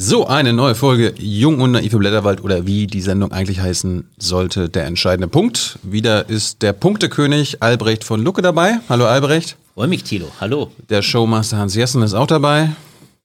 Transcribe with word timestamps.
So, 0.00 0.28
eine 0.28 0.52
neue 0.52 0.76
Folge 0.76 1.12
Jung 1.18 1.60
und 1.60 1.72
naive 1.72 1.98
Blätterwald 1.98 2.44
oder 2.44 2.68
wie 2.68 2.86
die 2.86 3.00
Sendung 3.00 3.32
eigentlich 3.32 3.58
heißen 3.58 4.08
sollte, 4.16 4.68
der 4.68 4.84
entscheidende 4.86 5.26
Punkt. 5.26 5.80
Wieder 5.82 6.28
ist 6.28 6.62
der 6.62 6.72
Punktekönig 6.72 7.64
Albrecht 7.64 8.04
von 8.04 8.22
Lucke 8.22 8.40
dabei. 8.40 8.78
Hallo 8.88 9.06
Albrecht. 9.06 9.56
Freue 9.74 9.88
mich, 9.88 10.04
Thilo. 10.04 10.30
Hallo. 10.40 10.70
Der 10.88 11.02
Showmaster 11.02 11.58
Hans 11.58 11.74
Jessen 11.74 12.02
ist 12.02 12.14
auch 12.14 12.28
dabei. 12.28 12.70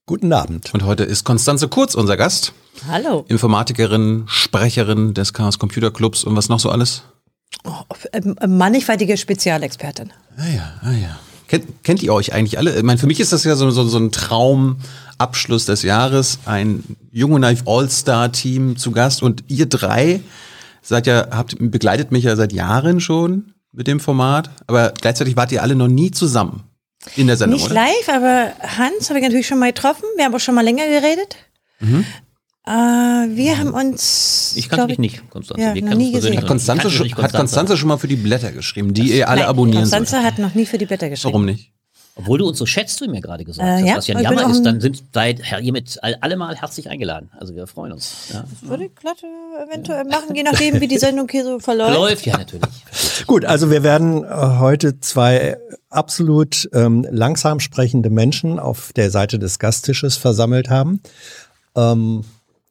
Guten 0.06 0.32
Abend. 0.32 0.74
Und 0.74 0.84
heute 0.84 1.04
ist 1.04 1.22
Konstanze 1.22 1.68
Kurz 1.68 1.94
unser 1.94 2.16
Gast. 2.16 2.52
Hallo. 2.88 3.24
Informatikerin, 3.28 4.24
Sprecherin 4.26 5.14
des 5.14 5.32
Chaos 5.32 5.60
Computer 5.60 5.92
Clubs 5.92 6.24
und 6.24 6.34
was 6.34 6.48
noch 6.48 6.58
so 6.58 6.70
alles? 6.70 7.04
Oh, 7.62 7.70
ähm, 8.12 8.34
mannigfaltige 8.48 9.16
Spezialexpertin. 9.16 10.12
Ah 10.36 10.48
ja, 10.48 10.72
ah 10.82 10.90
ja. 10.90 11.20
Kennt, 11.46 11.84
kennt 11.84 12.02
ihr 12.02 12.12
euch 12.12 12.32
eigentlich 12.32 12.58
alle? 12.58 12.74
Ich 12.76 12.82
meine, 12.82 12.98
für 12.98 13.06
mich 13.06 13.20
ist 13.20 13.32
das 13.32 13.44
ja 13.44 13.54
so, 13.54 13.70
so, 13.70 13.84
so 13.84 13.98
ein 13.98 14.10
Traumabschluss 15.18 15.66
des 15.66 15.82
Jahres. 15.82 16.38
Ein 16.44 16.84
Junge 17.10 17.36
Knife 17.36 17.64
All-Star-Team 17.66 18.76
zu 18.76 18.90
Gast 18.92 19.22
und 19.22 19.44
ihr 19.48 19.66
drei 19.66 20.20
seid 20.82 21.06
ja, 21.06 21.28
habt, 21.30 21.56
begleitet 21.58 22.12
mich 22.12 22.24
ja 22.24 22.36
seit 22.36 22.52
Jahren 22.52 23.00
schon 23.00 23.54
mit 23.72 23.86
dem 23.86 24.00
Format, 24.00 24.50
aber 24.66 24.92
gleichzeitig 25.00 25.36
wart 25.36 25.50
ihr 25.50 25.62
alle 25.62 25.74
noch 25.74 25.88
nie 25.88 26.10
zusammen 26.10 26.64
in 27.16 27.26
der 27.26 27.36
Sendung, 27.36 27.58
Nicht 27.58 27.70
oder? 27.70 27.74
live, 27.74 28.08
aber 28.08 28.52
Hans 28.60 29.08
habe 29.10 29.18
ich 29.18 29.24
natürlich 29.24 29.46
schon 29.46 29.58
mal 29.58 29.72
getroffen. 29.72 30.04
Wir 30.16 30.24
haben 30.24 30.34
auch 30.34 30.40
schon 30.40 30.54
mal 30.54 30.64
länger 30.64 30.86
geredet. 30.86 31.36
Mhm. 31.80 32.04
Äh, 32.66 32.70
wir 32.70 33.58
haben 33.58 33.74
uns. 33.74 34.54
Ich 34.56 34.68
kannte 34.68 34.76
glaub 34.76 34.88
dich 34.88 34.98
nicht, 34.98 35.28
Konstanze. 35.28 35.62
Ja, 35.62 35.74
Wir 35.74 35.82
noch 35.82 35.94
nie 35.94 36.12
gesehen. 36.12 36.36
Hat 36.38 36.46
Konstanze, 36.46 36.90
schon, 36.90 37.04
nicht 37.04 37.16
hat 37.16 37.34
Konstanze 37.34 37.76
schon 37.76 37.88
mal 37.88 37.98
für 37.98 38.08
die 38.08 38.16
Blätter 38.16 38.52
geschrieben, 38.52 38.94
die 38.94 39.18
ihr 39.18 39.28
alle 39.28 39.40
Nein, 39.40 39.48
abonnieren 39.50 39.80
Konstanze 39.80 40.12
sollt. 40.12 40.24
hat 40.24 40.38
noch 40.38 40.54
nie 40.54 40.64
für 40.64 40.78
die 40.78 40.86
Blätter 40.86 41.10
geschrieben. 41.10 41.34
Warum 41.34 41.44
nicht? 41.44 41.73
Obwohl 42.16 42.38
du 42.38 42.46
uns 42.46 42.58
so 42.58 42.64
schätzt, 42.66 43.00
du 43.00 43.08
mir 43.08 43.20
gerade 43.20 43.44
gesagt 43.44 43.66
Äh, 43.68 43.72
hast, 43.82 43.86
ja, 43.88 43.96
was 43.96 44.06
ja 44.06 44.16
ein 44.16 44.22
Jammer 44.22 44.48
ist, 44.50 44.62
dann 44.62 44.80
sind 44.80 45.02
seid 45.12 45.44
hiermit 45.44 45.98
all- 46.00 46.16
alle 46.20 46.36
mal 46.36 46.54
herzlich 46.54 46.88
eingeladen. 46.88 47.28
Also 47.38 47.56
wir 47.56 47.66
freuen 47.66 47.92
uns. 47.92 48.28
Ja. 48.32 48.44
Würde 48.62 48.84
ich 48.84 48.94
glatt 48.94 49.16
äh, 49.24 49.64
eventuell 49.68 50.04
machen, 50.04 50.34
je 50.34 50.44
nachdem, 50.44 50.80
wie 50.80 50.86
die 50.86 50.98
Sendung 50.98 51.26
hier 51.28 51.42
so 51.44 51.58
verläuft. 51.60 51.94
Läuft 51.96 52.26
ja 52.26 52.36
natürlich. 52.38 52.64
Gut, 53.26 53.44
also 53.44 53.70
wir 53.72 53.82
werden 53.82 54.22
äh, 54.24 54.28
heute 54.60 55.00
zwei 55.00 55.56
absolut 55.90 56.68
ähm, 56.72 57.04
langsam 57.10 57.58
sprechende 57.58 58.10
Menschen 58.10 58.60
auf 58.60 58.92
der 58.94 59.10
Seite 59.10 59.40
des 59.40 59.58
Gasttisches 59.58 60.16
versammelt 60.16 60.70
haben, 60.70 61.00
ähm, 61.76 62.22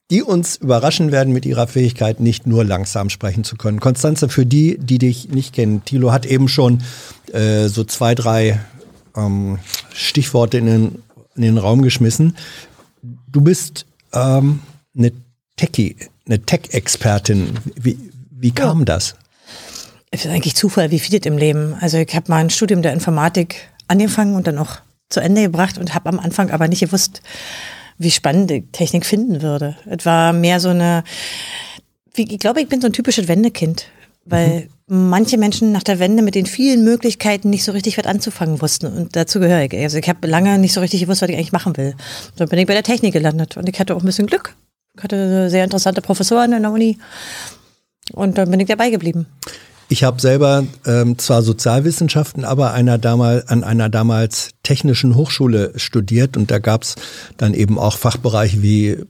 die 0.09 0.21
uns 0.21 0.57
überraschen 0.57 1.11
werden 1.11 1.33
mit 1.33 1.45
ihrer 1.45 1.67
Fähigkeit, 1.67 2.19
nicht 2.19 2.45
nur 2.47 2.63
langsam 2.63 3.09
sprechen 3.09 3.43
zu 3.43 3.55
können. 3.57 3.79
Konstanze, 3.79 4.29
für 4.29 4.45
die, 4.45 4.77
die 4.77 4.99
dich 4.99 5.29
nicht 5.29 5.53
kennen, 5.53 5.83
Thilo 5.85 6.11
hat 6.11 6.25
eben 6.25 6.47
schon 6.47 6.81
äh, 7.31 7.67
so 7.67 7.83
zwei, 7.83 8.13
drei 8.13 8.59
ähm, 9.15 9.59
Stichworte 9.93 10.57
in 10.57 10.65
den, 10.65 11.03
in 11.35 11.41
den 11.41 11.57
Raum 11.57 11.81
geschmissen. 11.81 12.35
Du 13.31 13.41
bist 13.41 13.85
ähm, 14.13 14.61
eine 14.97 15.11
Techie, 15.55 15.95
eine 16.25 16.43
Tech-Expertin. 16.43 17.59
Wie, 17.75 17.97
wie 18.31 18.51
kam 18.51 18.85
das? 18.85 19.15
Es 20.11 20.25
ist 20.25 20.31
eigentlich 20.31 20.55
Zufall, 20.55 20.91
wie 20.91 20.99
viel 20.99 21.25
im 21.25 21.37
Leben. 21.37 21.75
Also 21.79 21.97
ich 21.97 22.15
habe 22.15 22.29
mal 22.29 22.37
ein 22.37 22.49
Studium 22.49 22.81
der 22.81 22.93
Informatik 22.93 23.69
angefangen 23.87 24.35
und 24.35 24.47
dann 24.47 24.57
auch 24.57 24.77
zu 25.09 25.19
Ende 25.19 25.41
gebracht 25.43 25.77
und 25.77 25.93
habe 25.93 26.09
am 26.09 26.19
Anfang 26.19 26.51
aber 26.51 26.67
nicht 26.67 26.81
gewusst, 26.81 27.21
wie 27.97 28.11
spannend 28.11 28.51
ich 28.51 28.65
Technik 28.71 29.05
finden 29.05 29.41
würde. 29.41 29.75
Es 29.85 30.05
war 30.05 30.33
mehr 30.33 30.59
so 30.59 30.69
eine, 30.69 31.03
wie, 32.13 32.31
ich 32.31 32.39
glaube, 32.39 32.61
ich 32.61 32.67
bin 32.67 32.81
so 32.81 32.87
ein 32.87 32.93
typisches 32.93 33.27
Wendekind, 33.27 33.87
weil 34.25 34.69
manche 34.87 35.37
Menschen 35.37 35.71
nach 35.71 35.83
der 35.83 35.99
Wende 35.99 36.23
mit 36.23 36.35
den 36.35 36.45
vielen 36.45 36.83
Möglichkeiten 36.83 37.49
nicht 37.49 37.63
so 37.63 37.71
richtig 37.71 37.97
was 37.97 38.05
anzufangen 38.05 38.61
wussten 38.61 38.87
und 38.87 39.15
dazu 39.15 39.39
gehöre 39.39 39.63
ich. 39.63 39.73
Also 39.73 39.97
ich 39.97 40.07
habe 40.07 40.27
lange 40.27 40.57
nicht 40.59 40.73
so 40.73 40.81
richtig 40.81 41.01
gewusst, 41.01 41.21
was 41.21 41.29
ich 41.29 41.35
eigentlich 41.35 41.51
machen 41.51 41.75
will. 41.77 41.95
Dann 42.35 42.49
bin 42.49 42.59
ich 42.59 42.67
bei 42.67 42.73
der 42.73 42.83
Technik 42.83 43.13
gelandet 43.13 43.57
und 43.57 43.67
ich 43.67 43.79
hatte 43.79 43.95
auch 43.95 44.01
ein 44.01 44.05
bisschen 44.05 44.27
Glück. 44.27 44.55
Ich 44.95 45.03
hatte 45.03 45.49
sehr 45.49 45.63
interessante 45.63 46.01
Professoren 46.01 46.53
an 46.53 46.61
der 46.61 46.71
Uni 46.71 46.97
und 48.13 48.37
dann 48.37 48.51
bin 48.51 48.59
ich 48.59 48.67
dabei 48.67 48.89
geblieben. 48.89 49.25
Ich 49.89 50.03
habe 50.03 50.19
selber 50.19 50.65
ähm, 50.85 51.17
zwar 51.17 51.43
Sozialwissenschaften, 51.43 52.45
aber 52.45 52.73
einer 52.73 52.97
damal, 52.97 53.43
an 53.47 53.63
einer 53.63 53.89
damals 53.89 54.49
technischen 54.63 55.15
Hochschule 55.15 55.73
studiert 55.75 56.37
und 56.37 56.49
da 56.49 56.59
gab's 56.59 56.95
dann 57.37 57.53
eben 57.53 57.77
auch 57.77 57.97
Fachbereiche 57.97 58.61
wie 58.61 58.87
äh, 58.89 59.05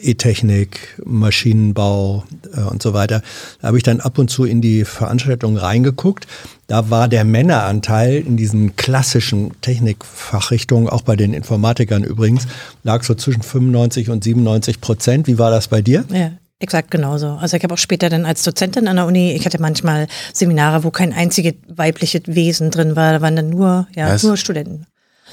E-Technik, 0.00 1.00
Maschinenbau 1.04 2.24
äh, 2.54 2.60
und 2.60 2.82
so 2.82 2.92
weiter. 2.92 3.22
Da 3.60 3.68
habe 3.68 3.76
ich 3.76 3.84
dann 3.84 4.00
ab 4.00 4.18
und 4.18 4.28
zu 4.28 4.44
in 4.44 4.60
die 4.60 4.84
Veranstaltung 4.84 5.56
reingeguckt. 5.56 6.26
Da 6.66 6.90
war 6.90 7.08
der 7.08 7.24
Männeranteil 7.24 8.16
in 8.16 8.36
diesen 8.36 8.74
klassischen 8.74 9.52
Technikfachrichtungen, 9.60 10.88
auch 10.88 11.02
bei 11.02 11.14
den 11.14 11.32
Informatikern 11.32 12.02
übrigens, 12.02 12.48
lag 12.82 13.04
so 13.04 13.14
zwischen 13.14 13.42
95 13.42 14.10
und 14.10 14.24
97 14.24 14.80
Prozent. 14.80 15.28
Wie 15.28 15.38
war 15.38 15.52
das 15.52 15.68
bei 15.68 15.82
dir? 15.82 16.04
Ja, 16.12 16.32
exakt 16.58 16.90
genauso. 16.90 17.32
Also 17.32 17.56
ich 17.56 17.62
habe 17.62 17.74
auch 17.74 17.78
später 17.78 18.08
dann 18.08 18.24
als 18.24 18.42
Dozentin 18.42 18.88
an 18.88 18.96
der 18.96 19.06
Uni, 19.06 19.32
ich 19.32 19.44
hatte 19.44 19.60
manchmal 19.60 20.06
Seminare, 20.32 20.84
wo 20.84 20.90
kein 20.90 21.12
einziges 21.12 21.54
weibliches 21.68 22.22
Wesen 22.26 22.70
drin 22.70 22.96
war, 22.96 23.12
da 23.12 23.20
waren 23.20 23.36
dann 23.36 23.50
nur, 23.50 23.86
ja, 23.94 24.10
Was? 24.10 24.22
nur 24.22 24.36
Studenten. 24.36 24.86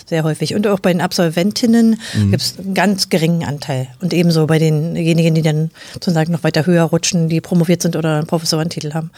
Sehr 0.06 0.24
häufig. 0.24 0.56
Und 0.56 0.66
auch 0.68 0.80
bei 0.80 0.92
den 0.92 1.02
Absolventinnen 1.02 2.00
gibt 2.32 2.42
es 2.42 2.58
einen 2.58 2.74
ganz 2.74 3.10
geringen 3.10 3.44
Anteil. 3.44 3.88
Und 4.02 4.12
ebenso 4.12 4.48
bei 4.48 4.58
denjenigen, 4.58 5.36
die 5.36 5.44
dann 5.44 5.70
sozusagen 5.94 6.32
noch 6.32 6.44
weiter 6.44 6.66
höher 6.66 6.84
rutschen, 6.84 7.30
die 7.30 7.40
promoviert 7.42 7.84
sind 7.84 7.96
oder 7.96 8.18
einen 8.18 8.28
Professorentitel 8.28 8.94
haben. 8.94 9.12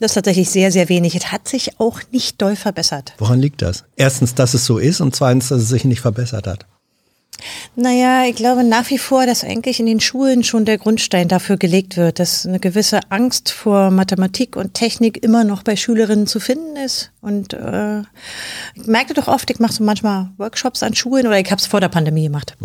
Das 0.00 0.12
ist 0.12 0.14
tatsächlich 0.14 0.48
sehr, 0.48 0.72
sehr 0.72 0.88
wenig. 0.88 1.14
Es 1.14 1.30
hat 1.30 1.46
sich 1.46 1.78
auch 1.78 2.00
nicht 2.10 2.40
doll 2.40 2.56
verbessert. 2.56 3.12
Woran 3.18 3.38
liegt 3.38 3.60
das? 3.60 3.84
Erstens, 3.96 4.34
dass 4.34 4.54
es 4.54 4.64
so 4.64 4.78
ist 4.78 5.00
und 5.00 5.14
zweitens, 5.14 5.48
dass 5.48 5.60
es 5.60 5.68
sich 5.68 5.84
nicht 5.84 6.00
verbessert 6.00 6.46
hat. 6.46 6.66
Naja, 7.76 8.24
ich 8.24 8.36
glaube 8.36 8.64
nach 8.64 8.90
wie 8.90 8.98
vor, 8.98 9.26
dass 9.26 9.44
eigentlich 9.44 9.80
in 9.80 9.86
den 9.86 10.00
Schulen 10.00 10.44
schon 10.44 10.64
der 10.64 10.78
Grundstein 10.78 11.28
dafür 11.28 11.56
gelegt 11.56 11.96
wird, 11.96 12.18
dass 12.18 12.46
eine 12.46 12.60
gewisse 12.60 13.00
Angst 13.10 13.50
vor 13.50 13.90
Mathematik 13.90 14.56
und 14.56 14.74
Technik 14.74 15.22
immer 15.22 15.44
noch 15.44 15.62
bei 15.62 15.76
Schülerinnen 15.76 16.26
zu 16.26 16.40
finden 16.40 16.76
ist. 16.76 17.10
Und 17.20 17.52
äh, 17.52 18.00
ich 18.74 18.86
merkte 18.86 19.14
doch 19.14 19.28
oft, 19.28 19.50
ich 19.50 19.58
mache 19.58 19.72
so 19.72 19.84
manchmal 19.84 20.30
Workshops 20.38 20.82
an 20.82 20.94
Schulen 20.94 21.26
oder 21.26 21.38
ich 21.38 21.50
habe 21.50 21.60
es 21.60 21.66
vor 21.66 21.80
der 21.80 21.88
Pandemie 21.88 22.24
gemacht. 22.24 22.56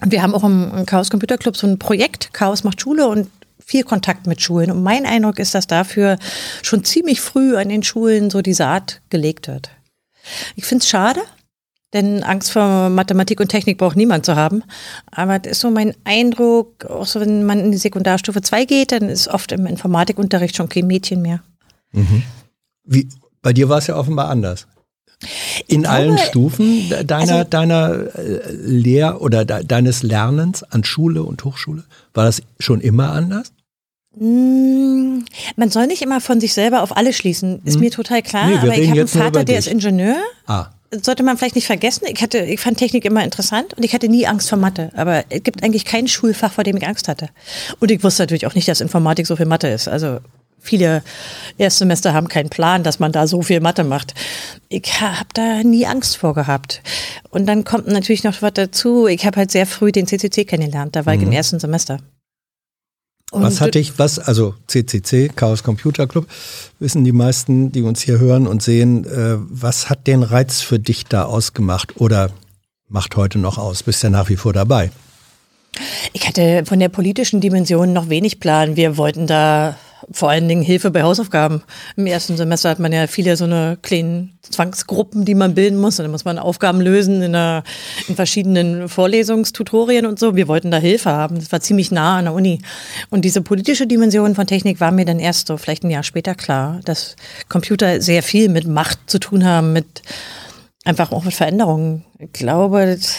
Und 0.00 0.10
wir 0.10 0.22
haben 0.22 0.34
auch 0.34 0.44
im, 0.44 0.72
im 0.76 0.86
Chaos 0.86 1.10
Computer 1.10 1.38
Club 1.38 1.56
so 1.56 1.66
ein 1.66 1.78
Projekt, 1.78 2.32
Chaos 2.32 2.64
macht 2.64 2.80
Schule 2.80 3.06
und 3.06 3.28
viel 3.64 3.84
Kontakt 3.84 4.26
mit 4.26 4.42
Schulen. 4.42 4.70
Und 4.70 4.82
mein 4.82 5.06
Eindruck 5.06 5.38
ist, 5.38 5.54
dass 5.54 5.66
dafür 5.66 6.18
schon 6.62 6.84
ziemlich 6.84 7.20
früh 7.20 7.56
an 7.56 7.68
den 7.68 7.82
Schulen 7.82 8.30
so 8.30 8.42
die 8.42 8.54
Saat 8.54 9.00
gelegt 9.10 9.48
wird. 9.48 9.70
Ich 10.56 10.64
finde 10.64 10.82
es 10.82 10.88
schade, 10.88 11.20
denn 11.92 12.22
Angst 12.22 12.50
vor 12.52 12.88
Mathematik 12.88 13.40
und 13.40 13.48
Technik 13.48 13.78
braucht 13.78 13.96
niemand 13.96 14.24
zu 14.26 14.34
haben. 14.36 14.62
Aber 15.10 15.38
das 15.38 15.52
ist 15.52 15.60
so 15.60 15.70
mein 15.70 15.94
Eindruck, 16.04 16.84
auch 16.86 17.06
so 17.06 17.20
wenn 17.20 17.44
man 17.44 17.60
in 17.60 17.72
die 17.72 17.78
Sekundarstufe 17.78 18.40
2 18.42 18.64
geht, 18.64 18.92
dann 18.92 19.08
ist 19.08 19.28
oft 19.28 19.52
im 19.52 19.66
Informatikunterricht 19.66 20.56
schon 20.56 20.68
kein 20.68 20.86
Mädchen 20.86 21.20
mehr. 21.22 21.40
Wie, 22.84 23.08
bei 23.42 23.52
dir 23.52 23.68
war 23.68 23.78
es 23.78 23.86
ja 23.86 23.96
offenbar 23.96 24.28
anders. 24.30 24.66
In 25.68 25.86
allen 25.86 26.18
Stufen 26.18 26.88
de- 26.88 27.04
deiner, 27.04 27.32
also- 27.34 27.48
deiner 27.50 27.90
äh, 28.16 28.40
Lehr- 28.52 29.20
oder 29.20 29.44
de 29.44 29.62
deines 29.64 30.02
Lernens 30.02 30.64
an 30.64 30.82
Schule 30.82 31.22
und 31.22 31.44
Hochschule, 31.44 31.84
war 32.14 32.24
das 32.24 32.42
schon 32.58 32.80
immer 32.80 33.12
anders? 33.12 33.52
Mm, 34.18 35.20
Man 35.56 35.70
soll 35.70 35.86
nicht 35.86 36.02
immer 36.02 36.20
von 36.20 36.40
sich 36.40 36.52
selber 36.54 36.82
auf 36.82 36.96
alle 36.96 37.12
schließen, 37.12 37.60
ist 37.64 37.78
mir 37.78 37.90
total 37.92 38.22
klar. 38.22 38.46
Hm. 38.46 38.50
Nee, 38.52 38.58
aber 38.58 38.76
ich 38.78 38.88
habe 38.90 38.98
einen 39.00 39.08
Vater, 39.08 39.44
der 39.44 39.58
ist 39.58 39.68
Ingenieur. 39.68 40.16
Ah, 40.46 40.66
sollte 41.00 41.22
man 41.22 41.38
vielleicht 41.38 41.54
nicht 41.54 41.66
vergessen. 41.66 42.04
Ich 42.08 42.22
hatte, 42.22 42.38
ich 42.38 42.60
fand 42.60 42.78
Technik 42.78 43.04
immer 43.04 43.24
interessant 43.24 43.74
und 43.74 43.84
ich 43.84 43.94
hatte 43.94 44.08
nie 44.08 44.26
Angst 44.26 44.48
vor 44.48 44.58
Mathe. 44.58 44.90
Aber 44.94 45.24
es 45.30 45.42
gibt 45.42 45.62
eigentlich 45.62 45.84
kein 45.84 46.08
Schulfach, 46.08 46.52
vor 46.52 46.64
dem 46.64 46.76
ich 46.76 46.86
Angst 46.86 47.08
hatte. 47.08 47.30
Und 47.80 47.90
ich 47.90 48.04
wusste 48.04 48.22
natürlich 48.22 48.46
auch 48.46 48.54
nicht, 48.54 48.68
dass 48.68 48.80
Informatik 48.80 49.26
so 49.26 49.36
viel 49.36 49.46
Mathe 49.46 49.68
ist. 49.68 49.88
Also 49.88 50.18
viele 50.60 51.02
Erstsemester 51.58 52.12
haben 52.12 52.28
keinen 52.28 52.50
Plan, 52.50 52.82
dass 52.82 52.98
man 52.98 53.12
da 53.12 53.26
so 53.26 53.42
viel 53.42 53.60
Mathe 53.60 53.84
macht. 53.84 54.14
Ich 54.68 55.00
habe 55.00 55.28
da 55.34 55.62
nie 55.62 55.86
Angst 55.86 56.16
vor 56.18 56.34
gehabt. 56.34 56.82
Und 57.30 57.46
dann 57.46 57.64
kommt 57.64 57.88
natürlich 57.88 58.24
noch 58.24 58.42
was 58.42 58.52
dazu. 58.52 59.06
Ich 59.06 59.24
habe 59.24 59.38
halt 59.38 59.50
sehr 59.50 59.66
früh 59.66 59.92
den 59.92 60.06
CCC 60.06 60.44
kennengelernt. 60.44 60.94
Da 60.94 61.06
war 61.06 61.14
ich 61.14 61.22
im 61.22 61.32
ersten 61.32 61.58
Semester. 61.58 61.98
Und 63.32 63.42
was 63.42 63.62
hatte 63.62 63.78
ich, 63.78 63.98
was, 63.98 64.18
also 64.18 64.54
CCC, 64.66 65.30
Chaos 65.34 65.62
Computer 65.62 66.06
Club, 66.06 66.26
wissen 66.78 67.02
die 67.02 67.12
meisten, 67.12 67.72
die 67.72 67.80
uns 67.80 68.02
hier 68.02 68.18
hören 68.18 68.46
und 68.46 68.62
sehen, 68.62 69.06
äh, 69.06 69.38
was 69.38 69.88
hat 69.88 70.06
den 70.06 70.22
Reiz 70.22 70.60
für 70.60 70.78
dich 70.78 71.06
da 71.06 71.24
ausgemacht 71.24 71.96
oder 71.96 72.30
macht 72.88 73.16
heute 73.16 73.38
noch 73.38 73.56
aus? 73.56 73.82
Bist 73.84 74.02
ja 74.02 74.10
nach 74.10 74.28
wie 74.28 74.36
vor 74.36 74.52
dabei. 74.52 74.90
Ich 76.12 76.26
hatte 76.28 76.64
von 76.66 76.80
der 76.80 76.88
politischen 76.88 77.40
Dimension 77.40 77.92
noch 77.92 78.08
wenig 78.08 78.40
Plan. 78.40 78.76
Wir 78.76 78.96
wollten 78.96 79.26
da 79.26 79.76
vor 80.10 80.30
allen 80.30 80.48
Dingen 80.48 80.62
Hilfe 80.62 80.90
bei 80.90 81.02
Hausaufgaben. 81.02 81.62
Im 81.96 82.06
ersten 82.06 82.36
Semester 82.36 82.68
hat 82.68 82.78
man 82.78 82.92
ja 82.92 83.06
viele 83.06 83.36
so 83.36 83.44
eine 83.44 83.78
kleinen 83.80 84.38
Zwangsgruppen, 84.42 85.24
die 85.24 85.34
man 85.34 85.54
bilden 85.54 85.80
muss. 85.80 85.98
Und 85.98 86.04
dann 86.04 86.10
muss 86.10 86.24
man 86.24 86.38
Aufgaben 86.38 86.80
lösen 86.80 87.22
in, 87.22 87.34
einer, 87.34 87.62
in 88.08 88.16
verschiedenen 88.16 88.88
Vorlesungstutorien 88.88 90.06
und 90.06 90.18
so. 90.18 90.36
Wir 90.36 90.48
wollten 90.48 90.70
da 90.70 90.78
Hilfe 90.78 91.10
haben. 91.10 91.36
Das 91.36 91.52
war 91.52 91.60
ziemlich 91.60 91.90
nah 91.90 92.18
an 92.18 92.24
der 92.26 92.34
Uni. 92.34 92.60
Und 93.10 93.24
diese 93.24 93.42
politische 93.42 93.86
Dimension 93.86 94.34
von 94.34 94.46
Technik 94.46 94.80
war 94.80 94.90
mir 94.90 95.04
dann 95.04 95.20
erst 95.20 95.46
so 95.46 95.56
vielleicht 95.56 95.84
ein 95.84 95.90
Jahr 95.90 96.02
später 96.02 96.34
klar, 96.34 96.80
dass 96.84 97.16
Computer 97.48 98.00
sehr 98.00 98.22
viel 98.22 98.48
mit 98.48 98.66
Macht 98.66 98.98
zu 99.06 99.18
tun 99.18 99.44
haben, 99.44 99.72
mit 99.72 100.02
einfach 100.84 101.12
auch 101.12 101.24
mit 101.24 101.34
Veränderungen. 101.34 102.04
Ich 102.18 102.32
glaube, 102.32 102.86
das 102.86 103.16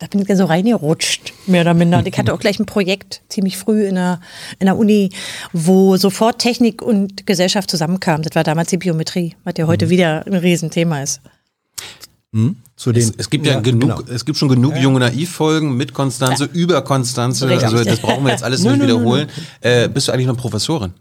da 0.00 0.06
bin 0.06 0.22
ich 0.22 0.28
ja 0.28 0.34
so 0.34 0.46
reingerutscht, 0.46 1.34
mehr 1.46 1.60
oder 1.60 1.74
minder. 1.74 1.98
Und 1.98 2.08
ich 2.08 2.18
hatte 2.18 2.32
auch 2.34 2.40
gleich 2.40 2.58
ein 2.58 2.66
Projekt 2.66 3.20
ziemlich 3.28 3.56
früh 3.56 3.86
in 3.86 3.94
der, 3.94 4.20
in 4.58 4.66
der 4.66 4.76
Uni, 4.76 5.10
wo 5.52 5.96
sofort 5.96 6.38
Technik 6.38 6.82
und 6.82 7.26
Gesellschaft 7.26 7.70
zusammenkamen. 7.70 8.22
Das 8.22 8.34
war 8.34 8.42
damals 8.42 8.70
die 8.70 8.78
Biometrie, 8.78 9.36
was 9.44 9.54
ja 9.58 9.66
heute 9.66 9.86
mhm. 9.86 9.90
wieder 9.90 10.26
ein 10.26 10.34
Riesenthema 10.34 11.02
ist. 11.02 11.20
Hm? 12.32 12.56
Zu 12.76 12.92
den, 12.92 13.02
es, 13.02 13.12
es 13.16 13.28
gibt 13.28 13.44
ja, 13.44 13.54
ja 13.54 13.60
genug, 13.60 13.80
genau. 13.80 14.14
es 14.14 14.24
gibt 14.24 14.38
schon 14.38 14.48
genug 14.48 14.74
ja. 14.74 14.82
junge 14.82 15.00
Naiv-Folgen 15.00 15.76
mit 15.76 15.92
Konstanze, 15.92 16.44
ja. 16.44 16.50
über 16.52 16.80
Konstanze. 16.82 17.46
Also 17.48 17.84
das 17.84 17.98
brauchen 18.00 18.24
wir 18.24 18.30
jetzt 18.30 18.42
alles 18.42 18.62
nicht 18.64 18.80
wiederholen. 18.80 19.28
Äh, 19.60 19.88
bist 19.88 20.08
du 20.08 20.12
eigentlich 20.12 20.28
noch 20.28 20.36
Professorin? 20.36 20.94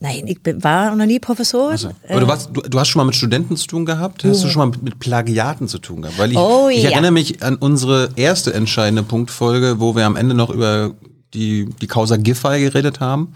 Nein, 0.00 0.26
ich 0.26 0.42
bin, 0.42 0.62
war 0.62 0.94
noch 0.94 1.06
nie 1.06 1.18
Professor. 1.18 1.70
Also, 1.70 1.90
aber 2.08 2.20
du, 2.20 2.28
warst, 2.28 2.50
du, 2.52 2.60
du, 2.62 2.78
hast 2.78 2.88
schon 2.88 3.00
mal 3.00 3.04
mit 3.04 3.14
Studenten 3.14 3.56
zu 3.56 3.66
tun 3.66 3.84
gehabt? 3.84 4.24
Hast 4.24 4.40
ja. 4.40 4.46
du 4.46 4.52
schon 4.52 4.58
mal 4.60 4.66
mit, 4.66 4.82
mit, 4.82 4.98
Plagiaten 4.98 5.68
zu 5.68 5.78
tun 5.78 6.02
gehabt? 6.02 6.18
Weil 6.18 6.32
ich, 6.32 6.38
oh, 6.38 6.68
ich 6.70 6.82
ja. 6.82 6.90
erinnere 6.90 7.12
mich 7.12 7.42
an 7.42 7.56
unsere 7.56 8.10
erste 8.16 8.54
entscheidende 8.54 9.02
Punktfolge, 9.02 9.80
wo 9.80 9.96
wir 9.96 10.06
am 10.06 10.16
Ende 10.16 10.34
noch 10.34 10.50
über 10.50 10.94
die, 11.34 11.68
die 11.80 11.86
Causa 11.86 12.16
Giffey 12.16 12.60
geredet 12.60 13.00
haben. 13.00 13.34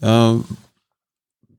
Äh, 0.00 0.34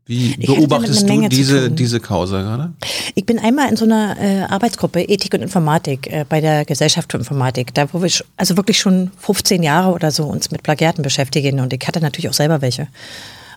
wie 0.07 0.35
ich 0.37 0.45
beobachtest 0.45 1.09
du 1.09 1.27
diese, 1.29 1.71
diese 1.71 1.99
Causa 1.99 2.41
gerade? 2.41 2.73
Ich 3.15 3.25
bin 3.25 3.39
einmal 3.39 3.69
in 3.69 3.75
so 3.75 3.85
einer 3.85 4.15
äh, 4.19 4.41
Arbeitsgruppe 4.43 5.01
Ethik 5.01 5.33
und 5.33 5.41
Informatik 5.41 6.05
äh, 6.11 6.25
bei 6.29 6.41
der 6.41 6.63
Gesellschaft 6.63 7.11
für 7.11 7.17
Informatik, 7.17 7.73
da 7.73 7.91
wo 7.91 8.03
wir 8.03 8.11
also 8.37 8.55
wirklich 8.55 8.77
schon 8.77 9.09
15 9.17 9.63
Jahre 9.63 9.91
oder 9.91 10.11
so 10.11 10.25
uns 10.25 10.51
mit 10.51 10.61
Plagiaten 10.61 11.01
beschäftigen 11.01 11.59
und 11.59 11.73
ich 11.73 11.87
hatte 11.87 12.01
natürlich 12.01 12.29
auch 12.29 12.35
selber 12.35 12.61
welche. 12.61 12.87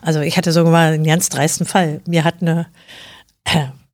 Also 0.01 0.21
ich 0.21 0.37
hatte 0.37 0.51
sogar 0.51 0.71
mal 0.71 0.93
einen 0.93 1.03
ganz 1.03 1.29
dreisten 1.29 1.65
Fall. 1.65 2.01
Mir 2.07 2.23
hat 2.23 2.35
eine, 2.41 2.67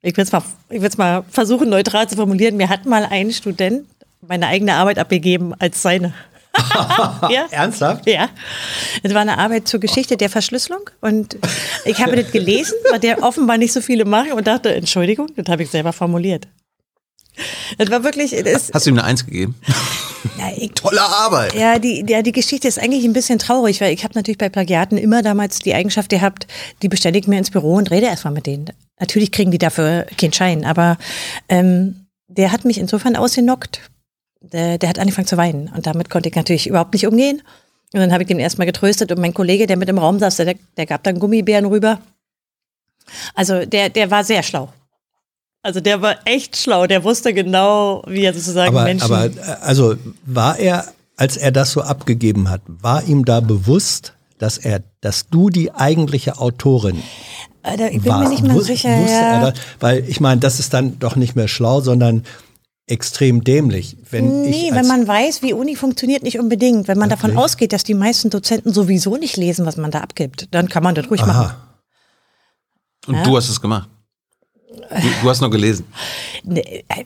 ich 0.01 0.15
will 0.15 0.23
es 0.23 0.31
mal, 0.31 0.43
ich 0.69 0.81
will 0.81 0.89
mal 0.97 1.23
versuchen 1.29 1.69
neutral 1.69 2.07
zu 2.07 2.15
formulieren, 2.15 2.57
mir 2.57 2.69
hat 2.69 2.85
mal 2.85 3.05
ein 3.05 3.31
Student 3.31 3.85
meine 4.27 4.47
eigene 4.47 4.73
Arbeit 4.73 4.99
abgegeben 4.99 5.53
als 5.59 5.81
seine. 5.81 6.13
ja? 7.29 7.47
Ernsthaft? 7.51 8.07
Ja. 8.07 8.29
Es 9.03 9.13
war 9.13 9.21
eine 9.21 9.37
Arbeit 9.37 9.67
zur 9.67 9.79
Geschichte 9.79 10.15
der 10.17 10.29
Verschlüsselung 10.29 10.89
und 11.01 11.37
ich 11.83 12.01
habe 12.01 12.15
das 12.15 12.31
gelesen, 12.31 12.75
weil 12.89 12.99
der 12.99 13.23
offenbar 13.23 13.57
nicht 13.57 13.73
so 13.73 13.81
viele 13.81 14.05
machen 14.05 14.31
und 14.33 14.47
dachte, 14.47 14.73
Entschuldigung, 14.73 15.27
das 15.35 15.47
habe 15.49 15.63
ich 15.63 15.69
selber 15.69 15.91
formuliert. 15.91 16.47
Das 17.77 17.89
war 17.89 18.03
wirklich. 18.03 18.31
Das 18.43 18.71
Hast 18.73 18.85
du 18.85 18.91
ihm 18.91 18.97
eine 18.97 19.03
Eins 19.03 19.25
gegeben? 19.25 19.55
Ja, 20.39 20.51
ich, 20.57 20.71
Tolle 20.71 21.01
Arbeit. 21.01 21.53
Ja 21.53 21.77
die, 21.77 22.03
ja, 22.07 22.23
die 22.23 22.31
Geschichte 22.31 22.67
ist 22.67 22.79
eigentlich 22.79 23.05
ein 23.05 23.13
bisschen 23.13 23.37
traurig, 23.37 23.79
weil 23.79 23.93
ich 23.93 24.03
habe 24.03 24.15
natürlich 24.15 24.39
bei 24.39 24.49
Plagiaten 24.49 24.97
immer 24.97 25.21
damals 25.21 25.59
die 25.59 25.75
Eigenschaft 25.75 26.09
gehabt, 26.09 26.47
die 26.81 26.89
bestelle 26.89 27.17
ich 27.17 27.27
mir 27.27 27.37
ins 27.37 27.51
Büro 27.51 27.75
und 27.75 27.91
rede 27.91 28.07
erstmal 28.07 28.33
mit 28.33 28.47
denen. 28.47 28.71
Natürlich 28.99 29.31
kriegen 29.31 29.51
die 29.51 29.59
dafür 29.59 30.07
keinen 30.17 30.33
Schein, 30.33 30.65
aber 30.65 30.97
ähm, 31.47 32.07
der 32.27 32.51
hat 32.51 32.65
mich 32.65 32.79
insofern 32.79 33.15
ausgenockt. 33.15 33.81
Der, 34.41 34.77
der 34.77 34.89
hat 34.89 34.99
angefangen 34.99 35.27
zu 35.27 35.37
weinen 35.37 35.71
und 35.75 35.85
damit 35.85 36.09
konnte 36.09 36.29
ich 36.29 36.35
natürlich 36.35 36.67
überhaupt 36.67 36.93
nicht 36.93 37.07
umgehen. 37.07 37.41
Und 37.93 37.99
dann 37.99 38.11
habe 38.11 38.23
ich 38.23 38.27
den 38.27 38.39
erstmal 38.39 38.67
getröstet 38.67 39.11
und 39.11 39.19
mein 39.19 39.33
Kollege, 39.33 39.67
der 39.67 39.77
mit 39.77 39.89
im 39.89 39.97
Raum 39.97 40.19
saß, 40.19 40.37
der, 40.37 40.55
der 40.75 40.85
gab 40.85 41.03
dann 41.03 41.19
Gummibären 41.19 41.65
rüber. 41.65 41.99
Also 43.33 43.65
der, 43.65 43.89
der 43.89 44.11
war 44.11 44.23
sehr 44.23 44.43
schlau. 44.43 44.71
Also 45.65 45.79
der 45.79 45.99
war 46.03 46.17
echt 46.25 46.57
schlau, 46.57 46.85
der 46.85 47.03
wusste 47.03 47.33
genau, 47.33 48.03
wie 48.05 48.23
er 48.23 48.35
sozusagen 48.35 48.69
aber, 48.69 48.83
Menschen. 48.83 49.11
Aber 49.11 49.31
also 49.61 49.95
war 50.23 50.59
er, 50.59 50.85
als 51.17 51.37
er 51.37 51.51
das 51.51 51.71
so 51.71 51.81
abgegeben 51.81 52.51
hat, 52.51 52.61
war 52.67 53.03
ihm 53.05 53.25
da 53.25 53.39
bewusst, 53.39 54.13
dass 54.37 54.59
er, 54.59 54.83
dass 55.01 55.27
du 55.27 55.49
die 55.49 55.73
eigentliche 55.73 56.37
Autorin 56.37 57.01
Alter, 57.63 57.91
ich 57.91 58.03
bin 58.03 58.11
warst. 58.11 58.23
mir 58.25 58.29
nicht 58.29 58.43
mal 58.43 58.61
sicher. 58.61 58.95
Ja. 59.09 59.49
Das, 59.49 59.59
weil 59.79 60.07
ich 60.07 60.19
meine, 60.19 60.39
das 60.39 60.59
ist 60.59 60.71
dann 60.75 60.99
doch 60.99 61.15
nicht 61.15 61.35
mehr 61.35 61.47
schlau, 61.47 61.81
sondern 61.81 62.21
extrem 62.85 63.43
dämlich. 63.43 63.97
Wenn 64.11 64.43
nee, 64.43 64.69
wenn 64.71 64.85
man 64.85 65.07
weiß, 65.07 65.41
wie 65.41 65.53
Uni 65.53 65.75
funktioniert, 65.75 66.21
nicht 66.21 66.39
unbedingt. 66.39 66.87
Wenn 66.87 66.99
man 66.99 67.11
okay. 67.11 67.19
davon 67.21 67.37
ausgeht, 67.39 67.73
dass 67.73 67.83
die 67.83 67.95
meisten 67.95 68.29
Dozenten 68.29 68.71
sowieso 68.71 69.17
nicht 69.17 69.35
lesen, 69.35 69.65
was 69.65 69.77
man 69.77 69.89
da 69.89 70.01
abgibt, 70.01 70.47
dann 70.51 70.69
kann 70.69 70.83
man 70.83 70.93
das 70.93 71.09
ruhig 71.09 71.23
Aha. 71.23 71.27
machen. 71.27 71.55
Und 73.07 73.15
ja? 73.15 73.23
du 73.23 73.35
hast 73.35 73.49
es 73.49 73.59
gemacht. 73.59 73.89
Du, 74.75 75.07
du 75.23 75.29
hast 75.29 75.41
noch 75.41 75.51
gelesen. 75.51 75.85
Ne, 76.43 76.61
äh, 76.61 77.05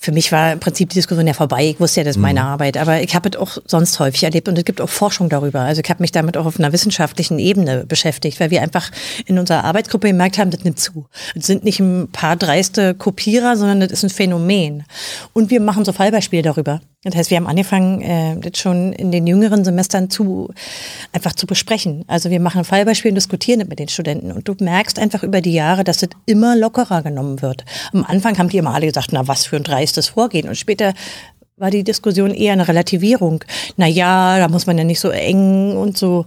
für 0.00 0.12
mich 0.12 0.30
war 0.30 0.52
im 0.52 0.60
Prinzip 0.60 0.90
die 0.90 0.94
Diskussion 0.94 1.26
ja 1.26 1.32
vorbei. 1.32 1.70
Ich 1.70 1.80
wusste 1.80 2.00
ja, 2.00 2.04
das 2.04 2.16
ist 2.16 2.22
meine 2.22 2.40
mhm. 2.40 2.46
Arbeit. 2.46 2.76
Aber 2.76 3.02
ich 3.02 3.16
habe 3.16 3.28
es 3.28 3.36
auch 3.36 3.58
sonst 3.66 3.98
häufig 3.98 4.22
erlebt 4.22 4.48
und 4.48 4.56
es 4.56 4.64
gibt 4.64 4.80
auch 4.80 4.88
Forschung 4.88 5.28
darüber. 5.28 5.60
Also 5.60 5.82
ich 5.82 5.90
habe 5.90 6.02
mich 6.02 6.12
damit 6.12 6.36
auch 6.36 6.46
auf 6.46 6.58
einer 6.58 6.72
wissenschaftlichen 6.72 7.40
Ebene 7.40 7.84
beschäftigt, 7.84 8.38
weil 8.38 8.52
wir 8.52 8.62
einfach 8.62 8.92
in 9.26 9.40
unserer 9.40 9.64
Arbeitsgruppe 9.64 10.06
gemerkt 10.06 10.38
haben, 10.38 10.52
das 10.52 10.62
nimmt 10.62 10.78
zu. 10.78 11.06
Es 11.34 11.46
sind 11.46 11.64
nicht 11.64 11.80
ein 11.80 12.08
paar 12.12 12.36
dreiste 12.36 12.94
Kopierer, 12.94 13.56
sondern 13.56 13.80
das 13.80 13.90
ist 13.90 14.04
ein 14.04 14.10
Phänomen. 14.10 14.84
Und 15.32 15.50
wir 15.50 15.60
machen 15.60 15.84
so 15.84 15.92
Fallbeispiele 15.92 16.42
darüber. 16.42 16.80
Das 17.04 17.14
heißt, 17.14 17.30
wir 17.30 17.36
haben 17.36 17.46
angefangen, 17.46 18.02
äh, 18.02 18.36
das 18.40 18.58
schon 18.60 18.92
in 18.92 19.12
den 19.12 19.26
jüngeren 19.26 19.64
Semestern 19.64 20.10
zu 20.10 20.52
einfach 21.12 21.32
zu 21.32 21.46
besprechen. 21.46 22.04
Also 22.08 22.28
wir 22.30 22.40
machen 22.40 22.64
Fallbeispiele 22.64 23.12
und 23.12 23.16
diskutieren 23.16 23.66
mit 23.68 23.78
den 23.78 23.88
Studenten. 23.88 24.32
Und 24.32 24.48
du 24.48 24.56
merkst 24.58 24.98
einfach 24.98 25.22
über 25.22 25.40
die 25.40 25.52
Jahre, 25.52 25.84
dass 25.84 25.98
das 25.98 26.10
immer 26.26 26.56
lockerer 26.56 27.02
genommen 27.02 27.40
wird. 27.40 27.64
Am 27.92 28.04
Anfang 28.04 28.36
haben 28.38 28.48
die 28.48 28.58
immer 28.58 28.74
alle 28.74 28.86
gesagt, 28.86 29.12
na 29.12 29.28
was 29.28 29.46
für 29.46 29.56
ein 29.56 29.62
dreistes 29.62 30.08
Vorgehen. 30.08 30.48
Und 30.48 30.56
später 30.56 30.92
war 31.56 31.70
die 31.70 31.84
Diskussion 31.84 32.34
eher 32.34 32.52
eine 32.52 32.66
Relativierung. 32.66 33.44
Na 33.76 33.86
ja, 33.86 34.38
da 34.38 34.48
muss 34.48 34.66
man 34.66 34.76
ja 34.76 34.84
nicht 34.84 35.00
so 35.00 35.10
eng 35.10 35.76
und 35.76 35.96
so 35.96 36.26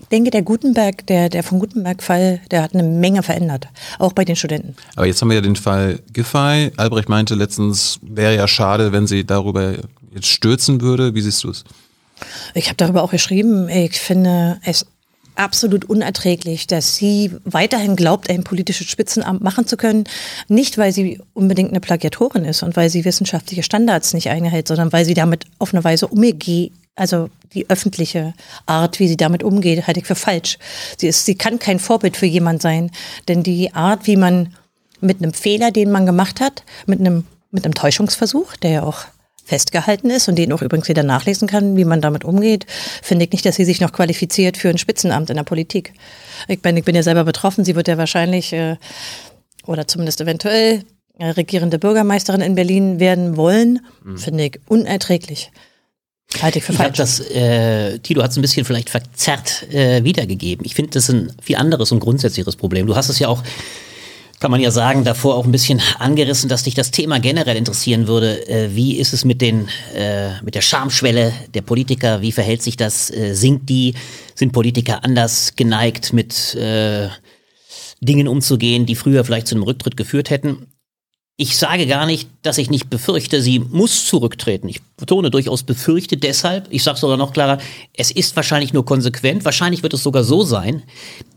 ich 0.00 0.08
denke, 0.08 0.30
der 0.30 0.42
Gutenberg, 0.42 1.06
der, 1.06 1.28
der 1.28 1.42
von 1.42 1.58
Gutenberg-Fall, 1.58 2.40
der 2.50 2.62
hat 2.62 2.74
eine 2.74 2.82
Menge 2.82 3.22
verändert, 3.22 3.68
auch 3.98 4.12
bei 4.12 4.24
den 4.24 4.36
Studenten. 4.36 4.74
Aber 4.96 5.06
jetzt 5.06 5.20
haben 5.20 5.28
wir 5.28 5.36
ja 5.36 5.40
den 5.40 5.56
Fall 5.56 6.00
Giffey. 6.12 6.72
Albrecht 6.76 7.08
meinte 7.08 7.34
letztens, 7.34 7.98
wäre 8.02 8.34
ja 8.34 8.48
schade, 8.48 8.92
wenn 8.92 9.06
sie 9.06 9.24
darüber 9.24 9.74
jetzt 10.14 10.26
stürzen 10.26 10.80
würde. 10.80 11.14
Wie 11.14 11.20
siehst 11.20 11.44
du 11.44 11.50
es? 11.50 11.64
Ich 12.54 12.66
habe 12.66 12.76
darüber 12.76 13.02
auch 13.02 13.10
geschrieben. 13.10 13.68
Ich 13.68 14.00
finde 14.00 14.60
es 14.64 14.86
absolut 15.36 15.84
unerträglich, 15.86 16.66
dass 16.66 16.96
sie 16.96 17.30
weiterhin 17.44 17.96
glaubt, 17.96 18.28
ein 18.28 18.44
politisches 18.44 18.88
Spitzenamt 18.88 19.42
machen 19.42 19.66
zu 19.66 19.76
können. 19.76 20.04
Nicht, 20.48 20.76
weil 20.76 20.92
sie 20.92 21.20
unbedingt 21.32 21.70
eine 21.70 21.80
Plagiatorin 21.80 22.44
ist 22.44 22.62
und 22.62 22.76
weil 22.76 22.90
sie 22.90 23.04
wissenschaftliche 23.04 23.62
Standards 23.62 24.12
nicht 24.12 24.28
einhält, 24.28 24.68
sondern 24.68 24.92
weil 24.92 25.04
sie 25.04 25.14
damit 25.14 25.46
auf 25.58 25.72
eine 25.72 25.82
Weise 25.82 26.08
umgeht, 26.08 26.72
also 26.96 27.30
die 27.54 27.68
öffentliche 27.68 28.34
Art, 28.66 29.00
wie 29.00 29.08
sie 29.08 29.16
damit 29.16 29.42
umgeht, 29.42 29.86
halte 29.86 30.00
ich 30.00 30.06
für 30.06 30.14
falsch. 30.14 30.58
Sie, 30.96 31.08
ist, 31.08 31.26
sie 31.26 31.34
kann 31.34 31.58
kein 31.58 31.78
Vorbild 31.78 32.16
für 32.16 32.26
jemand 32.26 32.62
sein, 32.62 32.90
denn 33.28 33.42
die 33.42 33.74
Art, 33.74 34.06
wie 34.06 34.16
man 34.16 34.54
mit 35.00 35.22
einem 35.22 35.32
Fehler, 35.32 35.70
den 35.70 35.90
man 35.90 36.06
gemacht 36.06 36.40
hat, 36.40 36.62
mit 36.86 37.00
einem, 37.00 37.24
mit 37.50 37.64
einem 37.64 37.74
Täuschungsversuch, 37.74 38.56
der 38.56 38.70
ja 38.70 38.82
auch 38.82 39.04
festgehalten 39.44 40.10
ist 40.10 40.28
und 40.28 40.36
den 40.36 40.52
auch 40.52 40.62
übrigens 40.62 40.86
jeder 40.86 41.02
nachlesen 41.02 41.48
kann, 41.48 41.76
wie 41.76 41.84
man 41.84 42.00
damit 42.00 42.24
umgeht, 42.24 42.66
finde 43.02 43.24
ich 43.24 43.32
nicht, 43.32 43.44
dass 43.44 43.56
sie 43.56 43.64
sich 43.64 43.80
noch 43.80 43.92
qualifiziert 43.92 44.56
für 44.56 44.68
ein 44.68 44.78
Spitzenamt 44.78 45.28
in 45.28 45.36
der 45.36 45.42
Politik. 45.42 45.92
Ich 46.46 46.62
bin, 46.62 46.76
ich 46.76 46.84
bin 46.84 46.94
ja 46.94 47.02
selber 47.02 47.24
betroffen. 47.24 47.64
Sie 47.64 47.74
wird 47.74 47.88
ja 47.88 47.98
wahrscheinlich 47.98 48.52
äh, 48.52 48.76
oder 49.66 49.88
zumindest 49.88 50.20
eventuell 50.20 50.84
äh, 51.18 51.30
regierende 51.30 51.80
Bürgermeisterin 51.80 52.42
in 52.42 52.54
Berlin 52.54 53.00
werden 53.00 53.36
wollen. 53.36 53.80
Mhm. 54.04 54.18
Finde 54.18 54.44
ich 54.44 54.60
unerträglich. 54.68 55.50
Halte 56.40 56.58
ich 56.58 56.64
für 56.64 56.72
falsch. 56.72 56.92
Ich 56.92 56.96
das, 56.96 57.20
äh, 57.20 57.98
Tilo 57.98 58.22
hat 58.22 58.30
es 58.30 58.36
ein 58.36 58.42
bisschen 58.42 58.64
vielleicht 58.64 58.88
verzerrt 58.88 59.66
äh, 59.72 60.04
wiedergegeben. 60.04 60.64
Ich 60.64 60.74
finde, 60.74 60.92
das 60.92 61.04
ist 61.04 61.14
ein 61.14 61.32
viel 61.42 61.56
anderes 61.56 61.92
und 61.92 62.00
grundsätzlicheres 62.00 62.56
Problem. 62.56 62.86
Du 62.86 62.94
hast 62.94 63.08
es 63.08 63.18
ja 63.18 63.28
auch, 63.28 63.42
kann 64.38 64.50
man 64.50 64.60
ja 64.60 64.70
sagen, 64.70 65.04
davor 65.04 65.34
auch 65.34 65.44
ein 65.44 65.52
bisschen 65.52 65.82
angerissen, 65.98 66.48
dass 66.48 66.62
dich 66.62 66.74
das 66.74 66.92
Thema 66.92 67.18
generell 67.18 67.56
interessieren 67.56 68.06
würde. 68.06 68.48
Äh, 68.48 68.74
wie 68.74 68.96
ist 68.96 69.12
es 69.12 69.24
mit, 69.24 69.40
den, 69.40 69.68
äh, 69.94 70.40
mit 70.42 70.54
der 70.54 70.62
Schamschwelle 70.62 71.32
der 71.52 71.62
Politiker? 71.62 72.22
Wie 72.22 72.32
verhält 72.32 72.62
sich 72.62 72.76
das? 72.76 73.10
Äh, 73.10 73.34
sinkt 73.34 73.68
die? 73.68 73.94
Sind 74.34 74.52
Politiker 74.52 75.04
anders 75.04 75.56
geneigt, 75.56 76.12
mit 76.12 76.54
äh, 76.54 77.08
Dingen 78.00 78.28
umzugehen, 78.28 78.86
die 78.86 78.94
früher 78.94 79.24
vielleicht 79.24 79.48
zu 79.48 79.56
einem 79.56 79.64
Rücktritt 79.64 79.96
geführt 79.96 80.30
hätten? 80.30 80.68
Ich 81.42 81.56
sage 81.56 81.86
gar 81.86 82.04
nicht, 82.04 82.28
dass 82.42 82.58
ich 82.58 82.68
nicht 82.68 82.90
befürchte, 82.90 83.40
sie 83.40 83.60
muss 83.60 84.04
zurücktreten. 84.04 84.68
Ich 84.68 84.82
betone 84.98 85.30
durchaus 85.30 85.62
befürchte 85.62 86.18
deshalb. 86.18 86.66
Ich 86.68 86.82
sage 86.82 86.98
sogar 86.98 87.16
noch 87.16 87.32
klarer, 87.32 87.56
es 87.94 88.10
ist 88.10 88.36
wahrscheinlich 88.36 88.74
nur 88.74 88.84
konsequent. 88.84 89.46
Wahrscheinlich 89.46 89.82
wird 89.82 89.94
es 89.94 90.02
sogar 90.02 90.22
so 90.22 90.42
sein, 90.42 90.82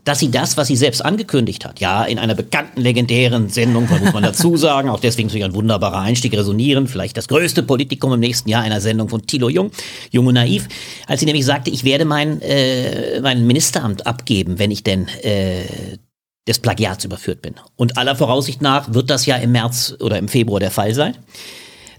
dass 0.04 0.18
sie 0.18 0.30
das, 0.30 0.58
was 0.58 0.68
sie 0.68 0.76
selbst 0.76 1.02
angekündigt 1.02 1.64
hat, 1.64 1.80
ja, 1.80 2.04
in 2.04 2.18
einer 2.18 2.34
bekannten, 2.34 2.82
legendären 2.82 3.48
Sendung, 3.48 3.88
muss 3.88 4.12
man 4.12 4.22
dazu 4.22 4.56
sagen, 4.58 4.90
auch 4.90 5.00
deswegen 5.00 5.28
natürlich 5.28 5.46
ein 5.46 5.54
wunderbarer 5.54 6.00
Einstieg 6.00 6.34
resonieren, 6.34 6.86
vielleicht 6.86 7.16
das 7.16 7.26
größte 7.26 7.62
Politikum 7.62 8.12
im 8.12 8.20
nächsten 8.20 8.50
Jahr 8.50 8.62
einer 8.62 8.82
Sendung 8.82 9.08
von 9.08 9.26
Thilo 9.26 9.48
Jung, 9.48 9.70
Jung 10.10 10.26
und 10.26 10.34
Naiv, 10.34 10.68
als 11.06 11.20
sie 11.20 11.26
nämlich 11.26 11.46
sagte, 11.46 11.70
ich 11.70 11.82
werde 11.82 12.04
mein, 12.04 12.42
äh, 12.42 13.22
mein 13.22 13.46
Ministeramt 13.46 14.06
abgeben, 14.06 14.58
wenn 14.58 14.70
ich 14.70 14.84
denn 14.84 15.08
äh, 15.22 15.62
des 16.46 16.58
Plagiats 16.58 17.04
überführt 17.04 17.42
bin. 17.42 17.54
Und 17.76 17.96
aller 17.96 18.16
Voraussicht 18.16 18.60
nach 18.60 18.92
wird 18.92 19.10
das 19.10 19.26
ja 19.26 19.36
im 19.36 19.52
März 19.52 19.94
oder 20.00 20.18
im 20.18 20.28
Februar 20.28 20.60
der 20.60 20.70
Fall 20.70 20.94
sein. 20.94 21.16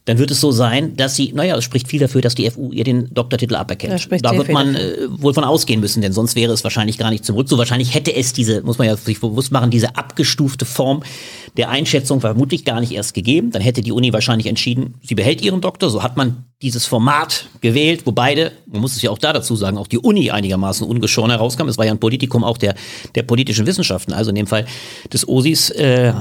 Dann 0.06 0.20
wird 0.20 0.30
es 0.30 0.40
so 0.40 0.52
sein, 0.52 0.96
dass 0.96 1.16
sie, 1.16 1.34
naja, 1.34 1.58
es 1.58 1.64
spricht 1.64 1.88
viel 1.88 2.00
dafür, 2.00 2.22
dass 2.22 2.36
die 2.36 2.50
FU 2.50 2.72
ihr 2.72 2.84
den 2.84 3.12
Doktortitel 3.12 3.56
aberkennt. 3.56 4.08
Da 4.22 4.38
wird 4.38 4.50
man 4.50 4.76
äh, 4.76 4.98
wohl 5.10 5.34
von 5.34 5.44
ausgehen 5.44 5.80
müssen, 5.80 6.02
denn 6.02 6.14
sonst 6.14 6.36
wäre 6.36 6.54
es 6.54 6.64
wahrscheinlich 6.64 7.00
gar 7.00 7.10
nicht 7.10 7.26
zum 7.26 7.36
Rückzug. 7.36 7.58
Wahrscheinlich 7.58 7.96
hätte 7.96 8.16
es 8.16 8.32
diese, 8.32 8.62
muss 8.62 8.78
man 8.78 8.88
ja 8.88 8.96
sich 8.96 9.20
bewusst 9.20 9.52
machen, 9.52 9.72
diese 9.72 9.96
abgestufte 9.96 10.66
Form 10.66 11.04
der 11.58 11.70
Einschätzung 11.70 12.22
vermutlich 12.22 12.66
gar 12.66 12.82
nicht 12.82 12.92
erst 12.92 13.16
gegeben. 13.16 13.50
Dann 13.50 13.64
hätte 13.64 13.82
die 13.82 13.92
Uni 13.92 14.14
wahrscheinlich 14.14 14.48
entschieden, 14.48 14.96
sie 15.02 15.16
behält 15.16 15.42
ihren 15.42 15.62
Doktor. 15.62 15.90
So 15.90 16.04
hat 16.04 16.18
man 16.18 16.46
dieses 16.62 16.86
Format 16.86 17.48
gewählt, 17.62 18.02
wo 18.06 18.12
beide, 18.12 18.52
man 18.68 18.82
muss 18.82 18.96
es 18.96 19.02
ja 19.02 19.10
auch 19.10 19.18
da 19.18 19.34
dazu 19.34 19.56
sagen, 19.56 19.78
auch 19.78 19.88
die 19.88 19.98
Uni 19.98 20.30
einigermaßen 20.30 20.86
ungeschoren 20.86 21.32
herauskam. 21.32 21.68
Es 21.68 21.80
war 21.80 21.86
ja 21.86 21.92
ein 21.92 22.00
Politikum 22.00 22.44
auch 22.44 22.58
der, 22.58 22.76
der 23.16 23.24
politischen 23.24 23.66
Wissenschaften, 23.66 24.14
also 24.14 24.30
in 24.30 24.36
dem 24.36 24.48
Fall 24.48 24.66
des 25.12 25.28
OSIs. 25.28 25.72
Äh, 25.72 26.14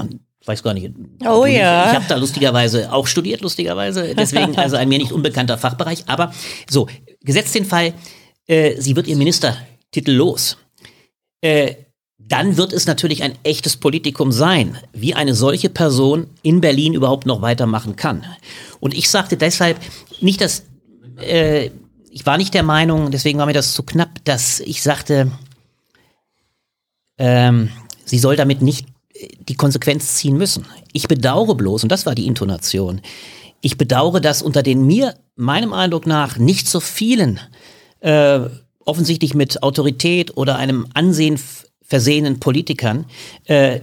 weiß 0.47 0.63
gar 0.63 0.73
nicht. 0.73 0.91
Oh 1.27 1.45
ja. 1.45 1.89
Ich 1.89 1.95
habe 1.95 2.05
da 2.07 2.15
lustigerweise 2.15 2.91
auch 2.91 3.07
studiert, 3.07 3.41
lustigerweise. 3.41 4.13
Deswegen 4.17 4.55
also 4.57 4.75
ein 4.75 4.89
mir 4.89 4.99
nicht 4.99 5.11
unbekannter 5.11 5.57
Fachbereich. 5.57 6.03
Aber 6.07 6.31
so, 6.69 6.87
gesetzt 7.21 7.55
den 7.55 7.65
Fall, 7.65 7.93
äh, 8.47 8.79
sie 8.79 8.95
wird 8.95 9.07
ihren 9.07 9.19
Ministertitel 9.19 10.11
los. 10.11 10.57
Äh, 11.41 11.75
dann 12.17 12.57
wird 12.57 12.73
es 12.73 12.87
natürlich 12.87 13.23
ein 13.23 13.37
echtes 13.43 13.77
Politikum 13.77 14.31
sein, 14.31 14.77
wie 14.93 15.13
eine 15.13 15.35
solche 15.35 15.69
Person 15.69 16.27
in 16.41 16.61
Berlin 16.61 16.93
überhaupt 16.93 17.25
noch 17.25 17.41
weitermachen 17.41 17.95
kann. 17.95 18.25
Und 18.79 18.95
ich 18.95 19.09
sagte 19.09 19.37
deshalb 19.37 19.77
nicht, 20.21 20.41
dass 20.41 20.63
äh, 21.21 21.69
ich 22.09 22.25
war 22.25 22.37
nicht 22.37 22.53
der 22.53 22.63
Meinung, 22.63 23.11
deswegen 23.11 23.39
war 23.39 23.45
mir 23.45 23.53
das 23.53 23.73
zu 23.73 23.83
knapp, 23.83 24.23
dass 24.23 24.59
ich 24.61 24.81
sagte, 24.81 25.31
ähm, 27.17 27.69
sie 28.05 28.19
soll 28.19 28.35
damit 28.35 28.61
nicht 28.61 28.87
die 29.39 29.55
Konsequenz 29.55 30.15
ziehen 30.15 30.37
müssen. 30.37 30.65
Ich 30.93 31.07
bedauere 31.07 31.55
bloß, 31.55 31.83
und 31.83 31.91
das 31.91 32.05
war 32.05 32.15
die 32.15 32.27
Intonation, 32.27 33.01
ich 33.61 33.77
bedauere, 33.77 34.21
dass 34.21 34.41
unter 34.41 34.63
den 34.63 34.85
mir, 34.85 35.15
meinem 35.35 35.73
Eindruck 35.73 36.05
nach, 36.05 36.37
nicht 36.37 36.67
so 36.67 36.79
vielen 36.79 37.39
äh, 38.01 38.41
offensichtlich 38.85 39.33
mit 39.33 39.63
Autorität 39.63 40.37
oder 40.37 40.57
einem 40.57 40.87
Ansehen 40.93 41.39
versehenen 41.81 42.39
Politikern 42.39 43.05
äh, 43.45 43.79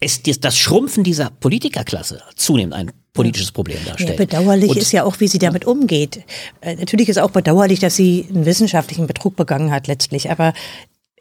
es, 0.00 0.22
das 0.22 0.58
Schrumpfen 0.58 1.04
dieser 1.04 1.30
Politikerklasse 1.30 2.22
zunehmend 2.34 2.74
ein 2.74 2.92
politisches 3.12 3.52
Problem 3.52 3.78
darstellt. 3.84 4.10
Ja, 4.10 4.16
bedauerlich 4.16 4.70
Und- 4.70 4.78
ist 4.78 4.92
ja 4.92 5.04
auch, 5.04 5.20
wie 5.20 5.28
sie 5.28 5.38
damit 5.38 5.64
umgeht. 5.64 6.24
Äh, 6.60 6.76
natürlich 6.76 7.08
ist 7.08 7.18
auch 7.18 7.30
bedauerlich, 7.30 7.78
dass 7.78 7.94
sie 7.94 8.26
einen 8.28 8.46
wissenschaftlichen 8.46 9.06
Betrug 9.06 9.36
begangen 9.36 9.70
hat 9.70 9.86
letztlich, 9.86 10.30
aber 10.30 10.54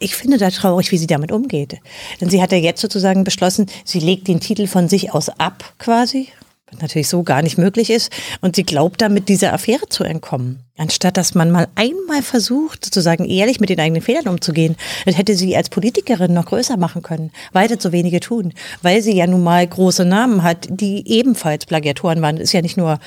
ich 0.01 0.15
finde 0.15 0.37
da 0.37 0.49
traurig, 0.49 0.91
wie 0.91 0.97
sie 0.97 1.07
damit 1.07 1.31
umgeht. 1.31 1.77
Denn 2.19 2.29
sie 2.29 2.41
hat 2.41 2.51
ja 2.51 2.57
jetzt 2.57 2.81
sozusagen 2.81 3.23
beschlossen, 3.23 3.67
sie 3.85 3.99
legt 3.99 4.27
den 4.27 4.39
Titel 4.39 4.67
von 4.67 4.87
sich 4.89 5.13
aus 5.13 5.29
ab 5.29 5.73
quasi, 5.77 6.29
was 6.71 6.81
natürlich 6.81 7.07
so 7.07 7.23
gar 7.23 7.41
nicht 7.41 7.57
möglich 7.57 7.89
ist, 7.89 8.11
und 8.41 8.55
sie 8.55 8.63
glaubt 8.63 9.01
damit 9.01 9.29
dieser 9.29 9.53
Affäre 9.53 9.87
zu 9.89 10.03
entkommen. 10.03 10.59
Anstatt 10.77 11.17
dass 11.17 11.35
man 11.35 11.51
mal 11.51 11.67
einmal 11.75 12.23
versucht, 12.23 12.85
sozusagen 12.85 13.25
ehrlich 13.25 13.59
mit 13.59 13.69
den 13.69 13.79
eigenen 13.79 14.01
Fehlern 14.01 14.27
umzugehen, 14.27 14.75
dann 15.05 15.13
hätte 15.13 15.35
sie 15.35 15.55
als 15.55 15.69
Politikerin 15.69 16.33
noch 16.33 16.45
größer 16.45 16.77
machen 16.77 17.01
können, 17.01 17.31
weiter 17.51 17.77
zu 17.77 17.91
wenige 17.91 18.19
tun, 18.19 18.53
weil 18.81 19.01
sie 19.01 19.15
ja 19.15 19.27
nun 19.27 19.43
mal 19.43 19.65
große 19.65 20.05
Namen 20.05 20.43
hat, 20.43 20.67
die 20.69 21.07
ebenfalls 21.07 21.65
Plagiatoren 21.65 22.21
waren. 22.21 22.37
Das 22.37 22.45
ist 22.45 22.53
ja 22.53 22.61
nicht 22.61 22.77
nur 22.77 22.99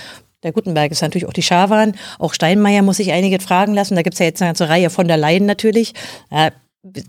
der 0.44 0.52
Gutenberg 0.52 0.92
ist 0.92 1.00
natürlich 1.00 1.26
auch 1.26 1.32
die 1.32 1.42
Scharwan. 1.42 1.94
Auch 2.18 2.34
Steinmeier 2.34 2.82
muss 2.82 2.98
sich 2.98 3.12
einige 3.12 3.40
fragen 3.40 3.72
lassen. 3.72 3.96
Da 3.96 4.02
gibt's 4.02 4.18
ja 4.18 4.26
jetzt 4.26 4.42
eine 4.42 4.50
ganze 4.50 4.68
Reihe 4.68 4.90
von 4.90 5.08
der 5.08 5.16
Leyen 5.16 5.46
natürlich. 5.46 5.94
Äh, 6.30 6.50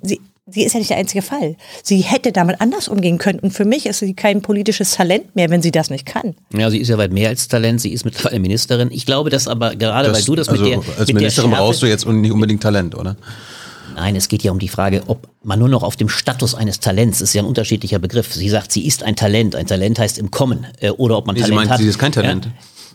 sie, 0.03 0.21
sie 0.47 0.63
ist 0.63 0.73
ja 0.73 0.79
nicht 0.79 0.89
der 0.89 0.97
einzige 0.97 1.21
Fall. 1.21 1.55
Sie 1.83 1.97
hätte 2.01 2.31
damit 2.31 2.61
anders 2.61 2.87
umgehen 2.87 3.17
können. 3.17 3.39
Und 3.39 3.51
für 3.51 3.65
mich 3.65 3.85
ist 3.85 3.99
sie 3.99 4.13
kein 4.13 4.41
politisches 4.41 4.91
Talent 4.91 5.35
mehr, 5.35 5.49
wenn 5.49 5.61
sie 5.61 5.71
das 5.71 5.89
nicht 5.89 6.05
kann. 6.05 6.35
Ja, 6.53 6.69
sie 6.69 6.79
ist 6.79 6.87
ja 6.89 6.97
weit 6.97 7.11
mehr 7.11 7.29
als 7.29 7.47
Talent. 7.47 7.81
Sie 7.81 7.91
ist 7.91 8.05
mittlerweile 8.05 8.39
Ministerin. 8.39 8.89
Ich 8.91 9.05
glaube, 9.05 9.29
dass 9.29 9.47
aber 9.47 9.75
gerade, 9.75 10.07
weil 10.09 10.15
Das- 10.15 10.25
du 10.25 10.35
das 10.35 10.49
also 10.49 10.63
mit 10.63 10.71
der 10.71 10.77
als 10.79 10.87
mit 11.07 11.15
Ministerin 11.15 11.49
der 11.51 11.57
Schärfe, 11.57 11.63
brauchst 11.67 11.81
du 11.81 11.85
jetzt 11.87 12.05
nicht 12.07 12.31
unbedingt 12.31 12.61
Talent, 12.63 12.95
oder? 12.95 13.15
Nein, 13.95 14.15
es 14.17 14.27
geht 14.27 14.43
ja 14.43 14.51
um 14.51 14.59
die 14.59 14.67
Frage, 14.67 15.03
ob 15.07 15.29
man 15.43 15.57
nur 15.57 15.69
noch 15.69 15.81
auf 15.81 15.95
dem 15.95 16.09
Status 16.09 16.53
eines 16.53 16.81
Talents, 16.81 17.21
ist 17.21 17.33
ja 17.33 17.41
ein 17.41 17.45
unterschiedlicher 17.47 17.97
Begriff. 17.99 18.33
Sie 18.33 18.49
sagt, 18.49 18.71
sie 18.73 18.85
ist 18.85 19.03
ein 19.03 19.15
Talent. 19.15 19.55
Ein 19.55 19.67
Talent 19.67 19.99
heißt 19.99 20.17
im 20.19 20.31
Kommen. 20.31 20.67
Äh, 20.81 20.89
oder 20.89 21.17
ob 21.17 21.27
man 21.27 21.35
Nee, 21.35 21.41
sie 21.41 21.49
Talent 21.49 21.55
meint, 21.61 21.71
hat. 21.71 21.79
sie 21.79 21.87
ist 21.87 21.97
kein 21.97 22.11
Talent. 22.11 22.45
Ja? 22.45 22.51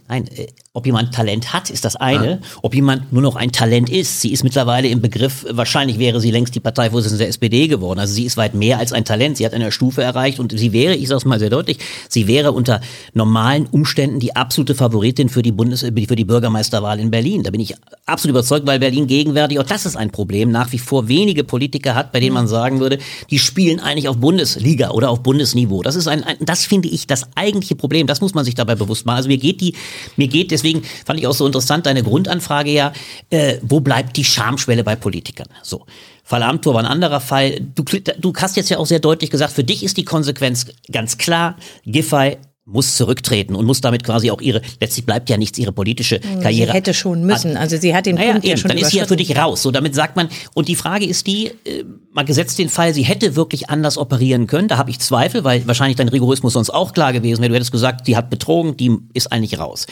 Nein, 0.09 0.27
äh, 0.37 0.49
ob 0.73 0.87
jemand 0.87 1.13
Talent 1.13 1.53
hat, 1.53 1.69
ist 1.69 1.85
das 1.85 1.97
eine. 1.97 2.41
Ob 2.63 2.77
jemand 2.77 3.13
nur 3.13 3.23
noch 3.23 3.35
ein 3.35 3.51
Talent 3.51 3.91
ist. 3.91 4.21
Sie 4.21 4.31
ist 4.31 4.45
mittlerweile 4.45 4.87
im 4.87 5.01
Begriff, 5.01 5.45
wahrscheinlich 5.51 5.99
wäre 5.99 6.21
sie 6.21 6.31
längst 6.31 6.55
die 6.55 6.61
Parteivorsitzende 6.61 7.19
der 7.19 7.29
SPD 7.29 7.67
geworden. 7.67 7.99
Also 7.99 8.15
sie 8.15 8.25
ist 8.25 8.37
weit 8.37 8.55
mehr 8.55 8.79
als 8.79 8.93
ein 8.93 9.05
Talent. 9.05 9.37
Sie 9.37 9.45
hat 9.45 9.53
eine 9.53 9.73
Stufe 9.73 10.05
erreicht 10.05 10.39
und 10.39 10.57
sie 10.57 10.73
wäre, 10.73 10.95
ich 10.95 11.09
sage 11.09 11.19
es 11.19 11.25
mal 11.25 11.41
sehr 11.41 11.51
deutlich, 11.51 11.79
sie 12.09 12.29
wäre 12.29 12.53
unter 12.53 12.81
normalen 13.15 13.67
Umständen 13.67 14.21
die 14.21 14.37
absolute 14.37 14.77
Favoritin 14.77 15.29
für 15.29 15.43
die 15.43 15.51
Bundes 15.51 15.81
für 15.81 15.91
die 15.91 16.25
Bürgermeisterwahl 16.25 17.01
in 17.01 17.11
Berlin. 17.11 17.43
Da 17.43 17.51
bin 17.51 17.61
ich 17.61 17.75
absolut 18.07 18.35
überzeugt, 18.35 18.65
weil 18.65 18.79
Berlin 18.79 19.09
gegenwärtig, 19.09 19.59
auch 19.59 19.65
das 19.65 19.87
ist 19.87 19.97
ein 19.97 20.13
Problem, 20.13 20.53
nach 20.53 20.71
wie 20.71 20.79
vor 20.79 21.09
wenige 21.09 21.43
Politiker 21.43 21.97
hat, 21.97 22.13
bei 22.13 22.21
denen 22.21 22.35
man 22.35 22.47
sagen 22.47 22.79
würde, 22.79 22.99
die 23.29 23.41
spielen 23.41 23.81
eigentlich 23.81 24.07
auf 24.07 24.19
Bundesliga 24.19 24.91
oder 24.91 25.11
auf 25.11 25.25
Bundesniveau. 25.25 25.83
Das 25.83 25.97
ist 25.97 26.07
ein, 26.07 26.23
ein 26.23 26.37
das 26.39 26.65
finde 26.65 26.89
ich 26.89 27.09
das 27.09 27.27
eigentliche 27.35 27.75
Problem. 27.75 28.07
Das 28.07 28.21
muss 28.21 28.35
man 28.35 28.45
sich 28.45 28.55
dabei 28.55 28.77
bewusst 28.77 29.05
machen. 29.05 29.17
Also 29.17 29.29
mir 29.29 29.39
geht 29.39 29.61
die, 29.61 29.75
mir 30.17 30.29
geht, 30.29 30.53
deswegen 30.61 30.83
fand 31.05 31.19
ich 31.19 31.27
auch 31.27 31.33
so 31.33 31.47
interessant 31.47 31.87
deine 31.87 32.03
Grundanfrage 32.03 32.71
ja, 32.71 32.93
äh, 33.31 33.59
wo 33.63 33.81
bleibt 33.81 34.17
die 34.17 34.25
Schamschwelle 34.25 34.85
bei 34.85 34.97
Politikern? 34.97 35.49
So. 35.63 35.87
Fall 36.25 36.45
Amthor 36.45 36.75
war 36.75 36.83
ein 36.83 36.87
anderer 36.87 37.21
Fall. 37.21 37.61
Du, 37.75 37.83
du 37.83 38.33
hast 38.37 38.57
jetzt 38.57 38.69
ja 38.69 38.79
auch 38.79 38.87
sehr 38.87 39.01
deutlich 39.01 39.31
gesagt, 39.31 39.53
für 39.53 39.65
dich 39.65 39.83
ist 39.83 39.97
die 39.97 40.05
Konsequenz 40.05 40.67
ganz 40.93 41.19
klar, 41.19 41.57
Giffey 41.85 42.39
muss 42.71 42.97
zurücktreten 42.97 43.55
und 43.55 43.67
muss 43.67 43.81
damit 43.81 44.05
quasi 44.05 44.31
auch 44.31 44.41
ihre, 44.41 44.63
letztlich 44.81 45.05
bleibt 45.05 45.29
ja 45.29 45.37
nichts 45.37 45.59
ihre 45.59 45.73
politische 45.73 46.21
Karriere. 46.21 46.71
Sie 46.71 46.73
hätte 46.73 46.95
schon 46.95 47.25
müssen. 47.25 47.57
Also 47.57 47.77
sie 47.77 47.95
hat 47.95 48.07
den 48.07 48.17
Naja, 48.17 48.33
Punkt 48.33 48.47
ja 48.47 48.53
eben, 48.53 48.61
schon 48.61 48.69
dann 48.69 48.79
ist 48.79 48.91
sie 48.91 48.99
ja 48.99 49.07
für 49.07 49.17
dich 49.17 49.37
raus. 49.37 49.63
So, 49.63 49.71
damit 49.71 49.95
sagt 49.95 50.17
man, 50.17 50.29
und 50.55 50.69
die 50.69 50.77
Frage 50.77 51.05
ist 51.05 51.27
die, 51.27 51.47
äh, 51.47 51.85
mal 52.13 52.25
gesetzt 52.25 52.59
den 52.59 52.69
Fall, 52.69 52.95
sie 52.95 53.03
hätte 53.03 53.37
wirklich 53.37 53.71
anders 53.71 53.99
operieren 53.99 54.47
können. 54.47 54.69
Da 54.69 54.79
habe 54.79 54.91
ich 54.91 54.99
Zweifel, 54.99 55.45
weil 55.45 55.67
wahrscheinlich 55.67 55.97
dein 55.97 56.09
Rigorismus 56.09 56.53
sonst 56.53 56.71
auch 56.71 56.93
klar 56.93 57.13
gewesen 57.13 57.41
wäre. 57.41 57.51
Du 57.51 57.55
hättest 57.57 57.73
gesagt, 57.73 58.07
die 58.07 58.17
hat 58.17 58.31
betrogen, 58.31 58.77
die 58.77 58.97
ist 59.15 59.33
eigentlich 59.33 59.59
raus. 59.59 59.87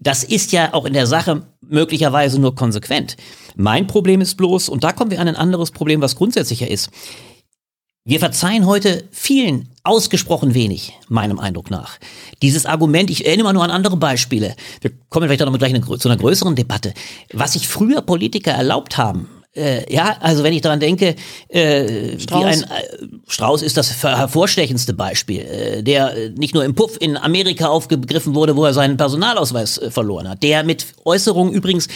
Das 0.00 0.24
ist 0.24 0.52
ja 0.52 0.74
auch 0.74 0.84
in 0.84 0.92
der 0.92 1.06
Sache 1.06 1.42
möglicherweise 1.68 2.40
nur 2.40 2.54
konsequent. 2.54 3.16
Mein 3.56 3.86
Problem 3.86 4.20
ist 4.20 4.36
bloß, 4.36 4.68
und 4.68 4.84
da 4.84 4.92
kommen 4.92 5.10
wir 5.10 5.20
an 5.20 5.28
ein 5.28 5.36
anderes 5.36 5.70
Problem, 5.70 6.00
was 6.00 6.16
grundsätzlicher 6.16 6.68
ist. 6.68 6.90
Wir 8.04 8.20
verzeihen 8.20 8.66
heute 8.66 9.04
vielen 9.10 9.68
ausgesprochen 9.86 10.54
wenig, 10.54 10.92
meinem 11.08 11.38
Eindruck 11.38 11.70
nach. 11.70 11.98
Dieses 12.42 12.66
Argument, 12.66 13.10
ich 13.10 13.26
erinnere 13.26 13.44
mal 13.46 13.52
nur 13.52 13.64
an 13.64 13.70
andere 13.70 13.96
Beispiele. 13.96 14.54
Wir 14.80 14.90
kommen 15.08 15.26
vielleicht 15.28 15.42
auch 15.42 15.50
noch 15.50 15.58
gleich 15.58 15.74
eine, 15.74 15.84
grö- 15.84 15.98
zu 15.98 16.08
einer 16.08 16.18
größeren 16.18 16.54
Debatte. 16.54 16.92
Was 17.32 17.54
sich 17.54 17.68
früher 17.68 18.02
Politiker 18.02 18.52
erlaubt 18.52 18.98
haben, 18.98 19.28
äh, 19.54 19.90
ja, 19.92 20.16
also 20.20 20.42
wenn 20.44 20.52
ich 20.52 20.60
daran 20.60 20.80
denke, 20.80 21.16
äh, 21.48 22.18
Strauß. 22.18 22.40
wie 22.40 22.44
ein 22.44 22.62
äh, 22.62 22.66
Strauß 23.26 23.62
ist 23.62 23.76
das 23.76 24.02
hervorstechendste 24.02 24.92
Beispiel, 24.92 25.40
äh, 25.40 25.82
der 25.82 26.14
äh, 26.14 26.28
nicht 26.30 26.54
nur 26.54 26.64
im 26.64 26.74
Puff 26.74 26.98
in 27.00 27.16
Amerika 27.16 27.68
aufgegriffen 27.68 28.34
wurde, 28.34 28.54
wo 28.54 28.64
er 28.66 28.74
seinen 28.74 28.98
Personalausweis 28.98 29.78
äh, 29.78 29.90
verloren 29.90 30.28
hat, 30.28 30.42
der 30.42 30.62
mit 30.62 30.86
Äußerungen 31.04 31.54
übrigens 31.54 31.88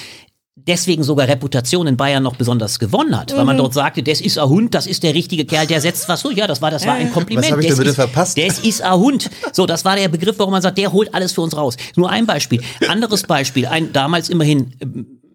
deswegen 0.56 1.02
sogar 1.02 1.26
Reputation 1.28 1.86
in 1.86 1.96
Bayern 1.96 2.22
noch 2.22 2.36
besonders 2.36 2.78
gewonnen 2.78 3.18
hat, 3.18 3.34
weil 3.34 3.44
man 3.44 3.56
Mhm. 3.56 3.60
dort 3.60 3.74
sagte, 3.74 4.02
das 4.02 4.20
ist 4.20 4.38
ein 4.38 4.48
Hund, 4.48 4.74
das 4.74 4.86
ist 4.86 5.02
der 5.02 5.14
richtige 5.14 5.44
Kerl, 5.46 5.66
der 5.66 5.80
setzt 5.80 6.08
was 6.08 6.20
so. 6.20 6.30
Ja, 6.30 6.46
das 6.46 6.60
war, 6.60 6.70
das 6.70 6.86
war 6.86 6.94
ein 6.94 7.10
Kompliment. 7.12 7.46
Was 7.46 7.52
hab 7.52 7.60
ich 7.60 7.66
Das 7.68 7.76
denn 7.76 7.78
bitte 7.84 7.90
ist, 7.90 7.96
verpasst? 7.96 8.36
Das 8.38 8.58
ist 8.58 8.82
ein 8.82 8.98
Hund. 8.98 9.30
So, 9.52 9.64
das 9.66 9.84
war 9.84 9.96
der 9.96 10.08
Begriff, 10.08 10.38
warum 10.38 10.52
man 10.52 10.60
sagt, 10.62 10.76
der 10.78 10.92
holt 10.92 11.14
alles 11.14 11.32
für 11.32 11.40
uns 11.40 11.56
raus. 11.56 11.76
Nur 11.96 12.10
ein 12.10 12.26
Beispiel. 12.26 12.60
Anderes 12.88 13.22
Beispiel, 13.22 13.66
ein 13.66 13.92
damals 13.92 14.28
immerhin 14.28 14.72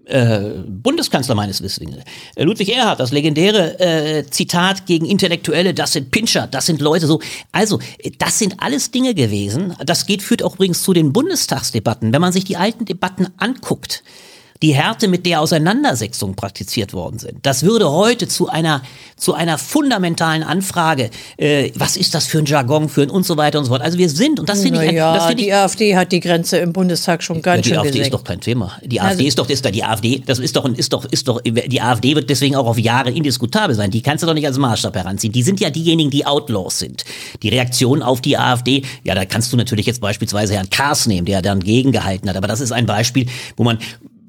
äh, 0.08 0.40
Bundeskanzler 0.68 1.34
meines 1.34 1.64
Wissens, 1.64 1.96
äh, 2.36 2.44
Ludwig 2.44 2.70
Erhard, 2.76 3.00
das 3.00 3.12
legendäre 3.12 3.80
äh, 3.80 4.26
Zitat 4.30 4.86
gegen 4.86 5.06
Intellektuelle, 5.08 5.74
das 5.74 5.94
sind 5.94 6.12
Pinscher, 6.12 6.46
das 6.46 6.68
sind 6.68 6.80
Leute 6.80 7.08
so. 7.08 7.20
Also, 7.52 7.80
das 8.20 8.38
sind 8.38 8.58
alles 8.60 8.92
Dinge 8.92 9.16
gewesen. 9.16 9.74
Das 9.84 10.06
geht, 10.06 10.22
führt 10.22 10.44
auch 10.44 10.54
übrigens 10.56 10.84
zu 10.84 10.94
den 10.94 11.12
Bundestagsdebatten. 11.12 12.14
Wenn 12.14 12.22
man 12.22 12.32
sich 12.34 12.44
die 12.44 12.58
alten 12.58 12.86
Debatten 12.86 13.30
anguckt, 13.38 14.04
die 14.64 14.74
Härte, 14.74 15.08
mit 15.08 15.26
der 15.26 15.42
Auseinandersetzungen 15.42 16.36
praktiziert 16.36 16.94
worden 16.94 17.20
sind. 17.20 17.40
Das 17.46 17.64
würde 17.64 17.92
heute 17.92 18.28
zu 18.28 18.48
einer, 18.48 18.82
zu 19.18 19.34
einer 19.34 19.58
fundamentalen 19.58 20.44
Anfrage, 20.44 21.10
äh, 21.38 21.72
was 21.76 21.98
ist 21.98 22.14
das 22.16 22.26
für 22.26 22.40
ein 22.40 22.46
Jargon, 22.46 22.88
für 22.90 23.02
ein 23.04 23.10
und 23.10 23.26
so 23.26 23.36
weiter 23.38 23.60
und 23.60 23.66
so 23.66 23.72
fort. 23.72 23.82
Also 23.82 23.98
wir 23.98 24.10
sind, 24.10 24.40
und 24.40 24.48
das 24.48 24.62
finde 24.62 24.82
ich, 24.84 24.90
ein- 24.90 24.96
das 24.96 25.24
ja, 25.24 25.28
finde 25.28 25.42
ich 25.44 25.48
die 25.48 25.54
AfD 25.54 25.96
hat 25.98 26.12
die 26.12 26.20
Grenze 26.22 26.58
im 26.58 26.72
Bundestag 26.74 27.22
schon 27.22 27.38
ja, 27.38 27.42
ganz 27.42 27.64
die 27.64 27.70
schön 27.70 27.78
AfD 27.80 27.90
ist 27.90 27.96
gesenkt. 27.98 28.14
doch 28.14 28.24
kein 28.24 28.40
Thema. 28.40 28.72
Die 28.84 29.00
Also- 29.02 29.12
AfD 29.12 29.28
ist 29.28 29.38
doch, 29.40 29.50
ist 29.50 29.66
da 29.66 29.72
die 29.72 29.84
AfD, 29.84 30.24
das 30.26 30.40
ist 30.40 30.56
doch, 30.56 30.66
ist 30.66 30.94
doch, 30.94 31.06
ist 31.06 31.28
doch, 31.28 31.42
die 31.42 31.82
AfD 31.82 32.16
wird 32.16 32.30
deswegen 32.30 32.56
auch 32.56 32.66
auf 32.68 32.80
Jahre 32.80 33.12
indiskutabel 33.12 33.76
sein. 33.76 33.92
Die 33.92 34.02
kannst 34.02 34.24
du 34.24 34.28
doch 34.28 34.34
nicht 34.34 34.48
als 34.48 34.58
Maßstab 34.58 34.96
heranziehen. 34.96 35.34
Die 35.34 35.44
sind 35.44 35.60
ja 35.60 35.70
diejenigen, 35.70 36.10
die 36.12 36.26
Outlaws 36.26 36.80
sind. 36.80 37.04
Die 37.44 37.50
Reaktion 37.50 38.02
auf 38.02 38.22
die 38.22 38.38
AfD, 38.38 38.84
ja, 39.04 39.16
da 39.16 39.26
kannst 39.26 39.52
du 39.52 39.58
natürlich 39.58 39.86
jetzt 39.86 40.00
beispielsweise 40.02 40.54
Herrn 40.56 40.70
Kars 40.70 41.08
nehmen, 41.08 41.26
der 41.26 41.42
dann 41.42 41.60
gegengehalten 41.60 42.30
hat. 42.30 42.38
Aber 42.38 42.48
das 42.48 42.62
ist 42.62 42.72
ein 42.72 42.86
Beispiel, 42.86 43.26
wo 43.58 43.64
man, 43.64 43.80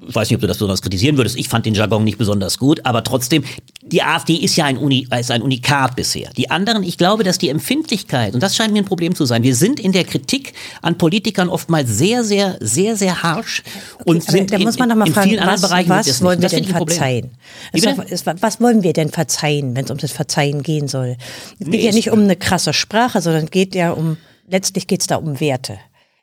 ich 0.07 0.15
weiß 0.15 0.29
nicht, 0.29 0.35
ob 0.35 0.41
du 0.41 0.47
das 0.47 0.57
besonders 0.57 0.81
kritisieren 0.81 1.17
würdest. 1.17 1.37
Ich 1.37 1.49
fand 1.49 1.65
den 1.65 1.73
Jargon 1.73 2.03
nicht 2.03 2.17
besonders 2.17 2.57
gut, 2.57 2.85
aber 2.85 3.03
trotzdem, 3.03 3.43
die 3.83 4.01
AfD 4.03 4.35
ist 4.35 4.55
ja 4.55 4.65
ein, 4.65 4.77
Uni, 4.77 5.07
ist 5.19 5.31
ein 5.31 5.41
Unikat 5.41 5.95
bisher. 5.95 6.29
Die 6.37 6.49
anderen, 6.49 6.83
ich 6.83 6.97
glaube, 6.97 7.23
dass 7.23 7.37
die 7.37 7.49
Empfindlichkeit, 7.49 8.33
und 8.33 8.41
das 8.43 8.55
scheint 8.55 8.73
mir 8.73 8.79
ein 8.79 8.85
Problem 8.85 9.15
zu 9.15 9.25
sein, 9.25 9.43
wir 9.43 9.55
sind 9.55 9.79
in 9.79 9.91
der 9.91 10.03
Kritik 10.03 10.53
an 10.81 10.97
Politikern 10.97 11.49
oftmals 11.49 11.89
sehr, 11.89 12.23
sehr, 12.23 12.57
sehr, 12.59 12.95
sehr 12.95 13.23
harsch 13.23 13.63
und 14.05 14.23
Aber 14.23 14.31
sind 14.31 14.51
da 14.51 14.57
in, 14.57 14.63
muss 14.63 14.77
man 14.79 14.89
mal 14.97 15.07
in 15.07 15.13
fragen, 15.13 15.29
vielen 15.29 15.39
anderen 15.41 15.61
was, 15.61 15.69
Bereichen 15.69 15.89
was 15.89 16.05
das 16.07 16.21
wollen 16.21 16.41
wir 16.41 16.49
denn 16.49 16.65
verzeihen? 16.65 17.31
Doch- 17.73 18.41
Was 18.41 18.61
wollen 18.61 18.83
wir 18.83 18.93
denn 18.93 19.09
verzeihen, 19.09 19.75
wenn 19.75 19.85
es 19.85 19.91
um 19.91 19.97
das 19.97 20.11
Verzeihen 20.11 20.63
gehen 20.63 20.87
soll? 20.87 21.17
Es 21.59 21.65
geht 21.65 21.67
Nee, 21.69 21.85
ja 21.85 21.91
nicht 21.91 22.11
um 22.11 22.19
eine 22.21 22.35
krasse 22.35 22.73
Sprache, 22.73 23.21
sondern 23.21 23.45
es 23.45 23.51
geht 23.51 23.75
ja 23.75 23.91
um, 23.91 24.17
letztlich 24.47 24.87
geht 24.87 25.01
es 25.01 25.07
da 25.07 25.17
um 25.17 25.39
Werte. 25.39 25.77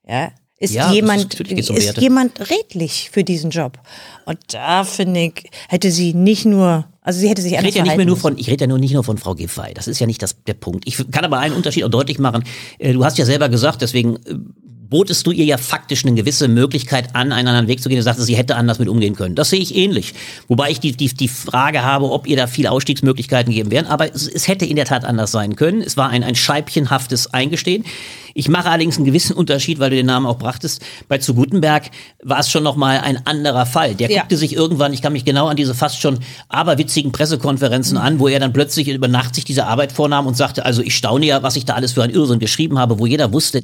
Ja? 0.08 0.30
Ist 0.64 0.74
Ja, 0.74 0.88
ist- 0.88 0.94
jemand, 0.94 1.40
um 1.40 1.56
ist 1.56 1.70
Werte. 1.86 2.00
jemand 2.00 2.40
redlich 2.50 3.10
für 3.12 3.22
diesen 3.24 3.50
Job? 3.50 3.78
Und 4.24 4.38
da 4.48 4.84
finde 4.84 5.20
ich, 5.20 5.50
hätte 5.68 5.90
sie 5.90 6.14
nicht 6.14 6.44
nur, 6.46 6.86
also 7.02 7.20
sie 7.20 7.28
hätte 7.28 7.42
sich 7.42 7.52
Ich 7.52 7.58
anders 7.58 7.74
rede 7.74 7.78
ja 7.78 7.84
nicht 7.84 7.96
mehr 7.98 8.06
nur 8.06 8.16
von, 8.16 8.38
ich 8.38 8.48
rede 8.48 8.64
ja 8.64 8.66
nur 8.68 8.78
nicht 8.78 8.92
nur 8.94 9.04
von 9.04 9.18
Frau 9.18 9.34
Giffey. 9.34 9.74
Das 9.74 9.86
ist 9.88 9.98
ja 10.00 10.06
nicht 10.06 10.22
das, 10.22 10.36
der 10.46 10.54
Punkt. 10.54 10.84
Ich 10.86 10.96
kann 11.10 11.24
aber 11.24 11.38
einen 11.38 11.54
Unterschied 11.54 11.84
auch 11.84 11.90
deutlich 11.90 12.18
machen. 12.18 12.44
Äh, 12.78 12.92
Du 12.94 13.04
hast 13.04 13.18
ja 13.18 13.24
selber 13.26 13.48
gesagt, 13.48 13.82
deswegen 13.82 14.16
äh, 14.24 14.34
botest 14.86 15.26
du 15.26 15.32
ihr 15.32 15.44
ja 15.44 15.56
faktisch 15.58 16.04
eine 16.04 16.14
gewisse 16.14 16.46
Möglichkeit 16.46 17.14
an, 17.16 17.32
einen 17.32 17.48
anderen 17.48 17.66
Weg 17.68 17.82
zu 17.82 17.88
gehen. 17.88 17.96
Du 17.96 18.02
sagtest, 18.02 18.26
sie 18.26 18.36
hätte 18.36 18.54
anders 18.56 18.78
mit 18.78 18.88
umgehen 18.88 19.16
können. 19.16 19.34
Das 19.34 19.50
sehe 19.50 19.58
ich 19.58 19.74
ähnlich. 19.74 20.14
Wobei 20.46 20.70
ich 20.70 20.78
die, 20.78 20.92
die, 20.92 21.08
die 21.08 21.26
Frage 21.28 21.82
habe, 21.82 22.10
ob 22.10 22.26
ihr 22.28 22.36
da 22.36 22.46
viele 22.46 22.70
Ausstiegsmöglichkeiten 22.70 23.52
geben 23.52 23.70
werden. 23.72 23.86
Aber 23.86 24.14
es, 24.14 24.28
es 24.28 24.46
hätte 24.46 24.64
in 24.66 24.76
der 24.76 24.84
Tat 24.84 25.04
anders 25.04 25.32
sein 25.32 25.56
können. 25.56 25.80
Es 25.82 25.96
war 25.96 26.10
ein, 26.10 26.22
ein 26.22 26.34
scheibchenhaftes 26.36 27.32
Eingestehen. 27.34 27.84
Ich 28.34 28.48
mache 28.48 28.68
allerdings 28.68 28.96
einen 28.96 29.06
gewissen 29.06 29.34
Unterschied, 29.34 29.78
weil 29.78 29.90
du 29.90 29.96
den 29.96 30.06
Namen 30.06 30.26
auch 30.26 30.38
brachtest. 30.38 30.82
Bei 31.08 31.18
zu 31.18 31.34
Gutenberg 31.34 31.90
war 32.22 32.40
es 32.40 32.50
schon 32.50 32.64
nochmal 32.64 32.98
ein 32.98 33.24
anderer 33.26 33.64
Fall. 33.64 33.94
Der 33.94 34.10
Ja. 34.10 34.20
guckte 34.20 34.36
sich 34.36 34.54
irgendwann, 34.54 34.92
ich 34.92 35.02
kann 35.02 35.12
mich 35.12 35.24
genau 35.24 35.46
an 35.46 35.56
diese 35.56 35.74
fast 35.74 36.00
schon 36.00 36.18
aberwitzigen 36.48 37.12
Pressekonferenzen 37.12 37.96
an, 37.96 38.18
wo 38.18 38.28
er 38.28 38.40
dann 38.40 38.52
plötzlich 38.52 38.88
über 38.88 39.08
Nacht 39.08 39.34
sich 39.34 39.44
diese 39.44 39.66
Arbeit 39.66 39.92
vornahm 39.92 40.26
und 40.26 40.36
sagte, 40.36 40.64
also 40.64 40.82
ich 40.82 40.96
staune 40.96 41.26
ja, 41.26 41.42
was 41.42 41.56
ich 41.56 41.64
da 41.64 41.74
alles 41.74 41.92
für 41.92 42.02
ein 42.02 42.10
Irrsinn 42.10 42.38
geschrieben 42.40 42.78
habe, 42.78 42.98
wo 42.98 43.06
jeder 43.06 43.32
wusste, 43.32 43.62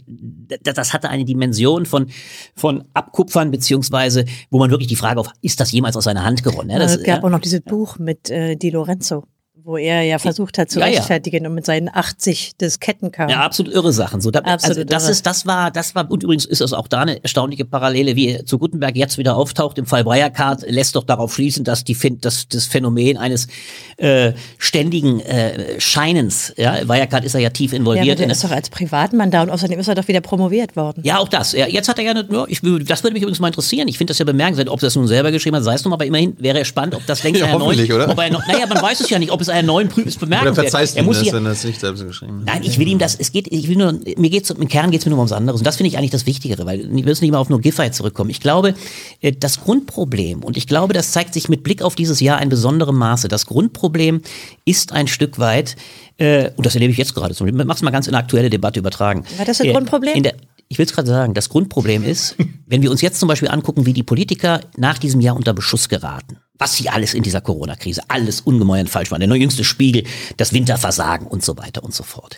das 0.63 0.93
hatte 0.93 1.09
eine 1.11 1.25
Dimension 1.25 1.87
von, 1.87 2.07
von 2.55 2.85
Abkupfern, 2.95 3.51
beziehungsweise, 3.51 4.25
wo 4.51 4.59
man 4.59 4.71
wirklich 4.71 4.89
die 4.89 4.97
Frage 4.97 5.21
auf, 5.21 5.29
ist 5.43 5.61
das 5.61 5.73
jemals 5.73 5.97
aus 5.97 6.05
seiner 6.05 6.25
Hand 6.25 6.43
geronnen? 6.43 6.71
Ja, 6.71 6.79
das, 6.79 6.97
es 6.97 7.03
gab 7.03 7.19
ja. 7.19 7.25
auch 7.25 7.31
noch 7.31 7.41
dieses 7.41 7.61
Buch 7.61 7.99
mit 7.99 8.31
äh, 8.31 8.57
Di 8.57 8.71
Lorenzo, 8.71 9.25
wo 9.65 9.77
er 9.77 10.03
ja 10.03 10.19
versucht 10.19 10.59
hat 10.59 10.71
zu 10.71 10.81
Ja, 10.81 10.87
ja. 10.87 10.93
rechtfertigen 10.99 11.47
und 11.47 11.55
mit 11.55 11.67
seinen 11.67 11.89
80 11.93 12.57
Disketten 12.57 13.11
kam. 13.13 13.29
Ja, 13.29 13.41
absolut 13.41 13.73
irre 13.73 13.93
Sachen. 13.93 14.21
So, 14.21 14.31
da, 14.31 14.41
also 14.41 14.69
Absolut 14.69 14.93
das 14.93 15.05
irre. 15.05 15.13
ist, 15.13 15.27
das 15.27 15.47
war, 15.47 15.71
das 15.71 15.95
war, 15.95 16.11
und 16.11 16.23
übrigens 16.23 16.45
ist 16.47 16.61
das 16.61 16.73
auch 16.73 16.89
da 16.89 17.01
eine 17.01 17.23
erstaunliche 17.23 17.65
Parallele, 17.65 18.17
wie 18.17 18.29
er 18.29 18.47
zu 18.47 18.59
Gutenberg 18.59 18.97
jetzt 18.97 19.19
wieder 19.19 19.37
auftaucht. 19.37 19.79
Im 19.79 19.87
Fall 19.87 20.05
Wirecard 20.07 20.65
lässt 20.69 20.97
doch 20.97 21.05
darauf 21.05 21.35
schließen, 21.35 21.65
dass 21.65 21.85
die, 21.85 21.97
dass 22.21 22.49
das 22.49 22.67
Phänomen 22.67 23.17
eines 23.17 23.49
äh, 23.97 24.33
ständigen 24.59 25.21
äh, 25.21 25.81
Scheinens, 25.81 26.53
ja, 26.57 26.89
Wirecard 26.89 27.25
ist 27.25 27.35
er 27.35 27.41
ja 27.41 27.51
tief 27.51 27.73
ja, 27.73 27.77
aber 27.79 27.93
involviert. 27.95 28.19
der 28.19 28.25
in 28.27 28.31
ist 28.31 28.45
doch 28.45 28.51
als 28.51 28.71
Privatmann 28.71 29.31
da 29.31 29.43
und 29.43 29.51
außerdem 29.51 29.79
ist 29.79 29.89
er 29.89 29.95
doch 29.95 30.09
wieder 30.09 30.21
promoviert 30.21 30.77
worden. 30.77 31.03
ja, 31.05 31.19
auch 31.19 31.29
das. 31.29 31.53
Ja, 31.53 31.67
jetzt 31.67 31.89
hat 31.89 31.99
er 31.99 32.05
ja, 32.05 32.15
nicht, 32.15 32.33
ja 32.33 32.45
ich, 32.49 32.61
das 32.87 33.03
würde 33.03 33.15
mich 33.15 33.23
übrigens 33.23 33.41
mal 33.41 33.49
interessieren. 33.49 33.89
Ich 33.89 33.99
finde 33.99 34.13
das 34.13 34.19
ja 34.19 34.25
bemerkenswert, 34.25 34.69
ob 34.69 34.81
er 34.81 34.87
das 34.87 34.97
nun 34.97 35.07
selber 35.09 35.31
geschrieben 35.33 35.57
hat, 35.57 35.65
sei 35.65 35.75
es 35.75 35.85
nun, 35.85 35.93
aber 35.93 36.07
immerhin 36.07 36.35
wäre 36.39 36.61
es 36.61 36.69
spannend, 36.69 36.95
ob 36.95 37.05
das 37.07 37.23
längst 37.23 37.41
Ja, 37.41 37.53
hoffentlich, 37.53 37.93
oder? 37.93 38.09
ob 38.09 38.19
er 38.19 38.31
noch, 38.31 38.47
naja, 38.47 38.67
man 38.67 38.81
weiß 38.81 39.01
es 39.01 39.11
ja 39.11 39.19
nicht, 39.19 39.31
ob 39.31 39.41
es 39.41 39.50
einer 39.51 39.67
neuen 39.67 39.89
Prüf 39.89 40.07
ist 40.07 40.17
Oder 40.19 40.27
bemerkenswert. 40.27 40.71
verzeihst 40.71 40.97
er 40.97 41.03
du 41.03 41.07
muss 41.09 41.19
das, 41.23 41.33
wenn 41.33 41.45
er 41.47 41.53
es 41.53 41.65
nicht 41.65 41.81
selbst 41.81 42.07
geschrieben 42.07 42.41
hat? 42.41 42.47
Nein, 42.47 42.63
ich 42.65 42.79
will 42.79 42.89
ihm 42.89 42.99
das, 42.99 43.15
es 43.15 43.33
geht, 43.33 43.47
ich 43.53 43.69
will 43.69 43.77
nur, 43.77 43.93
mir 44.17 44.31
geht's, 44.31 44.51
im 44.51 44.69
Kern 44.69 44.91
geht's 44.91 45.05
mir 45.05 45.11
nur 45.11 45.19
um 45.19 45.25
was 45.25 45.33
anderes. 45.33 45.61
Und 45.61 45.67
das 45.67 45.77
finde 45.77 45.89
ich 45.89 45.99
eigentlich 45.99 46.11
das 46.11 46.27
Wichtigere, 46.27 46.65
weil 46.67 46.81
wir 46.91 47.05
müssen 47.05 47.25
nicht 47.25 47.33
mal 47.33 47.39
auf 47.39 47.49
nur 47.49 47.61
Giffey 47.61 47.91
zurückkommen. 47.91 48.31
Ich 48.31 48.41
glaube, 48.41 48.75
äh, 49.21 49.33
das 49.33 49.61
Grundproblem, 49.61 50.43
und 50.43 50.57
ich 50.57 50.67
glaube, 50.67 50.93
das 50.95 51.13
zeigt 51.13 51.35
sich 51.35 51.49
mit 51.49 51.63
Blick 51.63 51.83
auf 51.83 51.95
dieses 51.95 52.21
Jahr 52.21 52.41
in 52.41 52.49
besonderem 52.49 52.97
Maße, 52.97 53.29
das 53.29 53.47
Grundproblem 53.47 54.23
ist 54.65 54.93
ein 54.93 55.07
Stück 55.09 55.39
weit, 55.39 55.77
äh, 56.19 56.51
und 56.57 56.65
das 56.67 56.75
erlebe 56.75 56.93
ich 56.93 56.99
jetzt 56.99 57.15
gerade, 57.15 57.35
zum 57.35 57.47
Beispiel, 57.47 57.65
mach's 57.65 57.83
mal 57.83 57.91
ganz 57.91 58.07
in 58.07 58.15
eine 58.15 58.23
aktuelle 58.23 58.51
Debatte 58.51 58.79
übertragen. 58.81 59.25
War 59.37 59.45
das 59.45 59.59
das 59.59 59.67
Äh, 59.67 59.73
Grundproblem? 59.73 60.15
In 60.15 60.23
der, 60.23 60.35
ich 60.69 60.79
will 60.79 60.87
es 60.87 60.93
gerade 60.93 61.09
sagen, 61.09 61.35
das 61.35 61.49
Grundproblem 61.49 62.05
ist, 62.05 62.37
wenn 62.67 62.83
wir 62.83 62.91
uns 62.91 63.01
jetzt 63.01 63.19
zum 63.19 63.29
Beispiel 63.29 63.49
angucken, 63.49 63.87
wie 63.87 63.93
die 63.93 64.03
Politiker 64.05 64.61
nach 64.77 64.99
diesem 64.99 65.21
Jahr 65.21 65.35
unter 65.35 65.53
Beschuss 65.53 65.89
geraten, 65.89 66.37
was 66.61 66.75
sie 66.75 66.89
alles 66.91 67.15
in 67.15 67.23
dieser 67.25 67.41
Corona-Krise, 67.41 68.03
alles 68.09 68.43
ungeheuer 68.43 68.87
falsch 68.87 69.11
machen, 69.11 69.29
der 69.29 69.37
jüngste 69.37 69.65
Spiegel, 69.65 70.05
das 70.37 70.53
Winterversagen 70.53 71.27
und 71.27 71.43
so 71.45 71.57
weiter 71.57 71.83
und 71.83 71.95
so 71.95 72.03
fort. 72.05 72.37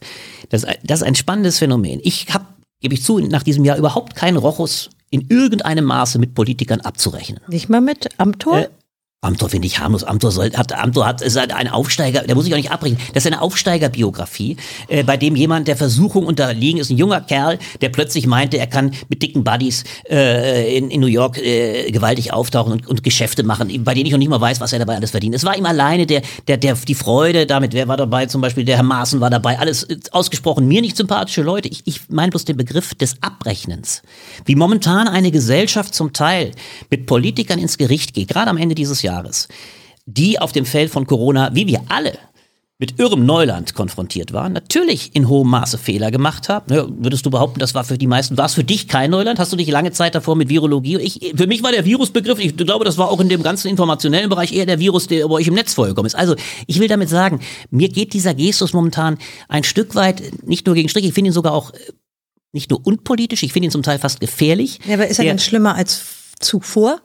Das, 0.48 0.62
ist 0.62 0.68
ein- 0.68 0.76
das 0.84 1.00
ist 1.00 1.06
ein 1.06 1.14
spannendes 1.16 1.58
Phänomen. 1.58 2.00
Ich 2.04 2.32
habe, 2.32 2.46
gebe 2.80 2.94
ich 2.94 3.02
zu, 3.02 3.18
nach 3.18 3.42
diesem 3.42 3.64
Jahr 3.64 3.76
überhaupt 3.76 4.14
keinen 4.14 4.36
Rochus 4.36 4.90
in 5.10 5.26
irgendeinem 5.28 5.84
Maße 5.84 6.18
mit 6.18 6.34
Politikern 6.34 6.80
abzurechnen. 6.80 7.40
Nicht 7.48 7.68
mal 7.68 7.80
mit 7.82 8.08
Amtor? 8.18 8.58
Äh, 8.60 8.68
Amtor 9.24 9.50
finde 9.50 9.68
ich 9.68 9.78
harmlos. 9.78 10.02
Amtor 10.02 10.32
soll, 10.32 10.50
hat, 10.52 10.72
Amtor 10.72 11.06
hat, 11.06 11.22
ist 11.22 11.38
halt 11.38 11.52
ein 11.52 11.68
Aufsteiger, 11.68 12.22
der 12.22 12.34
muss 12.34 12.44
ich 12.44 12.52
auch 12.52 12.56
nicht 12.56 12.72
abbrechen. 12.72 12.98
Das 13.14 13.24
ist 13.24 13.32
eine 13.32 13.40
Aufsteigerbiografie, 13.40 14.56
äh, 14.88 15.04
bei 15.04 15.16
dem 15.16 15.36
jemand 15.36 15.68
der 15.68 15.76
Versuchung 15.76 16.26
unterliegen 16.26 16.80
ist, 16.80 16.90
ein 16.90 16.96
junger 16.96 17.20
Kerl, 17.20 17.60
der 17.80 17.90
plötzlich 17.90 18.26
meinte, 18.26 18.58
er 18.58 18.66
kann 18.66 18.90
mit 19.08 19.22
dicken 19.22 19.44
Buddies 19.44 19.84
äh, 20.10 20.76
in, 20.76 20.90
in 20.90 21.00
New 21.00 21.06
York 21.06 21.38
äh, 21.38 21.92
gewaltig 21.92 22.32
auftauchen 22.32 22.72
und, 22.72 22.88
und 22.88 23.04
Geschäfte 23.04 23.44
machen, 23.44 23.70
bei 23.84 23.94
denen 23.94 24.06
ich 24.06 24.12
noch 24.12 24.18
nicht 24.18 24.28
mal 24.28 24.40
weiß, 24.40 24.60
was 24.60 24.72
er 24.72 24.80
dabei 24.80 24.96
alles 24.96 25.12
verdient. 25.12 25.36
Es 25.36 25.44
war 25.44 25.56
ihm 25.56 25.66
alleine 25.66 26.04
der, 26.04 26.22
der, 26.48 26.56
der, 26.56 26.74
die 26.74 26.96
Freude 26.96 27.46
damit, 27.46 27.74
wer 27.74 27.86
war 27.86 27.96
dabei, 27.96 28.26
zum 28.26 28.40
Beispiel 28.40 28.64
der 28.64 28.74
Herr 28.74 28.82
Maaßen 28.82 29.20
war 29.20 29.30
dabei, 29.30 29.56
alles 29.56 29.84
äh, 29.84 29.98
ausgesprochen 30.10 30.66
mir 30.66 30.80
nicht 30.80 30.96
sympathische 30.96 31.42
Leute. 31.42 31.68
Ich, 31.68 31.82
ich 31.84 32.00
meine 32.08 32.30
bloß 32.30 32.44
den 32.44 32.56
Begriff 32.56 32.96
des 32.96 33.22
Abrechnens. 33.22 34.02
Wie 34.46 34.56
momentan 34.56 35.06
eine 35.06 35.30
Gesellschaft 35.30 35.94
zum 35.94 36.12
Teil 36.12 36.50
mit 36.90 37.06
Politikern 37.06 37.60
ins 37.60 37.78
Gericht 37.78 38.14
geht, 38.14 38.26
gerade 38.26 38.50
am 38.50 38.56
Ende 38.56 38.74
dieses 38.74 39.02
Jahres, 39.02 39.11
die 40.06 40.38
auf 40.40 40.52
dem 40.52 40.64
Feld 40.64 40.90
von 40.90 41.06
Corona, 41.06 41.54
wie 41.54 41.66
wir 41.66 41.82
alle, 41.88 42.18
mit 42.78 42.98
irrem 42.98 43.24
Neuland 43.24 43.74
konfrontiert 43.74 44.32
waren, 44.32 44.52
natürlich 44.54 45.14
in 45.14 45.28
hohem 45.28 45.48
Maße 45.50 45.78
Fehler 45.78 46.10
gemacht 46.10 46.48
haben. 46.48 46.74
Ja, 46.74 46.84
würdest 46.88 47.24
du 47.24 47.30
behaupten, 47.30 47.60
das 47.60 47.76
war 47.76 47.84
für 47.84 47.96
die 47.96 48.08
meisten, 48.08 48.36
war 48.36 48.46
es 48.46 48.54
für 48.54 48.64
dich 48.64 48.88
kein 48.88 49.12
Neuland? 49.12 49.38
Hast 49.38 49.52
du 49.52 49.56
dich 49.56 49.68
lange 49.68 49.92
Zeit 49.92 50.16
davor 50.16 50.34
mit 50.34 50.48
Virologie? 50.48 50.98
Ich, 50.98 51.32
für 51.36 51.46
mich 51.46 51.62
war 51.62 51.70
der 51.70 51.84
Virusbegriff, 51.84 52.40
ich 52.40 52.56
glaube, 52.56 52.84
das 52.84 52.98
war 52.98 53.08
auch 53.08 53.20
in 53.20 53.28
dem 53.28 53.44
ganzen 53.44 53.68
informationellen 53.68 54.28
Bereich 54.28 54.52
eher 54.52 54.66
der 54.66 54.80
Virus, 54.80 55.06
der 55.06 55.28
bei 55.28 55.34
euch 55.34 55.46
im 55.46 55.54
Netz 55.54 55.74
vorgekommen 55.74 56.06
ist. 56.08 56.16
Also, 56.16 56.34
ich 56.66 56.80
will 56.80 56.88
damit 56.88 57.08
sagen, 57.08 57.38
mir 57.70 57.88
geht 57.88 58.14
dieser 58.14 58.34
Gestus 58.34 58.72
momentan 58.72 59.16
ein 59.48 59.62
Stück 59.62 59.94
weit 59.94 60.20
nicht 60.44 60.66
nur 60.66 60.74
gegen 60.74 60.88
Strich, 60.88 61.04
ich 61.04 61.12
finde 61.14 61.30
ihn 61.30 61.34
sogar 61.34 61.52
auch 61.52 61.72
äh, 61.72 61.78
nicht 62.50 62.68
nur 62.70 62.84
unpolitisch, 62.84 63.44
ich 63.44 63.52
finde 63.52 63.68
ihn 63.68 63.70
zum 63.70 63.84
Teil 63.84 64.00
fast 64.00 64.18
gefährlich. 64.18 64.80
ja, 64.88 64.94
aber 64.94 65.06
ist 65.06 65.20
er 65.20 65.24
Der- 65.24 65.34
denn 65.34 65.38
schlimmer 65.38 65.76
als 65.76 66.02
zuvor? 66.40 67.00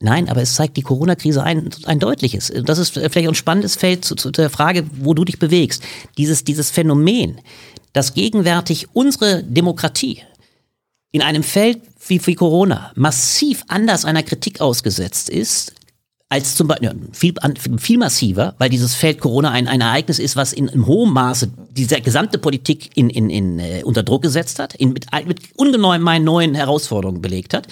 Nein, 0.00 0.28
aber 0.28 0.42
es 0.42 0.54
zeigt 0.54 0.76
die 0.76 0.82
Corona-Krise 0.82 1.42
ein, 1.42 1.70
ein 1.84 1.98
deutliches. 1.98 2.52
Das 2.64 2.78
ist 2.78 2.92
vielleicht 2.92 3.28
ein 3.28 3.34
spannendes 3.34 3.74
Feld 3.74 4.04
zu, 4.04 4.14
zu 4.14 4.30
der 4.30 4.50
Frage, 4.50 4.88
wo 4.92 5.12
du 5.12 5.24
dich 5.24 5.40
bewegst. 5.40 5.82
Dieses, 6.16 6.44
dieses 6.44 6.70
Phänomen, 6.70 7.40
dass 7.92 8.14
gegenwärtig 8.14 8.86
unsere 8.92 9.42
Demokratie 9.42 10.22
in 11.10 11.22
einem 11.22 11.42
Feld 11.42 11.80
wie, 12.06 12.24
wie 12.26 12.34
Corona 12.34 12.92
massiv 12.94 13.64
anders 13.66 14.04
einer 14.04 14.22
Kritik 14.22 14.60
ausgesetzt 14.60 15.28
ist, 15.30 15.72
als 16.30 16.56
zum 16.56 16.68
Beispiel, 16.68 16.94
viel, 17.12 17.34
viel 17.78 17.98
massiver, 17.98 18.54
weil 18.58 18.68
dieses 18.68 18.94
Feld 18.94 19.20
Corona 19.20 19.50
ein, 19.50 19.66
ein 19.66 19.80
Ereignis 19.80 20.18
ist, 20.18 20.36
was 20.36 20.52
in, 20.52 20.68
in 20.68 20.86
hohem 20.86 21.12
Maße 21.12 21.50
diese 21.70 22.00
gesamte 22.02 22.36
Politik 22.36 22.90
in, 22.96 23.08
in, 23.08 23.30
in, 23.30 23.58
äh, 23.58 23.82
unter 23.82 24.02
Druck 24.02 24.22
gesetzt 24.22 24.58
hat, 24.58 24.74
in, 24.74 24.92
mit, 24.92 25.06
mit 25.26 25.40
ungemein 25.56 26.24
neuen 26.24 26.54
Herausforderungen 26.54 27.22
belegt 27.22 27.54
hat. 27.54 27.66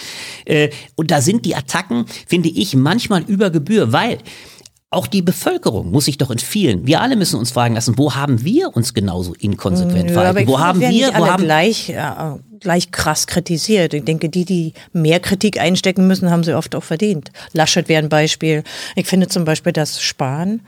Äh, 0.46 0.70
und 0.94 1.10
da 1.10 1.20
sind 1.20 1.44
die 1.44 1.54
Attacken, 1.54 2.06
finde 2.26 2.48
ich, 2.48 2.74
manchmal 2.74 3.24
über 3.24 3.50
Gebühr, 3.50 3.92
weil 3.92 4.18
auch 4.90 5.06
die 5.06 5.22
Bevölkerung 5.22 5.90
muss 5.90 6.04
sich 6.04 6.16
doch 6.16 6.30
in 6.30 6.38
vielen, 6.38 6.86
wir 6.86 7.00
alle 7.00 7.16
müssen 7.16 7.38
uns 7.38 7.50
fragen 7.50 7.74
lassen, 7.74 7.98
wo 7.98 8.14
haben 8.14 8.44
wir 8.44 8.76
uns 8.76 8.94
genauso 8.94 9.34
inkonsequent 9.34 10.10
Ja, 10.10 10.16
aber 10.16 10.22
verhalten? 10.22 10.48
Wo 10.48 10.60
haben 10.60 10.80
werden 10.80 10.94
wir, 10.94 11.06
nicht 11.06 11.18
wo 11.18 11.22
alle 11.22 11.32
haben, 11.32 11.42
gleich, 11.42 11.88
ja, 11.88 12.38
gleich 12.60 12.92
krass 12.92 13.26
kritisiert. 13.26 13.94
Ich 13.94 14.04
denke, 14.04 14.28
die, 14.28 14.44
die 14.44 14.74
mehr 14.92 15.18
Kritik 15.18 15.60
einstecken 15.60 16.06
müssen, 16.06 16.30
haben 16.30 16.44
sie 16.44 16.54
oft 16.54 16.74
auch 16.74 16.84
verdient. 16.84 17.32
Laschet 17.52 17.88
wäre 17.88 18.02
ein 18.02 18.08
Beispiel. 18.08 18.62
Ich 18.94 19.06
finde 19.06 19.28
zum 19.28 19.44
Beispiel, 19.44 19.72
dass 19.72 20.00
Spahn 20.00 20.60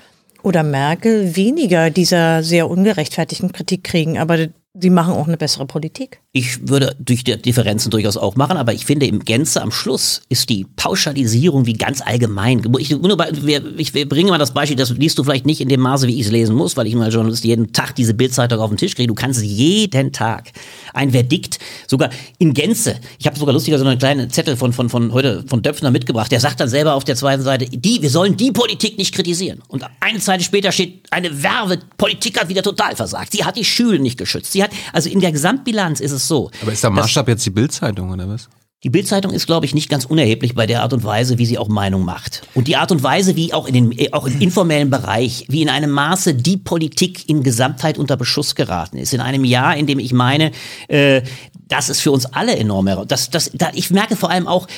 oder 0.43 0.63
Merkel 0.63 1.37
weniger 1.37 1.91
dieser 1.91 2.43
sehr 2.43 2.69
ungerechtfertigten 2.69 3.53
Kritik 3.53 3.85
kriegen, 3.85 4.19
aber 4.19 4.49
sie 4.81 4.91
machen 4.91 5.15
auch 5.15 5.27
eine 5.27 5.37
bessere 5.37 5.67
Politik. 5.67 6.21
Ich 6.33 6.69
würde 6.69 6.95
durch 6.99 7.25
die 7.25 7.41
Differenzen 7.41 7.91
durchaus 7.91 8.17
auch 8.17 8.37
machen, 8.37 8.57
aber 8.57 8.73
ich 8.73 8.85
finde 8.85 9.07
im 9.07 9.21
Gänze 9.21 9.63
am 9.63 9.73
Schluss 9.73 10.23
ist 10.29 10.49
die 10.51 10.67
Pauschalisierung 10.77 11.67
wie 11.67 11.73
ganz 11.73 12.01
allgemein. 12.01 12.63
Ich, 12.79 12.93
ich 12.93 14.09
bringe 14.09 14.31
mal 14.31 14.39
das 14.39 14.53
Beispiel, 14.53 14.77
das 14.77 14.91
liest 14.91 15.19
du 15.19 15.25
vielleicht 15.25 15.47
nicht 15.47 15.61
in 15.61 15.69
dem 15.69 15.81
Maße, 15.81 16.07
wie 16.07 16.15
ich 16.15 16.27
es 16.27 16.33
lesen 16.33 16.55
muss, 16.55 16.77
weil 16.77 16.87
ich 16.87 16.95
nur 16.95 17.05
als 17.05 17.15
Journalist 17.15 17.45
jeden 17.45 17.73
Tag 17.73 17.95
diese 17.95 18.15
Bildzeitung 18.15 18.61
auf 18.61 18.71
den 18.71 18.77
Tisch 18.77 18.95
kriege. 18.95 19.09
Du 19.09 19.15
kannst 19.15 19.43
jeden 19.43 20.13
Tag 20.13 20.53
ein 20.95 21.11
Verdikt, 21.11 21.59
sogar 21.87 22.11
in 22.39 22.55
Gänze. 22.55 22.97
Ich 23.19 23.27
habe 23.27 23.39
sogar 23.39 23.55
lustiger 23.55 23.79
so 23.79 23.85
einen 23.85 23.99
kleinen 23.99 24.31
Zettel 24.31 24.57
von, 24.57 24.73
von, 24.73 24.89
von 24.89 25.13
heute 25.13 25.45
von 25.47 25.63
Döpfner 25.63 25.91
mitgebracht. 25.91 26.31
Der 26.31 26.41
sagt 26.41 26.61
dann 26.61 26.69
selber 26.69 26.95
auf 26.95 27.05
der 27.05 27.17
zweiten 27.17 27.43
Seite, 27.43 27.67
die, 27.67 28.03
wir 28.03 28.11
sollen 28.11 28.37
die 28.37 28.53
Politik 28.53 28.99
nicht 28.99 29.15
kritisieren. 29.15 29.63
Und 29.69 29.85
eine 30.01 30.21
Seite 30.21 30.45
später 30.45 30.73
steht, 30.73 31.05
eine 31.11 31.43
Werbe, 31.43 31.79
Politik 31.97 32.39
hat 32.41 32.49
wieder 32.49 32.63
total 32.63 32.95
versagt. 32.95 33.33
Sie 33.33 33.45
hat 33.45 33.57
die 33.57 33.65
Schulen 33.65 34.03
nicht 34.03 34.19
geschützt. 34.19 34.53
Sie 34.53 34.63
hat, 34.63 34.68
also 34.93 35.09
in 35.09 35.21
der 35.21 35.33
Gesamtbilanz 35.33 36.01
ist 36.01 36.13
es 36.13 36.29
so. 36.29 36.51
Aber 36.63 36.73
ist 36.73 36.83
der 36.83 36.91
Maßstab 36.91 37.29
jetzt 37.29 37.45
die 37.47 37.51
Bildzeitung 37.51 38.11
oder 38.11 38.29
was? 38.29 38.49
Die 38.85 38.91
Bildzeitung 38.91 39.33
ist, 39.33 39.47
glaube 39.47 39.67
ich, 39.67 39.75
nicht 39.75 39.89
ganz 39.89 40.05
unerheblich 40.05 40.55
bei 40.55 40.65
der 40.65 40.83
Art 40.83 40.93
und 40.93 41.03
Weise, 41.03 41.37
wie 41.39 41.47
sie 41.47 41.59
auch 41.59 41.67
Meinung 41.67 42.05
macht. 42.05 42.43
Und 42.55 42.69
die 42.69 42.77
Art 42.77 42.93
und 42.93 43.03
Weise, 43.03 43.35
wie 43.35 43.53
auch 43.53 43.67
in 43.67 43.75
den, 43.75 43.93
äh, 43.93 44.13
auch 44.13 44.25
im 44.25 44.41
informellen 44.41 44.89
Bereich, 44.89 45.47
wie 45.49 45.63
in 45.63 45.69
einem 45.69 45.91
Maße 45.91 46.35
die 46.35 46.57
Politik 46.57 47.29
in 47.29 47.43
Gesamtheit 47.43 47.99
unter 47.99 48.17
Beschuss 48.17 48.55
geraten 48.55 48.97
ist. 48.97 49.13
In 49.13 49.21
einem 49.21 49.45
Jahr, 49.45 49.77
in 49.77 49.89
dem 49.89 49.99
ich 49.99 50.13
meine, 50.13 50.53
äh, 50.87 51.23
das 51.67 51.89
ist 51.89 52.01
für 52.01 52.13
uns 52.13 52.27
alle 52.27 52.57
enorm. 52.57 52.89
Das, 53.09 53.31
das, 53.31 53.51
da, 53.53 53.71
ich 53.75 53.91
merke 53.91 54.15
vor 54.15 54.31
allem 54.31 54.47
auch, 54.47 54.69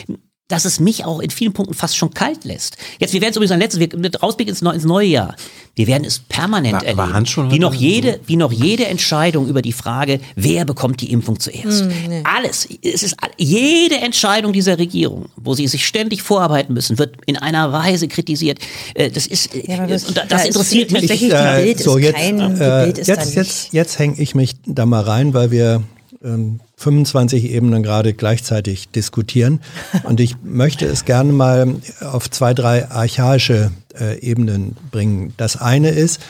dass 0.51 0.65
es 0.65 0.81
mich 0.81 1.05
auch 1.05 1.21
in 1.21 1.31
vielen 1.31 1.53
Punkten 1.53 1.75
fast 1.75 1.97
schon 1.97 2.13
kalt 2.13 2.45
lässt. 2.45 2.77
Jetzt, 2.99 3.15
wir 3.15 3.21
werden 3.21 3.31
es 3.31 3.37
übrigens 3.37 3.53
ein 3.53 3.61
letztes, 3.61 3.81
wir, 3.81 3.89
mit 3.97 4.23
Ausblick 4.23 4.49
ins, 4.49 4.61
ins 4.61 4.85
neue 4.85 5.07
Jahr. 5.07 5.37
Wir 5.77 5.87
werden 5.87 6.05
es 6.05 6.19
permanent 6.19 6.75
war, 6.75 6.85
erleben. 6.85 6.99
War 6.99 7.53
wie 7.53 7.59
noch 7.59 7.73
jede, 7.73 8.21
wie 8.27 8.37
noch 8.37 8.53
jede 8.53 8.87
Entscheidung 8.87 9.49
über 9.49 9.63
die 9.63 9.73
Frage, 9.73 10.21
wer 10.35 10.65
bekommt 10.65 11.01
die 11.01 11.13
Impfung 11.13 11.39
zuerst. 11.39 11.85
Mm, 11.85 11.89
nee. 12.09 12.23
Alles, 12.25 12.69
es 12.83 13.03
ist 13.03 13.17
jede 13.39 13.97
Entscheidung 13.97 14.53
dieser 14.53 14.79
Regierung, 14.79 15.27
wo 15.37 15.55
sie 15.55 15.69
sich 15.69 15.87
ständig 15.87 16.23
vorarbeiten 16.23 16.75
müssen, 16.75 16.99
wird 16.99 17.17
in 17.27 17.37
einer 17.37 17.73
Weise 17.73 18.09
kritisiert. 18.09 18.59
Äh, 18.95 19.11
das 19.11 19.27
ist, 19.27 19.55
ja, 19.55 19.87
das, 19.87 20.07
das, 20.07 20.29
das 20.29 20.47
interessiert 20.47 20.91
mich. 20.91 21.09
Ich, 21.11 21.33
äh, 21.33 21.75
so 21.79 21.97
jetzt, 21.97 22.19
äh, 22.19 22.87
jetzt, 22.89 23.35
jetzt, 23.35 23.73
jetzt 23.73 23.99
hänge 23.99 24.21
ich 24.21 24.35
mich 24.35 24.57
da 24.67 24.85
mal 24.85 25.03
rein, 25.03 25.33
weil 25.33 25.51
wir 25.51 25.83
ähm, 26.23 26.61
25 26.77 27.51
Ebenen 27.51 27.83
gerade 27.83 28.15
gleichzeitig 28.15 28.89
diskutieren. 28.91 29.61
Und 30.05 30.21
ich 30.21 30.37
möchte 30.43 30.87
es 30.87 31.05
gerne 31.05 31.33
mal 31.33 31.77
auf 32.01 32.31
zwei, 32.31 32.55
drei 32.55 32.91
archaische 32.91 33.71
äh, 33.99 34.19
Ebenen 34.21 34.77
bringen. 34.91 35.35
Das 35.37 35.57
eine 35.57 35.91
ist, 35.91 36.21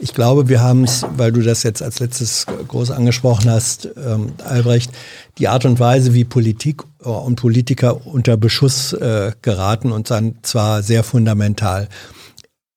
ich 0.00 0.14
glaube, 0.14 0.48
wir 0.48 0.60
haben 0.60 0.84
es, 0.84 1.04
weil 1.16 1.32
du 1.32 1.42
das 1.42 1.64
jetzt 1.64 1.82
als 1.82 1.98
letztes 1.98 2.46
groß 2.68 2.92
angesprochen 2.92 3.50
hast, 3.50 3.88
ähm, 3.96 4.32
Albrecht, 4.44 4.92
die 5.38 5.48
Art 5.48 5.64
und 5.64 5.80
Weise, 5.80 6.14
wie 6.14 6.24
Politik 6.24 6.84
äh, 7.02 7.08
und 7.08 7.36
Politiker 7.36 8.06
unter 8.06 8.36
Beschuss 8.36 8.92
äh, 8.92 9.32
geraten 9.42 9.90
und 9.90 10.10
dann 10.10 10.36
zwar 10.42 10.82
sehr 10.82 11.02
fundamental. 11.02 11.88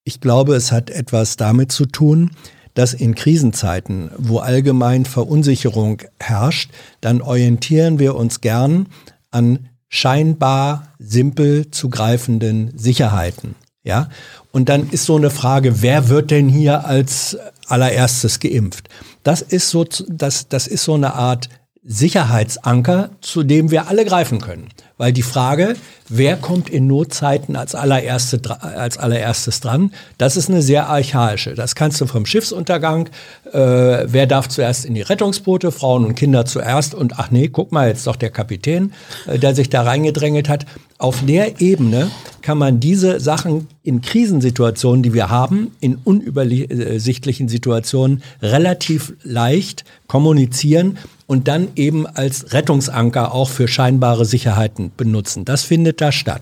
Ich 0.03 0.19
glaube, 0.19 0.55
es 0.55 0.71
hat 0.71 0.89
etwas 0.89 1.37
damit 1.37 1.71
zu 1.71 1.85
tun, 1.85 2.31
dass 2.73 2.93
in 2.93 3.15
Krisenzeiten, 3.15 4.11
wo 4.17 4.39
allgemein 4.39 5.05
Verunsicherung 5.05 6.01
herrscht, 6.19 6.71
dann 7.01 7.21
orientieren 7.21 7.99
wir 7.99 8.15
uns 8.15 8.41
gern 8.41 8.87
an 9.31 9.69
scheinbar 9.89 10.93
simpel 10.99 11.69
zu 11.71 11.89
greifenden 11.89 12.77
Sicherheiten. 12.77 13.55
Ja, 13.83 14.09
und 14.51 14.69
dann 14.69 14.89
ist 14.91 15.05
so 15.05 15.15
eine 15.15 15.31
Frage, 15.31 15.81
wer 15.81 16.07
wird 16.07 16.29
denn 16.29 16.47
hier 16.47 16.85
als 16.85 17.37
allererstes 17.67 18.39
geimpft? 18.39 18.89
Das 19.23 19.41
ist 19.41 19.69
so, 19.69 19.85
das, 20.07 20.47
das 20.47 20.67
ist 20.67 20.83
so 20.83 20.93
eine 20.93 21.15
Art 21.15 21.49
Sicherheitsanker, 21.83 23.09
zu 23.21 23.41
dem 23.41 23.71
wir 23.71 23.87
alle 23.87 24.05
greifen 24.05 24.39
können. 24.39 24.69
Weil 25.01 25.13
die 25.13 25.23
Frage, 25.23 25.73
wer 26.09 26.35
kommt 26.35 26.69
in 26.69 26.85
Notzeiten 26.85 27.55
als, 27.55 27.73
allererste, 27.73 28.39
als 28.61 28.99
allererstes 28.99 29.59
dran, 29.59 29.93
das 30.19 30.37
ist 30.37 30.47
eine 30.47 30.61
sehr 30.61 30.89
archaische. 30.89 31.55
Das 31.55 31.73
kannst 31.73 31.99
du 32.01 32.05
vom 32.05 32.27
Schiffsuntergang, 32.27 33.09
äh, 33.51 33.57
wer 33.57 34.27
darf 34.27 34.47
zuerst 34.47 34.85
in 34.85 34.93
die 34.93 35.01
Rettungsboote, 35.01 35.71
Frauen 35.71 36.05
und 36.05 36.13
Kinder 36.13 36.45
zuerst 36.45 36.93
und 36.93 37.17
ach 37.17 37.31
nee, 37.31 37.47
guck 37.47 37.71
mal, 37.71 37.87
jetzt 37.87 38.05
doch 38.05 38.15
der 38.15 38.29
Kapitän, 38.29 38.93
äh, 39.25 39.39
der 39.39 39.55
sich 39.55 39.71
da 39.71 39.81
reingedrängelt 39.81 40.49
hat. 40.49 40.67
Auf 40.99 41.25
der 41.25 41.61
Ebene 41.61 42.11
kann 42.43 42.59
man 42.59 42.79
diese 42.79 43.19
Sachen 43.19 43.69
in 43.81 44.01
Krisensituationen, 44.01 45.01
die 45.01 45.15
wir 45.15 45.29
haben, 45.29 45.71
in 45.79 45.95
unübersichtlichen 45.95 47.49
Situationen 47.49 48.21
relativ 48.43 49.13
leicht 49.23 49.83
kommunizieren 50.05 50.99
und 51.31 51.47
dann 51.47 51.69
eben 51.77 52.07
als 52.07 52.51
Rettungsanker 52.51 53.33
auch 53.33 53.47
für 53.47 53.69
scheinbare 53.69 54.25
Sicherheiten 54.25 54.91
benutzen. 54.97 55.45
Das 55.45 55.63
findet 55.63 56.01
da 56.01 56.11
statt. 56.11 56.41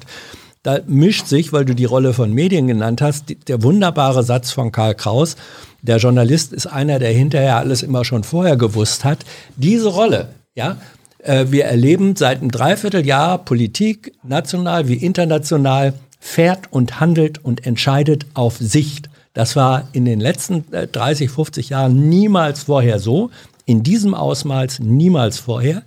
Da 0.64 0.80
mischt 0.88 1.28
sich, 1.28 1.54
weil 1.54 1.64
du 1.64 1.76
die 1.76 1.86
Rolle 1.86 2.12
von 2.12 2.34
Medien 2.34 2.66
genannt 2.66 3.00
hast, 3.00 3.26
der 3.48 3.62
wunderbare 3.62 4.24
Satz 4.24 4.50
von 4.50 4.72
Karl 4.72 4.96
Kraus, 4.96 5.36
der 5.84 5.98
Journalist 5.98 6.54
ist 6.54 6.66
einer, 6.66 6.98
der 6.98 7.12
hinterher 7.12 7.58
alles 7.58 7.84
immer 7.84 8.04
schon 8.04 8.24
vorher 8.24 8.58
gewusst 8.58 9.04
hat. 9.04 9.20
Diese 9.58 9.90
Rolle, 9.90 10.30
ja, 10.56 10.78
äh, 11.20 11.46
wir 11.50 11.66
erleben 11.66 12.16
seit 12.16 12.40
einem 12.40 12.50
Dreivierteljahr 12.50 13.38
Politik, 13.46 14.14
national 14.24 14.88
wie 14.88 14.96
international, 14.96 15.94
fährt 16.20 16.74
und 16.74 17.00
handelt 17.00 17.46
und 17.46 17.68
entscheidet 17.68 18.26
auf 18.34 18.58
Sicht. 18.58 19.08
Das 19.34 19.56
war 19.56 19.88
in 19.94 20.06
den 20.06 20.20
letzten 20.20 20.66
30, 20.72 21.28
äh, 21.28 21.32
50 21.32 21.70
Jahren 21.70 22.10
niemals 22.10 22.64
vorher 22.64 22.98
so 22.98 23.30
in 23.70 23.84
diesem 23.84 24.16
Ausmaß 24.16 24.80
niemals 24.80 25.38
vorher. 25.38 25.84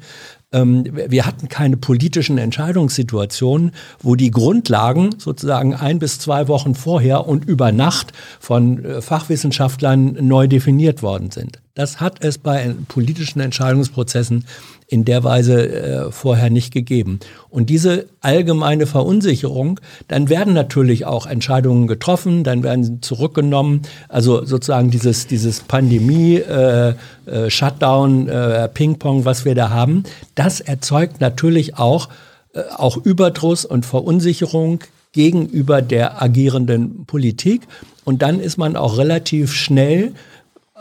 Ähm, 0.53 0.85
wir 1.09 1.27
hatten 1.27 1.49
keine 1.49 1.77
politischen 1.77 2.39
Entscheidungssituationen, 2.39 3.73
wo 4.01 4.15
die 4.15 4.31
Grundlagen 4.31 5.17
sozusagen 5.19 5.75
ein 5.75 5.99
bis 5.99 6.21
zwei 6.21 6.47
Wochen 6.47 6.77
vorher 6.77 7.27
und 7.27 7.45
über 7.45 7.73
Nacht 7.73 8.13
von 8.39 8.85
äh, 8.85 9.03
Fachwissenschaftlern 9.03 10.17
neu 10.21 10.47
definiert 10.47 11.03
worden 11.03 11.33
sind. 11.33 11.61
Das 11.75 12.01
hat 12.01 12.23
es 12.23 12.37
bei 12.37 12.75
politischen 12.89 13.41
Entscheidungsprozessen 13.41 14.45
in 14.89 15.07
der 15.07 15.25
Weise 15.25 15.69
äh, 15.73 16.13
vorher 16.13 16.51
nicht 16.51 16.71
gegeben. 16.71 17.19
Und 17.49 17.71
diese 17.71 18.09
allgemeine 18.21 18.87
Verunsicherung, 18.87 19.81
dann 20.07 20.29
werden 20.29 20.53
natürlich 20.53 21.07
auch 21.07 21.27
Entscheidungen 21.27 21.87
getroffen, 21.87 22.45
dann 22.45 22.63
werden 22.63 23.01
zurückgenommen. 23.01 23.83
Also 24.11 24.45
sozusagen 24.45 24.91
dieses, 24.91 25.27
dieses 25.29 25.61
Pandemie, 25.61 26.37
äh, 26.37 26.95
äh, 27.25 27.49
Shutdown, 27.49 28.29
äh, 28.29 28.69
Ping-Pong, 28.69 29.25
was 29.25 29.47
wir 29.47 29.55
da 29.55 29.71
haben, 29.71 30.05
das 30.35 30.61
erzeugt 30.61 31.23
natürlich 31.23 31.79
auch, 31.79 32.11
äh, 32.53 32.61
auch 32.77 32.99
Überdruss 32.99 33.65
und 33.65 33.87
Verunsicherung 33.87 34.81
gegenüber 35.13 35.81
der 35.81 36.21
agierenden 36.21 37.07
Politik. 37.07 37.63
Und 38.05 38.21
dann 38.21 38.41
ist 38.41 38.59
man 38.59 38.77
auch 38.77 38.99
relativ 38.99 39.55
schnell 39.55 40.13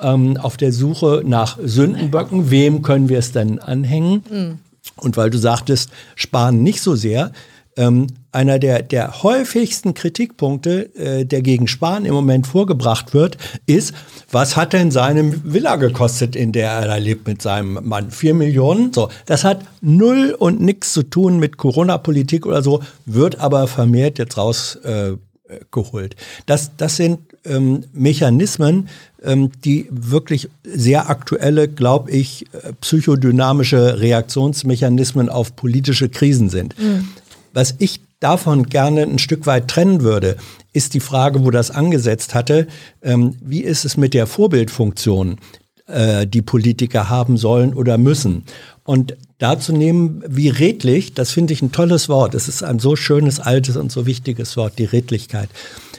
ähm, 0.01 0.37
auf 0.37 0.57
der 0.57 0.71
Suche 0.71 1.23
nach 1.25 1.57
Sündenböcken. 1.63 2.51
Wem 2.51 2.81
können 2.81 3.09
wir 3.09 3.19
es 3.19 3.31
denn 3.31 3.59
anhängen? 3.59 4.23
Mhm. 4.29 4.59
Und 4.97 5.17
weil 5.17 5.29
du 5.29 5.37
sagtest, 5.37 5.89
sparen 6.15 6.63
nicht 6.63 6.81
so 6.81 6.95
sehr, 6.95 7.31
ähm, 7.77 8.07
einer 8.31 8.59
der, 8.59 8.81
der 8.81 9.23
häufigsten 9.23 9.93
Kritikpunkte, 9.93 10.95
äh, 10.95 11.25
der 11.25 11.41
gegen 11.41 11.67
Spahn 11.67 12.05
im 12.05 12.13
Moment 12.13 12.47
vorgebracht 12.47 13.13
wird, 13.13 13.37
ist, 13.65 13.93
was 14.29 14.55
hat 14.55 14.73
denn 14.73 14.91
seine 14.91 15.43
Villa 15.43 15.75
gekostet, 15.75 16.35
in 16.35 16.51
der 16.51 16.71
er 16.71 16.87
da 16.87 16.95
lebt 16.97 17.27
mit 17.27 17.41
seinem 17.41 17.79
Mann? 17.83 18.11
Vier 18.11 18.33
Millionen? 18.33 18.93
So, 18.93 19.09
das 19.25 19.43
hat 19.43 19.65
null 19.81 20.35
und 20.37 20.61
nichts 20.61 20.93
zu 20.93 21.03
tun 21.03 21.39
mit 21.39 21.57
Corona-Politik 21.57 22.45
oder 22.45 22.61
so, 22.61 22.81
wird 23.05 23.39
aber 23.39 23.67
vermehrt 23.67 24.17
jetzt 24.17 24.37
rausgeholt. 24.37 26.13
Äh, 26.13 26.17
das, 26.45 26.71
das 26.77 26.95
sind 26.97 27.19
ähm, 27.45 27.84
Mechanismen, 27.93 28.89
ähm, 29.23 29.51
die 29.63 29.88
wirklich 29.89 30.49
sehr 30.63 31.10
aktuelle, 31.10 31.67
glaube 31.67 32.12
ich, 32.12 32.45
äh, 32.54 32.73
psychodynamische 32.82 33.99
Reaktionsmechanismen 33.99 35.30
auf 35.30 35.56
politische 35.56 36.10
Krisen 36.10 36.49
sind. 36.49 36.77
Mhm. 36.80 37.08
Was 37.54 37.75
ich 37.80 38.01
davon 38.19 38.67
gerne 38.67 39.04
ein 39.04 39.19
Stück 39.19 39.45
weit 39.45 39.67
trennen 39.67 40.01
würde, 40.01 40.38
ist 40.73 40.93
die 40.93 40.99
Frage, 40.99 41.43
wo 41.43 41.51
das 41.51 41.71
angesetzt 41.71 42.34
hatte, 42.34 42.67
ähm, 43.01 43.36
wie 43.41 43.62
ist 43.62 43.84
es 43.84 43.97
mit 43.97 44.13
der 44.13 44.27
Vorbildfunktion, 44.27 45.38
äh, 45.88 46.25
die 46.25 46.41
Politiker 46.41 47.10
haben 47.10 47.38
sollen 47.38 47.73
oder 47.73 47.97
müssen. 47.97 48.43
Und 48.84 49.17
dazu 49.39 49.73
nehmen, 49.73 50.23
wie 50.27 50.49
redlich, 50.49 51.13
das 51.13 51.32
finde 51.32 51.54
ich 51.54 51.62
ein 51.62 51.71
tolles 51.71 52.10
Wort. 52.10 52.36
Es 52.36 52.47
ist 52.47 52.63
ein 52.63 52.80
so 52.80 52.95
schönes, 52.95 53.39
altes 53.39 53.75
und 53.75 53.91
so 53.91 54.06
wichtiges 54.06 54.56
Wort, 54.56 54.77
die 54.77 54.86
Redlichkeit. 54.86 55.49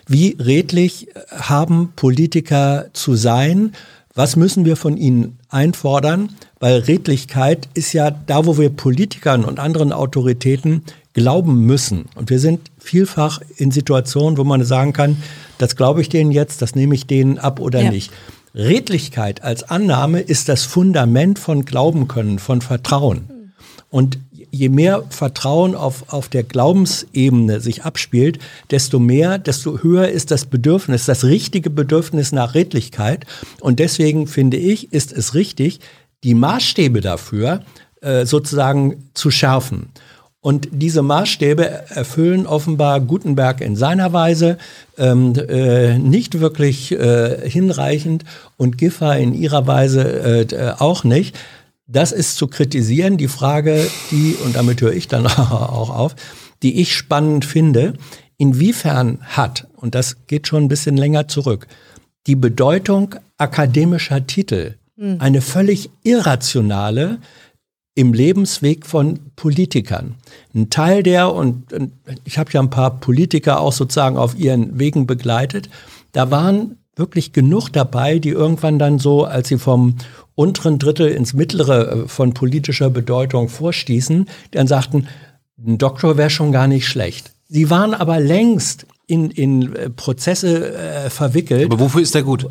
Wie 0.07 0.37
redlich 0.39 1.09
haben 1.31 1.93
Politiker 1.97 2.87
zu 2.93 3.15
sein? 3.15 3.73
Was 4.15 4.37
müssen 4.37 4.65
wir 4.65 4.77
von 4.77 4.97
ihnen 4.97 5.39
einfordern? 5.49 6.31
Weil 6.61 6.81
Redlichkeit 6.81 7.69
ist 7.75 7.93
ja 7.93 8.11
da, 8.11 8.47
wo 8.47 8.59
wir 8.59 8.71
Politikern 8.71 9.45
und 9.45 9.59
anderen 9.59 9.93
Autoritäten 9.93 10.83
glauben 11.15 11.67
müssen. 11.67 12.07
Und 12.15 12.31
wir 12.31 12.39
sind 12.39 12.71
vielfach 12.79 13.41
in 13.57 13.71
Situationen, 13.71 14.39
wo 14.39 14.45
man 14.45 14.65
sagen 14.65 14.93
kann, 14.93 15.23
das 15.59 15.77
glaube 15.77 16.03
ich 16.03 16.09
denen 16.09 16.33
jetzt, 16.33 16.63
das 16.63 16.75
nehme 16.75 16.95
ich 16.95 17.07
denen 17.07 17.39
ab 17.39 17.61
oder 17.61 17.83
ja. 17.83 17.91
nicht. 17.91 18.11
Redlichkeit 18.55 19.43
als 19.43 19.63
Annahme 19.63 20.21
ist 20.21 20.49
das 20.49 20.65
Fundament 20.65 21.39
von 21.39 21.65
Glauben 21.65 22.07
können, 22.09 22.39
von 22.39 22.61
Vertrauen. 22.61 23.53
Und 23.91 24.19
je 24.53 24.69
mehr 24.69 25.03
Vertrauen 25.09 25.75
auf, 25.75 26.05
auf 26.13 26.29
der 26.29 26.45
Glaubensebene 26.45 27.61
sich 27.61 27.85
abspielt, 27.85 28.39
desto 28.71 28.99
mehr, 29.01 29.39
desto 29.39 29.83
höher 29.83 30.09
ist 30.09 30.31
das 30.31 30.45
Bedürfnis, 30.45 31.07
das 31.07 31.25
richtige 31.25 31.71
Bedürfnis 31.71 32.31
nach 32.31 32.55
Redlichkeit. 32.55 33.25
Und 33.61 33.81
deswegen 33.81 34.27
finde 34.27 34.59
ich, 34.59 34.93
ist 34.93 35.11
es 35.11 35.35
richtig, 35.35 35.81
die 36.23 36.35
Maßstäbe 36.35 37.01
dafür 37.01 37.63
äh, 38.03 38.27
sozusagen 38.27 39.09
zu 39.15 39.31
schärfen. 39.31 39.89
Und 40.43 40.69
diese 40.73 41.03
Maßstäbe 41.03 41.65
erfüllen 41.91 42.47
offenbar 42.47 43.01
Gutenberg 43.01 43.61
in 43.61 43.77
seiner 43.77 44.13
Weise 44.13 44.59
ähm, 44.99 45.35
äh, 45.37 45.99
nicht 45.99 46.41
wirklich 46.41 46.91
äh, 46.91 47.49
hinreichend 47.49 48.25
und 48.57 48.77
Giffer 48.77 49.17
in 49.17 49.35
ihrer 49.35 49.69
Weise 49.69 50.03
äh, 50.51 50.73
auch 50.79 51.05
nicht. 51.05 51.39
Das 51.87 52.13
ist 52.13 52.37
zu 52.37 52.47
kritisieren. 52.47 53.17
Die 53.17 53.29
Frage, 53.29 53.87
die, 54.11 54.37
und 54.45 54.57
damit 54.57 54.81
höre 54.81 54.93
ich 54.93 55.09
dann 55.09 55.27
auch 55.27 55.91
auf, 55.91 56.17
die 56.63 56.81
ich 56.81 56.95
spannend 56.95 57.45
finde, 57.45 57.95
inwiefern 58.39 59.19
hat, 59.23 59.69
und 59.77 59.95
das 59.95 60.27
geht 60.27 60.49
schon 60.49 60.65
ein 60.65 60.69
bisschen 60.69 60.97
länger 60.97 61.29
zurück, 61.29 61.67
die 62.27 62.37
Bedeutung 62.37 63.15
akademischer 63.37 64.27
Titel 64.27 64.77
hm. 64.97 65.21
eine 65.21 65.41
völlig 65.41 65.91
irrationale 66.03 67.19
im 67.95 68.15
Lebensweg 68.15 68.87
von 68.87 69.21
Politikern. 69.37 70.15
Ein 70.55 70.71
Teil 70.71 71.03
der, 71.03 71.33
und 71.35 71.67
ich 72.25 72.39
habe 72.39 72.51
ja 72.53 72.61
ein 72.61 72.71
paar 72.71 73.01
Politiker 73.01 73.61
auch 73.61 73.73
sozusagen 73.73 74.17
auf 74.17 74.39
ihren 74.39 74.79
Wegen 74.79 75.07
begleitet, 75.07 75.69
da 76.13 76.31
waren 76.31 76.79
wirklich 76.97 77.33
genug 77.33 77.71
dabei, 77.71 78.19
die 78.19 78.31
irgendwann 78.31 78.79
dann 78.79 78.99
so, 78.99 79.25
als 79.25 79.49
sie 79.49 79.59
vom 79.59 79.97
unteren 80.35 80.79
Drittel 80.79 81.09
ins 81.09 81.35
mittlere 81.35 82.05
äh, 82.05 82.09
von 82.09 82.35
politischer 82.35 82.91
Bedeutung 82.91 83.49
vorstießen, 83.49 84.29
dann 84.51 84.67
sagten, 84.67 85.09
ein 85.59 85.79
Doktor 85.79 86.17
wäre 86.17 86.31
schon 86.31 86.53
gar 86.53 86.67
nicht 86.67 86.87
schlecht. 86.87 87.33
Sie 87.49 87.71
waren 87.71 87.95
aber 87.95 88.19
längst 88.21 88.87
in, 89.07 89.31
in 89.31 89.75
äh, 89.75 89.91
Prozesse 89.91 90.75
äh, 90.75 91.11
verwickelt. 91.11 91.67
Aber 91.67 91.81
wofür 91.81 92.03
ist 92.03 92.15
der 92.15 92.23
gut? 92.23 92.47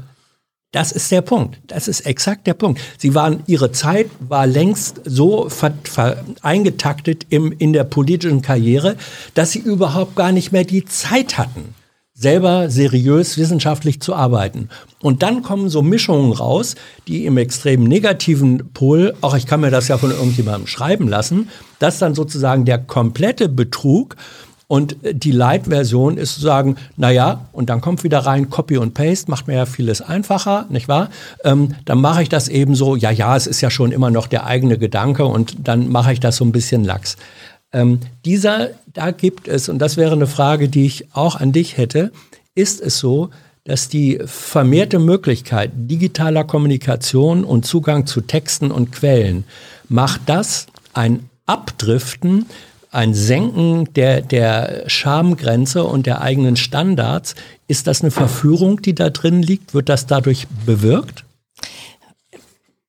Das 0.71 0.93
ist 0.93 1.11
der 1.11 1.21
Punkt. 1.21 1.59
Das 1.67 1.89
ist 1.89 2.01
exakt 2.01 2.47
der 2.47 2.53
Punkt. 2.53 2.79
Sie 2.97 3.13
waren, 3.13 3.43
ihre 3.45 3.73
Zeit 3.73 4.09
war 4.19 4.47
längst 4.47 5.01
so 5.03 5.49
ver, 5.49 5.73
ver, 5.83 6.23
eingetaktet 6.41 7.27
im, 7.29 7.51
in 7.51 7.73
der 7.73 7.83
politischen 7.83 8.41
Karriere, 8.41 8.95
dass 9.33 9.51
sie 9.51 9.59
überhaupt 9.59 10.15
gar 10.15 10.31
nicht 10.31 10.53
mehr 10.53 10.63
die 10.63 10.85
Zeit 10.85 11.37
hatten, 11.37 11.75
selber 12.21 12.69
seriös 12.69 13.37
wissenschaftlich 13.37 13.99
zu 13.99 14.13
arbeiten. 14.13 14.69
Und 15.01 15.23
dann 15.23 15.41
kommen 15.41 15.69
so 15.69 15.81
Mischungen 15.81 16.31
raus, 16.31 16.75
die 17.07 17.25
im 17.25 17.37
extrem 17.37 17.83
negativen 17.83 18.69
Pol, 18.73 19.15
auch 19.21 19.35
ich 19.35 19.47
kann 19.47 19.61
mir 19.61 19.71
das 19.71 19.87
ja 19.87 19.97
von 19.97 20.11
irgendjemandem 20.11 20.67
schreiben 20.67 21.07
lassen, 21.07 21.49
dass 21.79 21.97
dann 21.97 22.13
sozusagen 22.13 22.65
der 22.65 22.77
komplette 22.77 23.49
Betrug 23.49 24.15
und 24.67 24.95
die 25.03 25.33
Light-Version 25.33 26.17
ist 26.17 26.35
zu 26.35 26.41
sagen, 26.41 26.77
naja, 26.95 27.47
und 27.51 27.69
dann 27.69 27.81
kommt 27.81 28.05
wieder 28.05 28.19
rein 28.19 28.49
Copy 28.49 28.77
und 28.77 28.93
Paste, 28.93 29.29
macht 29.29 29.47
mir 29.47 29.55
ja 29.55 29.65
vieles 29.65 30.01
einfacher, 30.01 30.65
nicht 30.69 30.87
wahr? 30.87 31.09
Ähm, 31.43 31.75
dann 31.83 31.99
mache 31.99 32.23
ich 32.23 32.29
das 32.29 32.47
eben 32.47 32.73
so, 32.73 32.95
ja, 32.95 33.11
ja, 33.11 33.35
es 33.35 33.47
ist 33.47 33.59
ja 33.59 33.69
schon 33.69 33.91
immer 33.91 34.11
noch 34.11 34.27
der 34.27 34.45
eigene 34.45 34.77
Gedanke 34.77 35.25
und 35.25 35.67
dann 35.67 35.89
mache 35.89 36.13
ich 36.13 36.21
das 36.21 36.37
so 36.37 36.45
ein 36.45 36.53
bisschen 36.53 36.85
lax. 36.85 37.17
Ähm, 37.73 37.99
dieser, 38.25 38.69
da 38.93 39.11
gibt 39.11 39.47
es, 39.47 39.69
und 39.69 39.79
das 39.79 39.97
wäre 39.97 40.13
eine 40.13 40.27
Frage, 40.27 40.69
die 40.69 40.85
ich 40.85 41.13
auch 41.13 41.35
an 41.35 41.51
dich 41.51 41.77
hätte, 41.77 42.11
ist 42.55 42.81
es 42.81 42.99
so, 42.99 43.29
dass 43.63 43.87
die 43.87 44.19
vermehrte 44.25 44.99
Möglichkeit 44.99 45.71
digitaler 45.75 46.43
Kommunikation 46.43 47.43
und 47.43 47.65
Zugang 47.65 48.07
zu 48.07 48.21
Texten 48.21 48.71
und 48.71 48.91
Quellen 48.91 49.45
macht 49.87 50.21
das 50.25 50.67
ein 50.93 51.29
Abdriften 51.45 52.47
ein 52.91 53.13
Senken 53.13 53.91
der, 53.93 54.21
der 54.21 54.83
Schamgrenze 54.87 55.85
und 55.85 56.05
der 56.05 56.21
eigenen 56.21 56.57
Standards. 56.57 57.35
Ist 57.67 57.87
das 57.87 58.01
eine 58.01 58.11
Verführung, 58.11 58.81
die 58.81 58.93
da 58.93 59.09
drin 59.09 59.41
liegt? 59.41 59.73
Wird 59.73 59.87
das 59.87 60.05
dadurch 60.05 60.47
bewirkt? 60.65 61.23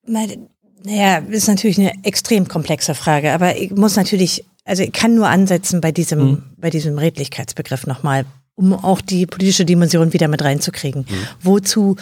Naja, 0.04 1.18
ist 1.18 1.46
natürlich 1.46 1.78
eine 1.78 1.92
extrem 2.02 2.48
komplexe 2.48 2.96
Frage, 2.96 3.32
aber 3.32 3.56
ich 3.56 3.70
muss 3.70 3.94
natürlich, 3.94 4.44
also 4.64 4.82
ich 4.82 4.92
kann 4.92 5.14
nur 5.14 5.28
ansetzen 5.28 5.80
bei 5.80 5.92
diesem, 5.92 6.18
mhm. 6.18 6.42
bei 6.56 6.70
diesem 6.70 6.98
Redlichkeitsbegriff 6.98 7.86
nochmal, 7.86 8.24
um 8.54 8.72
auch 8.72 9.00
die 9.00 9.26
politische 9.26 9.64
Dimension 9.64 10.12
wieder 10.12 10.28
mit 10.28 10.42
reinzukriegen. 10.42 11.06
Mhm. 11.08 11.26
Wozu 11.42 11.96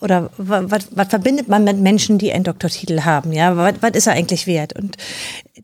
oder 0.00 0.30
was, 0.36 0.88
was 0.92 1.08
verbindet 1.08 1.48
man 1.48 1.64
mit 1.64 1.78
Menschen, 1.78 2.18
die 2.18 2.32
einen 2.32 2.44
Doktortitel 2.44 3.00
haben? 3.00 3.32
Ja, 3.32 3.56
was, 3.56 3.74
was 3.80 3.90
ist 3.92 4.06
er 4.06 4.12
eigentlich 4.12 4.46
wert? 4.46 4.72
Und 4.74 4.96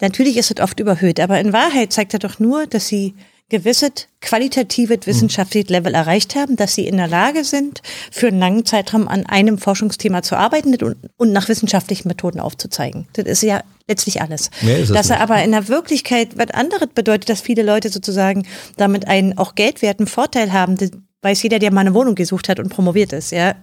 natürlich 0.00 0.36
ist 0.36 0.50
es 0.50 0.60
oft 0.60 0.80
überhöht, 0.80 1.20
aber 1.20 1.38
in 1.40 1.52
Wahrheit 1.52 1.92
zeigt 1.92 2.14
er 2.14 2.18
doch 2.18 2.38
nur, 2.38 2.66
dass 2.66 2.88
sie 2.88 3.14
gewisses 3.50 4.08
qualitatives 4.20 5.06
wissenschaftliches 5.06 5.70
Level 5.70 5.94
erreicht 5.94 6.34
haben, 6.34 6.56
dass 6.56 6.74
sie 6.74 6.86
in 6.86 6.96
der 6.96 7.08
Lage 7.08 7.44
sind, 7.44 7.82
für 8.10 8.28
einen 8.28 8.38
langen 8.38 8.64
Zeitraum 8.64 9.06
an 9.06 9.26
einem 9.26 9.58
Forschungsthema 9.58 10.22
zu 10.22 10.36
arbeiten 10.36 10.74
und, 10.74 10.96
und 11.16 11.32
nach 11.32 11.48
wissenschaftlichen 11.48 12.08
Methoden 12.08 12.40
aufzuzeigen. 12.40 13.06
Das 13.12 13.26
ist 13.26 13.42
ja 13.42 13.62
letztlich 13.86 14.22
alles. 14.22 14.50
Dass 14.88 15.10
er 15.10 15.20
aber 15.20 15.42
in 15.42 15.52
der 15.52 15.68
Wirklichkeit 15.68 16.38
was 16.38 16.50
anderes 16.50 16.88
bedeutet, 16.94 17.28
dass 17.28 17.42
viele 17.42 17.62
Leute 17.62 17.90
sozusagen 17.90 18.46
damit 18.76 19.06
einen 19.06 19.36
auch 19.36 19.54
geldwerten 19.54 20.06
Vorteil 20.06 20.52
haben. 20.52 20.76
Das 20.78 20.90
weiß 21.20 21.42
jeder, 21.42 21.58
der 21.58 21.72
mal 21.72 21.82
eine 21.82 21.94
Wohnung 21.94 22.14
gesucht 22.14 22.48
hat 22.48 22.58
und 22.58 22.70
promoviert 22.70 23.12
ist. 23.12 23.30
Ja, 23.30 23.56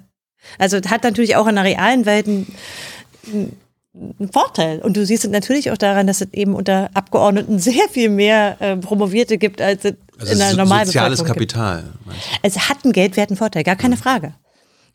also 0.59 0.77
hat 0.77 1.03
natürlich 1.03 1.35
auch 1.35 1.47
in 1.47 1.55
der 1.55 1.63
realen 1.63 2.05
Welt 2.05 2.27
einen, 2.27 2.55
einen 3.31 3.57
Vorteil. 4.31 4.79
Und 4.79 4.95
du 4.95 5.05
siehst 5.05 5.25
es 5.25 5.31
natürlich 5.31 5.69
auch 5.69 5.77
daran, 5.77 6.07
dass 6.07 6.21
es 6.21 6.31
eben 6.33 6.55
unter 6.55 6.89
Abgeordneten 6.93 7.59
sehr 7.59 7.89
viel 7.89 8.09
mehr 8.09 8.55
äh, 8.59 8.77
Promovierte 8.77 9.37
gibt, 9.37 9.61
als 9.61 9.83
es 9.83 9.95
also 10.17 10.33
in 10.33 10.39
der 10.39 10.55
normalen 10.55 10.85
soziales 10.85 11.23
Kapital. 11.23 11.83
Es 12.41 12.69
hat 12.69 12.83
einen 12.83 12.93
geldwerten 12.93 13.35
Vorteil, 13.35 13.63
gar 13.63 13.75
keine 13.75 13.97
Frage. 13.97 14.33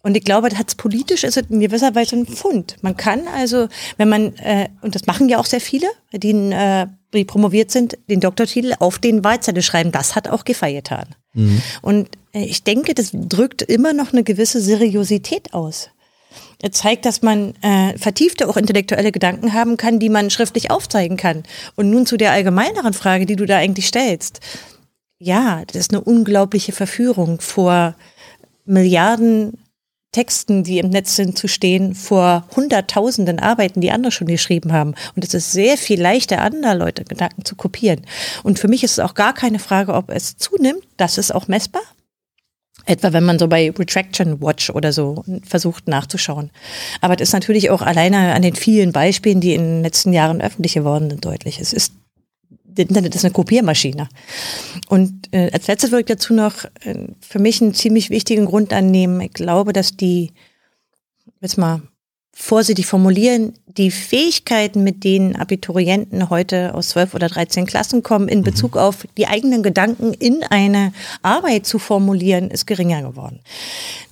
Und 0.03 0.17
ich 0.17 0.25
glaube, 0.25 0.49
das 0.49 0.59
hat 0.59 0.77
politisch 0.77 1.25
ist 1.25 1.37
es 1.37 1.51
in 1.51 1.59
gewisser 1.59 1.95
Weise 1.95 2.15
ein 2.15 2.27
Fund. 2.27 2.77
Man 2.81 2.97
kann 2.97 3.23
also, 3.35 3.67
wenn 3.97 4.09
man, 4.09 4.37
äh, 4.37 4.69
und 4.81 4.95
das 4.95 5.07
machen 5.07 5.29
ja 5.29 5.39
auch 5.39 5.47
sehr 5.47 5.61
viele, 5.61 5.89
die, 6.13 6.31
äh, 6.31 6.87
die 7.13 7.25
promoviert 7.25 7.73
sind, 7.73 7.99
den 8.09 8.21
Doktortitel 8.21 8.75
auf 8.79 9.01
den 9.01 9.25
Wahlzettel 9.25 9.63
schreiben. 9.63 9.91
Das 9.91 10.15
hat 10.15 10.29
auch 10.29 10.45
Giffey 10.45 10.75
getan. 10.75 11.07
Mhm. 11.35 11.61
Und 11.83 12.09
äh, 12.33 12.45
ich 12.45 12.63
denke, 12.63 12.95
das 12.95 13.11
drückt 13.13 13.63
immer 13.63 13.93
noch 13.93 14.13
eine 14.13 14.23
gewisse 14.23 14.61
Seriosität 14.61 15.53
aus. 15.55 15.91
Er 16.63 16.73
zeigt, 16.73 17.05
dass 17.05 17.23
man 17.23 17.55
äh, 17.63 17.97
vertiefte, 17.99 18.49
auch 18.49 18.57
intellektuelle 18.57 19.13
Gedanken 19.13 19.53
haben 19.53 19.77
kann, 19.77 19.99
die 19.99 20.09
man 20.09 20.31
schriftlich 20.31 20.71
aufzeigen 20.71 21.17
kann. 21.17 21.43
Und 21.75 21.91
nun 21.91 22.07
zu 22.07 22.17
der 22.17 22.33
allgemeineren 22.33 22.95
Frage, 22.95 23.27
die 23.27 23.37
du 23.37 23.45
da 23.47 23.59
eigentlich 23.59 23.87
stellst. 23.87 24.41
Ja, 25.19 25.65
das 25.67 25.77
ist 25.77 25.93
eine 25.93 26.03
unglaubliche 26.03 26.73
Verführung 26.73 27.41
vor 27.41 27.95
Milliarden 28.65 29.59
Texten, 30.17 30.65
die 30.65 30.79
im 30.79 30.89
Netz 30.89 31.15
sind, 31.15 31.37
zu 31.37 31.47
stehen, 31.47 31.95
vor 31.95 32.47
hunderttausenden 32.57 33.39
Arbeiten, 33.39 33.83
die 33.83 33.91
andere 33.91 34.11
schon 34.11 34.27
geschrieben 34.27 34.73
haben. 34.73 34.95
Und 35.15 35.25
es 35.25 35.35
ist 35.35 35.53
sehr 35.53 35.77
viel 35.77 36.01
leichter, 36.01 36.41
andere 36.41 36.75
Leute 36.75 37.05
Gedanken 37.05 37.45
zu 37.45 37.55
kopieren. 37.55 38.01
Und 38.43 38.59
für 38.59 38.67
mich 38.67 38.83
ist 38.83 38.93
es 38.93 38.99
auch 38.99 39.13
gar 39.13 39.35
keine 39.35 39.59
Frage, 39.59 39.93
ob 39.93 40.09
es 40.09 40.39
zunimmt. 40.39 40.83
Das 40.97 41.19
ist 41.19 41.35
auch 41.35 41.49
messbar. 41.49 41.83
Etwa 42.87 43.13
wenn 43.13 43.25
man 43.25 43.39
so 43.39 43.49
bei 43.49 43.71
Retraction 43.71 44.41
Watch 44.41 44.71
oder 44.71 44.93
so 44.93 45.25
versucht 45.45 45.89
nachzuschauen. 45.89 46.51
Aber 47.01 47.17
das 47.17 47.29
ist 47.29 47.33
natürlich 47.33 47.71
auch 47.71 47.83
alleine 47.83 48.33
an 48.35 48.43
den 48.43 48.55
vielen 48.55 48.93
Beispielen, 48.93 49.41
die 49.41 49.55
in 49.55 49.63
den 49.63 49.83
letzten 49.83 50.13
Jahren 50.13 50.41
öffentlich 50.41 50.75
geworden 50.75 51.11
sind, 51.11 51.25
deutlich. 51.25 51.61
Es 51.61 51.73
ist 51.73 51.93
das 52.77 52.87
Internet 52.87 53.15
ist 53.15 53.25
eine 53.25 53.33
Kopiermaschine. 53.33 54.09
Und 54.89 55.33
äh, 55.33 55.51
als 55.53 55.67
letztes 55.67 55.91
würde 55.91 56.01
ich 56.01 56.07
dazu 56.07 56.35
noch 56.35 56.65
äh, 56.83 57.09
für 57.21 57.39
mich 57.39 57.61
einen 57.61 57.75
ziemlich 57.75 58.11
wichtigen 58.11 58.45
Grund 58.45 58.73
annehmen. 58.73 59.21
Ich 59.21 59.33
glaube, 59.33 59.73
dass 59.73 59.97
die, 59.97 60.33
jetzt 61.41 61.57
mal 61.57 61.81
vorsichtig 62.39 62.87
formulieren, 62.87 63.55
die 63.67 63.91
Fähigkeiten, 63.91 64.85
mit 64.85 65.05
denen 65.05 65.37
Abiturienten 65.37 66.29
heute 66.29 66.75
aus 66.75 66.91
zwölf 66.91 67.15
oder 67.15 67.29
dreizehn 67.29 67.65
Klassen 67.65 68.03
kommen, 68.03 68.29
in 68.29 68.41
mhm. 68.41 68.45
Bezug 68.45 68.77
auf 68.77 69.07
die 69.17 69.27
eigenen 69.27 69.63
Gedanken 69.63 70.13
in 70.13 70.43
eine 70.43 70.93
Arbeit 71.23 71.65
zu 71.65 71.79
formulieren, 71.79 72.51
ist 72.51 72.67
geringer 72.67 73.01
geworden. 73.01 73.41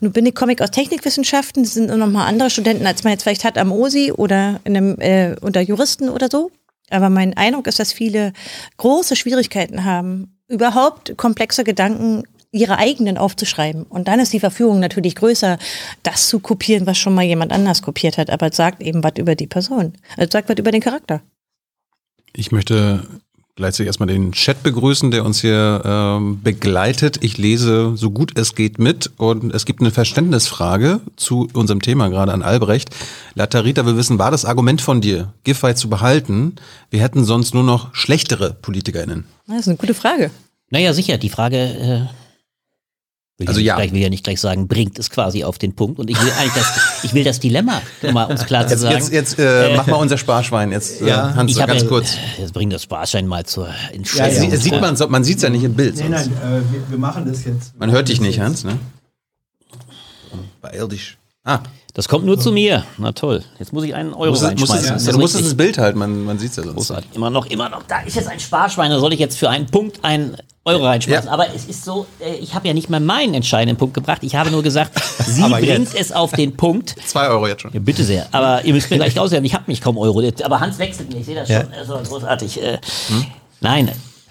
Nun 0.01 0.13
bin 0.13 0.25
ich 0.25 0.35
Comic 0.35 0.63
aus 0.63 0.71
Technikwissenschaften, 0.71 1.65
das 1.65 1.75
sind 1.75 1.95
noch 1.95 2.07
mal 2.07 2.27
andere 2.27 2.49
Studenten, 2.49 2.87
als 2.87 3.05
man 3.05 3.13
jetzt 3.13 3.25
vielleicht 3.25 3.45
hat 3.45 3.59
am 3.59 3.71
OSI 3.71 4.13
oder 4.13 4.59
in 4.65 4.75
einem, 4.75 4.99
äh, 5.01 5.37
unter 5.43 5.61
Juristen 5.61 6.09
oder 6.09 6.31
so. 6.31 6.51
Aber 6.89 7.11
mein 7.11 7.37
Eindruck 7.37 7.67
ist, 7.67 7.79
dass 7.79 7.93
viele 7.93 8.33
große 8.79 9.17
Schwierigkeiten 9.17 9.85
haben, 9.85 10.39
überhaupt 10.49 11.17
komplexe 11.19 11.63
Gedanken 11.63 12.25
ihre 12.55 12.79
eigenen 12.79 13.19
aufzuschreiben. 13.19 13.83
Und 13.83 14.09
dann 14.09 14.21
ist 14.21 14.33
die 14.33 14.41
Verführung 14.41 14.79
natürlich 14.79 15.17
größer, 15.17 15.59
das 16.03 16.29
zu 16.29 16.39
kopieren, 16.39 16.87
was 16.87 16.97
schon 16.97 17.15
mal 17.15 17.25
jemand 17.25 17.53
anders 17.53 17.83
kopiert 17.83 18.17
hat. 18.17 18.31
Aber 18.31 18.47
es 18.47 18.57
sagt 18.57 18.81
eben 18.81 19.03
was 19.03 19.15
über 19.17 19.35
die 19.35 19.49
Person. 19.49 19.95
Es 20.17 20.31
sagt 20.31 20.49
was 20.49 20.57
über 20.57 20.71
den 20.71 20.81
Charakter. 20.81 21.21
Ich 22.33 22.53
möchte 22.53 23.07
gleichzeitig 23.57 23.87
erstmal 23.87 24.09
den 24.09 24.33
Chat 24.33 24.63
begrüßen, 24.63 25.11
der 25.11 25.25
uns 25.25 25.41
hier 25.41 25.83
ähm, 25.85 26.43
begleitet. 26.43 27.19
Ich 27.23 27.39
lese 27.39 27.97
so 27.97 28.11
gut 28.11 28.37
es 28.39 28.55
geht 28.55 28.79
mit 28.79 29.11
und 29.17 29.53
es 29.53 29.65
gibt 29.65 29.81
eine 29.81 29.91
Verständnisfrage 29.91 31.01
zu 31.17 31.49
unserem 31.53 31.81
Thema 31.83 32.09
gerade 32.09 32.33
an 32.33 32.43
Albrecht. 32.43 32.91
Latarita 33.35 33.87
will 33.87 33.97
wissen, 33.97 34.19
war 34.19 34.31
das 34.31 34.45
Argument 34.45 34.81
von 34.81 35.01
dir, 35.01 35.33
Giffey 35.45 35.75
zu 35.75 35.89
behalten? 35.89 36.55
Wir 36.91 37.01
hätten 37.01 37.25
sonst 37.25 37.55
nur 37.55 37.63
noch 37.63 37.95
schlechtere 37.95 38.55
PolitikerInnen. 38.55 39.25
Das 39.47 39.61
ist 39.61 39.69
eine 39.69 39.77
gute 39.77 39.95
Frage. 39.95 40.31
Naja, 40.71 40.93
sicher. 40.93 41.19
Die 41.19 41.29
Frage 41.29 41.57
äh, 41.57 42.24
Will 43.39 43.49
also 43.49 43.59
ja. 43.59 43.75
Gleich, 43.75 43.93
will 43.93 44.01
ja 44.01 44.11
nicht 44.11 44.23
gleich 44.23 44.41
sagen, 44.41 44.69
bringt 44.69 44.97
es 44.97 45.11
quasi 45.11 45.43
auf 45.43 45.59
den 45.59 45.75
Punkt. 45.75 45.99
Und 45.99 46.09
ich 46.09 46.21
will 46.23 46.31
eigentlich 46.39 46.55
das, 46.55 47.03
ich 47.03 47.15
will 47.15 47.25
das 47.25 47.41
Dilemma, 47.41 47.83
um 48.03 48.15
mal 48.15 48.25
uns 48.25 48.47
klar 48.47 48.69
zu 48.69 48.79
sagen. 48.79 48.95
Jetzt, 48.95 49.13
jetzt 49.13 49.39
äh, 49.41 49.75
mach 49.77 49.89
mal 49.89 49.97
unser 49.97 50.19
Sparschwein. 50.19 50.71
Jetzt, 50.71 51.03
äh, 51.03 51.09
ja. 51.09 51.35
Hans, 51.35 51.51
ich 51.51 51.59
ganz 51.59 51.83
ja, 51.83 51.89
kurz. 51.89 52.17
Jetzt 52.39 52.55
bring 52.55 52.71
das 52.71 52.85
Sparschwein 52.85 53.27
mal 53.27 53.45
zur 53.45 53.69
Entscheidung. 53.93 54.45
Ja, 54.45 54.51
ja. 54.51 54.57
Sieht 54.57 54.81
man, 54.81 54.97
man 55.09 55.25
sieht 55.25 55.39
es 55.39 55.43
ja 55.43 55.51
nicht 55.51 55.65
im 55.65 55.75
Bild. 55.75 55.99
Nein, 55.99 56.13
nein, 56.13 56.27
äh, 56.29 56.73
wir, 56.73 56.91
wir, 56.91 56.99
machen 56.99 57.27
das 57.27 57.45
jetzt. 57.45 57.77
Man 57.77 57.91
hört 57.91 58.09
dich 58.09 58.21
nicht, 58.21 58.39
Hans, 58.39 58.63
ne? 58.63 58.79
Beeil 60.63 60.87
dich. 60.89 61.17
Ah. 61.43 61.59
Das 61.93 62.09
kommt 62.09 62.27
nur 62.27 62.39
zu 62.39 62.51
mir. 62.51 62.85
Na 62.99 63.13
toll. 63.13 63.45
Jetzt 63.59 63.73
muss 63.73 63.85
ich 63.85 63.95
einen 63.95 64.15
Euro 64.15 64.31
musst, 64.31 64.43
reinschmeißen. 64.43 64.75
ja, 64.75 64.95
Ist 64.97 65.07
ja, 65.07 65.07
das 65.07 65.15
du 65.15 65.21
musst 65.21 65.35
richtig? 65.35 65.51
das 65.51 65.57
Bild 65.57 65.79
halten, 65.79 65.99
man, 65.99 66.25
man 66.25 66.39
sieht 66.39 66.51
es 66.51 66.57
ja 66.57 66.65
sonst. 66.65 66.77
Großartig. 66.77 67.11
Immer 67.15 67.31
noch, 67.31 67.47
immer 67.47 67.69
noch. 67.69 67.83
Da 67.85 68.01
ist 68.03 68.17
jetzt 68.17 68.29
ein 68.29 68.41
Sparschwein, 68.41 68.91
da 68.91 68.99
soll 68.99 69.13
ich 69.13 69.21
jetzt 69.21 69.39
für 69.39 69.49
einen 69.49 69.67
Punkt 69.67 70.05
einen 70.05 70.37
Euro 70.67 70.85
reinschmeißen. 70.85 71.27
Ja. 71.27 71.33
Aber 71.33 71.55
es 71.55 71.67
ist 71.67 71.85
so, 71.85 72.07
äh, 72.21 72.37
ich 72.37 72.55
habe 72.55 72.67
ja 72.69 72.75
nicht 72.75 72.89
mal 72.89 73.01
meinen 73.01 73.35
entscheidenden 73.35 73.77
Punkt 73.77 73.95
gebracht. 73.95 74.23
Ich 74.23 74.35
habe 74.35 74.51
nur 74.51 74.63
gesagt, 74.63 74.93
sie 75.27 75.43
bringt 75.43 75.95
es 75.95 76.11
auf 76.13 76.33
den 76.33 76.57
Punkt. 76.57 76.95
Zwei 77.07 77.29
Euro 77.29 77.47
jetzt 77.47 77.63
schon. 77.63 77.73
Ja, 77.73 77.81
bitte 77.81 78.03
sehr. 78.05 78.27
Aber 78.33 78.65
ihr 78.65 78.73
müsst 78.73 78.91
mir 78.91 78.97
gleich 78.97 79.19
auswerten. 79.19 79.45
Ich 79.45 79.55
habe 79.55 79.65
nicht 79.67 79.83
kaum 79.83 79.99
Euro. 79.99 80.23
Aber 80.43 80.61
Hans 80.61 80.79
wechselt 80.79 81.13
mir. 81.13 81.21
Ich 81.21 81.27
sehe 81.27 81.35
das 81.35 81.49
Ja. 81.49 81.63
schon. 81.63 81.73
Also 81.75 81.99
großartig. 82.09 82.63
Äh, 82.63 82.79
Nein, 83.61 83.91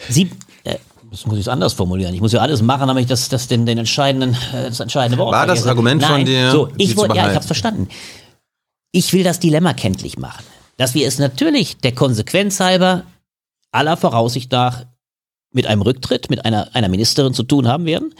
sie. 0.09 0.31
Äh, 0.63 0.75
das 1.11 1.25
muss 1.27 1.35
ich 1.35 1.41
es 1.41 1.47
anders 1.47 1.73
formulieren. 1.73 2.13
Ich 2.15 2.21
muss 2.21 2.31
ja 2.31 2.39
alles 2.39 2.61
machen, 2.63 2.87
damit 2.87 3.03
ich 3.03 3.09
das, 3.09 3.29
das 3.29 3.47
den, 3.47 3.67
den 3.67 3.77
entscheidenden, 3.77 4.33
äh, 4.53 4.69
das 4.69 4.79
entscheidende 4.79 5.19
Wort 5.19 5.31
War 5.33 5.45
das 5.45 5.59
vergesse. 5.59 5.69
Argument 5.69 6.01
von 6.03 6.11
Nein. 6.13 6.25
dir, 6.25 6.49
So, 6.49 6.69
ich 6.77 6.97
wollte, 6.97 7.15
ja, 7.15 7.29
ich 7.29 7.35
habe 7.35 7.45
verstanden. 7.45 7.87
Ich 8.91 9.13
will 9.13 9.23
das 9.23 9.39
Dilemma 9.39 9.73
kenntlich 9.73 10.17
machen. 10.17 10.43
Dass 10.77 10.95
wir 10.95 11.07
es 11.07 11.19
natürlich 11.19 11.77
der 11.77 11.93
Konsequenz 11.93 12.59
halber 12.59 13.03
aller 13.71 13.97
Voraussicht 13.97 14.51
nach 14.51 14.85
mit 15.53 15.67
einem 15.67 15.81
Rücktritt, 15.81 16.29
mit 16.29 16.45
einer, 16.45 16.75
einer 16.75 16.89
Ministerin 16.89 17.33
zu 17.33 17.43
tun 17.43 17.67
haben 17.67 17.85
werden, 17.85 18.13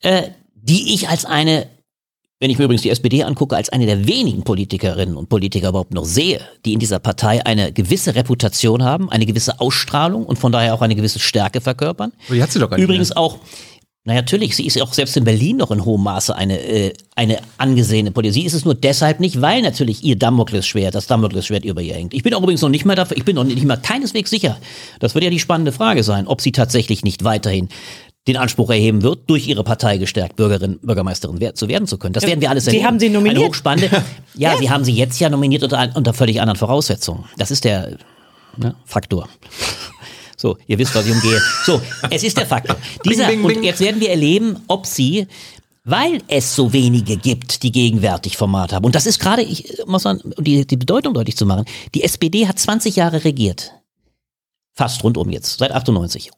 äh, 0.00 0.22
die 0.54 0.94
ich 0.94 1.08
als 1.08 1.24
eine, 1.24 1.66
wenn 2.40 2.50
ich 2.50 2.58
mir 2.58 2.64
übrigens 2.64 2.82
die 2.82 2.90
SPD 2.90 3.24
angucke, 3.24 3.56
als 3.56 3.68
eine 3.70 3.86
der 3.86 4.06
wenigen 4.06 4.42
Politikerinnen 4.42 5.16
und 5.16 5.28
Politiker 5.28 5.70
überhaupt 5.70 5.94
noch 5.94 6.04
sehe, 6.04 6.40
die 6.64 6.72
in 6.72 6.78
dieser 6.78 6.98
Partei 6.98 7.44
eine 7.44 7.72
gewisse 7.72 8.14
Reputation 8.14 8.84
haben, 8.84 9.10
eine 9.10 9.26
gewisse 9.26 9.60
Ausstrahlung 9.60 10.24
und 10.24 10.38
von 10.38 10.52
daher 10.52 10.74
auch 10.74 10.82
eine 10.82 10.94
gewisse 10.94 11.18
Stärke 11.18 11.60
verkörpern. 11.60 12.12
Die 12.28 12.42
hat 12.42 12.52
sie 12.52 12.58
doch 12.58 12.70
gar 12.70 12.76
nicht 12.76 12.84
Übrigens 12.84 13.10
mehr. 13.10 13.18
auch, 13.18 13.38
na 14.08 14.14
natürlich, 14.14 14.56
sie 14.56 14.66
ist 14.66 14.74
ja 14.74 14.84
auch 14.84 14.94
selbst 14.94 15.18
in 15.18 15.24
Berlin 15.24 15.58
noch 15.58 15.70
in 15.70 15.84
hohem 15.84 16.02
Maße 16.02 16.34
eine, 16.34 16.58
äh, 16.58 16.94
eine 17.14 17.40
angesehene 17.58 18.10
Politik. 18.10 18.40
Sie 18.40 18.46
ist 18.46 18.54
es 18.54 18.64
nur 18.64 18.74
deshalb 18.74 19.20
nicht, 19.20 19.42
weil 19.42 19.60
natürlich 19.60 20.02
ihr 20.02 20.16
Damoklesschwert, 20.16 20.94
das 20.94 21.06
Damoklesschwert 21.08 21.62
über 21.62 21.82
ihr 21.82 21.92
hängt. 21.92 22.14
Ich 22.14 22.22
bin 22.22 22.32
auch 22.32 22.42
übrigens 22.42 22.62
noch 22.62 22.70
nicht 22.70 22.86
mal 22.86 22.94
dafür, 22.94 23.18
ich 23.18 23.26
bin 23.26 23.36
noch 23.36 23.44
nicht 23.44 23.62
mal 23.64 23.76
keineswegs 23.76 24.30
sicher. 24.30 24.56
Das 24.98 25.14
wird 25.14 25.24
ja 25.24 25.30
die 25.30 25.38
spannende 25.38 25.72
Frage 25.72 26.02
sein, 26.04 26.26
ob 26.26 26.40
sie 26.40 26.52
tatsächlich 26.52 27.04
nicht 27.04 27.22
weiterhin 27.22 27.68
den 28.26 28.38
Anspruch 28.38 28.70
erheben 28.70 29.02
wird, 29.02 29.28
durch 29.28 29.46
ihre 29.46 29.62
Partei 29.62 29.98
gestärkt 29.98 30.36
Bürgerin, 30.36 30.78
Bürgermeisterin 30.80 31.54
zu 31.54 31.68
werden 31.68 31.86
zu 31.86 31.98
können. 31.98 32.14
Das 32.14 32.26
werden 32.26 32.40
wir 32.40 32.48
alles 32.48 32.64
Sie 32.64 32.70
erleben. 32.70 32.86
haben 32.86 33.00
sie 33.00 33.10
nominiert. 33.10 33.36
Eine 33.36 33.48
hochspannende. 33.48 34.02
Ja, 34.34 34.56
sie 34.56 34.70
haben 34.70 34.84
sie 34.84 34.92
jetzt 34.92 35.20
ja 35.20 35.28
nominiert 35.28 35.64
unter, 35.64 35.90
unter 35.94 36.14
völlig 36.14 36.40
anderen 36.40 36.56
Voraussetzungen. 36.56 37.24
Das 37.36 37.50
ist 37.50 37.64
der 37.64 37.98
ne, 38.56 38.74
Faktor. 38.86 39.28
So, 40.40 40.56
ihr 40.68 40.78
wisst, 40.78 40.94
was 40.94 41.04
ich 41.04 41.12
umgehe. 41.12 41.40
So, 41.64 41.82
es 42.10 42.22
ist 42.22 42.36
der 42.36 42.46
Faktor. 42.46 42.76
Dieser, 43.04 43.26
bing, 43.26 43.42
und 43.42 43.54
bing. 43.54 43.62
jetzt 43.64 43.80
werden 43.80 44.00
wir 44.00 44.10
erleben, 44.10 44.56
ob 44.68 44.86
sie, 44.86 45.26
weil 45.82 46.22
es 46.28 46.54
so 46.54 46.72
wenige 46.72 47.16
gibt, 47.16 47.64
die 47.64 47.72
gegenwärtig 47.72 48.36
Format 48.36 48.72
haben. 48.72 48.84
Und 48.86 48.94
das 48.94 49.06
ist 49.06 49.18
gerade, 49.18 49.42
ich 49.42 49.82
muss 49.86 50.04
man, 50.04 50.20
um 50.20 50.44
die, 50.44 50.64
die 50.64 50.76
Bedeutung 50.76 51.12
deutlich 51.12 51.36
zu 51.36 51.44
machen. 51.44 51.64
Die 51.92 52.04
SPD 52.04 52.46
hat 52.46 52.56
20 52.56 52.94
Jahre 52.94 53.24
regiert. 53.24 53.72
Fast 54.74 55.02
rundum 55.02 55.28
jetzt, 55.30 55.58
seit 55.58 55.72
98. 55.72 56.30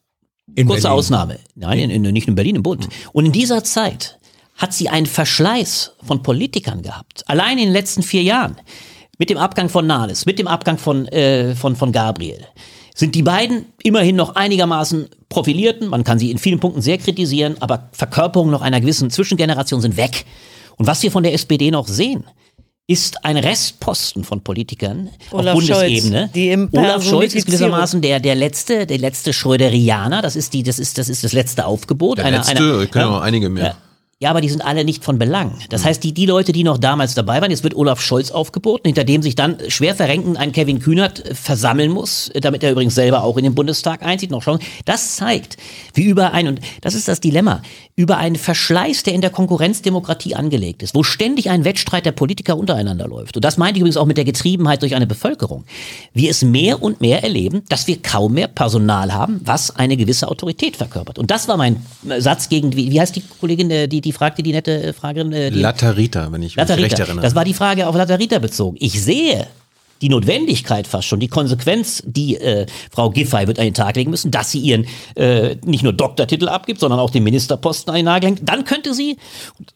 In 0.55 0.67
Kurze 0.67 0.83
Berlin. 0.83 0.99
Ausnahme. 0.99 1.39
Nein, 1.55 1.79
in, 1.79 1.91
in, 1.91 2.13
nicht 2.15 2.27
in 2.27 2.35
Berlin, 2.35 2.57
im 2.57 2.63
Bund. 2.63 2.89
Und 3.13 3.27
in 3.27 3.33
dieser 3.33 3.63
Zeit 3.65 4.19
hat 4.57 4.73
sie 4.73 4.89
einen 4.89 5.07
Verschleiß 5.07 5.93
von 6.03 6.23
Politikern 6.23 6.81
gehabt. 6.81 7.23
Allein 7.29 7.59
in 7.59 7.67
den 7.67 7.73
letzten 7.75 8.03
vier 8.03 8.23
Jahren. 8.23 8.57
Mit 9.19 9.29
dem 9.29 9.37
Abgang 9.37 9.69
von 9.69 9.87
Nahles, 9.87 10.25
mit 10.25 10.39
dem 10.39 10.49
Abgang 10.49 10.79
von, 10.79 11.07
äh, 11.09 11.55
von, 11.55 11.77
von 11.77 11.93
Gabriel. 11.93 12.47
Sind 13.01 13.15
die 13.15 13.23
beiden 13.23 13.65
immerhin 13.83 14.15
noch 14.15 14.35
einigermaßen 14.35 15.09
profilierten, 15.31 15.89
man 15.89 16.05
kann 16.05 16.19
sie 16.19 16.31
in 16.31 16.37
vielen 16.37 16.61
Punkten 16.61 16.83
sehr 16.83 16.99
kritisieren, 16.99 17.57
aber 17.61 17.89
Verkörperungen 17.93 18.53
noch 18.53 18.61
einer 18.61 18.79
gewissen 18.79 19.09
Zwischengeneration 19.09 19.81
sind 19.81 19.97
weg. 19.97 20.27
Und 20.77 20.87
was 20.87 21.03
wir 21.03 21.11
von 21.11 21.23
der 21.23 21.33
SPD 21.33 21.71
noch 21.71 21.89
sehen, 21.89 22.25
ist 22.87 23.25
ein 23.25 23.39
Restposten 23.39 24.23
von 24.23 24.43
Politikern 24.43 25.09
Olaf 25.31 25.55
auf 25.57 25.65
Bundesebene. 25.67 26.19
Scholz, 26.19 26.33
die 26.33 26.51
im 26.51 26.69
Olaf 26.73 27.03
Scholz 27.03 27.35
ist 27.35 27.47
gewissermaßen 27.47 28.03
der, 28.03 28.21
der 28.21 28.35
letzte, 28.35 28.85
der 28.85 28.99
letzte 28.99 29.33
Schröderianer. 29.33 30.21
Das 30.21 30.37
ist 30.37 30.53
die, 30.53 30.63
das 30.63 30.79
ist, 30.79 30.99
das 30.99 31.09
ist 31.09 31.25
das 31.25 31.33
letzte 31.33 31.65
Aufgebot. 31.65 32.19
Der 32.19 32.27
einer, 32.27 32.37
letzte, 32.37 32.59
einer, 32.59 32.83
ich 32.83 32.91
kenne 32.91 33.07
noch 33.07 33.23
einige 33.23 33.49
mehr. 33.49 33.79
Ja. 34.23 34.31
Aber 34.31 34.43
die 34.43 34.51
sind 34.51 34.63
alle 34.63 34.85
nicht 34.85 35.03
von 35.03 35.19
Belang. 35.19 35.55
Das 35.71 35.83
heißt, 35.83 36.05
die, 36.05 36.13
die 36.13 36.27
Leute, 36.27 36.53
die 36.53 36.63
noch 36.63 36.77
damals 36.77 37.15
dabei 37.15 37.41
waren, 37.41 37.51
jetzt 37.51 37.63
wird 37.63 37.75
Olaf 37.75 38.03
Scholz 38.03 38.31
aufgeboten, 38.31 38.87
hinter 38.87 39.05
dem 39.05 39.23
sich 39.23 39.35
dann 39.35 39.57
schwer 39.69 39.95
verrenken 39.95 40.37
ein 40.37 40.53
Kevin 40.53 40.79
Kühnert 40.79 41.25
äh, 41.25 41.35
versammeln 41.35 41.91
muss, 41.91 42.29
äh, 42.29 42.41
damit 42.43 42.63
er 42.63 42.73
übrigens 42.73 42.95
selber 42.95 43.25
auch 43.25 43.39
in 43.39 43.45
den 43.45 43.55
Bundestag 43.55 44.03
einzieht, 44.03 44.31
noch 44.31 44.43
schon. 44.43 44.59
Das 44.85 45.17
zeigt, 45.17 45.57
wie 45.95 46.05
über 46.05 46.35
ein, 46.35 46.49
und 46.49 46.61
das 46.83 46.95
ist 46.95 47.09
das 47.09 47.21
Dilemma, 47.21 47.63
über 47.97 48.19
einen 48.19 48.37
Verschleiß, 48.37 49.05
der 49.05 49.15
in 49.15 49.23
der 49.23 49.31
Konkurrenzdemokratie 49.31 50.35
angelegt 50.35 50.83
ist, 50.83 50.95
wo 50.95 51.03
ständig 51.03 51.49
ein 51.49 51.65
Wettstreit 51.65 52.05
der 52.05 52.13
Politiker 52.13 52.59
untereinander 52.59 53.09
läuft. 53.09 53.37
Und 53.37 53.45
das 53.45 53.57
meinte 53.57 53.79
ich 53.79 53.81
übrigens 53.81 53.97
auch 53.97 54.07
mit 54.07 54.19
der 54.19 54.25
Getriebenheit 54.25 54.83
durch 54.83 54.95
eine 54.95 55.07
Bevölkerung. 55.07 55.65
Wir 56.13 56.31
es 56.31 56.43
mehr 56.43 56.83
und 56.83 57.01
mehr 57.01 57.23
erleben, 57.23 57.63
dass 57.71 57.87
wir 57.87 58.01
kaum 58.03 58.35
mehr 58.35 58.49
Personal 58.49 59.15
haben, 59.15 59.41
was 59.45 59.77
eine 59.77 59.97
gewisse 59.97 60.29
Autorität 60.29 60.77
verkörpert. 60.77 61.19
Und 61.19 61.31
das 61.31 61.49
war 61.49 61.57
mein 61.57 61.77
äh, 62.07 62.21
Satz 62.21 62.51
gegen, 62.51 62.77
wie, 62.77 62.91
wie 62.91 63.01
heißt 63.01 63.17
die 63.17 63.23
Kollegin, 63.41 63.71
äh, 63.71 63.89
die, 63.89 64.10
die 64.11 64.13
fragte, 64.13 64.43
die 64.43 64.53
nette 64.53 64.83
äh, 64.83 64.93
Fragerin? 64.93 65.33
äh, 65.33 65.51
Die, 65.51 65.61
Latarita, 65.61 66.33
wenn 66.33 66.43
ich 66.43 66.57
mich 66.57 66.69
recht 66.69 66.99
erinnere. 66.99 67.23
Das 67.23 67.35
war 67.37 67.45
die 67.45 67.55
Frage 67.55 67.87
auf 67.87 67.95
Latarita 67.95 68.41
bezogen. 68.41 68.77
Ich 68.81 69.01
sehe 69.01 69.47
die 70.03 70.09
Notwendigkeit 70.09 70.87
fast 70.87 71.07
schon, 71.07 71.21
die 71.21 71.29
Konsequenz, 71.29 72.03
die 72.07 72.37
äh, 72.37 72.67
Frau 72.91 73.11
Giffey 73.11 73.47
wird 73.47 73.59
an 73.59 73.67
den 73.67 73.75
Tag 73.75 73.97
legen 73.97 74.11
müssen, 74.11 74.31
dass 74.31 74.51
sie 74.51 74.59
ihren 74.59 74.87
äh, 75.15 75.57
nicht 75.65 75.85
nur 75.85 75.93
Doktortitel 75.93 76.49
abgibt, 76.49 76.81
sondern 76.81 76.99
auch 76.99 77.11
den 77.11 77.23
Ministerposten 77.23 77.91
an 77.91 77.97
den 77.97 78.07
Nagel 78.07 78.29
hängt. 78.31 78.49
Dann 78.49 78.65
könnte 78.65 78.95
sie, 78.95 79.19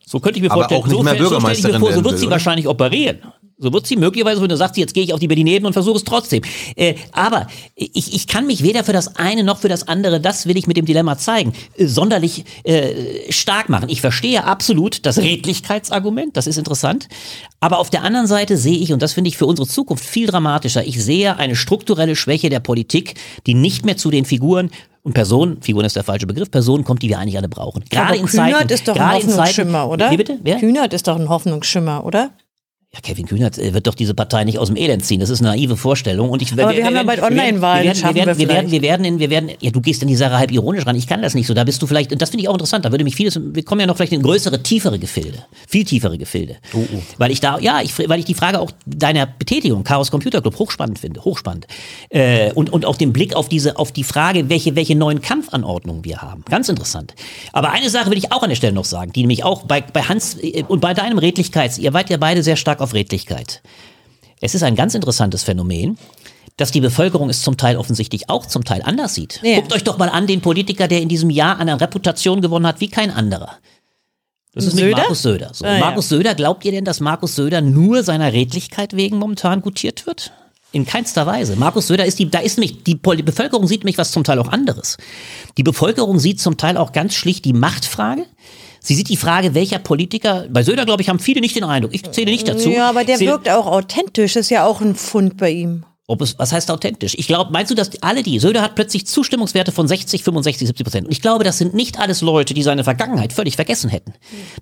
so 0.05 0.20
könnte 0.20 0.38
ich 0.38 0.42
mir 0.42 0.51
Aber 0.51 0.62
vorstellen, 0.62 0.81
auch 0.81 0.87
nicht 0.87 0.97
so, 0.97 1.03
mehr 1.03 1.16
so 1.16 1.79
vor, 1.79 2.05
wird 2.05 2.18
sie 2.18 2.31
wahrscheinlich 2.31 2.66
operieren. 2.66 3.18
So 3.57 3.73
wird 3.73 3.87
sie 3.87 3.97
möglicherweise, 3.97 4.43
wenn 4.43 4.49
du 4.49 4.57
sagst, 4.57 4.77
jetzt 4.77 4.95
gehe 4.95 5.05
ich 5.05 5.12
auf 5.12 5.21
die 5.21 5.29
Berlineten 5.29 5.64
und 5.64 5.73
versuche 5.75 5.97
es 5.97 6.05
trotzdem. 6.05 6.43
Äh, 6.75 6.95
aber 7.12 7.47
ich, 7.77 8.12
ich 8.12 8.27
kann 8.27 8.47
mich 8.47 8.62
weder 8.64 8.83
für 8.83 8.93
das 8.93 9.17
eine 9.17 9.45
noch 9.45 9.59
für 9.59 9.69
das 9.69 9.87
andere, 9.87 10.21
das 10.21 10.47
will 10.47 10.57
ich 10.57 10.67
mit 10.67 10.77
dem 10.77 10.87
Dilemma 10.87 11.19
zeigen, 11.19 11.53
äh, 11.77 11.87
sonderlich 11.87 12.45
äh, 12.64 13.31
stark 13.31 13.69
machen. 13.69 13.88
Ich 13.88 14.01
verstehe 14.01 14.45
absolut 14.45 15.07
das 15.07 15.19
Redlichkeitsargument, 15.19 16.37
das 16.37 16.49
ist 16.49 16.59
interessant. 16.59 17.09
Aber 17.61 17.79
auf 17.79 17.90
der 17.90 18.03
anderen 18.03 18.27
Seite 18.27 18.57
sehe 18.57 18.77
ich, 18.77 18.93
und 18.93 19.01
das 19.03 19.12
finde 19.12 19.29
ich 19.29 19.37
für 19.37 19.47
unsere 19.47 19.69
Zukunft 19.69 20.05
viel 20.05 20.27
dramatischer, 20.27 20.85
ich 20.85 21.03
sehe 21.03 21.37
eine 21.37 21.55
strukturelle 21.55 22.17
Schwäche 22.17 22.51
der 22.51 22.61
Politik, 22.61 23.14
die 23.47 23.55
nicht 23.55 23.85
mehr 23.85 23.97
zu 23.97 24.11
den 24.11 24.25
Figuren 24.25 24.71
und 25.05 25.12
Personen, 25.12 25.62
Figuren 25.62 25.85
ist 25.85 25.97
der 25.97 26.03
falsche 26.03 26.27
Begriff, 26.27 26.51
Personen 26.51 26.83
kommt, 26.83 27.03
die 27.03 27.11
wir 27.11 27.19
eigentlich 27.19 27.37
alle 27.37 27.49
brauchen. 27.49 27.85
Gerade 27.90 28.09
Aber 28.09 28.17
in 28.17 28.27
Kühnert 28.27 28.53
Zeiten, 28.53 28.73
ist 28.73 28.88
doch 28.88 28.97
ein 28.97 29.01
Zeiten, 29.01 29.29
Hoffnungsschimmer, 29.29 29.88
oder? 29.88 30.11
Wie 30.11 30.17
bitte? 30.17 30.38
Wer? 30.43 30.59
Kühnert 30.59 30.93
ist 30.95 31.07
doch 31.07 31.17
ein 31.17 31.29
Hoffnungsschimmer, 31.29 32.05
oder? 32.05 32.31
Ja, 32.94 33.00
Kevin 33.02 33.26
Kühnert 33.26 33.59
äh, 33.59 33.74
wird 33.74 33.88
doch 33.88 33.94
diese 33.94 34.14
Partei 34.14 34.44
nicht 34.44 34.59
aus 34.59 34.68
dem 34.68 34.76
Elend 34.76 35.04
ziehen. 35.04 35.18
Das 35.18 35.28
ist 35.28 35.40
eine 35.40 35.48
naive 35.48 35.76
Vorstellung. 35.76 36.30
Und 36.30 36.42
ich, 36.42 36.52
Aber 36.52 36.74
wir 36.74 36.85
haben 36.85 36.94
ja 36.94 37.02
bald 37.02 37.20
Online-Wahlen, 37.20 37.85
Wir 37.85 37.94
wir, 37.94 38.14
werden, 38.14 38.38
wir 38.38 38.38
wir, 38.38 38.48
werden, 38.48 38.70
wir 38.70 38.83
werden, 38.83 39.04
in, 39.04 39.18
wir 39.18 39.30
werden, 39.30 39.50
ja, 39.61 39.70
du 39.72 39.80
gehst 39.80 40.02
in 40.02 40.09
die 40.09 40.14
Sache 40.14 40.38
halb 40.38 40.52
ironisch 40.52 40.87
ran. 40.87 40.94
Ich 40.94 41.09
kann 41.09 41.20
das 41.20 41.35
nicht 41.35 41.48
so. 41.48 41.54
Da 41.54 41.64
bist 41.64 41.83
du 41.83 41.88
vielleicht, 41.88 42.12
und 42.12 42.22
das 42.22 42.30
finde 42.30 42.42
ich 42.42 42.48
auch 42.48 42.54
interessant. 42.54 42.85
Da 42.85 42.92
würde 42.92 43.02
mich 43.02 43.16
vieles, 43.16 43.40
wir 43.42 43.64
kommen 43.64 43.80
ja 43.80 43.88
noch 43.88 43.96
vielleicht 43.96 44.12
in 44.12 44.22
größere, 44.22 44.62
tiefere 44.62 45.00
Gefilde. 45.00 45.44
Viel 45.66 45.85
tiefere 45.85 46.18
Gefilde. 46.18 46.57
Oh, 46.72 46.85
Weil 47.18 47.33
ich 47.33 47.40
da, 47.40 47.59
ja, 47.59 47.80
ich, 47.83 47.98
weil 48.09 48.20
ich 48.20 48.26
die 48.26 48.35
Frage 48.35 48.61
auch 48.61 48.70
deiner 48.87 49.26
Betätigung, 49.26 49.83
Chaos 49.83 50.12
Computer 50.12 50.40
Club, 50.40 50.57
hochspannend 50.57 51.00
finde. 51.00 51.24
Hochspannend. 51.24 51.66
Äh, 52.11 52.52
und, 52.52 52.72
und 52.72 52.85
auch 52.85 52.96
den 52.96 53.12
Blick 53.12 53.35
auf 53.35 53.48
diese, 53.48 53.76
auf 53.76 53.90
die 53.90 54.04
Frage, 54.04 54.48
welche, 54.48 54.76
welche 54.76 54.94
neuen 54.94 55.20
Kampfanordnungen 55.20 56.04
wir 56.04 56.22
haben. 56.22 56.44
Ganz 56.48 56.68
interessant. 56.68 57.14
Aber 57.52 57.72
eine 57.72 57.90
Sache 57.90 58.11
will 58.11 58.18
ich 58.18 58.30
auch 58.30 58.44
an 58.44 58.50
der 58.50 58.57
Stelle 58.57 58.72
noch 58.72 58.85
sagen, 58.85 59.12
die 59.12 59.22
nämlich 59.22 59.42
auch 59.42 59.64
bei, 59.64 59.80
bei 59.80 60.02
Hans 60.02 60.37
äh, 60.40 60.62
und 60.68 60.80
bei 60.80 60.94
deinem 60.94 61.18
Redlichkeits, 61.18 61.78
ihr 61.78 61.92
wart 61.92 62.09
ja 62.11 62.18
beide 62.18 62.44
sehr 62.44 62.57
stark 62.57 62.80
auf 62.85 62.94
Redlichkeit. 62.94 63.62
Es 64.40 64.55
ist 64.55 64.62
ein 64.62 64.77
ganz 64.77 64.94
interessantes 64.94 65.42
Phänomen, 65.42 65.99
dass 66.57 66.70
die 66.70 66.81
Bevölkerung 66.81 67.31
es 67.31 67.42
zum 67.42 67.57
Teil 67.57 67.77
offensichtlich 67.77 68.31
auch 68.31 68.47
zum 68.47 68.64
Teil 68.64 68.83
anders 68.83 69.14
sieht. 69.14 69.40
Ja. 69.42 69.57
Guckt 69.57 69.73
euch 69.73 69.83
doch 69.85 69.99
mal 69.99 70.09
an 70.09 70.27
den 70.27 70.40
Politiker, 70.40 70.87
der 70.87 71.01
in 71.01 71.09
diesem 71.09 71.31
Jahr 71.31 71.59
eine 71.59 71.81
Reputation 71.81 72.40
gewonnen 72.40 72.66
hat 72.66 72.81
wie 72.81 72.88
kein 72.88 73.11
anderer. 73.11 73.59
Das 74.53 74.66
ist 74.66 74.75
mit 74.75 74.85
Söder? 74.85 74.99
Markus 74.99 75.23
Söder. 75.23 75.51
So. 75.53 75.64
Ah, 75.64 75.75
ja. 75.75 75.81
Markus 75.81 76.09
Söder, 76.09 76.35
glaubt 76.37 76.64
ihr 76.64 76.70
denn, 76.70 76.85
dass 76.85 77.01
Markus 77.01 77.35
Söder 77.35 77.61
nur 77.61 78.05
seiner 78.05 78.33
Redlichkeit 78.33 78.94
wegen 78.94 79.18
momentan 79.18 79.62
gutiert 79.62 80.07
wird? 80.07 80.33
In 80.70 80.87
keinster 80.87 81.27
Weise. 81.27 81.57
Markus 81.57 81.88
Söder 81.88 82.05
ist 82.05 82.18
die, 82.18 82.31
da 82.31 82.38
ist 82.38 82.59
nämlich, 82.59 82.85
die, 82.85 83.01
die 83.01 83.23
Bevölkerung 83.23 83.66
sieht 83.66 83.81
nämlich 83.81 83.99
was 83.99 84.12
zum 84.12 84.25
Teil 84.25 84.38
auch 84.38 84.49
anderes. 84.49 84.97
Die 85.57 85.62
Bevölkerung 85.62 86.18
sieht 86.18 86.40
zum 86.40 86.57
Teil 86.57 86.77
auch 86.77 86.92
ganz 86.92 87.14
schlicht 87.14 87.44
die 87.44 87.53
Machtfrage. 87.53 88.27
Sie 88.87 88.94
sieht 88.94 89.09
die 89.09 89.16
Frage, 89.16 89.55
welcher 89.55 89.79
Politiker, 89.79 90.44
bei 90.51 90.62
Söder, 90.62 90.85
glaube 90.85 91.01
ich, 91.01 91.09
haben 91.09 91.18
viele 91.18 91.40
nicht 91.40 91.57
den 91.57 91.64
Eindruck. 91.64 91.94
Ich 91.94 92.03
zähle 92.11 92.31
nicht 92.31 92.47
dazu. 92.47 92.68
Ja, 92.68 92.90
aber 92.90 93.03
der 93.05 93.16
Zähle- 93.16 93.31
wirkt 93.31 93.49
auch 93.49 93.66
authentisch, 93.66 94.37
ist 94.37 94.51
ja 94.51 94.66
auch 94.66 94.83
ein 94.83 94.94
Fund 94.94 95.38
bei 95.38 95.51
ihm. 95.51 95.85
Ob 96.07 96.21
es, 96.21 96.38
was 96.38 96.53
heißt 96.53 96.71
authentisch? 96.71 97.14
Ich 97.17 97.27
glaube, 97.27 97.51
meinst 97.51 97.71
du, 97.71 97.75
dass 97.75 97.90
alle 98.03 98.23
die, 98.23 98.38
Söder 98.38 98.61
hat 98.61 98.75
plötzlich 98.75 99.07
Zustimmungswerte 99.07 99.73
von 99.73 99.88
60, 99.88 100.23
65, 100.23 100.69
70 100.69 100.85
Prozent. 100.85 101.07
Und 101.07 101.12
ich 101.12 101.23
glaube, 101.23 101.45
das 101.45 101.57
sind 101.57 101.73
nicht 101.73 101.99
alles 101.99 102.21
Leute, 102.21 102.53
die 102.53 102.62
seine 102.62 102.85
Vergangenheit 102.85 103.33
völlig 103.33 103.57
vergessen 103.57 103.88
hätten. 103.88 104.12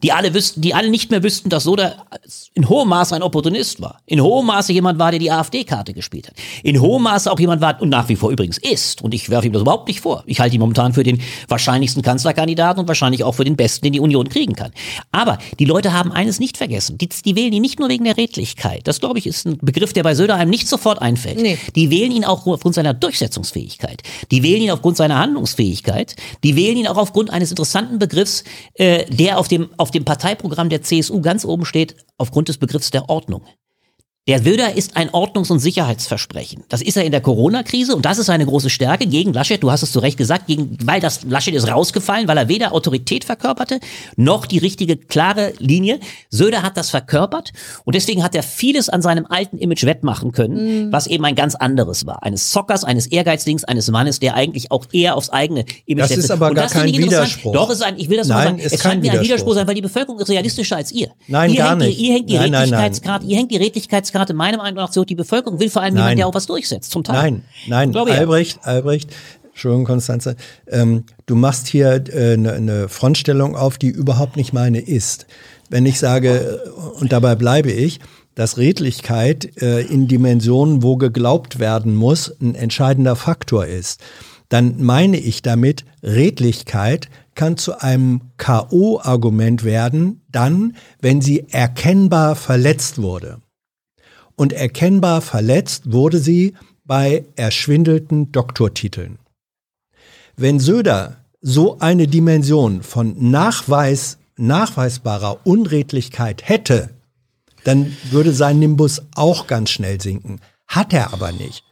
Die 0.05 0.13
alle 0.13 0.35
wüssten, 0.35 0.61
die 0.61 0.73
alle 0.73 0.89
nicht 0.89 1.11
mehr 1.11 1.25
wüssten, 1.25 1.49
dass 1.49 1.65
Söder 1.65 2.07
in 2.55 2.69
hohem 2.69 2.89
Maße 2.89 3.17
ein 3.17 3.23
Opportunist 3.23 3.81
war. 3.81 3.99
In 4.07 4.23
hohem 4.23 4.47
Maße 4.47 4.73
jemand 4.73 5.01
war, 5.01 5.11
der 5.11 5.19
die 5.19 5.33
AfD-Karte 5.33 5.95
gespielt 5.95 6.29
hat. 6.29 6.35
In 6.63 6.81
hohem 6.81 7.03
Maße 7.03 7.29
auch 7.29 7.40
jemand 7.40 7.61
war 7.61 7.83
und 7.83 7.88
nach 7.88 8.09
wie 8.09 8.15
vor 8.15 8.31
übrigens 8.31 8.59
ist. 8.59 9.03
Und 9.03 9.13
ich 9.13 9.29
werfe 9.29 9.49
ihm 9.49 9.53
das 9.53 9.63
überhaupt 9.63 9.88
nicht 9.88 10.01
vor. 10.01 10.23
Ich 10.27 10.38
halte 10.38 10.55
ihn 10.55 10.61
momentan 10.61 10.93
für 10.93 11.03
den 11.03 11.21
wahrscheinlichsten 11.49 12.03
Kanzlerkandidaten 12.03 12.83
und 12.83 12.87
wahrscheinlich 12.87 13.25
auch 13.25 13.33
für 13.33 13.45
den 13.45 13.57
besten, 13.57 13.87
den 13.87 13.95
die 13.95 14.01
Union 14.01 14.29
kriegen 14.29 14.55
kann. 14.55 14.71
Aber 15.11 15.38
die 15.59 15.65
Leute 15.65 15.93
haben 15.93 16.13
eines 16.13 16.38
nicht 16.38 16.57
vergessen. 16.57 16.99
Die, 16.99 17.09
die 17.09 17.35
wählen 17.35 17.53
ihn 17.53 17.63
nicht 17.63 17.81
nur 17.81 17.88
wegen 17.88 18.05
der 18.05 18.17
Redlichkeit. 18.17 18.87
Das, 18.87 19.01
glaube 19.01 19.19
ich, 19.19 19.27
ist 19.27 19.45
ein 19.45 19.59
Begriff, 19.59 19.93
der 19.93 20.05
bei 20.05 20.15
Söder 20.15 20.37
einem 20.37 20.51
nicht 20.51 20.69
sofort 20.69 21.03
einfällt. 21.03 21.32
Nee. 21.37 21.59
Die 21.75 21.91
wählen 21.91 22.13
ihn 22.13 22.25
auch 22.25 22.47
aufgrund 22.47 22.75
seiner 22.75 22.95
Durchsetzungsfähigkeit. 22.95 24.03
Die 24.31 24.43
wählen 24.43 24.63
ihn 24.63 24.71
aufgrund 24.71 24.97
seiner 24.97 25.19
Handlungsfähigkeit. 25.19 26.17
Die 26.45 26.57
wählen 26.57 26.77
ihn 26.77 26.87
auch 26.87 26.97
aufgrund 26.97 27.31
eines 27.31 27.51
interessanten 27.51 27.99
Begriffs, 27.99 28.45
äh, 28.75 29.05
der 29.07 29.39
auf 29.39 29.49
dem, 29.49 29.71
auf 29.77 29.91
dem 29.91 30.05
Parteiprogramm 30.05 30.69
der 30.69 30.83
CSU 30.83 31.21
ganz 31.21 31.45
oben 31.45 31.65
steht, 31.65 31.97
aufgrund 32.19 32.49
des 32.49 32.59
Begriffs 32.59 32.91
der 32.91 33.09
Ordnung. 33.09 33.43
Der 34.29 34.40
Söder 34.40 34.77
ist 34.77 34.96
ein 34.96 35.10
Ordnungs- 35.10 35.50
und 35.50 35.58
Sicherheitsversprechen. 35.58 36.62
Das 36.68 36.81
ist 36.81 36.96
er 36.96 37.02
in 37.04 37.10
der 37.10 37.20
Corona-Krise 37.20 37.96
und 37.96 38.04
das 38.04 38.18
ist 38.18 38.27
seine 38.27 38.46
große 38.46 38.70
Stärke 38.70 39.04
gegen 39.08 39.33
Laschet. 39.33 39.60
Du 39.60 39.73
hast 39.73 39.83
es 39.83 39.90
zu 39.90 39.98
Recht 39.98 40.16
gesagt, 40.16 40.46
gegen, 40.46 40.79
weil 40.85 41.00
das 41.00 41.25
Laschet 41.25 41.52
ist 41.52 41.66
rausgefallen, 41.68 42.29
weil 42.29 42.38
er 42.38 42.46
weder 42.46 42.73
Autorität 42.73 43.25
verkörperte 43.25 43.81
noch 44.14 44.46
die 44.46 44.58
richtige 44.58 44.96
klare 44.96 45.54
Linie. 45.58 45.98
Söder 46.31 46.62
hat 46.62 46.77
das 46.77 46.90
verkörpert 46.90 47.52
und 47.83 47.96
deswegen 47.96 48.23
hat 48.23 48.37
er 48.37 48.44
vieles 48.44 48.88
an 48.88 49.02
seinem 49.02 49.27
alten 49.29 49.58
Image 49.58 49.83
wettmachen 49.83 50.31
können, 50.31 50.92
was 50.92 51.08
eben 51.08 51.25
ein 51.25 51.35
ganz 51.35 51.56
anderes 51.56 52.06
war. 52.06 52.23
Eines 52.23 52.52
Zockers, 52.52 52.85
eines 52.85 53.08
Ehrgeizdings, 53.08 53.64
eines 53.64 53.90
Mannes, 53.90 54.20
der 54.20 54.35
eigentlich 54.37 54.70
auch 54.70 54.87
eher 54.92 55.16
aufs 55.16 55.31
eigene 55.31 55.64
Image 55.85 56.10
Das 56.10 56.16
ist 56.16 56.31
aber 56.31 56.50
und 56.50 56.54
gar 56.54 56.68
kein. 56.68 56.92
Widerspruch. 56.92 57.54
Doch, 57.54 57.70
es 57.70 57.79
ist 57.79 57.83
ein, 57.83 57.98
ich 57.98 58.08
will 58.08 58.18
das 58.18 58.29
mal 58.29 58.37
Nein, 58.37 58.44
sagen. 58.44 58.58
ist 58.60 58.73
Es 58.73 58.83
scheint 58.83 59.02
mir 59.02 59.14
ein 59.14 59.20
Widerspruch. 59.20 59.54
Sein, 59.54 59.66
weil 59.66 59.75
die 59.75 59.83
Bevölkerung 59.83 60.20
ist 60.20 60.29
realistischer 60.31 60.77
als 60.77 60.92
ihr. 60.92 61.08
Nein, 61.27 61.50
ihr 61.50 61.56
gar 61.56 61.70
hängt 61.70 61.81
nicht. 61.81 61.98
Die, 61.98 62.06
ihr 62.06 62.14
hängt 62.14 62.31
die 62.31 62.35
Nein, 62.35 62.52
nein, 62.52 62.70
nein. 62.70 62.81
Redlichkeitskarte, 62.85 63.27
ihr 63.27 63.37
hängt 63.37 63.50
die 63.50 63.56
Redlichkeitskarte 64.13 64.35
meiner 64.35 64.58
Meinung 64.58 64.77
nach 64.77 64.92
so, 64.92 65.04
die 65.04 65.15
Bevölkerung 65.15 65.58
will 65.58 65.71
vor 65.71 65.83
allem 65.83 65.94
Nein. 65.94 66.02
jemand, 66.02 66.19
der 66.19 66.27
auch 66.27 66.35
was 66.35 66.46
durchsetzt, 66.46 66.90
zum 66.90 67.04
Teil. 67.04 67.17
Nein, 67.17 67.44
nein, 67.67 67.92
glaube, 67.92 68.10
ja. 68.10 68.19
Albrecht, 68.19 68.60
Albrecht, 68.63 69.10
Entschuldigung, 69.50 69.85
Konstanze, 69.85 70.37
ähm, 70.69 71.04
du 71.27 71.35
machst 71.35 71.67
hier 71.67 72.04
äh, 72.08 72.35
eine 72.35 72.60
ne 72.60 72.88
Frontstellung 72.88 73.56
auf, 73.56 73.79
die 73.79 73.88
überhaupt 73.88 74.37
nicht 74.37 74.52
meine 74.52 74.81
ist. 74.81 75.27
Wenn 75.69 75.87
ich 75.87 75.98
sage, 75.98 76.60
äh, 76.65 77.00
und 77.00 77.13
dabei 77.13 77.35
bleibe 77.35 77.71
ich, 77.71 78.00
dass 78.35 78.56
Redlichkeit 78.56 79.60
äh, 79.60 79.83
in 79.83 80.08
Dimensionen, 80.08 80.83
wo 80.83 80.96
geglaubt 80.96 81.58
werden 81.58 81.94
muss, 81.94 82.35
ein 82.40 82.54
entscheidender 82.54 83.17
Faktor 83.17 83.67
ist, 83.67 84.00
dann 84.48 84.83
meine 84.83 85.19
ich 85.19 85.42
damit, 85.42 85.85
Redlichkeit 86.02 87.08
kann 87.35 87.56
zu 87.56 87.79
einem 87.79 88.23
K.O.-Argument 88.37 89.65
werden, 89.65 90.23
dann, 90.31 90.77
wenn 91.00 91.23
sie 91.23 91.46
erkennbar 91.50 92.37
verletzt 92.37 93.00
wurde 93.00 93.40
und 94.43 94.53
erkennbar 94.53 95.21
verletzt 95.21 95.93
wurde 95.93 96.19
sie 96.19 96.55
bei 96.85 97.25
erschwindelten 97.37 98.33
Doktortiteln. 98.33 99.21
Wenn 100.37 100.59
Söder 100.59 101.19
so 101.40 101.79
eine 101.79 102.09
Dimension 102.09 102.83
von 102.83 103.31
Nachweis, 103.31 104.19
nachweisbarer 104.37 105.47
Unredlichkeit 105.47 106.43
hätte, 106.49 106.90
dann 107.63 107.97
würde 108.11 108.33
sein 108.33 108.59
Nimbus 108.59 109.03
auch 109.15 109.47
ganz 109.47 109.71
schnell 109.71 110.01
sinken. 110.01 110.40
Hat 110.67 110.93
er 110.93 111.13
aber 111.13 111.31
nicht. 111.31 111.63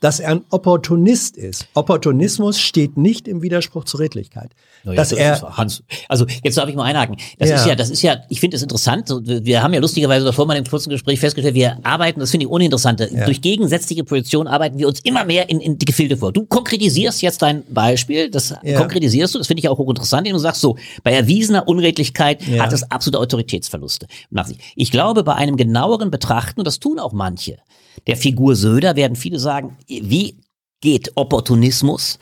Dass 0.00 0.18
er 0.18 0.30
ein 0.30 0.44
Opportunist 0.50 1.36
ist. 1.36 1.66
Opportunismus 1.74 2.58
steht 2.58 2.96
nicht 2.96 3.28
im 3.28 3.42
Widerspruch 3.42 3.84
zur 3.84 4.00
Redlichkeit. 4.00 4.50
Ja, 4.84 4.94
Dass 4.94 5.10
das 5.10 5.18
er, 5.18 5.32
ist 5.34 5.42
Hans, 5.42 5.82
also 6.08 6.24
jetzt 6.42 6.56
darf 6.56 6.68
ich 6.70 6.74
mal 6.74 6.84
einhaken. 6.84 7.16
Das 7.38 7.50
Ja. 7.50 7.56
ist 7.56 7.66
ja, 7.66 7.74
das 7.74 7.90
ist 7.90 8.00
ja, 8.00 8.16
ich 8.30 8.40
finde 8.40 8.56
es 8.56 8.62
interessant. 8.62 9.10
Wir 9.24 9.62
haben 9.62 9.74
ja 9.74 9.80
lustigerweise 9.80 10.24
davor 10.24 10.46
mal 10.46 10.56
im 10.56 10.64
kurzen 10.64 10.88
Gespräch 10.88 11.20
festgestellt, 11.20 11.54
wir 11.54 11.78
arbeiten, 11.82 12.18
das 12.20 12.30
finde 12.30 12.46
ich 12.46 12.50
uninteressant. 12.50 12.98
Durch 13.26 13.42
gegensätzliche 13.42 14.02
Positionen 14.04 14.48
arbeiten 14.48 14.78
wir 14.78 14.88
uns 14.88 15.00
immer 15.00 15.24
mehr 15.26 15.50
in, 15.50 15.60
in 15.60 15.76
die 15.76 15.84
Gefilde 15.84 16.16
vor. 16.16 16.32
Du 16.32 16.46
konkretisierst 16.46 17.20
jetzt 17.20 17.42
dein 17.42 17.62
Beispiel, 17.68 18.30
das 18.30 18.54
Ja. 18.62 18.78
konkretisierst 18.78 19.34
du, 19.34 19.38
das 19.38 19.48
finde 19.48 19.60
ich 19.60 19.68
auch 19.68 19.76
hochinteressant, 19.76 20.20
indem 20.26 20.34
du 20.36 20.40
sagst 20.40 20.62
so, 20.62 20.76
bei 21.02 21.12
erwiesener 21.12 21.68
Unredlichkeit 21.68 22.40
Ja. 22.46 22.64
hat 22.64 22.72
es 22.72 22.90
absolute 22.90 23.18
Autoritätsverluste 23.20 24.06
nach 24.30 24.46
sich. 24.46 24.56
Ich 24.76 24.90
glaube, 24.90 25.24
bei 25.24 25.34
einem 25.34 25.56
genaueren 25.56 26.10
Betrachten, 26.10 26.60
und 26.60 26.66
das 26.66 26.78
tun 26.80 26.98
auch 26.98 27.12
manche, 27.12 27.58
der 28.06 28.16
Figur 28.16 28.56
Söder 28.56 28.96
werden 28.96 29.16
viele 29.16 29.38
sagen, 29.38 29.76
wie 29.88 30.36
geht 30.80 31.12
Opportunismus 31.14 32.18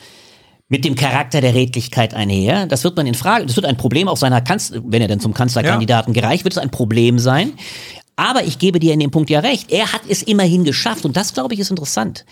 mit 0.69 0.85
dem 0.85 0.95
Charakter 0.95 1.41
der 1.41 1.55
Redlichkeit 1.55 2.15
einher. 2.15 2.67
Das 2.67 2.85
wird 2.85 2.97
man 2.97 3.07
in 3.07 3.15
Frage, 3.15 3.47
das 3.47 3.57
wird 3.57 3.67
ein 3.67 3.77
Problem 3.77 4.07
auch 4.09 4.17
seiner 4.17 4.41
Kanzler, 4.41 4.83
wenn 4.85 5.01
er 5.01 5.09
denn 5.09 5.21
zum 5.21 5.33
Kanzlerkandidaten 5.33 6.13
gereicht, 6.13 6.45
wird 6.45 6.55
es 6.55 6.59
ein 6.59 6.71
Problem 6.71 7.19
sein. 7.19 7.55
Aber 8.17 8.45
ich 8.45 8.59
gebe 8.59 8.81
dir 8.81 8.93
in 8.93 9.01
dem 9.01 9.11
Punkt 9.11 9.31
ja 9.31 9.41
recht. 9.41 9.71
Er 9.71 9.93
hat 9.93 10.03
es 10.09 10.23
immerhin 10.23 10.65
geschafft 10.65 11.05
und 11.05 11.17
das 11.17 11.33
glaube 11.33 11.55
ich 11.55 11.61
ist 11.61 11.71
interessant. 11.71 12.27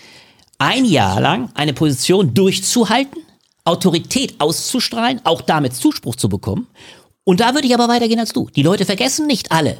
Ein 0.58 0.84
Jahr 0.84 1.20
lang 1.20 1.50
eine 1.54 1.72
Position 1.72 2.34
durchzuhalten, 2.34 3.22
Autorität 3.64 4.34
auszustrahlen, 4.38 5.20
auch 5.24 5.40
damit 5.40 5.74
Zuspruch 5.74 6.16
zu 6.16 6.28
bekommen. 6.28 6.66
Und 7.24 7.40
da 7.40 7.54
würde 7.54 7.66
ich 7.66 7.74
aber 7.74 7.88
weitergehen 7.88 8.20
als 8.20 8.32
du. 8.32 8.48
Die 8.54 8.62
Leute 8.62 8.84
vergessen 8.84 9.26
nicht 9.26 9.52
alle. 9.52 9.76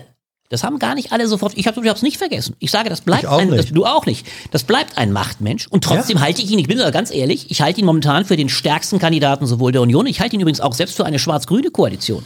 Das 0.49 0.63
haben 0.63 0.79
gar 0.79 0.95
nicht 0.95 1.13
alle 1.13 1.27
sofort. 1.27 1.53
Ich 1.57 1.67
habe 1.67 1.89
es 1.89 2.03
nicht 2.03 2.19
vergessen. 2.19 2.55
Ich 2.61 2.71
sage, 2.71 2.89
das 2.89 3.01
bleibt 3.01 3.27
auch 3.27 3.39
ein, 3.39 3.51
das, 3.51 3.67
du 3.67 3.85
auch 3.85 4.07
nicht. 4.07 4.27
Das 4.53 4.63
bleibt 4.63 4.97
ein 4.97 5.13
Machtmensch. 5.13 5.67
Und 5.67 5.83
trotzdem 5.83 6.21
halte 6.21 6.41
ich 6.41 6.51
ihn, 6.51 6.59
ich 6.59 6.69
bin 6.69 6.79
da 6.79 6.91
ganz 6.91 7.13
ehrlich, 7.13 7.51
ich 7.51 7.61
halte 7.63 7.81
ihn 7.81 7.87
momentan 7.87 8.25
für 8.25 8.37
den 8.37 8.49
stärksten 8.49 8.99
Kandidaten 8.99 9.47
sowohl 9.47 9.73
der 9.73 9.83
Union, 9.83 10.07
ich 10.07 10.21
halte 10.21 10.37
ihn 10.37 10.41
übrigens 10.41 10.61
auch 10.61 10.73
selbst 10.73 10.97
für 10.97 11.05
eine 11.05 11.19
schwarz-grüne 11.19 11.71
Koalition. 11.71 12.25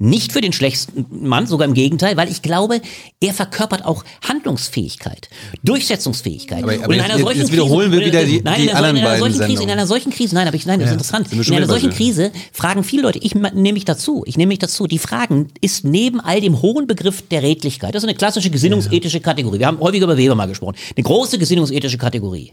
Nicht 0.00 0.32
für 0.32 0.40
den 0.40 0.52
schlechtesten 0.52 1.06
Mann, 1.28 1.46
sogar 1.46 1.66
im 1.66 1.74
Gegenteil, 1.74 2.16
weil 2.16 2.30
ich 2.30 2.40
glaube, 2.42 2.80
er 3.20 3.34
verkörpert 3.34 3.84
auch 3.84 4.04
Handlungsfähigkeit, 4.26 5.28
Durchsetzungsfähigkeit. 5.64 6.62
Aber- 6.62 6.72
aber 6.72 6.84
Und 6.86 6.92
in 6.92 7.00
jetzt- 7.00 7.10
einer 7.10 7.18
solchen 7.18 7.40
jetzt 7.40 7.52
wiederholen 7.52 7.90
wir 7.92 7.98
Krise- 8.00 8.10
wieder 8.12 8.24
die- 8.24 8.40
nein, 8.42 8.54
die 8.56 8.62
in 8.62 8.68
einer, 8.70 8.76
anderen 8.78 8.96
in 8.96 9.02
einer 9.02 9.10
beiden 9.10 9.20
solchen 9.32 9.46
Krise, 9.50 9.62
in 9.64 9.70
einer 9.70 9.86
solchen 9.86 10.12
Krise, 10.12 10.34
nein, 10.34 10.46
aber 10.48 10.56
ich, 10.56 10.66
nein, 10.66 10.78
das 10.80 10.88
ist 10.88 10.92
interessant. 10.92 11.30
Wir 11.32 11.46
In 11.46 11.54
einer 11.54 11.66
solchen. 11.66 11.90
Krise 11.90 12.30
fragen 12.52 12.84
viele 12.84 13.02
Leute, 13.02 13.18
ich 13.18 13.34
nehme 13.34 13.72
mich 13.72 13.84
dazu, 13.84 14.22
ich 14.26 14.36
nehme 14.36 14.48
mich 14.48 14.58
dazu, 14.60 14.86
die 14.86 14.98
fragen, 14.98 15.48
ist 15.60 15.84
neben 15.84 16.20
all 16.20 16.40
dem 16.40 16.62
hohen 16.62 16.86
Begriff 16.86 17.22
der 17.28 17.42
Redlichkeit, 17.42 17.94
das 17.94 18.02
ist 18.04 18.08
eine 18.08 18.16
klassische 18.16 18.50
gesinnungsethische 18.50 19.20
Kategorie. 19.20 19.58
Wir 19.58 19.66
haben 19.66 19.80
häufiger 19.80 20.04
über 20.04 20.16
Weber 20.16 20.34
mal 20.34 20.46
gesprochen. 20.46 20.76
Eine 20.96 21.02
große 21.04 21.38
gesinnungsethische 21.38 21.98
Kategorie. 21.98 22.52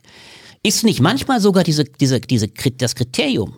Ist 0.64 0.84
nicht 0.84 1.00
manchmal 1.00 1.40
sogar 1.42 1.64
diese, 1.64 1.84
diese, 1.84 2.20
diese, 2.20 2.48
das 2.78 2.96
Kriterium, 2.96 3.58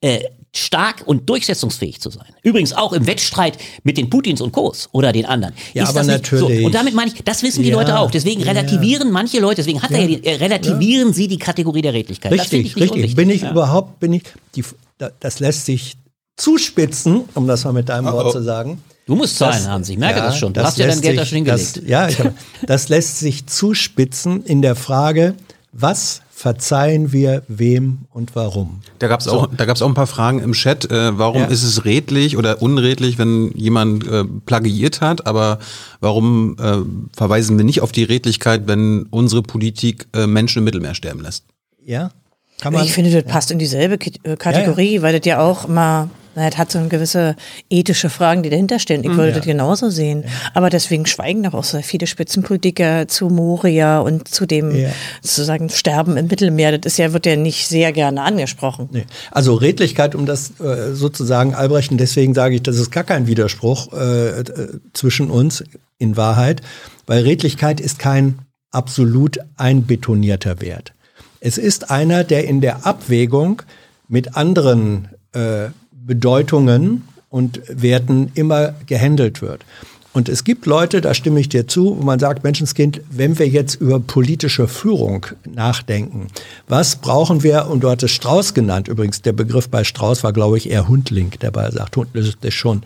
äh, 0.00 0.20
stark 0.54 1.02
und 1.06 1.28
durchsetzungsfähig 1.30 2.00
zu 2.00 2.10
sein. 2.10 2.26
Übrigens 2.42 2.72
auch 2.72 2.92
im 2.92 3.06
Wettstreit 3.06 3.56
mit 3.84 3.96
den 3.96 4.10
Putins 4.10 4.40
und 4.40 4.50
Kos 4.52 4.88
oder 4.92 5.12
den 5.12 5.24
anderen. 5.26 5.54
Ja, 5.74 5.84
ist 5.84 5.90
aber 5.90 6.00
das 6.00 6.06
nicht 6.08 6.16
natürlich. 6.32 6.60
So? 6.60 6.66
Und 6.66 6.74
damit 6.74 6.94
meine 6.94 7.12
ich, 7.12 7.22
das 7.22 7.42
wissen 7.44 7.62
die 7.62 7.68
Ja, 7.68 7.76
Leute 7.76 7.98
auch. 7.98 8.10
Deswegen 8.10 8.40
ja. 8.40 8.46
relativieren 8.48 9.12
manche 9.12 9.38
Leute, 9.38 9.56
deswegen 9.56 9.80
hat 9.80 9.92
er 9.92 10.00
ja 10.00 10.06
die, 10.08 10.24
äh, 10.24 10.34
relativieren 10.36 11.12
sie 11.12 11.28
die 11.28 11.38
Kategorie 11.38 11.82
der 11.82 11.92
Redlichkeit. 11.94 12.32
das 12.32 12.48
finde 12.48 12.64
Richtig, 12.64 12.76
ich 12.76 12.82
richtig. 12.82 12.90
unwichtig. 12.96 13.16
Bin 13.16 13.30
ich 13.30 13.42
Ja. 13.42 13.50
überhaupt, 13.52 14.00
bin 14.00 14.12
ich, 14.12 14.22
die, 14.56 14.64
da- 14.98 15.12
das 15.20 15.38
lässt 15.38 15.66
sich 15.66 15.96
zuspitzen, 16.36 17.22
um 17.34 17.46
das 17.46 17.64
mal 17.64 17.72
mit 17.72 17.88
deinem 17.88 18.06
Oh, 18.06 18.12
Wort 18.12 18.26
oh. 18.28 18.32
zu 18.32 18.42
sagen. 18.42 18.82
Du 19.06 19.14
musst 19.16 19.36
zahlen, 19.38 19.66
Hans. 19.68 19.88
Ich 19.88 19.98
merke 19.98 20.20
das 20.20 20.36
schon. 20.38 20.52
Du 20.52 20.62
hast 20.62 20.78
ja 20.78 20.86
dein 20.86 21.00
Geld 21.00 21.16
da 21.18 21.22
sich- 21.22 21.28
schon 21.30 21.36
hingelegt. 21.36 21.76
Das, 21.76 21.82
ja, 21.86 22.08
ich 22.08 22.18
hab, 22.18 22.32
das 22.66 22.88
lässt 22.88 23.18
sich 23.18 23.46
zuspitzen 23.46 24.44
in 24.44 24.62
der 24.62 24.74
Frage, 24.76 25.34
was 25.72 26.22
verzeihen 26.40 27.12
wir 27.12 27.42
wem 27.48 28.06
und 28.14 28.34
warum? 28.34 28.80
Da 28.98 29.08
gab 29.08 29.20
es 29.20 29.28
auch, 29.28 29.46
da 29.54 29.66
gab's 29.66 29.82
auch 29.82 29.88
ein 29.88 29.94
paar 29.94 30.06
Fragen 30.06 30.40
im 30.40 30.52
Chat. 30.52 30.90
Äh, 30.90 31.18
warum 31.18 31.42
Ja. 31.42 31.48
ist 31.48 31.62
es 31.62 31.84
redlich 31.84 32.38
oder 32.38 32.62
unredlich, 32.62 33.18
wenn 33.18 33.52
jemand 33.54 34.06
äh, 34.06 34.24
plagiiert 34.46 35.02
hat? 35.02 35.26
Aber 35.26 35.58
warum 36.00 36.56
äh, 36.58 36.78
verweisen 37.14 37.58
wir 37.58 37.64
nicht 37.66 37.82
auf 37.82 37.92
die 37.92 38.04
Redlichkeit, 38.04 38.62
wenn 38.66 39.02
unsere 39.10 39.42
Politik 39.42 40.06
äh, 40.14 40.26
Menschen 40.26 40.60
im 40.60 40.64
Mittelmeer 40.64 40.94
sterben 40.94 41.20
lässt? 41.20 41.44
Ja? 41.84 42.10
Kann 42.58 42.72
man, 42.72 42.86
Ich 42.86 42.94
finde, 42.94 43.10
das 43.10 43.30
passt 43.30 43.50
in 43.50 43.58
dieselbe 43.58 43.98
K 43.98 44.10
äh, 44.22 44.36
Kategorie, 44.36 45.02
weil 45.02 45.18
das 45.18 45.26
ja 45.26 45.40
auch 45.40 45.68
mal, 45.68 46.08
na, 46.34 46.48
das 46.48 46.58
hat 46.58 46.70
so 46.70 46.78
eine 46.78 46.88
gewisse 46.88 47.34
ethische 47.68 48.08
Fragen, 48.08 48.42
die 48.42 48.50
dahinter 48.50 48.78
stehen. 48.78 49.02
Ich 49.02 49.10
würde 49.10 49.32
das 49.32 49.44
genauso 49.44 49.90
sehen. 49.90 50.24
Aber 50.54 50.70
deswegen 50.70 51.06
schweigen 51.06 51.42
doch 51.42 51.54
auch 51.54 51.64
so 51.64 51.80
viele 51.82 52.06
Spitzenpolitiker 52.06 53.08
zu 53.08 53.28
Moria 53.28 53.98
und 54.00 54.28
zu 54.28 54.46
dem 54.46 54.74
Ja. 54.74 54.90
sozusagen 55.22 55.68
Sterben 55.70 56.16
im 56.16 56.28
Mittelmeer. 56.28 56.78
Das 56.78 56.92
ist 56.92 56.98
ja, 56.98 57.12
wird 57.12 57.26
ja 57.26 57.36
nicht 57.36 57.66
sehr 57.66 57.92
gerne 57.92 58.22
angesprochen. 58.22 58.88
Nee. 58.92 59.06
Also 59.30 59.54
Redlichkeit, 59.54 60.14
um 60.14 60.26
das 60.26 60.60
äh, 60.60 60.94
sozusagen 60.94 61.54
Albrecht, 61.54 61.90
und 61.90 61.98
deswegen 61.98 62.34
sage 62.34 62.54
ich, 62.54 62.62
das 62.62 62.76
ist 62.76 62.90
gar 62.90 63.04
kein 63.04 63.26
Widerspruch 63.26 63.92
äh, 63.92 64.40
äh, 64.40 64.44
zwischen 64.92 65.30
uns 65.30 65.64
in 65.98 66.16
Wahrheit, 66.16 66.62
weil 67.06 67.22
Redlichkeit 67.24 67.80
ist 67.80 67.98
kein 67.98 68.38
absolut 68.70 69.38
einbetonierter 69.56 70.60
Wert. 70.60 70.92
Es 71.40 71.58
ist 71.58 71.90
einer, 71.90 72.22
der 72.22 72.44
in 72.46 72.60
der 72.60 72.86
Abwägung 72.86 73.62
mit 74.08 74.36
anderen 74.36 75.08
äh, 75.32 75.68
Bedeutungen 76.04 77.08
und 77.28 77.60
Werten 77.68 78.30
immer 78.34 78.74
gehandelt 78.86 79.42
wird. 79.42 79.64
Und 80.12 80.28
es 80.28 80.42
gibt 80.42 80.66
Leute, 80.66 81.00
da 81.00 81.14
stimme 81.14 81.38
ich 81.38 81.48
dir 81.48 81.68
zu, 81.68 81.96
wo 81.96 82.02
man 82.02 82.18
sagt, 82.18 82.42
Menschenskind, 82.42 83.00
wenn 83.10 83.38
wir 83.38 83.46
jetzt 83.46 83.76
über 83.76 84.00
politische 84.00 84.66
Führung 84.66 85.26
nachdenken, 85.46 86.26
was 86.66 86.96
brauchen 86.96 87.44
wir, 87.44 87.68
und 87.68 87.84
du 87.84 87.90
hattest 87.90 88.14
Strauß 88.14 88.52
genannt, 88.52 88.88
übrigens 88.88 89.22
der 89.22 89.32
Begriff 89.32 89.68
bei 89.68 89.84
Strauß 89.84 90.24
war, 90.24 90.32
glaube 90.32 90.58
ich, 90.58 90.68
eher 90.68 90.88
Hundling, 90.88 91.30
der 91.40 91.52
bei 91.52 91.70
sagt, 91.70 91.96
Hund, 91.96 92.10
das 92.14 92.26
ist 92.26 92.54
schon, 92.54 92.82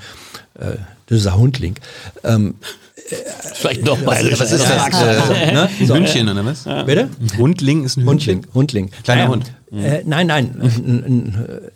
äh, 0.58 0.76
das 1.06 1.20
ist 1.20 1.26
ein 1.26 1.38
Hundling. 1.38 1.76
Ähm, 2.24 2.56
Vielleicht 3.54 3.84
noch 3.84 3.98
bayerisch. 3.98 4.40
Was 4.40 4.52
ist 4.52 4.64
das? 4.64 5.00
Äh, 5.00 5.52
ne? 5.52 5.68
Ein 5.78 5.88
Hündchen 5.88 6.28
oder 6.28 6.44
was? 6.44 6.64
Bitte? 6.86 7.10
Hundling 7.36 7.84
ist 7.84 7.98
ein 7.98 8.08
Hündchen. 8.08 8.46
Hundling. 8.54 8.54
Hundling. 8.54 8.90
Kleiner 9.02 9.28
Hund. 9.28 9.52
Äh, 9.72 10.02
nein, 10.06 10.26
nein. 10.26 10.56
Ein, 10.60 11.04
ein, 11.04 11.70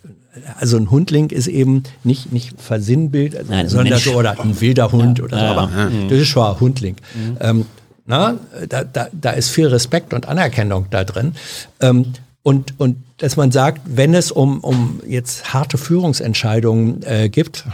also 0.59 0.77
ein 0.77 0.91
Hundling 0.91 1.31
ist 1.31 1.47
eben 1.47 1.83
nicht, 2.05 2.33
nicht 2.33 2.61
Versinnbild, 2.61 3.37
also, 3.37 3.51
Nein, 3.51 3.67
ein 3.67 3.69
sondern 3.69 3.99
so, 3.99 4.15
oder 4.15 4.39
ein 4.41 4.61
wilder 4.61 4.93
Hund 4.93 5.21
oder 5.21 5.39
so. 5.39 5.45
Aber 5.45 5.71
das 6.09 6.19
ist 6.19 6.29
schon 6.29 6.45
ein 6.45 6.61
Hundling. 6.61 6.97
Ähm, 7.41 7.67
na, 8.07 8.37
da, 8.69 8.85
da, 8.85 9.09
da 9.13 9.31
ist 9.33 9.51
viel 9.51 9.67
Respekt 9.67 10.15
und 10.15 10.27
Anerkennung 10.27 10.87
da 10.91 11.05
drin. 11.05 11.35
Ähm, 11.81 12.13
und, 12.49 12.81
und 12.81 12.97
dass 13.19 13.37
man 13.37 13.53
sagt, 13.53 13.83
wenn 13.85 14.15
es 14.15 14.33
um, 14.33 14.61
um 14.61 15.01
jetzt 15.07 15.53
harte 15.53 15.77
Führungsentscheidungen 15.77 17.03
äh, 17.03 17.29
gibt, 17.29 17.67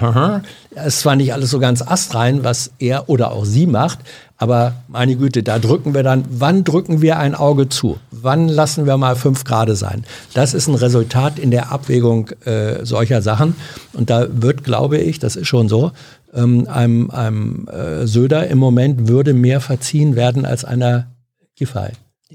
ist 0.85 0.99
zwar 0.99 1.15
nicht 1.15 1.33
alles 1.33 1.51
so 1.51 1.61
ganz 1.61 1.81
astrein, 1.81 2.43
was 2.43 2.73
er 2.81 3.09
oder 3.09 3.31
auch 3.31 3.45
sie 3.45 3.69
macht, 3.69 4.01
aber 4.37 4.75
meine 4.89 5.15
Güte, 5.15 5.45
da 5.45 5.61
drücken 5.61 5.95
wir 5.95 6.03
dann, 6.03 6.25
wann 6.29 6.65
drücken 6.65 7.03
wir 7.03 7.19
ein 7.21 7.37
Auge 7.37 7.69
zu? 7.69 7.99
Wann 8.11 8.49
lassen 8.49 8.85
wir 8.85 8.97
mal 8.97 9.15
fünf 9.15 9.45
Grade 9.45 9.77
sein? 9.77 10.05
Das 10.33 10.55
ist 10.55 10.67
ein 10.67 10.75
Resultat 10.75 11.39
in 11.39 11.53
der 11.53 11.71
Abwägung 11.71 12.31
äh, 12.45 12.85
solcher 12.85 13.23
Sachen. 13.23 13.55
Und 13.93 14.11
da 14.11 14.27
wird, 14.29 14.65
glaube 14.65 14.99
ich, 14.99 15.21
das 15.21 15.37
ist 15.37 15.47
schon 15.47 15.69
so, 15.69 15.93
ähm, 16.35 16.67
einem, 16.67 17.13
einem 17.13 17.69
äh, 17.69 18.09
Söder 18.09 18.49
im 18.49 18.59
Moment 18.59 19.07
würde 19.07 19.35
mehr 19.35 19.61
verziehen 19.61 20.17
werden 20.17 20.45
als 20.45 20.65
einer 20.65 21.13
Giffey. 21.55 21.93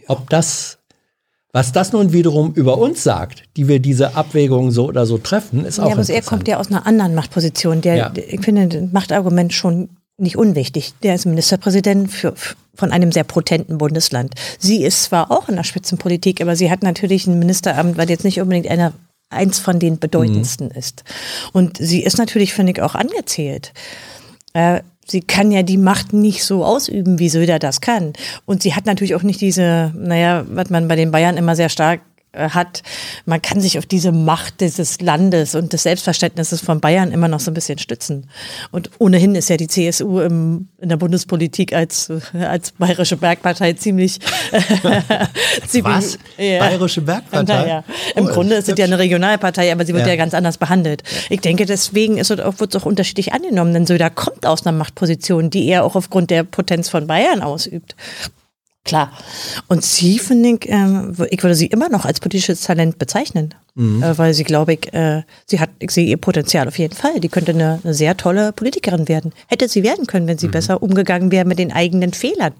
Ob 0.07 0.29
das 0.29 0.78
was 1.51 1.71
das 1.71 1.91
nun 1.93 2.13
wiederum 2.13 2.53
über 2.53 2.77
uns 2.77 3.03
sagt, 3.03 3.43
die 3.57 3.67
wir 3.67 3.79
diese 3.79 4.15
Abwägungen 4.15 4.71
so 4.71 4.87
oder 4.87 5.05
so 5.05 5.17
treffen, 5.17 5.65
ist 5.65 5.79
auch 5.79 5.87
Ja, 5.89 5.93
aber 5.97 6.07
er 6.07 6.21
kommt 6.21 6.47
ja 6.47 6.57
aus 6.57 6.67
einer 6.69 6.85
anderen 6.85 7.15
Machtposition. 7.15 7.81
Der, 7.81 7.95
Ja. 7.95 8.11
ich 8.15 8.41
finde 8.41 8.67
das 8.67 8.91
Machtargument 8.91 9.53
schon 9.53 9.89
nicht 10.17 10.35
unwichtig. 10.37 10.93
Der 11.01 11.15
ist 11.15 11.25
Ministerpräsident 11.25 12.11
für, 12.11 12.33
von 12.75 12.91
einem 12.91 13.11
sehr 13.11 13.23
potenten 13.23 13.77
Bundesland. 13.77 14.35
Sie 14.59 14.83
ist 14.83 15.03
zwar 15.03 15.31
auch 15.31 15.47
in 15.49 15.55
der 15.55 15.63
Spitzenpolitik, 15.63 16.41
aber 16.41 16.55
sie 16.55 16.69
hat 16.69 16.83
natürlich 16.83 17.25
ein 17.25 17.39
Ministeramt, 17.39 17.97
weil 17.97 18.09
jetzt 18.09 18.25
nicht 18.25 18.39
unbedingt 18.41 18.67
einer 18.67 18.93
eins 19.29 19.59
von 19.59 19.79
den 19.79 19.97
bedeutendsten 19.99 20.67
Mhm. 20.67 20.77
ist. 20.77 21.03
Und 21.53 21.77
sie 21.77 22.03
ist 22.03 22.17
natürlich, 22.17 22.53
finde 22.53 22.73
ich, 22.73 22.81
auch 22.81 22.95
angezählt. 22.95 23.73
Äh, 24.53 24.81
sie 25.10 25.22
kann 25.22 25.51
ja 25.51 25.64
die 25.64 25.78
Macht 25.78 26.14
nicht 26.14 26.43
so 26.43 26.64
ausüben, 26.64 27.20
wie 27.20 27.30
Söder 27.30 27.60
das 27.60 27.82
kann. 27.82 28.14
Und 28.45 28.64
sie 28.64 28.76
hat 28.76 28.86
natürlich 28.86 29.16
auch 29.16 29.24
nicht 29.24 29.41
diese, 29.41 29.91
naja, 29.95 30.45
was 30.49 30.70
man 30.70 30.88
bei 30.88 30.95
den 30.95 31.12
Bayern 31.12 31.38
immer 31.38 31.55
sehr 31.55 31.70
stark 31.70 32.01
hat, 32.34 32.84
man 33.25 33.41
kann 33.41 33.59
sich 33.59 33.77
auf 33.80 33.86
diese 33.86 34.11
Macht 34.11 34.61
dieses 34.61 35.01
Landes 35.01 35.55
und 35.55 35.73
des 35.73 35.84
Selbstverständnisses 35.84 36.61
von 36.61 36.80
Bayern 36.80 37.11
immer 37.11 37.27
noch 37.27 37.39
so 37.39 37.49
ein 37.49 37.55
bisschen 37.55 37.80
stützen. 37.80 38.30
Und 38.71 38.91
ohnehin 38.99 39.34
ist 39.36 39.49
ja 39.49 39.57
die 39.57 39.67
CSU 39.67 40.19
im, 40.19 40.67
in 40.80 40.89
der 40.89 40.97
Bundespolitik 40.97 41.73
als, 41.73 42.09
äh, 42.09 42.43
als 42.43 42.71
bayerische 42.73 43.17
Bergpartei 43.17 43.73
ziemlich, 43.73 44.19
ziemlich 45.67 45.95
Was? 45.95 46.19
Bayerische 46.38 47.01
Bergpartei? 47.01 47.53
Naja, 47.53 47.84
im 48.15 48.25
Oh, 48.27 48.30
Grunde 48.30 48.55
ist 48.55 48.69
es 48.69 48.77
ja 48.77 48.86
eine 48.86 48.99
Regionalpartei, 48.99 49.71
aber 49.71 49.86
sie 49.86 49.93
wird 49.93 50.05
Ja. 50.05 50.13
ja, 50.13 50.15
ganz 50.15 50.34
anders 50.34 50.57
behandelt. 50.57 51.03
Ich 51.30 51.41
denke, 51.41 51.65
deswegen 51.65 52.17
ist 52.17 52.30
es 52.30 52.39
auch, 52.39 52.59
wird 52.59 52.75
es 52.75 52.82
auch 52.82 52.86
unterschiedlich 52.86 53.34
angenommen, 53.34 53.73
denn 53.73 53.86
Söder 53.88 54.09
kommt 54.09 54.45
aus 54.45 54.65
einer 54.65 54.77
Machtposition, 54.77 55.49
die 55.49 55.67
er 55.67 55.84
auch 55.84 55.95
aufgrund 55.95 56.30
der 56.30 56.43
Potenz 56.43 56.89
von 56.89 57.07
Bayern 57.07 57.41
ausübt. 57.41 57.95
Klar. 58.89 59.11
Und 59.67 59.83
sie, 59.83 60.17
finde 60.17 60.49
ich, 60.49 60.67
ähm, 60.67 61.15
ich 61.29 61.43
würde 61.43 61.55
sie 61.55 61.67
immer 61.67 61.89
noch 61.89 62.05
als 62.05 62.19
politisches 62.19 62.61
Talent 62.61 62.97
bezeichnen. 62.97 63.53
Äh, 64.01 64.17
weil 64.17 64.33
sie, 64.33 64.43
glaube 64.43 64.73
ich, 64.73 64.93
äh, 64.93 65.23
sie 65.45 65.59
hat, 65.59 65.69
ich 65.79 65.91
sehe 65.91 66.05
ihr 66.05 66.17
Potenzial 66.17 66.67
auf 66.67 66.77
jeden 66.77 66.95
Fall. 66.95 67.19
Die 67.19 67.29
könnte 67.29 67.51
eine, 67.51 67.79
eine 67.81 67.93
sehr 67.93 68.17
tolle 68.17 68.51
Politikerin 68.51 69.07
werden. 69.07 69.31
Hätte 69.47 69.69
sie 69.69 69.83
werden 69.83 70.05
können, 70.05 70.27
wenn 70.27 70.37
sie 70.37 70.49
besser 70.49 70.83
umgegangen 70.83 71.31
wäre 71.31 71.45
mit 71.45 71.59
den 71.59 71.71
eigenen 71.71 72.11
Fehlern. 72.11 72.53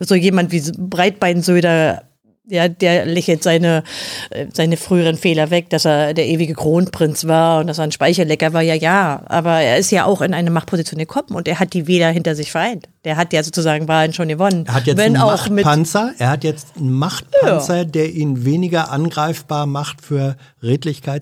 So 0.00 0.14
jemand 0.14 0.50
wie 0.52 0.62
Breitbein 0.78 1.42
Söder 1.42 2.04
ja, 2.48 2.66
der 2.68 3.06
lächelt 3.06 3.42
seine, 3.42 3.84
äh, 4.30 4.46
seine 4.52 4.76
früheren 4.76 5.16
Fehler 5.16 5.50
weg, 5.50 5.70
dass 5.70 5.84
er 5.84 6.12
der 6.12 6.26
ewige 6.26 6.54
Kronprinz 6.54 7.26
war 7.26 7.60
und 7.60 7.68
dass 7.68 7.78
er 7.78 7.84
ein 7.84 7.92
Speicherlecker 7.92 8.52
war, 8.52 8.62
ja, 8.62 8.74
ja. 8.74 9.22
Aber 9.26 9.60
er 9.60 9.78
ist 9.78 9.90
ja 9.92 10.04
auch 10.06 10.20
in 10.22 10.34
eine 10.34 10.50
Machtposition 10.50 10.98
gekommen 10.98 11.30
und 11.36 11.46
er 11.46 11.60
hat 11.60 11.72
die 11.72 11.86
Wähler 11.86 12.10
hinter 12.10 12.34
sich 12.34 12.50
vereint. 12.50 12.88
Der 13.04 13.16
hat 13.16 13.32
ja 13.32 13.42
sozusagen 13.42 13.86
Wahlen 13.88 14.12
schon 14.12 14.28
gewonnen. 14.28 14.64
Er 14.66 14.74
hat 14.74 14.86
jetzt 14.86 14.96
Wenn 14.98 15.14
einen 15.16 15.22
auch 15.24 15.48
mit 15.48 15.64
Machtpanzer. 15.64 16.12
Er 16.18 16.30
hat 16.30 16.44
jetzt 16.44 16.68
einen 16.76 16.90
Machtpanzer, 16.92 17.84
der 17.84 18.10
ihn 18.12 18.44
weniger 18.44 18.90
angreifbar 18.90 19.66
macht 19.66 20.00
für 20.04 20.36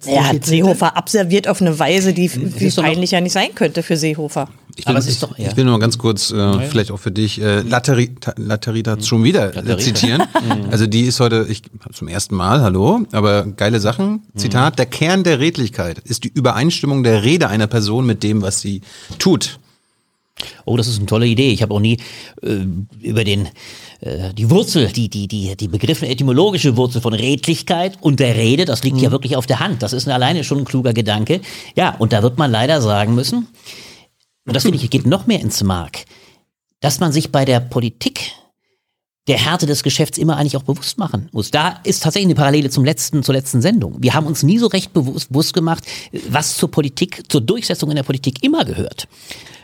er 0.07 0.29
hat. 0.29 0.45
Seehofer 0.45 0.97
abserviert 0.97 1.49
auf 1.49 1.61
eine 1.61 1.79
Weise, 1.79 2.13
die 2.13 2.31
wie 2.35 2.67
ist 2.67 2.77
doch 2.79 2.83
noch- 2.83 2.91
peinlich 2.91 3.11
ja 3.11 3.21
nicht 3.21 3.33
sein 3.33 3.55
könnte 3.55 3.83
für 3.83 3.97
Seehofer. 3.97 4.49
Ich 4.81 4.87
will, 4.87 4.91
Aber 4.91 4.99
es 4.99 5.07
ist 5.07 5.23
doch- 5.23 5.37
ja. 5.39 5.49
ich 5.49 5.57
will 5.57 5.65
nur 5.65 5.75
mal 5.75 5.79
ganz 5.81 5.99
kurz, 5.99 6.31
äh, 6.31 6.61
vielleicht 6.69 6.91
auch 6.91 6.99
für 6.99 7.11
dich, 7.11 7.41
äh, 7.41 7.61
Laterita, 7.61 8.35
Laterita 8.37 9.01
schon 9.01 9.23
wieder 9.25 9.55
äh, 9.57 9.79
zitieren. 9.79 10.23
Also 10.71 10.87
die 10.87 11.03
ist 11.03 11.21
heute, 11.21 11.47
ich 11.49 11.63
zum 11.93 12.09
ersten 12.09 12.35
Mal, 12.35 12.61
hallo, 12.63 13.01
aber 13.13 13.45
geile 13.47 13.81
Sachen. 13.81 14.23
Zitat, 14.37 14.79
der 14.79 14.87
Kern 14.87 15.23
der 15.25 15.39
Redlichkeit 15.41 15.99
ist 16.01 16.25
die 16.25 16.29
Übereinstimmung 16.29 17.03
der 17.03 17.23
Rede 17.25 17.49
einer 17.49 17.67
Person 17.67 18.07
mit 18.07 18.23
dem, 18.23 18.43
was 18.43 18.61
sie 18.61 18.81
tut. 19.19 19.59
Oh, 20.65 20.77
das 20.77 20.87
ist 20.89 20.97
eine 20.99 21.07
tolle 21.07 21.27
Idee. 21.27 21.51
Ich 21.51 21.61
habe 21.63 21.75
auch 21.75 21.81
nie 21.81 21.99
äh, 22.43 22.65
über 23.03 23.25
den 23.25 23.49
äh, 24.01 24.33
die 24.33 24.49
Wurzel, 24.49 24.89
die 24.89 25.09
die 25.11 25.29
die 25.29 25.55
die 25.57 25.69
Begriffe 25.69 26.07
etymologische 26.09 26.77
Wurzel 26.79 27.03
von 27.03 27.13
Redlichkeit 27.13 27.99
und 28.01 28.21
der 28.21 28.37
Rede, 28.37 28.65
das 28.65 28.83
liegt 28.83 28.99
ja 29.03 29.11
wirklich 29.11 29.37
auf 29.37 29.47
der 29.47 29.61
Hand. 29.61 29.83
Das 29.83 29.93
ist 29.93 30.09
alleine 30.09 30.43
schon 30.45 30.59
ein 30.59 30.65
kluger 30.65 30.95
Gedanke. 30.95 31.41
Ja, 31.77 31.95
und 31.99 32.13
da 32.15 32.23
wird 32.23 32.39
man 32.39 32.51
leider 32.51 32.81
sagen 32.81 33.15
müssen, 33.15 33.49
und 34.47 34.55
das 34.55 34.63
finde 34.63 34.79
ich 34.79 34.91
geht 34.91 35.07
noch 35.07 35.27
mehr 35.27 35.41
ins 35.41 35.63
Mark, 35.63 36.05
dass 36.81 37.01
man 37.01 37.13
sich 37.13 37.31
bei 37.31 37.45
der 37.45 37.61
Politik 37.61 38.33
der 39.27 39.39
Härte 39.39 39.67
des 39.67 39.83
Geschäfts 39.83 40.19
immer 40.19 40.37
eigentlich 40.37 40.57
auch 40.57 40.63
bewusst 40.63 40.99
machen 40.99 41.29
muss. 41.33 41.51
Da 41.51 41.81
ist 41.85 42.03
tatsächlich 42.03 42.27
eine 42.27 42.35
Parallele 42.35 42.71
zum 42.71 42.85
letzten, 42.85 43.23
zur 43.23 43.35
letzten 43.35 43.63
Sendung. 43.63 43.97
Wir 44.01 44.15
haben 44.15 44.27
uns 44.27 44.43
nie 44.43 44.59
so 44.59 44.67
recht 44.67 44.93
bewusst, 44.93 45.55
gemacht, 45.55 45.85
was 46.29 46.57
zur 46.57 46.71
Politik, 46.71 47.23
zur 47.29 47.41
Durchsetzung 47.41 47.91
in 47.91 47.97
der 47.97 48.03
Politik 48.03 48.43
immer 48.43 48.65
gehört. 48.65 49.07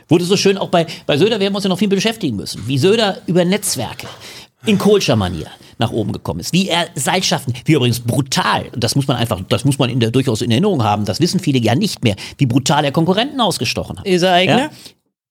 Wurde 0.07 0.23
so 0.23 0.37
schön 0.37 0.57
auch 0.57 0.69
bei, 0.69 0.87
bei 1.05 1.17
Söder, 1.17 1.39
wir 1.39 1.53
uns 1.53 1.63
ja 1.63 1.69
noch 1.69 1.79
viel 1.79 1.89
beschäftigen 1.89 2.37
müssen. 2.37 2.65
Wie 2.67 2.77
Söder 2.77 3.21
über 3.27 3.43
Netzwerke 3.43 4.07
in 4.67 4.77
Kohlscher 4.77 5.15
Manier 5.15 5.47
nach 5.79 5.91
oben 5.91 6.11
gekommen 6.11 6.39
ist. 6.39 6.53
Wie 6.53 6.67
er 6.67 6.87
Seilschaften, 6.95 7.53
wie 7.65 7.73
übrigens 7.73 7.99
brutal, 7.99 8.65
das 8.75 8.95
muss 8.95 9.07
man 9.07 9.17
einfach, 9.17 9.41
das 9.47 9.63
muss 9.63 9.79
man 9.79 9.89
in 9.89 9.99
der, 9.99 10.11
durchaus 10.11 10.41
in 10.41 10.51
Erinnerung 10.51 10.83
haben, 10.83 11.05
das 11.05 11.19
wissen 11.19 11.39
viele 11.39 11.59
ja 11.59 11.75
nicht 11.75 12.03
mehr, 12.03 12.15
wie 12.37 12.45
brutal 12.45 12.83
er 12.83 12.91
Konkurrenten 12.91 13.39
ausgestochen 13.39 13.99
hat. 13.99 14.05
Ist 14.05 14.23
er 14.23 14.33
eigene? 14.33 14.59
Ja? 14.59 14.69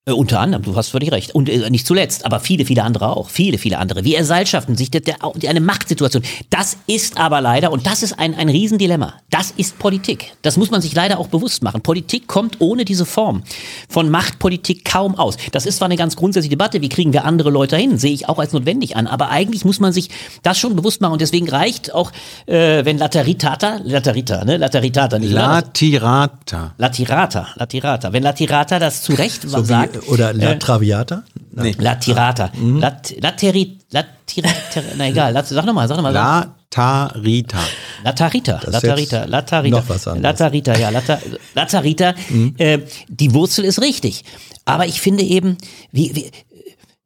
Äh, 0.09 0.13
unter 0.13 0.39
anderem, 0.39 0.63
du 0.63 0.77
hast 0.77 0.91
völlig 0.91 1.11
recht. 1.11 1.35
Und 1.35 1.49
äh, 1.49 1.69
nicht 1.69 1.85
zuletzt, 1.85 2.25
aber 2.25 2.39
viele, 2.39 2.65
viele 2.65 2.85
andere 2.85 3.09
auch. 3.09 3.29
Viele, 3.29 3.59
viele 3.59 3.79
andere. 3.79 4.05
Wie 4.05 4.17
Seilschaften, 4.23 4.77
sich 4.77 4.89
der, 4.89 5.01
der, 5.01 5.17
eine 5.49 5.61
Machtsituation. 5.61 6.23
Das 6.49 6.77
ist 6.87 7.19
aber 7.19 7.41
leider, 7.41 7.73
und 7.73 7.87
das 7.87 8.05
ist 8.05 8.17
ein, 8.17 8.37
ein 8.37 8.49
Riesendilemma. 8.49 9.15
Das 9.31 9.51
ist 9.51 9.81
Politik. 9.81 10.33
Das 10.43 10.57
muss 10.57 10.71
man 10.71 10.81
sich 10.81 10.95
leider 10.95 11.19
auch 11.19 11.27
bewusst 11.27 11.65
machen. 11.65 11.81
Politik 11.81 12.29
kommt 12.29 12.61
ohne 12.61 12.85
diese 12.85 13.05
Form 13.05 13.43
von 13.89 14.09
Machtpolitik 14.09 14.85
kaum 14.85 15.17
aus. 15.17 15.39
Das 15.51 15.67
ist 15.67 15.79
zwar 15.79 15.87
eine 15.87 15.97
ganz 15.97 16.15
grundsätzliche 16.15 16.51
Debatte, 16.51 16.81
wie 16.83 16.89
kriegen 16.89 17.13
wir 17.13 17.25
andere 17.25 17.51
Leute 17.51 17.77
hin, 17.77 17.99
sehe 17.99 18.13
ich 18.13 18.29
auch 18.29 18.39
als 18.39 18.53
notwendig 18.53 18.95
an. 18.95 19.09
Aber 19.09 19.31
eigentlich 19.31 19.65
muss 19.65 19.81
man 19.81 19.93
sich 19.93 20.11
das 20.45 20.57
schon 20.57 20.77
bewusst 20.77 21.01
machen. 21.01 21.15
Und 21.15 21.21
deswegen 21.21 21.49
reicht 21.49 21.93
auch, 21.93 22.13
äh, 22.47 22.85
wenn 22.85 22.99
Lateritata, 22.99 23.81
Laterita, 23.83 24.45
ne? 24.45 24.57
Lateritata, 24.57 25.19
nicht? 25.19 25.33
Latirata. 25.33 26.75
Latirata, 26.79 27.49
Latirata. 27.57 28.13
Wenn 28.13 28.23
Latirata 28.23 28.79
das 28.79 29.03
zu 29.03 29.15
Recht 29.15 29.43
So 29.43 29.65
sagt, 29.65 29.96
oder 30.09 30.33
La 30.33 30.55
Traviata? 30.55 31.25
Nee. 31.53 31.75
Latirata. 31.79 32.53
Mhm. 32.55 32.81
Lat, 32.81 33.15
Lateri, 33.21 33.79
Latirata, 33.91 34.83
na 34.97 35.09
egal, 35.09 35.33
Lat, 35.33 35.47
sag 35.47 35.65
nochmal, 35.65 35.89
sag 35.89 35.97
nochmal. 35.97 36.13
Latarita. 36.13 37.59
Latarita, 38.05 38.59
ist 38.59 38.73
Latarita, 38.73 39.21
jetzt 39.21 39.31
Latarita. 39.31 39.77
noch 39.79 39.89
was 39.89 40.07
anderes. 40.07 40.23
Latarita, 40.23 40.79
ja, 40.79 40.91
Lata, 40.91 41.19
Latarita. 41.55 42.15
Äh, 42.59 42.81
die 43.09 43.33
Wurzel 43.33 43.65
ist 43.65 43.81
richtig. 43.81 44.25
Aber 44.65 44.87
ich 44.87 45.01
finde 45.01 45.23
eben, 45.23 45.57
wie, 45.93 46.15
wie 46.15 46.31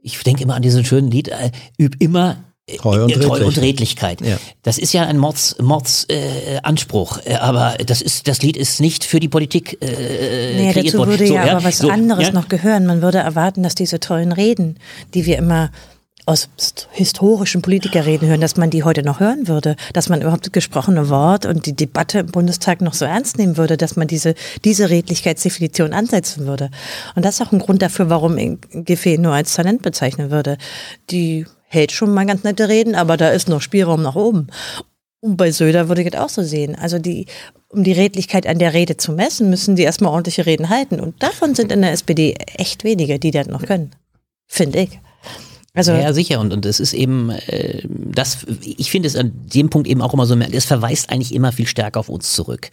ich 0.03 0.18
denke 0.22 0.43
immer 0.43 0.55
an 0.55 0.62
diesen 0.62 0.84
schönen 0.84 1.11
Lied, 1.11 1.28
äh, 1.28 1.51
üb 1.78 1.95
immer 1.99 2.32
äh, 2.32 2.34
Treu 2.78 3.04
und 3.04 3.16
äh, 3.16 3.20
Treu 3.20 3.44
und 3.44 3.60
Redlichkeit. 3.60 4.20
Ja. 4.20 4.38
Das 4.62 4.78
ist 4.78 4.92
ja 4.92 5.06
ein 5.06 5.18
Mords, 5.18 5.56
Mords 5.60 6.06
äh, 6.08 6.58
Anspruch, 6.62 7.18
äh, 7.24 7.34
aber 7.34 7.76
das 7.84 8.02
ist 8.02 8.28
das 8.28 8.42
Lied 8.42 8.56
ist 8.56 8.80
nicht 8.80 9.04
für 9.04 9.20
die 9.20 9.28
Politik 9.28 9.78
äh, 9.80 10.56
Naja, 10.56 10.72
kreiert 10.72 10.86
dazu 10.88 10.98
worden. 10.98 11.10
würde 11.10 11.26
So, 11.26 11.34
ja, 11.34 11.50
aber 11.52 11.64
was 11.64 11.78
so, 11.78 11.90
anderes 11.90 12.28
ja? 12.28 12.32
noch 12.32 12.48
gehören. 12.48 12.86
Man 12.86 13.02
würde 13.02 13.18
erwarten, 13.18 13.62
dass 13.62 13.74
diese 13.74 14.00
tollen 14.00 14.32
Reden, 14.32 14.78
die 15.14 15.26
wir 15.26 15.38
immer 15.38 15.70
aus 16.26 16.48
historischen 16.92 17.60
Politikerreden 17.60 18.28
hören, 18.28 18.40
dass 18.40 18.56
man 18.56 18.70
die 18.70 18.84
heute 18.84 19.02
noch 19.02 19.18
hören 19.18 19.48
würde, 19.48 19.74
dass 19.94 20.08
man 20.08 20.22
überhaupt 20.22 20.46
das 20.46 20.52
gesprochene 20.52 21.08
Wort 21.08 21.44
und 21.44 21.66
die 21.66 21.74
Debatte 21.74 22.20
im 22.20 22.26
Bundestag 22.26 22.80
noch 22.82 22.94
so 22.94 23.04
ernst 23.04 23.36
nehmen 23.36 23.56
würde, 23.56 23.76
dass 23.76 23.96
man 23.96 24.06
diese, 24.06 24.34
diese 24.64 24.90
Redlichkeitsdefinition 24.90 25.92
ansetzen 25.92 26.46
würde. 26.46 26.70
Und 27.16 27.24
das 27.24 27.40
ist 27.40 27.46
auch 27.46 27.52
ein 27.52 27.58
Grund 27.58 27.82
dafür, 27.82 28.10
warum 28.10 28.60
Giffey 28.70 29.18
nur 29.18 29.32
als 29.32 29.54
Talent 29.54 29.82
bezeichnen 29.82 30.30
würde. 30.30 30.56
Die 31.10 31.46
hält 31.70 31.92
schon 31.92 32.12
mal 32.12 32.26
ganz 32.26 32.42
nette 32.42 32.68
Reden, 32.68 32.94
aber 32.94 33.16
da 33.16 33.30
ist 33.30 33.48
noch 33.48 33.62
Spielraum 33.62 34.02
nach 34.02 34.16
oben. 34.16 34.48
Und 35.20 35.36
bei 35.36 35.52
Söder 35.52 35.88
würde 35.88 36.02
ich 36.02 36.10
das 36.10 36.20
auch 36.20 36.28
so 36.28 36.42
sehen. 36.42 36.74
Also 36.74 36.98
die, 36.98 37.26
um 37.68 37.84
die 37.84 37.92
Redlichkeit 37.92 38.46
an 38.46 38.58
der 38.58 38.74
Rede 38.74 38.96
zu 38.96 39.12
messen, 39.12 39.50
müssen 39.50 39.76
die 39.76 39.82
erstmal 39.82 40.12
ordentliche 40.12 40.46
Reden 40.46 40.68
halten. 40.68 40.98
Und 40.98 41.22
davon 41.22 41.54
sind 41.54 41.70
in 41.70 41.82
der 41.82 41.92
SPD 41.92 42.34
echt 42.56 42.84
wenige, 42.84 43.18
die 43.18 43.30
das 43.30 43.46
noch 43.46 43.64
können. 43.64 43.92
Finde 44.48 44.80
ich. 44.80 44.98
Also 45.72 45.92
ja, 45.92 46.12
sicher. 46.12 46.40
Und, 46.40 46.52
und 46.52 46.66
es 46.66 46.80
ist 46.80 46.92
eben, 46.92 47.30
äh, 47.30 47.82
das, 47.86 48.38
ich 48.60 48.90
finde 48.90 49.06
es 49.06 49.14
an 49.14 49.30
dem 49.54 49.70
Punkt 49.70 49.86
eben 49.86 50.02
auch 50.02 50.12
immer 50.12 50.26
so, 50.26 50.34
es 50.34 50.64
verweist 50.64 51.10
eigentlich 51.10 51.32
immer 51.32 51.52
viel 51.52 51.68
stärker 51.68 52.00
auf 52.00 52.08
uns 52.08 52.32
zurück. 52.32 52.70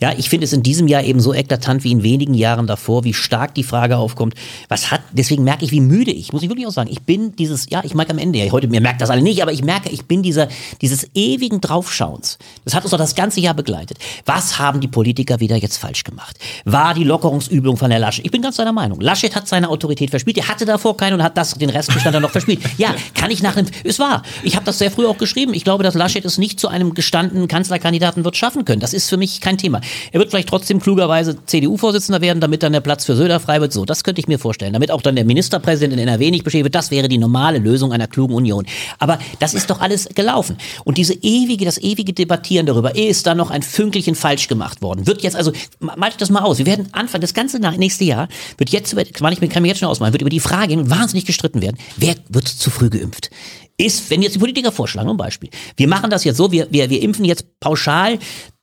Ja, 0.00 0.12
ich 0.16 0.28
finde 0.28 0.46
es 0.46 0.52
in 0.52 0.64
diesem 0.64 0.88
Jahr 0.88 1.04
eben 1.04 1.20
so 1.20 1.32
eklatant 1.32 1.84
wie 1.84 1.92
in 1.92 2.02
wenigen 2.02 2.34
Jahren 2.34 2.66
davor, 2.66 3.04
wie 3.04 3.14
stark 3.14 3.54
die 3.54 3.62
Frage 3.62 3.98
aufkommt, 3.98 4.34
was 4.68 4.90
hat, 4.90 5.00
deswegen 5.12 5.44
merke 5.44 5.64
ich, 5.64 5.70
wie 5.70 5.80
müde 5.80 6.10
ich, 6.10 6.32
muss 6.32 6.42
ich 6.42 6.48
wirklich 6.48 6.66
auch 6.66 6.72
sagen. 6.72 6.90
Ich 6.90 7.02
bin 7.02 7.36
dieses, 7.36 7.70
ja, 7.70 7.82
ich 7.84 7.94
mag 7.94 8.10
am 8.10 8.18
Ende, 8.18 8.40
ja, 8.40 8.50
heute, 8.50 8.66
mir 8.66 8.80
merkt 8.80 9.00
das 9.00 9.10
alle 9.10 9.22
nicht, 9.22 9.42
aber 9.42 9.52
ich 9.52 9.62
merke, 9.62 9.88
ich 9.88 10.06
bin 10.06 10.24
dieser, 10.24 10.48
dieses 10.80 11.06
ewigen 11.14 11.60
Draufschauens. 11.60 12.38
Das 12.64 12.74
hat 12.74 12.82
uns 12.82 12.90
doch 12.90 12.98
das 12.98 13.14
ganze 13.14 13.38
Jahr 13.38 13.54
begleitet. 13.54 13.98
Was 14.26 14.58
haben 14.58 14.80
die 14.80 14.88
Politiker 14.88 15.38
wieder 15.38 15.56
jetzt 15.56 15.76
falsch 15.76 16.02
gemacht? 16.02 16.36
War 16.64 16.94
die 16.94 17.04
Lockerungsübung 17.04 17.76
von 17.76 17.92
Herrn 17.92 18.00
Laschet? 18.02 18.24
Ich 18.24 18.32
bin 18.32 18.42
ganz 18.42 18.56
seiner 18.56 18.72
Meinung. 18.72 19.00
Laschet 19.00 19.36
hat 19.36 19.46
seine 19.46 19.68
Autorität 19.68 20.10
verspielt. 20.10 20.36
Er 20.36 20.48
hatte 20.48 20.64
davor 20.64 20.96
keine 20.96 21.14
und 21.14 21.22
hat 21.22 21.36
das, 21.36 21.54
den 21.54 21.70
Restbestand 21.70 22.12
dann 22.12 22.22
noch. 22.22 22.39
Ja, 22.78 22.94
kann 23.14 23.30
ich 23.30 23.42
nach 23.42 23.56
einem. 23.56 23.68
Es 23.84 23.98
war. 23.98 24.22
Ich 24.42 24.56
habe 24.56 24.64
das 24.64 24.78
sehr 24.78 24.90
früh 24.90 25.06
auch 25.06 25.18
geschrieben. 25.18 25.54
Ich 25.54 25.64
glaube, 25.64 25.84
dass 25.84 25.94
Laschet 25.94 26.24
es 26.24 26.38
nicht 26.38 26.60
zu 26.60 26.68
einem 26.68 26.94
gestandenen 26.94 27.48
Kanzlerkandidaten 27.48 28.24
wird 28.24 28.36
schaffen 28.36 28.64
können. 28.64 28.80
Das 28.80 28.94
ist 28.94 29.08
für 29.08 29.16
mich 29.16 29.40
kein 29.40 29.58
Thema. 29.58 29.80
Er 30.12 30.20
wird 30.20 30.30
vielleicht 30.30 30.48
trotzdem 30.48 30.80
klugerweise 30.80 31.36
CDU-Vorsitzender 31.44 32.20
werden, 32.20 32.40
damit 32.40 32.62
dann 32.62 32.72
der 32.72 32.80
Platz 32.80 33.04
für 33.04 33.16
Söder 33.16 33.40
frei 33.40 33.60
wird. 33.60 33.72
So, 33.72 33.84
das 33.84 34.04
könnte 34.04 34.20
ich 34.20 34.28
mir 34.28 34.38
vorstellen. 34.38 34.72
Damit 34.72 34.90
auch 34.90 35.02
dann 35.02 35.16
der 35.16 35.24
Ministerpräsident 35.24 35.92
in 35.92 35.98
NRW 35.98 36.30
nicht 36.30 36.44
beschäftigt 36.44 36.64
wird. 36.64 36.74
Das 36.74 36.90
wäre 36.90 37.08
die 37.08 37.18
normale 37.18 37.58
Lösung 37.58 37.92
einer 37.92 38.06
klugen 38.06 38.34
Union. 38.34 38.66
Aber 38.98 39.18
das 39.38 39.54
ist 39.54 39.70
doch 39.70 39.80
alles 39.80 40.08
gelaufen. 40.14 40.56
Und 40.84 40.98
diese 40.98 41.14
ewige, 41.14 41.64
das 41.64 41.78
ewige 41.78 42.12
Debattieren 42.12 42.66
darüber, 42.66 42.96
ist 42.96 43.26
da 43.26 43.34
noch 43.34 43.50
ein 43.50 43.62
Fünklichen 43.62 44.14
falsch 44.14 44.48
gemacht 44.48 44.82
worden. 44.82 45.06
Wird 45.06 45.22
jetzt 45.22 45.36
also, 45.36 45.52
malt 45.80 46.14
das 46.18 46.30
mal 46.30 46.42
aus. 46.42 46.58
Wir 46.58 46.66
werden 46.66 46.88
Anfang, 46.92 47.20
das 47.20 47.34
ganze 47.34 47.58
nächste 47.58 48.04
Jahr 48.04 48.28
wird 48.58 48.70
jetzt, 48.70 48.94
kann 49.14 49.32
ich 49.32 49.40
mir 49.40 49.68
jetzt 49.68 49.78
schon 49.78 49.88
ausmalen, 49.88 50.12
wird 50.12 50.22
über 50.22 50.30
die 50.30 50.40
Frage 50.40 50.90
wahnsinnig 50.90 51.26
gestritten 51.26 51.62
werden. 51.62 51.76
Wer 51.96 52.14
wird 52.30 52.48
zu 52.48 52.70
früh 52.70 52.88
geimpft. 52.88 53.30
Ist, 53.76 54.10
wenn 54.10 54.22
jetzt 54.22 54.34
die 54.34 54.38
Politiker 54.38 54.72
vorschlagen, 54.72 55.08
ein 55.08 55.16
Beispiel. 55.16 55.50
Wir 55.76 55.88
machen 55.88 56.10
das 56.10 56.24
jetzt 56.24 56.36
so, 56.36 56.52
wir, 56.52 56.66
wir, 56.70 56.90
wir 56.90 57.02
impfen 57.02 57.24
jetzt 57.24 57.60
pauschal 57.60 58.18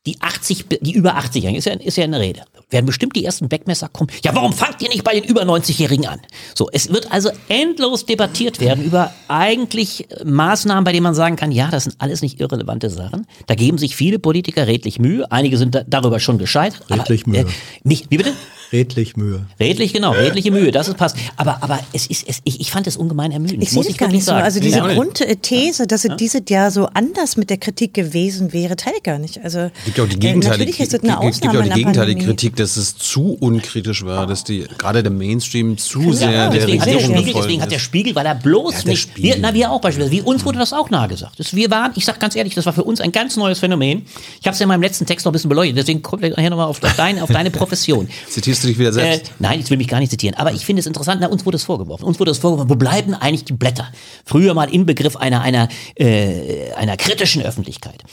die 0.06 0.20
80, 0.22 0.66
die 0.82 0.94
über 0.94 1.18
80-Jährigen, 1.18 1.56
ist 1.56 1.66
ja, 1.66 1.74
ist 1.74 1.98
ja 1.98 2.04
eine 2.04 2.20
Rede. 2.20 2.44
Werden 2.70 2.86
bestimmt 2.86 3.16
die 3.16 3.24
ersten 3.24 3.48
Backmesser 3.48 3.88
kommen. 3.88 4.10
Ja, 4.24 4.36
warum 4.36 4.52
fangt 4.52 4.82
ihr 4.82 4.90
nicht 4.90 5.06
bei 5.06 5.14
den 5.14 5.24
über 5.24 5.44
90-Jährigen 5.44 6.06
an? 6.06 6.20
So, 6.54 6.70
es 6.72 6.92
wird 6.92 7.10
also 7.14 7.30
endlos 7.48 8.06
debattiert 8.06 8.60
werden 8.60 8.84
über 8.84 9.14
eigentlich 9.30 10.06
Maßnahmen, 10.26 10.84
bei 10.84 10.92
denen 10.92 11.04
man 11.04 11.16
sagen 11.16 11.38
kann, 11.38 11.54
ja, 11.54 11.70
das 11.70 11.86
sind 11.86 11.96
alles 12.00 12.22
nicht 12.22 12.42
irrelevante 12.42 12.90
Sachen. 12.90 13.26
Da 13.46 13.56
geben 13.56 13.78
sich 13.78 13.96
viele 13.96 14.20
Politiker 14.20 14.68
redlich 14.68 15.00
Mühe. 15.00 15.32
Einige 15.32 15.58
sind 15.58 15.76
da, 15.76 15.84
darüber 15.88 16.20
schon 16.20 16.40
gescheitert. 16.40 16.84
Redlich 16.90 17.24
aber, 17.24 17.32
Mühe. 17.32 17.42
Äh, 17.44 17.46
nicht, 17.84 18.08
wie 18.10 18.18
bitte? 18.18 18.34
Redlich 18.72 19.16
Mühe. 19.16 19.46
Redlich, 19.60 19.94
genau, 19.94 20.12
redliche 20.12 20.52
Mühe, 20.52 20.72
das 20.72 20.90
ist 20.90 20.98
passt. 20.98 21.16
Aber, 21.38 21.64
aber 21.64 21.80
es 21.94 22.08
ist, 22.08 22.28
es, 22.28 22.42
ich, 22.44 22.60
ich 22.60 22.72
fand 22.72 22.86
es 22.88 22.98
ungemein 22.98 23.32
ermüdend. 23.32 23.64
Ich 23.64 23.72
muss 23.72 23.88
ich 23.88 23.98
gar 23.98 24.10
nicht 24.10 24.26
sagen. 24.26 24.40
So. 24.40 24.46
Also 24.46 24.60
diese 24.60 24.80
ja. 24.80 24.94
Grundthese, 24.94 25.88
dass 25.88 26.04
es 26.04 26.10
ja. 26.10 26.16
dieses 26.16 26.42
Jahr 26.50 26.72
so 26.72 26.88
anders 26.88 27.38
mit 27.38 27.50
der 27.50 27.58
Kritik 27.58 27.94
gewesen 27.94 28.52
wäre, 28.52 28.76
teile 28.76 28.98
ich 28.98 29.04
gar 29.04 29.20
nicht. 29.20 29.42
Also 29.44 29.72
gibt 29.86 29.98
ja 29.98 30.04
auch 30.04 30.10
die 30.10 30.20
gegenteilige, 30.20 30.72
äh, 30.72 30.88
gibt, 30.88 31.02
gibt 31.02 31.14
auch 31.14 31.64
die 31.64 31.70
gegenteilige 31.70 32.26
Kritik, 32.26 32.57
dass 32.60 32.78
es 32.78 32.98
zu 32.98 33.38
unkritisch 33.40 34.04
war, 34.06 34.28
dass 34.28 34.44
die 34.44 34.66
gerade 34.78 35.04
der 35.04 35.12
Mainstream 35.12 35.78
zu 35.78 36.02
ja, 36.02 36.14
sehr 36.14 36.50
der 36.50 36.66
deswegen 36.66 36.82
Regierung 36.84 37.16
hat 37.16 37.16
der 37.16 37.22
Spiegel, 37.22 37.34
Deswegen 37.34 37.62
hat 37.62 37.72
der 37.72 37.80
Spiegel, 37.80 38.16
weil 38.16 38.26
er 38.26 38.36
bloß 38.36 38.86
nicht, 38.86 39.16
wir, 39.16 39.38
na 39.40 39.54
wir 39.54 39.72
auch 39.72 39.82
beispielsweise, 39.82 40.12
wie 40.12 40.22
uns 40.22 40.46
wurde 40.46 40.60
das 40.60 40.74
auch 40.74 40.90
nahegesagt. 40.90 41.40
Das, 41.40 41.54
wir 41.54 41.70
waren, 41.72 41.92
ich 41.96 42.06
sag 42.06 42.20
ganz 42.20 42.36
ehrlich, 42.36 42.56
das 42.56 42.66
war 42.66 42.74
für 42.74 42.84
uns 42.84 43.02
ein 43.02 43.12
ganz 43.12 43.38
neues 43.38 43.60
Phänomen. 43.60 44.06
Ich 44.40 44.48
habe 44.48 44.54
es 44.54 44.60
ja 44.60 44.64
in 44.64 44.70
meinem 44.70 44.82
letzten 44.82 45.06
Text 45.06 45.26
noch 45.26 45.32
ein 45.32 45.34
bisschen 45.34 45.50
beleuchtet, 45.50 45.78
deswegen 45.78 46.02
kommt 46.02 46.22
nachher 46.24 46.50
nochmal 46.50 46.68
auf, 46.68 46.84
auf, 46.84 46.96
dein, 46.96 47.20
auf 47.20 47.30
deine 47.30 47.52
Profession. 47.52 48.08
Zitierst 48.30 48.64
du 48.64 48.68
dich 48.68 48.78
wieder 48.78 48.94
selbst? 48.94 49.30
Äh, 49.30 49.34
Nein, 49.40 49.60
ich 49.60 49.70
will 49.70 49.78
mich 49.78 49.88
gar 49.88 50.00
nicht 50.00 50.10
zitieren. 50.10 50.36
Aber 50.36 50.54
ich 50.54 50.66
finde 50.66 50.82
es 50.82 50.86
interessant, 50.86 51.22
na, 51.22 51.28
uns 51.28 51.46
wurde 51.46 51.58
es 51.58 51.64
vorgeworfen. 51.64 52.06
Uns 52.06 52.20
wurde 52.20 52.32
es 52.32 52.38
vorgeworfen, 52.38 52.70
wo 52.70 52.76
bleiben 52.76 53.14
eigentlich 53.14 53.46
die 53.46 53.54
Blätter? 53.54 53.88
Früher 54.26 54.54
mal 54.54 54.70
Inbegriff 54.70 55.16
einer, 55.16 55.42
einer, 55.42 55.70
äh, 55.96 56.72
einer 56.74 56.98
kritischen 56.98 57.42
Öffentlichkeit. 57.42 58.04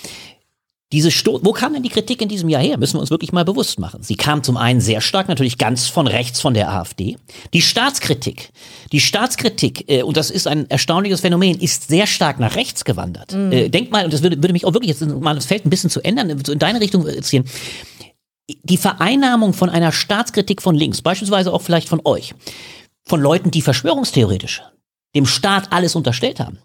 Diese 0.95 1.11
Sto 1.11 1.40
Wo 1.42 1.53
kam 1.53 1.72
denn 1.72 1.82
die 1.82 1.88
Kritik 1.88 2.22
in 2.22 2.28
diesem 2.28 2.49
Jahr 2.49 2.62
her? 2.62 2.78
Müssen 2.78 2.95
wir 2.95 3.01
uns 3.01 3.11
wirklich 3.11 3.32
mal 3.32 3.45
bewusst 3.45 3.80
machen. 3.80 4.05
Sie 4.05 4.14
kam 4.14 4.45
zum 4.45 4.57
einen 4.57 4.80
sehr 4.80 5.01
stark, 5.01 5.26
natürlich 5.26 5.59
ganz 5.59 5.88
von 5.88 6.07
rechts 6.07 6.40
von 6.40 6.55
der 6.55 6.70
AfD. 6.70 7.16
Die 7.53 7.62
Staatskritik, 7.62 8.51
die 8.92 9.01
Staatskritik, 9.01 9.90
äh, 9.90 10.05
und 10.05 10.16
das 10.16 10.30
ist 10.30 10.47
ein 10.47 10.70
erstaunliches 10.70 11.20
Phänomen, 11.20 11.59
ist 11.59 11.88
sehr 11.88 12.07
stark 12.07 12.38
nach 12.38 12.55
rechts 12.55 12.84
gewandert. 12.84 13.32
Mhm. 13.32 13.51
Äh, 13.51 13.68
denk 13.70 13.90
mal, 13.90 14.05
und 14.05 14.14
das 14.14 14.22
würde, 14.22 14.36
würde 14.36 14.53
mich 14.53 14.64
auch 14.64 14.72
wirklich 14.72 14.90
jetzt 14.90 15.05
mal 15.05 15.34
das 15.34 15.47
Feld 15.47 15.66
ein 15.66 15.70
bisschen 15.70 15.90
zu 15.90 16.01
ändern, 16.01 16.40
so 16.47 16.53
in 16.53 16.61
deine 16.61 16.80
Richtung 16.80 17.05
ziehen 17.22 17.45
die 18.62 18.76
Vereinnahmung 18.76 19.53
von 19.53 19.70
einer 19.70 19.90
Staatskritik 19.90 20.62
von 20.62 20.76
links, 20.76 21.03
beispielsweise 21.03 21.53
auch 21.53 21.62
vielleicht 21.62 21.88
von 21.88 22.03
euch, 22.05 22.34
von 23.05 23.20
Leuten, 23.20 23.51
die 23.51 23.62
verschwörungstheoretisch 23.62 24.62
dem 25.14 25.26
Staat 25.26 25.72
alles 25.72 25.95
unterstellt 25.95 26.40
haben, 26.40 26.59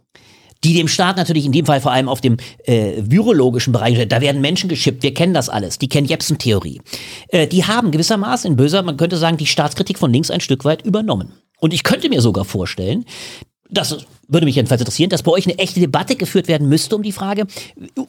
die 0.64 0.74
dem 0.74 0.88
Staat 0.88 1.18
natürlich 1.18 1.46
in 1.46 1.52
dem 1.52 1.66
Fall 1.66 1.82
vor 1.82 1.92
allem 1.92 2.10
auf 2.10 2.22
dem 2.22 2.38
äh, 2.66 2.94
virologischen 2.98 3.72
Bereich, 3.74 4.08
da 4.08 4.22
werden 4.22 4.42
Menschen 4.42 4.70
geschippt, 4.70 5.04
wir 5.04 5.14
kennen 5.14 5.34
das 5.34 5.50
alles, 5.50 5.80
die 5.80 5.88
kennen 5.88 6.08
Jepsen-Theorie. 6.08 6.82
Äh, 7.30 7.48
die 7.48 7.66
haben 7.66 7.92
gewissermaßen 7.92 8.52
in 8.52 8.58
böser, 8.58 8.82
man 8.84 8.98
könnte 8.98 9.18
sagen, 9.18 9.38
die 9.38 9.46
Staatskritik 9.46 9.98
von 9.98 10.12
links 10.12 10.32
ein 10.32 10.42
Stück 10.42 10.66
weit 10.66 10.86
übernommen. 10.86 11.34
Und 11.60 11.74
ich 11.74 11.84
könnte 11.84 12.10
mir 12.10 12.22
sogar 12.22 12.46
vorstellen, 12.46 13.06
dass 13.70 14.06
würde 14.30 14.46
mich 14.46 14.56
jedenfalls 14.56 14.80
interessieren, 14.80 15.10
dass 15.10 15.24
bei 15.24 15.32
euch 15.32 15.48
eine 15.48 15.58
echte 15.58 15.80
Debatte 15.80 16.16
geführt 16.16 16.48
werden 16.48 16.70
müsste 16.70 16.96
um 16.96 17.04
die 17.04 17.12
Frage, 17.12 17.48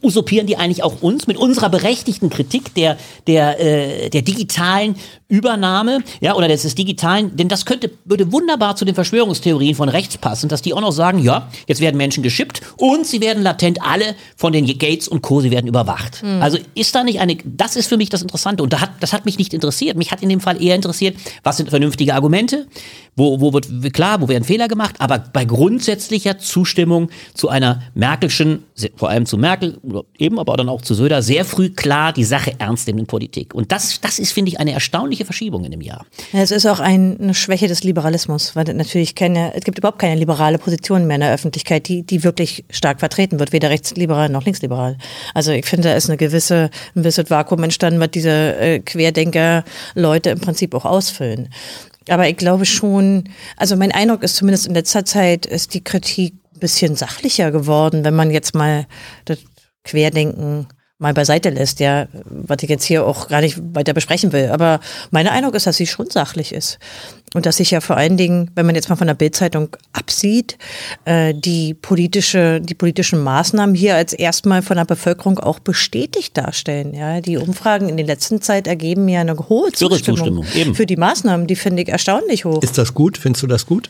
usurpieren 0.03 0.47
die 0.47 0.57
eigentlich 0.57 0.83
auch 0.83 1.03
uns 1.03 1.27
mit 1.27 1.37
unserer 1.37 1.71
berechtigten 1.71 2.31
Kritik 2.31 2.75
der, 2.75 2.99
der, 3.27 3.59
äh, 3.59 4.11
der 4.11 4.23
digitalen 4.23 4.97
Übernahme, 5.29 6.01
ja, 6.21 6.35
oder 6.35 6.49
des, 6.49 6.63
des 6.63 6.75
digitalen, 6.75 7.37
denn 7.37 7.49
das 7.49 7.65
könnte, 7.65 7.91
würde 8.05 8.33
wunderbar 8.33 8.77
zu 8.77 8.85
den 8.85 8.95
Verschwörungstheorien 8.95 9.75
von 9.75 9.89
rechts 9.89 10.19
passen, 10.19 10.49
dass 10.49 10.61
die 10.61 10.75
auch 10.75 10.81
noch 10.81 10.93
sagen, 10.93 11.21
ja, 11.21 11.49
jetzt 11.67 11.81
werden 11.81 11.97
Menschen 11.97 12.23
geschippt 12.23 12.61
und 12.77 13.07
sie 13.07 13.21
werden 13.21 13.43
latent 13.43 13.81
alle 13.81 14.15
von 14.37 14.53
den 14.53 14.67
Gates 14.67 15.09
und 15.09 15.23
Co., 15.23 15.41
sie 15.41 15.51
werden 15.51 15.69
überwacht. 15.69 16.23
Mhm. 16.23 16.43
Also 16.43 16.59
ist 16.75 16.95
da 16.95 17.03
nicht 17.03 17.21
eine, 17.21 17.39
das 17.45 17.77
ist 17.77 17.87
für 17.87 17.97
mich 17.97 18.11
das 18.11 18.23
Interessante 18.23 18.63
und 18.63 18.73
da 18.73 18.81
hat, 18.81 18.91
das 19.01 19.13
hat 19.13 19.25
mich 19.25 19.39
nicht 19.39 19.55
interessiert. 19.55 19.97
Mich 19.97 20.11
hat 20.11 20.23
in 20.23 20.29
dem 20.29 20.41
Fall 20.41 20.63
eher 20.63 20.75
interessiert, 20.75 21.17
was 21.45 21.57
sind 21.57 21.71
vernünftige 21.71 22.15
Argumente, 22.15 22.67
wo, 23.17 23.41
wo 23.41 23.53
wird, 23.53 23.69
klar, 23.93 24.21
wo 24.21 24.29
werden 24.29 24.45
Fehler 24.45 24.69
gemacht, 24.69 24.97
aber 24.99 25.19
bei 25.19 25.45
grundsätzlicher 25.51 26.39
Zustimmung 26.39 27.11
zu 27.35 27.49
einer 27.49 27.83
Merkelschen, 27.95 28.63
vor 28.95 29.11
allem 29.11 29.27
zu 29.27 29.37
Merkel, 29.37 29.79
eben 30.17 30.39
aber 30.39 30.57
dann 30.57 30.69
auch 30.69 30.81
zu 30.81 30.95
Söder, 30.95 31.23
sehr 31.23 31.45
früh 31.45 31.71
klar 31.71 32.13
die 32.13 32.23
Sache 32.25 32.55
ernst 32.59 32.87
nehmen 32.87 33.01
in 33.01 33.07
Politik. 33.07 33.53
Und 33.53 33.73
das, 33.73 34.01
das 34.01 34.21
ist, 34.21 34.31
finde 34.31 34.53
ich, 34.53 34.61
eine 34.61 34.73
erstaunliche 34.73 35.25
Verschiebung 35.25 35.65
in 35.65 35.73
dem 35.73 35.81
Jahr. 35.81 36.07
Ja, 36.33 36.41
es 36.41 36.53
ist 36.53 36.67
auch 36.67 36.79
eine 36.79 37.35
Schwäche 37.35 37.67
des 37.67 37.83
Liberalismus, 37.83 38.55
weil 38.55 38.65
natürlich 38.73 39.17
keine, 39.17 39.53
es 39.55 39.65
gibt 39.65 39.79
überhaupt 39.79 39.99
keine 39.99 40.15
liberale 40.15 40.59
Position 40.59 41.09
mehr 41.09 41.17
in 41.17 41.23
der 41.23 41.35
Öffentlichkeit, 41.35 41.89
die, 41.89 42.05
die 42.05 42.23
wirklich 42.23 42.65
stark 42.71 43.01
vertreten 43.01 43.41
wird, 43.41 43.53
weder 43.53 43.71
rechtsliberal 43.71 44.29
noch 44.29 44.45
linksliberal. 44.45 44.99
Also 45.35 45.51
ich 45.51 45.67
finde, 45.67 45.89
da 45.89 45.97
ist 45.97 46.09
eine 46.09 46.17
gewisse, 46.17 46.71
ein 46.95 47.03
bisschen 47.03 47.29
Vakuum 47.29 47.65
entstanden, 47.65 47.99
was 47.99 48.13
diese 48.13 48.31
äh, 48.31 48.79
Querdenker-Leute 48.79 50.31
im 50.31 50.41
Prinzip 50.41 50.75
auch 50.75 50.85
ausfüllen. 50.85 51.49
Aber 52.09 52.29
ich 52.29 52.37
glaube 52.37 52.67
schon, 52.67 53.25
also 53.57 53.77
mein 53.77 53.93
Eindruck 53.93 54.23
ist 54.23 54.37
zumindest 54.37 54.67
in 54.67 54.75
letzter 54.75 55.05
Zeit 55.05 55.47
ist 55.47 55.75
die 55.75 55.85
Kritik 55.85 56.35
ein 56.55 56.61
bisschen 56.61 56.97
sachlicher 56.97 57.51
geworden, 57.51 58.05
wenn 58.05 58.15
man 58.15 58.31
jetzt 58.31 58.55
mal 58.55 58.87
das 59.25 59.39
Querdenken 59.85 60.67
mal 61.01 61.15
beiseite 61.15 61.51
lässt, 61.51 61.81
ja, 61.81 62.07
was 62.25 62.63
ich 62.63 62.69
jetzt 62.69 62.85
hier 62.85 63.07
auch 63.07 63.29
gar 63.29 63.41
nicht 63.41 63.59
weiter 63.75 63.95
besprechen 63.95 64.33
will. 64.33 64.51
Aber 64.51 64.81
mein 65.11 65.27
Eindruck 65.27 65.55
ist, 65.55 65.67
dass 65.67 65.77
sie 65.77 65.87
schon 65.87 66.11
sachlich 66.11 66.53
ist. 66.53 66.79
Und 67.33 67.47
dass 67.47 67.57
sich 67.57 67.71
ja 67.71 67.81
vor 67.81 67.97
allen 67.97 68.17
Dingen, 68.17 68.51
wenn 68.55 68.67
man 68.67 68.75
jetzt 68.75 68.89
mal 68.89 68.97
von 68.97 69.07
der 69.07 69.15
Bildzeitung 69.15 69.77
absieht, 69.93 70.59
äh, 71.05 71.33
die 71.33 71.75
politische, 71.75 72.61
die 72.61 72.75
politischen 72.75 73.23
Maßnahmen 73.23 73.75
hier 73.75 73.95
als 73.95 74.13
erstmal 74.13 74.63
von 74.63 74.77
der 74.77 74.85
Bevölkerung 74.85 75.39
auch 75.39 75.61
bestätigt 75.61 76.37
darstellen. 76.37 76.93
Ja, 76.93 77.21
die 77.21 77.37
Umfragen 77.37 77.89
in 77.89 77.97
der 77.97 78.07
letzten 78.07 78.43
Zeit 78.43 78.67
ergeben 78.67 79.09
ja 79.09 79.21
eine 79.21 79.39
hohe 79.39 79.71
Zustimmung, 79.73 80.19
Zustimmung 80.19 80.75
für 80.75 80.87
die 80.87 80.97
Maßnahmen. 80.97 81.47
Die 81.47 81.57
finde 81.57 81.83
ich 81.83 81.89
erstaunlich 81.89 82.45
hoch. 82.45 82.63
Ist 82.63 82.79
das 82.79 82.95
gut? 82.95 83.17
Findest 83.17 83.45
du 83.45 83.47
das 83.47 83.65
gut? 83.65 83.89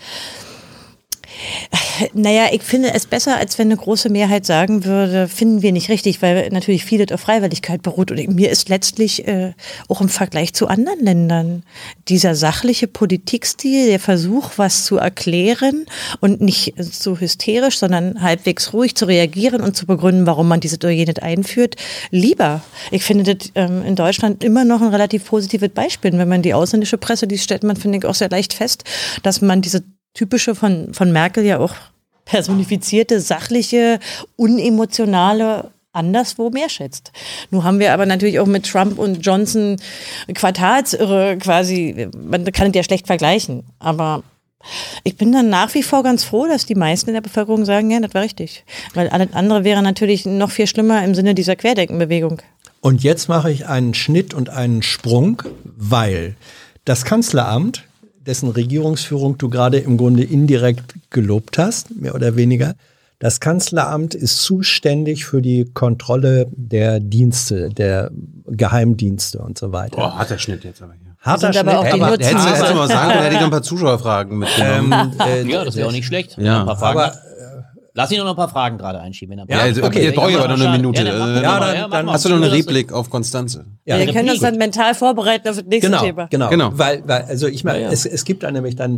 Naja, 2.14 2.47
ich 2.53 2.62
finde 2.62 2.95
es 2.95 3.07
besser, 3.07 3.36
als 3.36 3.59
wenn 3.59 3.68
eine 3.68 3.76
große 3.76 4.09
Mehrheit 4.09 4.47
sagen 4.47 4.84
würde, 4.84 5.28
finden 5.28 5.62
wir 5.62 5.72
nicht 5.72 5.88
richtig, 5.88 6.22
weil 6.22 6.49
natürlich 6.51 6.84
vieles 6.84 7.12
auf 7.12 7.20
Freiwilligkeit 7.20 7.82
beruht. 7.82 8.11
Und 8.11 8.34
mir 8.34 8.51
ist 8.51 8.68
letztlich 8.68 9.26
äh, 9.28 9.53
auch 9.88 10.01
im 10.01 10.09
Vergleich 10.09 10.55
zu 10.55 10.66
anderen 10.66 11.01
Ländern 11.01 11.62
dieser 12.09 12.34
sachliche 12.34 12.86
Politikstil, 12.86 13.86
der 13.86 14.01
Versuch, 14.01 14.53
was 14.57 14.84
zu 14.84 14.97
erklären 14.97 15.86
und 16.20 16.41
nicht 16.41 16.74
so 16.78 17.18
hysterisch, 17.18 17.78
sondern 17.78 18.22
halbwegs 18.22 18.72
ruhig 18.72 18.95
zu 18.95 19.05
reagieren 19.05 19.61
und 19.61 19.76
zu 19.76 19.86
begründen, 19.86 20.26
warum 20.26 20.49
man 20.49 20.61
diese 20.61 20.76
oder 20.76 20.91
jenes 20.91 21.18
einführt, 21.18 21.76
lieber. 22.11 22.62
Ich 22.91 23.05
finde 23.05 23.34
das 23.34 23.51
ähm, 23.55 23.84
in 23.84 23.97
Deutschland 23.97 24.43
immer 24.43 24.64
noch 24.64 24.80
ein 24.80 24.88
relativ 24.88 25.26
positives 25.26 25.70
Beispiel. 25.70 26.12
Wenn 26.12 26.28
man 26.28 26.43
die 26.43 26.55
ausländische 26.55 26.99
Presse, 26.99 27.26
die 27.26 27.38
stellt 27.38 27.62
man, 27.62 27.76
finde 27.76 27.99
ich, 27.99 28.05
auch 28.07 28.14
sehr 28.14 28.30
leicht 28.30 28.53
fest, 28.53 28.84
dass 29.22 29.41
man 29.41 29.61
diese 29.61 29.84
typische 30.14 30.54
von, 30.54 30.92
von 30.94 31.12
Merkel 31.12 31.44
ja 31.44 31.58
auch 31.58 31.74
personifizierte, 32.24 33.20
sachliche, 33.20 33.98
unemotionale 34.36 35.70
anderswo 35.92 36.50
mehr 36.50 36.68
schätzt. 36.68 37.12
Nun 37.50 37.64
haben 37.64 37.80
wir 37.80 37.92
aber 37.92 38.06
natürlich 38.06 38.38
auch 38.38 38.46
mit 38.46 38.66
Trump 38.66 38.98
und 38.98 39.26
Johnson 39.26 39.76
Quartalsirre 40.34 41.36
quasi, 41.38 42.08
man 42.16 42.44
kann 42.52 42.68
es 42.68 42.76
ja 42.76 42.84
schlecht 42.84 43.08
vergleichen, 43.08 43.64
aber 43.80 44.22
ich 45.04 45.16
bin 45.16 45.32
dann 45.32 45.48
nach 45.48 45.74
wie 45.74 45.82
vor 45.82 46.02
ganz 46.02 46.22
froh, 46.22 46.46
dass 46.46 46.66
die 46.66 46.74
meisten 46.74 47.11
in 47.11 47.14
der 47.14 47.22
Bevölkerung 47.22 47.64
sagen, 47.64 47.90
ja, 47.90 47.98
das 47.98 48.12
war 48.12 48.22
richtig. 48.22 48.64
Weil 48.94 49.08
alles 49.08 49.32
andere 49.32 49.64
wäre 49.64 49.82
natürlich 49.82 50.26
noch 50.26 50.50
viel 50.50 50.66
schlimmer 50.66 51.02
im 51.02 51.14
Sinne 51.14 51.34
dieser 51.34 51.56
Querdenkenbewegung. 51.56 52.42
Und 52.80 53.02
jetzt 53.02 53.28
mache 53.28 53.50
ich 53.50 53.66
einen 53.66 53.94
Schnitt 53.94 54.34
und 54.34 54.50
einen 54.50 54.82
Sprung, 54.82 55.42
weil 55.64 56.36
das 56.84 57.04
Kanzleramt 57.04 57.84
dessen 58.27 58.49
Regierungsführung 58.51 59.39
du 59.39 59.49
gerade 59.49 59.79
im 59.79 59.97
Grunde 59.97 60.23
indirekt 60.25 60.95
gelobt 61.11 61.59
hast, 61.59 61.95
mehr 61.97 62.14
oder 62.14 62.37
weniger. 62.37 62.75
Das 63.18 63.41
Kanzleramt 63.41 64.14
ist 64.14 64.43
zuständig 64.43 65.27
für 65.27 65.43
die 65.43 65.66
Kontrolle 65.75 66.47
der 66.53 67.01
Dienste, 67.01 67.68
der 67.68 68.11
Geheimdienste 68.47 69.39
und 69.39 69.59
so 69.59 69.73
weiter. 69.73 69.97
Boah, 69.97 70.18
hat 70.18 70.31
der 70.31 70.39
Schnitt 70.39 70.64
jetzt 70.64 70.81
aber 70.83 70.93
hier. 70.95 71.11
Harter 71.21 71.53
Sind 71.53 71.68
aber 71.68 71.79
auch 71.81 71.83
Schnitt, 71.83 71.97
die 71.97 72.01
aber, 72.03 72.11
Nutzen- 72.12 72.25
Hättest 72.29 72.47
du 72.47 72.51
hättest 72.51 72.71
du 72.71 72.75
mal 72.77 72.89
sagen 72.89 73.11
können, 73.11 73.23
hätte 73.23 73.35
ich 73.35 73.41
noch 73.41 73.47
ein 73.49 73.51
paar 73.51 73.62
Zuschauerfragen 73.62 74.39
mitgenommen. 74.39 74.93
ähm, 74.93 75.12
äh, 75.49 75.53
Ja, 75.53 75.64
das 75.66 75.77
wäre 75.77 75.89
auch 75.89 75.93
nicht 75.93 76.07
schlecht. 76.07 76.39
Ja. 76.39 76.61
Ein 76.61 76.66
paar 76.66 76.79
Fragen. 76.79 76.99
aber 76.99 77.14
Lass 77.95 78.11
ihn 78.12 78.18
noch 78.18 78.28
ein 78.30 78.36
paar 78.36 78.49
Fragen 78.49 78.78
gerade 78.78 79.01
einschieben. 79.01 79.36
Wenn 79.36 79.49
er 79.49 79.57
ja, 79.57 79.62
also, 79.62 79.82
okay, 79.82 80.05
jetzt 80.05 80.14
brauche 80.14 80.30
ich 80.30 80.36
aber 80.38 80.49
noch 80.49 80.61
eine 80.61 80.76
Minute. 80.78 81.03
Ja, 81.03 81.18
dann, 81.18 81.36
Äh, 81.36 81.43
Ja, 81.43 81.59
dann- 81.59 81.91
dann. 81.91 82.11
Hast 82.11 82.24
du 82.24 82.28
noch 82.28 82.36
einen 82.36 82.45
Das- 82.45 82.53
Replik 82.53 82.93
auf 82.93 83.11
Konstanze? 83.11 83.64
ja, 83.84 83.99
wir 83.99 84.12
können 84.12 84.30
uns 84.30 84.41
dann 84.41 84.57
mental 84.59 84.95
vorbereiten 84.95 85.49
auf 85.49 85.57
das 85.57 85.64
nächste 85.66 85.91
Genau, 85.91 86.03
Thema. 86.03 86.26
genau, 86.30 86.49
Genau. 86.51 86.70
Weil, 86.74 87.03
weil, 87.07 87.22
also 87.24 87.47
ich 87.49 87.64
meine, 87.64 87.80
Ja, 87.80 87.86
ja. 87.86 87.93
es, 87.93 88.07
es 88.07 88.24
gibt 88.24 88.43
dann 88.45 88.55
nämlich 88.55 88.76
dann 88.76 88.91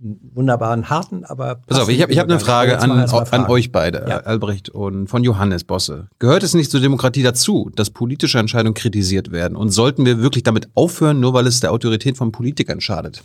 einen 0.00 0.30
wunderbaren 0.34 0.88
harten, 0.88 1.24
aber 1.24 1.56
Pass 1.66 1.80
auf, 1.80 1.88
ich 1.88 2.00
habe 2.00 2.10
ich 2.12 2.18
hab 2.18 2.26
eine 2.28 2.40
Frage 2.40 2.78
an, 2.80 2.90
an 2.90 3.46
euch 3.48 3.70
beide, 3.72 4.06
Ja. 4.08 4.18
Albrecht 4.20 4.70
und 4.70 5.08
von 5.08 5.22
Johannes 5.24 5.64
Bosse. 5.64 6.08
Gehört 6.18 6.42
es 6.42 6.54
nicht 6.54 6.70
zur 6.70 6.80
Demokratie 6.80 7.22
dazu, 7.22 7.70
dass 7.74 7.90
politische 7.90 8.38
Entscheidungen 8.38 8.74
kritisiert 8.74 9.30
werden? 9.30 9.56
Und 9.56 9.70
sollten 9.70 10.06
wir 10.06 10.22
wirklich 10.22 10.42
damit 10.44 10.68
aufhören, 10.74 11.20
nur 11.20 11.34
weil 11.34 11.46
es 11.46 11.60
der 11.60 11.72
Autorität 11.72 12.16
von 12.16 12.32
Politikern 12.32 12.80
schadet? 12.80 13.22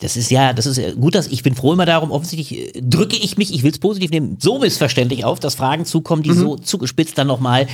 Das 0.00 0.16
ist 0.16 0.30
ja, 0.30 0.52
das 0.52 0.66
ist 0.66 0.76
ja 0.78 0.92
gut, 0.92 1.14
dass 1.14 1.26
ich 1.28 1.42
bin 1.42 1.54
froh 1.54 1.72
immer 1.72 1.86
darum, 1.86 2.10
offensichtlich 2.10 2.76
äh, 2.76 2.80
drücke 2.82 3.16
ich 3.16 3.36
mich, 3.38 3.52
ich 3.54 3.62
will 3.62 3.70
es 3.72 3.78
positiv 3.78 4.10
nehmen, 4.10 4.38
so 4.40 4.58
missverständlich 4.58 5.24
auf, 5.24 5.40
dass 5.40 5.54
Fragen 5.54 5.84
zukommen, 5.84 6.22
die 6.22 6.32
so 6.32 6.56
zugespitzt 6.56 7.16
dann 7.18 7.26
nochmal, 7.26 7.66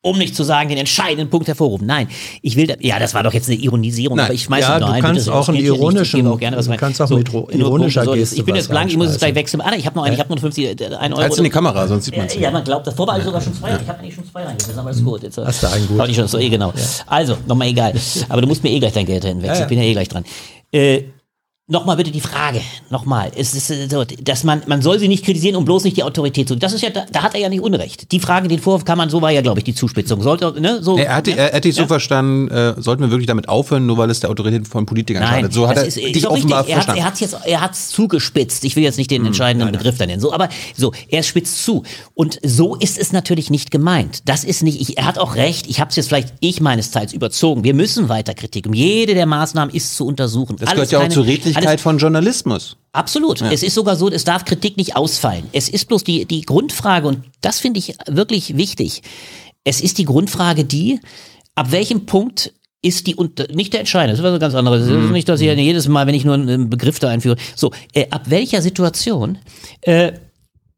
um 0.00 0.16
nicht 0.16 0.36
zu 0.36 0.44
sagen, 0.44 0.68
den 0.68 0.78
entscheidenden 0.78 1.28
Punkt 1.28 1.48
hervorrufen. 1.48 1.84
Nein, 1.84 2.06
ich 2.40 2.54
will, 2.54 2.68
da, 2.68 2.74
ja, 2.78 3.00
das 3.00 3.14
war 3.14 3.24
doch 3.24 3.34
jetzt 3.34 3.48
eine 3.50 3.58
Ironisierung, 3.58 4.16
Nein. 4.16 4.26
aber 4.26 4.34
ich 4.34 4.44
schmeiße 4.44 4.68
Ja, 4.68 4.78
noch 4.78 4.88
du 4.90 4.94
ein. 4.94 5.02
kannst 5.02 5.24
bitte, 5.24 5.36
auch 5.36 5.48
einen 5.48 5.58
ironischen- 5.58 6.24
auch 6.28 6.38
gerne 6.38 6.56
was 6.56 6.66
du 6.68 6.76
kannst 6.76 7.02
auch 7.02 7.10
mit 7.10 7.32
ro- 7.32 7.48
nur 7.52 7.60
ironischer 7.68 8.04
so, 8.04 8.12
Geste 8.12 8.36
Ich 8.36 8.44
bin 8.44 8.54
jetzt 8.54 8.70
blank, 8.70 8.90
ich 8.90 8.96
muss 8.96 9.06
es 9.08 9.14
reinschmeißen. 9.14 9.34
gleich 9.34 9.42
wechseln. 9.42 9.60
Ah, 9.60 9.72
ich 9.76 9.84
habe 9.86 9.96
noch 9.96 10.04
einen, 10.04 10.14
ich 10.14 10.20
habe 10.20 10.28
nur 10.30 10.38
50, 10.38 10.80
äh, 10.80 10.94
ein 10.94 11.12
Euro. 11.12 11.22
Als 11.22 11.36
in 11.38 11.44
die 11.44 11.50
Kamera, 11.50 11.88
sonst 11.88 12.04
sieht 12.04 12.16
man 12.16 12.26
es 12.26 12.34
Ja, 12.36 12.42
ja, 12.42 12.50
man 12.52 12.62
glaubt, 12.62 12.86
das 12.86 12.94
vorbei 12.94 13.20
sogar 13.20 13.40
schon 13.40 13.52
zwei. 13.54 13.70
Ich 13.70 13.88
habe 13.88 13.98
eigentlich 13.98 14.14
schon 14.14 14.24
zwei 14.30 14.44
reingesetzt, 14.44 14.78
aber 14.78 14.90
ist 14.90 15.04
gut. 15.04 15.22
Jetzt, 15.24 15.36
äh, 15.36 15.44
Hast 15.44 15.64
du 15.64 15.66
einen 15.68 15.88
gut. 15.88 16.14
schon, 16.14 16.28
so, 16.28 16.38
eh, 16.38 16.48
genau. 16.48 16.72
Also, 17.06 17.36
nochmal 17.48 17.66
egal. 17.68 17.92
Aber 18.28 18.40
du 18.40 18.46
musst 18.46 18.62
mir 18.62 18.70
eh 18.70 18.78
gleich 18.78 18.92
dein 18.92 19.04
Geld 19.04 19.24
hinwechseln. 19.24 19.46
Ja, 19.52 19.54
ja. 19.58 19.62
Ich 19.62 19.68
bin 19.68 19.78
ja 19.78 19.84
eh 19.84 19.92
gleich 19.94 20.08
dran. 20.08 20.24
Äh, 20.72 21.02
Nochmal 21.70 21.96
bitte 21.96 22.10
die 22.10 22.22
Frage, 22.22 22.62
nochmal, 22.88 23.30
es 23.36 23.52
ist 23.52 23.70
äh, 23.70 23.88
so, 23.90 24.02
dass 24.02 24.42
man, 24.42 24.62
man 24.68 24.80
soll 24.80 24.98
sie 24.98 25.06
nicht 25.06 25.22
kritisieren, 25.22 25.54
um 25.54 25.66
bloß 25.66 25.84
nicht 25.84 25.98
die 25.98 26.02
Autorität 26.02 26.48
zu. 26.48 26.56
Das 26.56 26.72
ist 26.72 26.80
ja, 26.80 26.88
da, 26.88 27.04
da 27.12 27.22
hat 27.22 27.34
er 27.34 27.40
ja 27.40 27.50
nicht 27.50 27.60
Unrecht. 27.60 28.10
Die 28.10 28.20
Frage, 28.20 28.48
den 28.48 28.58
Vorwurf 28.58 28.86
kann 28.86 28.96
man, 28.96 29.10
so 29.10 29.20
war 29.20 29.32
ja, 29.32 29.42
glaube 29.42 29.60
ich, 29.60 29.64
die 29.64 29.74
Zuspitzung. 29.74 30.22
Sollte, 30.22 30.58
ne, 30.58 30.82
so. 30.82 30.96
Er 30.96 31.14
hat, 31.14 31.26
ne? 31.26 31.36
er 31.36 31.52
hat 31.52 31.64
dich 31.64 31.74
so 31.74 31.86
verstanden, 31.86 32.48
äh, 32.48 32.80
sollten 32.80 33.02
wir 33.02 33.10
wirklich 33.10 33.26
damit 33.26 33.50
aufhören, 33.50 33.84
nur 33.84 33.98
weil 33.98 34.08
es 34.08 34.20
der 34.20 34.30
Autorität 34.30 34.66
von 34.66 34.86
Politikern 34.86 35.22
Nein, 35.22 35.40
schadet. 35.40 35.52
So 35.52 35.68
hat 35.68 35.76
er 35.76 35.84
ist, 35.84 35.98
ist 35.98 36.14
dich 36.14 36.26
offenbar 36.26 36.60
richtig. 36.60 36.74
Er 36.74 36.76
hat 36.78 36.84
verstanden. 36.84 37.00
er 37.00 37.04
hat's 37.04 37.20
jetzt, 37.20 37.36
er 37.44 37.60
hat's 37.60 37.88
zugespitzt. 37.90 38.64
Ich 38.64 38.74
will 38.74 38.82
jetzt 38.82 38.96
nicht 38.96 39.10
den 39.10 39.26
entscheidenden 39.26 39.70
Begriff 39.70 39.98
da 39.98 40.06
nennen. 40.06 40.22
So, 40.22 40.32
aber 40.32 40.48
so, 40.74 40.94
er 41.10 41.22
spitzt 41.22 41.62
zu. 41.62 41.82
Und 42.14 42.40
so 42.42 42.76
ist 42.76 42.96
es 42.96 43.12
natürlich 43.12 43.50
nicht 43.50 43.70
gemeint. 43.70 44.22
Das 44.24 44.42
ist 44.42 44.62
nicht, 44.62 44.80
ich, 44.80 44.96
er 44.96 45.04
hat 45.04 45.18
auch 45.18 45.34
recht. 45.34 45.66
Ich 45.66 45.80
habe 45.80 45.90
es 45.90 45.96
jetzt 45.96 46.08
vielleicht 46.08 46.32
ich 46.40 46.62
meines 46.62 46.92
Teils 46.92 47.12
überzogen. 47.12 47.62
Wir 47.62 47.74
müssen 47.74 48.08
weiter 48.08 48.32
Kritik. 48.32 48.66
Um 48.66 48.72
jede 48.72 49.12
der 49.12 49.26
Maßnahmen 49.26 49.74
ist 49.74 49.96
zu 49.96 50.06
untersuchen. 50.06 50.56
das 50.56 50.70
gehört 50.70 50.90
ja 50.90 51.00
auch 51.00 51.08
zur 51.10 51.26
Redlichkeit 51.26 51.57
von 51.80 51.98
Journalismus. 51.98 52.76
Absolut. 52.92 53.42
Es 53.42 53.62
ist 53.62 53.74
sogar 53.74 53.96
so, 53.96 54.08
es 54.10 54.24
darf 54.24 54.44
Kritik 54.44 54.76
nicht 54.76 54.96
ausfallen. 54.96 55.44
Es 55.52 55.68
ist 55.68 55.86
bloß 55.86 56.04
die, 56.04 56.24
die 56.24 56.42
Grundfrage, 56.42 57.06
und 57.08 57.24
das 57.40 57.60
finde 57.60 57.78
ich 57.78 57.94
wirklich 58.06 58.56
wichtig. 58.56 59.02
Es 59.64 59.80
ist 59.80 59.98
die 59.98 60.04
Grundfrage 60.04 60.64
die, 60.64 61.00
ab 61.54 61.70
welchem 61.70 62.06
Punkt 62.06 62.52
ist 62.80 63.06
die, 63.06 63.14
und 63.14 63.54
nicht 63.54 63.72
der 63.72 63.80
Entscheidende, 63.80 64.12
das 64.16 64.24
ist 64.24 64.32
was 64.32 64.40
ganz 64.40 64.54
anderes. 64.54 64.86
Das 64.88 65.04
ist 65.04 65.10
nicht, 65.10 65.28
dass 65.28 65.40
ich 65.40 65.46
jedes 65.56 65.88
Mal, 65.88 66.06
wenn 66.06 66.14
ich 66.14 66.24
nur 66.24 66.34
einen 66.34 66.70
Begriff 66.70 66.98
da 66.98 67.08
einführe, 67.08 67.36
so, 67.56 67.72
äh, 67.92 68.06
ab 68.10 68.22
welcher 68.26 68.62
Situation, 68.62 69.38
äh, 69.82 70.12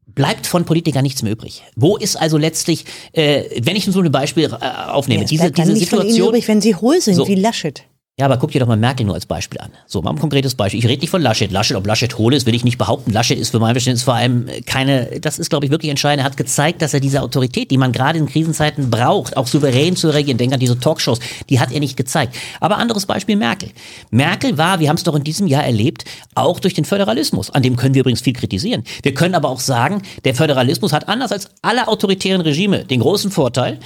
bleibt 0.07 0.47
von 0.47 0.65
Politikern 0.65 1.03
nichts 1.03 1.23
mehr 1.23 1.31
übrig. 1.31 1.63
Wo 1.75 1.97
ist 1.97 2.15
also 2.15 2.37
letztlich, 2.37 2.85
äh, 3.13 3.61
wenn 3.63 3.75
ich 3.75 3.85
so 3.85 3.99
ein 4.01 4.11
Beispiel 4.11 4.45
äh, 4.45 4.89
aufnehme, 4.89 5.21
Ja, 5.21 5.23
es 5.25 5.29
diese, 5.29 5.51
diese 5.51 5.73
nicht 5.73 5.89
von 5.89 5.99
Ihnen 5.99 6.09
Situation. 6.09 6.29
übrig, 6.29 6.47
wenn 6.47 6.61
Sie 6.61 6.75
hohl 6.75 6.99
sind, 7.01 7.15
So. 7.15 7.27
wie 7.27 7.35
Laschet. 7.35 7.83
Ja, 8.19 8.25
aber 8.25 8.37
guck 8.37 8.51
dir 8.51 8.59
doch 8.59 8.67
mal 8.67 8.75
Merkel 8.75 9.05
nur 9.05 9.15
als 9.15 9.25
Beispiel 9.25 9.59
an. 9.61 9.71
So, 9.87 10.01
mal 10.01 10.11
ein 10.11 10.19
konkretes 10.19 10.53
Beispiel. 10.53 10.79
Ich 10.79 10.85
rede 10.85 10.99
nicht 10.99 11.09
von 11.09 11.21
Laschet. 11.21 11.49
Laschet, 11.49 11.77
ob 11.77 11.87
Laschet 11.87 12.17
hohl 12.17 12.33
ist, 12.33 12.45
will 12.45 12.53
ich 12.53 12.65
nicht 12.65 12.77
behaupten. 12.77 13.11
Laschet 13.11 13.39
ist 13.39 13.51
für 13.51 13.59
mein 13.59 13.73
Verständnis 13.73 14.03
vor 14.03 14.15
allem 14.15 14.49
äh, 14.49 14.61
keine, 14.61 15.21
das 15.21 15.39
ist, 15.39 15.49
glaube 15.49 15.65
ich, 15.65 15.71
wirklich 15.71 15.89
entscheidend. 15.89 16.21
Er 16.21 16.25
hat 16.25 16.35
gezeigt, 16.35 16.81
dass 16.81 16.93
er 16.93 16.99
diese 16.99 17.21
Autorität, 17.21 17.71
die 17.71 17.77
man 17.77 17.93
gerade 17.93 18.19
in 18.19 18.27
Krisenzeiten 18.27 18.91
braucht, 18.91 19.37
auch 19.37 19.47
souverän 19.47 19.95
zu 19.95 20.09
reagieren, 20.09 20.37
denk 20.37 20.51
an 20.51 20.59
diese 20.59 20.77
Talkshows, 20.77 21.19
die 21.49 21.61
hat 21.61 21.71
er 21.71 21.79
nicht 21.79 21.95
gezeigt. 21.95 22.35
Aber 22.59 22.77
anderes 22.77 23.05
Beispiel 23.05 23.37
Merkel. 23.37 23.69
Merkel 24.11 24.57
war, 24.57 24.81
wir 24.81 24.89
haben 24.89 24.97
es 24.97 25.03
doch 25.03 25.15
in 25.15 25.23
diesem 25.23 25.47
Jahr 25.47 25.63
erlebt, 25.63 26.03
auch 26.35 26.59
durch 26.59 26.73
den 26.73 26.83
Föderalismus. 26.83 27.49
An 27.49 27.63
dem 27.63 27.77
können 27.77 27.95
wir 27.95 28.01
übrigens 28.01 28.21
viel 28.21 28.33
kritisieren. 28.33 28.83
Wir 29.03 29.13
können 29.13 29.35
aber 29.35 29.47
auch 29.47 29.61
sagen, 29.61 30.01
der 30.25 30.35
Föderalismus 30.35 30.91
hat 30.91 31.07
anders 31.07 31.31
als 31.31 31.47
alle 31.61 31.87
autoritären 31.87 32.41
Regime 32.41 32.83
den 32.83 32.99
großen 32.99 33.31
Vorteil, 33.31 33.79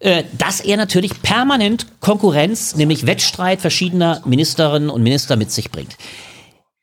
äh, 0.00 0.24
dass 0.36 0.60
er 0.60 0.76
natürlich 0.76 1.22
permanent 1.22 1.86
Konkurrenz, 2.00 2.76
nämlich 2.76 3.06
Wettstreit 3.06 3.60
verschiedener 3.70 4.20
Ministerinnen 4.24 4.90
und 4.90 5.00
Minister 5.04 5.36
mit 5.36 5.52
sich 5.52 5.70
bringt. 5.70 5.96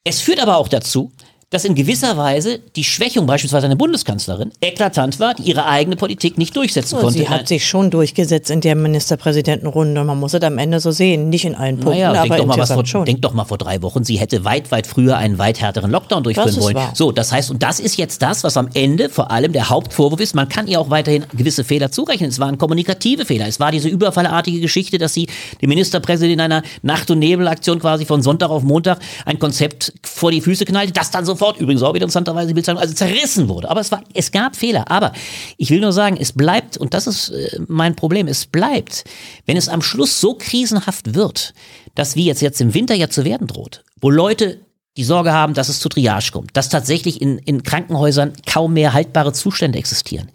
Es 0.06 0.22
führt 0.22 0.40
aber 0.40 0.56
auch 0.56 0.70
dazu, 0.70 1.12
dass 1.50 1.64
in 1.64 1.76
gewisser 1.76 2.18
Weise 2.18 2.60
die 2.76 2.84
Schwächung 2.84 3.26
beispielsweise 3.26 3.68
einer 3.68 3.78
Bundeskanzlerin 3.78 4.52
eklatant 4.60 5.18
war, 5.22 5.34
die 5.34 5.44
ihre 5.44 5.66
eigene 5.66 5.96
Politik 5.96 6.38
nicht 6.38 6.54
durchsetzen 6.58 6.96
Und 6.96 7.02
konnte. 7.04 7.20
sie 7.20 7.30
hat 7.30 7.48
sich 7.48 7.66
schon 7.66 7.90
durchgesetzt 7.90 8.50
in 8.52 8.60
der 8.60 8.76
Ministerpräsidentenrunde. 8.76 10.04
Man 10.04 10.20
muss 10.20 10.34
es 10.34 10.42
am 10.44 10.58
Ende 10.58 10.82
so 10.82 10.92
sehen. 10.92 11.30
Nicht 11.30 11.46
in 11.46 11.56
allen 11.56 11.76
Punkten, 11.80 12.02
Naja, 12.02 12.12
denk 12.22 12.34
aber 12.34 12.38
doch, 12.38 12.58
mal 12.58 12.66
vor, 12.68 12.86
schon. 12.86 13.06
denk 13.06 13.22
doch 13.22 13.34
mal 13.34 13.46
vor 13.46 13.58
drei 13.58 13.82
Wochen, 13.82 14.04
sie 14.04 14.18
hätte 14.18 14.44
weit, 14.44 14.72
weit 14.72 14.88
früher 14.88 15.16
einen 15.18 15.38
weit 15.38 15.62
härteren 15.62 15.90
Lockdown 15.90 16.24
durchführen 16.24 16.48
Das 16.54 16.60
wollen. 16.62 16.76
wahr. 16.76 16.92
So, 16.94 17.14
das 17.14 17.32
heißt, 17.32 17.50
und 17.50 17.64
das 17.64 17.80
ist 17.80 17.98
jetzt 17.98 18.22
das, 18.22 18.44
was 18.44 18.58
am 18.58 18.68
Ende 18.74 19.10
vor 19.10 19.32
allem 19.32 19.54
der 19.54 19.70
Hauptvorwurf 19.70 20.20
ist. 20.20 20.36
Man 20.36 20.50
kann 20.50 20.68
ihr 20.68 20.82
auch 20.82 20.90
weiterhin 20.90 21.24
gewisse 21.36 21.64
Fehler 21.64 21.92
zurechnen. 21.92 22.30
Es 22.30 22.40
waren 22.40 22.58
kommunikative 22.58 23.24
Fehler. 23.24 23.48
Es 23.48 23.62
war 23.62 23.72
diese 23.72 23.88
überfallartige 23.88 24.60
Geschichte, 24.60 24.98
dass 24.98 25.14
sie 25.14 25.28
dem 25.62 25.70
Ministerpräsident 25.70 26.34
in 26.34 26.42
einer 26.42 26.62
Nacht- 26.82 27.10
und 27.10 27.20
Nebelaktion 27.20 27.80
quasi 27.80 28.06
von 28.06 28.22
Sonntag 28.22 28.50
auf 28.50 28.64
Montag 28.64 29.00
ein 29.26 29.40
Konzept 29.40 29.94
vor 30.04 30.32
die 30.32 30.42
Füße 30.42 30.66
knallte, 30.66 30.92
das 30.92 31.10
dann 31.12 31.26
sofort 31.38 31.60
übrigens 31.60 31.84
auch 31.84 31.94
wieder 31.94 32.04
interessanterweise 32.04 32.54
Bildzeitung, 32.54 32.82
also 32.82 32.94
zerrissen 32.94 33.48
wurde. 33.48 33.70
Aber 33.70 33.80
es 33.80 33.92
war, 33.92 34.04
es 34.14 34.32
gab 34.32 34.56
Fehler. 34.56 34.90
Aber 34.90 35.14
ich 35.58 35.70
will 35.70 35.80
nur 35.80 35.94
sagen, 35.94 36.18
es 36.20 36.34
bleibt, 36.34 36.78
und 36.78 36.94
das 36.94 37.08
ist 37.08 37.30
äh, 37.30 37.60
mein 37.68 37.96
Problem, 37.96 38.28
es 38.28 38.46
bleibt, 38.46 39.04
wenn 39.46 39.58
es 39.58 39.70
am 39.70 39.82
Schluss 39.82 40.20
so 40.20 40.34
krisenhaft 40.34 41.14
wird, 41.14 41.54
dass 41.96 42.16
wie 42.16 42.26
jetzt 42.26 42.42
jetzt 42.42 42.60
im 42.60 42.74
Winter 42.74 42.96
ja 42.96 43.10
zu 43.10 43.24
werden 43.24 43.48
droht, 43.48 43.84
wo 44.02 44.10
Leute 44.10 44.62
die 44.98 45.04
Sorge 45.04 45.32
haben, 45.32 45.54
dass 45.54 45.70
es 45.70 45.80
zu 45.80 45.90
Triage 45.90 46.32
kommt, 46.32 46.58
dass 46.58 46.70
tatsächlich 46.70 47.22
in, 47.22 47.38
in 47.38 47.62
Krankenhäusern 47.62 48.34
kaum 48.48 48.74
mehr 48.74 48.94
haltbare 48.94 49.32
Zustände 49.32 49.78
existieren. 49.78 50.32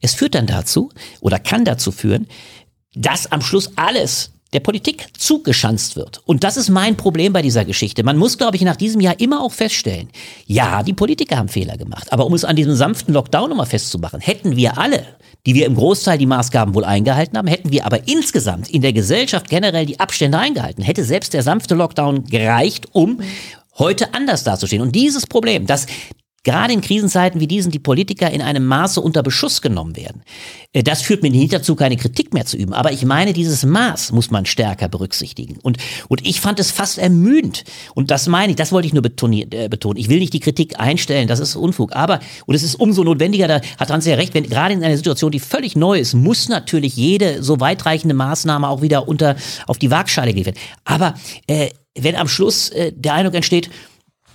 Es 0.00 0.14
führt 0.14 0.34
dann 0.34 0.46
dazu 0.46 0.90
oder 1.20 1.38
kann 1.38 1.64
dazu 1.64 1.90
führen, 1.90 2.28
dass 2.94 3.32
am 3.32 3.40
Schluss 3.40 3.72
alles 3.76 4.32
der 4.52 4.60
Politik 4.60 5.06
zugeschanzt 5.18 5.96
wird. 5.96 6.22
Und 6.24 6.42
das 6.42 6.56
ist 6.56 6.70
mein 6.70 6.96
Problem 6.96 7.32
bei 7.32 7.42
dieser 7.42 7.64
Geschichte. 7.64 8.02
Man 8.02 8.16
muss, 8.16 8.38
glaube 8.38 8.56
ich, 8.56 8.62
nach 8.62 8.76
diesem 8.76 9.00
Jahr 9.00 9.20
immer 9.20 9.42
auch 9.42 9.52
feststellen, 9.52 10.08
ja, 10.46 10.82
die 10.82 10.94
Politiker 10.94 11.36
haben 11.36 11.48
Fehler 11.48 11.76
gemacht. 11.76 12.12
Aber 12.12 12.26
um 12.26 12.34
es 12.34 12.44
an 12.44 12.56
diesem 12.56 12.74
sanften 12.74 13.12
Lockdown 13.12 13.50
nochmal 13.50 13.66
festzumachen, 13.66 14.20
hätten 14.20 14.56
wir 14.56 14.78
alle, 14.78 15.04
die 15.44 15.54
wir 15.54 15.66
im 15.66 15.74
Großteil 15.74 16.18
die 16.18 16.26
Maßgaben 16.26 16.74
wohl 16.74 16.84
eingehalten 16.84 17.36
haben, 17.36 17.46
hätten 17.46 17.70
wir 17.70 17.84
aber 17.84 18.08
insgesamt 18.08 18.70
in 18.70 18.82
der 18.82 18.92
Gesellschaft 18.92 19.48
generell 19.50 19.86
die 19.86 20.00
Abstände 20.00 20.38
eingehalten, 20.38 20.82
hätte 20.82 21.04
selbst 21.04 21.34
der 21.34 21.42
sanfte 21.42 21.74
Lockdown 21.74 22.24
gereicht, 22.24 22.86
um 22.92 23.20
heute 23.78 24.14
anders 24.14 24.44
dazustehen. 24.44 24.82
Und 24.82 24.94
dieses 24.94 25.26
Problem, 25.26 25.66
dass 25.66 25.86
gerade 26.44 26.72
in 26.72 26.80
Krisenzeiten 26.80 27.40
wie 27.40 27.46
diesen 27.46 27.72
die 27.72 27.78
Politiker 27.78 28.30
in 28.30 28.42
einem 28.42 28.64
Maße 28.64 29.00
unter 29.00 29.22
Beschuss 29.22 29.60
genommen 29.60 29.96
werden. 29.96 30.22
Äh, 30.72 30.82
das 30.82 31.02
führt 31.02 31.22
mir 31.22 31.30
nicht 31.30 31.52
dazu, 31.52 31.74
keine 31.74 31.96
Kritik 31.96 32.32
mehr 32.32 32.46
zu 32.46 32.56
üben. 32.56 32.72
Aber 32.72 32.92
ich 32.92 33.04
meine, 33.04 33.32
dieses 33.32 33.64
Maß 33.64 34.12
muss 34.12 34.30
man 34.30 34.46
stärker 34.46 34.88
berücksichtigen. 34.88 35.58
Und, 35.62 35.78
und 36.08 36.26
ich 36.26 36.40
fand 36.40 36.60
es 36.60 36.70
fast 36.70 36.98
ermüdend. 36.98 37.64
Und 37.94 38.10
das 38.10 38.28
meine 38.28 38.50
ich, 38.50 38.56
das 38.56 38.72
wollte 38.72 38.86
ich 38.86 38.94
nur 38.94 39.04
äh, 39.04 39.68
betonen. 39.68 39.96
Ich 39.98 40.08
will 40.08 40.20
nicht 40.20 40.32
die 40.32 40.40
Kritik 40.40 40.78
einstellen, 40.78 41.28
das 41.28 41.40
ist 41.40 41.56
Unfug. 41.56 41.94
Aber, 41.94 42.20
und 42.46 42.54
es 42.54 42.62
ist 42.62 42.76
umso 42.76 43.02
notwendiger, 43.04 43.48
da 43.48 43.60
hat 43.78 43.90
Hans 43.90 44.06
ja 44.06 44.14
recht, 44.14 44.34
wenn 44.34 44.44
gerade 44.44 44.74
in 44.74 44.84
einer 44.84 44.96
Situation, 44.96 45.32
die 45.32 45.40
völlig 45.40 45.76
neu 45.76 45.98
ist, 45.98 46.14
muss 46.14 46.48
natürlich 46.48 46.96
jede 46.96 47.42
so 47.42 47.60
weitreichende 47.60 48.14
Maßnahme 48.14 48.68
auch 48.68 48.80
wieder 48.82 49.08
unter, 49.08 49.36
auf 49.66 49.78
die 49.78 49.90
Waagschale 49.90 50.32
gelegt 50.32 50.46
werden. 50.46 50.60
Aber, 50.84 51.14
äh, 51.46 51.70
wenn 52.00 52.14
am 52.14 52.28
Schluss 52.28 52.70
äh, 52.70 52.92
der 52.94 53.14
Eindruck 53.14 53.34
entsteht, 53.34 53.70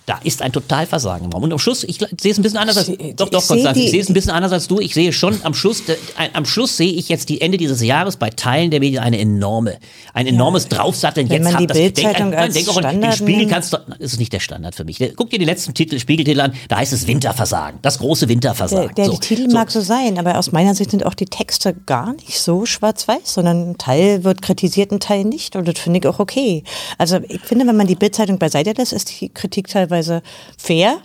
da 0.06 0.20
ist 0.24 0.42
ein 0.42 0.52
Totalversagen 0.52 1.26
im 1.26 1.32
Raum. 1.32 1.44
Und 1.44 1.54
am 1.54 1.60
Schluss, 1.60 1.84
ich 1.86 1.98
sehe 2.20 2.32
es 2.32 2.38
ein 2.38 2.42
bisschen 2.44 2.58
anders 2.60 2.78
als, 2.78 2.88
doch, 3.16 3.30
doch, 3.30 3.42
ich 3.42 3.48
Konstanz, 3.48 3.62
sehe 3.62 3.72
ich 3.72 3.76
die- 3.86 3.90
sehe 3.92 4.02
es 4.02 4.10
ein 4.10 4.14
bisschen 4.14 4.32
anders 4.32 4.52
als 4.52 4.68
du. 4.68 4.80
Ich 4.80 4.94
sehe 4.94 5.14
schon 5.14 5.40
am 5.44 5.54
Schluss, 5.54 5.82
äh, 5.88 5.96
am 6.34 6.46
Schluss 6.46 6.76
sehe 6.76 6.92
ich 6.92 7.08
jetzt 7.10 7.30
die 7.30 7.40
Ende 7.42 7.58
dieses 7.58 7.82
Jahres 7.82 8.18
bei 8.18 8.30
Teilen 8.30 8.70
der 8.72 8.82
Medien 8.82 9.02
eine 9.02 9.18
enorme, 9.20 9.78
ein 10.14 10.28
enormes 10.28 10.68
Draufsatteln. 10.68 11.30
Wenn 11.30 11.44
Jetzt 11.44 11.54
man 11.54 11.62
die 11.62 11.68
das, 11.68 11.78
Bild-Zeitung 11.78 12.32
denk, 12.32 12.42
als 12.42 12.54
denk 12.54 12.68
auch 12.68 12.78
an, 12.78 12.84
den 12.84 12.90
Standard 12.92 13.16
Spiegel 13.16 13.38
nimmt. 13.38 13.52
kannst 13.52 13.72
du, 13.74 13.78
das 13.88 13.98
ist 14.14 14.20
nicht 14.20 14.34
der 14.34 14.42
Standard 14.42 14.76
für 14.76 14.84
mich. 14.84 15.00
Guck 15.16 15.30
dir 15.30 15.40
die 15.40 15.46
letzten 15.46 15.74
Titel, 15.74 15.98
Spiegeltitel 16.00 16.42
an, 16.42 16.54
da 16.68 16.78
heißt 16.78 16.92
es 16.92 17.08
Winterversagen. 17.08 17.80
Das 17.82 18.00
große 18.00 18.26
Der, 18.26 18.34
Winterversagen. 18.36 18.96
der 18.96 19.06
So, 19.06 19.12
die 19.14 19.20
Titel 19.20 19.50
so. 19.50 19.56
mag 19.56 19.72
so 19.72 19.80
sein, 19.80 20.18
aber 20.20 20.38
aus 20.38 20.52
meiner 20.52 20.76
Sicht 20.76 20.92
sind 20.92 21.06
auch 21.06 21.14
die 21.14 21.26
Texte 21.28 21.74
gar 21.86 22.12
nicht 22.14 22.40
so 22.42 22.66
schwarz-weiß, 22.66 23.34
sondern 23.36 23.70
ein 23.72 23.78
Teil 23.78 24.26
wird 24.26 24.42
kritisiert, 24.42 24.92
ein 24.92 25.00
Teil 25.00 25.24
nicht. 25.24 25.56
Und 25.56 25.66
das 25.66 25.80
finde 25.80 26.00
ich 26.00 26.08
auch 26.08 26.20
okay. 26.20 26.64
Also 26.98 27.20
ich 27.30 27.40
finde, 27.42 27.66
wenn 27.68 27.78
man 27.78 27.88
die 27.88 27.96
Bildzeitung 27.96 28.38
beiseite 28.38 28.74
lässt, 28.78 28.92
ist 28.92 29.22
die 29.22 29.30
Kritik 29.30 29.70
teilweise 29.70 29.93
fair 30.58 30.98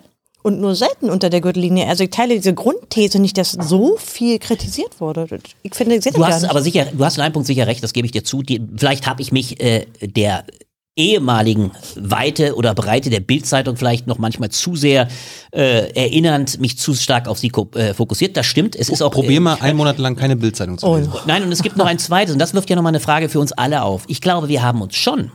und 0.43 0.61
nur 0.61 0.75
selten 0.75 1.11
unter 1.11 1.31
der 1.31 1.41
Gürtellinie. 1.41 1.87
Also 1.89 2.05
ich 2.05 2.11
teile 2.11 2.35
diese 2.35 2.55
Grundthese 2.55 3.19
nicht, 3.19 3.37
dass 3.37 3.53
so 3.53 3.97
viel 3.99 4.39
kritisiert 4.39 5.01
wurde. 5.01 5.27
Ich 5.63 5.75
finde, 5.75 5.97
ich 5.97 6.05
Du 6.05 6.25
hast 6.25 6.45
aber 6.45 6.63
sicher, 6.63 6.87
du 6.93 7.05
hast 7.05 7.17
in 7.17 7.23
einem 7.23 7.33
Punkt 7.33 7.47
sicher 7.47 7.67
recht, 7.67 7.83
das 7.83 7.93
gebe 7.93 8.07
ich 8.07 8.13
dir 8.13 8.25
zu. 8.25 8.43
Die, 8.43 8.61
vielleicht 8.77 9.07
habe 9.07 9.21
ich 9.21 9.33
mich 9.33 9.61
äh, 9.61 9.87
der 10.01 10.45
ehemaligen 10.99 11.71
Weite 11.95 12.57
oder 12.57 12.75
Breite 12.75 13.09
der 13.09 13.21
Bildzeitung 13.21 13.77
vielleicht 13.77 14.09
noch 14.09 14.19
manchmal 14.19 14.51
zu 14.51 14.75
sehr 14.75 15.09
äh, 15.53 15.93
erinnernd, 15.93 16.61
mich 16.61 16.77
zu 16.77 16.95
stark 16.95 17.29
auf 17.29 17.39
sie 17.39 17.53
äh, 17.75 17.95
fokussiert. 17.95 18.37
Das 18.37 18.47
stimmt. 18.47 18.75
Es 18.75 18.89
ist 18.89 19.01
auch 19.01 19.13
Probier 19.13 19.41
mal 19.41 19.59
einen 19.61 19.77
Monat 19.77 19.99
lang 19.99 20.17
keine 20.17 20.35
Bildzeitung 20.35 20.77
zu 20.77 20.87
Oh, 20.87 20.97
lesen. 20.97 21.13
Nein, 21.27 21.45
und 21.45 21.53
es 21.53 21.63
gibt 21.63 21.77
noch 21.77 21.87
ein 21.87 22.01
zweites, 22.01 22.33
und 22.33 22.41
das 22.41 22.53
wirft 22.53 22.69
ja 22.69 22.75
nochmal 22.75 22.91
eine 22.91 23.01
Frage 23.01 23.29
für 23.29 23.39
uns 23.39 23.53
alle 23.53 23.83
auf. 23.83 24.05
Ich 24.09 24.21
glaube, 24.21 24.49
wir 24.49 24.63
haben 24.63 24.83
uns 24.83 24.97
schon 24.97 25.31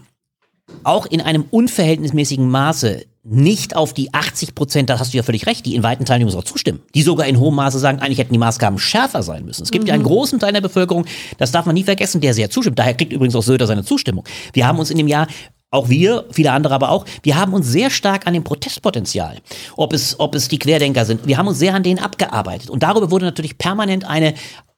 auch 0.83 1.05
in 1.05 1.21
einem 1.21 1.45
unverhältnismäßigen 1.49 2.49
Maße 2.49 3.05
nicht 3.23 3.75
auf 3.75 3.93
die 3.93 4.13
80 4.13 4.53
Prozent, 4.53 4.89
da 4.89 4.99
hast 4.99 5.13
du 5.13 5.17
ja 5.17 5.23
völlig 5.23 5.45
recht, 5.47 5.65
die 5.65 5.75
in 5.75 5.83
weiten 5.83 6.03
Teilen 6.03 6.23
übrigens 6.23 6.37
auch 6.37 6.43
zustimmen, 6.43 6.81
die 6.93 7.03
sogar 7.03 7.25
in 7.25 7.39
hohem 7.39 7.55
Maße 7.55 7.79
sagen, 7.79 7.99
eigentlich 7.99 8.17
hätten 8.17 8.33
die 8.33 8.39
Maßgaben 8.39 8.77
schärfer 8.77 9.23
sein 9.23 9.45
müssen. 9.45 9.63
Es 9.63 9.71
gibt 9.71 9.87
ja 9.87 9.93
einen 9.93 10.03
großen 10.03 10.39
Teil 10.39 10.51
der 10.51 10.61
Bevölkerung, 10.61 11.05
das 11.37 11.51
darf 11.51 11.65
man 11.65 11.73
nie 11.73 11.85
vergessen, 11.85 12.19
der 12.19 12.33
sehr 12.33 12.49
zustimmt. 12.49 12.77
Daher 12.77 12.93
kriegt 12.95 13.13
übrigens 13.13 13.35
auch 13.35 13.43
Söder 13.43 13.65
seine 13.65 13.85
Zustimmung. 13.85 14.25
Wir 14.51 14.67
haben 14.67 14.77
uns 14.77 14.91
in 14.91 14.97
dem 14.97 15.07
Jahr 15.07 15.27
auch 15.71 15.89
wir, 15.89 16.25
viele 16.31 16.51
andere 16.51 16.75
aber 16.75 16.89
auch, 16.89 17.05
wir 17.23 17.35
haben 17.35 17.53
uns 17.53 17.67
sehr 17.67 17.89
stark 17.89 18.27
an 18.27 18.33
dem 18.33 18.43
Protestpotenzial, 18.43 19.39
ob 19.75 19.93
es, 19.93 20.19
ob 20.19 20.35
es 20.35 20.47
die 20.47 20.59
Querdenker 20.59 21.03
sind, 21.05 21.25
wir 21.25 21.37
haben 21.37 21.47
uns 21.47 21.57
sehr 21.57 21.73
an 21.73 21.81
denen 21.81 21.99
abgearbeitet. 21.99 22.69
Und 22.69 22.83
darüber 22.83 23.09
wurde 23.09 23.25
natürlich 23.25 23.57
permanent 23.57 24.05
eine 24.05 24.35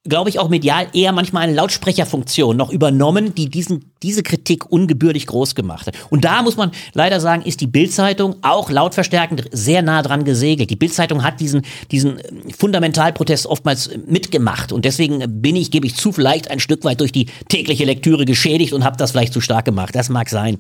glaube 0.08 0.30
ich, 0.30 0.39
auch 0.39 0.49
medial 0.49 0.88
eher 0.93 1.12
manchmal 1.12 1.43
eine 1.43 1.53
Lautsprecherfunktion 1.53 2.56
noch 2.56 2.72
übernommen, 2.72 3.34
die 3.34 3.49
diesen, 3.49 3.91
diese 4.03 4.22
Kritik 4.22 4.72
ungebührlich 4.72 5.26
groß 5.26 5.56
gemacht 5.56 5.88
hat. 5.88 5.95
Und 6.10 6.24
da 6.24 6.43
muss 6.43 6.58
man 6.58 6.72
leider 6.93 7.20
sagen, 7.20 7.41
ist 7.41 7.62
die 7.62 7.68
Bildzeitung 7.68 8.36
auch 8.43 8.70
lautverstärkend 8.70 9.49
sehr 9.51 9.82
nah 9.82 10.03
dran 10.03 10.24
gesegelt. 10.24 10.70
Die 10.70 10.76
Bildzeitung 10.76 11.24
hat 11.24 11.39
diesen, 11.39 11.64
diesen 11.91 12.20
äh, 12.20 12.53
Fundamentalprotest 12.58 13.47
oftmals 13.47 13.88
äh, 13.88 13.97
mitgemacht. 14.06 14.72
Und 14.72 14.86
deswegen 14.86 15.41
bin 15.41 15.56
ich, 15.56 15.72
gebe 15.72 15.88
ich 15.88 15.95
zu, 15.95 16.12
vielleicht 16.12 16.51
ein 16.51 16.60
Stück 16.60 16.84
weit 16.84 17.01
durch 17.01 17.12
die 17.12 17.26
tägliche 17.49 17.86
Lektüre 17.86 18.26
geschädigt 18.26 18.74
und 18.74 18.84
habe 18.84 18.97
das 18.97 19.12
vielleicht 19.12 19.34
zu 19.34 19.41
stark 19.41 19.66
gemacht. 19.66 19.95
Das 19.95 20.10
mag 20.10 20.30
sein. 20.30 20.58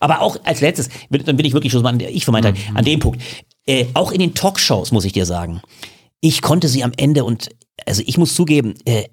Aber 0.00 0.20
auch 0.22 0.38
als 0.44 0.60
letztes, 0.60 0.88
dann 1.10 1.38
will 1.38 1.46
ich 1.46 1.52
wirklich 1.52 1.72
schon 1.72 1.82
mal, 1.82 2.00
ich 2.02 2.24
für 2.24 2.32
meinen 2.32 2.54
Teil, 2.54 2.64
an 2.74 2.84
dem 2.84 2.98
Punkt, 2.98 3.22
äh, 3.66 3.86
auch 3.94 4.10
in 4.10 4.18
den 4.18 4.34
Talkshows, 4.34 4.90
muss 4.90 5.04
ich 5.04 5.12
dir 5.12 5.26
sagen, 5.26 5.60
ich 6.20 6.42
konnte 6.42 6.68
sie 6.68 6.84
am 6.84 6.92
Ende 6.96 7.24
und 7.24 7.48
also 7.86 8.02
ich 8.04 8.18
muss 8.18 8.34
zugeben, 8.34 8.74
äh, 8.84 9.04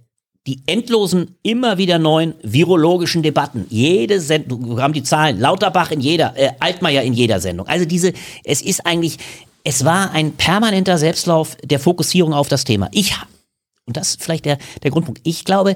die 0.47 0.61
endlosen, 0.67 1.37
immer 1.41 1.77
wieder 1.77 1.97
neuen 1.97 2.35
virologischen 2.43 3.23
Debatten. 3.23 3.65
Jede 3.69 4.21
Sendung, 4.21 4.75
wir 4.75 4.83
haben 4.83 4.93
die 4.93 5.03
Zahlen, 5.03 5.39
Lauterbach 5.39 5.91
in 5.91 6.01
jeder, 6.01 6.37
äh, 6.37 6.51
Altmaier 6.59 7.01
in 7.01 7.13
jeder 7.13 7.39
Sendung. 7.39 7.67
Also 7.67 7.85
diese, 7.85 8.13
es 8.43 8.61
ist 8.61 8.85
eigentlich, 8.85 9.17
es 9.63 9.85
war 9.85 10.11
ein 10.11 10.33
permanenter 10.33 10.99
Selbstlauf 10.99 11.57
der 11.63 11.79
Fokussierung 11.79 12.33
auf 12.33 12.47
das 12.47 12.63
Thema. 12.63 12.89
Ich, 12.91 13.15
und 13.85 13.97
das 13.97 14.09
ist 14.09 14.23
vielleicht 14.23 14.45
der, 14.45 14.59
der 14.83 14.91
Grundpunkt, 14.91 15.21
ich 15.23 15.45
glaube, 15.45 15.75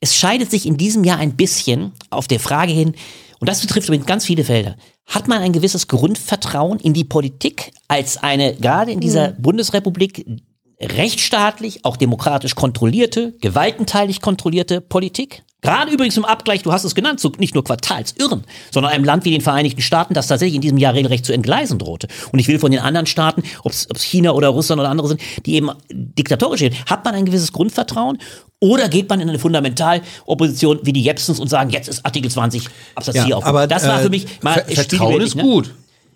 es 0.00 0.14
scheidet 0.14 0.50
sich 0.50 0.66
in 0.66 0.78
diesem 0.78 1.04
Jahr 1.04 1.18
ein 1.18 1.36
bisschen 1.36 1.92
auf 2.10 2.26
der 2.26 2.40
Frage 2.40 2.72
hin, 2.72 2.94
und 3.38 3.50
das 3.50 3.60
betrifft 3.60 3.88
übrigens 3.88 4.06
ganz 4.06 4.24
viele 4.24 4.44
Felder, 4.44 4.76
hat 5.04 5.28
man 5.28 5.42
ein 5.42 5.52
gewisses 5.52 5.88
Grundvertrauen 5.88 6.78
in 6.78 6.94
die 6.94 7.04
Politik 7.04 7.72
als 7.86 8.16
eine, 8.16 8.54
gerade 8.54 8.92
in 8.92 9.00
dieser 9.00 9.32
Bundesrepublik, 9.32 10.26
rechtsstaatlich, 10.80 11.84
auch 11.84 11.96
demokratisch 11.96 12.54
kontrollierte, 12.54 13.34
gewaltenteilig 13.40 14.20
kontrollierte 14.20 14.80
Politik. 14.80 15.42
Gerade 15.62 15.90
übrigens 15.90 16.16
im 16.16 16.24
Abgleich, 16.24 16.62
du 16.62 16.72
hast 16.72 16.84
es 16.84 16.94
genannt, 16.94 17.18
zu 17.18 17.32
nicht 17.38 17.54
nur 17.54 17.64
Quartalsirren, 17.64 18.44
sondern 18.70 18.92
einem 18.92 19.04
Land 19.04 19.24
wie 19.24 19.30
den 19.30 19.40
Vereinigten 19.40 19.80
Staaten, 19.80 20.14
das 20.14 20.28
tatsächlich 20.28 20.54
in 20.54 20.60
diesem 20.60 20.78
Jahr 20.78 20.94
regelrecht 20.94 21.24
zu 21.24 21.32
entgleisen 21.32 21.78
drohte. 21.78 22.08
Und 22.30 22.38
ich 22.38 22.46
will 22.46 22.58
von 22.58 22.70
den 22.70 22.80
anderen 22.80 23.06
Staaten, 23.06 23.42
ob 23.64 23.72
es 23.72 23.88
China 23.98 24.32
oder 24.32 24.48
Russland 24.48 24.78
oder 24.78 24.90
andere 24.90 25.08
sind, 25.08 25.20
die 25.44 25.54
eben 25.54 25.70
diktatorisch 25.90 26.60
sind, 26.60 26.84
hat 26.84 27.04
man 27.04 27.14
ein 27.14 27.24
gewisses 27.24 27.52
Grundvertrauen 27.52 28.18
oder 28.60 28.88
geht 28.88 29.08
man 29.08 29.20
in 29.20 29.28
eine 29.28 29.38
Fundamentalopposition 29.38 30.80
wie 30.82 30.92
die 30.92 31.02
Jepsens 31.02 31.40
und 31.40 31.48
sagen, 31.48 31.70
jetzt 31.70 31.88
ist 31.88 32.04
Artikel 32.04 32.30
20 32.30 32.68
Absatz 32.94 33.16
Ja, 33.16 33.24
4 33.24 33.38
auf. 33.38 33.44
aber, 33.44 33.66
Das 33.66 33.86
war 33.88 33.98
äh, 34.00 34.02
für 34.02 34.10
mich 34.10 34.26
mal 34.42 34.54
Ver 34.54 34.74
Vertrauen 34.74 35.20
ist 35.20 35.34
ne? 35.34 35.42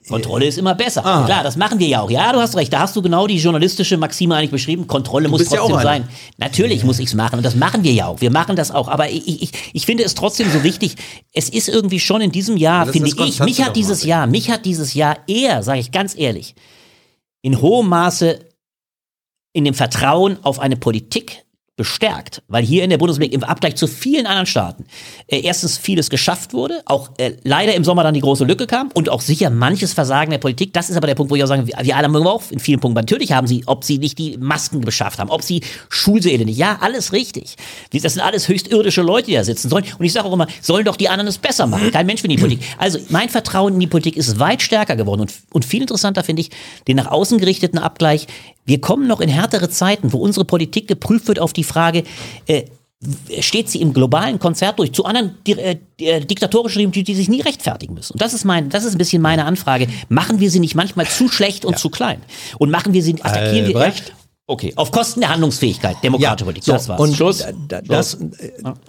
Kontrolle 0.09 0.46
ist 0.46 0.59
immer 0.59 0.74
besser. 0.74 1.03
Klar, 1.03 1.42
das 1.44 1.57
machen 1.57 1.78
wir 1.78 1.86
ja 1.86 2.01
auch. 2.01 2.11
Ja, 2.11 2.32
du 2.32 2.40
hast 2.40 2.57
recht. 2.57 2.72
Da 2.72 2.80
hast 2.80 2.96
du 2.96 3.03
genau 3.03 3.26
die 3.26 3.36
journalistische 3.36 3.96
Maxime 3.96 4.34
eigentlich 4.34 4.51
beschrieben. 4.51 4.86
Kontrolle 4.86 5.28
muss 5.28 5.38
bist 5.40 5.53
ja 5.53 5.59
trotzdem 5.59 5.76
auch 5.76 5.80
einer. 5.80 5.88
sein. 6.05 6.09
Natürlich 6.38 6.82
muss 6.84 6.98
ich's 6.98 7.14
machen 7.14 7.36
und 7.36 7.44
das 7.44 7.55
machen 7.55 7.84
wir 7.84 7.92
ja 7.92 8.07
auch. 8.07 8.20
Wir 8.20 8.30
machen 8.30 8.57
das 8.57 8.70
auch. 8.70 8.88
Aber 8.88 9.09
ich, 9.11 9.42
ich, 9.42 9.53
ich 9.72 9.86
finde 9.86 10.03
es 10.05 10.14
trotzdem 10.14 10.51
so 10.51 10.62
wichtig. 10.64 10.96
Es 11.32 11.48
ist 11.48 11.68
irgendwie 11.68 12.01
schon 12.01 12.20
in 12.22 12.32
diesem 12.32 12.57
Jahr, 12.57 12.86
Das- 12.86 12.92
finde 12.92 13.09
ich, 13.09 13.40
mich 13.40 13.62
hat 13.62 13.76
dieses. 13.76 14.03
Jahr, 14.05 14.26
mich 14.26 14.51
hat 14.51 14.64
dieses 14.64 14.94
Jahr 14.94 15.18
eher, 15.28 15.62
sage 15.62 15.80
ich 15.80 15.92
ganz 15.92 16.16
ehrlich, 16.16 16.55
in 17.42 17.61
hohem 17.61 17.88
Maße 17.88 18.40
in 19.53 19.64
dem 19.64 19.74
Vertrauen 19.74 20.38
auf 20.42 20.61
eine 20.61 20.76
Politik 20.76 21.44
bestärkt, 21.81 22.43
weil 22.47 22.62
hier 22.62 22.85
in 22.85 22.91
der 22.91 22.99
Bundesrepublik 22.99 23.33
im 23.33 23.43
Abgleich 23.43 23.74
zu 23.74 23.87
vielen 23.87 24.26
anderen 24.26 24.45
Staaten 24.45 24.85
äh, 25.28 25.41
erstens 25.41 25.78
vieles 25.78 26.11
geschafft 26.11 26.53
wurde, 26.53 26.83
auch 26.85 27.09
äh, 27.16 27.33
leider 27.43 27.74
im 27.74 27.85
Sommer 27.85 28.03
dann 28.03 28.12
die 28.12 28.20
große 28.20 28.45
Lücke 28.45 28.66
kam 28.66 28.91
und 28.93 29.09
auch 29.09 29.22
sicher 29.22 29.49
manches 29.49 29.95
Versagen 29.95 30.31
der 30.31 30.37
Politik. 30.37 30.74
Das 30.74 30.91
ist 30.91 30.99
aber 30.99 31.07
der 31.07 31.14
Punkt, 31.14 31.31
wo 31.31 31.37
ich 31.37 31.43
auch 31.43 31.47
sage, 31.47 31.66
wir, 31.66 31.78
alle 31.78 32.05
haben 32.05 32.14
auch 32.14 32.43
in 32.51 32.61
vielen 32.61 32.81
Punkten. 32.81 32.97
Natürlich 32.97 33.33
haben 33.33 33.47
sie, 33.47 33.62
ob 33.64 33.83
sie 33.83 33.97
nicht 33.97 34.18
die 34.18 34.37
Masken 34.37 34.83
beschafft 34.83 35.18
haben, 35.18 35.31
ob 35.31 35.41
sie 35.41 35.62
Schulsäle 35.89 36.45
nicht. 36.45 36.59
Ja, 36.59 36.76
alles 36.83 37.14
richtig. 37.14 37.57
Das 37.95 38.12
sind 38.12 38.22
alles 38.22 38.47
höchst 38.47 38.68
irdische 38.68 39.01
Leute, 39.01 39.28
die 39.28 39.35
da 39.37 39.43
sitzen 39.45 39.70
sollen. 39.70 39.87
Und 39.99 40.05
ich 40.05 40.12
sage 40.12 40.28
auch 40.28 40.35
immer, 40.35 40.49
sollen 40.61 40.85
doch 40.85 40.97
die 40.97 41.09
anderen 41.09 41.28
es 41.28 41.39
besser 41.39 41.66
machen. 41.66 41.91
Kein 41.93 42.05
Mensch 42.05 42.22
will 42.22 42.28
die 42.28 42.37
Politik. 42.37 42.66
Also 42.76 42.99
mein 43.09 43.31
Vertrauen 43.31 43.72
in 43.72 43.81
die 43.81 43.87
Politik 43.87 44.18
ist 44.18 44.39
weit 44.39 44.61
stärker 44.61 44.97
geworden 44.97 45.22
und, 45.22 45.33
und 45.51 45.64
viel 45.64 45.81
interessanter 45.81 46.24
finde 46.24 46.43
ich 46.43 46.51
den 46.89 46.97
nach 46.97 47.07
außen 47.07 47.39
gerichteten 47.39 47.78
Abgleich. 47.78 48.26
Wir 48.71 48.81
kommen 48.81 49.09
noch 49.09 49.21
in 49.21 49.29
härtere 49.29 49.68
Zeiten, 49.68 50.12
wo 50.12 50.18
unsere 50.18 50.45
Politik 50.45 50.87
geprüft 50.87 51.27
wird 51.27 51.41
auf 51.41 51.53
die 51.53 51.64
Frage, 51.64 52.05
äh, 52.47 52.66
steht 53.41 53.68
sie 53.68 53.81
im 53.81 53.93
globalen 53.93 54.39
Konzert 54.39 54.79
durch 54.79 54.93
zu 54.93 55.05
anderen 55.05 55.37
äh, 55.49 55.77
äh, 55.99 56.21
diktatorischen 56.21 56.79
Regimen, 56.79 57.05
die, 57.05 57.14
sich 57.16 57.29
nie 57.29 57.41
rechtfertigen 57.41 57.95
müssen. 57.95 58.12
Und 58.12 58.23
das 58.23 58.33
ist 58.33 58.45
mein, 58.45 58.68
das 58.68 58.85
ist 58.85 58.95
ein 58.95 58.99
bisschen 58.99 59.23
meine 59.23 59.45
Anfrage. 59.45 59.89
Machen 60.09 60.39
wir 60.39 60.53
sie 60.53 60.61
nicht 60.61 60.77
manchmal 60.77 61.07
zu 61.09 61.29
schlecht 61.29 61.64
und 61.64 61.81
zu 61.81 61.91
klein? 61.91 62.23
Und 62.59 62.71
machen 62.71 62.93
wir 62.93 63.03
sie, 63.03 63.16
attackieren 63.21 63.66
wir, 63.66 63.77
Albrecht? 63.77 64.12
Okay, 64.51 64.72
auf 64.76 64.90
Kosten 64.90 65.20
der 65.20 65.30
Handlungsfähigkeit, 65.30 65.96
demokratische 66.03 66.44
Politik. 66.44 66.64
so, 66.64 66.72
das 66.72 66.88
war's. 66.88 67.01
Und 67.01 67.14
Schluss. 67.14 67.46
da- 67.68 67.80
Das, 67.82 68.18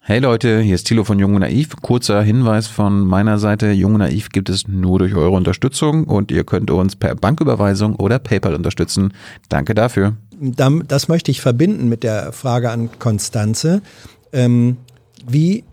Hey 0.02 0.20
Leute, 0.20 0.60
hier 0.62 0.76
ist 0.76 0.88
Thilo 0.88 1.04
von 1.04 1.20
Jung 1.20 1.36
und 1.36 1.42
Naiv. 1.42 1.76
Kurzer 1.82 2.22
Hinweis 2.22 2.68
von 2.68 3.06
meiner 3.06 3.40
Seite. 3.40 3.72
Jung 3.72 3.94
und 3.94 4.00
Naiv 4.00 4.30
gibt 4.30 4.50
es 4.50 4.68
nur 4.68 5.00
durch 5.00 5.16
eure 5.16 5.32
Unterstützung 5.32 6.06
und 6.06 6.32
ihr 6.32 6.44
könnt 6.44 6.72
uns 6.72 6.96
per 6.96 7.16
Banküberweisung 7.16 7.96
oder 7.96 8.20
PayPal 8.20 8.56
unterstützen. 8.56 9.14
Danke 9.50 9.74
dafür. 9.76 10.16
das 10.40 11.08
möchte 11.08 11.32
ich 11.32 11.42
verbinden 11.42 11.88
mit 11.88 12.04
der 12.04 12.32
Frage 12.34 12.72
an 12.72 12.90
Konstanze. 13.00 13.82
Ähm, 14.34 14.78
wie, 15.28 15.64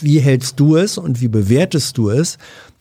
wie 0.00 0.18
hältst 0.18 0.58
du 0.58 0.76
es 0.76 0.98
und 0.98 1.20
wie 1.20 1.28
bewertest 1.28 1.96
du 1.96 2.10
es, 2.10 2.36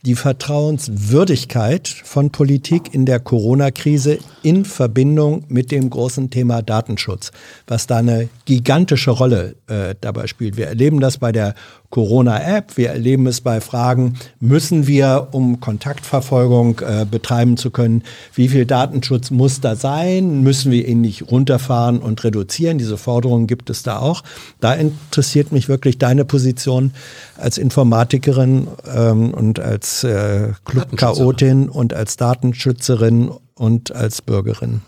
die 0.05 0.15
Vertrauenswürdigkeit 0.15 1.87
von 1.87 2.29
Politik 2.29 2.93
in 2.93 3.05
der 3.05 3.19
Corona-Krise 3.19 4.19
in 4.43 4.63
Verbindung 4.63 5.43
mit 5.49 5.71
dem 5.71 5.89
großen 5.89 6.29
Thema 6.29 6.61
Datenschutz, 6.61 7.31
was 7.67 7.85
da 7.85 7.97
eine 7.97 8.29
gigantische 8.45 9.11
Rolle 9.11 9.55
äh, 9.67 9.95
dabei 9.99 10.27
spielt. 10.27 10.55
Wir 10.55 10.67
erleben 10.67 11.01
das 11.01 11.17
bei 11.17 11.33
der 11.33 11.53
Corona-App, 11.89 12.77
wir 12.77 12.89
erleben 12.91 13.27
es 13.27 13.41
bei 13.41 13.59
Fragen, 13.59 14.13
müssen 14.39 14.87
wir, 14.87 15.29
um 15.31 15.59
Kontaktverfolgung 15.59 16.79
äh, 16.79 17.05
betreiben 17.09 17.57
zu 17.57 17.71
können, 17.71 18.03
wie 18.35 18.47
viel 18.47 18.65
Datenschutz 18.65 19.31
muss 19.31 19.59
da 19.59 19.75
sein, 19.75 20.43
müssen 20.43 20.71
wir 20.71 20.87
ihn 20.87 21.01
nicht 21.01 21.29
runterfahren 21.31 21.97
und 21.97 22.23
reduzieren, 22.23 22.77
diese 22.77 22.97
Forderungen 22.97 23.47
gibt 23.47 23.69
es 23.69 23.83
da 23.83 23.97
auch. 23.97 24.23
Da 24.61 24.75
interessiert 24.75 25.51
mich 25.51 25.67
wirklich 25.67 25.97
deine 25.97 26.25
Position 26.25 26.93
als 27.37 27.57
Informatikerin 27.57 28.67
ähm, 28.95 29.33
und 29.33 29.59
als 29.59 29.88
äh, 30.03 30.53
Club-Chaotin 30.65 31.69
und 31.69 31.93
als 31.93 32.17
Datenschützerin 32.17 33.31
und 33.55 33.93
als 33.95 34.21
Bürgerin. 34.21 34.81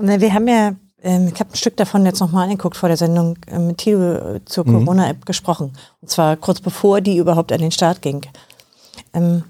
Na, 0.00 0.20
wir 0.20 0.32
haben 0.34 0.48
ja, 0.48 0.72
ähm, 1.02 1.30
ich 1.32 1.40
habe 1.40 1.50
ein 1.52 1.56
Stück 1.56 1.76
davon 1.76 2.04
jetzt 2.04 2.20
nochmal 2.20 2.44
angeguckt 2.44 2.76
vor 2.76 2.88
der 2.88 2.98
Sendung 2.98 3.38
äh, 3.46 3.58
mit 3.58 3.78
Tilo 3.78 4.14
äh, 4.36 4.40
zur 4.44 4.66
Mhm. 4.66 4.84
Corona-App 4.84 5.24
gesprochen. 5.26 5.72
Und 6.00 6.10
zwar 6.10 6.36
kurz 6.36 6.60
bevor 6.60 7.00
die 7.00 7.16
überhaupt 7.16 7.52
an 7.52 7.60
den 7.60 7.70
Start 7.72 8.02
ging. 8.02 8.22
Ähm, 9.14 9.42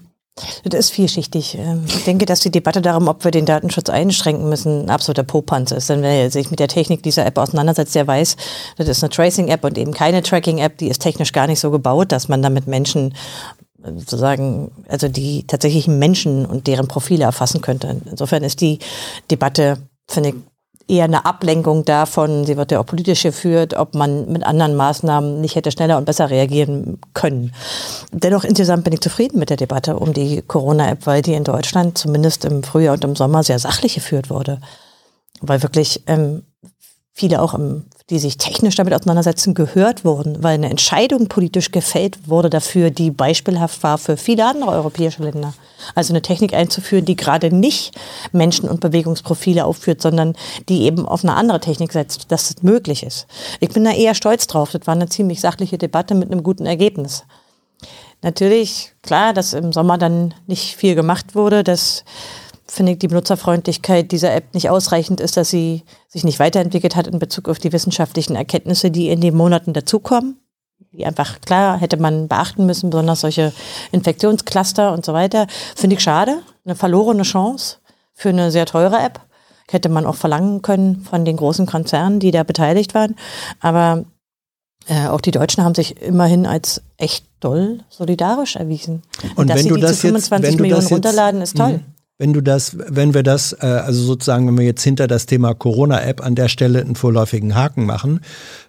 das 0.65 0.79
ist 0.81 0.89
vielschichtig. 0.91 1.57
Ähm, 1.59 1.83
Ich 1.87 2.03
denke, 2.03 2.27
dass 2.27 2.41
die 2.41 2.51
Debatte 2.51 2.79
darum, 2.79 3.07
ob 3.07 3.23
wir 3.23 3.31
den 3.31 3.47
Datenschutz 3.47 3.89
einschränken 3.89 4.47
müssen, 4.47 4.83
ein 4.85 4.89
absoluter 4.91 5.23
Popanz 5.23 5.71
ist. 5.71 5.89
Denn 5.89 6.03
wer 6.03 6.29
sich 6.29 6.51
mit 6.51 6.59
der 6.59 6.67
Technik 6.67 7.01
dieser 7.01 7.25
App 7.25 7.39
auseinandersetzt, 7.39 7.95
der 7.95 8.05
weiß, 8.05 8.37
das 8.77 8.87
ist 8.87 9.03
eine 9.03 9.09
Tracing-App 9.09 9.63
und 9.63 9.77
eben 9.79 9.93
keine 9.93 10.21
Tracking-App. 10.21 10.77
Die 10.77 10.89
ist 10.89 11.01
technisch 11.01 11.33
gar 11.33 11.47
nicht 11.47 11.59
so 11.59 11.71
gebaut, 11.71 12.11
dass 12.11 12.27
man 12.27 12.43
damit 12.43 12.67
Menschen 12.67 13.15
sozusagen, 13.95 14.71
also 14.87 15.07
die 15.07 15.45
tatsächlichen 15.45 15.99
Menschen 15.99 16.45
und 16.45 16.67
deren 16.67 16.87
Profile 16.87 17.23
erfassen 17.23 17.61
könnte. 17.61 18.01
Insofern 18.09 18.43
ist 18.43 18.61
die 18.61 18.79
Debatte, 19.29 19.77
finde 20.07 20.29
ich, 20.29 20.35
eher 20.87 21.03
eine 21.03 21.25
Ablenkung 21.25 21.83
davon, 21.85 22.45
sie 22.45 22.55
wird 22.55 22.71
ja 22.71 22.79
auch 22.79 22.85
politisch 22.85 23.23
geführt, 23.23 23.73
ob 23.73 23.93
man 23.93 24.31
mit 24.31 24.43
anderen 24.43 24.75
Maßnahmen 24.75 25.41
nicht 25.41 25.55
hätte 25.55 25.71
schneller 25.71 25.97
und 25.97 26.05
besser 26.05 26.29
reagieren 26.29 26.99
können. 27.13 27.53
Dennoch 28.11 28.43
insgesamt 28.43 28.85
bin 28.85 28.93
ich 28.93 29.01
zufrieden 29.01 29.39
mit 29.39 29.49
der 29.49 29.57
Debatte 29.57 29.97
um 29.97 30.13
die 30.13 30.41
Corona-App, 30.41 31.05
weil 31.05 31.21
die 31.21 31.33
in 31.33 31.43
Deutschland 31.43 31.97
zumindest 31.97 32.45
im 32.45 32.63
Frühjahr 32.63 32.93
und 32.93 33.03
im 33.03 33.15
Sommer 33.15 33.43
sehr 33.43 33.59
sachlich 33.59 33.95
geführt 33.95 34.29
wurde. 34.29 34.61
Weil 35.41 35.61
wirklich 35.61 36.03
ähm, 36.07 36.43
viele 37.11 37.41
auch, 37.41 37.53
im, 37.53 37.85
die 38.09 38.19
sich 38.19 38.37
technisch 38.37 38.75
damit 38.75 38.93
auseinandersetzen, 38.93 39.53
gehört 39.53 40.05
wurden, 40.05 40.41
weil 40.41 40.53
eine 40.53 40.69
Entscheidung 40.69 41.27
politisch 41.27 41.71
gefällt 41.71 42.29
wurde 42.29 42.49
dafür, 42.49 42.89
die 42.89 43.11
beispielhaft 43.11 43.83
war 43.83 43.97
für 43.97 44.15
viele 44.15 44.45
andere 44.45 44.71
europäische 44.71 45.23
Länder. 45.23 45.53
Also 45.93 46.13
eine 46.13 46.21
Technik 46.21 46.53
einzuführen, 46.53 47.03
die 47.03 47.17
gerade 47.17 47.53
nicht 47.53 47.95
Menschen- 48.31 48.69
und 48.69 48.79
Bewegungsprofile 48.79 49.65
aufführt, 49.65 50.01
sondern 50.01 50.35
die 50.69 50.83
eben 50.83 51.05
auf 51.05 51.23
eine 51.23 51.35
andere 51.35 51.59
Technik 51.59 51.91
setzt, 51.91 52.31
dass 52.31 52.49
es 52.49 52.63
möglich 52.63 53.03
ist. 53.03 53.27
Ich 53.59 53.69
bin 53.69 53.83
da 53.83 53.91
eher 53.91 54.15
stolz 54.15 54.47
drauf. 54.47 54.71
Das 54.71 54.87
war 54.87 54.95
eine 54.95 55.09
ziemlich 55.09 55.41
sachliche 55.41 55.77
Debatte 55.77 56.15
mit 56.15 56.31
einem 56.31 56.43
guten 56.43 56.65
Ergebnis. 56.65 57.25
Natürlich, 58.23 58.93
klar, 59.03 59.33
dass 59.33 59.53
im 59.53 59.71
Sommer 59.71 59.97
dann 59.97 60.33
nicht 60.47 60.75
viel 60.75 60.95
gemacht 60.95 61.35
wurde, 61.35 61.63
dass 61.63 62.03
finde 62.69 62.93
ich 62.93 62.99
die 62.99 63.07
Benutzerfreundlichkeit 63.07 64.11
dieser 64.11 64.33
App 64.33 64.53
nicht 64.53 64.69
ausreichend 64.69 65.21
ist, 65.21 65.37
dass 65.37 65.49
sie 65.49 65.83
sich 66.07 66.23
nicht 66.23 66.39
weiterentwickelt 66.39 66.95
hat 66.95 67.07
in 67.07 67.19
Bezug 67.19 67.47
auf 67.49 67.59
die 67.59 67.71
wissenschaftlichen 67.71 68.35
Erkenntnisse, 68.35 68.91
die 68.91 69.09
in 69.09 69.21
den 69.21 69.35
Monaten 69.35 69.73
dazukommen. 69.73 70.37
Die 70.91 71.05
einfach, 71.05 71.41
klar, 71.41 71.77
hätte 71.79 71.97
man 71.97 72.27
beachten 72.27 72.65
müssen, 72.65 72.89
besonders 72.89 73.21
solche 73.21 73.53
Infektionscluster 73.91 74.93
und 74.93 75.05
so 75.05 75.13
weiter. 75.13 75.47
Finde 75.75 75.95
ich 75.95 76.01
schade. 76.03 76.39
Eine 76.65 76.75
verlorene 76.75 77.23
Chance 77.23 77.77
für 78.13 78.29
eine 78.29 78.51
sehr 78.51 78.65
teure 78.65 78.97
App. 78.99 79.19
Hätte 79.69 79.89
man 79.89 80.05
auch 80.05 80.15
verlangen 80.15 80.61
können 80.61 81.01
von 81.01 81.25
den 81.25 81.37
großen 81.37 81.65
Konzernen, 81.65 82.19
die 82.19 82.31
da 82.31 82.43
beteiligt 82.43 82.93
waren. 82.95 83.15
Aber 83.59 84.05
äh, 84.87 85.07
auch 85.07 85.19
die 85.21 85.31
Deutschen 85.31 85.63
haben 85.63 85.75
sich 85.75 86.01
immerhin 86.01 86.45
als 86.45 86.81
echt 86.97 87.25
doll 87.41 87.79
solidarisch 87.89 88.55
erwiesen. 88.55 89.03
Und 89.35 89.49
dass 89.49 89.57
wenn 89.57 89.63
sie 89.63 89.69
du 89.69 89.75
die 89.75 89.81
das 89.81 89.99
zu 89.99 90.07
jetzt- 90.07 90.29
25 90.29 90.49
wenn 90.51 90.57
du 90.57 90.61
Millionen 90.63 90.81
jetzt- 90.81 90.91
runterladen, 90.91 91.41
ist 91.41 91.57
toll. 91.57 91.81
Wenn 92.19 92.33
du 92.33 92.41
das, 92.41 92.77
wenn 92.77 93.13
wir 93.13 93.21
das, 93.21 93.53
äh, 93.53 93.65
also 93.65 94.01
sozusagen, 94.01 94.47
wenn 94.47 94.57
wir 94.57 94.65
jetzt 94.65 94.83
hinter 94.83 95.07
das 95.07 95.27
Thema 95.27 95.53
Corona-App 95.53 96.25
an 96.25 96.33
der 96.35 96.49
Stelle 96.49 96.81
einen 96.81 96.95
vorläufigen 96.95 97.53
Haken 97.53 97.85
machen 97.85 98.21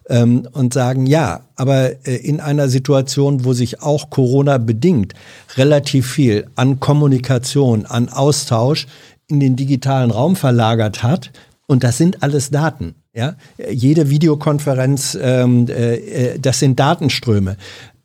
ähm, 0.09 0.47
und 0.53 0.75
sagen, 0.75 1.07
ja, 1.07 1.41
aber 1.57 2.07
äh, 2.07 2.17
in 2.17 2.41
einer 2.41 2.69
Situation, 2.69 3.45
wo 3.45 3.55
sich 3.55 3.81
auch 3.81 4.11
Corona 4.11 4.59
bedingt 4.59 5.15
relativ 5.57 6.11
viel 6.11 6.47
an 6.57 6.79
Kommunikation, 6.79 7.87
an 7.87 8.11
Austausch 8.11 8.87
in 9.29 9.41
den 9.41 9.57
digitalen 9.57 10.11
Raum 10.11 10.37
verlagert 10.37 11.03
hat, 11.03 11.31
und 11.69 11.85
das 11.85 11.99
sind 11.99 12.23
alles 12.23 12.51
Daten. 12.51 12.95
Ja, 13.13 13.37
jede 13.71 14.11
Videokonferenz, 14.11 15.19
ähm, 15.21 15.67
äh, 15.69 15.97
äh, 15.97 16.39
das 16.39 16.61
sind 16.61 16.79
Datenströme. 16.81 17.57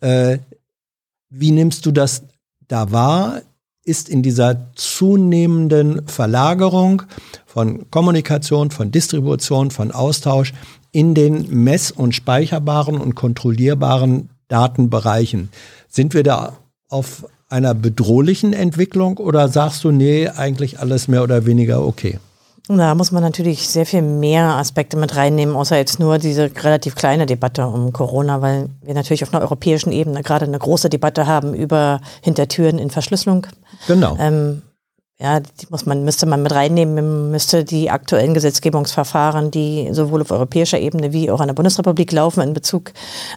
Äh, 0.02 0.40
wie 1.30 1.52
nimmst 1.52 1.86
du 1.86 1.92
das 1.92 2.24
da 2.68 2.92
wahr? 2.92 3.42
Ist 3.86 4.08
in 4.08 4.24
dieser 4.24 4.68
zunehmenden 4.76 6.08
Verlagerung 6.08 7.04
von 7.46 7.90
Kommunikation, 7.92 8.72
von 8.72 8.92
Distribution, 8.92 9.72
von 9.72 9.92
Austausch 9.92 10.54
in 10.92 11.14
den 11.14 11.50
mess- 11.64 11.92
und 11.92 12.16
speicherbaren 12.16 12.98
und 12.98 13.16
kontrollierbaren 13.16 14.30
Datenbereichen. 14.48 15.50
Sind 15.90 16.14
wir 16.14 16.24
da 16.24 16.58
auf 16.88 17.26
einer 17.50 17.74
bedrohlichen 17.74 18.54
Entwicklung 18.54 19.18
oder 19.18 19.50
sagst 19.50 19.84
du, 19.84 19.92
nee, 19.92 20.28
eigentlich 20.28 20.80
alles 20.80 21.08
mehr 21.08 21.24
oder 21.24 21.46
weniger 21.46 21.86
okay? 21.86 22.20
Da 22.68 22.96
muss 22.96 23.12
man 23.12 23.22
natürlich 23.22 23.68
sehr 23.68 23.86
viel 23.86 24.02
mehr 24.02 24.56
Aspekte 24.56 24.96
mit 24.96 25.18
reinnehmen, 25.18 25.56
außer 25.56 25.76
jetzt 25.76 26.00
nur 26.00 26.18
diese 26.18 26.50
relativ 26.64 26.96
kleine 26.96 27.26
Debatte 27.26 27.68
um 27.68 27.92
Corona, 27.92 28.42
weil 28.42 28.70
wir 28.82 28.94
natürlich 28.94 29.24
auf 29.24 29.34
einer 29.34 29.44
europäischen 29.44 29.92
Ebene 29.92 30.24
gerade 30.24 30.46
eine 30.46 30.60
große 30.60 30.90
Debatte 30.90 31.28
haben 31.28 31.54
über 31.54 32.00
Hintertüren 32.22 32.80
in 32.80 32.90
Verschlüsselung. 32.90 33.48
Genau. 33.88 34.16
Ähm, 34.18 34.62
ja, 35.24 35.40
die 35.40 35.68
muss 35.70 35.86
man, 35.86 36.04
müsste 36.04 36.26
man 36.26 36.44
mit 36.44 36.52
reinnehmen, 36.52 36.96
man 36.96 37.32
müsste 37.32 37.64
die 37.64 37.90
aktuellen 37.90 38.34
Gesetzgebungsverfahren, 38.34 39.52
die 39.52 39.88
sowohl 39.94 40.22
auf 40.22 40.32
europäischer 40.32 40.78
Ebene 40.78 41.14
wie 41.14 41.32
auch 41.32 41.40
an 41.40 41.48
der 41.48 41.54
Bundesrepublik 41.54 42.12
laufen, 42.12 42.42
in 42.42 42.54
Bezug 42.54 42.92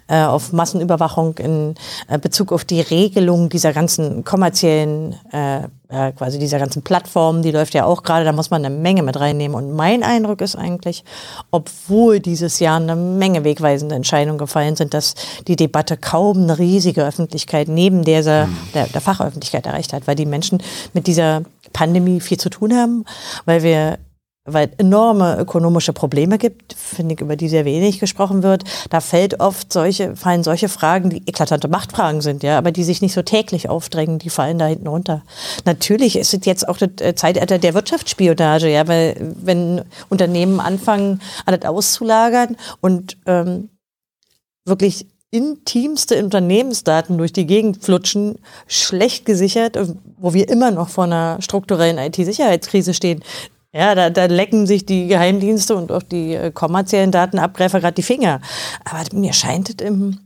äh, 0.09 0.21
auf 0.21 0.51
Massenüberwachung, 0.51 1.37
in 1.37 1.75
äh, 2.09 2.19
Bezug 2.19 2.51
auf 2.51 2.65
die 2.65 2.81
Regelung 2.81 3.47
dieser 3.47 3.71
ganzen 3.71 4.25
kommerziellen, 4.25 5.15
äh, 5.31 5.59
äh, 5.87 6.11
quasi 6.11 6.37
dieser 6.39 6.59
ganzen 6.59 6.81
Plattformen, 6.81 7.41
die 7.41 7.51
läuft 7.51 7.73
ja 7.73 7.85
auch 7.85 8.03
gerade, 8.03 8.25
da 8.25 8.33
muss 8.33 8.49
man 8.49 8.65
eine 8.65 8.75
Menge 8.75 9.01
mit 9.01 9.17
reinnehmen. 9.17 9.55
Und 9.55 9.73
mein 9.73 10.03
Eindruck 10.03 10.41
ist 10.41 10.57
eigentlich, 10.57 11.05
obwohl 11.51 12.19
dieses 12.19 12.59
Jahr 12.59 12.81
eine 12.81 12.97
Menge 12.97 13.45
wegweisende 13.45 13.95
Entscheidungen 13.95 14.37
gefallen 14.37 14.75
sind, 14.75 14.93
dass 14.93 15.15
die 15.47 15.55
Debatte 15.55 15.95
kaum 15.95 16.43
eine 16.43 16.59
riesige 16.59 17.05
Öffentlichkeit 17.05 17.69
neben 17.69 18.03
dieser, 18.03 18.49
der, 18.73 18.87
der 18.87 18.99
Fachöffentlichkeit 18.99 19.65
erreicht 19.65 19.93
hat, 19.93 20.05
weil 20.07 20.15
die 20.15 20.25
Menschen 20.25 20.61
mit 20.93 21.07
dieser 21.07 21.43
Pandemie 21.77 22.21
viel 22.21 22.39
zu 22.39 22.49
tun 22.49 22.73
haben, 22.73 23.05
weil 23.45 23.61
wir 23.61 23.99
weil 24.49 24.71
enorme 24.77 25.37
ökonomische 25.37 25.91
Probleme 25.91 26.37
gibt, 26.37 26.73
finde 26.73 27.13
ich, 27.15 27.21
über 27.21 27.35
die 27.35 27.49
sehr 27.49 27.65
wenig 27.65 27.99
gesprochen 27.99 28.43
wird. 28.43 28.63
Da 28.89 29.01
fällt 29.01 29.41
oft 29.41 29.73
solche, 29.73 30.15
fallen 30.15 30.41
solche 30.41 30.69
Fragen, 30.69 31.09
die 31.09 31.27
eklatante 31.27 31.67
Machtfragen 31.67 32.21
sind, 32.21 32.43
ja, 32.43 32.57
aber 32.57 32.71
die 32.71 32.85
sich 32.85 33.01
nicht 33.01 33.13
so 33.13 33.23
täglich 33.23 33.67
aufdrängen, 33.67 34.19
die 34.19 34.29
fallen 34.29 34.57
da 34.57 34.65
hinten 34.67 34.87
runter. 34.87 35.21
Natürlich 35.65 36.15
ist 36.15 36.33
es 36.33 36.45
jetzt 36.45 36.67
auch 36.67 36.77
das 36.77 36.91
äh, 37.01 37.13
Zeitalter 37.13 37.59
der 37.59 37.73
Wirtschaftsspionage, 37.73 38.69
ja, 38.69 38.87
weil 38.87 39.35
wenn 39.43 39.81
Unternehmen 40.07 40.61
anfangen, 40.61 41.21
alles 41.45 41.65
auszulagern 41.65 42.55
und 42.79 43.17
ähm, 43.25 43.67
wirklich 44.63 45.07
intimste 45.31 46.23
Unternehmensdaten 46.23 47.17
durch 47.17 47.33
die 47.33 47.45
Gegend 47.45 47.83
flutschen, 47.83 48.39
schlecht 48.67 49.25
gesichert, 49.25 49.77
wo 50.17 50.33
wir 50.33 50.49
immer 50.49 50.71
noch 50.71 50.89
vor 50.89 51.03
einer 51.03 51.41
strukturellen 51.41 51.97
IT-Sicherheitskrise 51.97 52.93
stehen. 52.93 53.23
Ja, 53.73 53.93
da, 53.93 54.09
da 54.09 54.25
lecken 54.25 54.65
sich 54.65 54.85
die 54.85 55.07
Geheimdienste 55.07 55.75
und 55.75 55.91
auch 55.91 56.03
die 56.03 56.33
äh, 56.33 56.51
kommerziellen 56.51 57.11
Datenabgreifer 57.11 57.79
gerade 57.79 57.95
die 57.95 58.03
Finger. 58.03 58.41
Aber 58.85 59.03
mir 59.13 59.33
scheint 59.33 59.69
es 59.69 59.85
im, 59.85 60.17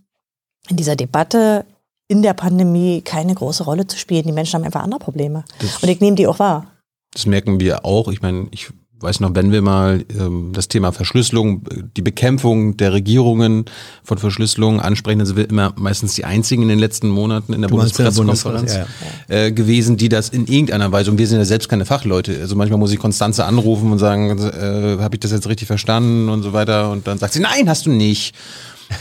in 0.69 0.77
dieser 0.77 0.95
Debatte 0.95 1.65
in 2.07 2.21
der 2.21 2.33
Pandemie 2.33 3.01
keine 3.01 3.33
große 3.33 3.63
Rolle 3.63 3.87
zu 3.87 3.97
spielen. 3.97 4.23
Die 4.23 4.31
Menschen 4.31 4.55
haben 4.55 4.63
einfach 4.63 4.83
andere 4.83 4.99
Probleme. 4.99 5.43
und 5.81 5.89
ich 5.89 5.99
nehme 5.99 6.15
die 6.15 6.27
auch 6.27 6.39
wahr. 6.39 6.67
Das 7.13 7.25
merken 7.25 7.59
wir 7.59 7.83
auch. 7.83 8.09
Ich 8.09 8.21
meine, 8.21 8.47
ich 8.51 8.69
weiß 9.01 9.19
noch, 9.19 9.33
wenn 9.35 9.51
wir 9.51 9.61
mal 9.61 10.05
ähm, 10.19 10.51
das 10.53 10.67
Thema 10.67 10.91
Verschlüsselung, 10.91 11.63
die 11.97 12.01
Bekämpfung 12.01 12.77
der 12.77 12.93
Regierungen 12.93 13.65
von 14.03 14.17
Verschlüsselung 14.17 14.79
ansprechen, 14.79 15.19
dann 15.19 15.27
sind 15.27 15.37
wir 15.37 15.49
immer 15.49 15.73
meistens 15.77 16.13
die 16.13 16.25
einzigen 16.25 16.63
in 16.63 16.69
den 16.69 16.79
letzten 16.79 17.09
Monaten 17.09 17.53
in 17.53 17.61
der 17.61 17.69
Bundespressekonferenz 17.69 18.73
Bundespresse, 18.73 18.87
äh, 19.27 19.51
gewesen, 19.51 19.97
die 19.97 20.09
das 20.09 20.29
in 20.29 20.45
irgendeiner 20.45 20.91
Weise, 20.91 21.11
und 21.11 21.17
wir 21.17 21.27
sind 21.27 21.39
ja 21.39 21.45
selbst 21.45 21.69
keine 21.69 21.85
Fachleute, 21.85 22.37
also 22.41 22.55
manchmal 22.55 22.79
muss 22.79 22.91
ich 22.91 22.99
Konstanze 22.99 23.45
anrufen 23.45 23.91
und 23.91 23.99
sagen, 23.99 24.37
äh, 24.37 24.97
habe 25.01 25.15
ich 25.15 25.19
das 25.19 25.31
jetzt 25.31 25.47
richtig 25.47 25.67
verstanden 25.67 26.29
und 26.29 26.43
so 26.43 26.53
weiter, 26.53 26.91
und 26.91 27.07
dann 27.07 27.17
sagt 27.17 27.33
sie, 27.33 27.39
nein, 27.39 27.69
hast 27.69 27.85
du 27.85 27.91
nicht. 27.91 28.35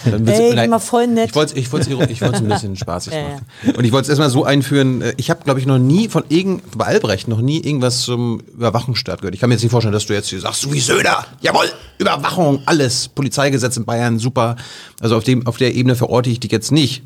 Dann 0.05 0.27
Ey, 0.27 0.55
nein, 0.55 0.67
immer 0.67 0.81
voll 0.81 1.07
nett. 1.07 1.31
Ich 1.31 1.35
wollte 1.35 1.53
es 1.53 1.59
ich 1.59 1.73
wollt's, 1.73 1.87
ich 1.87 2.21
wollt's 2.21 2.39
ein 2.39 2.49
bisschen 2.49 2.77
spaßig 2.77 3.13
Ja, 3.13 3.21
ja. 3.21 3.29
machen. 3.29 3.77
Und 3.77 3.85
ich 3.85 3.93
wollte 3.93 4.05
es 4.05 4.09
erstmal 4.09 4.31
so 4.31 4.45
einführen, 4.45 5.03
äh, 5.03 5.15
ich 5.17 5.31
habe, 5.31 5.43
glaube 5.45 5.61
ich, 5.61 5.67
noch 5.67 5.79
nie 5.79 6.09
von 6.09 6.25
irgend, 6.29 6.77
bei 6.77 6.87
Albrecht 6.87 7.29
noch 7.29 7.41
nie 7.41 7.61
irgendwas 7.61 8.03
zum 8.03 8.41
Überwachungsstaat 8.41 9.21
gehört. 9.21 9.35
Ich 9.35 9.41
kann 9.41 9.49
mir 9.49 9.55
jetzt 9.55 9.63
nicht 9.63 9.73
vorstellen, 9.73 9.93
dass 9.93 10.07
du 10.07 10.15
jetzt 10.15 10.29
hier 10.29 10.41
sagst, 10.41 10.63
so 10.63 10.73
wie 10.73 10.81
Söder, 10.81 11.25
jawohl, 11.41 11.67
Überwachung, 11.99 12.63
alles, 12.67 13.09
Polizeigesetz 13.09 13.77
in 13.77 13.85
Bayern, 13.85 14.19
super. 14.19 14.57
Also 15.01 15.17
auf, 15.17 15.25
dem, 15.25 15.47
auf 15.47 15.57
der 15.57 15.75
Ebene 15.75 15.97
verorte 15.97 16.31
ich 16.31 16.41
dich 16.41 16.53
jetzt 16.53 16.73
nicht. 16.73 17.03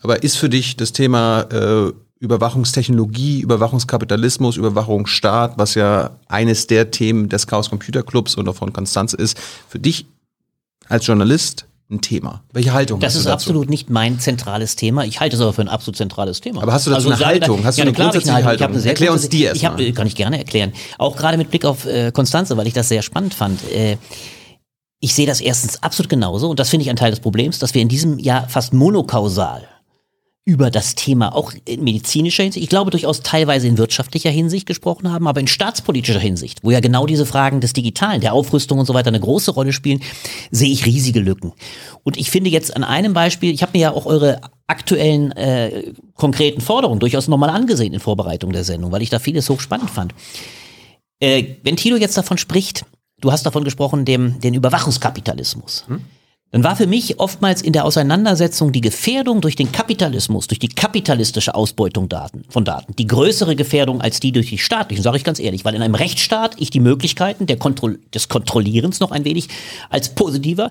Aber 0.00 0.22
ist 0.22 0.36
für 0.36 0.48
dich 0.48 0.76
das 0.76 0.92
Thema 0.92 1.42
äh, 1.52 1.92
Überwachungstechnologie, 2.22 3.40
Überwachungskapitalismus, 3.40 4.56
Überwachungsstaat, 4.56 5.58
was 5.58 5.74
ja 5.74 6.10
eines 6.28 6.68
der 6.68 6.90
Themen 6.92 7.28
des 7.28 7.46
Chaos 7.46 7.68
Computer 7.68 8.02
Clubs 8.04 8.36
und 8.36 8.48
auch 8.48 8.54
von 8.54 8.72
Konstanze 8.72 9.16
ist, 9.16 9.36
für 9.68 9.78
dich 9.80 10.06
als 10.88 11.06
Journalist 11.06 11.66
ein 11.92 12.00
Thema? 12.00 12.42
Welche 12.52 12.72
Haltung 12.72 12.98
Das 13.00 13.12
hast 13.12 13.18
ist 13.18 13.24
du 13.26 13.30
dazu? 13.30 13.50
absolut 13.50 13.70
nicht 13.70 13.90
mein 13.90 14.18
zentrales 14.18 14.76
Thema. 14.76 15.04
Ich 15.04 15.20
halte 15.20 15.36
es 15.36 15.42
aber 15.42 15.52
für 15.52 15.62
ein 15.62 15.68
absolut 15.68 15.96
zentrales 15.96 16.40
Thema. 16.40 16.62
Aber 16.62 16.72
hast 16.72 16.86
du 16.86 16.90
dazu 16.90 17.08
eine 17.08 17.16
sage 17.16 17.40
Haltung? 17.40 17.64
Hast 17.64 17.78
du 17.78 17.82
ja, 17.82 17.84
eine 17.88 17.90
habe 17.92 18.02
ich 18.02 18.02
grundsätzliche 18.12 18.44
Haltung? 18.44 18.66
eine 18.68 18.80
sehr 18.80 18.90
Erklär 18.92 19.12
uns 19.12 19.28
die 19.28 19.44
erst 19.44 19.56
Ich 19.56 19.62
mal. 19.62 19.92
kann 19.92 20.06
ich 20.06 20.16
gerne 20.16 20.38
erklären. 20.38 20.72
Auch 20.98 21.16
gerade 21.16 21.36
mit 21.38 21.50
Blick 21.50 21.64
auf 21.64 21.84
äh, 21.86 22.10
Konstanze, 22.12 22.56
weil 22.56 22.66
ich 22.66 22.74
das 22.74 22.88
sehr 22.88 23.02
spannend 23.02 23.34
fand. 23.34 23.60
Äh, 23.70 23.96
ich 25.00 25.14
sehe 25.14 25.26
das 25.26 25.40
erstens 25.40 25.82
absolut 25.82 26.08
genauso 26.08 26.48
und 26.48 26.60
das 26.60 26.70
finde 26.70 26.84
ich 26.84 26.90
ein 26.90 26.96
Teil 26.96 27.10
des 27.10 27.20
Problems, 27.20 27.58
dass 27.58 27.74
wir 27.74 27.82
in 27.82 27.88
diesem 27.88 28.18
Jahr 28.18 28.48
fast 28.48 28.72
monokausal 28.72 29.62
über 30.44 30.70
das 30.72 30.96
Thema 30.96 31.34
auch 31.36 31.52
in 31.66 31.84
medizinischer 31.84 32.42
Hinsicht, 32.42 32.64
ich 32.64 32.68
glaube 32.68 32.90
durchaus 32.90 33.22
teilweise 33.22 33.68
in 33.68 33.78
wirtschaftlicher 33.78 34.30
Hinsicht 34.30 34.66
gesprochen 34.66 35.10
haben, 35.10 35.28
aber 35.28 35.38
in 35.38 35.46
staatspolitischer 35.46 36.18
Hinsicht, 36.18 36.64
wo 36.64 36.72
ja 36.72 36.80
genau 36.80 37.06
diese 37.06 37.26
Fragen 37.26 37.60
des 37.60 37.74
Digitalen, 37.74 38.20
der 38.20 38.32
Aufrüstung 38.32 38.80
und 38.80 38.86
so 38.86 38.94
weiter 38.94 39.08
eine 39.08 39.20
große 39.20 39.52
Rolle 39.52 39.72
spielen, 39.72 40.02
sehe 40.50 40.72
ich 40.72 40.84
riesige 40.84 41.20
Lücken. 41.20 41.52
Und 42.02 42.16
ich 42.16 42.30
finde 42.30 42.50
jetzt 42.50 42.74
an 42.74 42.82
einem 42.82 43.12
Beispiel, 43.12 43.54
ich 43.54 43.62
habe 43.62 43.72
mir 43.74 43.82
ja 43.82 43.92
auch 43.92 44.04
eure 44.04 44.40
aktuellen 44.66 45.30
äh, 45.32 45.92
konkreten 46.14 46.60
Forderungen 46.60 46.98
durchaus 46.98 47.28
nochmal 47.28 47.50
angesehen 47.50 47.94
in 47.94 48.00
Vorbereitung 48.00 48.52
der 48.52 48.64
Sendung, 48.64 48.90
weil 48.90 49.02
ich 49.02 49.10
da 49.10 49.20
vieles 49.20 49.48
hochspannend 49.48 49.90
fand. 49.90 50.12
Äh, 51.20 51.56
wenn 51.62 51.76
Tilo 51.76 51.96
jetzt 51.96 52.16
davon 52.16 52.36
spricht, 52.36 52.84
du 53.20 53.30
hast 53.30 53.46
davon 53.46 53.62
gesprochen, 53.62 54.04
dem, 54.04 54.40
den 54.40 54.54
Überwachungskapitalismus. 54.54 55.84
Dann 56.52 56.64
war 56.64 56.76
für 56.76 56.86
mich 56.86 57.18
oftmals 57.18 57.62
in 57.62 57.72
der 57.72 57.86
Auseinandersetzung 57.86 58.72
die 58.72 58.82
Gefährdung 58.82 59.40
durch 59.40 59.56
den 59.56 59.72
Kapitalismus, 59.72 60.48
durch 60.48 60.58
die 60.58 60.68
kapitalistische 60.68 61.54
Ausbeutung 61.54 62.10
Daten, 62.10 62.44
von 62.50 62.66
Daten, 62.66 62.94
die 62.96 63.06
größere 63.06 63.56
Gefährdung 63.56 64.02
als 64.02 64.20
die 64.20 64.32
durch 64.32 64.50
die 64.50 64.58
staatlichen, 64.58 65.02
sage 65.02 65.16
ich 65.16 65.24
ganz 65.24 65.40
ehrlich, 65.40 65.64
weil 65.64 65.74
in 65.74 65.80
einem 65.80 65.94
Rechtsstaat 65.94 66.56
ich 66.58 66.68
die 66.68 66.80
Möglichkeiten 66.80 67.46
Kontroll 67.58 67.98
des 68.14 68.28
Kontrollierens 68.28 69.00
noch 69.00 69.12
ein 69.12 69.24
wenig 69.24 69.48
als 69.88 70.10
positiver 70.10 70.70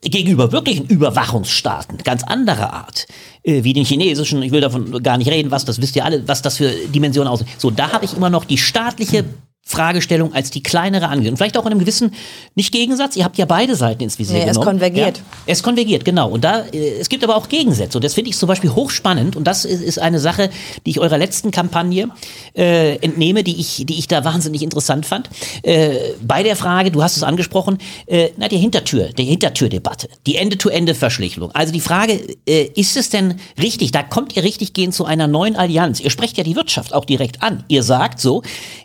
gegenüber 0.00 0.50
wirklichen 0.50 0.86
Überwachungsstaaten 0.86 1.98
ganz 1.98 2.24
anderer 2.24 2.72
Art, 2.72 3.06
äh, 3.42 3.64
wie 3.64 3.74
den 3.74 3.84
chinesischen, 3.84 4.42
ich 4.42 4.52
will 4.52 4.62
davon 4.62 5.02
gar 5.02 5.18
nicht 5.18 5.30
reden, 5.30 5.50
was 5.50 5.66
das 5.66 5.78
wisst 5.82 5.94
ihr 5.96 6.06
alle, 6.06 6.26
was 6.26 6.40
das 6.40 6.56
für 6.56 6.70
Dimensionen 6.70 7.30
aus. 7.30 7.44
So, 7.58 7.70
da 7.70 7.92
habe 7.92 8.06
ich 8.06 8.16
immer 8.16 8.30
noch 8.30 8.46
die 8.46 8.56
staatliche 8.56 9.24
Fragestellung 9.68 10.32
als 10.32 10.50
die 10.50 10.62
kleinere 10.62 11.08
angesehen. 11.08 11.34
Und 11.34 11.36
vielleicht 11.36 11.58
auch 11.58 11.66
in 11.66 11.72
einem 11.72 11.80
gewissen, 11.80 12.14
nicht 12.54 12.72
Gegensatz, 12.72 13.16
ihr 13.16 13.24
habt 13.24 13.36
ja 13.36 13.44
beide 13.44 13.76
Seiten 13.76 14.02
ins 14.02 14.18
Visier 14.18 14.38
Nee, 14.38 14.44
es 14.44 14.52
genommen. 14.52 14.64
konvergiert. 14.64 15.18
Ja, 15.18 15.22
es 15.46 15.62
konvergiert, 15.62 16.06
genau. 16.06 16.30
Und 16.30 16.42
da, 16.42 16.62
äh, 16.72 16.98
es 16.98 17.10
gibt 17.10 17.22
aber 17.22 17.36
auch 17.36 17.50
Gegensätze. 17.50 17.98
Und 17.98 18.04
das 18.04 18.14
finde 18.14 18.30
ich 18.30 18.38
zum 18.38 18.46
Beispiel 18.46 18.74
hochspannend. 18.74 19.36
Und 19.36 19.44
das 19.44 19.66
ist, 19.66 19.82
ist 19.82 19.98
eine 19.98 20.20
Sache, 20.20 20.48
die 20.86 20.90
ich 20.92 21.00
eurer 21.00 21.18
letzten 21.18 21.50
Kampagne 21.50 22.08
äh, 22.56 22.96
entnehme, 22.96 23.44
die 23.44 23.60
ich, 23.60 23.84
die 23.86 23.98
ich 23.98 24.08
da 24.08 24.24
wahnsinnig 24.24 24.62
interessant 24.62 25.04
fand. 25.04 25.28
Äh, 25.62 25.96
bei 26.22 26.42
der 26.42 26.56
Frage, 26.56 26.90
du 26.90 27.02
hast 27.02 27.18
es 27.18 27.22
angesprochen, 27.22 27.76
äh, 28.06 28.30
na, 28.38 28.48
die 28.48 28.56
Hintertür, 28.56 29.10
die 29.12 29.24
Hintertürdebatte, 29.24 30.08
die 30.26 30.36
Ende-to-Ende-Verschlüsselung. 30.36 31.50
Also 31.52 31.74
die 31.74 31.80
Frage, 31.80 32.18
äh, 32.46 32.70
ist 32.74 32.96
es 32.96 33.10
denn 33.10 33.34
richtig, 33.60 33.92
da 33.92 34.02
kommt 34.02 34.34
ihr 34.34 34.44
richtig 34.44 34.72
gehen 34.72 34.92
zu 34.92 35.04
einer 35.04 35.26
neuen 35.26 35.56
Allianz. 35.56 36.00
Ihr 36.00 36.08
sprecht 36.10 36.38
ja 36.38 36.44
die 36.44 36.56
Wirtschaft 36.56 36.94
auch 36.94 37.04
direkt 37.04 37.42
an. 37.42 37.64
Ihr 37.68 37.82
sagt 37.82 38.18
so, 38.20 38.42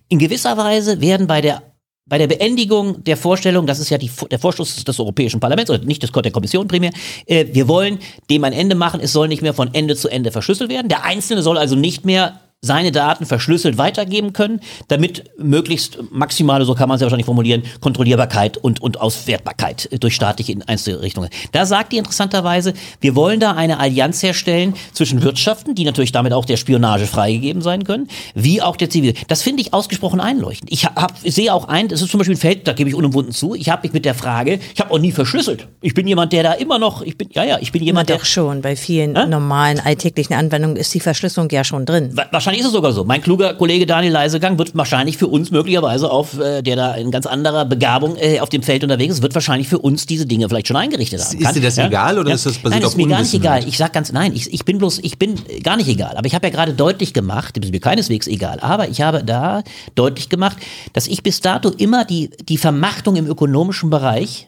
in 0.09 0.19
gewisser 0.19 0.57
Weise 0.57 1.01
werden 1.01 1.27
bei 1.27 1.41
der 1.41 1.63
bei 2.05 2.17
der 2.17 2.27
Beendigung 2.27 3.01
der 3.05 3.15
Vorstellung, 3.15 3.65
das 3.65 3.79
ist 3.79 3.89
ja 3.89 3.97
die, 3.97 4.11
der 4.29 4.37
Vorstoß 4.37 4.83
des 4.83 4.99
Europäischen 4.99 5.39
Parlaments 5.39 5.71
oder 5.71 5.83
nicht 5.85 6.03
des, 6.03 6.11
der 6.11 6.31
Kommission 6.31 6.67
primär, 6.67 6.91
äh, 7.27 7.45
wir 7.53 7.67
wollen 7.69 7.99
dem 8.29 8.43
ein 8.43 8.51
Ende 8.51 8.75
machen, 8.75 8.99
es 8.99 9.13
soll 9.13 9.29
nicht 9.29 9.41
mehr 9.41 9.53
von 9.53 9.73
Ende 9.73 9.95
zu 9.95 10.09
Ende 10.09 10.31
verschlüsselt 10.31 10.69
werden. 10.69 10.89
Der 10.89 11.05
Einzelne 11.05 11.41
soll 11.41 11.57
also 11.57 11.75
nicht 11.75 12.05
mehr 12.05 12.41
seine 12.63 12.91
Daten 12.93 13.25
verschlüsselt 13.25 13.77
weitergeben 13.77 14.31
können, 14.31 14.61
damit 14.87 15.25
möglichst 15.37 15.99
maximale, 16.11 16.63
so 16.63 16.73
kann 16.75 16.87
man 16.87 16.95
es 16.95 17.01
ja 17.01 17.05
wahrscheinlich 17.05 17.25
formulieren, 17.25 17.63
Kontrollierbarkeit 17.81 18.55
und, 18.57 18.81
und 18.81 19.01
Auswertbarkeit 19.01 19.89
äh, 19.91 19.99
durch 19.99 20.15
staatliche 20.15 20.53
in 20.53 20.63
einzelne 20.63 21.01
Richtungen. 21.01 21.29
Da 21.51 21.65
sagt 21.65 21.91
die 21.91 21.97
interessanterweise, 21.97 22.73
wir 23.01 23.15
wollen 23.15 23.41
da 23.41 23.51
eine 23.51 23.79
Allianz 23.79 24.23
herstellen 24.23 24.75
zwischen 24.93 25.21
Wirtschaften, 25.23 25.75
die 25.75 25.83
natürlich 25.83 26.13
damit 26.13 26.31
auch 26.31 26.45
der 26.45 26.55
Spionage 26.57 27.05
freigegeben 27.05 27.61
sein 27.61 27.83
können, 27.83 28.07
wie 28.33 28.61
auch 28.61 28.77
der 28.77 28.89
Zivil. 28.89 29.13
Das 29.27 29.41
finde 29.41 29.61
ich 29.61 29.73
ausgesprochen 29.73 30.21
einleuchtend. 30.21 30.71
Ich, 30.71 30.85
hab, 30.85 31.17
sehe 31.25 31.53
auch 31.53 31.67
ein, 31.67 31.89
das 31.89 32.01
ist 32.01 32.11
zum 32.11 32.19
Beispiel 32.19 32.35
ein 32.35 32.39
Feld, 32.39 32.67
da 32.67 32.71
gebe 32.73 32.89
ich 32.89 32.95
unumwunden 32.95 33.33
zu, 33.33 33.55
ich 33.55 33.69
habe 33.69 33.81
mich 33.83 33.91
mit 33.93 34.05
der 34.05 34.15
Frage, 34.15 34.59
ich 34.73 34.79
habe 34.79 34.89
auch 34.91 34.99
nie 34.99 35.11
verschlüsselt. 35.11 35.67
Ich 35.81 35.93
bin 35.93 36.07
jemand, 36.07 36.31
der 36.31 36.43
da 36.43 36.53
immer 36.53 36.79
noch, 36.79 37.01
ich 37.01 37.17
bin, 37.17 37.27
ja, 37.33 37.43
ja, 37.43 37.57
ich 37.59 37.73
bin 37.73 37.81
Na 37.81 37.87
jemand, 37.87 38.07
der 38.09 38.17
doch 38.19 38.25
schon, 38.25 38.61
bei 38.61 38.77
vielen 38.77 39.17
Hä? 39.17 39.27
normalen 39.27 39.81
alltäglichen 39.81 40.33
Anwendungen 40.33 40.77
ist 40.77 40.93
die 40.93 41.01
Verschlüsselung 41.01 41.49
ja 41.51 41.63
schon 41.65 41.85
drin. 41.85 42.15
Wa- 42.15 42.27
Wahrscheinlich 42.53 42.67
ist 42.67 42.67
es 42.67 42.73
sogar 42.73 42.93
so. 42.93 43.03
Mein 43.03 43.21
kluger 43.21 43.55
Kollege 43.55 43.87
Daniel 43.87 44.13
Leisegang 44.13 44.59
wird 44.59 44.75
wahrscheinlich 44.75 45.17
für 45.17 45.27
uns 45.27 45.49
möglicherweise 45.49 46.11
auf, 46.11 46.37
äh, 46.39 46.61
der 46.61 46.75
da 46.75 46.93
in 46.93 47.09
ganz 47.09 47.25
anderer 47.25 47.65
Begabung 47.65 48.15
äh, 48.15 48.39
auf 48.41 48.49
dem 48.49 48.61
Feld 48.61 48.83
unterwegs 48.83 49.15
ist, 49.15 49.23
wird 49.23 49.33
wahrscheinlich 49.33 49.67
für 49.67 49.79
uns 49.79 50.05
diese 50.05 50.27
Dinge 50.27 50.47
vielleicht 50.47 50.67
schon 50.67 50.77
eingerichtet 50.77 51.19
haben. 51.19 51.39
Ist 51.39 51.55
dir 51.55 51.61
das 51.61 51.77
egal 51.79 52.19
oder 52.19 52.31
ist 52.31 52.45
das 52.45 52.59
basiert 52.59 52.73
Nein, 52.81 52.83
auf 52.83 52.91
ist 52.91 52.97
mir 52.97 53.07
gar 53.07 53.21
nicht 53.21 53.33
egal. 53.33 53.67
Ich 53.67 53.77
sag 53.77 53.91
ganz, 53.91 54.11
nein, 54.11 54.33
ich, 54.35 54.53
ich 54.53 54.65
bin 54.65 54.77
bloß, 54.77 54.99
ich 54.99 55.17
bin 55.17 55.33
gar 55.63 55.77
nicht 55.77 55.87
egal. 55.87 56.15
Aber 56.15 56.27
ich 56.27 56.35
habe 56.35 56.45
ja 56.45 56.53
gerade 56.53 56.73
deutlich 56.73 57.13
gemacht, 57.13 57.57
das 57.57 57.65
ist 57.65 57.71
mir 57.71 57.79
keineswegs 57.79 58.27
egal, 58.27 58.59
aber 58.59 58.87
ich 58.87 59.01
habe 59.01 59.23
da 59.23 59.63
deutlich 59.95 60.29
gemacht, 60.29 60.57
dass 60.93 61.07
ich 61.07 61.23
bis 61.23 61.41
dato 61.41 61.69
immer 61.69 62.05
die, 62.05 62.29
die 62.47 62.57
Vermachtung 62.57 63.15
im 63.15 63.25
ökonomischen 63.25 63.89
Bereich 63.89 64.47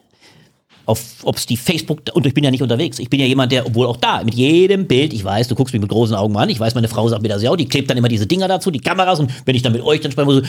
ob 0.86 1.36
es 1.36 1.46
die 1.46 1.58
Facebook, 1.58 2.02
und 2.14 2.26
ich 2.26 2.34
bin 2.34 2.44
ja 2.44 2.52
nicht 2.52 2.62
unterwegs. 2.62 3.00
Ich 3.00 3.10
bin 3.10 3.20
ja 3.20 3.26
jemand, 3.26 3.52
der, 3.52 3.66
obwohl 3.66 3.88
auch 3.88 3.98
da, 3.98 4.24
mit 4.24 4.36
jedem 4.36 4.88
Bild, 4.88 5.14
ich 5.14 5.24
weiß, 5.24 5.48
du 5.48 5.56
guckst 5.56 5.74
mich 5.74 5.82
mit 5.82 5.90
großen 5.90 6.16
Augen 6.16 6.36
an, 6.38 6.50
ich 6.50 6.60
weiß, 6.60 6.76
meine 6.76 6.88
Frau 6.88 7.08
sagt 7.10 7.22
mir 7.22 7.30
das 7.30 7.42
ja 7.42 7.52
auch, 7.52 7.56
die 7.56 7.68
klebt 7.68 7.90
dann 7.90 7.98
immer 7.98 8.08
diese 8.08 8.28
Dinger 8.28 8.48
dazu, 8.48 8.72
die 8.72 8.80
Kameras, 8.80 9.20
und 9.20 9.32
wenn 9.46 9.56
ich 9.56 9.62
dann 9.62 9.74
mit 9.74 9.82
euch 9.82 10.02
dann 10.02 10.12
spreche, 10.12 10.32
so, 10.32 10.42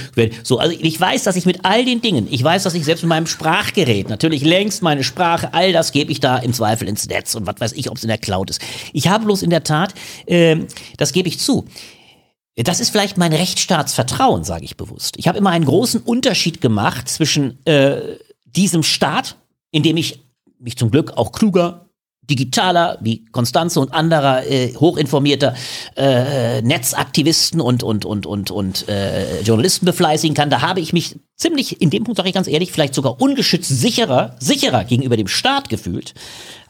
so, 0.42 0.58
also 0.58 0.76
ich 0.78 1.00
weiß, 1.00 1.24
dass 1.24 1.36
ich 1.36 1.46
mit 1.46 1.64
all 1.64 1.84
den 1.84 2.00
Dingen, 2.00 2.28
ich 2.30 2.42
weiß, 2.42 2.62
dass 2.62 2.74
ich 2.74 2.84
selbst 2.84 3.02
mit 3.02 3.08
meinem 3.08 3.26
Sprachgerät, 3.26 4.08
natürlich 4.08 4.44
längst 4.44 4.82
meine 4.82 5.04
Sprache, 5.04 5.54
all 5.54 5.72
das 5.72 5.92
gebe 5.92 6.12
ich 6.12 6.20
da 6.20 6.38
im 6.38 6.52
Zweifel 6.52 6.88
ins 6.88 7.08
Netz 7.08 7.34
und 7.34 7.46
was 7.46 7.56
weiß 7.58 7.72
ich, 7.72 7.90
ob 7.90 7.96
es 7.96 8.04
in 8.04 8.08
der 8.08 8.18
Cloud 8.18 8.50
ist. 8.50 8.60
Ich 8.92 9.08
habe 9.08 9.24
bloß 9.24 9.42
in 9.42 9.50
der 9.50 9.64
Tat, 9.64 9.94
ähm, 10.26 10.66
das 10.96 11.12
gebe 11.12 11.28
ich 11.28 11.38
zu, 11.38 11.64
das 12.56 12.80
ist 12.80 12.90
vielleicht 12.90 13.18
mein 13.18 13.32
Rechtsstaatsvertrauen, 13.32 14.42
sage 14.44 14.64
ich 14.64 14.76
bewusst. 14.76 15.16
Ich 15.18 15.28
habe 15.28 15.36
immer 15.38 15.50
einen 15.50 15.66
großen 15.66 16.00
Unterschied 16.00 16.60
gemacht 16.60 17.08
zwischen 17.08 17.58
äh, 17.66 18.16
diesem 18.44 18.82
Staat, 18.82 19.36
in 19.70 19.82
dem 19.82 19.98
ich 19.98 20.25
mich 20.58 20.76
zum 20.76 20.90
Glück 20.90 21.16
auch 21.16 21.32
kluger, 21.32 21.86
digitaler 22.28 22.98
wie 23.00 23.24
Konstanze 23.26 23.80
und 23.80 23.92
anderer 23.92 24.44
äh, 24.46 24.74
hochinformierter 24.74 25.54
äh, 25.96 26.60
Netzaktivisten 26.62 27.60
und 27.60 27.82
und 27.82 28.04
und 28.04 28.26
und 28.26 28.50
und 28.50 28.88
äh, 28.88 29.42
Journalisten 29.42 29.86
befleißigen 29.86 30.34
kann. 30.34 30.50
Da 30.50 30.60
habe 30.62 30.80
ich 30.80 30.92
mich 30.92 31.20
ziemlich 31.36 31.80
in 31.80 31.90
dem 31.90 32.04
Punkt 32.04 32.16
sage 32.16 32.28
ich 32.28 32.34
ganz 32.34 32.48
ehrlich 32.48 32.72
vielleicht 32.72 32.94
sogar 32.94 33.20
ungeschützt 33.20 33.68
sicherer 33.68 34.36
sicherer 34.40 34.84
gegenüber 34.84 35.16
dem 35.16 35.28
Staat 35.28 35.68
gefühlt 35.68 36.14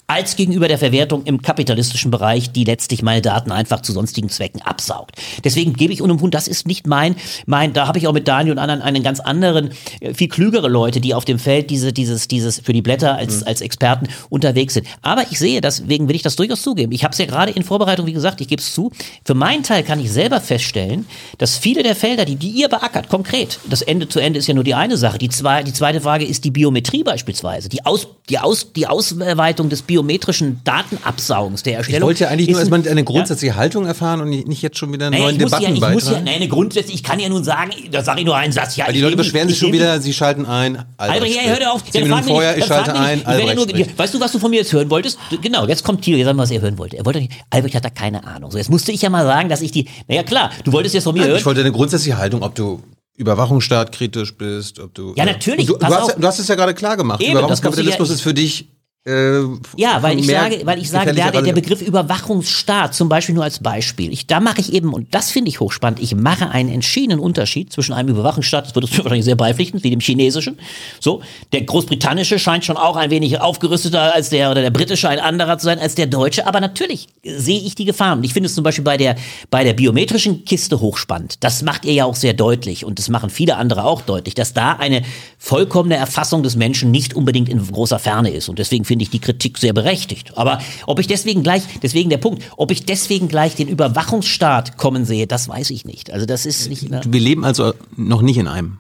als 0.09 0.37
gegenüber 0.37 0.69
der 0.69 0.79
Verwertung 0.79 1.25
im 1.25 1.43
kapitalistischen 1.43 2.11
Bereich, 2.11 2.53
die 2.53 2.65
letztlich 2.65 3.03
meine 3.03 3.23
Daten 3.23 3.51
einfach 3.51 3.83
zu 3.83 3.93
sonstigen 3.93 4.29
Zwecken 4.29 4.63
absaugt. 4.63 5.17
Deswegen 5.45 5.73
gebe 5.73 5.93
ich 5.93 6.01
unumwunden, 6.01 6.31
das 6.31 6.47
ist 6.47 6.67
nicht 6.67 6.87
mein, 6.87 7.17
mein, 7.47 7.73
da 7.73 7.89
habe 7.89 7.99
ich 7.99 8.07
auch 8.07 8.13
mit 8.13 8.29
Daniel 8.29 8.53
und 8.53 8.59
anderen 8.59 8.83
einen 8.83 9.03
ganz 9.03 9.21
anderen, 9.21 9.71
äh, 10.01 10.15
viel 10.15 10.29
klügere 10.29 10.69
Leute, 10.69 11.01
die 11.01 11.15
auf 11.15 11.25
dem 11.25 11.39
Feld 11.39 11.71
diese, 11.71 11.93
dieses, 11.93 12.29
dieses 12.29 12.61
für 12.61 12.73
die 12.73 12.83
Blätter 12.83 13.17
als, 13.17 13.43
als 13.43 13.61
Experten 13.61 14.09
unterwegs 14.29 14.75
sind. 14.75 14.87
Aber 15.03 15.25
ich 15.31 15.39
sehe, 15.39 15.61
deswegen 15.61 16.09
will 16.09 16.17
ich 16.17 16.23
das 16.23 16.37
durchaus 16.37 16.63
zugeben. 16.63 16.93
Ich 16.93 17.03
habe 17.03 17.13
es 17.13 17.19
ja 17.19 17.27
gerade 17.27 17.51
in 17.51 17.65
Vorbereitung, 17.65 18.07
wie 18.07 18.13
gesagt, 18.13 18.41
ich 18.41 18.49
gebe 18.49 18.61
es 18.61 18.73
zu. 18.73 18.93
Für 19.25 19.35
meinen 19.35 19.63
Teil 19.63 19.83
kann 19.83 19.99
ich 19.99 20.13
selber 20.13 20.41
feststellen, 20.41 21.07
dass 21.39 21.59
viele 21.59 21.83
der 21.83 21.97
Felder, 21.97 22.25
die, 22.25 22.37
die 22.37 22.51
ihr 22.51 22.69
beackert, 22.69 23.09
konkret, 23.09 23.59
das 23.69 23.83
Ende 23.83 24.09
zu 24.09 24.21
Ende 24.21 24.39
ist 24.39 24.47
ja 24.47 24.55
nur 24.55 24.65
die 24.65 24.75
eine 24.75 24.97
Sache. 24.97 25.19
Die, 25.19 25.29
zwei, 25.29 25.63
die 25.63 25.73
zweite 25.73 26.01
Frage 26.01 26.25
ist 26.25 26.45
die 26.45 26.51
Biometrie 26.51 27.03
beispielsweise. 27.03 27.69
Die, 27.69 27.85
Aus, 27.85 28.09
die, 28.29 28.39
Aus, 28.39 28.73
die 28.73 28.87
Ausweitung 28.87 29.69
des 29.69 29.83
biometrischen 29.97 30.61
Datenabsaugens, 30.65 31.63
der 31.63 31.73
Ich 31.75 31.79
Erstellung. 31.79 32.07
wollte 32.09 32.25
ja 32.25 32.31
eigentlich 32.31 32.49
nur 32.49 32.59
erstmal 32.59 32.87
eine 32.87 33.01
Ja? 33.01 33.05
grundsätzliche 33.05 33.57
Haltung 33.57 33.87
erfahren 33.87 34.21
und 34.21 34.29
nicht 34.31 34.63
jetzt 34.63 34.77
schon 34.79 34.93
wieder 34.93 35.07
einen 35.07 35.19
neuen 35.19 35.37
ich 35.37 35.43
muss 35.43 35.53
ja, 35.53 35.59
Debatten 35.61 35.77
ich 35.77 35.95
muss 35.95 36.05
ja, 36.11 36.21
nein, 36.21 36.29
eine 36.37 36.49
grundsätzlich, 36.49 36.97
ich 36.97 37.03
kann 37.03 37.19
ja 37.19 37.29
nun 37.29 37.45
sagen, 37.45 37.71
da 37.91 38.03
sage 38.03 38.21
ich 38.21 38.27
nur 38.27 38.37
einen 38.37 38.53
Satz. 38.53 38.77
Ja, 38.77 38.87
Weil 38.87 38.93
die 38.93 38.99
ich 38.99 39.05
Leute 39.05 39.17
beschweren 39.17 39.49
sich 39.49 39.57
ich 39.57 39.61
schon 39.61 39.73
wieder, 39.73 40.01
sie 40.01 40.13
schalten 40.13 40.45
ein. 40.45 40.85
Albrecht, 40.99 41.35
ja, 41.37 41.43
hör 41.43 41.73
auf. 41.73 41.85
Zehn 41.91 42.03
Minuten 42.05 42.25
vorher, 42.25 42.53
nicht, 42.55 42.61
ich 42.63 42.67
schalte 42.67 42.95
ein, 42.95 43.15
nicht. 43.19 43.23
Ich 43.23 43.27
Albrecht 43.29 43.57
nur. 43.77 43.99
Weißt 43.99 44.15
du, 44.15 44.21
was 44.21 44.33
du 44.33 44.39
von 44.39 44.51
mir 44.51 44.59
jetzt 44.59 44.73
hören 44.73 44.91
wolltest? 44.91 45.19
Genau, 45.43 45.67
jetzt 45.67 45.83
kommt 45.85 46.03
Thilo, 46.03 46.19
jetzt 46.19 46.27
sagen 46.27 46.37
wir, 46.39 46.43
was 46.43 46.51
er 46.51 46.61
hören 46.61 46.79
wollte. 46.79 46.97
Er 46.99 47.05
wollte 47.07 47.21
nicht, 47.21 47.33
Albrecht 47.51 47.75
hat 47.75 47.85
da 47.85 47.91
keine 47.91 48.25
Ahnung. 48.27 48.51
So, 48.51 48.59
jetzt 48.59 48.71
musste 48.71 48.93
ich 48.93 49.01
ja 49.03 49.09
mal 49.11 49.25
sagen, 49.25 49.49
dass 49.49 49.63
ich 49.63 49.71
die, 49.73 49.89
naja 50.09 50.23
klar, 50.23 50.51
du 50.65 50.73
wolltest 50.73 50.95
jetzt 50.95 51.05
von 51.05 51.15
mir 51.15 51.25
hören. 51.25 51.37
Ich 51.39 51.47
wollte 51.47 51.61
eine 51.61 51.73
grundsätzliche 51.73 52.19
Haltung, 52.19 52.43
ob 52.43 52.55
du 52.55 52.81
Überwachungsstaat 53.17 53.93
kritisch 53.93 54.37
bist, 54.37 54.79
ob 54.79 54.93
du. 54.95 55.15
Ja, 55.17 55.25
natürlich, 55.25 55.71
Und 55.71 55.83
Du, 55.83 55.87
du, 55.87 55.95
hast, 55.95 56.09
ja- 56.09 56.15
du 56.19 56.27
hast 56.27 56.39
es 56.39 56.49
ja 56.49 56.55
gerade 56.55 56.75
klar 56.75 56.97
gemacht. 56.99 57.21
Eben, 57.21 57.29
ich 57.29 57.33
Überwachungskapitalismus 57.33 58.09
ja- 58.09 58.15
ist 58.15 58.21
für 58.21 58.35
dich 58.35 58.69
Äh, 59.07 59.43
Ja, 59.77 60.03
weil 60.03 60.19
ich 60.19 60.27
sage, 60.27 60.63
weil 60.65 60.81
ich 60.81 60.91
sage, 60.91 61.13
der, 61.13 61.31
der 61.31 61.53
Begriff 61.53 61.81
Überwachungsstaat, 61.81 62.93
zum 62.95 63.09
Beispiel 63.09 63.37
nur 63.37 63.45
als 63.45 63.61
Beispiel, 63.61 64.13
ich, 64.13 64.27
da 64.27 64.41
mache 64.41 64.61
ich 64.61 64.73
eben, 64.73 64.93
und 64.93 65.15
das 65.15 65.31
finde 65.31 65.49
ich 65.49 65.61
hochspannend, 65.61 66.01
ich 66.01 66.17
mache 66.17 66.51
einen 66.51 66.69
entschiedenen 66.69 67.21
Unterschied 67.21 67.73
zwischen 67.73 67.93
einem 67.93 68.09
Überwachungsstaat, 68.09 68.67
das 68.67 68.75
wird 68.75 68.85
uns 68.85 68.99
wahrscheinlich 68.99 69.25
sehr 69.25 69.37
beipflichten, 69.37 69.85
wie 69.85 69.91
dem 69.91 70.01
chinesischen, 70.01 70.59
so, 70.99 71.23
der 71.53 71.63
großbritannische 71.63 72.41
scheint 72.41 72.65
schon 72.65 72.77
auch 72.77 72.97
ein 72.97 73.11
wenig 73.11 73.41
aufgerüsteter 73.41 74.13
als 74.13 74.31
der, 74.31 74.51
oder 74.51 74.63
der 74.63 74.71
britische 74.71 75.09
ein 75.09 75.21
anderer 75.21 75.57
zu 75.59 75.67
sein 75.67 75.79
als 75.79 75.95
der 75.95 76.07
deutsche, 76.07 76.47
aber 76.47 76.61
natürlich 76.61 77.07
sehe 77.25 77.61
ich 77.61 77.77
die 77.77 77.85
Gefahren. 77.85 78.19
Und 78.19 78.25
ich 78.25 78.33
finde 78.33 78.49
es 78.49 78.55
zum 78.57 78.65
Beispiel 78.65 78.85
bei 78.85 78.97
der, 78.97 79.15
bei 79.51 79.63
der 79.63 79.75
biometrischen 79.75 80.45
Kiste 80.45 80.81
hochspannend. 80.81 81.45
Das 81.45 81.63
macht 81.63 81.85
ihr 81.85 81.93
ja 81.93 82.05
auch 82.07 82.17
sehr 82.17 82.35
deutlich 82.35 82.85
und 82.85 82.99
das 82.99 83.09
machen 83.09 83.31
viele 83.31 83.57
andere 83.57 83.85
auch 83.85 84.03
deutlich, 84.03 84.35
dass 84.35 84.53
da 84.53 84.73
eine 84.73 85.03
vollkommene 85.39 85.97
Erfassung 85.97 86.43
des 86.43 86.57
Menschen 86.57 86.91
nicht 86.91 87.15
unbedingt 87.15 87.49
in 87.49 87.65
großer 87.65 88.01
Ferne 88.01 88.31
ist. 88.31 88.49
Und 88.49 88.59
deswegen 88.59 88.85
finde 88.85 88.96
ich 89.01 89.11
die 89.11 89.19
Kritik 89.19 89.59
sehr 89.59 89.73
berechtigt. 89.73 90.37
Aber 90.37 90.61
ob 90.87 90.99
ich 90.99 91.07
deswegen 91.07 91.43
gleich, 91.43 91.63
deswegen 91.83 92.11
der 92.11 92.19
Punkt, 92.19 92.43
ob 92.57 92.71
ich 92.71 92.85
deswegen 92.85 93.29
gleich 93.29 93.55
den 93.55 93.69
Überwachungsstaat 93.69 94.77
kommen 94.77 95.05
sehe, 95.05 95.27
das 95.27 95.49
weiß 95.49 95.71
ich 95.71 95.85
nicht. 95.85 96.13
Also 96.13 96.27
das 96.27 96.47
ist 96.47 96.69
nicht. 96.69 96.91
Wir 96.91 97.21
leben 97.21 97.45
also 97.45 97.75
noch 97.97 98.23
nicht 98.23 98.39
in 98.39 98.49
einem. 98.49 98.79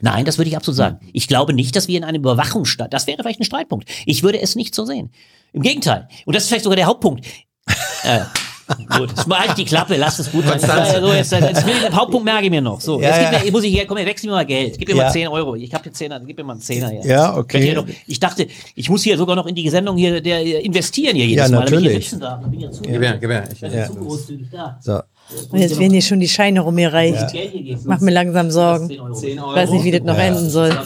Nein, 0.00 0.24
das 0.24 0.38
würde 0.38 0.48
ich 0.48 0.56
absolut 0.56 0.76
sagen. 0.76 0.98
Ich 1.12 1.28
glaube 1.28 1.52
nicht, 1.52 1.76
dass 1.76 1.88
wir 1.88 1.96
in 1.96 2.04
einem 2.04 2.20
Überwachungsstaat, 2.20 2.92
das 2.92 3.06
wäre 3.06 3.22
vielleicht 3.22 3.40
ein 3.40 3.44
Streitpunkt. 3.44 3.88
Ich 4.06 4.22
würde 4.22 4.40
es 4.40 4.56
nicht 4.56 4.74
so 4.74 4.84
sehen. 4.84 5.10
Im 5.52 5.62
Gegenteil. 5.62 6.08
Und 6.26 6.34
das 6.34 6.42
ist 6.42 6.48
vielleicht 6.48 6.64
sogar 6.64 6.76
der 6.76 6.86
Hauptpunkt. 6.86 7.24
äh, 8.02 8.20
gut, 8.98 9.10
halt 9.30 9.58
die 9.58 9.64
Klappe, 9.64 9.96
lass 9.96 10.18
es 10.18 10.30
gut 10.30 10.42
sein. 10.44 10.52
Konstanze. 10.52 11.00
So, 11.00 11.12
jetzt, 11.12 11.32
jetzt 11.32 11.66
will 11.66 11.74
ich, 11.76 11.82
den 11.84 11.94
Hauptpunkt 11.94 12.24
merke 12.24 12.44
ich 12.44 12.50
mir 12.50 12.60
noch. 12.60 12.80
So, 12.80 13.00
Ja, 13.00 13.08
jetzt 13.08 13.30
gib 13.30 13.38
ja. 13.40 13.44
mir, 13.44 13.52
muss 13.52 13.64
ich 13.64 13.72
hier, 13.74 13.86
komm, 13.86 13.98
wechsel 13.98 14.26
mir 14.28 14.32
mal 14.36 14.46
Geld. 14.46 14.78
Gib 14.78 14.88
mir 14.88 14.96
Ja. 14.96 15.04
mal 15.04 15.10
10 15.12 15.28
Euro. 15.28 15.54
Ich 15.56 15.72
habe 15.74 15.82
hier 15.84 15.92
10, 15.92 16.12
gib 16.26 16.38
mir 16.38 16.44
mal 16.44 16.52
einen 16.54 16.62
Zehner. 16.62 16.92
Jetzt. 16.92 17.06
Ja, 17.06 17.36
okay. 17.36 17.74
Noch, 17.74 17.86
ich 18.06 18.20
dachte, 18.20 18.46
ich 18.74 18.88
muss 18.88 19.02
hier 19.02 19.16
sogar 19.16 19.36
noch 19.36 19.46
in 19.46 19.54
die 19.54 19.68
Sendung 19.68 19.96
hier 19.96 20.20
der, 20.20 20.62
investieren 20.64 21.16
hier 21.16 21.26
jedes 21.26 21.48
Ja, 21.50 21.56
Mal, 21.58 21.64
damit 21.66 21.72
ich 21.72 21.78
hier 21.78 21.88
natürlich. 21.88 22.04
sitzen 22.10 22.20
darf. 22.20 22.40
Ich 22.44 22.50
bin 22.50 22.60
ja 22.60 22.70
zu, 22.70 22.82
Gib 22.82 23.02
her, 23.02 23.18
gib 23.18 23.30
her. 23.30 23.44
Ich, 23.52 23.60
bin 23.60 23.72
Ja. 23.72 23.86
zu 23.86 23.94
großzügig 23.94 24.46
da. 24.50 24.78
So. 24.80 25.00
Und 25.50 25.58
jetzt 25.58 25.78
werden 25.78 25.92
hier 25.92 26.02
schon 26.02 26.20
die 26.20 26.28
Scheine 26.28 26.60
rumgereicht. 26.60 27.32
Geben. 27.32 27.80
Mach 27.84 28.00
mir 28.00 28.10
langsam 28.10 28.50
Sorgen. 28.50 28.88
10 28.88 29.00
Euro. 29.00 29.14
Zehn 29.14 29.38
Euro. 29.38 29.50
Ich 29.52 29.56
weiß 29.56 29.70
nicht, 29.70 29.84
wie 29.84 29.90
das 29.90 30.02
noch 30.02 30.18
enden 30.18 30.50
soll. 30.50 30.76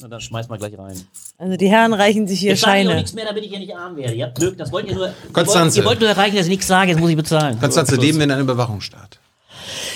Na, 0.00 0.08
dann 0.08 0.20
schmeiß 0.20 0.48
mal 0.48 0.58
gleich 0.58 0.78
rein. 0.78 0.96
Also 1.38 1.56
die 1.56 1.68
Herren 1.68 1.92
reichen 1.92 2.26
sich 2.28 2.40
hier 2.40 2.50
Jetzt 2.50 2.60
sage 2.60 2.78
ich 2.80 2.84
auch 2.86 2.90
Scheine. 2.90 3.00
nichts 3.00 3.14
mehr, 3.14 3.24
damit 3.24 3.42
ich 3.44 3.50
hier 3.50 3.58
nicht 3.58 3.74
arm 3.76 3.96
werde. 3.96 4.14
Ihr 4.14 4.26
habt 4.26 4.36
Glück, 4.38 4.56
das 4.56 4.70
wollt 4.70 4.86
ihr 4.88 4.94
nur. 4.94 5.12
Konstanze. 5.32 5.80
Ihr 5.80 5.84
wollt, 5.84 6.00
ihr 6.00 6.00
wollt 6.00 6.00
nur 6.00 6.08
erreichen, 6.10 6.36
dass 6.36 6.46
ich 6.46 6.50
nichts 6.50 6.66
sage, 6.66 6.90
jetzt 6.92 7.00
muss 7.00 7.10
ich 7.10 7.16
bezahlen. 7.16 7.58
Konstanze, 7.58 7.96
So, 7.96 8.00
leben 8.00 8.18
wir 8.18 8.24
in 8.24 8.30
einem 8.30 8.42
Überwachungsstaat? 8.42 9.18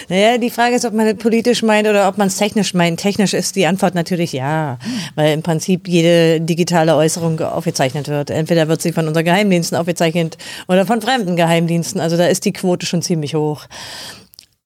Naja, 0.09 0.37
die 0.39 0.51
Frage 0.51 0.75
ist, 0.75 0.85
ob 0.85 0.93
man 0.93 1.07
das 1.07 1.17
politisch 1.17 1.63
meint 1.63 1.87
oder 1.89 2.09
ob 2.09 2.19
man 2.19 2.27
es 2.27 2.37
technisch 2.37 2.75
meint. 2.75 3.01
Technisch 3.01 3.33
ist 3.33 3.55
die 3.57 3.67
Antwort 3.67 3.95
natürlich 3.95 4.33
ja, 4.33 4.79
weil 5.15 5.33
im 5.33 5.43
Prinzip 5.43 5.87
jede 5.89 6.41
digitale 6.41 6.97
Äußerung 6.97 7.41
aufgezeichnet 7.41 8.09
wird. 8.09 8.31
Entweder 8.31 8.69
wird 8.69 8.83
sie 8.83 8.93
von 8.93 9.07
unseren 9.09 9.25
Geheimdiensten 9.25 9.79
aufgezeichnet 9.79 10.37
oder 10.69 10.85
von 10.85 11.01
fremden 11.01 11.37
Geheimdiensten. 11.37 12.01
Also 12.01 12.17
da 12.17 12.27
ist 12.27 12.45
die 12.45 12.53
Quote 12.53 12.85
schon 12.85 13.03
ziemlich 13.03 13.35
hoch. 13.35 13.67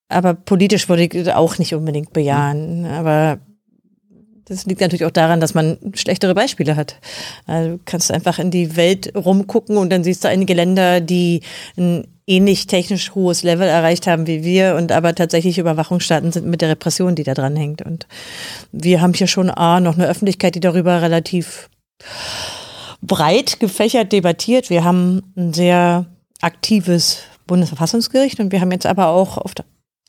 Aber 0.08 0.34
politisch 0.34 0.88
würde 0.88 1.04
ich 1.04 1.32
auch 1.32 1.58
nicht 1.58 1.74
unbedingt 1.74 2.12
bejahen. 2.12 2.86
Aber 2.86 3.38
das 4.48 4.64
liegt 4.64 4.80
natürlich 4.80 5.04
auch 5.04 5.10
daran, 5.10 5.40
dass 5.40 5.54
man 5.54 5.76
schlechtere 5.94 6.34
Beispiele 6.34 6.76
hat. 6.76 6.96
Also 7.46 7.70
du 7.70 7.80
kannst 7.84 8.12
einfach 8.12 8.38
in 8.38 8.50
die 8.50 8.76
Welt 8.76 9.12
rumgucken 9.16 9.76
und 9.76 9.90
dann 9.90 10.04
siehst 10.04 10.24
du 10.24 10.28
einige 10.28 10.54
Länder, 10.54 11.00
die 11.00 11.42
ein 11.76 12.06
ähnlich 12.28 12.66
technisch 12.66 13.14
hohes 13.14 13.42
Level 13.42 13.68
erreicht 13.68 14.06
haben 14.06 14.26
wie 14.26 14.42
wir 14.44 14.76
und 14.76 14.92
aber 14.92 15.14
tatsächlich 15.14 15.58
Überwachungsstaaten 15.58 16.32
sind 16.32 16.46
mit 16.46 16.60
der 16.60 16.70
Repression, 16.70 17.14
die 17.14 17.24
da 17.24 17.34
dran 17.34 17.56
hängt. 17.56 17.82
Und 17.82 18.06
wir 18.72 19.00
haben 19.00 19.14
hier 19.14 19.26
schon 19.26 19.50
A, 19.50 19.80
noch 19.80 19.94
eine 19.94 20.08
Öffentlichkeit, 20.08 20.54
die 20.54 20.60
darüber 20.60 21.02
relativ 21.02 21.68
breit 23.02 23.58
gefächert 23.58 24.12
debattiert. 24.12 24.70
Wir 24.70 24.84
haben 24.84 25.22
ein 25.36 25.54
sehr 25.54 26.06
aktives 26.40 27.22
Bundesverfassungsgericht 27.46 28.38
und 28.38 28.52
wir 28.52 28.60
haben 28.60 28.72
jetzt 28.72 28.86
aber 28.86 29.08
auch 29.08 29.38
auf 29.38 29.54
der 29.54 29.64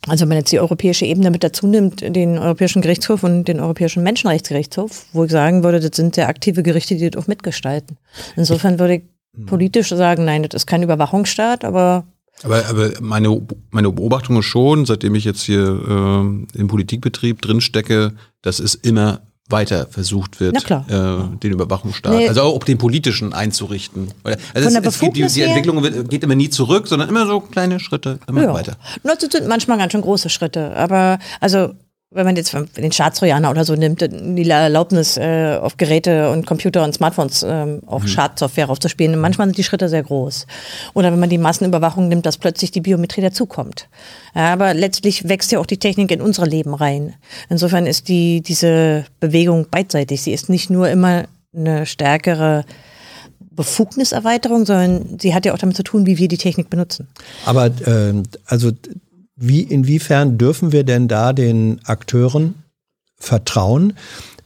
also 0.08 0.22
wenn 0.22 0.30
man 0.30 0.38
jetzt 0.38 0.52
die 0.52 0.60
europäische 0.60 1.06
Ebene 1.06 1.32
mit 1.32 1.44
dazu 1.44 1.68
nimmt, 1.68 2.02
den 2.02 2.38
Europäischen 2.38 2.82
Gerichtshof 2.82 3.24
und 3.24 3.46
den 3.46 3.60
Europäischen 3.60 4.04
Menschenrechtsgerichtshof, 4.04 5.06
wo 5.14 5.26
ich 5.26 5.32
sagen 5.32 5.64
würde, 5.64 5.80
das 5.80 5.96
sind 5.96 6.16
sehr 6.16 6.30
aktive 6.30 6.64
Gerichte, 6.64 6.96
die 6.96 7.10
das 7.10 7.22
auch 7.22 7.28
mitgestalten. 7.28 7.98
Insofern 8.36 8.80
würde 8.80 8.96
ich 8.96 9.04
politisch 9.46 9.90
sagen, 9.90 10.26
nein, 10.26 10.44
das 10.44 10.62
ist 10.62 10.66
kein 10.68 10.84
Überwachungsstaat, 10.84 11.64
aber 11.64 12.06
Aber, 12.44 12.66
aber 12.70 12.92
meine, 13.02 13.42
meine 13.72 13.92
Beobachtung 13.92 14.38
ist 14.38 14.46
schon, 14.46 14.86
seitdem 14.86 15.16
ich 15.16 15.26
jetzt 15.26 15.42
hier 15.42 15.80
ähm, 15.88 16.48
im 16.54 16.68
Politikbetrieb 16.68 17.42
drinstecke, 17.42 18.14
dass 18.42 18.60
es 18.60 18.76
immer 18.76 19.22
weiter 19.50 19.88
versucht 19.90 20.40
wird. 20.40 20.70
Äh, 20.70 20.84
den 21.42 21.52
Überwachungsstaat, 21.52 22.14
Nee. 22.14 22.28
also 22.28 22.42
auch 22.42 22.64
den 22.64 22.78
politischen 22.78 23.34
einzurichten. 23.34 24.12
Also 24.24 24.40
es, 24.54 24.76
es 24.76 25.00
geht, 25.00 25.16
die, 25.16 25.26
die? 25.26 25.42
Entwicklung 25.42 25.82
wird, 25.84 26.10
geht 26.10 26.24
immer 26.24 26.36
nie 26.36 26.50
zurück, 26.50 26.88
sondern 26.88 27.08
immer 27.10 27.26
so 27.26 27.40
kleine 27.40 27.80
Schritte, 27.80 28.20
immer 28.28 28.44
ja. 28.44 28.54
weiter. 28.54 28.78
Na, 29.04 29.14
Das 29.16 29.32
sind 29.32 29.48
manchmal 29.48 29.78
ganz 29.78 29.94
schön 29.94 30.02
große 30.02 30.30
Schritte. 30.30 30.76
Aber 30.76 31.20
also 31.40 31.74
wenn 32.10 32.26
man 32.26 32.38
jetzt 32.38 32.56
den 32.78 32.92
Staatstrojaner 32.92 33.50
oder 33.52 33.66
so 33.66 33.76
nimmt, 33.76 34.02
die 34.02 34.50
Erlaubnis 34.50 35.18
äh, 35.18 35.58
auf 35.62 35.76
Geräte 35.76 36.32
und 36.32 36.46
Computer 36.46 36.86
und 36.86 36.94
Smartphones 36.94 37.44
ähm, 37.48 37.82
auf 37.86 38.08
Schadsoftware 38.08 38.70
aufzuspielen, 38.70 39.20
manchmal 39.20 39.48
sind 39.48 39.58
die 39.58 39.64
Schritte 39.64 39.90
sehr 39.90 40.04
groß. 40.04 40.48
Oder 40.94 41.12
wenn 41.12 41.20
man 41.20 41.30
die 41.30 41.38
Massenüberwachung 41.38 42.08
nimmt, 42.08 42.26
dass 42.26 42.38
plötzlich 42.38 42.72
die 42.72 42.80
Biometrie 42.80 43.22
dazukommt. 43.22 43.90
Ja, 44.34 44.54
aber 44.54 44.74
letztlich 44.74 45.28
wächst 45.28 45.52
ja 45.52 45.60
auch 45.60 45.66
die 45.66 45.80
Technik 45.80 46.12
in 46.12 46.22
unsere 46.22 46.48
Leben 46.48 46.74
rein. 46.74 47.16
Insofern 47.50 47.86
ist 47.86 48.08
die 48.08 48.42
diese 48.42 49.06
Bewegung 49.20 49.68
beidseitig. 49.70 50.22
Sie 50.22 50.32
ist 50.32 50.48
nicht 50.48 50.70
nur 50.70 50.90
immer 50.90 51.26
eine 51.54 51.86
stärkere 51.86 52.64
Befugniserweiterung, 53.52 54.66
sondern 54.66 55.20
sie 55.20 55.34
hat 55.34 55.46
ja 55.46 55.54
auch 55.54 55.58
damit 55.58 55.76
zu 55.76 55.84
tun, 55.84 56.06
wie 56.06 56.18
wir 56.18 56.30
die 56.30 56.38
Technik 56.38 56.70
benutzen. 56.70 57.08
Aber 57.46 57.70
ähm, 57.86 58.24
also 58.46 58.72
wie 59.38 59.62
inwiefern 59.62 60.38
dürfen 60.38 60.72
wir 60.72 60.84
denn 60.84 61.08
da 61.08 61.32
den 61.32 61.80
Akteuren 61.86 62.56
vertrauen? 63.18 63.94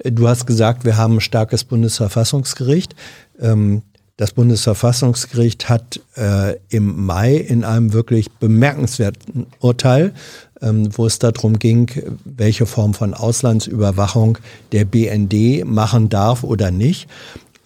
Du 0.04 0.28
hast 0.28 0.46
gesagt, 0.46 0.86
wir 0.86 0.98
haben 0.98 1.16
ein 1.16 1.22
starkes 1.22 1.64
Bundesverfassungsgericht. 1.64 2.96
Ähm, 3.40 3.82
das 4.18 4.34
Bundesverfassungsgericht 4.34 5.70
hat 5.70 6.00
äh, 6.16 6.58
im 6.70 7.06
Mai 7.06 7.36
in 7.36 7.64
einem 7.64 7.94
wirklich 7.94 8.30
bemerkenswerten 8.32 9.48
Urteil, 9.60 10.14
ähm, 10.62 10.90
wo 10.96 11.08
es 11.08 11.18
darum 11.18 11.58
ging, 11.58 11.90
welche 12.26 12.66
Form 12.66 12.94
von 12.94 13.14
Auslandsüberwachung 13.14 14.38
der 14.74 14.86
BND 14.86 15.66
machen 15.66 16.10
darf 16.10 16.44
oder 16.44 16.70
nicht, 16.70 17.08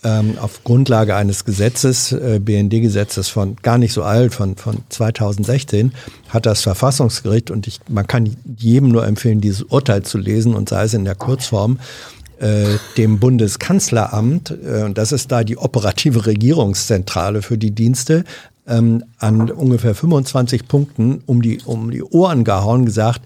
ähm, 0.05 0.37
auf 0.39 0.63
Grundlage 0.63 1.15
eines 1.15 1.45
Gesetzes, 1.45 2.11
äh, 2.11 2.39
BND-Gesetzes 2.39 3.27
von 3.27 3.55
gar 3.63 3.79
nicht 3.79 3.91
so 3.91 4.03
alt, 4.03 4.33
von, 4.35 4.55
von 4.55 4.77
2016, 4.89 5.93
hat 6.29 6.45
das 6.45 6.61
Verfassungsgericht, 6.61 7.49
und 7.49 7.65
ich, 7.67 7.79
man 7.89 8.05
kann 8.05 8.37
jedem 8.57 8.89
nur 8.89 9.05
empfehlen, 9.05 9.41
dieses 9.41 9.63
Urteil 9.63 10.03
zu 10.03 10.19
lesen, 10.19 10.53
und 10.53 10.69
sei 10.69 10.83
es 10.83 10.93
in 10.93 11.05
der 11.05 11.15
Kurzform, 11.15 11.79
äh, 12.39 12.65
dem 12.97 13.19
Bundeskanzleramt, 13.19 14.55
äh, 14.63 14.83
und 14.83 14.97
das 14.97 15.11
ist 15.11 15.31
da 15.31 15.43
die 15.43 15.57
operative 15.57 16.27
Regierungszentrale 16.27 17.41
für 17.41 17.57
die 17.57 17.71
Dienste, 17.71 18.25
ähm, 18.67 19.03
an 19.17 19.49
ungefähr 19.49 19.95
25 19.95 20.67
Punkten 20.67 21.23
um 21.25 21.41
die, 21.41 21.59
um 21.65 21.89
die 21.89 22.03
Ohren 22.03 22.43
gehauen, 22.43 22.85
gesagt, 22.85 23.21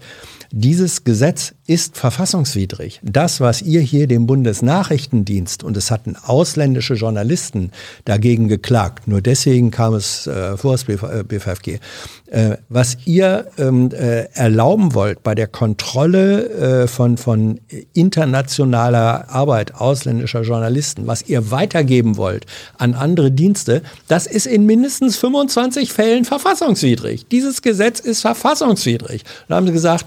dieses 0.52 1.04
Gesetz 1.04 1.54
ist 1.70 1.96
verfassungswidrig. 1.96 2.98
Das, 3.04 3.40
was 3.40 3.62
ihr 3.62 3.80
hier 3.80 4.08
dem 4.08 4.26
Bundesnachrichtendienst, 4.26 5.62
und 5.62 5.76
es 5.76 5.92
hatten 5.92 6.16
ausländische 6.16 6.94
Journalisten 6.94 7.70
dagegen 8.04 8.48
geklagt, 8.48 9.06
nur 9.06 9.20
deswegen 9.20 9.70
kam 9.70 9.94
es 9.94 10.26
äh, 10.26 10.56
vor 10.56 10.72
das 10.72 10.82
BV, 10.82 11.04
äh, 11.04 11.22
BVFG, 11.22 11.78
äh, 12.26 12.56
was 12.68 12.96
ihr 13.04 13.46
ähm, 13.56 13.90
äh, 13.92 14.24
erlauben 14.34 14.94
wollt 14.94 15.22
bei 15.22 15.36
der 15.36 15.46
Kontrolle 15.46 16.48
äh, 16.48 16.86
von, 16.88 17.16
von 17.16 17.60
internationaler 17.92 19.30
Arbeit 19.30 19.76
ausländischer 19.76 20.42
Journalisten, 20.42 21.06
was 21.06 21.22
ihr 21.28 21.52
weitergeben 21.52 22.16
wollt 22.16 22.46
an 22.78 22.94
andere 22.94 23.30
Dienste, 23.30 23.82
das 24.08 24.26
ist 24.26 24.48
in 24.48 24.66
mindestens 24.66 25.18
25 25.18 25.92
Fällen 25.92 26.24
verfassungswidrig. 26.24 27.28
Dieses 27.28 27.62
Gesetz 27.62 28.00
ist 28.00 28.22
verfassungswidrig. 28.22 29.22
Da 29.46 29.54
haben 29.54 29.68
sie 29.68 29.72
gesagt, 29.72 30.06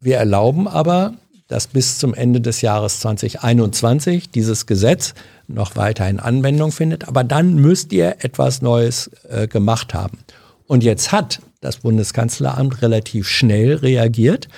wir 0.00 0.16
erlauben 0.16 0.68
aber, 0.68 1.14
dass 1.48 1.66
bis 1.66 1.98
zum 1.98 2.14
Ende 2.14 2.40
des 2.40 2.60
Jahres 2.60 3.00
2021 3.00 4.30
dieses 4.30 4.66
Gesetz 4.66 5.14
noch 5.48 5.76
weiterhin 5.76 6.20
Anwendung 6.20 6.72
findet, 6.72 7.08
aber 7.08 7.24
dann 7.24 7.54
müsst 7.54 7.92
ihr 7.92 8.16
etwas 8.20 8.60
Neues 8.60 9.10
äh, 9.28 9.48
gemacht 9.48 9.94
haben. 9.94 10.18
Und 10.66 10.84
jetzt 10.84 11.10
hat 11.10 11.40
das 11.60 11.78
Bundeskanzleramt 11.78 12.82
relativ 12.82 13.28
schnell 13.28 13.74
reagiert 13.76 14.48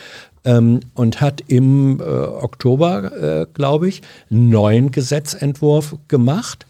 ähm, 0.44 0.80
und 0.94 1.20
hat 1.20 1.42
im 1.46 2.00
äh, 2.00 2.02
Oktober, 2.02 3.12
äh, 3.42 3.46
glaube 3.54 3.88
ich, 3.88 4.02
einen 4.30 4.50
neuen 4.50 4.90
Gesetzentwurf 4.90 5.96
gemacht, 6.08 6.66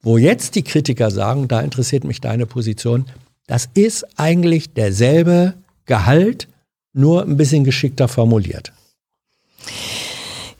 wo 0.00 0.16
jetzt 0.16 0.54
die 0.54 0.62
Kritiker 0.62 1.10
sagen, 1.10 1.48
da 1.48 1.60
interessiert 1.60 2.04
mich 2.04 2.20
deine 2.20 2.46
Position, 2.46 3.06
das 3.48 3.68
ist 3.74 4.06
eigentlich 4.18 4.72
derselbe 4.74 5.54
Gehalt, 5.86 6.48
nur 6.98 7.22
ein 7.22 7.36
bisschen 7.36 7.64
geschickter 7.64 8.08
formuliert. 8.08 8.72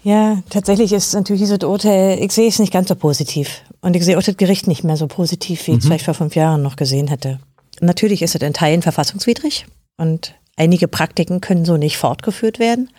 Ja, 0.05 0.43
tatsächlich 0.48 0.93
ist 0.93 1.12
natürlich 1.15 1.43
dieses 1.43 1.59
Urteil, 1.59 2.23
ich 2.23 2.32
sehe 2.32 2.48
es 2.48 2.59
nicht 2.59 2.73
ganz 2.73 2.89
so 2.89 2.94
positiv. 2.94 3.62
Und 3.81 3.94
ich 3.94 4.05
sehe 4.05 4.16
auch 4.16 4.23
das 4.23 4.36
Gericht 4.36 4.66
nicht 4.66 4.85
mehr 4.85 4.97
so 4.97 5.06
positiv, 5.06 5.66
wie 5.66 5.73
ich 5.73 5.78
es 5.78 5.85
vielleicht 5.85 6.05
vor 6.05 6.15
fünf 6.15 6.35
Jahren 6.35 6.62
noch 6.62 6.77
gesehen 6.77 7.09
hätte. 7.09 7.40
Natürlich 7.81 8.23
ist 8.23 8.35
es 8.35 8.40
in 8.43 8.55
Teilen 8.55 8.82
verfassungswidrig 8.82 9.66
und 9.98 10.35
einige 10.56 10.89
Praktiken 10.89 11.40
können 11.40 11.65
so 11.65 11.77
nicht 11.77 11.97
fortgeführt 11.97 12.59
werden. 12.59 12.90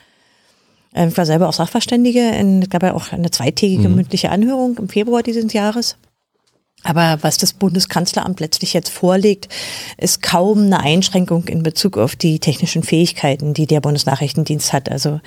Ähm, 0.93 1.09
Ich 1.09 1.17
war 1.17 1.25
selber 1.25 1.49
auch 1.49 1.53
Sachverständige, 1.53 2.31
es 2.31 2.69
gab 2.69 2.83
ja 2.83 2.93
auch 2.93 3.11
eine 3.11 3.31
zweitägige 3.31 3.89
mündliche 3.89 4.29
Anhörung 4.29 4.77
im 4.77 4.89
Februar 4.89 5.23
dieses 5.23 5.51
Jahres. 5.51 5.97
Aber 6.83 7.17
was 7.21 7.37
das 7.37 7.51
Bundeskanzleramt 7.53 8.39
letztlich 8.39 8.73
jetzt 8.73 8.89
vorlegt, 8.89 9.49
ist 9.97 10.21
kaum 10.21 10.65
eine 10.65 10.79
Einschränkung 10.79 11.45
in 11.47 11.61
Bezug 11.61 11.97
auf 11.97 12.15
die 12.15 12.39
technischen 12.39 12.83
Fähigkeiten, 12.83 13.53
die 13.53 13.65
der 13.65 13.81
Bundesnachrichtendienst 13.81 14.71
hat. 14.71 14.89
Also 14.89 15.19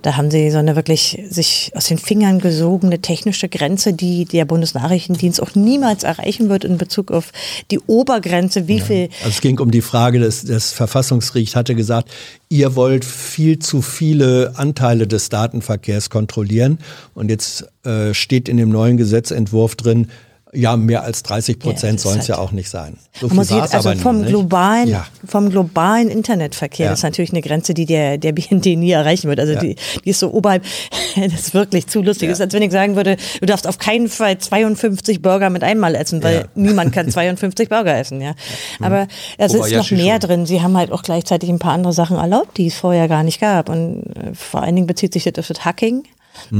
da 0.00 0.16
haben 0.16 0.30
sie 0.30 0.50
so 0.50 0.58
eine 0.58 0.76
wirklich 0.76 1.22
sich 1.28 1.72
aus 1.74 1.86
den 1.86 1.98
Fingern 1.98 2.38
gesogene 2.38 3.00
technische 3.00 3.50
Grenze, 3.50 3.92
die 3.92 4.24
der 4.24 4.46
Bundesnachrichtendienst 4.46 5.42
auch 5.42 5.54
niemals 5.54 6.04
erreichen 6.04 6.48
wird 6.48 6.64
in 6.64 6.78
Bezug 6.78 7.10
auf 7.10 7.32
die 7.70 7.80
Obergrenze, 7.80 8.66
wie 8.66 8.80
viel 8.80 9.08
Also 9.18 9.30
es 9.30 9.40
ging 9.42 9.60
um 9.60 9.70
die 9.70 9.82
Frage, 9.82 10.20
dass 10.20 10.44
das 10.44 10.72
Verfassungsgericht 10.72 11.54
hatte 11.54 11.74
gesagt, 11.74 12.10
ihr 12.48 12.76
wollt 12.76 13.04
viel 13.04 13.58
zu 13.58 13.82
viele 13.82 14.54
Anteile 14.56 15.06
des 15.06 15.28
Datenverkehrs 15.28 16.08
kontrollieren. 16.08 16.78
Und 17.12 17.28
jetzt 17.28 17.66
äh, 17.84 18.14
steht 18.14 18.48
in 18.48 18.56
dem 18.56 18.70
neuen 18.70 18.96
Gesetzentwurf 18.96 19.74
drin, 19.76 20.08
ja, 20.54 20.76
mehr 20.76 21.02
als 21.02 21.22
30 21.22 21.56
Ja, 21.56 21.62
Prozent 21.62 21.94
das 21.98 22.02
sollen 22.02 22.16
es 22.18 22.24
ist 22.24 22.28
ja 22.28 22.36
halt- 22.38 22.48
auch 22.48 22.52
nicht 22.52 22.68
sein. 22.70 22.96
So 23.20 23.28
Man 23.28 23.38
war's 23.50 23.72
also 23.74 23.92
vom 23.96 24.20
nicht. 24.20 24.28
globalen, 24.30 24.88
Ja. 24.88 25.06
vom 25.26 25.50
globalen 25.50 26.08
Internetverkehr, 26.08 26.86
Ja. 26.86 26.90
das 26.92 27.00
ist 27.00 27.02
natürlich 27.04 27.32
eine 27.32 27.42
Grenze, 27.42 27.74
die 27.74 27.86
der, 27.86 28.18
der 28.18 28.32
BND 28.32 28.76
nie 28.76 28.90
erreichen 28.90 29.28
wird. 29.28 29.40
Also 29.40 29.54
Ja. 29.54 29.60
die, 29.60 29.76
die 30.04 30.10
ist 30.10 30.20
so 30.20 30.32
oberhalb, 30.32 30.64
das 31.16 31.32
ist 31.40 31.54
wirklich 31.54 31.86
zu 31.86 32.02
lustig. 32.02 32.28
Das 32.28 32.38
ist, 32.38 32.42
als 32.42 32.54
wenn 32.54 32.62
ich 32.62 32.72
sagen 32.72 32.96
würde, 32.96 33.16
du 33.40 33.46
darfst 33.46 33.66
auf 33.66 33.78
keinen 33.78 34.08
Fall 34.08 34.38
52 34.38 35.20
Burger 35.22 35.50
mit 35.50 35.62
einmal 35.62 35.94
essen, 35.94 36.22
weil 36.22 36.34
Ja. 36.34 36.44
niemand 36.54 36.92
kann 36.92 37.08
52 37.10 37.68
Burger 37.68 37.96
essen, 37.98 38.20
ja. 38.20 38.34
Aber 38.80 39.06
es 39.38 39.54
ist 39.54 39.72
noch 39.72 39.90
mehr 39.90 40.18
drin. 40.18 40.46
Sie 40.46 40.60
haben 40.62 40.76
halt 40.76 40.92
auch 40.92 41.02
gleichzeitig 41.02 41.48
ein 41.50 41.58
paar 41.58 41.72
andere 41.72 41.92
Sachen 41.92 42.16
erlaubt, 42.16 42.56
die 42.58 42.66
es 42.68 42.74
vorher 42.74 43.08
gar 43.08 43.22
nicht 43.22 43.40
gab. 43.40 43.68
Und 43.68 44.02
äh, 44.16 44.34
vor 44.34 44.62
allen 44.62 44.74
Dingen 44.74 44.86
bezieht 44.86 45.12
sich 45.12 45.24
das 45.24 45.38
auf 45.38 45.48
das 45.48 45.64
Hacking. 45.64 46.02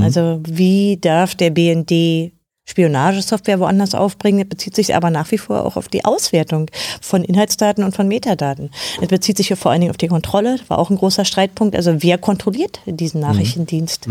Also 0.01 0.41
wie 0.47 0.99
darf 1.01 1.35
der 1.35 1.51
BND 1.51 2.31
Spionagesoftware 2.66 3.61
woanders 3.61 3.95
aufbringen. 3.95 4.41
Es 4.41 4.49
bezieht 4.49 4.74
sich 4.74 4.95
aber 4.97 5.11
nach 5.11 5.31
wie 5.31 5.39
vor 5.39 5.65
auch 5.66 5.77
auf 5.77 5.89
die 5.89 6.05
Auswertung 6.05 6.70
von 7.01 7.23
Inhaltsdaten 7.23 7.85
und 7.85 7.95
von 7.95 8.09
Metadaten. 8.09 8.70
Es 9.03 9.09
bezieht 9.09 9.36
sich 9.36 9.49
hier 9.49 9.57
vor 9.57 9.70
allen 9.70 9.81
Dingen 9.82 9.91
auf 9.91 9.97
die 9.99 10.09
Kontrolle, 10.09 10.59
war 10.69 10.78
auch 10.78 10.91
ein 10.91 10.97
großer 10.97 11.24
Streitpunkt. 11.24 11.77
Also 11.77 12.03
wer 12.03 12.16
kontrolliert 12.19 12.81
diesen 12.86 13.20
Nachrichtendienst, 13.20 14.07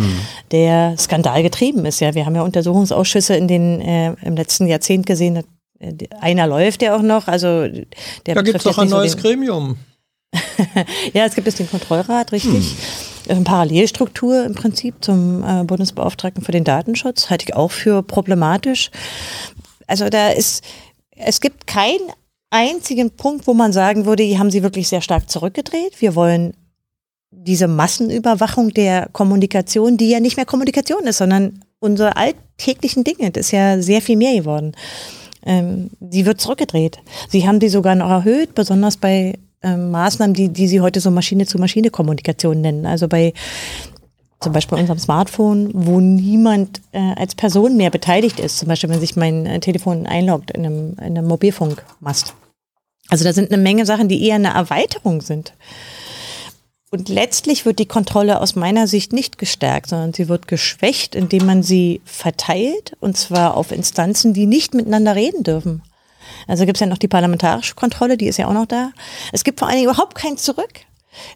der 0.51 0.95
skandalgetrieben 0.97 1.85
ist? 1.85 1.99
Ja, 1.99 2.13
wir 2.13 2.25
haben 2.25 2.35
ja 2.35 2.43
Untersuchungsausschüsse 2.43 3.35
in 3.35 3.47
den 3.47 3.81
äh, 3.81 4.13
im 4.21 4.35
letzten 4.35 4.67
Jahrzehnt 4.67 5.05
gesehen. 5.07 5.43
äh, 5.79 5.93
Einer 6.21 6.45
läuft 6.47 6.81
ja 6.83 6.95
auch 6.95 7.01
noch, 7.01 7.27
also 7.27 7.67
der 7.67 8.35
Da 8.35 8.41
gibt 8.43 8.57
es 8.57 8.63
doch 8.63 8.77
ein 8.77 8.87
so 8.89 8.97
neues 8.97 9.15
den- 9.15 9.21
Gremium. 9.23 9.77
ja, 11.13 11.25
es 11.25 11.35
gibt 11.35 11.45
jetzt 11.47 11.59
den 11.59 11.69
Kontrollrat, 11.69 12.31
richtig. 12.31 12.51
Hm. 12.53 12.77
Eine 13.27 13.41
Parallelstruktur 13.41 14.43
im 14.43 14.53
Prinzip 14.53 14.95
zum 15.01 15.43
äh, 15.43 15.63
Bundesbeauftragten 15.63 16.43
für 16.43 16.51
den 16.51 16.63
Datenschutz, 16.63 17.29
halte 17.29 17.45
ich 17.45 17.55
auch 17.55 17.71
für 17.71 18.03
problematisch. 18.03 18.91
Also 19.87 20.09
da 20.09 20.29
ist, 20.29 20.63
es 21.11 21.39
gibt 21.39 21.67
keinen 21.67 22.11
einzigen 22.49 23.11
Punkt, 23.11 23.47
wo 23.47 23.53
man 23.53 23.73
sagen 23.73 24.05
würde, 24.05 24.23
die 24.23 24.37
haben 24.37 24.51
sie 24.51 24.63
wirklich 24.63 24.87
sehr 24.87 25.01
stark 25.01 25.29
zurückgedreht. 25.29 26.01
Wir 26.01 26.15
wollen 26.15 26.53
diese 27.31 27.67
Massenüberwachung 27.67 28.69
der 28.69 29.09
Kommunikation, 29.11 29.97
die 29.97 30.09
ja 30.09 30.19
nicht 30.19 30.37
mehr 30.37 30.45
Kommunikation 30.45 31.03
ist, 31.05 31.17
sondern 31.17 31.63
unsere 31.79 32.15
alltäglichen 32.15 33.03
Dinge, 33.03 33.31
das 33.31 33.47
ist 33.47 33.51
ja 33.51 33.81
sehr 33.81 34.01
viel 34.01 34.17
mehr 34.17 34.35
geworden. 34.35 34.73
Ähm, 35.45 35.89
wird 35.99 36.39
zurückgedreht. 36.39 36.99
Sie 37.27 37.45
haben 37.45 37.59
die 37.59 37.67
sogar 37.67 37.95
noch 37.95 38.09
erhöht, 38.09 38.55
besonders 38.55 38.95
bei 38.95 39.33
ähm, 39.63 39.91
Maßnahmen, 39.91 40.33
die, 40.33 40.49
die 40.49 40.67
sie 40.67 40.81
heute 40.81 40.99
so 40.99 41.11
Maschine-zu-Maschine-Kommunikation 41.11 42.61
nennen. 42.61 42.85
Also 42.85 43.07
bei 43.07 43.33
zum 44.39 44.53
Beispiel 44.53 44.77
unserem 44.77 44.99
Smartphone, 44.99 45.71
wo 45.73 45.99
niemand 46.01 46.81
äh, 46.91 47.13
als 47.15 47.33
Person 47.33 47.77
mehr 47.77 47.89
beteiligt 47.89 48.39
ist. 48.39 48.59
Zum 48.59 48.67
Beispiel, 48.67 48.89
wenn 48.89 48.99
sich 48.99 49.15
mein 49.15 49.45
äh, 49.45 49.59
Telefon 49.59 50.05
einloggt 50.05 50.51
in 50.51 50.65
einem, 50.65 50.89
in 50.99 51.17
einem 51.17 51.27
Mobilfunkmast. 51.27 52.33
Also 53.09 53.23
da 53.23 53.33
sind 53.33 53.51
eine 53.51 53.61
Menge 53.61 53.85
Sachen, 53.85 54.07
die 54.07 54.25
eher 54.25 54.35
eine 54.35 54.53
Erweiterung 54.53 55.21
sind. 55.21 55.53
Und 56.91 57.09
letztlich 57.09 57.65
wird 57.65 57.79
die 57.79 57.87
Kontrolle 57.87 58.39
aus 58.39 58.55
meiner 58.55 58.85
Sicht 58.85 59.13
nicht 59.13 59.39
gestärkt, 59.39 59.89
sondern 59.89 60.13
sie 60.13 60.29
wird 60.29 60.47
geschwächt, 60.47 61.15
indem 61.15 61.47
man 61.47 61.63
sie 61.63 62.01
verteilt, 62.05 62.95
und 62.99 63.17
zwar 63.17 63.57
auf 63.57 63.71
Instanzen, 63.71 64.33
die 64.33 64.45
nicht 64.45 64.75
miteinander 64.75 65.15
reden 65.15 65.43
dürfen. 65.43 65.81
Also 66.47 66.65
gibt 66.65 66.77
es 66.77 66.81
ja 66.81 66.87
noch 66.87 66.97
die 66.97 67.07
parlamentarische 67.07 67.75
Kontrolle, 67.75 68.17
die 68.17 68.27
ist 68.27 68.37
ja 68.37 68.47
auch 68.47 68.53
noch 68.53 68.65
da. 68.65 68.91
Es 69.31 69.43
gibt 69.43 69.59
vor 69.59 69.67
allen 69.67 69.77
Dingen 69.77 69.89
überhaupt 69.89 70.15
kein 70.15 70.37
Zurück. 70.37 70.73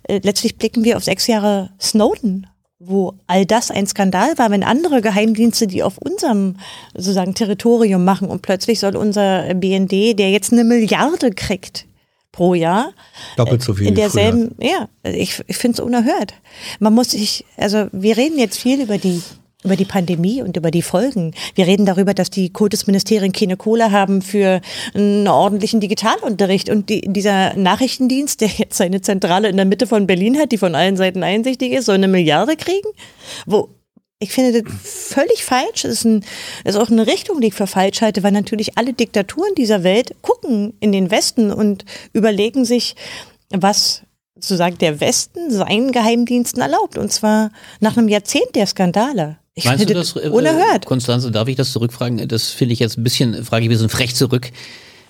Äh, 0.03 0.19
Letztlich 0.23 0.57
blicken 0.57 0.83
wir 0.83 0.97
auf 0.97 1.03
sechs 1.03 1.27
Jahre 1.27 1.71
Snowden, 1.79 2.47
wo 2.79 3.13
all 3.25 3.45
das 3.45 3.71
ein 3.71 3.87
Skandal 3.87 4.37
war, 4.37 4.51
wenn 4.51 4.63
andere 4.63 5.01
Geheimdienste, 5.01 5.67
die 5.67 5.83
auf 5.83 5.97
unserem 5.97 6.57
sozusagen 6.93 7.33
Territorium 7.33 8.03
machen 8.03 8.29
und 8.29 8.41
plötzlich 8.41 8.79
soll 8.79 8.95
unser 8.95 9.53
BND, 9.55 10.17
der 10.17 10.29
jetzt 10.29 10.53
eine 10.53 10.63
Milliarde 10.63 11.31
kriegt 11.31 11.85
pro 12.31 12.53
Jahr, 12.53 12.93
Doppelt 13.35 13.63
so 13.63 13.73
viel 13.73 13.87
in 13.87 13.95
derselben, 13.95 14.55
ja, 14.61 14.89
ich, 15.03 15.43
ich 15.47 15.57
finde 15.57 15.81
es 15.81 15.85
unerhört. 15.85 16.35
Man 16.79 16.93
muss 16.93 17.11
sich, 17.11 17.45
also 17.57 17.87
wir 17.91 18.15
reden 18.15 18.37
jetzt 18.37 18.59
viel 18.59 18.79
über 18.79 18.99
die 18.99 19.23
über 19.67 19.75
die 19.75 19.85
Pandemie 19.85 20.41
und 20.41 20.57
über 20.57 20.71
die 20.71 20.81
Folgen. 20.81 21.33
Wir 21.55 21.67
reden 21.67 21.85
darüber, 21.85 22.13
dass 22.13 22.29
die 22.29 22.51
Kultusministerien 22.51 23.33
keine 23.33 23.57
Kohle 23.57 23.91
haben 23.91 24.21
für 24.21 24.61
einen 24.93 25.27
ordentlichen 25.27 25.81
Digitalunterricht. 25.81 26.69
Und 26.69 26.89
die, 26.89 27.01
dieser 27.01 27.53
Nachrichtendienst, 27.55 28.41
der 28.41 28.49
jetzt 28.49 28.77
seine 28.77 29.01
Zentrale 29.01 29.49
in 29.49 29.57
der 29.57 29.65
Mitte 29.65 29.85
von 29.85 30.07
Berlin 30.07 30.37
hat, 30.39 30.51
die 30.51 30.57
von 30.57 30.73
allen 30.73 30.95
Seiten 30.95 31.21
einsichtig 31.21 31.73
ist, 31.73 31.85
soll 31.85 31.95
eine 31.95 32.07
Milliarde 32.07 32.55
kriegen? 32.55 32.87
Wo, 33.45 33.69
ich 34.19 34.31
finde 34.31 34.63
das 34.63 34.73
völlig 34.81 35.43
falsch. 35.43 35.83
Das 35.83 35.91
ist, 35.91 36.05
ein, 36.05 36.23
ist 36.63 36.77
auch 36.77 36.89
eine 36.89 37.05
Richtung, 37.05 37.41
die 37.41 37.47
ich 37.47 37.53
für 37.53 37.67
falsch 37.67 38.01
halte, 38.01 38.23
weil 38.23 38.31
natürlich 38.31 38.77
alle 38.77 38.93
Diktaturen 38.93 39.53
dieser 39.55 39.83
Welt 39.83 40.15
gucken 40.21 40.73
in 40.79 40.93
den 40.93 41.11
Westen 41.11 41.51
und 41.51 41.85
überlegen 42.13 42.65
sich, 42.65 42.95
was 43.49 44.03
sozusagen 44.35 44.77
der 44.77 44.99
Westen 44.99 45.51
seinen 45.51 45.91
Geheimdiensten 45.91 46.61
erlaubt. 46.61 46.97
Und 46.97 47.11
zwar 47.11 47.51
nach 47.79 47.97
einem 47.97 48.07
Jahrzehnt 48.07 48.55
der 48.55 48.67
Skandale. 48.67 49.37
Ich 49.57 49.65
Meinst 49.65 49.83
du 49.83 49.87
finde 49.87 49.99
das, 49.99 50.15
äh, 50.15 50.29
unerhört. 50.29 50.85
Konstanze, 50.85 51.31
darf 51.31 51.47
ich 51.47 51.55
das 51.55 51.71
zurückfragen? 51.73 52.27
Das 52.27 52.49
finde 52.51 52.73
ich 52.73 52.79
jetzt 52.79 52.95
ein 52.99 53.03
bisschen, 53.03 53.43
frage 53.43 53.63
ich 53.63 53.69
ein 53.69 53.71
bisschen 53.71 53.89
frech 53.89 54.13
zurück. 54.13 54.51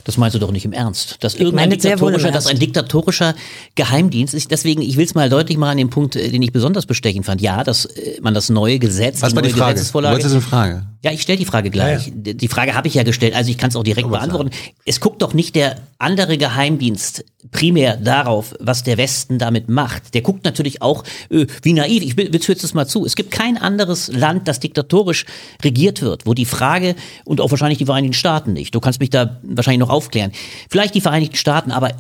Das 0.06 0.16
meinst 0.16 0.36
du 0.36 0.40
doch 0.40 0.52
nicht 0.52 0.64
im 0.64 0.72
Ernst. 0.72 1.18
Dass 1.20 1.36
irgendein 1.36 1.70
diktatorischer, 1.70 2.32
dass 2.32 2.48
ein 2.48 2.58
diktatorischer 2.58 3.36
Geheimdienst 3.76 4.34
ist. 4.34 4.50
Deswegen, 4.50 4.82
ich 4.82 4.96
will 4.96 5.04
es 5.04 5.16
mal 5.16 5.30
deutlich 5.30 5.58
machen 5.58 5.72
an 5.72 5.78
dem 5.78 5.90
Punkt, 5.90 6.16
äh, 6.16 6.30
den 6.30 6.42
ich 6.42 6.54
besonders 6.54 6.86
bestechend 6.86 7.26
fand. 7.26 7.42
Ja, 7.42 7.66
dass 7.66 7.84
äh, 7.84 8.22
man 8.22 8.34
das 8.34 8.48
neue 8.50 8.80
Gesetz, 8.80 9.22
Was 9.22 9.36
war 9.36 9.42
die 9.42 9.50
neue 9.50 9.58
Frage? 9.58 9.72
Du 9.72 9.74
Gesetzesvorlage. 9.74 10.14
wolltest 10.16 10.32
eine 10.32 10.42
Frage. 10.42 10.88
Ja, 11.04 11.12
ich 11.12 11.22
stelle 11.22 11.38
die 11.38 11.46
Frage 11.46 11.70
gleich. 11.70 12.12
Die 12.14 12.36
die 12.36 12.48
Frage 12.48 12.74
habe 12.74 12.88
ich 12.88 12.96
ja 12.96 13.04
gestellt, 13.04 13.36
also 13.36 13.52
ich 13.52 13.58
kann 13.58 13.70
es 13.70 13.76
auch 13.76 13.84
direkt 13.84 14.10
beantworten. 14.10 14.50
Es 14.86 15.00
guckt 15.00 15.22
doch 15.22 15.34
nicht 15.34 15.56
der 15.56 15.78
andere 16.00 16.38
Geheimdienst 16.38 17.24
primär 17.52 17.98
darauf, 17.98 18.56
was 18.60 18.84
der 18.84 18.98
Westen 18.98 19.38
damit 19.38 19.70
macht. 19.70 20.14
Der 20.14 20.22
guckt 20.22 20.44
natürlich 20.44 20.82
auch, 20.82 21.04
äh, 21.30 21.46
wie 21.62 21.74
naiv, 21.74 22.04
ich 22.04 22.18
jetzt 22.48 22.64
das 22.64 22.74
mal 22.74 22.88
zu. 22.88 23.06
Es 23.06 23.16
gibt 23.16 23.32
kein 23.32 23.58
anderes 23.58 24.08
Land, 24.08 24.48
das 24.48 24.60
diktatorisch 24.60 25.26
regiert 25.64 26.02
wird, 26.02 26.26
wo 26.26 26.34
die 26.34 26.46
Frage, 26.46 26.96
und 27.26 27.42
auch 27.42 27.52
wahrscheinlich 27.52 27.78
die 27.78 27.86
Vereinigten 27.86 28.14
Staaten 28.14 28.54
nicht, 28.54 28.74
du 28.74 28.80
kannst 28.80 29.00
mich 29.00 29.10
da 29.10 29.40
wahrscheinlich 29.44 29.80
noch 29.80 29.90
aufklären, 29.90 30.32
vielleicht 30.70 30.96
die 30.96 31.02
Vereinigten 31.02 31.36
Staaten, 31.36 31.72
aber 31.72 31.92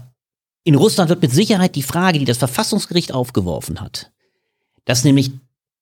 in 0.64 0.76
Russland 0.76 1.10
wird 1.10 1.22
mit 1.22 1.32
Sicherheit 1.32 1.76
die 1.76 1.84
Frage, 1.84 2.19
die 2.19 2.26
das 2.26 2.40
Verfassungsgericht 2.40 3.14
aufgeworfen 3.14 3.80
hat, 3.80 4.11
dass 4.86 5.03
nämlich 5.03 5.32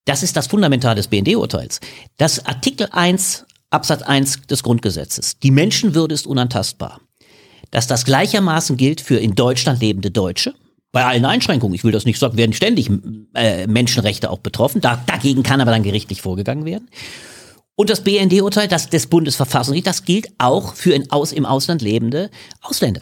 das 0.05 0.23
ist 0.23 0.37
das 0.37 0.47
Fundamental 0.47 0.95
des 0.95 1.07
BND-Urteils. 1.07 1.79
Das 2.17 2.45
Artikel 2.45 2.87
1 2.91 3.45
Absatz 3.75 4.03
1 4.03 4.43
des 4.47 4.63
Grundgesetzes. 4.63 5.37
Die 5.39 5.51
Menschenwürde 5.51 6.15
ist 6.15 6.27
unantastbar. 6.27 7.01
Dass 7.71 7.87
das 7.87 8.05
gleichermaßen 8.05 8.77
gilt 8.77 9.01
für 9.01 9.17
in 9.17 9.35
Deutschland 9.35 9.81
lebende 9.81 10.11
Deutsche. 10.11 10.53
Bei 10.91 11.03
allen 11.03 11.25
Einschränkungen, 11.25 11.75
ich 11.75 11.83
will 11.83 11.91
das 11.91 12.05
nicht 12.05 12.19
sagen, 12.19 12.37
werden 12.37 12.53
ständig 12.53 12.89
äh, 13.33 13.67
Menschenrechte 13.67 14.29
auch 14.29 14.39
betroffen. 14.39 14.79
Da, 14.79 15.03
dagegen 15.05 15.43
kann 15.43 15.59
aber 15.59 15.71
dann 15.71 15.83
gerichtlich 15.83 16.21
vorgegangen 16.21 16.63
werden. 16.63 16.89
Und 17.75 17.89
das 17.89 18.01
BND-Urteil, 18.01 18.69
das 18.69 18.89
des 18.89 19.07
Bundesverfassungsgerichts, 19.07 19.89
das 19.89 20.05
gilt 20.05 20.29
auch 20.37 20.73
für 20.75 20.93
in 20.93 21.11
aus, 21.11 21.33
im 21.33 21.45
Ausland 21.45 21.81
lebende 21.81 22.29
Ausländer 22.61 23.01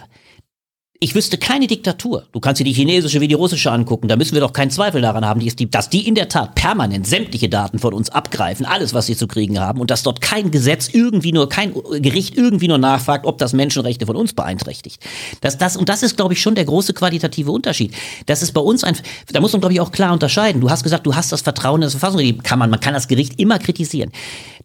ich 1.04 1.16
wüsste 1.16 1.38
keine 1.38 1.68
Diktatur. 1.68 2.24
Du 2.32 2.40
kannst 2.40 2.62
dir 2.62 2.64
die 2.64 2.72
chinesische 2.72 3.20
wie 3.20 3.28
die 3.28 3.34
russische 3.34 3.70
angucken. 3.70 4.08
Da 4.08 4.16
müssen 4.16 4.36
wir 4.36 4.40
doch 4.40 4.54
keinen 4.54 4.72
Zweifel 4.72 5.02
daran 5.02 5.26
haben, 5.26 5.42
dass 5.70 5.90
die 5.90 6.08
in 6.08 6.16
der 6.16 6.30
Tat 6.30 6.56
permanent 6.56 7.06
sämtliche 7.06 7.50
Daten 7.50 7.78
von 7.78 7.94
uns 7.94 8.10
abgreifen, 8.10 8.66
alles, 8.66 8.94
was 8.94 9.08
sie 9.08 9.18
zu 9.18 9.28
kriegen 9.28 9.60
haben, 9.60 9.82
und 9.82 9.92
dass 9.92 10.04
dort 10.04 10.22
kein 10.22 10.50
Gesetz 10.50 10.88
irgendwie 10.94 11.34
nur, 11.34 11.50
kein 11.50 11.74
Gericht 11.74 12.38
irgendwie 12.38 12.70
nur 12.70 12.78
nachfragt, 12.78 13.26
ob 13.26 13.38
das 13.38 13.52
Menschenrechte 13.52 14.06
von 14.06 14.16
uns 14.16 14.32
beeinträchtigt. 14.32 15.04
Das, 15.42 15.58
das, 15.58 15.76
und 15.76 15.90
das 15.90 16.04
ist, 16.04 16.16
glaube 16.16 16.36
ich, 16.36 16.42
schon 16.42 16.56
der 16.56 16.64
große 16.64 16.94
qualitative 16.94 17.52
Unterschied. 17.52 17.94
Das 18.28 18.42
ist 18.42 18.54
bei 18.54 18.62
uns 18.62 18.86
ein, 18.86 18.96
da 19.34 19.42
muss 19.42 19.52
man, 19.52 19.60
glaube 19.60 19.74
ich, 19.74 19.82
auch 19.82 19.92
klar 19.92 20.14
unterscheiden. 20.14 20.62
Du 20.62 20.70
hast 20.70 20.84
gesagt, 20.84 21.06
du 21.06 21.16
hast 21.16 21.34
das 21.34 21.42
Vertrauen 21.42 21.82
in 21.82 21.88
das 21.88 21.94
Verfassungsgericht. 21.94 22.46
Kann 22.46 22.60
man, 22.60 22.70
man 22.70 22.80
kann 22.80 22.94
das 22.94 23.10
Gericht 23.10 23.42
immer 23.42 23.60
kritisieren. 23.60 24.12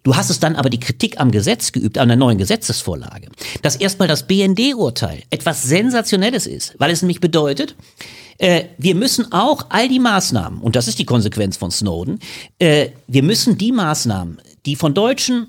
Du 0.04 0.16
hast 0.16 0.30
es 0.30 0.40
dann 0.40 0.56
aber 0.56 0.70
die 0.70 0.80
Kritik 0.80 1.20
am 1.20 1.30
Gesetz 1.30 1.72
geübt, 1.72 1.98
an 1.98 2.08
der 2.08 2.16
neuen 2.16 2.38
Gesetzesvorlage. 2.38 3.28
Dass 3.62 3.76
erstmal 3.76 4.08
das 4.08 4.26
BND-Urteil 4.26 5.22
etwas 5.30 5.64
Sensationelles 6.28 6.46
ist, 6.46 6.74
weil 6.78 6.90
es 6.90 7.02
nämlich 7.02 7.20
bedeutet, 7.20 7.74
äh, 8.38 8.64
wir 8.78 8.94
müssen 8.94 9.32
auch 9.32 9.66
all 9.70 9.88
die 9.88 9.98
Maßnahmen, 9.98 10.60
und 10.60 10.76
das 10.76 10.88
ist 10.88 10.98
die 10.98 11.04
Konsequenz 11.04 11.56
von 11.56 11.70
Snowden, 11.70 12.20
äh, 12.58 12.90
wir 13.06 13.22
müssen 13.22 13.58
die 13.58 13.72
Maßnahmen, 13.72 14.40
die 14.66 14.76
von 14.76 14.94
Deutschen 14.94 15.48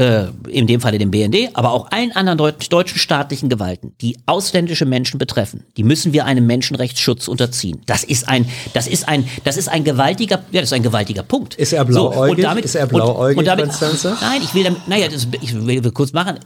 äh, 0.00 0.28
in 0.48 0.66
dem 0.66 0.80
Falle 0.80 0.96
dem 0.96 1.10
BND, 1.10 1.50
aber 1.52 1.72
auch 1.72 1.90
allen 1.90 2.12
anderen 2.12 2.38
deut 2.38 2.72
deutschen 2.72 2.98
staatlichen 2.98 3.50
Gewalten, 3.50 3.92
die 4.00 4.16
ausländische 4.24 4.86
Menschen 4.86 5.18
betreffen, 5.18 5.64
die 5.76 5.84
müssen 5.84 6.14
wir 6.14 6.24
einem 6.24 6.46
Menschenrechtsschutz 6.46 7.28
unterziehen. 7.28 7.82
Das 7.84 8.02
ist 8.02 8.26
ein, 8.26 8.46
das 8.72 8.86
ist 8.86 9.08
ein, 9.08 9.28
das 9.44 9.58
ist 9.58 9.68
ein 9.68 9.84
gewaltiger, 9.84 10.42
ja, 10.52 10.60
das 10.60 10.70
ist 10.70 10.72
ein 10.72 10.82
gewaltiger 10.82 11.22
Punkt. 11.22 11.54
Ist 11.56 11.74
er 11.74 11.84
blauäugig? 11.84 12.36
So, 12.36 12.42
damit, 12.42 12.64
ist 12.64 12.76
er 12.76 12.86
blauäugig, 12.86 13.36
und, 13.36 13.40
und 13.40 13.46
damit, 13.46 13.70
Nein, 14.20 14.40
ich 14.42 14.54
will 14.54 14.64
damit, 14.64 14.88
naja, 14.88 15.08
das, 15.08 15.28
ich 15.42 15.54
will 15.54 15.82
kurz 15.92 16.14
machen. 16.14 16.38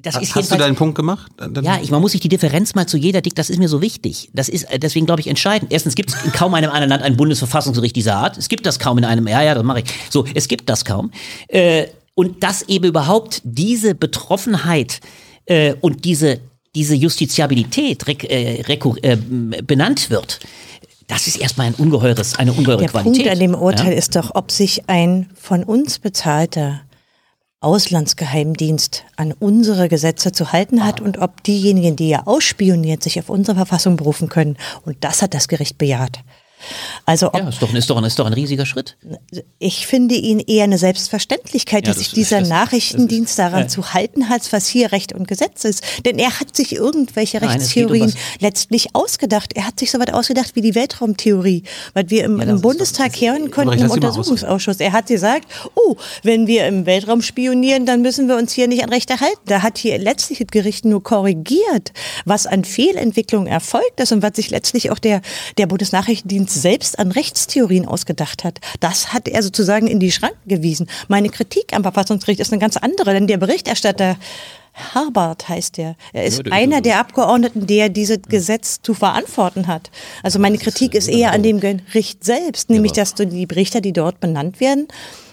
Das 0.00 0.16
ist 0.22 0.34
Hast 0.36 0.52
du 0.52 0.56
deinen 0.56 0.76
Punkt 0.76 0.94
gemacht? 0.94 1.32
Dann 1.38 1.64
ja, 1.64 1.78
ich, 1.82 1.90
man 1.90 2.00
muss 2.00 2.12
sich 2.12 2.20
die 2.20 2.28
Differenz 2.28 2.74
mal 2.74 2.86
zu 2.86 2.96
jeder 2.96 3.20
Dick, 3.20 3.34
das 3.34 3.50
ist 3.50 3.58
mir 3.58 3.68
so 3.68 3.82
wichtig. 3.82 4.30
Das 4.32 4.48
ist 4.48 4.66
deswegen, 4.76 5.06
glaube 5.06 5.20
ich, 5.20 5.26
entscheidend. 5.26 5.72
Erstens 5.72 5.96
gibt 5.96 6.10
es 6.10 6.24
in 6.24 6.30
kaum 6.30 6.54
einem 6.54 6.70
anderen 6.70 6.90
Land 6.90 7.02
ein 7.02 7.16
Bundesverfassungsgericht 7.16 7.96
dieser 7.96 8.16
Art. 8.16 8.38
Es 8.38 8.48
gibt 8.48 8.64
das 8.64 8.78
kaum 8.78 8.98
in 8.98 9.04
einem, 9.04 9.26
ja, 9.26 9.42
ja, 9.42 9.54
das 9.54 9.64
mache 9.64 9.80
ich. 9.80 9.86
So, 10.10 10.24
es 10.34 10.46
gibt 10.46 10.68
das 10.68 10.84
kaum. 10.84 11.10
Äh, 11.48 11.86
und 12.18 12.42
dass 12.42 12.62
eben 12.62 12.86
überhaupt 12.86 13.42
diese 13.44 13.94
Betroffenheit 13.94 14.98
äh, 15.46 15.74
und 15.80 16.04
diese, 16.04 16.40
diese 16.74 16.96
Justiziabilität 16.96 18.04
äh, 18.24 18.60
äh, 18.60 19.16
benannt 19.62 20.10
wird, 20.10 20.40
das 21.06 21.28
ist 21.28 21.36
erstmal 21.36 21.68
ein 21.68 21.74
ungeheures, 21.74 22.36
eine 22.36 22.52
ungeheure 22.52 22.80
Der 22.80 22.88
Qualität. 22.88 23.24
Der 23.24 23.30
Punkt 23.30 23.32
an 23.32 23.38
dem 23.38 23.54
Urteil 23.54 23.92
ja? 23.92 23.98
ist 23.98 24.16
doch, 24.16 24.34
ob 24.34 24.50
sich 24.50 24.88
ein 24.88 25.30
von 25.40 25.62
uns 25.62 26.00
bezahlter 26.00 26.80
Auslandsgeheimdienst 27.60 29.04
an 29.14 29.32
unsere 29.38 29.88
Gesetze 29.88 30.32
zu 30.32 30.50
halten 30.50 30.84
hat 30.84 31.00
und 31.00 31.18
ob 31.18 31.44
diejenigen, 31.44 31.94
die 31.94 32.10
er 32.10 32.26
ausspioniert, 32.26 33.00
sich 33.00 33.20
auf 33.20 33.28
unsere 33.28 33.54
Verfassung 33.54 33.96
berufen 33.96 34.28
können. 34.28 34.56
Und 34.84 34.96
das 35.04 35.22
hat 35.22 35.34
das 35.34 35.46
Gericht 35.46 35.78
bejaht. 35.78 36.24
Also 37.04 37.30
ja, 37.34 37.48
ist 37.48 37.62
doch, 37.62 37.72
ist, 37.72 37.90
doch, 37.90 38.02
ist 38.02 38.18
doch 38.18 38.26
ein 38.26 38.32
riesiger 38.32 38.66
Schritt. 38.66 38.96
Ich 39.58 39.86
finde 39.86 40.14
ihn 40.14 40.40
eher 40.40 40.64
eine 40.64 40.78
Selbstverständlichkeit, 40.78 41.86
ja, 41.86 41.92
dass 41.92 41.98
sich 41.98 42.12
dieser 42.12 42.40
das, 42.40 42.48
Nachrichtendienst 42.48 43.38
das 43.38 43.46
ist, 43.46 43.52
daran 43.52 43.64
äh, 43.64 43.68
zu 43.68 43.94
halten 43.94 44.28
hat, 44.28 44.52
was 44.52 44.66
hier 44.66 44.92
Recht 44.92 45.12
und 45.12 45.28
Gesetz 45.28 45.64
ist. 45.64 45.82
Denn 46.04 46.18
er 46.18 46.38
hat 46.40 46.54
sich 46.56 46.74
irgendwelche 46.74 47.38
Nein, 47.38 47.50
Rechtstheorien 47.50 48.10
um 48.10 48.14
letztlich 48.40 48.94
ausgedacht. 48.94 49.54
Er 49.54 49.66
hat 49.66 49.78
sich 49.78 49.90
so 49.90 49.98
weit 49.98 50.12
ausgedacht 50.12 50.54
wie 50.54 50.60
die 50.60 50.74
Weltraumtheorie, 50.74 51.62
weil 51.94 52.10
wir 52.10 52.24
im, 52.24 52.38
ja, 52.38 52.44
im 52.44 52.60
Bundestag 52.60 53.12
doch, 53.12 53.20
hören 53.20 53.50
konnten 53.50 53.78
im 53.78 53.90
Untersuchungsausschuss. 53.90 54.80
Er 54.80 54.92
hat 54.92 55.06
gesagt, 55.06 55.46
oh, 55.74 55.96
wenn 56.22 56.46
wir 56.46 56.66
im 56.66 56.86
Weltraum 56.86 57.22
spionieren, 57.22 57.86
dann 57.86 58.02
müssen 58.02 58.28
wir 58.28 58.36
uns 58.36 58.52
hier 58.52 58.68
nicht 58.68 58.82
an 58.82 58.90
Rechte 58.90 59.20
halten. 59.20 59.40
Da 59.46 59.62
hat 59.62 59.78
hier 59.78 59.98
letztlich 59.98 60.38
das 60.38 60.48
Gericht 60.48 60.84
nur 60.84 61.02
korrigiert, 61.02 61.92
was 62.24 62.46
an 62.46 62.64
Fehlentwicklung 62.64 63.46
erfolgt 63.46 64.00
ist 64.00 64.12
und 64.12 64.22
was 64.22 64.36
sich 64.36 64.50
letztlich 64.50 64.90
auch 64.90 64.98
der, 64.98 65.22
der 65.56 65.66
Bundesnachrichtendienst 65.66 66.47
selbst 66.54 66.98
an 66.98 67.12
Rechtstheorien 67.12 67.86
ausgedacht 67.86 68.44
hat. 68.44 68.58
Das 68.80 69.12
hat 69.12 69.28
er 69.28 69.42
sozusagen 69.42 69.86
in 69.86 70.00
die 70.00 70.12
Schranken 70.12 70.48
gewiesen. 70.48 70.88
Meine 71.08 71.28
Kritik 71.28 71.74
am 71.74 71.82
Verfassungsgericht 71.82 72.40
ist 72.40 72.52
eine 72.52 72.60
ganz 72.60 72.76
andere, 72.76 73.12
denn 73.12 73.26
der 73.26 73.38
Berichterstatter 73.38 74.16
Harbart 74.94 75.48
heißt 75.48 75.76
der. 75.76 75.96
Er 76.12 76.24
ist 76.24 76.42
ja, 76.46 76.52
einer 76.52 76.80
der 76.80 77.00
Abgeordneten, 77.00 77.66
der 77.66 77.88
dieses 77.88 78.22
Gesetz 78.28 78.80
zu 78.80 78.94
verantworten 78.94 79.66
hat. 79.66 79.90
Also 80.22 80.38
meine 80.38 80.58
Kritik 80.58 80.94
ist 80.94 81.08
eher 81.08 81.32
an 81.32 81.42
dem 81.42 81.60
Gericht 81.60 82.24
selbst, 82.24 82.70
nämlich 82.70 82.92
dass 82.92 83.14
die 83.14 83.46
Berichter, 83.46 83.80
die 83.80 83.92
dort 83.92 84.20
benannt 84.20 84.60
werden, 84.60 84.88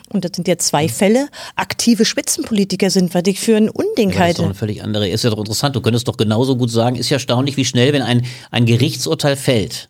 und 0.09 0.23
das 0.23 0.31
sind 0.35 0.47
ja 0.47 0.57
zwei 0.57 0.87
Fälle, 0.87 1.29
aktive 1.55 2.05
Spitzenpolitiker 2.05 2.89
sind, 2.89 3.13
was 3.15 3.23
ich 3.25 3.39
für 3.39 3.57
ein 3.57 3.69
Unding 3.69 4.17
halte. 4.17 4.19
Das 4.19 4.29
ist 4.29 4.37
doch 4.37 4.45
eine 4.45 4.53
völlig 4.53 4.83
andere. 4.83 5.09
Ist 5.09 5.23
ja 5.23 5.31
doch 5.31 5.39
interessant. 5.39 5.75
Du 5.75 5.81
könntest 5.81 6.07
doch 6.07 6.15
genauso 6.15 6.55
gut 6.55 6.69
sagen, 6.69 6.95
ist 6.95 7.09
ja 7.09 7.15
erstaunlich, 7.15 7.57
wie 7.57 7.65
schnell, 7.65 7.91
wenn 7.91 8.03
ein, 8.03 8.25
ein 8.51 8.65
Gerichtsurteil 8.65 9.35
fällt, 9.35 9.89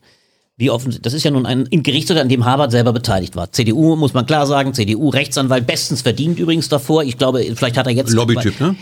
wie 0.58 0.70
offen, 0.70 0.98
das 1.02 1.14
ist 1.14 1.24
ja 1.24 1.32
nun 1.32 1.46
ein 1.46 1.68
Gerichtsurteil, 1.70 2.24
an 2.24 2.30
dem 2.30 2.46
Harvard 2.46 2.72
selber 2.72 2.94
beteiligt 2.94 3.36
war. 3.36 3.52
CDU, 3.52 3.98
muss 3.98 4.14
man 4.14 4.26
klar 4.26 4.48
sagen, 4.48 4.74
CDU-Rechtsanwalt, 4.74 5.68
bestens 5.68 6.02
verdient 6.02 6.40
übrigens 6.40 6.70
davor. 6.70 7.04
Ich 7.04 7.18
glaube, 7.18 7.44
vielleicht 7.56 7.76
hat 7.78 7.88
er 7.88 7.94
jetzt... 7.94 8.14
Lobbytyp, 8.14 8.62
ne? 8.62 8.76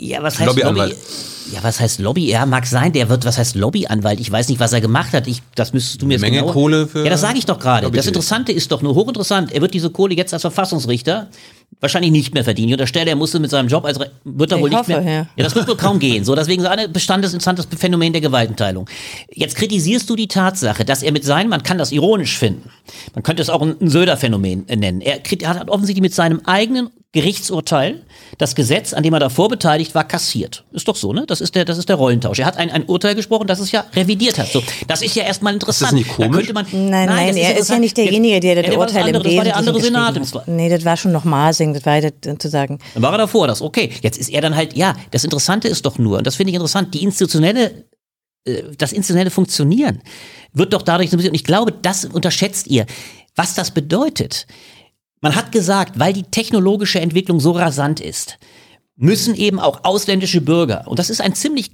Ja, 0.00 0.22
was 0.22 0.38
heißt 0.38 0.62
Lobby? 0.62 0.94
Ja, 1.52 1.62
was 1.62 1.80
heißt 1.80 1.98
Lobby? 2.00 2.28
Ja, 2.28 2.44
mag 2.44 2.66
sein, 2.66 2.92
der 2.92 3.08
wird, 3.08 3.24
was 3.24 3.38
heißt 3.38 3.56
Lobbyanwalt? 3.56 4.20
Ich 4.20 4.30
weiß 4.30 4.48
nicht, 4.48 4.60
was 4.60 4.72
er 4.72 4.80
gemacht 4.80 5.12
hat. 5.14 5.26
Ich, 5.26 5.42
das 5.54 5.72
müsstest 5.72 6.02
du 6.02 6.06
mir 6.06 6.14
jetzt 6.14 6.20
Menge 6.20 6.38
genauer. 6.38 6.52
Kohle 6.52 6.86
für. 6.86 7.04
Ja, 7.04 7.10
das 7.10 7.22
sage 7.22 7.38
ich 7.38 7.46
doch 7.46 7.58
gerade. 7.58 7.90
Das 7.90 8.06
Interessante 8.06 8.52
ist 8.52 8.70
doch 8.70 8.82
nur 8.82 8.94
hochinteressant. 8.94 9.52
Er 9.52 9.62
wird 9.62 9.72
diese 9.72 9.90
Kohle 9.90 10.14
jetzt 10.14 10.34
als 10.34 10.42
Verfassungsrichter 10.42 11.28
wahrscheinlich 11.80 12.10
nicht 12.10 12.34
mehr 12.34 12.44
verdienen. 12.44 12.68
Ich 12.68 12.74
unterstelle, 12.74 13.10
er 13.10 13.16
musste 13.16 13.38
mit 13.38 13.50
seinem 13.50 13.68
Job 13.68 13.84
als 13.84 14.00
Re 14.00 14.10
wird 14.24 14.50
er 14.50 14.58
ich 14.58 14.62
wohl 14.62 14.70
nicht 14.70 14.88
mehr. 14.88 15.02
Ja. 15.02 15.12
ja, 15.12 15.26
das 15.36 15.54
wird 15.54 15.68
wohl 15.68 15.76
kaum 15.76 15.98
gehen. 15.98 16.24
So, 16.24 16.34
deswegen 16.34 16.62
so 16.62 16.68
ein 16.68 16.92
bestandes 16.92 17.32
interessantes 17.32 17.66
Phänomen 17.78 18.12
der 18.12 18.20
Gewaltenteilung. 18.20 18.88
Jetzt 19.32 19.56
kritisierst 19.56 20.08
du 20.10 20.16
die 20.16 20.28
Tatsache, 20.28 20.84
dass 20.84 21.02
er 21.02 21.12
mit 21.12 21.24
seinem, 21.24 21.50
man 21.50 21.62
kann 21.62 21.78
das 21.78 21.92
ironisch 21.92 22.36
finden. 22.36 22.70
Man 23.14 23.22
könnte 23.22 23.42
es 23.42 23.48
auch 23.48 23.62
ein 23.62 23.76
Söder-Phänomen 23.80 24.66
nennen. 24.66 25.00
Er, 25.00 25.20
er 25.40 25.48
hat 25.48 25.68
offensichtlich 25.68 26.02
mit 26.02 26.14
seinem 26.14 26.40
eigenen 26.44 26.90
Gerichtsurteil 27.12 28.02
das 28.36 28.54
Gesetz, 28.54 28.92
an 28.92 29.02
dem 29.02 29.14
er 29.14 29.20
davor 29.20 29.48
beteiligt 29.48 29.94
war, 29.94 30.06
kassiert. 30.06 30.64
Ist 30.72 30.88
doch 30.88 30.96
so, 30.96 31.14
ne? 31.14 31.24
Das 31.26 31.40
ist 31.40 31.54
der, 31.54 31.64
das 31.64 31.78
ist 31.78 31.88
der 31.88 31.96
Rollentausch. 31.96 32.38
Er 32.38 32.44
hat 32.44 32.58
ein, 32.58 32.70
ein 32.70 32.84
Urteil 32.84 33.14
gesprochen, 33.14 33.46
das 33.46 33.60
es 33.60 33.72
ja 33.72 33.86
revidiert 33.96 34.38
hat. 34.38 34.48
So, 34.48 34.62
das 34.86 35.00
ist 35.00 35.16
ja 35.16 35.24
erstmal 35.24 35.54
interessant. 35.54 35.98
Ist 35.98 36.06
das 36.06 36.18
nicht 36.18 36.30
komisch? 36.30 36.52
Man, 36.52 36.66
nein, 36.70 36.90
nein, 36.90 37.06
nein 37.06 37.28
ist 37.30 37.36
er 37.36 37.56
ist 37.56 37.70
ja 37.70 37.78
nicht 37.78 37.96
derjenige, 37.96 38.40
der 38.40 38.62
das 38.62 38.74
ja, 38.74 38.78
Urteil 38.78 39.08
im 39.08 39.22
Das 39.22 39.36
war 39.36 39.44
der 39.44 39.56
andere 39.56 39.80
Senat. 39.80 40.20
Nee, 40.46 40.68
das 40.68 40.84
war 40.84 40.98
schon 40.98 41.12
noch 41.12 41.24
Masing, 41.24 41.72
das 41.72 41.86
war 41.86 41.98
das, 42.00 42.12
zu 42.38 42.48
sagen. 42.50 42.78
Dann 42.92 43.02
war 43.02 43.12
er 43.12 43.18
davor, 43.18 43.46
das 43.46 43.62
okay. 43.62 43.90
Jetzt 44.02 44.18
ist 44.18 44.28
er 44.28 44.42
dann 44.42 44.54
halt, 44.54 44.76
ja, 44.76 44.94
das 45.10 45.24
Interessante 45.24 45.68
ist 45.68 45.86
doch 45.86 45.96
nur, 45.96 46.18
und 46.18 46.26
das 46.26 46.36
finde 46.36 46.50
ich 46.50 46.56
interessant, 46.56 46.92
die 46.92 47.02
institutionelle 47.02 47.86
äh, 48.44 48.64
das 48.76 48.92
institutionelle 48.92 49.30
Funktionieren 49.30 50.02
wird 50.52 50.74
doch 50.74 50.82
dadurch, 50.82 51.10
und 51.12 51.34
ich 51.34 51.44
glaube, 51.44 51.72
das 51.72 52.04
unterschätzt 52.04 52.66
ihr, 52.66 52.84
was 53.34 53.54
das 53.54 53.70
bedeutet. 53.70 54.46
Man 55.20 55.34
hat 55.34 55.52
gesagt, 55.52 55.98
weil 55.98 56.12
die 56.12 56.24
technologische 56.24 57.00
Entwicklung 57.00 57.40
so 57.40 57.52
rasant 57.52 58.00
ist, 58.00 58.38
müssen 58.96 59.34
eben 59.34 59.58
auch 59.60 59.84
ausländische 59.84 60.40
Bürger, 60.40 60.86
und 60.86 60.98
das 60.98 61.10
ist 61.10 61.20
ein 61.20 61.34
ziemlich 61.34 61.70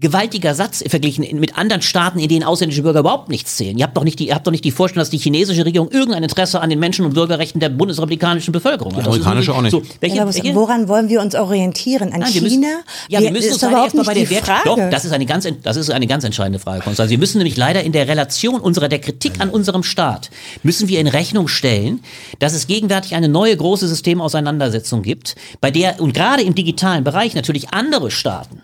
gewaltiger 0.00 0.54
Satz 0.54 0.84
verglichen 0.86 1.26
mit 1.40 1.58
anderen 1.58 1.82
Staaten, 1.82 2.18
in 2.18 2.28
denen 2.28 2.44
ausländische 2.44 2.82
Bürger 2.82 3.00
überhaupt 3.00 3.28
nichts 3.28 3.56
zählen. 3.56 3.76
Ihr 3.76 3.84
habt 3.84 3.96
doch 3.96 4.04
nicht 4.04 4.18
die, 4.18 4.28
ihr 4.28 4.34
habt 4.34 4.46
doch 4.46 4.52
nicht 4.52 4.64
die 4.64 4.70
Vorstellung, 4.70 5.02
dass 5.02 5.10
die 5.10 5.18
chinesische 5.18 5.64
Regierung 5.64 5.90
irgendein 5.90 6.22
Interesse 6.22 6.60
an 6.60 6.70
den 6.70 6.78
Menschen- 6.78 7.04
und 7.04 7.14
Bürgerrechten 7.14 7.60
der 7.60 7.68
bundesrepublikanischen 7.68 8.52
Bevölkerung 8.52 8.94
hat. 8.94 9.02
Die 9.02 9.06
amerikanische 9.06 9.54
auch 9.54 9.62
nicht. 9.62 9.72
So, 9.72 9.82
welche, 10.00 10.16
ja, 10.16 10.26
welche? 10.26 10.54
Woran 10.54 10.88
wollen 10.88 11.08
wir 11.08 11.20
uns 11.20 11.34
orientieren? 11.34 12.12
An 12.12 12.20
Nein, 12.20 12.30
China? 12.30 12.44
Müssen, 12.44 12.64
ja, 13.08 13.20
wir 13.20 13.32
müssen 13.32 13.52
uns 13.52 13.62
leider 13.62 13.82
erstmal 13.84 14.04
bei 14.04 14.14
der 14.14 14.30
Wert. 14.30 14.44
Frage. 14.44 14.62
Doch, 14.64 14.78
das 14.90 15.04
ist 15.04 15.12
eine 15.12 15.26
ganz, 15.26 15.48
das 15.62 15.76
ist 15.76 15.90
eine 15.90 16.06
ganz 16.06 16.24
entscheidende 16.24 16.58
Frage, 16.58 16.82
Konstantin. 16.82 17.10
Wir 17.10 17.18
müssen 17.18 17.38
nämlich 17.38 17.56
leider 17.56 17.82
in 17.82 17.92
der 17.92 18.06
Relation 18.06 18.60
unserer 18.60 18.88
der 18.88 19.00
Kritik 19.00 19.40
an 19.40 19.50
unserem 19.50 19.82
Staat 19.82 20.30
müssen 20.62 20.88
wir 20.88 21.00
in 21.00 21.08
Rechnung 21.08 21.48
stellen, 21.48 22.00
dass 22.38 22.54
es 22.54 22.66
gegenwärtig 22.66 23.14
eine 23.14 23.28
neue 23.28 23.56
große 23.56 23.88
Systemauseinandersetzung 23.88 25.02
gibt, 25.02 25.34
bei 25.60 25.70
der 25.70 26.00
und 26.00 26.14
gerade 26.14 26.42
im 26.42 26.54
digitalen 26.54 27.04
Bereich 27.04 27.34
natürlich 27.34 27.70
andere 27.70 28.10
Staaten 28.10 28.62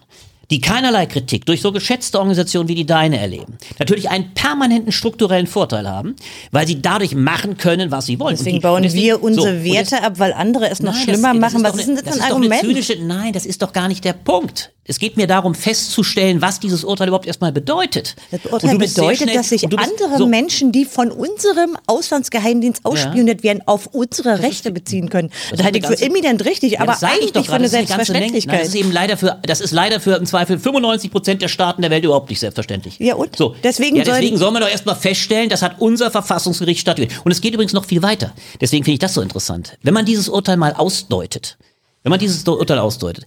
die 0.51 0.61
keinerlei 0.61 1.07
Kritik 1.07 1.47
durch 1.47 1.61
so 1.61 1.73
geschätzte 1.73 2.19
Organisationen 2.19 2.69
wie 2.69 2.75
die 2.75 2.87
deine 2.87 3.19
erleben, 3.19 3.59
natürlich 3.79 4.11
einen 4.11 4.35
permanenten 4.35 4.93
strukturellen 4.93 5.47
Vorteil 5.47 5.89
haben, 5.89 6.17
weil 6.51 6.67
sie 6.67 6.81
dadurch 6.81 7.15
machen 7.15 7.57
können, 7.57 7.91
was 7.91 8.07
sie 8.07 8.19
wollen. 8.19 8.37
Deswegen 8.37 8.57
die, 8.57 8.63
bauen 8.63 8.83
deswegen, 8.83 9.05
wir 9.05 9.23
unsere 9.23 9.59
so, 9.59 9.65
Werte 9.65 10.03
ab, 10.03 10.19
weil 10.19 10.33
andere 10.33 10.69
es 10.71 10.83
noch 10.83 10.93
nein, 10.93 11.03
schlimmer 11.03 11.33
das, 11.33 11.41
machen. 11.41 11.63
Das 11.63 11.73
was 11.73 11.81
ist 11.81 11.87
denn 11.89 11.97
das, 11.97 12.05
das 12.05 12.21
ein 12.21 12.31
Argument? 12.31 12.61
Zynische, 12.61 12.97
nein, 13.01 13.33
das 13.33 13.47
ist 13.47 13.63
doch 13.63 13.73
gar 13.73 13.89
nicht 13.89 14.05
der 14.05 14.13
Punkt. 14.13 14.71
Es 14.87 14.99
geht 14.99 15.17
mir 15.17 15.27
darum, 15.27 15.55
festzustellen, 15.55 16.43
was 16.43 16.61
dieses 16.61 16.85
Urteil 16.85 17.09
überhaupt 17.09 17.27
erstmal 17.27 17.53
bedeutet. 17.53 18.17
Das 18.31 18.45
Urteil 18.45 18.77
bedeutet, 18.77 19.23
schnell, 19.23 19.35
dass 19.35 19.49
sich 19.49 19.65
andere 19.65 20.19
so 20.19 20.27
Menschen, 20.27 20.73
die 20.73 20.85
von 20.85 21.11
unserem 21.11 21.79
Auslandsgeheimdienst 21.87 22.85
ausspioniert 22.85 23.41
ja. 23.41 23.51
werden, 23.51 23.63
auf 23.65 23.87
unsere 23.87 24.41
Rechte 24.41 24.71
beziehen 24.71 25.09
können. 25.09 25.31
Das, 25.31 25.59
das 25.59 25.67
halte 25.67 25.79
ich 25.79 25.87
für 25.87 25.99
eminent 26.03 26.45
richtig, 26.45 26.73
ja, 26.73 26.81
aber 26.81 26.99
eigentlich 27.01 27.33
doch 27.33 27.47
für 27.47 27.55
eine 27.55 27.69
Selbstverständlichkeit. 27.69 28.53
Nein, 28.53 28.61
das 28.61 28.69
ist 28.69 28.75
eben 28.75 28.93
leider 28.93 29.17
für, 29.17 29.41
das 29.47 29.63
ist 29.63 29.73
leider 29.73 30.01
für 30.01 30.17
im 30.17 30.27
Zweifel 30.35 30.59
95 30.59 31.13
Prozent 31.13 31.43
der 31.43 31.49
Staaten 31.49 31.81
der 31.81 31.93
Welt 31.93 32.05
überhaupt 32.05 32.29
nicht 32.29 32.41
selbstverständlich. 32.41 32.99
Ja 32.99 33.15
und? 33.15 33.37
So. 33.37 33.55
Deswegen, 33.63 33.95
ja, 33.95 34.03
deswegen 34.03 34.37
sollen 34.37 34.53
wir 34.55 34.59
doch 34.59 34.69
erstmal 34.69 34.97
feststellen, 34.97 35.49
das 35.49 35.63
hat 35.63 35.77
unser 35.81 36.11
Verfassungsgericht 36.11 36.81
stattgefunden. 36.81 37.23
Und 37.25 37.31
es 37.31 37.41
geht 37.41 37.55
übrigens 37.55 37.73
noch 37.73 37.85
viel 37.85 38.03
weiter. 38.03 38.35
Deswegen 38.61 38.83
finde 38.83 38.95
ich 38.95 38.99
das 38.99 39.15
so 39.15 39.21
interessant. 39.21 39.79
Wenn 39.83 39.95
man 39.95 40.05
dieses 40.05 40.29
Urteil 40.29 40.57
mal 40.57 40.73
ausdeutet, 40.73 41.57
wenn 42.03 42.11
man 42.11 42.19
dieses 42.19 42.43
Urteil 42.49 42.81
ausdeutet, 42.81 43.27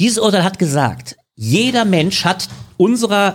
dieses 0.00 0.16
Urteil 0.16 0.42
hat 0.42 0.58
gesagt, 0.58 1.16
jeder 1.36 1.84
Mensch 1.84 2.24
hat 2.24 2.48
unserer 2.78 3.34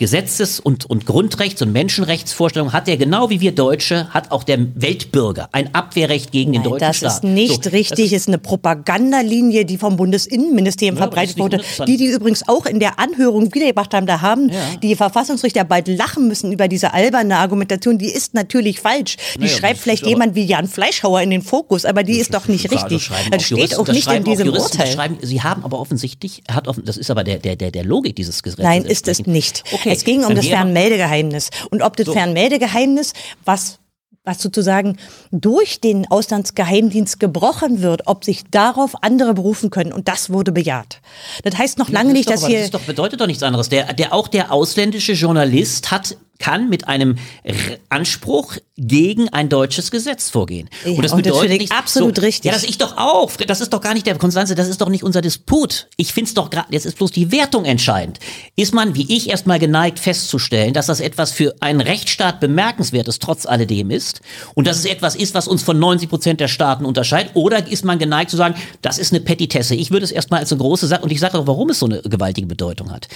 Gesetzes- 0.00 0.60
und, 0.60 0.86
und 0.88 1.04
Grundrechts- 1.04 1.60
und 1.60 1.72
Menschenrechtsvorstellung 1.72 2.72
hat 2.72 2.88
er 2.88 2.96
genau 2.96 3.28
wie 3.28 3.42
wir 3.42 3.52
Deutsche, 3.52 4.08
hat 4.08 4.30
auch 4.32 4.44
der 4.44 4.58
Weltbürger 4.74 5.50
ein 5.52 5.74
Abwehrrecht 5.74 6.32
gegen 6.32 6.52
Nein, 6.52 6.62
den 6.62 6.70
deutschen 6.70 6.86
das 6.86 6.96
Staat. 6.96 7.12
ist 7.16 7.24
nicht 7.24 7.64
So, 7.64 7.70
richtig, 7.70 8.10
das 8.10 8.22
ist 8.22 8.28
eine 8.28 8.38
Propagandalinie, 8.38 9.66
die 9.66 9.76
vom 9.76 9.96
Bundesinnenministerium 9.98 10.96
Ja, 10.96 11.00
das 11.00 11.08
verbreitet 11.10 11.36
ist 11.36 11.42
wurde, 11.42 11.60
die 11.86 11.98
die 11.98 12.06
übrigens 12.06 12.48
auch 12.48 12.64
in 12.64 12.80
der 12.80 12.98
Anhörung 12.98 13.54
wiedergebracht 13.54 13.92
haben. 13.92 14.06
Da 14.06 14.22
haben 14.22 14.50
die 14.82 14.96
Verfassungsrichter 14.96 15.64
bald 15.64 15.86
lachen 15.88 16.28
müssen 16.28 16.50
über 16.50 16.66
diese 16.66 16.94
alberne 16.94 17.36
Argumentation. 17.36 17.98
Die 17.98 18.08
ist 18.10 18.32
natürlich 18.32 18.80
falsch. 18.80 19.18
Die 19.34 19.40
Naja, 19.40 19.52
schreibt 19.54 19.74
das 19.76 19.82
vielleicht 19.82 20.02
ist 20.04 20.08
jemand 20.08 20.34
wie 20.34 20.44
Jan 20.46 20.66
Fleischhauer 20.66 21.20
in 21.20 21.28
den 21.28 21.42
Fokus, 21.42 21.84
aber 21.84 22.04
die 22.04 22.18
ist 22.18 22.32
doch 22.32 22.48
nicht 22.48 22.64
das 22.64 22.72
richtig. 22.72 23.10
Das 23.30 23.42
steht 23.42 23.58
Juristen, 23.58 23.76
auch 23.80 23.84
das 23.84 23.94
nicht 23.94 24.10
in 24.10 24.24
diesem 24.24 24.50
das 24.50 24.62
Urteil. 24.62 25.18
Sie 25.20 25.42
haben 25.42 25.62
aber 25.62 25.78
offensichtlich, 25.78 26.42
hat 26.50 26.68
offen, 26.68 26.86
das 26.86 26.96
ist 26.96 27.10
aber 27.10 27.22
der, 27.22 27.38
der, 27.38 27.56
der, 27.56 27.70
der 27.70 27.84
Logik 27.84 28.16
dieses 28.16 28.42
Gesetzes. 28.42 28.64
Nein, 28.64 28.84
ist 28.84 29.06
es 29.06 29.26
nicht. 29.26 29.62
Okay, 29.72 29.89
es 29.90 30.04
ging 30.04 30.24
um 30.24 30.34
das 30.34 30.46
Fernmeldegeheimnis. 30.46 31.50
Und 31.70 31.82
ob 31.82 31.96
das 31.96 32.06
So. 32.06 32.12
Fernmeldegeheimnis, 32.12 33.12
was 33.44 33.80
was 34.22 34.42
sozusagen 34.42 34.98
durch 35.30 35.80
den 35.80 36.10
Auslandsgeheimdienst 36.10 37.18
gebrochen 37.18 37.80
wird, 37.80 38.02
ob 38.06 38.24
sich 38.24 38.44
darauf 38.50 39.02
andere 39.02 39.32
berufen 39.32 39.70
können. 39.70 39.92
Und 39.92 40.08
das 40.08 40.30
wurde 40.30 40.52
bejaht. 40.52 41.00
Das 41.42 41.56
heißt 41.56 41.78
noch 41.78 41.88
lange 41.88 42.10
das 42.10 42.12
nicht, 42.14 42.28
doch, 42.28 42.34
dass 42.34 42.46
hier... 42.46 42.60
Das 42.60 42.70
doch, 42.70 42.82
bedeutet 42.82 43.20
doch 43.20 43.26
nichts 43.26 43.42
anderes. 43.42 43.70
Der, 43.70 43.92
der, 43.94 44.12
auch 44.12 44.28
der 44.28 44.52
ausländische 44.52 45.12
Journalist 45.12 45.90
hat 45.90 46.16
kann 46.40 46.68
mit 46.68 46.88
einem 46.88 47.16
R 47.44 47.54
Anspruch 47.88 48.56
gegen 48.76 49.28
ein 49.28 49.48
deutsches 49.48 49.90
Gesetz 49.90 50.30
vorgehen. 50.30 50.68
Ja, 50.84 50.92
und 50.92 51.04
das 51.04 51.12
und 51.12 51.24
das 51.24 51.32
bedeutet 51.32 51.52
ich 51.52 51.60
nicht, 51.60 51.72
absolut 51.72 52.16
so, 52.16 52.22
richtig. 52.22 52.46
Ja, 52.46 52.52
das 52.52 52.64
ich 52.64 52.78
doch 52.78 52.96
auch. 52.96 53.30
Das 53.36 53.60
ist 53.60 53.72
doch 53.72 53.80
gar 53.80 53.94
nicht 53.94 54.06
der 54.06 54.16
Konstanze, 54.16 54.54
das 54.54 54.68
ist 54.68 54.80
doch 54.80 54.88
nicht 54.88 55.04
unser 55.04 55.20
Disput. 55.20 55.88
Ich 55.96 56.12
finde 56.12 56.28
es 56.28 56.34
doch 56.34 56.50
gerade, 56.50 56.68
jetzt 56.70 56.86
ist 56.86 56.96
bloß 56.96 57.12
die 57.12 57.30
Wertung 57.30 57.64
entscheidend. 57.66 58.18
Ist 58.56 58.74
man, 58.74 58.94
wie 58.94 59.14
ich, 59.14 59.28
erstmal 59.28 59.58
geneigt 59.58 59.98
festzustellen, 59.98 60.72
dass 60.72 60.86
das 60.86 61.00
etwas 61.00 61.30
für 61.30 61.54
einen 61.60 61.80
Rechtsstaat 61.80 62.40
bemerkenswertes 62.40 63.18
trotz 63.18 63.44
alledem 63.44 63.90
ist 63.90 64.22
und 64.54 64.66
dass 64.66 64.78
es 64.78 64.86
etwas 64.86 65.14
ist, 65.14 65.34
was 65.34 65.46
uns 65.46 65.62
von 65.62 65.78
90 65.78 66.08
Prozent 66.08 66.40
der 66.40 66.48
Staaten 66.48 66.86
unterscheidet? 66.86 67.32
Oder 67.34 67.68
ist 67.68 67.84
man 67.84 67.98
geneigt 67.98 68.30
zu 68.30 68.38
sagen, 68.38 68.54
das 68.80 68.98
ist 68.98 69.12
eine 69.12 69.20
Petitesse? 69.20 69.74
Ich 69.74 69.90
würde 69.90 70.04
es 70.04 70.12
erstmal 70.12 70.40
als 70.40 70.50
eine 70.50 70.60
große 70.60 70.86
Sache, 70.86 71.02
und 71.02 71.12
ich 71.12 71.20
sage 71.20 71.38
auch, 71.38 71.46
warum 71.46 71.68
es 71.70 71.80
so 71.80 71.86
eine 71.86 72.00
gewaltige 72.00 72.46
Bedeutung 72.46 72.90
hat. 72.90 73.08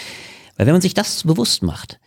Weil 0.56 0.66
wenn 0.66 0.74
man 0.74 0.82
sich 0.82 0.94
das 0.94 1.22
bewusst 1.24 1.62
macht, 1.62 1.98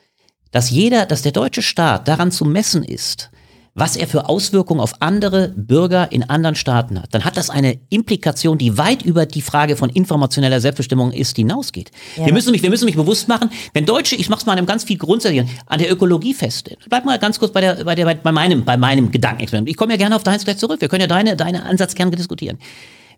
dass 0.52 0.70
jeder, 0.70 1.06
dass 1.06 1.22
der 1.22 1.32
deutsche 1.32 1.62
Staat 1.62 2.08
daran 2.08 2.32
zu 2.32 2.46
messen 2.46 2.84
ist, 2.84 3.30
was 3.78 3.96
er 3.96 4.08
für 4.08 4.28
Auswirkungen 4.28 4.82
auf 4.82 5.02
andere 5.02 5.50
Bürger 5.56 6.12
in 6.12 6.28
anderen 6.28 6.56
Staaten 6.56 7.00
hat, 7.00 7.14
dann 7.14 7.24
hat 7.24 7.38
das 7.38 7.52
eine 7.52 7.78
Implikation, 7.90 8.58
die 8.58 8.76
weit 8.80 9.04
über 9.04 9.28
die 9.28 9.44
Frage 9.44 9.76
von 9.76 9.92
informationeller 9.92 10.60
Selbstbestimmung 10.60 11.12
ist, 11.12 11.36
hinausgeht. 11.36 11.92
wir 12.16 12.34
müssen 12.34 12.52
mich, 12.52 12.64
wir 12.64 12.72
müssen 12.72 12.86
mich 12.86 12.96
bewusst 12.96 13.28
machen, 13.28 13.52
wenn 13.74 13.86
Deutsche, 13.86 14.16
ich 14.16 14.30
mach's 14.30 14.48
mal 14.48 14.54
an 14.54 14.58
einem 14.58 14.68
ganz 14.68 14.84
viel 14.84 14.98
grundsätzlichen, 14.98 15.48
an 15.68 15.78
der 15.78 15.92
Ökologie 15.92 16.34
feststellen. 16.34 16.80
Bleib 16.90 17.06
mal 17.06 17.20
ganz 17.20 17.38
kurz 17.38 17.54
bei 17.54 17.62
der, 17.62 17.84
bei 17.84 17.94
der, 17.94 18.16
bei 18.16 18.32
meinem, 18.32 18.66
bei 18.66 18.78
meinem 18.78 19.12
Gedankenexperiment. 19.12 19.70
Ich 19.70 19.78
komme 19.78 19.94
ja 19.94 19.98
gerne 19.98 20.16
auf 20.16 20.24
deins 20.24 20.44
gleich 20.44 20.58
zurück. 20.58 20.82
Wir 20.82 20.88
können 20.88 21.02
ja 21.02 21.08
deine, 21.08 21.36
deine 21.36 21.64
Ansatz 21.64 21.94
gerne 21.94 22.16
diskutieren. 22.16 22.58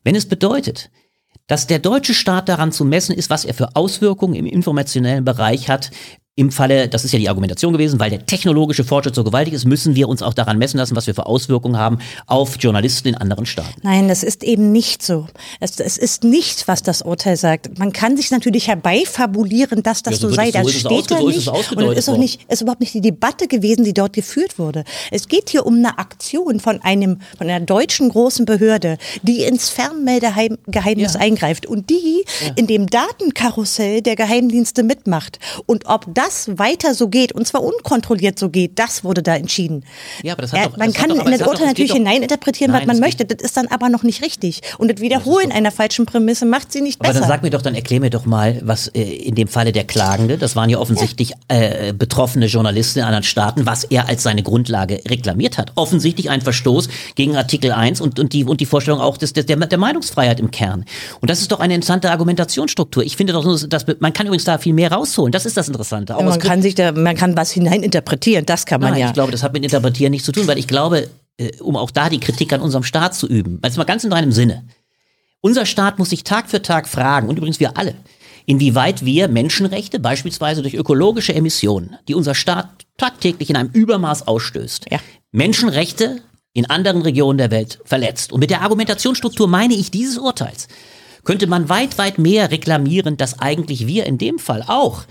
Wenn 0.03 0.15
es 0.15 0.25
bedeutet, 0.25 0.89
dass 1.47 1.67
der 1.67 1.79
deutsche 1.79 2.13
Staat 2.13 2.49
daran 2.49 2.73
zu 2.73 2.83
messen 2.83 3.15
ist, 3.15 3.29
was 3.29 3.45
er 3.45 3.53
für 3.53 3.75
Auswirkungen 3.75 4.35
im 4.35 4.45
informationellen 4.45 5.23
Bereich 5.23 5.69
hat. 5.69 5.89
Im 6.39 6.51
Falle, 6.53 6.87
das 6.87 7.03
ist 7.03 7.11
ja 7.11 7.19
die 7.19 7.27
Argumentation 7.27 7.73
gewesen, 7.73 7.99
weil 7.99 8.09
der 8.11 8.25
technologische 8.25 8.85
Fortschritt 8.85 9.13
so 9.13 9.25
gewaltig 9.25 9.53
ist, 9.53 9.65
müssen 9.65 9.95
wir 9.95 10.07
uns 10.07 10.21
auch 10.23 10.33
daran 10.33 10.57
messen 10.57 10.77
lassen, 10.77 10.95
was 10.95 11.05
wir 11.05 11.13
für 11.13 11.25
Auswirkungen 11.25 11.75
haben 11.77 11.97
auf 12.27 12.55
Journalisten 12.57 13.09
in 13.09 13.15
anderen 13.15 13.45
Staaten. 13.45 13.73
Nein, 13.83 14.07
das 14.07 14.23
ist 14.23 14.41
eben 14.45 14.71
nicht 14.71 15.03
so. 15.03 15.27
Es, 15.59 15.77
es 15.81 15.97
ist 15.97 16.23
nicht, 16.23 16.69
was 16.69 16.81
das 16.81 17.01
Urteil 17.01 17.35
sagt. 17.35 17.77
Man 17.77 17.91
kann 17.91 18.15
sich 18.15 18.31
natürlich 18.31 18.69
herbeifabulieren, 18.69 19.83
dass 19.83 20.01
das 20.01 20.13
Ja, 20.13 20.19
so 20.21 20.29
so 20.29 20.35
sei. 20.35 20.45
so 20.51 20.51
Das 20.59 20.67
es 20.67 20.79
steht 20.79 21.11
da 21.11 21.17
so 21.19 21.27
ist 21.27 21.35
nicht. 21.35 21.75
Und 21.75 21.97
ist 21.97 22.07
auch 22.09 22.17
nicht, 22.17 22.39
ist 22.49 22.61
überhaupt 22.61 22.79
nicht 22.79 22.93
die 22.93 23.01
Debatte 23.01 23.49
gewesen, 23.49 23.83
die 23.83 23.93
dort 23.93 24.13
geführt 24.13 24.57
wurde. 24.57 24.85
Es 25.11 25.27
geht 25.27 25.49
hier 25.49 25.65
um 25.65 25.75
eine 25.75 25.97
Aktion 25.97 26.61
von 26.61 26.81
einem, 26.83 27.19
von 27.37 27.49
einer 27.49 27.65
deutschen 27.65 28.07
großen 28.07 28.45
Behörde, 28.45 28.97
die 29.23 29.43
ins 29.43 29.67
Fernmeldegeheimnis 29.71 31.13
Ja. 31.15 31.19
eingreift 31.19 31.65
und 31.65 31.89
die 31.89 32.23
in 32.55 32.65
dem 32.65 32.87
Datenkarussell 32.87 34.01
der 34.01 34.15
Geheimdienste 34.15 34.83
mitmacht. 34.83 35.39
Und 35.65 35.85
ob 35.87 36.05
das 36.13 36.28
weiter 36.55 36.93
so 36.93 37.07
geht, 37.07 37.31
und 37.31 37.45
zwar 37.47 37.63
unkontrolliert 37.63 38.37
so 38.39 38.49
geht, 38.49 38.77
das 38.79 39.03
wurde 39.03 39.21
da 39.23 39.35
entschieden. 39.35 39.83
Ja, 40.23 40.33
aber 40.33 40.43
das 40.43 40.51
hat 40.53 40.59
Ja, 40.59 40.65
doch- 40.67 40.77
man 40.77 40.87
das 40.87 40.95
kann 40.95 41.09
doch- 41.09 41.15
in 41.15 41.21
aber 41.21 41.31
das 41.31 41.41
Urteil 41.47 41.67
natürlich 41.67 41.91
hineininterpretieren, 41.93 42.73
was 42.73 42.85
man 42.85 42.99
möchte. 42.99 43.25
Das 43.25 43.41
ist 43.43 43.57
dann 43.57 43.67
aber 43.67 43.89
noch 43.89 44.03
nicht 44.03 44.21
richtig. 44.23 44.61
Und 44.77 44.91
das 44.91 45.01
Wiederholen 45.01 45.51
einer 45.51 45.71
falschen 45.71 46.05
Prämisse 46.05 46.45
macht 46.45 46.71
sie 46.71 46.81
nicht 46.81 46.99
Aber 47.01 47.09
besser. 47.09 47.21
dann 47.21 47.29
sag 47.29 47.43
mir 47.43 47.49
doch, 47.49 47.61
dann 47.61 47.75
erklär 47.75 47.99
mir 47.99 48.09
doch 48.09 48.25
mal, 48.25 48.59
was 48.63 48.87
äh, 48.89 49.01
in 49.01 49.35
dem 49.35 49.47
Falle 49.47 49.71
der 49.71 49.83
Klagende, 49.83 50.37
das 50.37 50.55
waren 50.55 50.69
ja 50.69 50.77
offensichtlich 50.79 51.33
äh, 51.47 51.93
betroffene 51.93 52.45
Journalisten 52.47 52.99
in 52.99 53.05
anderen 53.05 53.23
Staaten, 53.23 53.65
was 53.65 53.83
er 53.83 54.07
als 54.07 54.23
seine 54.23 54.43
Grundlage 54.43 55.01
reklamiert 55.07 55.57
hat. 55.57 55.71
Offensichtlich 55.75 56.29
ein 56.29 56.41
Verstoß 56.41 56.89
gegen 57.15 57.35
Artikel 57.35 57.71
1 57.71 58.01
und, 58.01 58.19
und, 58.19 58.33
die, 58.33 58.43
und 58.43 58.61
die 58.61 58.65
Vorstellung 58.65 58.99
auch 59.01 59.17
des, 59.17 59.33
der, 59.33 59.43
der 59.43 59.77
Meinungsfreiheit 59.77 60.39
im 60.39 60.51
Kern. 60.51 60.85
Und 61.21 61.29
das 61.29 61.41
ist 61.41 61.51
doch 61.51 61.59
eine 61.59 61.73
interessante 61.75 62.11
Argumentationsstruktur. 62.11 63.03
Ich 63.03 63.17
finde 63.17 63.33
doch, 63.33 63.67
dass 63.67 63.85
man 63.99 64.13
kann 64.13 64.27
übrigens 64.27 64.43
da 64.45 64.57
viel 64.57 64.73
mehr 64.73 64.91
rausholen. 64.91 65.31
Das 65.31 65.45
ist 65.45 65.57
das 65.57 65.67
Interessante. 65.67 66.08
Auch 66.15 66.23
aus 66.23 66.29
man 66.29 66.39
kann 66.39 66.61
sich 66.61 66.75
da, 66.75 66.91
man 66.91 67.15
kann 67.15 67.35
was 67.37 67.51
hineininterpretieren, 67.51 68.45
das 68.45 68.65
kann 68.65 68.81
man 68.81 68.91
Nein, 68.91 69.01
ja. 69.01 69.07
ich 69.07 69.13
glaube, 69.13 69.31
das 69.31 69.43
hat 69.43 69.53
mit 69.53 69.63
Interpretieren 69.63 70.11
nichts 70.11 70.25
zu 70.25 70.31
tun, 70.31 70.47
weil 70.47 70.57
ich 70.57 70.67
glaube, 70.67 71.09
äh, 71.37 71.51
um 71.61 71.75
auch 71.75 71.91
da 71.91 72.09
die 72.09 72.19
Kritik 72.19 72.53
an 72.53 72.61
unserem 72.61 72.83
Staat 72.83 73.15
zu 73.15 73.27
üben, 73.27 73.59
jetzt 73.63 73.77
mal 73.77 73.83
ganz 73.83 74.03
in 74.03 74.09
deinem 74.09 74.31
Sinne. 74.31 74.65
Unser 75.41 75.65
Staat 75.65 75.99
muss 75.99 76.09
sich 76.09 76.23
Tag 76.23 76.49
für 76.49 76.61
Tag 76.61 76.87
fragen, 76.87 77.29
und 77.29 77.37
übrigens 77.37 77.59
wir 77.59 77.77
alle, 77.77 77.95
inwieweit 78.45 79.05
wir 79.05 79.27
Menschenrechte, 79.27 79.99
beispielsweise 79.99 80.61
durch 80.61 80.73
ökologische 80.73 81.33
Emissionen, 81.33 81.95
die 82.07 82.15
unser 82.15 82.35
Staat 82.35 82.69
tagtäglich 82.97 83.49
in 83.49 83.55
einem 83.55 83.69
Übermaß 83.71 84.27
ausstößt, 84.27 84.87
Ja. 84.91 84.99
Menschenrechte 85.31 86.21
in 86.53 86.69
anderen 86.69 87.01
Regionen 87.03 87.37
der 87.37 87.51
Welt 87.51 87.79
verletzt. 87.85 88.33
Und 88.33 88.39
mit 88.39 88.49
der 88.49 88.61
Argumentationsstruktur 88.61 89.47
meine 89.47 89.75
ich 89.75 89.91
dieses 89.91 90.17
Urteils, 90.17 90.67
könnte 91.23 91.47
man 91.47 91.69
weit, 91.69 91.97
weit 91.97 92.17
mehr 92.17 92.51
reklamieren, 92.51 93.17
dass 93.17 93.39
eigentlich 93.39 93.87
wir 93.87 94.05
in 94.05 94.17
dem 94.17 94.39
Fall 94.39 94.63
auch 94.67 95.03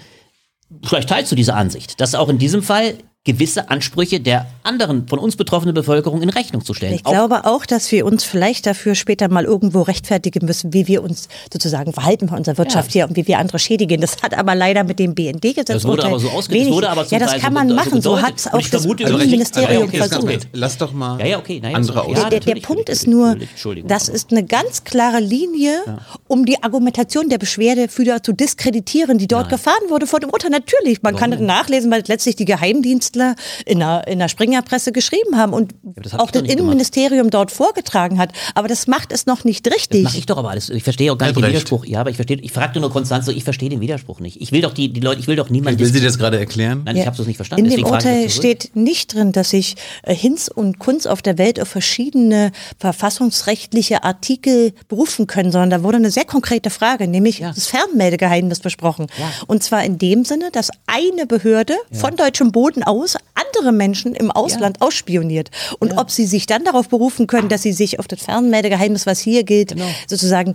vielleicht 0.85 1.09
teilst 1.09 1.33
du 1.33 1.37
diese 1.37 1.55
Ansicht, 1.55 2.01
dass 2.01 2.15
auch 2.15 2.29
in 2.29 2.39
diesem 2.39 2.63
Fall 2.63 2.95
gewisse 3.29 3.69
Ansprüche 3.69 4.21
der 4.21 4.47
anderen 4.63 5.07
von 5.07 5.19
uns 5.19 5.37
betroffenen 5.37 5.75
Bevölkerung 5.75 6.23
in 6.23 6.31
Rechnung 6.31 6.65
zu 6.65 6.73
stellen. 6.73 6.95
Ich 6.95 7.05
Auch- 7.05 7.11
glaube 7.13 7.45
auch, 7.45 7.67
dass 7.67 7.93
wir 7.93 8.07
uns 8.07 8.25
vielleicht 8.25 8.65
dafür 8.67 8.95
später 8.95 9.29
mal 9.29 9.45
irgendwo 9.45 9.83
rechtfertigen 9.83 10.47
müssen, 10.47 10.73
wie 10.73 10.87
wir 10.89 11.03
uns 11.03 11.29
sozusagen 11.53 11.93
verhalten 11.93 12.29
von 12.29 12.39
unserer 12.39 12.57
Wirtschaft 12.57 12.89
Ja. 12.89 12.93
hier 13.05 13.09
und 13.09 13.17
wie 13.17 13.27
wir 13.29 13.39
andere 13.39 13.59
schädigen. 13.59 14.01
Das 14.01 14.23
hat 14.23 14.37
aber 14.37 14.55
leider 14.55 14.83
mit 14.85 14.99
dem 14.99 15.15
BND-Gesetz 15.15 15.67
Das 15.67 15.85
wurde 15.85 16.05
aber 16.05 16.19
so 16.19 16.29
ausge- 16.29 16.59
das 16.59 16.69
wurde 16.69 16.89
aber 16.89 17.07
zum 17.07 17.19
Ja, 17.19 17.19
das 17.25 17.33
Teil 17.33 17.41
kann 17.41 17.53
so 17.53 17.59
man 17.59 17.69
so 17.69 17.75
machen. 17.75 18.01
So 18.03 18.23
hat 18.23 18.35
es 18.39 18.47
auch 18.47 18.53
das 18.61 18.69
vermute, 18.83 19.05
Also 19.05 19.19
Innenministerium 19.19 19.83
okay, 19.85 19.99
versucht. 19.99 20.49
Lass 20.53 20.79
doch 20.79 20.93
mal 20.93 21.21
Ja, 21.21 21.27
ja, 21.27 21.39
okay. 21.39 21.61
Naja, 21.63 21.77
andere 21.77 21.93
so- 21.99 22.01
aus. 22.05 22.17
ja, 22.19 22.31
Der, 22.31 22.41
der, 22.41 22.55
Punkt 22.63 22.89
ist 22.89 23.07
nur, 23.07 23.37
das 23.87 24.09
ist 24.09 24.31
eine 24.31 24.45
ganz 24.45 24.85
klare 24.85 25.21
Linie, 25.21 25.73
um 26.29 26.47
die 26.47 26.63
Argumentation 26.63 27.29
der 27.29 27.39
Beschwerdeführer 27.39 28.23
zu 28.23 28.33
diskreditieren, 28.33 29.19
die 29.19 29.29
dort 29.29 29.49
gefahren 29.51 29.75
wurde 29.91 30.07
vor 30.07 30.21
dem 30.21 30.31
Urteil. 30.31 30.51
Natürlich, 30.51 31.03
man 31.03 31.15
kann 31.17 31.31
das 31.31 31.41
nachlesen, 31.41 31.91
weil 31.91 32.03
letztlich 32.07 32.37
die 32.37 32.45
Geheimdienstler 33.19 33.35
in 33.67 33.79
der, 33.81 34.07
in 34.07 34.19
der 34.19 34.29
Springerpresse 34.29 34.93
geschrieben 34.93 35.37
haben 35.37 35.53
und 35.53 35.75
das 35.97 36.13
hab 36.13 36.21
auch 36.21 36.31
das. 36.31 36.43
Innenministerium 36.43 37.31
dort 37.31 37.51
vorgetragen 37.51 38.19
hat. 38.19 38.33
Aber 38.55 38.69
das 38.69 38.87
macht 38.87 39.13
es 39.13 39.27
noch 39.27 39.45
nicht 39.45 39.67
richtig. 39.67 40.05
Mach 40.05 40.15
ich 40.15 40.27
doch 40.27 40.39
aber 40.39 40.51
alles. 40.51 40.71
Ich 40.71 40.83
verstehe 40.85 41.13
auch 41.13 41.19
gar 41.19 41.27
nicht 41.27 41.37
den 41.37 41.45
Albrecht. 41.45 41.67
Widerspruch. 41.67 41.85
Ja, 41.87 42.01
aber 42.01 42.11
ich 42.11 42.17
verstehe, 42.17 42.39
ich 42.41 42.53
fragte 42.53 42.81
nur 42.81 42.91
Konstanze, 42.91 43.33
ich 43.33 43.45
verstehe 43.45 43.69
den 43.69 43.81
Widerspruch 43.81 44.21
nicht. 44.21 44.41
Ich 44.41 44.53
will 44.53 44.63
doch 44.63 44.73
die, 44.75 44.93
die 44.93 45.01
Leute, 45.01 45.21
ich 45.21 45.27
will 45.27 45.37
doch 45.37 45.51
niemanden. 45.51 45.81
Will 45.81 45.87
sie 45.87 46.01
das 46.01 46.19
gerade 46.19 46.39
erklären? 46.39 46.83
Nein, 46.85 46.97
ich 46.97 47.07
habe 47.07 47.21
es 47.21 47.27
nicht 47.27 47.37
verstanden. 47.37 47.67
In 47.67 47.71
dem 47.77 47.85
Urteil 47.85 48.25
das 48.25 48.35
steht 48.35 48.75
nicht 48.75 49.15
drin, 49.15 49.33
dass 49.33 49.51
sich 49.51 49.77
äh, 50.03 50.15
Hinz 50.15 50.49
und 50.49 50.79
Kunz 50.79 51.07
auf 51.07 51.23
der 51.23 51.39
Welt 51.39 51.61
auf 51.61 51.69
verschiedene 51.69 52.53
verfassungsrechtliche 52.79 54.05
Artikel 54.05 54.73
berufen 54.89 55.27
können, 55.27 55.51
sondern 55.53 55.71
da 55.71 55.83
wurde 55.83 55.97
eine 55.97 56.11
sehr 56.11 56.25
konkrete 56.25 56.71
Frage, 56.71 57.09
nämlich 57.09 57.39
Ja. 57.41 57.53
das 57.53 57.67
Fernmeldegeheimnis 57.67 58.61
besprochen. 58.61 59.07
Ja. 59.19 59.31
Und 59.47 59.63
zwar 59.63 59.85
in 59.85 59.99
dem 59.99 60.25
Sinne, 60.25 60.51
dass 60.53 60.71
eine 60.87 61.27
Behörde 61.27 61.75
von 61.93 62.17
deutschem 62.17 62.53
Boden 62.53 62.83
aus 62.83 62.98
andere 63.35 63.73
Menschen 63.73 64.15
im 64.15 64.31
Ausland 64.31 64.81
ausspioniert. 64.83 65.51
Und 65.79 65.93
ob 65.99 66.11
sie 66.11 66.27
sich 66.27 66.47
dann 66.47 66.65
darauf 66.65 66.89
berufen 66.89 67.27
können, 67.27 67.49
dass 67.49 67.63
sie 67.63 67.73
sich 67.73 67.99
auf 67.99 68.09
das 68.09 68.23
Fernmeldegeheimnis, 68.23 69.07
was 69.07 69.21
hier 69.21 69.45
gilt, 69.45 69.71
Genau. 69.75 69.87
sozusagen 70.07 70.55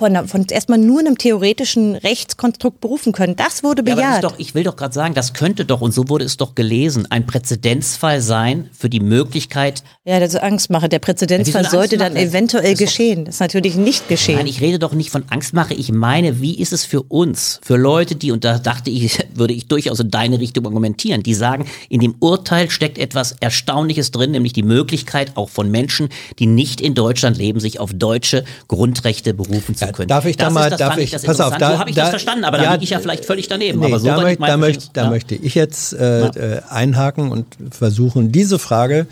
von, 0.00 0.26
von 0.28 0.46
erstmal 0.50 0.78
nur 0.78 1.00
einem 1.00 1.18
theoretischen 1.18 1.94
Rechtskonstrukt 1.94 2.80
berufen 2.80 3.12
können. 3.12 3.36
Das 3.36 3.62
wurde 3.62 3.82
Ja, 3.86 3.92
aber 3.92 4.00
das 4.02 4.10
bejaht. 4.20 4.24
doch, 4.24 4.38
ich 4.38 4.54
will 4.54 4.64
doch 4.64 4.74
gerade 4.74 4.94
sagen, 4.94 5.12
das 5.14 5.34
könnte 5.34 5.64
doch, 5.66 5.82
und 5.82 5.92
so 5.92 6.08
wurde 6.08 6.24
es 6.24 6.38
doch 6.38 6.54
gelesen, 6.54 7.06
ein 7.10 7.26
Präzedenzfall 7.26 8.20
sein 8.22 8.70
für 8.72 8.88
die 8.88 9.00
Möglichkeit, 9.00 9.82
Ja, 10.04 10.18
das 10.18 10.34
ist 10.34 10.40
Angstmache. 10.42 10.88
Der 10.88 10.98
Präzedenzfall 11.00 11.64
Ja, 11.64 11.70
sollte 11.70 11.98
dann 11.98 12.16
eventuell 12.16 12.72
Das 12.72 12.80
geschehen. 12.80 13.26
Das 13.26 13.36
ist 13.36 13.40
natürlich 13.40 13.76
nicht 13.76 14.08
geschehen. 14.08 14.36
Nein, 14.36 14.46
ich 14.46 14.60
rede 14.62 14.78
doch 14.78 14.94
nicht 14.94 15.10
von 15.10 15.24
Angstmache. 15.28 15.74
Ich 15.74 15.92
meine, 15.92 16.40
wie 16.40 16.58
ist 16.58 16.72
es 16.72 16.84
für 16.86 17.02
uns, 17.02 17.60
für 17.62 17.76
Leute, 17.76 18.16
die, 18.16 18.32
und 18.32 18.42
da 18.44 18.58
dachte 18.58 18.90
ich, 18.90 19.18
würde 19.34 19.52
ich 19.52 19.68
durchaus 19.68 20.00
in 20.00 20.10
deine 20.10 20.40
Richtung 20.40 20.64
argumentieren, 20.66 21.22
die 21.22 21.34
sagen, 21.34 21.66
in 21.90 22.00
dem 22.00 22.14
Urteil 22.20 22.70
steckt 22.70 22.96
etwas 22.98 23.32
Erstaunliches 23.40 24.10
drin, 24.10 24.30
nämlich 24.30 24.54
die 24.54 24.62
Möglichkeit 24.62 25.36
auch 25.36 25.50
von 25.50 25.70
Menschen, 25.70 26.08
die 26.38 26.46
nicht 26.46 26.80
in 26.80 26.94
Deutschland 26.94 27.36
leben, 27.36 27.60
sich 27.60 27.78
auf 27.78 27.92
deutsche 27.92 28.44
Grundrechte 28.66 29.34
berufen 29.34 29.74
zu 29.74 29.89
können. 29.92 30.08
Ja, 30.08 30.16
darf 30.16 30.26
ich 30.26 30.36
da 30.36 30.46
das 30.46 30.54
mal, 30.54 30.64
ist, 30.64 30.70
das 30.72 30.78
darf 30.78 30.96
ich, 30.98 31.10
das 31.10 31.22
pass 31.22 31.40
auf, 31.40 31.56
da, 31.56 31.72
so 31.72 31.78
habe 31.78 31.90
ich 31.90 31.96
da, 31.96 32.02
das 32.02 32.10
verstanden, 32.10 32.44
aber 32.44 32.58
da 32.58 32.64
ja, 32.64 32.72
liege 32.72 32.84
ich 32.84 32.90
ja 32.90 33.00
vielleicht 33.00 33.24
völlig 33.24 33.48
daneben. 33.48 33.80
Nee, 33.80 33.86
aber 33.86 33.98
so 33.98 34.06
da, 34.06 34.20
möcht, 34.20 34.40
ich 34.40 34.46
da, 34.46 34.56
möcht, 34.56 34.96
da 34.96 35.04
ja. 35.04 35.10
möchte 35.10 35.34
ich 35.34 35.54
jetzt 35.54 35.92
äh, 35.92 36.26
äh, 36.26 36.62
einhaken 36.68 37.30
und 37.30 37.46
versuchen, 37.70 38.32
diese 38.32 38.58
Frage 38.58 39.06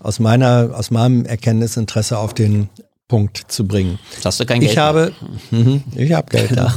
aus 0.00 0.18
meiner, 0.18 0.70
aus 0.74 0.90
meinem 0.90 1.24
Erkenntnisinteresse 1.24 2.18
auf 2.18 2.34
den 2.34 2.68
Punkt 3.08 3.44
zu 3.48 3.66
bringen. 3.66 3.98
Jetzt 4.14 4.24
hast 4.24 4.40
du 4.40 4.46
kein 4.46 4.60
Geld 4.60 4.72
Ich 4.72 4.78
habe, 4.78 5.12
mhm, 5.50 5.82
ich 5.94 6.12
habe 6.12 6.28
Geld 6.30 6.50
da. 6.56 6.74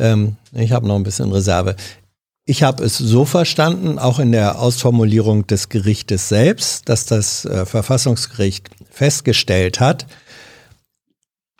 Ähm, 0.00 0.36
ich 0.52 0.72
habe 0.72 0.88
noch 0.88 0.96
ein 0.96 1.02
bisschen 1.02 1.30
Reserve. 1.30 1.76
Ich 2.46 2.62
habe 2.62 2.84
es 2.84 2.98
so 2.98 3.24
verstanden, 3.24 3.98
auch 3.98 4.18
in 4.18 4.32
der 4.32 4.58
Ausformulierung 4.58 5.46
des 5.46 5.68
Gerichtes 5.68 6.28
selbst, 6.28 6.88
dass 6.88 7.06
das 7.06 7.44
äh, 7.44 7.64
Verfassungsgericht 7.64 8.68
festgestellt 8.90 9.80
hat, 9.80 10.06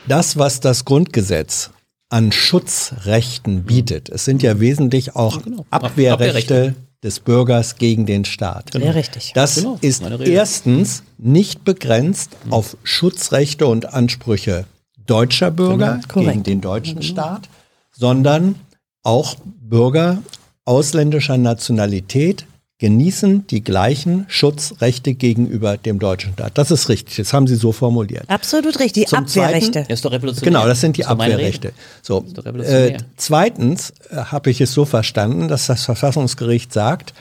das, 0.09 0.37
was 0.37 0.61
das 0.61 0.85
Grundgesetz 0.85 1.71
an 2.11 2.33
Schutzrechten 2.33 3.65
bietet, 3.65 4.09
es 4.09 4.25
sind 4.25 4.43
ja 4.43 4.61
wesentlich 4.61 5.17
auch 5.17 5.43
Genau. 5.43 5.65
Abwehrrechte 5.71 6.13
Abwehrrechte. 6.13 6.75
des 7.03 7.21
Bürgers 7.21 7.77
gegen 7.77 8.07
den 8.07 8.25
Staat. 8.25 8.75
Ja, 8.75 8.91
richtig. 8.93 9.33
Das 9.35 9.57
Genau, 9.57 9.79
ist 9.81 10.03
erstens 10.21 11.03
nicht 11.19 11.65
begrenzt 11.65 12.31
auf 12.51 12.77
Schutzrechte 12.83 13.67
und 13.67 13.93
Ansprüche 13.95 14.67
deutscher 15.07 15.51
Bürger 15.51 16.01
Genau, 16.09 16.27
gegen 16.31 16.43
den 16.43 16.61
deutschen 16.61 17.03
Staat, 17.03 17.49
sondern 17.93 18.55
auch 19.03 19.37
Bürger 19.61 20.23
ausländischer 20.65 21.37
Nationalität 21.37 22.47
genießen 22.85 23.47
die 23.47 23.65
gleichen 23.65 24.27
Schutzrechte 24.29 25.15
gegenüber 25.15 25.79
dem 25.79 25.99
deutschen 25.99 26.35
Staat. 26.35 26.59
Das 26.59 26.71
ist 26.71 26.91
richtig, 26.91 27.17
das 27.17 27.33
haben 27.33 27.47
Sie 27.47 27.55
so 27.57 27.73
formuliert. 27.73 28.29
Absolut 28.29 28.79
richtig. 28.79 29.09
Zum 29.09 29.21
Abwehrrechte. 29.21 29.71
Zweiten- 29.71 29.89
Das 29.89 29.99
ist 30.01 30.05
doch 30.05 30.13
revolutionär. 30.13 30.53
Genau, 30.53 30.67
das 30.67 30.83
sind 30.83 30.99
die 30.99 31.01
Rede. 31.01 31.11
Abwehrrechte. 31.11 31.73
So, 32.03 32.21
doch 32.35 32.45
revolutionär. 32.45 32.97
äh, 32.97 32.99
zweitens 33.17 33.95
äh, 34.11 34.17
habe 34.17 34.51
ich 34.51 34.61
es 34.61 34.75
so 34.75 34.85
verstanden, 34.85 35.49
dass 35.49 35.65
das 35.67 35.83
Verfassungsgericht 35.87 36.75
sagt, 36.75 37.15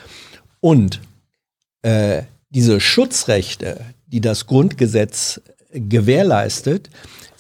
und 0.60 1.00
äh, 1.82 2.24
diese 2.50 2.82
Schutzrechte, 2.82 3.80
die 4.08 4.20
das 4.20 4.48
Grundgesetz 4.48 5.40
gewährleistet, 5.72 6.90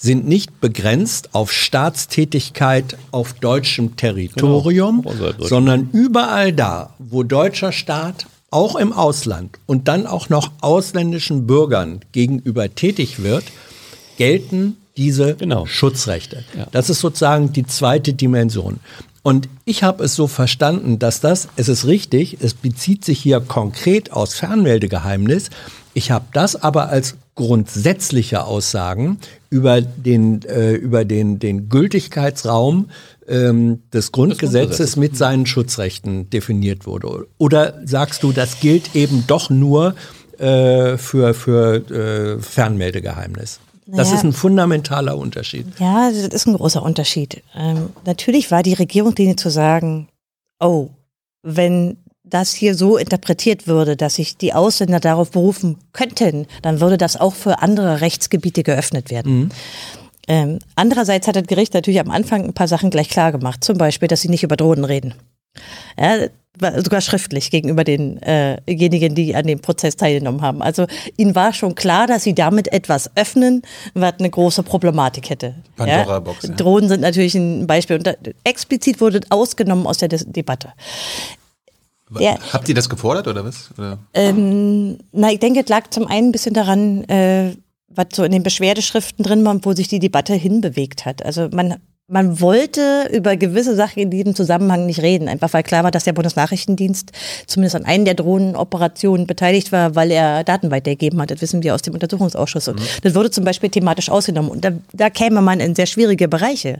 sind 0.03 0.27
nicht 0.27 0.59
begrenzt 0.59 1.29
auf 1.33 1.53
Staatstätigkeit 1.53 2.97
auf 3.11 3.31
deutschem 3.33 3.95
Territorium, 3.95 5.01
Genau. 5.03 5.47
Sondern 5.47 5.89
überall 5.93 6.51
da, 6.51 6.93
wo 6.99 7.23
deutscher 7.23 7.71
Staat 7.71 8.27
auch 8.51 8.75
im 8.75 8.91
Ausland 8.91 9.57
und 9.65 9.87
dann 9.87 10.05
auch 10.05 10.27
noch 10.27 10.51
ausländischen 10.59 11.47
Bürgern 11.47 12.01
gegenüber 12.11 12.75
tätig 12.75 13.23
wird, 13.23 13.45
gelten 14.17 14.75
diese 14.97 15.35
Genau. 15.35 15.65
Schutzrechte. 15.65 16.43
Ja. 16.55 16.67
Das 16.73 16.89
ist 16.89 16.99
sozusagen 16.99 17.53
die 17.53 17.65
zweite 17.65 18.13
Dimension. 18.13 18.81
Und 19.23 19.47
ich 19.63 19.83
habe 19.83 20.03
es 20.03 20.15
so 20.15 20.27
verstanden, 20.27 20.99
dass 20.99 21.21
das, 21.21 21.47
es 21.55 21.69
ist 21.69 21.87
richtig, 21.87 22.39
es 22.41 22.53
bezieht 22.53 23.05
sich 23.05 23.19
hier 23.19 23.39
konkret 23.39 24.11
aus 24.11 24.33
Fernmeldegeheimnis. 24.33 25.49
Ich 25.93 26.11
habe 26.11 26.25
das 26.33 26.61
aber 26.61 26.89
als 26.89 27.15
grundsätzliche 27.35 28.43
Aussagen 28.43 29.17
über 29.53 29.81
den, 29.81 30.41
äh, 30.41 30.73
über 30.73 31.05
den, 31.05 31.37
den 31.37 31.69
Gültigkeitsraum 31.69 32.89
ähm, 33.27 33.83
des 33.93 34.11
Grundgesetzes 34.11 34.95
mit 34.95 35.15
seinen 35.15 35.45
Schutzrechten 35.45 36.27
definiert 36.31 36.87
wurde. 36.87 37.27
Oder 37.37 37.79
sagst 37.85 38.23
du, 38.23 38.31
das 38.31 38.59
gilt 38.59 38.95
eben 38.95 39.25
doch 39.27 39.51
nur 39.51 39.93
äh, 40.39 40.97
für, 40.97 41.35
für 41.35 41.75
äh, 41.91 42.41
Fernmeldegeheimnis? 42.41 43.59
Das 43.85 44.07
Naja. 44.07 44.15
ist 44.15 44.23
ein 44.23 44.33
fundamentaler 44.33 45.15
Unterschied. 45.15 45.67
Ja, 45.77 46.09
das 46.09 46.33
ist 46.33 46.47
ein 46.47 46.55
großer 46.55 46.81
Unterschied. 46.81 47.43
Ähm, 47.55 47.89
natürlich 48.05 48.49
war 48.49 48.63
die 48.63 48.73
Regierungslinie 48.73 49.35
zu 49.35 49.51
sagen, 49.51 50.07
oh, 50.59 50.89
wenn 51.43 51.97
das 52.33 52.53
hier 52.53 52.75
so 52.75 52.97
interpretiert 52.97 53.67
würde, 53.67 53.95
dass 53.95 54.15
sich 54.15 54.37
die 54.37 54.53
Ausländer 54.53 54.99
darauf 54.99 55.31
berufen 55.31 55.77
könnten, 55.91 56.47
dann 56.61 56.79
würde 56.79 56.97
das 56.97 57.19
auch 57.19 57.33
für 57.33 57.61
andere 57.61 58.01
Rechtsgebiete 58.01 58.63
geöffnet 58.63 59.11
werden. 59.11 59.51
Ähm, 60.27 60.59
andererseits 60.75 61.27
hat 61.27 61.35
das 61.35 61.47
Gericht 61.47 61.73
natürlich 61.73 61.99
am 61.99 62.09
Anfang 62.09 62.45
ein 62.45 62.53
paar 62.53 62.67
Sachen 62.67 62.89
gleich 62.89 63.09
klar 63.09 63.31
gemacht. 63.31 63.63
Zum 63.63 63.77
Beispiel, 63.77 64.07
dass 64.07 64.21
sie 64.21 64.29
nicht 64.29 64.43
über 64.43 64.55
Drohnen 64.55 64.85
reden. 64.85 65.13
Ja, 65.99 66.27
sogar 66.77 67.01
schriftlich 67.01 67.49
gegenüber 67.49 67.83
denjenigen, 67.83 69.15
die 69.15 69.35
an 69.35 69.47
dem 69.47 69.59
Prozess 69.59 69.95
teilgenommen 69.95 70.41
haben. 70.41 70.61
Also 70.61 70.85
ihnen 71.17 71.35
war 71.35 71.51
schon 71.53 71.75
klar, 71.75 72.07
dass 72.07 72.23
sie 72.23 72.35
damit 72.35 72.71
etwas 72.71 73.09
öffnen, 73.15 73.63
was 73.93 74.13
eine 74.19 74.29
große 74.29 74.63
Problematik 74.63 75.29
hätte. 75.29 75.55
Pandora-Box, 75.75 76.47
ja. 76.47 76.53
Drohnen 76.55 76.89
sind 76.89 77.01
natürlich 77.01 77.35
ein 77.35 77.65
Beispiel. 77.65 77.97
Und 77.97 78.07
da, 78.07 78.13
explizit 78.43 79.01
wurde 79.01 79.21
ausgenommen 79.29 79.87
aus 79.87 79.97
der 79.97 80.09
Dis 80.09 80.25
Debatte. 80.27 80.73
Ja. 82.21 82.37
Habt 82.51 82.69
ihr 82.69 82.75
das 82.75 82.89
gefordert 82.89 83.27
oder 83.27 83.45
was? 83.45 83.69
Oder? 83.77 83.99
Ähm, 84.13 84.97
na, 85.11 85.31
ich 85.31 85.39
denke, 85.39 85.61
es 85.61 85.69
lag 85.69 85.89
zum 85.89 86.07
einen 86.07 86.29
ein 86.29 86.31
bisschen 86.31 86.53
daran, 86.53 87.03
äh, 87.05 87.55
was 87.87 88.07
so 88.13 88.23
in 88.23 88.31
den 88.31 88.43
Beschwerdeschriften 88.43 89.23
drin 89.23 89.45
war, 89.45 89.57
wo 89.63 89.73
sich 89.73 89.87
die 89.87 89.99
Debatte 89.99 90.33
hinbewegt 90.33 91.05
hat. 91.05 91.23
Also 91.25 91.49
man, 91.51 91.75
man 92.07 92.41
wollte 92.41 93.09
über 93.13 93.37
gewisse 93.37 93.75
Sachen 93.75 93.99
in 93.99 94.11
diesem 94.11 94.35
Zusammenhang 94.35 94.85
nicht 94.85 95.01
reden, 95.01 95.27
einfach 95.27 95.53
weil 95.53 95.63
klar 95.63 95.83
war, 95.83 95.91
dass 95.91 96.03
der 96.03 96.13
Bundesnachrichtendienst 96.13 97.11
zumindest 97.47 97.75
an 97.75 97.85
einen 97.85 98.05
der 98.05 98.15
Drohnenoperationen 98.15 99.25
beteiligt 99.25 99.71
war, 99.71 99.95
weil 99.95 100.11
er 100.11 100.43
Daten 100.43 100.69
weitergegeben 100.69 101.21
hat. 101.21 101.31
Das 101.31 101.41
wissen 101.41 101.63
wir 101.63 101.73
aus 101.73 101.81
dem 101.81 101.93
Untersuchungsausschuss. 101.93 102.67
Und 102.67 102.81
das 103.03 103.15
wurde 103.15 103.31
zum 103.31 103.45
Beispiel 103.45 103.69
thematisch 103.69 104.09
ausgenommen. 104.09 104.51
Und 104.51 104.65
da, 104.65 104.71
da 104.91 105.09
käme 105.09 105.41
man 105.41 105.59
in 105.59 105.75
sehr 105.75 105.85
schwierige 105.85 106.27
Bereiche. 106.27 106.79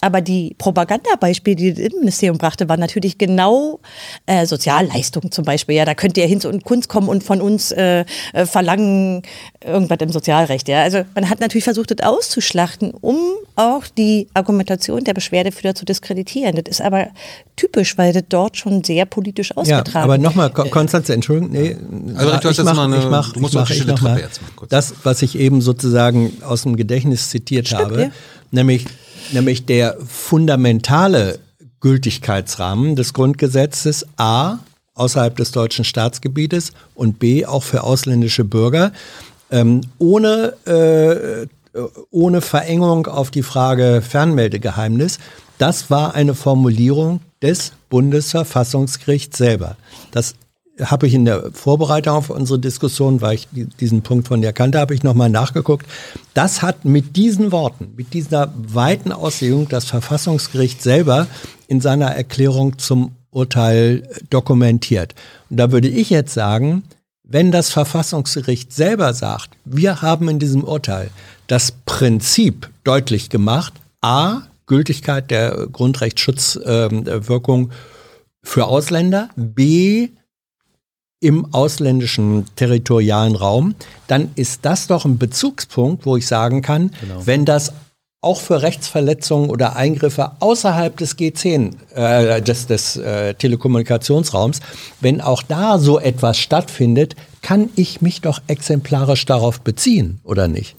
Aber 0.00 0.20
die 0.20 0.54
Propagandabeispiele, 0.58 1.56
die 1.56 1.74
das 1.74 1.84
Innenministerium 1.84 2.38
brachte, 2.38 2.68
waren 2.68 2.80
natürlich 2.80 3.18
genau 3.18 3.80
äh, 4.26 4.46
Sozialleistungen 4.46 5.30
zum 5.30 5.44
Beispiel. 5.44 5.76
Ja, 5.76 5.84
da 5.84 5.94
könnte 5.94 6.20
ja 6.20 6.26
Hinz 6.26 6.44
und 6.44 6.64
Kunst 6.64 6.88
kommen 6.88 7.08
und 7.08 7.22
von 7.22 7.40
uns 7.40 7.70
äh, 7.72 8.04
äh, 8.32 8.46
verlangen 8.46 9.22
irgendwas 9.64 9.98
im 10.00 10.10
Sozialrecht. 10.10 10.68
Ja, 10.68 10.82
also 10.82 11.02
man 11.14 11.28
hat 11.28 11.40
natürlich 11.40 11.64
versucht, 11.64 11.90
das 11.90 12.06
auszuschlachten, 12.06 12.92
um 12.92 13.16
auch 13.56 13.84
die 13.86 14.28
Argumentation 14.34 15.04
der 15.04 15.14
Beschwerdeführer 15.14 15.74
zu 15.74 15.84
diskreditieren. 15.84 16.54
Das 16.56 16.64
ist 16.78 16.80
aber 16.80 17.08
typisch, 17.56 17.98
weil 17.98 18.12
das 18.12 18.22
dort 18.28 18.56
schon 18.56 18.82
sehr 18.84 19.04
politisch 19.04 19.50
Ja, 19.50 19.56
ausgetragen 19.56 20.04
aber 20.04 20.16
nochmal, 20.18 20.50
Konstanze, 20.50 21.12
Entschuldigung, 21.14 21.50
nee. 21.52 21.76
Also, 22.16 22.34
ich 22.50 22.56
jetzt 22.56 22.64
mach, 22.64 22.74
mal 22.74 22.84
eine- 22.84 22.98
ich 22.98 23.04
mach, 23.10 23.32
du 23.32 23.40
musst 23.40 23.54
ich 23.54 23.60
mach, 23.60 23.70
ich 23.70 23.86
noch 23.86 24.00
mal. 24.00 24.12
Treppe 24.14 24.26
jetzt 24.26 24.40
mal 24.42 24.48
kurz. 24.56 24.70
Das, 24.70 24.94
was 25.02 25.20
ich 25.22 25.38
eben 25.38 25.60
sozusagen 25.60 26.32
aus 26.42 26.62
dem 26.62 26.76
Gedächtnis 26.76 27.28
zitiert 27.28 27.66
Stimmt, 27.66 27.82
habe, 27.82 28.02
ja. 28.02 28.08
nämlich, 28.50 28.86
nämlich 29.32 29.66
der 29.66 29.96
fundamentale 30.06 31.38
Gültigkeitsrahmen 31.80 32.96
des 32.96 33.14
Grundgesetzes 33.14 34.06
A, 34.16 34.58
außerhalb 34.94 35.36
des 35.36 35.52
deutschen 35.52 35.84
Staatsgebietes 35.84 36.72
und 36.94 37.18
B, 37.18 37.46
auch 37.46 37.62
für 37.62 37.84
ausländische 37.84 38.44
Bürger, 38.44 38.92
ähm, 39.50 39.80
ohne, 39.98 40.54
äh, 40.66 41.46
ohne 42.10 42.40
Verengung 42.40 43.06
auf 43.06 43.30
die 43.30 43.42
Frage 43.42 44.02
Fernmeldegeheimnis. 44.06 45.18
Das 45.58 45.90
war 45.90 46.14
eine 46.14 46.34
Formulierung 46.34 47.20
des 47.42 47.72
Bundesverfassungsgerichts 47.88 49.38
selber. 49.38 49.76
Das 50.10 50.34
habe 50.80 51.06
ich 51.06 51.14
in 51.14 51.24
der 51.24 51.50
Vorbereitung 51.52 52.14
auf 52.14 52.30
unsere 52.30 52.58
Diskussion, 52.58 53.20
weil 53.20 53.34
ich 53.34 53.48
die- 53.50 53.66
diesen 53.66 54.02
Punkt 54.02 54.28
von 54.28 54.40
dir 54.40 54.52
kannte, 54.52 54.78
habe 54.78 54.94
ich 54.94 55.02
nochmal 55.02 55.28
nachgeguckt. 55.28 55.86
Das 56.34 56.62
hat 56.62 56.84
mit 56.84 57.16
diesen 57.16 57.52
Worten, 57.52 57.92
mit 57.96 58.14
dieser 58.14 58.52
weiten 58.56 59.12
Auslegung 59.12 59.68
das 59.68 59.84
Verfassungsgericht 59.84 60.82
selber 60.82 61.26
in 61.68 61.80
seiner 61.80 62.06
Erklärung 62.06 62.78
zum 62.78 63.12
Urteil 63.30 64.08
dokumentiert. 64.30 65.14
Und 65.50 65.58
da 65.58 65.70
würde 65.70 65.88
ich 65.88 66.10
jetzt 66.10 66.34
sagen, 66.34 66.82
wenn 67.22 67.52
das 67.52 67.70
Verfassungsgericht 67.70 68.72
selber 68.72 69.14
sagt, 69.14 69.50
wir 69.64 70.02
haben 70.02 70.28
in 70.28 70.38
diesem 70.38 70.64
Urteil 70.64 71.10
das 71.46 71.72
Prinzip 71.84 72.70
deutlich 72.84 73.30
gemacht, 73.30 73.74
a, 74.00 74.42
Gültigkeit 74.66 75.30
der 75.30 75.68
Grundrechtsschutzwirkung 75.70 77.70
für 78.42 78.66
Ausländer, 78.66 79.28
b, 79.36 80.08
im 81.20 81.52
ausländischen 81.54 82.46
territorialen 82.56 83.36
Raum, 83.36 83.74
dann 84.06 84.30
ist 84.34 84.64
das 84.64 84.86
doch 84.86 85.04
ein 85.04 85.18
Bezugspunkt, 85.18 86.06
wo 86.06 86.16
ich 86.16 86.26
sagen 86.26 86.62
kann, 86.62 86.90
wenn 87.24 87.44
das 87.44 87.72
auch 88.22 88.40
für 88.40 88.60
Rechtsverletzungen 88.62 89.48
oder 89.48 89.76
Eingriffe 89.76 90.32
außerhalb 90.40 90.96
des 90.96 91.16
G10, 91.16 91.72
äh, 91.94 92.42
des, 92.42 92.66
des 92.66 92.96
äh, 92.96 93.34
Telekommunikationsraums, 93.34 94.60
wenn 95.00 95.20
auch 95.22 95.42
da 95.42 95.78
so 95.78 95.98
etwas 95.98 96.38
stattfindet, 96.38 97.16
kann 97.40 97.70
ich 97.76 98.02
mich 98.02 98.20
doch 98.20 98.42
exemplarisch 98.46 99.24
darauf 99.26 99.60
beziehen, 99.60 100.20
oder 100.24 100.48
nicht? 100.48 100.76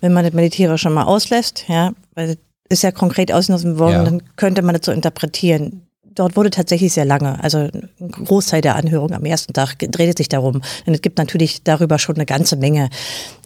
wenn 0.00 0.12
man 0.12 0.24
das 0.24 0.32
Militärische 0.32 0.90
mal 0.90 1.04
auslässt, 1.04 1.64
ja, 1.68 1.92
weil 2.14 2.28
das 2.28 2.36
ist 2.68 2.82
ja 2.82 2.92
konkret 2.92 3.32
ausgenommen 3.32 3.78
worden, 3.78 3.92
Ja. 3.92 4.04
dann 4.04 4.22
könnte 4.36 4.62
man 4.62 4.74
das 4.76 4.86
so 4.86 4.92
interpretieren. 4.92 5.87
Dort 6.18 6.36
wurde 6.36 6.50
tatsächlich 6.50 6.92
sehr 6.92 7.04
lange, 7.04 7.42
also 7.42 7.58
ein 7.58 7.90
Großteil 8.10 8.60
der 8.60 8.76
Anhörung 8.76 9.12
am 9.12 9.24
ersten 9.24 9.52
Tag 9.52 9.78
dreht 9.78 10.18
sich 10.18 10.28
darum. 10.28 10.62
Denn 10.86 10.94
es 10.94 11.02
gibt 11.02 11.18
natürlich 11.18 11.62
darüber 11.62 11.98
schon 11.98 12.16
eine 12.16 12.26
ganze 12.26 12.56
Menge 12.56 12.90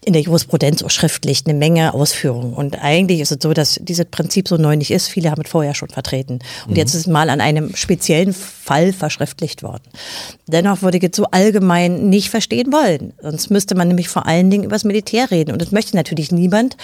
in 0.05 0.15
der 0.15 0.23
Jurisprudenz 0.23 0.83
auch 0.83 0.91
schriftlich, 0.91 1.43
eine 1.47 1.57
Menge 1.57 1.95
Ausführungen. 1.95 2.55
Und 2.55 2.83
eigentlich 2.83 3.21
ist 3.21 3.31
es 3.31 3.39
so, 3.41 3.53
dass 3.53 3.79
dieses 3.81 4.07
Prinzip 4.07 4.49
so 4.49 4.57
neu 4.57 4.75
nicht 4.75 4.91
ist. 4.91 5.09
Viele 5.09 5.31
haben 5.31 5.43
es 5.43 5.51
vorher 5.51 5.75
schon 5.75 5.91
vertreten. 5.91 6.41
Und 6.67 6.73
mhm. 6.73 6.77
jetzt 6.77 6.95
ist 6.95 7.03
es 7.03 7.07
mal 7.07 7.31
an 7.31 7.41
einem 7.41 7.77
speziellen 7.77 8.33
Fall 8.33 8.93
verschriftlicht 8.93 9.63
worden. 9.63 9.85
Dennoch 10.49 10.83
würde 10.83 10.99
ich 10.99 11.05
es 11.05 11.17
so 11.17 11.27
allgemein 11.27 12.09
nicht 12.09 12.31
verstehen 12.31 12.73
wollen. 12.73 13.13
Sonst 13.23 13.51
müsste 13.51 13.77
man 13.77 13.89
nämlich 13.89 14.09
vor 14.09 14.27
allen 14.27 14.51
Dingen 14.51 14.65
über 14.65 14.75
das 14.75 14.85
Militär 14.85 15.31
reden. 15.31 15.53
Und 15.53 15.63
das 15.63 15.71
möchte 15.71 15.95
natürlich 15.97 16.33
niemand. 16.33 16.77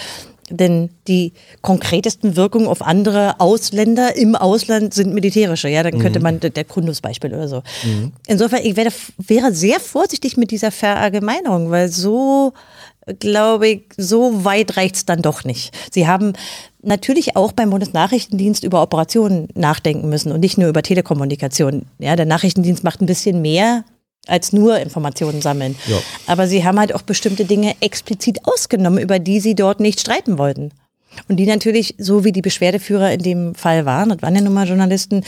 Denn 0.49 0.89
die 1.07 1.33
konkretesten 1.61 2.35
Wirkungen 2.35 2.67
auf 2.67 2.81
andere 2.81 3.39
Ausländer 3.39 4.15
im 4.15 4.35
Ausland 4.35 4.93
sind 4.93 5.13
militärische. 5.13 5.69
Ja, 5.69 5.83
dann 5.83 5.99
könnte 5.99 6.19
mhm. 6.19 6.23
man 6.23 6.39
der 6.39 6.63
Kundusbeispiel 6.63 7.33
oder 7.33 7.47
so. 7.47 7.63
Mhm. 7.83 8.11
Insofern, 8.27 8.61
ich 8.63 8.75
werde, 8.75 8.91
wäre 9.17 9.53
sehr 9.53 9.79
vorsichtig 9.79 10.37
mit 10.37 10.51
dieser 10.51 10.71
Verallgemeinerung, 10.71 11.69
weil 11.69 11.89
so, 11.89 12.53
glaube 13.19 13.67
ich, 13.67 13.81
so 13.97 14.43
weit 14.45 14.77
reicht's 14.77 15.05
dann 15.05 15.21
doch 15.21 15.43
nicht. 15.43 15.75
Sie 15.91 16.07
haben 16.07 16.33
natürlich 16.81 17.35
auch 17.35 17.51
beim 17.51 17.69
Bundesnachrichtendienst 17.69 18.63
über 18.63 18.81
Operationen 18.81 19.49
nachdenken 19.53 20.09
müssen 20.09 20.31
und 20.31 20.39
nicht 20.39 20.57
nur 20.57 20.69
über 20.69 20.81
Telekommunikation. 20.81 21.85
Ja, 21.99 22.15
der 22.15 22.25
Nachrichtendienst 22.25 22.83
macht 22.83 23.01
ein 23.01 23.05
bisschen 23.05 23.41
mehr 23.41 23.83
als 24.27 24.53
nur 24.53 24.79
Informationen 24.79 25.41
sammeln. 25.41 25.75
Ja. 25.87 25.97
Aber 26.27 26.47
sie 26.47 26.63
haben 26.63 26.79
halt 26.79 26.93
auch 26.93 27.01
bestimmte 27.01 27.45
Dinge 27.45 27.75
explizit 27.81 28.39
ausgenommen, 28.43 28.99
über 28.99 29.19
die 29.19 29.39
sie 29.39 29.55
dort 29.55 29.79
nicht 29.79 29.99
streiten 29.99 30.37
wollten. 30.37 30.71
Und 31.27 31.37
die 31.37 31.45
natürlich, 31.45 31.95
so 31.97 32.23
wie 32.23 32.31
die 32.31 32.41
Beschwerdeführer 32.41 33.11
in 33.11 33.23
dem 33.23 33.55
Fall 33.55 33.85
waren, 33.85 34.09
das 34.09 34.21
waren 34.21 34.35
ja 34.35 34.41
nun 34.41 34.53
mal 34.53 34.67
Journalisten, 34.67 35.23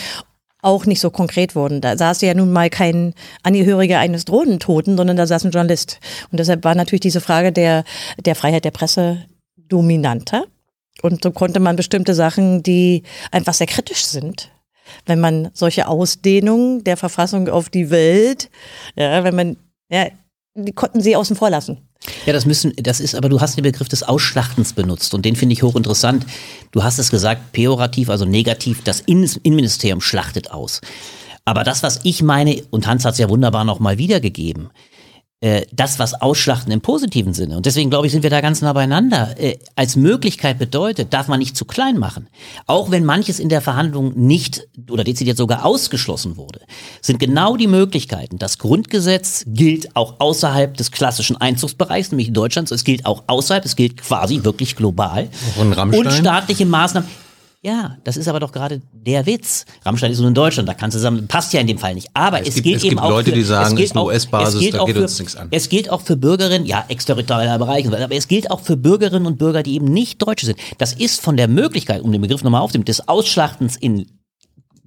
auch 0.62 0.86
nicht 0.86 1.00
so 1.00 1.10
konkret 1.10 1.56
wurden. 1.56 1.82
Da 1.82 1.98
saß 1.98 2.22
ja 2.22 2.34
nun 2.34 2.52
mal 2.52 2.70
kein 2.70 3.14
Angehöriger 3.44 4.00
eines 4.00 4.26
Drohnentoten, 4.26 4.96
sondern 4.96 5.18
da 5.18 5.26
saß 5.26 5.46
ein 5.46 5.52
Journalist. 5.52 6.00
Und 6.32 6.40
deshalb 6.40 6.64
war 6.64 6.76
natürlich 6.76 7.02
diese 7.02 7.22
Frage 7.22 7.52
der, 7.52 7.84
der 8.24 8.36
Freiheit 8.36 8.64
der 8.64 8.72
Presse 8.72 9.26
dominanter. 9.58 10.46
Und 11.02 11.24
so 11.24 11.32
konnte 11.32 11.60
man 11.60 11.76
bestimmte 11.76 12.14
Sachen, 12.14 12.62
die 12.62 13.04
einfach 13.32 13.56
sehr 13.56 13.68
kritisch 13.68 14.06
sind, 14.06 14.52
wenn 15.06 15.20
man 15.20 15.50
solche 15.54 15.88
Ausdehnungen 15.88 16.84
der 16.84 16.98
Verfassung 16.98 17.50
auf 17.50 17.70
die 17.70 17.90
Welt, 17.90 18.50
ja, 18.96 19.24
wenn 19.24 19.36
man, 19.36 19.58
ja, 19.90 20.08
die 20.56 20.74
konnten 20.74 21.02
sie 21.02 21.16
außen 21.16 21.36
vor 21.36 21.50
lassen. 21.50 21.78
Ja, 22.26 22.34
das 22.34 22.46
müssen, 22.46 22.74
das 22.78 23.00
ist, 23.00 23.14
aber 23.14 23.30
du 23.30 23.42
hast 23.42 23.58
den 23.58 23.64
Begriff 23.64 23.88
des 23.88 24.04
Ausschlachtens 24.04 24.74
benutzt 24.74 25.14
und 25.14 25.24
den 25.24 25.36
finde 25.36 25.54
ich 25.54 25.62
hochinteressant. 25.62 26.26
Du 26.72 26.84
hast 26.84 26.98
es 26.98 27.12
gesagt, 27.12 27.52
pejorativ, 27.52 28.10
also 28.10 28.26
negativ, 28.26 28.84
das 28.84 29.02
Innenministerium 29.02 30.02
schlachtet 30.02 30.52
aus. 30.52 30.82
Aber 31.46 31.64
das, 31.64 31.84
was 31.84 32.00
ich 32.04 32.22
meine, 32.24 32.64
und 32.72 32.88
Hans 32.88 33.06
hat 33.06 33.14
es 33.14 33.20
ja 33.20 33.30
wunderbar 33.30 33.66
nochmal 33.66 33.98
wiedergegeben, 33.98 34.70
äh, 35.42 35.66
das, 35.72 36.00
was 36.00 36.14
Ausschlachten 36.22 36.72
im 36.72 36.82
positiven 36.82 37.34
Sinne, 37.34 37.58
und 37.58 37.66
deswegen 37.66 37.90
glaube 37.90 38.06
ich, 38.06 38.14
sind 38.14 38.24
wir 38.24 38.30
da 38.30 38.42
ganz 38.42 38.62
nah 38.62 38.74
beieinander, 38.74 39.36
äh, 39.40 39.58
als 39.76 39.96
Möglichkeit 39.96 40.60
bedeutet, 40.60 41.14
darf 41.14 41.28
man 41.28 41.40
nicht 41.40 41.58
zu 41.58 41.66
klein 41.66 41.98
machen. 41.98 42.28
Auch 42.68 42.92
wenn 42.92 43.04
manches 43.04 43.40
in 43.40 43.50
der 43.50 43.62
Verhandlung 43.62 44.14
nicht 44.16 44.68
oder 44.90 45.04
dezidiert 45.04 45.38
sogar 45.38 45.66
ausgeschlossen 45.66 46.38
wurde, 46.38 46.62
sind 47.02 47.20
genau 47.20 47.58
die 47.58 47.68
Möglichkeiten. 47.68 48.38
Das 48.38 48.60
Grundgesetz 48.60 49.44
gilt 49.48 49.96
auch 49.96 50.20
außerhalb 50.20 50.78
des 50.78 50.92
klassischen 50.92 51.38
Einzugsbereichs, 51.38 52.12
nämlich 52.12 52.32
Deutschlands. 52.32 52.72
Es 52.72 52.84
gilt 52.84 53.06
auch 53.06 53.24
außerhalb, 53.28 53.66
es 53.66 53.76
gilt 53.76 53.98
quasi 53.98 54.44
wirklich 54.44 54.76
global. 54.76 55.28
Und, 55.58 55.76
und 55.76 56.12
staatliche 56.14 56.66
Maßnahmen. 56.66 57.10
Ja, 57.64 57.98
das 58.04 58.18
ist 58.18 58.28
aber 58.28 58.40
doch 58.40 58.52
gerade 58.52 58.82
der 58.92 59.28
Witz. 59.28 59.66
Rammstein 59.86 60.12
ist 60.12 60.18
nur 60.18 60.30
in 60.30 60.34
Deutschland, 60.34 60.68
da 60.68 60.74
kannst 60.74 60.96
du 60.96 61.00
sagen, 61.00 61.28
passt 61.28 61.54
ja 61.54 61.62
in 61.62 61.68
dem 61.68 61.78
Fall 61.78 61.94
nicht. 61.94 62.08
Aber 62.16 62.42
es, 62.42 62.48
es 62.48 62.56
gibt, 62.56 62.66
geht 62.66 62.78
es 62.78 62.84
eben 62.86 62.96
gibt 62.96 63.08
Leute, 63.08 63.30
für, 63.30 63.36
die 63.36 63.44
sagen, 63.44 63.78
es 63.78 63.84
ist 63.84 63.92
eine 63.92 64.04
US-Basis, 64.04 64.72
da 64.72 64.84
geht 64.84 64.96
für, 64.96 65.04
uns 65.04 65.20
nichts 65.20 65.36
an. 65.36 65.48
Es 65.52 65.70
gilt 65.70 65.92
auch 65.92 66.02
für 66.02 66.18
Bürgerinnen, 66.18 66.66
ja, 66.66 66.84
exterritorialer 66.88 67.60
Bereich, 67.60 67.86
aber 67.86 68.16
es 68.16 68.28
gilt 68.28 68.50
auch 68.50 68.62
für 68.62 68.78
Bürgerinnen 68.78 69.28
und 69.28 69.38
Bürger, 69.38 69.62
die 69.62 69.76
eben 69.76 69.86
nicht 69.86 70.20
Deutsche 70.24 70.48
sind. 70.48 70.58
Das 70.80 70.94
ist 70.94 71.22
von 71.22 71.38
der 71.38 71.48
Möglichkeit, 71.48 72.02
um 72.02 72.12
den 72.12 72.22
Begriff 72.22 72.44
nochmal 72.44 72.62
aufzunehmen, 72.62 72.86
des 72.86 73.08
Ausschlachtens 73.08 73.78
in 73.78 74.08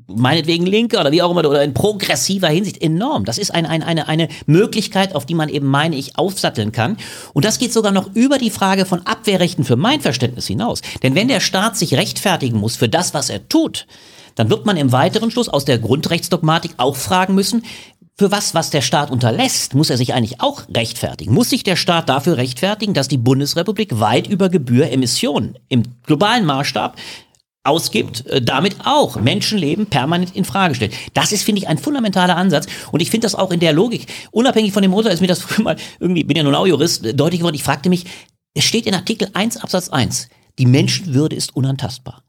meinetwegen 0.06 0.66
linke 0.66 0.98
oder 0.98 1.12
wie 1.12 1.22
auch 1.22 1.30
immer, 1.30 1.48
oder 1.48 1.62
in 1.62 1.74
progressiver 1.74 2.48
Hinsicht 2.48 2.80
enorm. 2.82 3.24
Das 3.24 3.38
ist 3.38 3.54
ein, 3.54 3.66
ein, 3.66 3.82
eine, 3.82 4.08
eine 4.08 4.28
Möglichkeit, 4.46 5.14
auf 5.14 5.26
die 5.26 5.34
man 5.34 5.48
eben, 5.48 5.66
meine 5.66 5.96
ich, 5.96 6.18
aufsatteln 6.18 6.72
kann. 6.72 6.96
Und 7.32 7.44
das 7.44 7.58
geht 7.58 7.72
sogar 7.72 7.92
noch 7.92 8.14
über 8.14 8.38
die 8.38 8.50
Frage 8.50 8.84
von 8.84 9.06
Abwehrrechten 9.06 9.64
für 9.64 9.76
mein 9.76 10.00
Verständnis 10.00 10.46
hinaus. 10.46 10.82
Denn 11.02 11.14
wenn 11.14 11.28
der 11.28 11.40
Staat 11.40 11.76
sich 11.76 11.94
rechtfertigen 11.94 12.58
muss 12.58 12.76
für 12.76 12.88
das, 12.88 13.14
was 13.14 13.30
er 13.30 13.48
tut, 13.48 13.86
dann 14.34 14.50
wird 14.50 14.66
man 14.66 14.76
im 14.76 14.92
weiteren 14.92 15.30
Schluss 15.30 15.48
aus 15.48 15.64
der 15.64 15.78
Grundrechtsdogmatik 15.78 16.72
auch 16.76 16.96
fragen 16.96 17.34
müssen, 17.34 17.62
für 18.16 18.30
was, 18.30 18.54
was 18.54 18.70
der 18.70 18.80
Staat 18.80 19.10
unterlässt, 19.10 19.74
muss 19.74 19.90
er 19.90 19.96
sich 19.96 20.14
eigentlich 20.14 20.40
auch 20.40 20.62
rechtfertigen. 20.72 21.34
Muss 21.34 21.50
sich 21.50 21.64
der 21.64 21.74
Staat 21.74 22.08
dafür 22.08 22.36
rechtfertigen, 22.36 22.94
dass 22.94 23.08
die 23.08 23.16
Bundesrepublik 23.16 23.98
weit 23.98 24.28
über 24.28 24.48
Gebühr 24.48 24.90
Emissionen 24.90 25.58
im 25.68 25.82
globalen 26.06 26.44
Maßstab 26.44 26.96
ausgibt, 27.64 28.26
äh, 28.26 28.40
damit 28.40 28.76
auch 28.84 29.16
Menschenleben 29.16 29.86
permanent 29.86 30.36
in 30.36 30.44
Frage 30.44 30.74
stellt. 30.74 30.94
Das 31.14 31.32
ist, 31.32 31.42
finde 31.42 31.60
ich, 31.60 31.68
ein 31.68 31.78
fundamentaler 31.78 32.36
Ansatz. 32.36 32.66
Und 32.92 33.00
ich 33.00 33.10
finde 33.10 33.24
das 33.24 33.34
auch 33.34 33.50
in 33.50 33.60
der 33.60 33.72
Logik, 33.72 34.06
unabhängig 34.30 34.72
von 34.72 34.82
dem 34.82 34.94
Urteil, 34.94 35.12
ist 35.12 35.20
mir 35.20 35.26
das 35.26 35.40
früher 35.42 35.64
mal 35.64 35.76
irgendwie, 35.98 36.24
bin 36.24 36.36
ja 36.36 36.42
nun 36.42 36.54
auch 36.54 36.66
Jurist, 36.66 37.04
äh, 37.04 37.14
deutlich 37.14 37.40
geworden. 37.40 37.56
Ich 37.56 37.64
fragte 37.64 37.88
mich, 37.88 38.04
es 38.54 38.64
steht 38.64 38.86
in 38.86 38.94
Artikel 38.94 39.28
1 39.32 39.56
Absatz 39.56 39.88
1, 39.88 40.28
die 40.58 40.66
Menschenwürde 40.66 41.34
ist 41.34 41.56
unantastbar. 41.56 42.23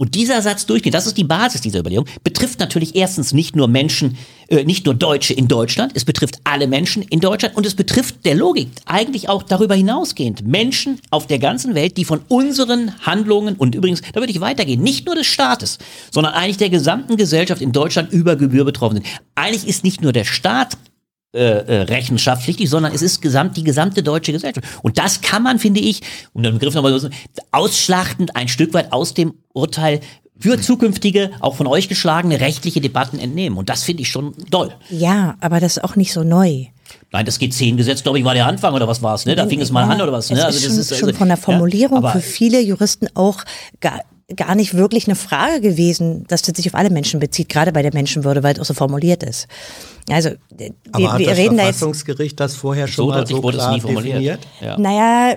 Und 0.00 0.14
dieser 0.14 0.40
Satz 0.40 0.64
durchgeht, 0.64 0.94
das 0.94 1.06
ist 1.06 1.18
die 1.18 1.24
Basis 1.24 1.60
dieser 1.60 1.80
Überlegung, 1.80 2.06
betrifft 2.24 2.58
natürlich 2.58 2.96
erstens 2.96 3.34
nicht 3.34 3.54
nur 3.54 3.68
Menschen, 3.68 4.16
äh, 4.48 4.64
nicht 4.64 4.86
nur 4.86 4.94
Deutsche 4.94 5.34
in 5.34 5.46
Deutschland, 5.46 5.92
es 5.94 6.06
betrifft 6.06 6.38
alle 6.44 6.66
Menschen 6.68 7.02
in 7.02 7.20
Deutschland 7.20 7.54
und 7.54 7.66
es 7.66 7.74
betrifft 7.74 8.24
der 8.24 8.34
Logik 8.34 8.68
eigentlich 8.86 9.28
auch 9.28 9.42
darüber 9.42 9.74
hinausgehend 9.74 10.46
Menschen 10.46 10.98
auf 11.10 11.26
der 11.26 11.38
ganzen 11.38 11.74
Welt, 11.74 11.98
die 11.98 12.06
von 12.06 12.22
unseren 12.28 12.98
Handlungen 13.02 13.56
und 13.56 13.74
übrigens, 13.74 14.00
da 14.14 14.20
würde 14.20 14.32
ich 14.32 14.40
weitergehen, 14.40 14.82
nicht 14.82 15.04
nur 15.04 15.16
des 15.16 15.26
Staates, 15.26 15.76
sondern 16.10 16.32
eigentlich 16.32 16.56
der 16.56 16.70
gesamten 16.70 17.18
Gesellschaft 17.18 17.60
in 17.60 17.72
Deutschland 17.72 18.10
über 18.10 18.36
Gebühr 18.36 18.64
betroffen 18.64 19.02
sind. 19.02 19.06
Eigentlich 19.34 19.68
ist 19.68 19.84
nicht 19.84 20.00
nur 20.00 20.14
der 20.14 20.24
Staat 20.24 20.78
äh, 21.32 21.38
äh, 21.38 21.82
rechenschaftspflichtig, 21.82 22.68
sondern 22.68 22.92
es 22.92 23.02
ist 23.02 23.22
gesamt, 23.22 23.56
die 23.56 23.62
gesamte 23.62 24.02
deutsche 24.02 24.32
Gesellschaft. 24.32 24.66
Und 24.82 24.98
das 24.98 25.20
kann 25.20 25.44
man, 25.44 25.60
finde 25.60 25.78
ich, 25.78 26.00
um 26.32 26.42
den 26.42 26.54
Begriff 26.54 26.74
nochmal 26.74 26.98
so, 26.98 27.08
ausschlachtend 27.52 28.34
ein 28.34 28.48
Stück 28.48 28.74
weit 28.74 28.92
aus 28.92 29.14
dem 29.14 29.34
Urteil 29.52 30.00
für 30.40 30.60
zukünftige, 30.60 31.30
auch 31.38 31.54
von 31.54 31.68
euch 31.68 31.88
geschlagene 31.88 32.40
rechtliche 32.40 32.80
Debatten 32.80 33.20
entnehmen. 33.20 33.58
Und 33.58 33.68
das 33.68 33.84
finde 33.84 34.02
ich 34.02 34.08
schon 34.08 34.34
toll. 34.50 34.74
Ja, 34.88 35.36
aber 35.40 35.60
das 35.60 35.76
ist 35.76 35.84
auch 35.84 35.94
nicht 35.94 36.12
so 36.12 36.24
neu. 36.24 36.66
Nein, 37.12 37.26
das 37.26 37.40
G10-Gesetz, 37.40 38.02
glaube 38.02 38.18
ich, 38.18 38.24
war 38.24 38.34
der 38.34 38.46
Anfang 38.46 38.74
oder 38.74 38.88
was 38.88 39.00
war 39.02 39.14
es, 39.14 39.24
ne? 39.26 39.36
Da 39.36 39.46
fing 39.46 39.60
es 39.60 39.70
mal 39.70 39.84
an 39.84 40.00
oder 40.00 40.12
was, 40.12 40.30
ne? 40.30 40.44
Also 40.44 40.58
das 40.66 40.76
ist 40.76 40.98
schon 40.98 41.08
also, 41.10 41.18
von 41.18 41.28
der 41.28 41.36
Formulierung 41.36 42.02
ja, 42.02 42.10
für 42.10 42.20
viele 42.20 42.60
Juristen 42.60 43.06
auch 43.14 43.44
gar, 44.36 44.54
nicht 44.54 44.74
wirklich 44.74 45.06
eine 45.06 45.16
Frage 45.16 45.60
gewesen, 45.60 46.24
dass 46.28 46.42
das 46.42 46.56
sich 46.56 46.68
auf 46.68 46.74
alle 46.74 46.90
Menschen 46.90 47.20
bezieht, 47.20 47.48
gerade 47.48 47.72
bei 47.72 47.82
der 47.82 47.92
Menschenwürde, 47.94 48.42
weil 48.42 48.54
es 48.54 48.60
auch 48.60 48.64
so 48.64 48.74
formuliert 48.74 49.22
ist. 49.22 49.48
Also 50.10 50.30
wir, 50.56 50.72
Aber 50.92 51.12
hat 51.12 51.18
wir 51.18 51.28
das 51.28 51.38
reden 51.38 51.56
Verfassungsgericht 51.56 52.38
das 52.40 52.54
vorher 52.54 52.86
schon 52.86 53.06
so 53.06 53.10
mal 53.10 53.26
so 53.26 53.42
wurde 53.42 53.58
klar 53.58 53.70
es 53.70 53.74
nie 53.76 53.80
formuliert? 53.80 54.14
Definiert? 54.14 54.40
Ja. 54.60 54.78
Naja, 54.78 55.36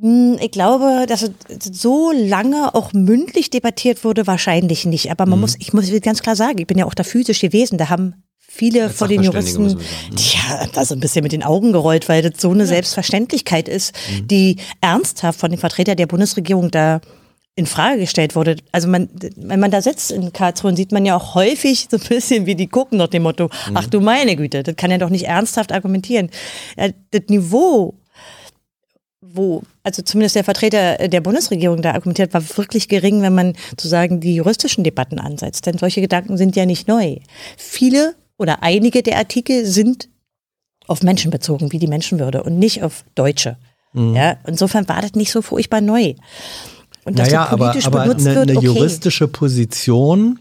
hm, 0.00 0.36
ich 0.40 0.50
glaube, 0.50 1.06
dass 1.08 1.22
es 1.22 1.30
so 1.72 2.12
lange 2.12 2.74
auch 2.74 2.92
mündlich 2.92 3.50
debattiert 3.50 4.04
wurde, 4.04 4.26
wahrscheinlich 4.26 4.84
nicht. 4.86 5.10
Aber 5.10 5.26
man 5.26 5.38
mhm. 5.38 5.42
muss, 5.42 5.56
ich 5.58 5.72
muss 5.72 5.90
ganz 6.02 6.22
klar 6.22 6.36
sagen, 6.36 6.58
ich 6.58 6.66
bin 6.66 6.78
ja 6.78 6.86
auch 6.86 6.94
da 6.94 7.04
physisch 7.04 7.40
gewesen. 7.40 7.78
Da 7.78 7.88
haben 7.88 8.22
viele 8.38 8.84
Als 8.84 8.96
von 8.96 9.08
den 9.08 9.22
Juristen, 9.22 9.66
ne? 9.66 9.76
ja, 10.16 10.66
da 10.72 10.84
so 10.84 10.94
ein 10.94 11.00
bisschen 11.00 11.22
mit 11.22 11.32
den 11.32 11.42
Augen 11.42 11.72
gerollt, 11.72 12.08
weil 12.08 12.22
das 12.22 12.40
so 12.40 12.50
eine 12.50 12.60
ja. 12.60 12.66
Selbstverständlichkeit 12.66 13.68
ist, 13.68 13.94
mhm. 14.10 14.28
die 14.28 14.56
ernsthaft 14.80 15.40
von 15.40 15.50
den 15.50 15.58
Vertretern 15.58 15.96
der 15.96 16.06
Bundesregierung 16.06 16.70
da 16.70 17.00
in 17.58 17.66
Frage 17.66 17.98
gestellt 17.98 18.36
wurde. 18.36 18.56
Also 18.70 18.86
man, 18.86 19.08
wenn 19.34 19.58
man 19.58 19.72
da 19.72 19.82
sitzt 19.82 20.12
in 20.12 20.32
Karlsruhe, 20.32 20.76
sieht 20.76 20.92
man 20.92 21.04
ja 21.04 21.16
auch 21.16 21.34
häufig 21.34 21.88
so 21.90 21.96
ein 21.96 22.08
bisschen, 22.08 22.46
wie 22.46 22.54
die 22.54 22.68
gucken 22.68 22.98
nach 22.98 23.08
dem 23.08 23.24
Motto, 23.24 23.50
mhm. 23.68 23.76
ach 23.76 23.86
du 23.86 24.00
meine 24.00 24.36
Güte, 24.36 24.62
das 24.62 24.76
kann 24.76 24.92
ja 24.92 24.98
doch 24.98 25.10
nicht 25.10 25.26
ernsthaft 25.26 25.72
argumentieren. 25.72 26.30
Das 26.76 27.22
Niveau, 27.26 27.94
wo, 29.20 29.64
also 29.82 30.02
zumindest 30.02 30.36
der 30.36 30.44
Vertreter 30.44 31.08
der 31.08 31.20
Bundesregierung 31.20 31.82
da 31.82 31.94
argumentiert, 31.94 32.32
war 32.32 32.44
wirklich 32.56 32.88
gering, 32.88 33.22
wenn 33.22 33.34
man 33.34 33.54
sozusagen 33.70 34.20
die 34.20 34.36
juristischen 34.36 34.84
Debatten 34.84 35.18
ansetzt. 35.18 35.66
Denn 35.66 35.78
solche 35.78 36.00
Gedanken 36.00 36.36
sind 36.36 36.54
ja 36.54 36.64
nicht 36.64 36.86
neu. 36.86 37.16
Viele 37.56 38.14
oder 38.36 38.62
einige 38.62 39.02
der 39.02 39.16
Artikel 39.16 39.66
sind 39.66 40.08
auf 40.86 41.02
Menschen 41.02 41.32
bezogen, 41.32 41.72
wie 41.72 41.80
die 41.80 41.88
Menschenwürde 41.88 42.44
und 42.44 42.56
nicht 42.56 42.84
auf 42.84 43.04
Deutsche. 43.16 43.56
Mhm. 43.94 44.14
Ja, 44.14 44.36
insofern 44.46 44.88
war 44.88 45.02
das 45.02 45.14
nicht 45.14 45.32
so 45.32 45.42
furchtbar 45.42 45.80
neu. 45.80 46.14
Und 47.08 47.18
dass 47.18 47.28
naja, 47.28 47.44
politisch 47.46 47.86
aber, 47.86 48.00
aber 48.00 48.08
benutzt 48.08 48.26
eine, 48.26 48.36
wird, 48.36 48.50
okay. 48.50 48.58
eine 48.58 48.66
juristische 48.66 49.28
Position 49.28 50.38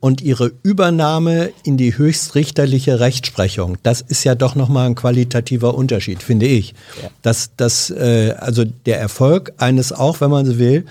und 0.00 0.22
ihre 0.22 0.52
Übernahme 0.62 1.50
in 1.62 1.76
die 1.76 1.96
höchstrichterliche 1.96 3.00
Rechtsprechung, 3.00 3.76
das 3.82 4.00
ist 4.00 4.24
ja 4.24 4.34
doch 4.34 4.54
nochmal 4.54 4.86
ein 4.86 4.94
qualitativer 4.94 5.74
Unterschied, 5.74 6.22
finde 6.22 6.46
ich. 6.46 6.74
Ja. 7.02 7.10
Dass, 7.22 7.50
dass 7.56 7.90
äh, 7.90 8.34
also 8.38 8.64
der 8.64 8.98
Erfolg 8.98 9.52
eines 9.58 9.92
auch, 9.92 10.20
wenn 10.20 10.30
man 10.30 10.46
so 10.46 10.58
will, 10.58 10.86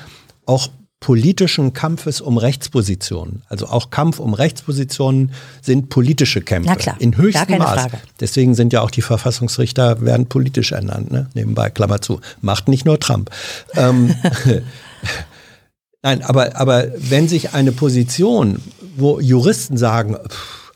auch 0.45 0.69
politischen 0.99 1.73
Kampfes 1.73 2.19
um 2.19 2.37
Rechtspositionen. 2.37 3.43
Also 3.47 3.67
auch 3.67 3.89
Kampf 3.89 4.19
um 4.19 4.33
Rechtspositionen 4.33 5.31
sind 5.61 5.89
politische 5.89 6.41
Kämpfe. 6.41 6.69
Na 6.69 6.75
klar, 6.75 6.97
in 6.99 7.15
höchstem 7.15 7.57
Maß. 7.57 7.81
Frage. 7.81 7.97
Deswegen 8.19 8.53
sind 8.53 8.73
ja 8.73 8.81
auch 8.81 8.91
die 8.91 9.01
Verfassungsrichter 9.01 10.01
werden 10.01 10.27
politisch 10.27 10.73
ernannt. 10.73 11.11
Ne? 11.11 11.27
Nebenbei, 11.33 11.69
Klammer 11.69 12.01
zu. 12.01 12.19
Macht 12.41 12.67
nicht 12.67 12.85
nur 12.85 12.99
Trump. 12.99 13.29
ähm, 13.75 14.13
Nein, 16.01 16.21
aber, 16.21 16.55
aber 16.55 16.87
wenn 16.97 17.27
sich 17.27 17.53
eine 17.53 17.71
Position, 17.71 18.61
wo 18.95 19.19
Juristen 19.19 19.77
sagen, 19.77 20.15
pff, 20.15 20.71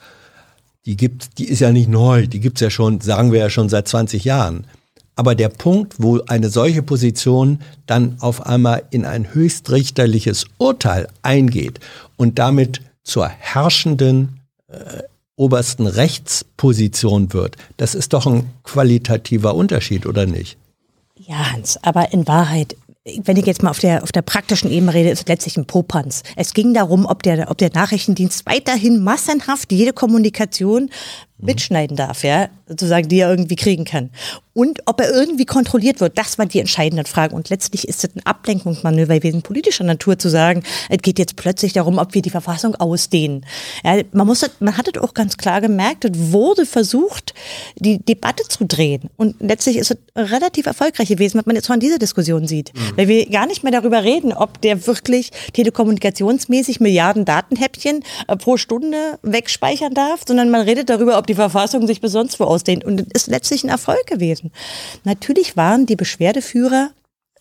die 0.85 0.97
gibt, 0.97 1.37
die 1.37 1.45
ist 1.47 1.59
ja 1.59 1.71
nicht 1.71 1.87
neu, 1.87 2.27
die 2.27 2.41
gibt's 2.41 2.59
ja 2.61 2.69
schon, 2.69 2.99
sagen 2.99 3.31
wir 3.31 3.39
ja 3.39 3.49
schon 3.49 3.69
seit 3.69 3.87
20 3.87 4.25
Jahren. 4.25 4.65
Aber 5.15 5.35
der 5.35 5.49
Punkt, 5.49 5.95
wo 5.99 6.21
eine 6.27 6.49
solche 6.49 6.81
Position 6.81 7.59
dann 7.85 8.17
auf 8.19 8.45
einmal 8.45 8.83
in 8.89 9.05
ein 9.05 9.33
höchstrichterliches 9.33 10.45
Urteil 10.57 11.07
eingeht 11.21 11.79
und 12.17 12.39
damit 12.39 12.81
zur 13.03 13.27
herrschenden 13.27 14.39
äh, 14.67 15.03
obersten 15.35 15.87
Rechtsposition 15.87 17.31
wird, 17.31 17.57
das 17.77 17.95
ist 17.95 18.13
doch 18.13 18.25
ein 18.25 18.49
qualitativer 18.63 19.55
Unterschied, 19.55 20.05
oder 20.05 20.25
nicht? 20.25 20.57
Ja, 21.15 21.51
Hans, 21.51 21.81
aber 21.83 22.11
in 22.11 22.27
Wahrheit, 22.27 22.75
wenn 23.23 23.35
ich 23.35 23.45
jetzt 23.45 23.61
mal 23.61 23.69
auf 23.69 23.79
der, 23.79 24.03
auf 24.03 24.11
der 24.11 24.21
praktischen 24.21 24.71
Ebene 24.71 24.93
rede, 24.93 25.09
ist 25.09 25.21
es 25.21 25.27
letztlich 25.27 25.57
ein 25.57 25.65
Popanz. 25.65 26.23
Es 26.37 26.53
ging 26.53 26.73
darum, 26.73 27.05
ob 27.05 27.21
der, 27.23 27.51
ob 27.51 27.57
der 27.57 27.69
Nachrichtendienst 27.73 28.45
weiterhin 28.45 29.03
massenhaft 29.03 29.71
jede 29.71 29.91
Kommunikation 29.91 30.89
mitschneiden 31.37 31.97
darf, 31.97 32.23
ja, 32.23 32.47
sozusagen, 32.73 33.07
die 33.07 33.19
er 33.19 33.29
irgendwie 33.29 33.55
kriegen 33.55 33.85
kann. 33.85 34.09
Und 34.53 34.81
ob 34.85 35.01
er 35.01 35.11
irgendwie 35.11 35.45
kontrolliert 35.45 35.99
wird, 35.99 36.17
das 36.17 36.37
war 36.37 36.45
die 36.45 36.59
entscheidende 36.59 37.05
Frage. 37.05 37.35
Und 37.35 37.49
letztlich 37.49 37.87
ist 37.87 38.03
es 38.03 38.15
ein 38.15 38.25
Ablenkungsmanöver 38.25 39.15
gewesen, 39.15 39.41
politischer 39.41 39.83
Natur 39.83 40.19
zu 40.19 40.29
sagen, 40.29 40.63
es 40.89 40.99
geht 40.99 41.17
jetzt 41.17 41.35
plötzlich 41.35 41.73
darum, 41.73 41.97
ob 41.97 42.13
wir 42.13 42.21
die 42.21 42.29
Verfassung 42.29 42.75
ausdehnen. 42.75 43.45
Ja, 43.83 44.01
man 44.11 44.27
muss, 44.27 44.47
man 44.59 44.77
hat 44.77 44.87
es 44.87 45.01
auch 45.01 45.15
ganz 45.15 45.37
klar 45.37 45.59
gemerkt, 45.59 46.05
es 46.05 46.11
wurde 46.31 46.67
versucht, 46.67 47.33
die 47.77 47.97
Debatte 47.97 48.43
zu 48.47 48.65
drehen. 48.65 49.09
Und 49.17 49.35
letztlich 49.39 49.77
ist 49.77 49.91
es 49.91 49.97
relativ 50.15 50.67
erfolgreich 50.67 51.07
gewesen, 51.07 51.39
was 51.39 51.47
man 51.47 51.55
jetzt 51.55 51.67
von 51.67 51.79
dieser 51.79 51.97
Diskussion 51.97 52.47
sieht. 52.47 52.73
Mhm. 52.75 52.97
Weil 52.97 53.07
wir 53.07 53.29
gar 53.29 53.47
nicht 53.47 53.63
mehr 53.63 53.71
darüber 53.71 54.03
reden, 54.03 54.33
ob 54.33 54.61
der 54.61 54.85
wirklich 54.85 55.31
telekommunikationsmäßig 55.53 56.79
Milliarden 56.79 57.25
Datenhäppchen 57.25 58.03
äh, 58.27 58.35
pro 58.35 58.57
Stunde 58.57 59.17
wegspeichern 59.23 59.95
darf, 59.95 60.21
sondern 60.27 60.51
man 60.51 60.61
redet 60.61 60.89
darüber, 60.89 61.17
ob 61.17 61.25
die 61.25 61.33
Verfassung 61.33 61.87
sich 61.87 62.01
bis 62.01 62.11
sonst 62.11 62.39
wo 62.39 62.43
ausdehnt. 62.63 62.85
Und 62.85 63.07
es 63.13 63.23
ist 63.23 63.27
letztlich 63.27 63.63
ein 63.63 63.69
Erfolg 63.69 64.05
gewesen. 64.07 64.51
Natürlich 65.03 65.57
waren 65.57 65.85
die 65.85 65.95
Beschwerdeführer 65.95 66.91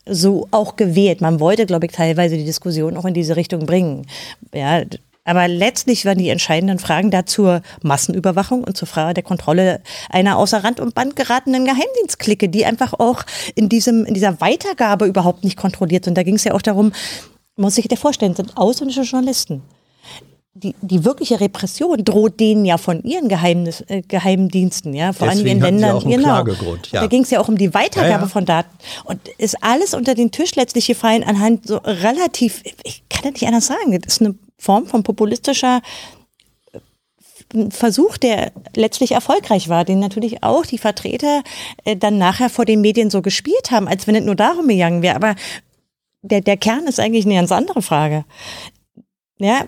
so 0.07 0.49
auch 0.51 0.77
gewählt. 0.77 1.21
Man 1.21 1.39
wollte, 1.39 1.67
glaube 1.67 1.87
ich, 1.87 1.93
teilweise 1.93 2.37
die 2.37 2.45
Diskussion 2.45 2.97
auch 2.97 3.05
in 3.05 3.15
diese 3.15 3.37
Richtung 3.37 3.67
bringen. 3.67 4.07
Ja, 4.53 4.83
aber 5.25 5.47
letztlich 5.47 6.05
waren 6.05 6.19
die 6.19 6.31
entscheidenden 6.31 6.81
Fragen 6.81 7.13
da 7.13 7.25
zur 7.25 7.63
Massenüberwachung 7.83 8.65
und 8.65 8.77
zur 8.77 8.89
Frage 8.89 9.15
der 9.15 9.23
Kontrolle 9.23 9.81
einer 10.11 10.37
außer 10.37 10.65
Rand 10.65 10.81
und 10.81 10.97
Band 10.97 11.15
geratenen 11.15 11.65
Geheimdienstklicke, 11.65 12.49
die 12.49 12.67
einfach 12.67 12.95
auch 12.95 13.23
in 13.55 13.69
diesem, 13.69 14.05
in 14.05 14.15
dieser 14.15 14.41
Weitergabe 14.41 15.07
überhaupt 15.07 15.45
nicht 15.45 15.57
kontrolliert 15.57 16.05
sind. 16.05 16.19
Da 16.19 16.25
ging 16.25 16.35
es 16.35 16.43
ja 16.43 16.55
auch 16.55 16.63
darum, 16.63 16.91
muss 17.55 17.77
sich 17.77 17.87
der 17.87 17.99
vorstellen, 17.99 18.35
sind 18.35 18.57
ausländische 18.57 19.03
Journalisten 19.03 19.63
die, 20.55 20.75
die 20.83 21.05
wirkliche 21.05 21.41
Repression 21.41 22.05
droht 22.05 22.39
denen 22.39 22.65
ja 22.67 22.77
von 22.77 23.03
ihren 23.05 23.29
Geheimnis, 23.29 23.83
äh, 23.89 24.03
Geheimdiensten, 24.03 24.93
ja, 24.93 25.13
vor 25.15 25.29
allem 25.29 25.47
in 25.47 25.61
Ländern. 25.61 25.79
Sie 25.79 25.97
auch 25.97 26.05
einen 26.05 26.23
genau. 26.23 26.45
Klagegrund, 26.45 26.93
ja. 26.93 27.01
Da 27.01 27.07
ging 27.07 27.23
es 27.23 27.31
ja 27.31 27.41
auch 27.41 27.49
um 27.49 27.57
die 27.57 27.73
Weitergabe 27.73 28.11
Ja, 28.11 28.21
ja. 28.21 28.27
von 28.27 28.45
Daten. 28.45 28.71
Und 29.05 29.27
ist 29.39 29.63
alles 29.63 29.95
unter 29.95 30.15
den 30.15 30.31
Tisch 30.31 30.55
letztlich 30.55 30.87
gefallen 30.87 31.25
anhand 31.25 31.67
so 31.67 31.79
relativ, 31.79 32.63
ich 32.85 33.03
kann 33.09 33.23
das 33.23 33.33
nicht 33.41 33.47
anders 33.47 33.67
sagen, 33.67 33.99
das 33.99 34.15
ist 34.15 34.21
eine 34.21 34.35
Form 34.59 34.87
von 34.87 35.03
populistischer 35.03 35.81
äh, 36.73 37.71
Versuch, 37.71 38.19
der 38.19 38.53
letztlich 38.77 39.13
erfolgreich 39.13 39.71
war, 39.71 39.87
den 39.87 40.01
natürlich 40.01 40.43
auch 40.43 40.67
die 40.67 40.79
Vertreter 40.79 41.43
äh, 41.85 41.97
dann 41.97 42.19
nachher 42.19 42.51
vor 42.51 42.67
den 42.67 42.83
Medien 42.83 43.09
so 43.09 43.23
gespielt 43.23 43.71
haben, 43.71 43.89
als 43.89 44.07
wenn 44.07 44.17
es 44.17 44.25
nur 44.25 44.37
darum 44.37 44.69
gegangen 44.69 45.01
wäre. 45.01 45.17
Aber 45.17 45.35
der, 46.21 46.43
der 46.43 46.59
Kern 46.59 46.87
ist 46.87 47.01
eigentlich 47.01 47.25
eine 47.25 47.37
ganz 47.37 47.53
andere 47.53 47.81
Frage. 47.81 48.27
Ja, 49.39 49.65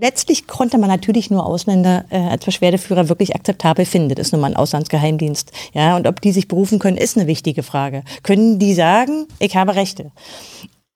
letztlich 0.00 0.46
konnte 0.46 0.78
man 0.78 0.88
natürlich 0.88 1.30
nur 1.30 1.46
Ausländer 1.46 2.04
äh, 2.10 2.18
als 2.18 2.44
Beschwerdeführer 2.44 3.08
wirklich 3.08 3.34
akzeptabel 3.34 3.84
finden. 3.84 4.14
Das 4.14 4.28
ist 4.28 4.32
nun 4.32 4.40
mal 4.40 4.48
ein 4.48 4.56
Auslandsgeheimdienst. 4.56 5.52
Ja, 5.72 5.96
und 5.96 6.06
ob 6.06 6.20
die 6.20 6.32
sich 6.32 6.48
berufen 6.48 6.78
können, 6.78 6.96
ist 6.96 7.16
eine 7.16 7.26
wichtige 7.26 7.62
Frage. 7.62 8.02
Können 8.22 8.58
die 8.58 8.74
sagen, 8.74 9.26
ich 9.38 9.56
habe 9.56 9.74
Rechte? 9.74 10.12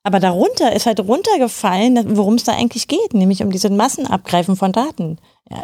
Aber 0.03 0.19
darunter 0.19 0.73
ist 0.75 0.87
halt 0.87 1.01
runtergefallen, 1.01 2.17
worum 2.17 2.35
es 2.35 2.45
da 2.45 2.53
eigentlich 2.53 2.89
geht, 2.89 3.13
nämlich 3.13 3.43
um 3.43 3.51
diese 3.51 3.69
Massenabgreifen 3.69 4.57
von 4.57 4.73
Daten. 4.73 5.19
Ja, 5.51 5.63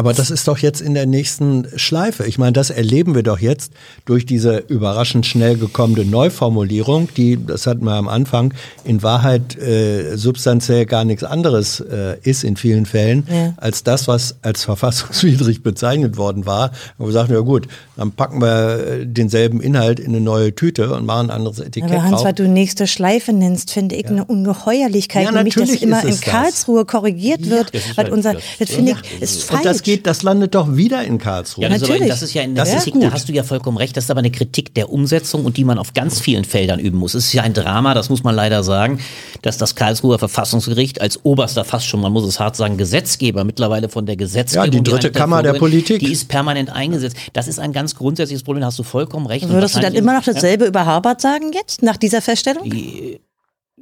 Aber 0.00 0.14
das 0.14 0.30
ist 0.30 0.48
doch 0.48 0.56
jetzt 0.56 0.80
in 0.80 0.94
der 0.94 1.04
nächsten 1.04 1.66
Schleife. 1.76 2.24
Ich 2.26 2.38
meine, 2.38 2.52
das 2.54 2.70
erleben 2.70 3.14
wir 3.14 3.22
doch 3.22 3.38
jetzt 3.38 3.70
durch 4.06 4.24
diese 4.24 4.56
überraschend 4.56 5.26
schnell 5.26 5.58
gekommene 5.58 6.06
Neuformulierung, 6.06 7.08
die, 7.18 7.38
das 7.44 7.66
hatten 7.66 7.84
wir 7.84 7.92
am 7.92 8.08
Anfang, 8.08 8.54
in 8.84 9.02
Wahrheit 9.02 9.58
äh, 9.58 10.16
substanziell 10.16 10.86
gar 10.86 11.04
nichts 11.04 11.22
anderes 11.22 11.80
äh, 11.80 12.16
ist 12.22 12.44
in 12.44 12.56
vielen 12.56 12.86
Fällen, 12.86 13.26
Ja. 13.30 13.52
als 13.58 13.84
das, 13.84 14.08
was 14.08 14.36
als 14.40 14.64
verfassungswidrig 14.64 15.62
bezeichnet 15.62 16.16
worden 16.16 16.46
war. 16.46 16.70
Und 16.96 17.04
wir 17.08 17.12
sagten, 17.12 17.34
ja 17.34 17.40
gut, 17.40 17.68
dann 17.98 18.12
packen 18.12 18.40
wir 18.40 19.00
äh, 19.02 19.06
denselben 19.06 19.60
Inhalt 19.60 20.00
in 20.00 20.06
eine 20.12 20.20
neue 20.22 20.54
Tüte 20.54 20.94
und 20.94 21.04
machen 21.04 21.28
ein 21.28 21.36
anderes 21.36 21.58
Etikett 21.58 21.90
Aber 21.90 22.02
Hans, 22.04 22.12
drauf. 22.16 22.24
was 22.24 22.34
du 22.36 22.48
nächste 22.48 22.86
Schleife 22.86 23.34
nennst, 23.34 23.70
finde 23.70 23.96
ich 23.96 24.06
eine 24.06 24.24
Ungeheuerlichkeit, 24.24 25.24
Ja, 25.26 25.32
nämlich 25.32 25.56
dass 25.56 25.68
immer 25.70 26.02
in 26.02 26.08
es 26.08 26.20
das. 26.20 26.30
Karlsruhe 26.30 26.86
korrigiert 26.86 27.50
wird. 27.50 27.74
das 27.74 27.82
was 27.90 27.96
halt- 27.98 28.12
unser, 28.12 28.32
das- 28.32 28.42
das 28.60 28.70
finde 28.70 28.92
ich, 28.92 29.20
ist 29.22 29.44
falsch. 29.44 29.62
Das 29.90 29.96
geht, 29.96 30.06
das 30.06 30.22
landet 30.22 30.54
doch 30.54 30.76
wieder 30.76 31.02
in 31.04 31.18
Karlsruhe. 31.18 31.64
Ja, 31.64 31.68
das, 31.68 31.78
ist 31.78 31.84
aber, 31.84 31.92
Natürlich. 31.92 32.10
das 32.12 32.22
ist 32.22 32.34
ja 32.34 32.42
in 32.42 32.54
Das 32.54 32.68
der 32.68 32.78
ist 32.78 32.84
Kritik, 32.84 32.94
gut. 33.00 33.02
da 33.10 33.12
hast 33.12 33.28
du 33.28 33.32
ja 33.32 33.42
vollkommen 33.42 33.76
recht, 33.76 33.96
das 33.96 34.04
ist 34.04 34.10
aber 34.10 34.20
eine 34.20 34.30
Kritik 34.30 34.74
der 34.74 34.90
Umsetzung 34.90 35.44
und 35.44 35.56
die 35.56 35.64
man 35.64 35.78
auf 35.78 35.94
ganz 35.94 36.20
vielen 36.20 36.44
Feldern 36.44 36.80
üben 36.80 36.98
muss. 36.98 37.14
Es 37.14 37.26
ist 37.26 37.32
ja 37.32 37.42
ein 37.42 37.54
Drama, 37.54 37.94
das 37.94 38.08
muss 38.08 38.22
man 38.22 38.34
leider 38.34 38.62
sagen, 38.62 39.00
dass 39.42 39.58
das 39.58 39.74
Karlsruher 39.74 40.18
Verfassungsgericht 40.18 41.00
als 41.00 41.24
oberster, 41.24 41.64
fast 41.64 41.86
schon, 41.86 42.00
man 42.00 42.12
muss 42.12 42.24
es 42.24 42.40
hart 42.40 42.56
sagen, 42.56 42.76
Gesetzgeber 42.76 43.44
mittlerweile 43.44 43.88
von 43.88 44.06
der 44.06 44.16
Gesetzgebung. 44.16 44.64
Ja, 44.66 44.70
die 44.70 44.82
dritte 44.82 45.06
eigentlich 45.08 45.12
Kammer 45.18 45.42
der 45.42 45.54
Politik. 45.54 46.00
Die 46.00 46.12
ist 46.12 46.28
permanent 46.28 46.70
eingesetzt. 46.70 47.16
Das 47.32 47.48
ist 47.48 47.58
ein 47.58 47.72
ganz 47.72 47.94
grundsätzliches 47.94 48.42
Problem, 48.42 48.60
da 48.60 48.66
hast 48.68 48.78
du 48.78 48.82
vollkommen 48.82 49.26
recht. 49.26 49.44
Und 49.44 49.52
Würdest 49.52 49.76
du 49.76 49.80
dann 49.80 49.94
immer 49.94 50.14
noch 50.14 50.24
dasselbe 50.24 50.66
über 50.66 50.86
Harvard 50.86 51.20
sagen 51.20 51.52
jetzt, 51.52 51.82
nach 51.82 51.96
dieser 51.96 52.22
Feststellung? 52.22 52.70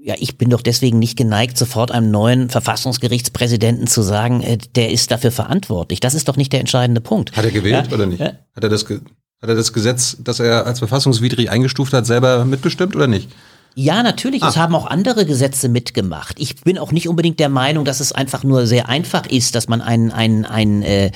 Ja, 0.08 0.14
ich 0.18 0.38
bin 0.38 0.48
doch 0.48 0.62
deswegen 0.62 0.98
nicht 0.98 1.18
geneigt, 1.18 1.58
sofort 1.58 1.92
einem 1.92 2.10
neuen 2.10 2.48
Verfassungsgerichtspräsidenten 2.48 3.86
zu 3.86 4.00
sagen, 4.00 4.42
äh, 4.42 4.56
der 4.74 4.90
ist 4.90 5.10
dafür 5.10 5.30
verantwortlich. 5.30 6.00
Das 6.00 6.14
ist 6.14 6.28
doch 6.28 6.36
nicht 6.38 6.50
der 6.50 6.60
entscheidende 6.60 7.02
Punkt. 7.02 7.36
Hat 7.36 7.44
er 7.44 7.50
gewählt 7.50 7.88
Ja? 7.88 7.94
oder 7.94 8.06
nicht? 8.06 8.20
Ja. 8.20 8.32
Hat 8.56 8.64
er 8.64 8.70
das 8.70 8.86
hat 8.88 9.48
er 9.50 9.54
das 9.54 9.74
Gesetz, 9.74 10.16
das 10.18 10.40
er 10.40 10.66
als 10.66 10.78
verfassungswidrig 10.78 11.50
eingestuft 11.50 11.92
hat, 11.92 12.06
selber 12.06 12.46
mitbestimmt 12.46 12.96
oder 12.96 13.06
nicht? 13.06 13.28
Ja, 13.74 14.02
natürlich. 14.02 14.42
Es 14.42 14.56
haben 14.56 14.74
auch 14.74 14.86
andere 14.86 15.24
Gesetze 15.24 15.68
mitgemacht. 15.68 16.40
Ich 16.40 16.56
bin 16.62 16.78
auch 16.78 16.90
nicht 16.90 17.08
unbedingt 17.08 17.38
der 17.38 17.48
Meinung, 17.48 17.84
dass 17.84 18.00
es 18.00 18.10
einfach 18.10 18.42
nur 18.42 18.66
sehr 18.66 18.88
einfach 18.88 19.26
ist, 19.26 19.54
dass 19.54 19.68
man 19.68 19.80
einen, 19.80 20.10
einen, 20.10 20.44
einen 20.44 20.82
äh, 20.82 21.12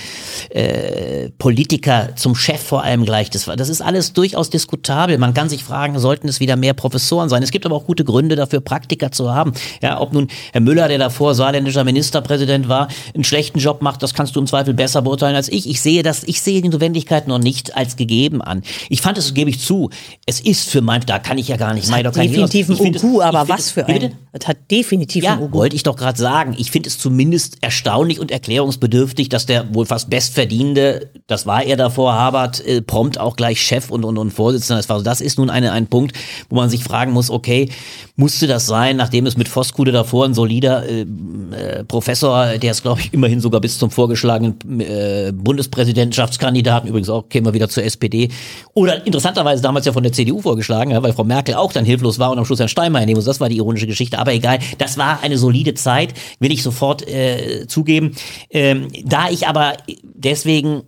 äh, 0.50 1.30
Politiker 1.38 2.10
zum 2.14 2.36
Chef 2.36 2.62
vor 2.62 2.84
allem 2.84 3.04
gleicht. 3.04 3.34
Das, 3.34 3.46
das 3.56 3.68
ist 3.68 3.82
alles 3.82 4.12
durchaus 4.12 4.48
diskutabel. 4.48 5.18
Man 5.18 5.34
kann 5.34 5.48
sich 5.48 5.64
fragen, 5.64 5.98
sollten 5.98 6.28
es 6.28 6.38
wieder 6.38 6.54
mehr 6.54 6.72
Professoren 6.72 7.28
sein? 7.28 7.42
Es 7.42 7.50
gibt 7.50 7.66
aber 7.66 7.74
auch 7.74 7.84
gute 7.84 8.04
Gründe 8.04 8.36
dafür, 8.36 8.60
Praktiker 8.60 9.10
zu 9.10 9.34
haben. 9.34 9.52
Ja, 9.82 10.00
ob 10.00 10.12
nun 10.12 10.28
Herr 10.52 10.60
Müller, 10.60 10.86
der 10.86 10.98
davor 10.98 11.34
saarländischer 11.34 11.82
Ministerpräsident 11.82 12.68
war, 12.68 12.86
einen 13.12 13.24
schlechten 13.24 13.58
Job 13.58 13.82
macht, 13.82 14.04
das 14.04 14.14
kannst 14.14 14.36
du 14.36 14.40
im 14.40 14.46
Zweifel 14.46 14.72
besser 14.72 15.02
beurteilen 15.02 15.34
als 15.34 15.48
ich. 15.48 15.68
Ich 15.68 15.80
sehe 15.80 16.04
das, 16.04 16.22
ich 16.24 16.40
sehe 16.40 16.62
die 16.62 16.68
Notwendigkeit 16.68 17.26
noch 17.26 17.38
nicht 17.38 17.76
als 17.76 17.96
gegeben 17.96 18.40
an. 18.40 18.62
Ich 18.88 19.00
fand 19.00 19.18
es, 19.18 19.34
gebe 19.34 19.50
ich 19.50 19.58
zu, 19.58 19.90
es 20.26 20.38
ist 20.38 20.70
für 20.70 20.80
mein, 20.80 21.00
da 21.06 21.18
kann 21.18 21.38
ich 21.38 21.48
ja 21.48 21.56
gar 21.56 21.74
nicht, 21.74 21.88
ich 21.88 22.02
doch 22.04 22.12
kein 22.12 22.28
Hehl 22.28 22.38
draus. 22.38 22.41
Definitiv 22.50 22.86
ein 22.86 22.94
es- 22.94 23.02
Ugu, 23.04 23.20
aber 23.22 23.48
was 23.48 23.60
es- 23.60 23.70
für 23.70 23.86
ein. 23.86 24.12
Es 24.32 24.48
hat 24.48 24.56
definitiv 24.70 25.22
Ja, 25.24 25.34
ein 25.34 25.42
Ugu. 25.42 25.58
wollte 25.58 25.76
ich 25.76 25.82
doch 25.82 25.94
gerade 25.96 26.18
sagen. 26.18 26.54
Ich 26.58 26.70
finde 26.70 26.88
es 26.88 26.98
zumindest 26.98 27.58
erstaunlich 27.60 28.18
und 28.18 28.30
erklärungsbedürftig, 28.30 29.28
dass 29.28 29.44
der 29.46 29.74
wohl 29.74 29.84
fast 29.86 30.08
bestverdienende, 30.08 31.10
das 31.26 31.46
war 31.46 31.62
er 31.62 31.76
davor, 31.76 32.14
Harvard, 32.14 32.64
äh, 32.66 32.80
prompt 32.80 33.18
auch 33.20 33.36
gleich 33.36 33.60
Chef 33.60 33.90
und, 33.90 34.04
und, 34.04 34.16
und 34.18 34.30
Vorsitzender 34.32 34.78
des 34.80 34.88
war. 34.88 35.02
Das 35.02 35.20
ist 35.20 35.38
nun 35.38 35.50
eine, 35.50 35.72
ein 35.72 35.86
Punkt, 35.86 36.16
wo 36.48 36.56
man 36.56 36.70
sich 36.70 36.82
fragen 36.82 37.12
muss, 37.12 37.28
okay, 37.30 37.68
musste 38.16 38.46
das 38.46 38.66
sein, 38.66 38.96
nachdem 38.96 39.26
es 39.26 39.36
mit 39.36 39.48
Voskuhle 39.48 39.92
davor 39.92 40.24
ein 40.24 40.34
solider 40.34 40.88
äh, 40.88 41.02
äh, 41.02 41.84
Professor, 41.84 42.58
der 42.58 42.70
ist, 42.70 42.82
glaube 42.82 43.00
ich, 43.00 43.12
immerhin 43.12 43.40
sogar 43.40 43.60
bis 43.60 43.78
zum 43.78 43.90
vorgeschlagenen 43.90 44.80
äh, 44.80 45.32
Bundespräsidentschaftskandidaten, 45.34 46.88
übrigens 46.88 47.08
auch, 47.10 47.28
kämen 47.28 47.46
wir 47.46 47.54
wieder 47.54 47.68
zur 47.68 47.84
SPD, 47.84 48.30
oder 48.74 49.06
interessanterweise 49.06 49.62
damals 49.62 49.86
ja 49.86 49.92
von 49.92 50.02
der 50.02 50.12
CDU 50.12 50.40
vorgeschlagen, 50.40 50.90
ja, 50.92 51.02
weil 51.02 51.12
Frau 51.12 51.24
Merkel 51.24 51.54
auch 51.54 51.72
dann 51.72 51.84
hilflos 51.84 52.18
war 52.18 52.31
und 52.32 52.38
am 52.38 52.44
Schluss 52.44 52.58
Herrn 52.58 52.68
Steinmeier 52.68 53.06
nehmen 53.06 53.16
muss. 53.16 53.24
Das 53.24 53.40
war 53.40 53.48
die 53.48 53.56
ironische 53.56 53.86
Geschichte. 53.86 54.18
Aber 54.18 54.32
egal, 54.32 54.58
das 54.78 54.98
war 54.98 55.22
eine 55.22 55.38
solide 55.38 55.74
Zeit, 55.74 56.14
will 56.38 56.52
ich 56.52 56.62
sofort 56.62 57.06
äh, 57.08 57.66
zugeben. 57.68 58.14
Ähm, 58.50 58.88
da 59.04 59.30
ich 59.30 59.46
aber 59.46 59.76
deswegen 60.02 60.82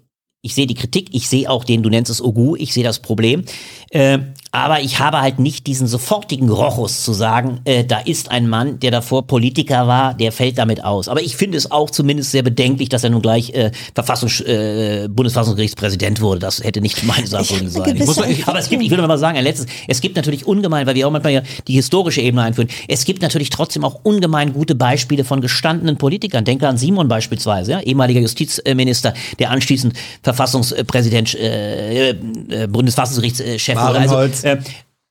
ich 0.45 0.55
sehe 0.55 0.66
die 0.66 0.75
Kritik, 0.75 1.09
ich 1.12 1.27
sehe 1.27 1.49
auch 1.49 1.65
den, 1.65 1.83
du 1.83 1.89
nennst 1.89 2.11
es 2.11 2.21
Ogu, 2.21 2.55
ich 2.55 2.75
sehe 2.75 2.85
das 2.85 2.99
Problem. 2.99 3.45
Äh, 3.89 4.19
Aber 4.55 4.81
ich 4.81 5.01
habe 5.01 5.21
halt 5.21 5.41
nicht 5.41 5.67
diesen 5.67 5.89
sofortigen 5.89 6.49
Rochus 6.49 7.03
zu 7.03 7.13
sagen, 7.13 7.59
äh, 7.65 7.85
da 7.85 7.99
ist 7.99 8.31
ein 8.31 8.49
Mann, 8.49 8.79
der 8.79 8.93
davor 8.93 9.27
Politiker 9.27 9.89
war, 9.89 10.15
der 10.15 10.31
fällt 10.31 10.59
damit 10.59 10.85
aus. 10.85 11.09
Aber 11.09 11.21
ich 11.21 11.35
finde 11.35 11.59
es 11.59 11.73
auch 11.73 11.91
zumindest 11.91 12.31
sehr 12.31 12.45
bedenklich, 12.45 12.89
dass 12.89 13.03
er 13.03 13.11
nun 13.11 13.21
gleich 13.21 13.51
äh, 13.51 13.73
Verfassungs 13.97 14.41
äh, 14.43 15.09
Bundesverfassungsgerichtspräsident 15.11 16.21
wurde. 16.21 16.39
Das 16.39 16.63
hätte 16.63 16.81
nicht 16.81 17.03
meine 17.03 17.27
Sache 17.27 17.69
sein. 17.69 17.97
Ich, 17.97 18.47
aber 18.47 18.61
es 18.61 18.69
gibt, 18.69 18.85
ich 18.85 18.91
will 18.93 18.99
noch 18.99 19.09
mal 19.09 19.19
sagen, 19.19 19.37
ein 19.37 19.43
letztes, 19.43 19.67
es 19.89 20.01
gibt 20.01 20.15
natürlich 20.15 20.47
ungemein, 20.47 20.87
weil 20.87 20.95
wir 20.95 21.09
auch 21.09 21.11
manchmal 21.11 21.33
ja 21.33 21.43
die 21.67 21.75
historische 21.75 22.21
Ebene 22.21 22.45
einführen, 22.45 22.69
es 22.87 23.05
gibt 23.05 23.23
natürlich 23.23 23.51
trotzdem 23.51 23.83
auch 23.83 24.05
ungemein 24.05 24.53
gute 24.53 24.77
Beispiele 24.77 25.25
von 25.25 25.41
gestandenen 25.41 25.97
Politikern. 25.97 26.45
Denke 26.45 26.69
an 26.69 26.79
Simon 26.79 27.09
beispielsweise, 27.09 27.73
ja, 27.73 27.81
ehemaliger 27.81 28.21
Justizminister, 28.21 29.15
der 29.41 29.51
anschließend 29.51 29.95
Verfassungspräsident, 30.23 31.35
äh, 31.35 32.11
äh, 32.11 32.67
Bundesverfassungsgerichtschef 32.69 33.77
wurde. 33.77 33.99
Also, 33.99 34.44
äh, 34.45 34.59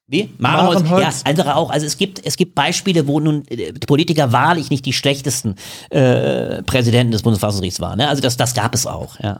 wie? 0.07 0.29
Marenholz, 0.37 0.83
ja, 0.89 1.29
andere 1.29 1.55
auch. 1.55 1.69
Also 1.69 1.85
es 1.85 1.97
gibt, 1.97 2.23
es 2.25 2.35
gibt 2.35 2.55
Beispiele, 2.55 3.07
wo 3.07 3.19
nun 3.19 3.47
äh, 3.47 3.71
Politiker 3.73 4.31
wahrlich 4.31 4.69
nicht 4.69 4.85
die 4.85 4.93
schlechtesten 4.93 5.55
äh, 5.89 6.61
Präsidenten 6.63 7.11
des 7.11 7.21
Bundesverfassungsgerichts 7.21 7.79
waren. 7.79 7.97
Ne? 7.97 8.09
Also 8.09 8.21
das, 8.21 8.35
das 8.35 8.53
gab 8.53 8.75
es 8.75 8.85
auch. 8.85 9.17
Ja. 9.19 9.39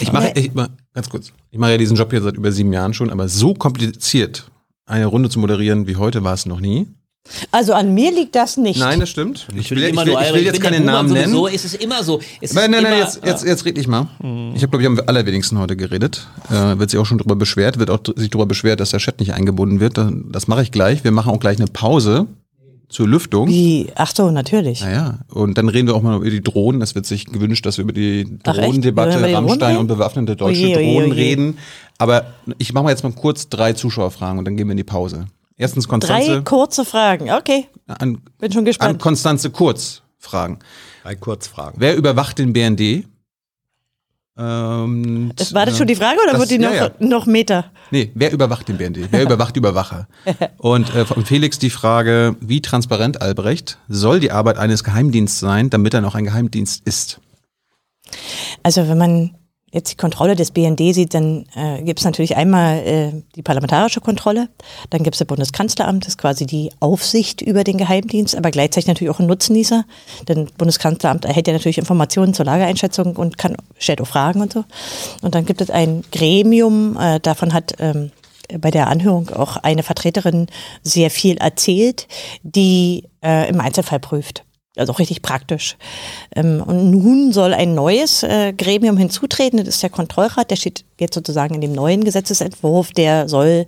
Ich, 0.00 0.10
mache, 0.10 0.32
ich, 0.34 0.50
ganz 0.94 1.10
kurz, 1.10 1.32
ich 1.50 1.58
mache 1.58 1.72
ja 1.72 1.78
diesen 1.78 1.96
Job 1.96 2.10
hier 2.10 2.22
seit 2.22 2.36
über 2.36 2.52
sieben 2.52 2.72
Jahren 2.72 2.94
schon, 2.94 3.10
aber 3.10 3.28
so 3.28 3.52
kompliziert 3.54 4.50
eine 4.86 5.06
Runde 5.06 5.28
zu 5.28 5.38
moderieren 5.38 5.86
wie 5.86 5.96
heute 5.96 6.24
war 6.24 6.32
es 6.32 6.46
noch 6.46 6.60
nie. 6.60 6.86
Also 7.50 7.72
an 7.72 7.94
mir 7.94 8.10
liegt 8.10 8.34
das 8.34 8.56
nicht. 8.56 8.80
Nein, 8.80 9.00
das 9.00 9.08
stimmt. 9.08 9.48
Ich 9.54 9.70
will, 9.70 9.82
ich 9.82 9.96
will, 9.96 10.16
ich 10.20 10.34
will 10.34 10.42
jetzt 10.42 10.60
keinen 10.60 10.84
Namen 10.84 11.12
nennen. 11.12 11.32
So 11.32 11.46
ist 11.46 11.64
es 11.64 11.74
immer 11.74 12.02
so. 12.02 12.20
Es 12.40 12.54
nein, 12.54 12.70
nein, 12.70 12.82
nein, 12.82 12.98
jetzt, 12.98 13.24
jetzt, 13.24 13.44
jetzt 13.44 13.64
red 13.64 13.78
ich 13.78 13.86
mal. 13.86 14.08
Ich 14.54 14.62
habe, 14.62 14.78
glaube 14.78 14.82
ich, 14.82 14.86
am 14.86 15.00
allerwenigsten 15.06 15.58
heute 15.58 15.76
geredet. 15.76 16.26
Äh, 16.50 16.78
wird 16.78 16.90
sich 16.90 16.98
auch 16.98 17.06
schon 17.06 17.18
darüber 17.18 17.36
beschwert, 17.36 17.78
wird 17.78 17.90
auch 17.90 18.00
sich 18.16 18.30
darüber 18.30 18.46
beschwert, 18.46 18.80
dass 18.80 18.90
der 18.90 19.00
Chat 19.00 19.20
nicht 19.20 19.34
eingebunden 19.34 19.80
wird. 19.80 19.98
Das 20.30 20.48
mache 20.48 20.62
ich 20.62 20.72
gleich. 20.72 21.04
Wir 21.04 21.10
machen 21.10 21.30
auch 21.32 21.40
gleich 21.40 21.58
eine 21.58 21.66
Pause 21.66 22.26
zur 22.88 23.06
Lüftung. 23.06 23.48
Wie? 23.48 23.88
Ach 23.94 24.10
so, 24.14 24.30
natürlich. 24.30 24.80
Naja, 24.80 25.18
und 25.28 25.58
dann 25.58 25.68
reden 25.68 25.88
wir 25.88 25.94
auch 25.94 26.02
mal 26.02 26.16
über 26.16 26.30
die 26.30 26.42
Drohnen. 26.42 26.80
Es 26.80 26.94
wird 26.94 27.06
sich 27.06 27.26
gewünscht, 27.26 27.66
dass 27.66 27.76
wir 27.76 27.84
über 27.84 27.92
die 27.92 28.38
Drohnendebatte, 28.42 29.32
Rammstein 29.32 29.76
und 29.76 29.88
bewaffnete 29.88 30.36
deutsche 30.36 30.64
oje, 30.64 30.74
Drohnen 30.74 31.12
oje, 31.12 31.12
oje. 31.12 31.14
reden. 31.14 31.58
Aber 31.98 32.32
ich 32.56 32.72
mache 32.72 32.84
mal 32.84 32.90
jetzt 32.90 33.02
mal 33.02 33.12
kurz 33.12 33.48
drei 33.48 33.74
Zuschauerfragen 33.74 34.38
und 34.38 34.44
dann 34.46 34.56
gehen 34.56 34.66
wir 34.68 34.72
in 34.72 34.78
die 34.78 34.84
Pause. 34.84 35.26
Erstens 35.58 35.88
Konstanze. 35.88 36.30
Drei 36.30 36.40
kurze 36.40 36.84
Fragen, 36.84 37.30
okay. 37.30 37.66
An, 37.86 38.22
Bin 38.38 38.52
schon 38.52 38.64
gespannt. 38.64 38.94
An 38.94 38.98
Konstanze 38.98 39.50
Kurz 39.50 40.02
Fragen. 40.18 40.58
Drei 41.02 41.14
Kurzfragen. 41.14 41.80
Wer 41.80 41.96
überwacht 41.96 42.38
den 42.38 42.52
BND? 42.52 43.06
Ähm, 44.36 45.32
das 45.34 45.54
war 45.54 45.66
das 45.66 45.78
schon 45.78 45.86
die 45.86 45.96
Frage 45.96 46.20
oder 46.22 46.32
das, 46.32 46.40
wird 46.40 46.50
die 46.50 46.58
noch, 46.58 46.72
ja, 46.72 46.86
ja. 46.86 46.90
noch 46.98 47.26
Meter? 47.26 47.72
Nee, 47.90 48.12
wer 48.14 48.32
überwacht 48.32 48.68
den 48.68 48.76
BND? 48.76 49.08
Wer 49.10 49.22
überwacht 49.24 49.56
die 49.56 49.58
Überwacher? 49.58 50.06
Und 50.58 50.94
äh, 50.94 51.04
von 51.04 51.24
Felix 51.24 51.58
die 51.58 51.70
Frage, 51.70 52.36
wie 52.40 52.60
transparent, 52.60 53.22
Albrecht, 53.22 53.78
soll 53.88 54.20
die 54.20 54.30
Arbeit 54.30 54.58
eines 54.58 54.84
Geheimdienstes 54.84 55.40
sein, 55.40 55.70
damit 55.70 55.94
er 55.94 56.00
noch 56.00 56.14
ein 56.14 56.24
Geheimdienst 56.24 56.86
ist? 56.86 57.20
Also 58.62 58.88
wenn 58.88 58.98
man 58.98 59.37
jetzt 59.70 59.92
die 59.92 59.96
Kontrolle 59.96 60.34
des 60.34 60.50
BND 60.50 60.94
sieht, 60.94 61.14
dann 61.14 61.44
äh, 61.54 61.82
gibt 61.82 62.00
es 62.00 62.04
natürlich 62.04 62.36
einmal 62.36 62.78
äh, 62.78 63.12
die 63.36 63.42
parlamentarische 63.42 64.00
Kontrolle, 64.00 64.48
dann 64.90 65.02
gibt 65.02 65.14
es 65.14 65.18
das 65.18 65.26
Bundeskanzleramt, 65.26 66.04
das 66.04 66.14
ist 66.14 66.18
quasi 66.18 66.46
die 66.46 66.70
Aufsicht 66.80 67.42
über 67.42 67.64
den 67.64 67.76
Geheimdienst, 67.76 68.36
aber 68.36 68.50
gleichzeitig 68.50 68.88
natürlich 68.88 69.14
auch 69.14 69.20
ein 69.20 69.26
Nutznießer, 69.26 69.84
denn 70.26 70.46
das 70.46 70.54
Bundeskanzleramt 70.54 71.24
erhält 71.24 71.46
ja 71.46 71.52
natürlich 71.52 71.78
Informationen 71.78 72.34
zur 72.34 72.46
Lageeinschätzung 72.46 73.16
und 73.16 73.36
kann 73.36 73.56
stellt 73.78 74.00
auch 74.00 74.06
Fragen 74.06 74.40
und 74.40 74.52
so. 74.52 74.64
Und 75.22 75.34
dann 75.34 75.44
gibt 75.44 75.60
es 75.60 75.70
ein 75.70 76.02
Gremium, 76.12 76.96
äh, 76.98 77.20
davon 77.20 77.52
hat 77.52 77.74
ähm, 77.78 78.10
bei 78.58 78.70
der 78.70 78.88
Anhörung 78.88 79.28
auch 79.30 79.58
eine 79.58 79.82
Vertreterin 79.82 80.46
sehr 80.82 81.10
viel 81.10 81.36
erzählt, 81.36 82.08
die 82.42 83.04
äh, 83.22 83.48
im 83.48 83.60
Einzelfall 83.60 84.00
prüft 84.00 84.44
also 84.78 84.92
auch 84.92 84.98
richtig 84.98 85.22
praktisch. 85.22 85.76
Ähm, 86.34 86.62
und 86.64 86.90
nun 86.90 87.32
soll 87.32 87.54
ein 87.54 87.74
neues 87.74 88.22
äh, 88.22 88.52
Gremium 88.52 88.96
hinzutreten, 88.96 89.58
das 89.58 89.68
ist 89.68 89.82
der 89.82 89.90
Kontrollrat, 89.90 90.50
der 90.50 90.56
steht 90.56 90.84
jetzt 90.98 91.14
sozusagen 91.14 91.54
in 91.54 91.60
dem 91.60 91.72
neuen 91.72 92.04
Gesetzesentwurf, 92.04 92.92
der 92.92 93.28
soll 93.28 93.66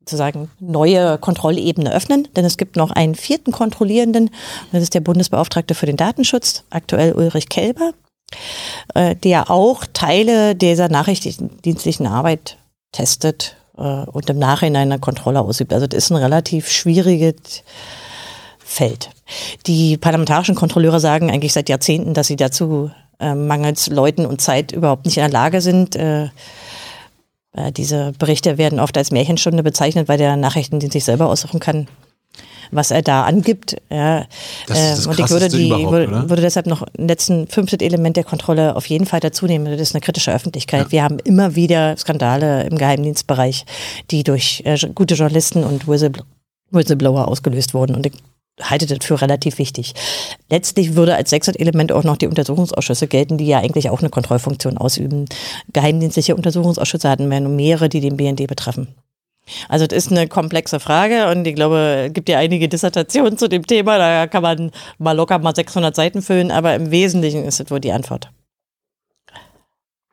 sozusagen 0.00 0.50
neue 0.58 1.16
Kontrollebene 1.18 1.92
öffnen, 1.92 2.26
denn 2.34 2.44
es 2.44 2.56
gibt 2.56 2.76
noch 2.76 2.90
einen 2.90 3.14
vierten 3.14 3.52
Kontrollierenden, 3.52 4.30
das 4.72 4.82
ist 4.82 4.94
der 4.94 5.00
Bundesbeauftragte 5.00 5.74
für 5.74 5.86
den 5.86 5.96
Datenschutz, 5.96 6.64
aktuell 6.70 7.12
Ulrich 7.12 7.48
Kelber, 7.48 7.92
äh, 8.94 9.14
der 9.14 9.50
auch 9.50 9.84
Teile 9.92 10.56
dieser 10.56 10.88
nachrichtendienstlichen 10.88 12.06
Arbeit 12.06 12.56
testet 12.90 13.56
äh, 13.78 13.82
und 13.82 14.28
im 14.28 14.38
Nachhinein 14.38 14.90
eine 14.90 15.00
Kontrolle 15.00 15.40
ausübt. 15.40 15.72
Also 15.72 15.86
das 15.86 16.04
ist 16.04 16.10
ein 16.10 16.16
relativ 16.16 16.68
schwieriges 16.68 17.62
Feld. 18.72 19.10
Die 19.66 19.98
parlamentarischen 19.98 20.54
Kontrolleure 20.54 20.98
sagen 20.98 21.30
eigentlich 21.30 21.52
seit 21.52 21.68
Jahrzehnten, 21.68 22.14
dass 22.14 22.26
sie 22.26 22.36
dazu 22.36 22.90
äh, 23.20 23.34
mangels 23.34 23.88
Leuten 23.88 24.24
und 24.24 24.40
Zeit 24.40 24.72
überhaupt 24.72 25.04
nicht 25.04 25.18
in 25.18 25.22
der 25.22 25.30
Lage 25.30 25.60
sind. 25.60 25.94
Äh, 25.94 26.24
äh, 27.52 27.70
diese 27.76 28.12
Berichte 28.18 28.56
werden 28.56 28.80
oft 28.80 28.96
als 28.96 29.10
Märchenstunde 29.10 29.62
bezeichnet, 29.62 30.08
weil 30.08 30.18
der 30.18 30.36
Nachrichtendienst 30.36 30.94
sich 30.94 31.04
selber 31.04 31.28
aussuchen 31.28 31.60
kann, 31.60 31.86
was 32.70 32.90
er 32.90 33.02
da 33.02 33.24
angibt. 33.24 33.76
Ja, 33.90 34.24
das 34.66 34.78
ist 34.78 34.88
das 34.90 35.06
äh, 35.06 35.08
und 35.10 35.18
ich 35.20 35.30
würde, 35.30 35.48
die, 35.48 35.70
würde, 35.70 36.30
würde 36.30 36.42
deshalb 36.42 36.66
noch 36.66 36.82
ein 36.82 37.08
letzten 37.08 37.46
fünftes 37.48 37.80
Element 37.80 38.16
der 38.16 38.24
Kontrolle 38.24 38.74
auf 38.74 38.86
jeden 38.86 39.04
Fall 39.04 39.20
dazu 39.20 39.44
nehmen. 39.44 39.66
Das 39.66 39.80
ist 39.80 39.94
eine 39.94 40.00
kritische 40.00 40.32
Öffentlichkeit. 40.32 40.86
Ja. 40.86 40.92
Wir 40.92 41.02
haben 41.04 41.18
immer 41.18 41.54
wieder 41.54 41.94
Skandale 41.98 42.64
im 42.64 42.78
Geheimdienstbereich, 42.78 43.66
die 44.10 44.24
durch 44.24 44.62
äh, 44.64 44.78
gute 44.94 45.14
Journalisten 45.14 45.62
und 45.62 45.86
Whistleblower 45.86 47.28
ausgelöst 47.28 47.74
wurden. 47.74 47.94
Und 47.94 48.06
ich 48.06 48.14
halte 48.62 48.86
das 48.86 49.04
für 49.04 49.20
relativ 49.20 49.58
wichtig. 49.58 49.94
Letztlich 50.50 50.94
würde 50.94 51.16
als 51.16 51.30
sechstes 51.30 51.56
Element 51.56 51.92
auch 51.92 52.04
noch 52.04 52.16
die 52.16 52.26
Untersuchungsausschüsse 52.26 53.06
gelten, 53.06 53.38
die 53.38 53.46
ja 53.46 53.58
eigentlich 53.58 53.90
auch 53.90 54.00
eine 54.00 54.10
Kontrollfunktion 54.10 54.78
ausüben. 54.78 55.26
Geheimdienstliche 55.72 56.36
Untersuchungsausschüsse 56.36 57.08
hatten 57.08 57.30
wir 57.30 57.40
nur 57.40 57.52
mehrere, 57.52 57.88
die 57.88 58.00
den 58.00 58.16
BND 58.16 58.46
betreffen. 58.46 58.88
Also 59.68 59.86
das 59.86 59.96
ist 60.04 60.12
eine 60.12 60.28
komplexe 60.28 60.78
Frage 60.80 61.28
und 61.30 61.46
ich 61.46 61.54
glaube, 61.54 62.06
es 62.06 62.12
gibt 62.12 62.28
ja 62.28 62.38
einige 62.38 62.68
Dissertationen 62.68 63.36
zu 63.36 63.48
dem 63.48 63.66
Thema, 63.66 63.98
da 63.98 64.26
kann 64.26 64.42
man 64.42 64.70
mal 64.98 65.12
locker 65.12 65.38
mal 65.38 65.54
600 65.54 65.94
Seiten 65.94 66.22
füllen, 66.22 66.50
aber 66.50 66.74
im 66.74 66.90
Wesentlichen 66.90 67.44
ist 67.44 67.58
das 67.58 67.70
wohl 67.70 67.80
die 67.80 67.92
Antwort. 67.92 68.30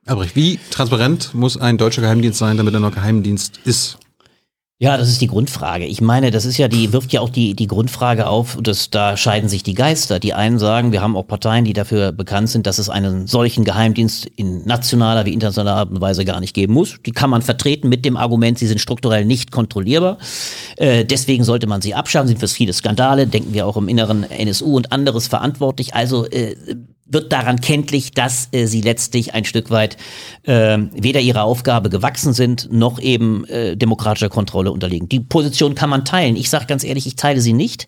Aber 0.06 0.26
wie 0.34 0.60
transparent 0.72 1.36
muss 1.36 1.56
ein 1.58 1.78
deutscher 1.78 2.02
Geheimdienst 2.02 2.40
sein, 2.40 2.58
damit 2.58 2.74
er 2.74 2.80
noch 2.80 2.92
Geheimdienst 2.92 3.60
ist? 3.66 4.00
Ja, 4.82 4.96
das 4.96 5.10
ist 5.10 5.20
die 5.20 5.28
Grundfrage. 5.28 5.84
Ich 5.84 6.00
meine, 6.00 6.32
das 6.32 6.46
ist 6.46 6.58
ja 6.58 6.70
die, 6.70 6.94
wirft 6.94 7.12
ja 7.12 7.20
auch 7.20 7.28
die, 7.28 7.54
die 7.54 7.68
Grundfrage 7.68 8.28
auf, 8.28 8.58
dass 8.62 8.90
da 8.90 9.18
scheiden 9.18 9.50
sich 9.50 9.62
die 9.62 9.74
Geister. 9.74 10.22
Die 10.22 10.34
einen 10.34 10.58
sagen, 10.58 10.94
wir 10.94 11.02
haben 11.02 11.18
auch 11.18 11.28
Parteien, 11.28 11.66
die 11.66 11.74
dafür 11.74 12.14
bekannt 12.14 12.48
sind, 12.48 12.66
dass 12.66 12.78
es 12.78 12.88
einen 12.88 13.28
solchen 13.28 13.66
Geheimdienst 13.66 14.28
in 14.38 14.66
nationaler 14.66 15.26
wie 15.26 15.34
internationaler 15.34 15.76
Art 15.76 15.92
und 15.92 16.00
Weise 16.00 16.24
gar 16.24 16.40
nicht 16.40 16.54
geben 16.54 16.72
muss. 16.72 16.96
Die 17.06 17.12
kann 17.12 17.30
man 17.30 17.42
vertreten 17.42 17.90
mit 17.90 18.06
dem 18.06 18.16
Argument, 18.16 18.58
sie 18.58 18.68
sind 18.68 18.80
strukturell 18.80 19.26
nicht 19.26 19.52
kontrollierbar. 19.52 20.18
Äh, 20.78 21.04
deswegen 21.04 21.44
sollte 21.44 21.68
man 21.68 21.82
sie 21.82 21.94
abschaffen, 21.94 22.30
sind 22.30 22.40
für 22.40 22.48
viele 22.48 22.72
Skandale, 22.72 23.28
denken 23.28 23.54
wir 23.54 23.68
auch 23.68 23.76
im 23.76 23.90
inneren 23.90 24.24
NSU 24.24 24.78
und 24.78 24.94
anderes 24.94 25.28
verantwortlich. 25.28 25.94
Also 25.94 26.26
äh, 26.28 26.56
wird 27.10 27.32
daran 27.32 27.60
kenntlich, 27.62 28.12
dass 28.12 28.50
äh, 28.52 28.66
sie 28.66 28.82
letztlich 28.82 29.34
ein 29.34 29.46
Stück 29.46 29.72
weit 29.72 29.98
äh, 30.44 30.78
weder 30.94 31.20
ihrer 31.20 31.44
Aufgabe 31.44 31.90
gewachsen 31.90 32.34
sind, 32.34 32.72
noch 32.72 33.00
eben 33.00 33.46
äh, 33.46 33.76
demokratischer 33.76 34.30
Kontrolle 34.30 34.72
unterliegen. 34.72 35.10
Die 35.10 35.20
Position 35.20 35.76
kann 35.76 35.90
man 35.90 36.06
teilen. 36.06 36.36
Ich 36.36 36.50
sage 36.50 36.66
ganz 36.68 36.84
ehrlich, 36.84 37.08
ich 37.08 37.16
teile 37.16 37.42
sie 37.42 37.54
nicht. 37.54 37.88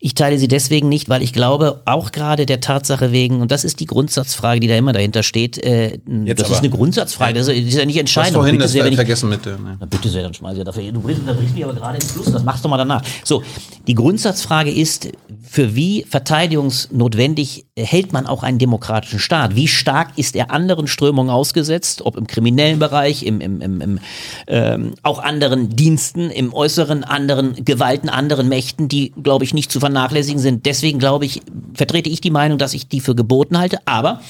Ich 0.00 0.12
teile 0.12 0.38
sie 0.38 0.48
deswegen 0.48 0.90
nicht, 0.90 1.08
weil 1.08 1.22
ich 1.22 1.32
glaube, 1.32 1.80
auch 1.86 2.12
gerade 2.12 2.44
der 2.44 2.60
Tatsache 2.60 3.10
wegen, 3.10 3.40
und 3.40 3.50
das 3.50 3.64
ist 3.64 3.80
die 3.80 3.86
Grundsatzfrage, 3.86 4.60
die 4.60 4.68
da 4.68 4.76
immer 4.76 4.92
dahinter 4.92 5.22
steht, 5.22 5.56
äh, 5.56 5.98
das 6.04 6.44
aber. 6.44 6.54
ist 6.56 6.58
eine 6.58 6.68
Grundsatzfrage, 6.68 7.32
das 7.32 7.48
ist 7.48 7.72
ja 7.72 7.86
nicht 7.86 7.96
entscheidend. 7.96 8.34
Vorhin 8.34 8.58
das 8.58 8.72
sehr, 8.72 8.84
vergessen 8.92 9.30
mit. 9.30 9.46
Äh, 9.46 9.52
ne. 9.52 9.78
Bitte 9.88 10.10
sehr, 10.10 10.22
dann 10.22 10.34
schmeiße 10.34 10.58
ich 10.58 10.64
dafür. 10.64 10.92
Du 10.92 11.00
bringst, 11.00 11.24
bringst 11.24 11.54
mich 11.54 11.64
aber 11.64 11.72
gerade 11.72 11.94
ins 11.94 12.12
Fluss, 12.12 12.30
das 12.30 12.44
machst 12.44 12.62
du 12.62 12.68
mal 12.68 12.76
danach. 12.76 13.02
So, 13.24 13.42
die 13.86 13.94
Grundsatzfrage 13.94 14.70
ist, 14.70 15.08
für 15.46 15.74
wie 15.76 16.04
verteidigungsnotwendig 16.08 17.66
hält 17.76 18.12
man 18.12 18.26
auch 18.26 18.42
einen 18.42 18.58
demokratischen 18.58 19.18
Staat? 19.18 19.54
Wie 19.54 19.68
stark 19.68 20.16
ist 20.16 20.34
er 20.34 20.50
anderen 20.50 20.86
Strömungen 20.86 21.30
ausgesetzt, 21.30 22.02
ob 22.02 22.16
im 22.16 22.26
kriminellen 22.26 22.78
Bereich, 22.78 23.22
im, 23.22 23.40
im, 23.40 23.60
im, 23.60 23.80
im 23.80 23.98
ähm, 24.46 24.94
auch 25.02 25.18
anderen 25.18 25.68
Diensten, 25.70 26.30
im 26.30 26.52
äußeren 26.52 27.04
anderen 27.04 27.64
Gewalten, 27.64 28.08
anderen 28.08 28.48
Mächten, 28.48 28.88
die, 28.88 29.12
glaube 29.22 29.44
ich, 29.44 29.54
nicht 29.54 29.70
zu 29.70 29.80
vernachlässigen 29.80 30.40
sind. 30.40 30.66
Deswegen, 30.66 30.98
glaube 30.98 31.24
ich, 31.24 31.42
vertrete 31.74 32.10
ich 32.10 32.20
die 32.20 32.30
Meinung, 32.30 32.58
dass 32.58 32.74
ich 32.74 32.88
die 32.88 33.00
für 33.00 33.14
geboten 33.14 33.58
halte. 33.58 33.78
Aber, 33.86 34.22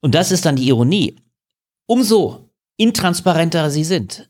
und 0.00 0.14
das 0.14 0.30
ist 0.30 0.44
dann 0.44 0.56
die 0.56 0.68
Ironie, 0.68 1.16
umso 1.86 2.50
intransparenter 2.76 3.70
sie 3.70 3.84
sind, 3.84 4.28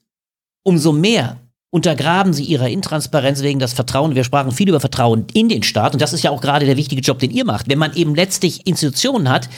umso 0.62 0.92
mehr 0.92 1.41
untergraben 1.72 2.34
sie 2.34 2.44
ihrer 2.44 2.68
Intransparenz 2.68 3.40
wegen 3.40 3.58
das 3.58 3.72
Vertrauen. 3.72 4.14
Wir 4.14 4.24
sprachen 4.24 4.52
viel 4.52 4.68
über 4.68 4.78
Vertrauen 4.78 5.24
in 5.32 5.48
den 5.48 5.62
Staat 5.62 5.94
und 5.94 6.02
das 6.02 6.12
ist 6.12 6.22
ja 6.22 6.30
auch 6.30 6.42
gerade 6.42 6.66
der 6.66 6.76
wichtige 6.76 7.00
Job, 7.00 7.18
den 7.18 7.30
ihr 7.30 7.46
macht. 7.46 7.68
Wenn 7.68 7.78
man 7.78 7.96
eben 7.96 8.14
letztlich 8.14 8.66
Institutionen 8.66 9.30
hat, 9.30 9.48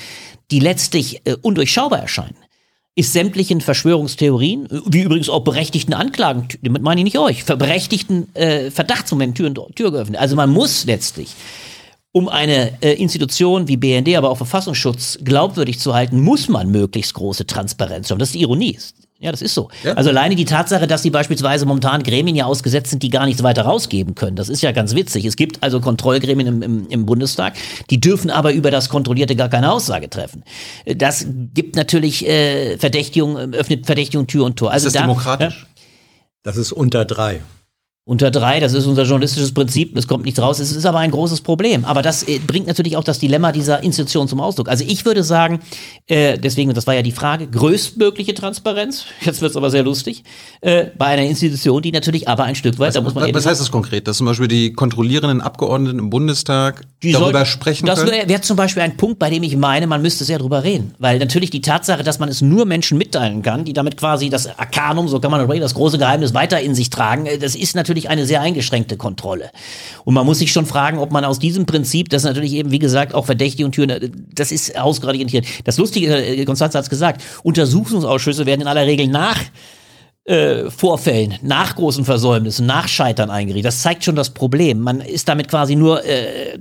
die 0.52 0.60
letztlich 0.60 1.22
äh, 1.24 1.34
undurchschaubar 1.42 1.98
erscheinen, 1.98 2.36
ist 2.94 3.12
sämtlichen 3.12 3.60
Verschwörungstheorien, 3.60 4.68
wie 4.86 5.02
übrigens 5.02 5.28
auch 5.28 5.40
berechtigten 5.40 5.92
Anklagen, 5.92 6.46
damit 6.62 6.82
meine 6.82 7.00
ich 7.00 7.04
nicht 7.04 7.18
euch, 7.18 7.44
berechtigten 7.44 8.32
äh, 8.36 8.70
Verdachtsmomenten 8.70 9.52
Tür, 9.52 9.74
Tür 9.74 9.90
geöffnet. 9.90 10.20
Also 10.20 10.36
man 10.36 10.50
muss 10.50 10.84
letztlich, 10.84 11.34
um 12.12 12.28
eine 12.28 12.80
äh, 12.80 12.92
Institution 12.92 13.66
wie 13.66 13.76
BND, 13.76 14.14
aber 14.14 14.30
auch 14.30 14.36
Verfassungsschutz 14.36 15.18
glaubwürdig 15.24 15.80
zu 15.80 15.94
halten, 15.94 16.20
muss 16.20 16.48
man 16.48 16.70
möglichst 16.70 17.14
große 17.14 17.48
Transparenz 17.48 18.12
haben. 18.12 18.20
Das 18.20 18.28
ist 18.28 18.36
die 18.36 18.42
Ironie. 18.42 18.78
Ja, 19.24 19.30
das 19.30 19.40
ist 19.40 19.54
so. 19.54 19.70
Ja. 19.82 19.94
Also 19.94 20.10
alleine 20.10 20.36
die 20.36 20.44
Tatsache, 20.44 20.86
dass 20.86 21.02
sie 21.02 21.08
beispielsweise 21.08 21.64
momentan 21.64 22.02
Gremien 22.02 22.36
ja 22.36 22.44
ausgesetzt 22.44 22.90
sind, 22.90 23.02
die 23.02 23.08
gar 23.08 23.24
nichts 23.24 23.42
weiter 23.42 23.62
rausgeben 23.62 24.14
können, 24.14 24.36
das 24.36 24.50
ist 24.50 24.62
ja 24.62 24.70
ganz 24.70 24.94
witzig. 24.94 25.24
Es 25.24 25.36
gibt 25.36 25.62
also 25.62 25.80
Kontrollgremien 25.80 26.46
im, 26.46 26.62
im, 26.62 26.88
im 26.90 27.06
Bundestag, 27.06 27.54
die 27.88 27.98
dürfen 27.98 28.28
aber 28.28 28.52
über 28.52 28.70
das 28.70 28.90
Kontrollierte 28.90 29.34
gar 29.34 29.48
keine 29.48 29.72
Aussage 29.72 30.10
treffen. 30.10 30.44
Das 30.84 31.26
gibt 31.54 31.74
natürlich 31.74 32.28
äh, 32.28 32.76
Verdächtigung, 32.76 33.38
öffnet 33.54 33.86
Verdächtigung 33.86 34.26
Tür 34.26 34.44
und 34.44 34.56
Tor. 34.56 34.72
Also 34.72 34.88
ist 34.88 34.94
das 34.94 35.00
da, 35.00 35.06
demokratisch? 35.06 35.62
Ja, 35.62 35.82
das 36.42 36.58
ist 36.58 36.72
unter 36.72 37.06
drei 37.06 37.40
unter 38.06 38.30
drei, 38.30 38.60
das 38.60 38.74
ist 38.74 38.84
unser 38.84 39.04
journalistisches 39.04 39.54
Prinzip, 39.54 39.96
es 39.96 40.06
kommt 40.06 40.26
nichts 40.26 40.38
raus, 40.38 40.58
es 40.58 40.72
ist 40.72 40.84
aber 40.84 40.98
ein 40.98 41.10
großes 41.10 41.40
Problem. 41.40 41.86
Aber 41.86 42.02
das 42.02 42.28
äh, 42.28 42.38
bringt 42.38 42.66
natürlich 42.66 42.98
auch 42.98 43.04
das 43.04 43.18
Dilemma 43.18 43.50
dieser 43.50 43.82
Institution 43.82 44.28
zum 44.28 44.40
Ausdruck. 44.40 44.68
Also 44.68 44.84
ich 44.86 45.06
würde 45.06 45.24
sagen, 45.24 45.60
äh, 46.06 46.38
deswegen, 46.38 46.74
das 46.74 46.86
war 46.86 46.94
ja 46.94 47.00
die 47.00 47.12
Frage, 47.12 47.46
größtmögliche 47.46 48.34
Transparenz, 48.34 49.06
jetzt 49.22 49.40
wird 49.40 49.52
es 49.52 49.56
aber 49.56 49.70
sehr 49.70 49.82
lustig, 49.82 50.22
äh, 50.60 50.88
bei 50.98 51.06
einer 51.06 51.22
Institution, 51.22 51.80
die 51.80 51.92
natürlich 51.92 52.28
aber 52.28 52.44
ein 52.44 52.54
Stück 52.56 52.78
weit, 52.78 52.88
was, 52.88 52.94
da 52.94 53.00
muss 53.00 53.14
man 53.14 53.34
Was 53.34 53.46
heißt 53.46 53.62
das 53.62 53.70
konkret? 53.70 54.06
Dass 54.06 54.18
zum 54.18 54.26
Beispiel 54.26 54.48
die 54.48 54.74
kontrollierenden 54.74 55.40
Abgeordneten 55.40 55.98
im 55.98 56.10
Bundestag 56.10 56.82
darüber 57.02 57.32
soll, 57.32 57.46
sprechen 57.46 57.86
das 57.86 58.00
können? 58.00 58.18
Das 58.20 58.28
wäre 58.28 58.40
zum 58.42 58.58
Beispiel 58.58 58.82
ein 58.82 58.98
Punkt, 58.98 59.18
bei 59.18 59.30
dem 59.30 59.42
ich 59.42 59.56
meine, 59.56 59.86
man 59.86 60.02
müsste 60.02 60.24
sehr 60.24 60.38
drüber 60.38 60.62
reden. 60.62 60.94
Weil 60.98 61.18
natürlich 61.18 61.48
die 61.48 61.62
Tatsache, 61.62 62.02
dass 62.02 62.18
man 62.18 62.28
es 62.28 62.42
nur 62.42 62.66
Menschen 62.66 62.98
mitteilen 62.98 63.40
kann, 63.40 63.64
die 63.64 63.72
damit 63.72 63.96
quasi 63.96 64.28
das 64.28 64.58
Arkanum, 64.58 65.08
so 65.08 65.20
kann 65.20 65.30
man 65.30 65.48
das 65.58 65.72
große 65.72 65.96
Geheimnis 65.96 66.34
weiter 66.34 66.60
in 66.60 66.74
sich 66.74 66.90
tragen, 66.90 67.26
das 67.40 67.54
ist 67.54 67.74
natürlich 67.74 67.93
eine 68.08 68.26
sehr 68.26 68.40
eingeschränkte 68.40 68.96
Kontrolle. 68.96 69.50
Und 70.04 70.14
man 70.14 70.26
muss 70.26 70.38
sich 70.38 70.52
schon 70.52 70.66
fragen, 70.66 70.98
ob 70.98 71.12
man 71.12 71.24
aus 71.24 71.38
diesem 71.38 71.66
Prinzip, 71.66 72.08
das 72.08 72.24
natürlich 72.24 72.52
eben, 72.52 72.70
wie 72.70 72.78
gesagt, 72.78 73.14
auch 73.14 73.26
Verdächtige 73.26 73.64
und 73.64 73.72
Türen, 73.72 74.12
das 74.34 74.52
ist 74.52 74.78
ausgeradiert. 74.78 75.46
Das 75.64 75.78
Lustige, 75.78 76.16
äh, 76.16 76.44
Konstanze 76.44 76.78
hat 76.78 76.84
es 76.84 76.90
gesagt, 76.90 77.22
Untersuchungsausschüsse 77.42 78.46
werden 78.46 78.62
in 78.62 78.66
aller 78.66 78.86
Regel 78.86 79.08
nach 79.08 79.38
äh, 80.24 80.70
Vorfällen, 80.70 81.34
nach 81.42 81.76
großen 81.76 82.04
Versäumnissen, 82.04 82.66
nach 82.66 82.88
Scheitern 82.88 83.30
eingerichtet. 83.30 83.66
Das 83.66 83.82
zeigt 83.82 84.04
schon 84.04 84.16
das 84.16 84.30
Problem. 84.30 84.80
Man 84.80 85.00
ist 85.00 85.28
damit 85.28 85.48
quasi 85.48 85.76
nur 85.76 86.04
äh, 86.04 86.58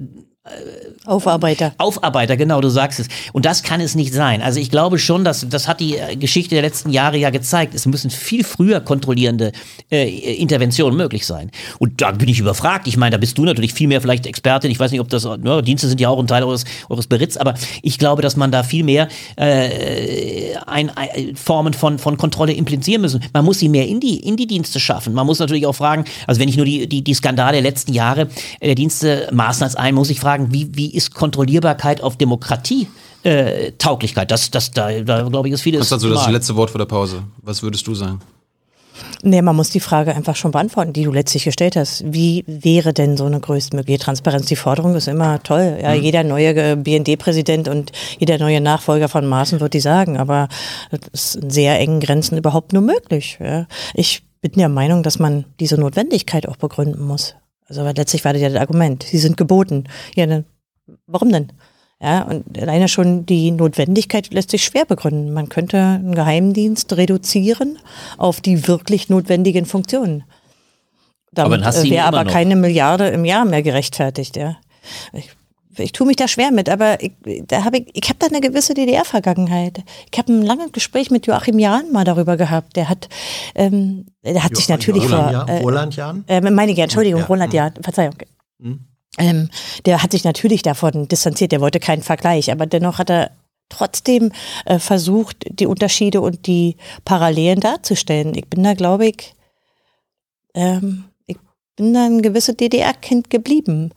Aufarbeiter. 1.05 1.73
Aufarbeiter, 1.77 2.35
genau, 2.35 2.59
du 2.59 2.67
sagst 2.67 2.99
es. 2.99 3.07
Und 3.31 3.45
das 3.45 3.63
kann 3.63 3.79
es 3.79 3.95
nicht 3.95 4.13
sein. 4.13 4.41
Also 4.41 4.59
ich 4.59 4.69
glaube 4.69 4.99
schon, 4.99 5.23
dass 5.23 5.47
das 5.47 5.69
hat 5.69 5.79
die 5.79 5.97
äh, 5.97 6.17
Geschichte 6.17 6.55
der 6.55 6.61
letzten 6.61 6.89
Jahre 6.89 7.17
ja 7.17 7.29
gezeigt. 7.29 7.73
Es 7.73 7.85
müssen 7.85 8.09
viel 8.09 8.43
früher 8.43 8.81
kontrollierende 8.81 9.53
äh, 9.89 10.35
Interventionen 10.35 10.97
möglich 10.97 11.25
sein. 11.25 11.49
Und 11.79 12.01
da 12.01 12.11
bin 12.11 12.27
ich 12.27 12.39
überfragt. 12.39 12.87
Ich 12.87 12.97
meine, 12.97 13.11
da 13.11 13.17
bist 13.17 13.37
du 13.37 13.45
natürlich 13.45 13.73
viel 13.73 13.87
mehr 13.87 14.01
vielleicht 14.01 14.25
Expertin. 14.25 14.69
Ich 14.69 14.79
weiß 14.79 14.91
nicht, 14.91 14.99
ob 14.99 15.07
das 15.07 15.23
ne, 15.23 15.61
Dienste 15.63 15.87
sind 15.87 16.01
ja 16.01 16.09
auch 16.09 16.19
ein 16.19 16.27
Teil 16.27 16.43
eures, 16.43 16.65
eures 16.89 17.07
Beritts, 17.07 17.37
aber 17.37 17.53
ich 17.81 17.97
glaube, 17.97 18.21
dass 18.21 18.35
man 18.35 18.51
da 18.51 18.63
viel 18.63 18.83
mehr 18.83 19.07
äh, 19.37 20.55
ein, 20.67 20.89
ein, 20.89 21.37
Formen 21.37 21.73
von, 21.73 21.99
von 21.99 22.17
Kontrolle 22.17 22.51
implizieren 22.51 23.01
müssen. 23.01 23.23
Man 23.31 23.45
muss 23.45 23.59
sie 23.59 23.69
mehr 23.69 23.87
in 23.87 24.01
die, 24.01 24.17
in 24.17 24.35
die 24.35 24.47
Dienste 24.47 24.81
schaffen. 24.81 25.13
Man 25.13 25.25
muss 25.25 25.39
natürlich 25.39 25.65
auch 25.65 25.75
fragen, 25.75 26.03
also 26.27 26.41
wenn 26.41 26.49
ich 26.49 26.57
nur 26.57 26.65
die, 26.65 26.87
die, 26.87 27.01
die 27.01 27.13
Skandale 27.13 27.53
der 27.53 27.61
letzten 27.61 27.93
Jahre 27.93 28.27
äh, 28.59 28.67
der 28.67 28.75
Dienste 28.75 29.31
als 29.37 29.75
ein, 29.75 29.95
muss 29.95 30.09
ich 30.09 30.19
fragen, 30.19 30.32
wie, 30.39 30.69
wie 30.75 30.93
ist 30.93 31.13
Kontrollierbarkeit 31.13 32.01
auf 32.01 32.17
Demokratie 32.17 32.87
äh, 33.23 33.71
Tauglichkeit. 33.77 34.31
Das, 34.31 34.51
das, 34.51 34.71
da, 34.71 34.91
da 35.01 35.23
glaube 35.23 35.47
ich, 35.47 35.53
ist 35.53 35.61
vieles. 35.61 35.79
Das 35.79 35.87
ist 35.87 35.93
also 35.93 36.09
das 36.09 36.29
letzte 36.29 36.55
Wort 36.55 36.69
vor 36.69 36.79
der 36.79 36.85
Pause. 36.85 37.23
Was 37.41 37.63
würdest 37.63 37.87
du 37.87 37.95
sagen? 37.95 38.19
Nee, 39.23 39.41
man 39.41 39.55
muss 39.55 39.69
die 39.69 39.79
Frage 39.79 40.13
einfach 40.13 40.35
schon 40.35 40.51
beantworten, 40.51 40.93
die 40.93 41.03
du 41.03 41.11
letztlich 41.11 41.45
gestellt 41.45 41.75
hast. 41.75 42.03
Wie 42.05 42.43
wäre 42.45 42.93
denn 42.93 43.17
so 43.17 43.25
eine 43.25 43.39
größtmögliche 43.39 43.99
Transparenz? 43.99 44.47
Die 44.47 44.55
Forderung 44.55 44.95
ist 44.95 45.07
immer 45.07 45.41
toll. 45.41 45.79
Ja, 45.81 45.95
mhm. 45.95 46.01
jeder 46.01 46.23
neue 46.23 46.75
BND-Präsident 46.75 47.69
und 47.69 47.91
jeder 48.19 48.37
neue 48.37 48.61
Nachfolger 48.61 49.07
von 49.07 49.25
Maaßen 49.25 49.61
wird 49.61 49.73
die 49.73 49.79
sagen, 49.79 50.17
aber 50.17 50.49
das 50.91 50.99
ist 51.13 51.35
in 51.35 51.49
sehr 51.49 51.79
engen 51.79 52.01
Grenzen 52.01 52.37
überhaupt 52.37 52.73
nur 52.73 52.81
möglich. 52.81 53.39
Ja. 53.41 53.65
Ich 53.93 54.23
bin 54.41 54.51
der 54.57 54.69
Meinung, 54.69 55.03
dass 55.03 55.19
man 55.19 55.45
diese 55.59 55.77
Notwendigkeit 55.79 56.47
auch 56.47 56.57
begründen 56.57 57.03
muss. 57.03 57.35
Also 57.73 57.81
aber 57.81 57.93
letztlich 57.93 58.23
war 58.23 58.33
das 58.33 58.41
ja 58.41 58.49
das 58.49 58.61
Argument. 58.61 59.03
Sie 59.03 59.17
sind 59.17 59.35
geboten. 59.35 59.85
Ja, 60.15 60.27
dann 60.27 60.45
Warum 61.07 61.31
denn? 61.31 61.51
Ja, 62.01 62.23
und 62.23 62.59
alleine 62.59 62.89
schon 62.89 63.25
die 63.25 63.51
Notwendigkeit 63.51 64.33
lässt 64.33 64.51
sich 64.51 64.63
schwer 64.63 64.85
begründen. 64.85 65.33
Man 65.33 65.47
könnte 65.47 65.77
einen 65.77 66.15
Geheimdienst 66.15 66.91
reduzieren 66.97 67.79
auf 68.17 68.41
die 68.41 68.67
wirklich 68.67 69.09
notwendigen 69.09 69.65
Funktionen. 69.65 70.23
Damit 71.31 71.61
wäre 71.61 72.05
aber 72.05 72.25
noch. 72.25 72.31
keine 72.31 72.55
Milliarde 72.55 73.07
im 73.07 73.25
Jahr 73.25 73.45
mehr 73.45 73.63
gerechtfertigt. 73.63 74.35
Ja. 74.35 74.57
Ich, 75.13 75.31
ich 75.77 75.91
tue 75.91 76.07
mich 76.07 76.15
da 76.15 76.27
schwer 76.27 76.51
mit, 76.51 76.69
aber 76.69 77.01
ich, 77.01 77.13
da 77.47 77.63
habe 77.63 77.77
ich, 77.77 77.89
ich 77.93 78.09
habe 78.09 78.19
da 78.19 78.27
eine 78.27 78.41
gewisse 78.41 78.73
DDR-Vergangenheit. 78.73 79.83
Ich 80.11 80.17
habe 80.17 80.33
ein 80.33 80.41
langes 80.41 80.71
Gespräch 80.71 81.11
mit 81.11 81.27
Joachim 81.27 81.59
Jahn 81.59 81.91
mal 81.91 82.03
darüber 82.03 82.37
gehabt. 82.37 82.75
Der 82.75 82.89
hat, 82.89 83.09
ähm, 83.55 84.05
der 84.23 84.43
hat 84.43 84.51
jo 84.51 84.57
sich 84.57 84.69
natürlich 84.69 85.05
Roland 85.05 85.49
vor 85.49 85.49
äh, 85.49 85.59
Roland 85.59 85.95
Jahn, 85.95 86.23
äh, 86.27 86.41
meine 86.41 86.71
ich, 86.71 86.79
Entschuldigung, 86.79 87.21
ja. 87.21 87.27
Roland 87.27 87.53
Jahn, 87.53 87.73
Verzeihung. 87.81 88.15
Hm. 88.61 88.79
Ähm, 89.17 89.49
der 89.85 90.01
hat 90.01 90.11
sich 90.11 90.23
natürlich 90.23 90.63
davon 90.63 91.07
distanziert, 91.07 91.51
der 91.51 91.61
wollte 91.61 91.79
keinen 91.79 92.01
Vergleich, 92.01 92.51
aber 92.51 92.65
dennoch 92.65 92.97
hat 92.97 93.09
er 93.09 93.31
trotzdem 93.69 94.31
äh, 94.65 94.79
versucht, 94.79 95.45
die 95.49 95.67
Unterschiede 95.67 96.21
und 96.21 96.47
die 96.47 96.77
Parallelen 97.05 97.59
darzustellen. 97.59 98.35
Ich 98.35 98.47
bin 98.47 98.63
da, 98.63 98.73
glaube 98.73 99.07
ich, 99.07 99.35
ähm, 100.53 101.05
ich 101.27 101.37
bin 101.75 101.93
da 101.93 102.05
ein 102.05 102.21
gewisses 102.21 102.57
DDR-Kind 102.57 103.29
geblieben. 103.29 103.91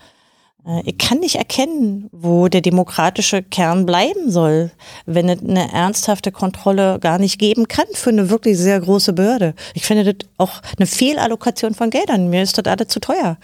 Äh, 0.67 0.83
ich 0.85 0.99
kann 0.99 1.19
nicht 1.21 1.37
erkennen, 1.37 2.09
wo 2.13 2.49
der 2.49 2.61
demokratische 2.61 3.43
Kern 3.43 3.87
bleiben 3.87 4.31
soll, 4.31 4.71
wenn 5.07 5.29
es 5.29 5.41
eine 5.41 5.73
ernsthafte 5.73 6.33
Kontrolle 6.33 6.99
gar 7.01 7.19
nicht 7.19 7.39
geben 7.39 7.69
kann 7.69 7.87
für 7.93 8.11
eine 8.11 8.31
wirklich 8.31 8.59
sehr 8.59 8.81
große 8.81 9.13
Behörde. 9.13 9.55
Ich 9.75 9.85
finde 9.85 10.15
das 10.15 10.29
auch 10.39 10.61
eine 10.77 10.87
Fehlallokation 10.87 11.75
von 11.75 11.91
Geldern. 11.91 12.29
Mir 12.29 12.43
ist 12.43 12.59
das 12.59 12.65
alles 12.67 12.89
zu 12.89 13.01
teuer. 13.01 13.39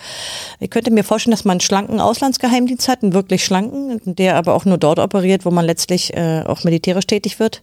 Ich 0.60 0.70
könnte 0.70 0.90
mir 0.90 1.04
vorstellen, 1.04 1.32
dass 1.32 1.44
man 1.44 1.54
einen 1.54 1.60
schlanken 1.60 2.00
Auslandsgeheimdienst 2.00 2.88
hat, 2.88 3.02
einen 3.02 3.14
wirklich 3.14 3.44
schlanken, 3.44 4.00
der 4.04 4.36
aber 4.36 4.54
auch 4.54 4.64
nur 4.64 4.78
dort 4.78 4.98
operiert, 4.98 5.44
wo 5.44 5.50
man 5.50 5.64
letztlich 5.64 6.14
äh, 6.14 6.42
auch 6.46 6.64
militärisch 6.64 7.06
tätig 7.06 7.38
wird. 7.38 7.62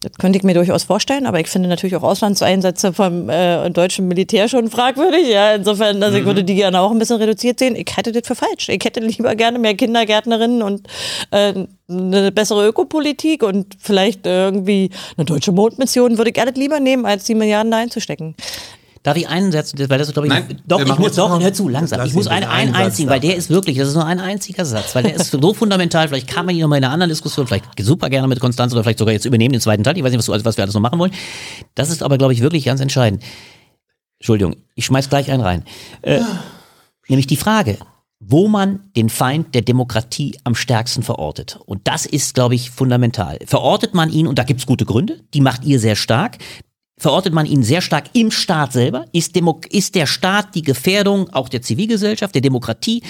Das 0.00 0.12
könnte 0.12 0.38
ich 0.38 0.44
mir 0.44 0.54
durchaus 0.54 0.84
vorstellen, 0.84 1.26
aber 1.26 1.40
ich 1.40 1.48
finde 1.48 1.68
natürlich 1.68 1.96
auch 1.96 2.04
Auslandseinsätze 2.04 2.92
vom 2.92 3.28
äh, 3.28 3.68
deutschen 3.70 4.06
Militär 4.06 4.48
schon 4.48 4.70
fragwürdig. 4.70 5.28
Ja, 5.28 5.56
insofern, 5.56 6.00
also 6.04 6.16
ich 6.16 6.24
würde 6.24 6.44
die 6.44 6.54
gerne 6.54 6.80
auch 6.80 6.92
ein 6.92 7.00
bisschen 7.00 7.16
reduziert 7.16 7.58
sehen. 7.58 7.74
Ich 7.74 7.96
hätte 7.96 8.12
das 8.12 8.22
für 8.24 8.36
falsch. 8.36 8.68
Ich 8.68 8.84
hätte 8.84 9.00
lieber 9.00 9.34
gerne 9.34 9.58
mehr 9.58 9.74
Kindergärtnerinnen 9.74 10.62
und 10.62 10.86
äh, 11.32 11.66
eine 11.88 12.30
bessere 12.30 12.68
Ökopolitik 12.68 13.42
und 13.42 13.74
vielleicht 13.80 14.24
irgendwie 14.24 14.90
eine 15.16 15.24
deutsche 15.24 15.50
Mondmission 15.50 16.16
würde 16.16 16.30
ich 16.30 16.40
alles 16.40 16.54
lieber 16.54 16.78
nehmen, 16.78 17.04
als 17.04 17.24
die 17.24 17.34
Milliarden 17.34 17.72
da 17.72 17.78
einzustecken. 17.78 18.36
Darf 19.02 19.16
ich 19.16 19.28
einen 19.28 19.52
Satz, 19.52 19.72
weil 19.76 19.98
das 19.98 20.12
glaube 20.12 20.26
ich, 20.26 20.32
Nein, 20.32 20.60
doch, 20.66 20.80
ich 20.80 20.98
muss, 20.98 21.14
doch, 21.14 21.40
hör 21.40 21.52
zu, 21.52 21.68
langsam. 21.68 22.04
Ich 22.06 22.14
muss 22.14 22.26
einen, 22.26 22.48
einen 22.48 22.74
einzigen, 22.74 23.08
weil 23.08 23.20
der 23.20 23.36
ist 23.36 23.50
wirklich, 23.50 23.78
das 23.78 23.88
ist 23.88 23.94
nur 23.94 24.04
ein 24.04 24.20
einziger 24.20 24.64
Satz, 24.64 24.94
weil 24.94 25.04
der 25.04 25.14
ist 25.14 25.30
so 25.30 25.54
fundamental, 25.54 26.08
vielleicht 26.08 26.28
kann 26.28 26.46
man 26.46 26.54
ihn 26.54 26.62
nochmal 26.62 26.78
in 26.78 26.84
einer 26.84 26.92
anderen 26.92 27.10
Diskussion, 27.10 27.46
vielleicht 27.46 27.64
super 27.80 28.10
gerne 28.10 28.28
mit 28.28 28.40
Konstanz 28.40 28.72
oder 28.72 28.82
vielleicht 28.82 28.98
sogar 28.98 29.12
jetzt 29.12 29.24
übernehmen, 29.24 29.52
den 29.52 29.60
zweiten 29.60 29.84
Teil, 29.84 29.96
ich 29.96 30.04
weiß 30.04 30.12
nicht, 30.12 30.28
was, 30.28 30.44
was 30.44 30.56
wir 30.56 30.64
alles 30.64 30.74
noch 30.74 30.80
machen 30.80 30.98
wollen. 30.98 31.12
Das 31.74 31.90
ist 31.90 32.02
aber, 32.02 32.18
glaube 32.18 32.32
ich, 32.32 32.40
wirklich 32.40 32.64
ganz 32.64 32.80
entscheidend. 32.80 33.22
Entschuldigung, 34.18 34.56
ich 34.74 34.86
schmeiß 34.86 35.08
gleich 35.08 35.30
einen 35.30 35.42
rein. 35.42 35.64
Äh, 36.02 36.20
nämlich 37.08 37.28
die 37.28 37.36
Frage, 37.36 37.78
wo 38.20 38.48
man 38.48 38.90
den 38.96 39.08
Feind 39.08 39.54
der 39.54 39.62
Demokratie 39.62 40.36
am 40.44 40.54
stärksten 40.54 41.02
verortet. 41.02 41.60
Und 41.66 41.86
das 41.86 42.04
ist, 42.04 42.34
glaube 42.34 42.56
ich, 42.56 42.70
fundamental. 42.70 43.38
Verortet 43.46 43.94
man 43.94 44.10
ihn, 44.10 44.26
und 44.26 44.38
da 44.38 44.42
gibt's 44.42 44.66
gute 44.66 44.84
Gründe, 44.84 45.20
die 45.34 45.40
macht 45.40 45.64
ihr 45.64 45.78
sehr 45.78 45.94
stark, 45.94 46.38
verortet 46.98 47.32
man 47.32 47.46
ihn 47.46 47.62
sehr 47.62 47.80
stark 47.80 48.06
im 48.12 48.30
Staat 48.30 48.72
selber? 48.72 49.04
Ist, 49.12 49.34
Demo 49.34 49.60
ist 49.70 49.94
der 49.94 50.06
Staat 50.06 50.54
die 50.54 50.62
Gefährdung 50.62 51.30
auch 51.30 51.48
der 51.48 51.62
Zivilgesellschaft, 51.62 52.34
der 52.34 52.42
Demokratie? 52.42 53.02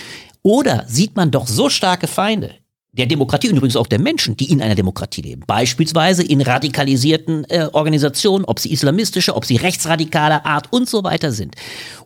Oder 0.43 0.85
sieht 0.87 1.17
man 1.17 1.31
doch 1.31 1.47
so 1.47 1.69
starke 1.69 2.07
Feinde 2.07 2.55
der 2.93 3.07
Demokratie 3.07 3.51
und 3.51 3.57
übrigens 3.57 3.77
auch 3.77 3.87
der 3.87 4.01
Menschen, 4.01 4.37
die 4.37 4.51
in 4.51 4.63
einer 4.63 4.75
Demokratie 4.75 5.21
leben. 5.21 5.43
Beispielsweise 5.47 6.23
in 6.23 6.41
radikalisierten 6.41 7.45
äh, 7.49 7.69
Organisationen, 7.73 8.47
ob 8.47 8.59
sie 8.59 8.73
islamistische, 8.73 9.37
ob 9.37 9.45
sie 9.45 9.57
rechtsradikaler 9.57 10.47
Art 10.47 10.73
und 10.73 10.89
so 10.89 11.05
weiter 11.05 11.31
sind. 11.31 11.55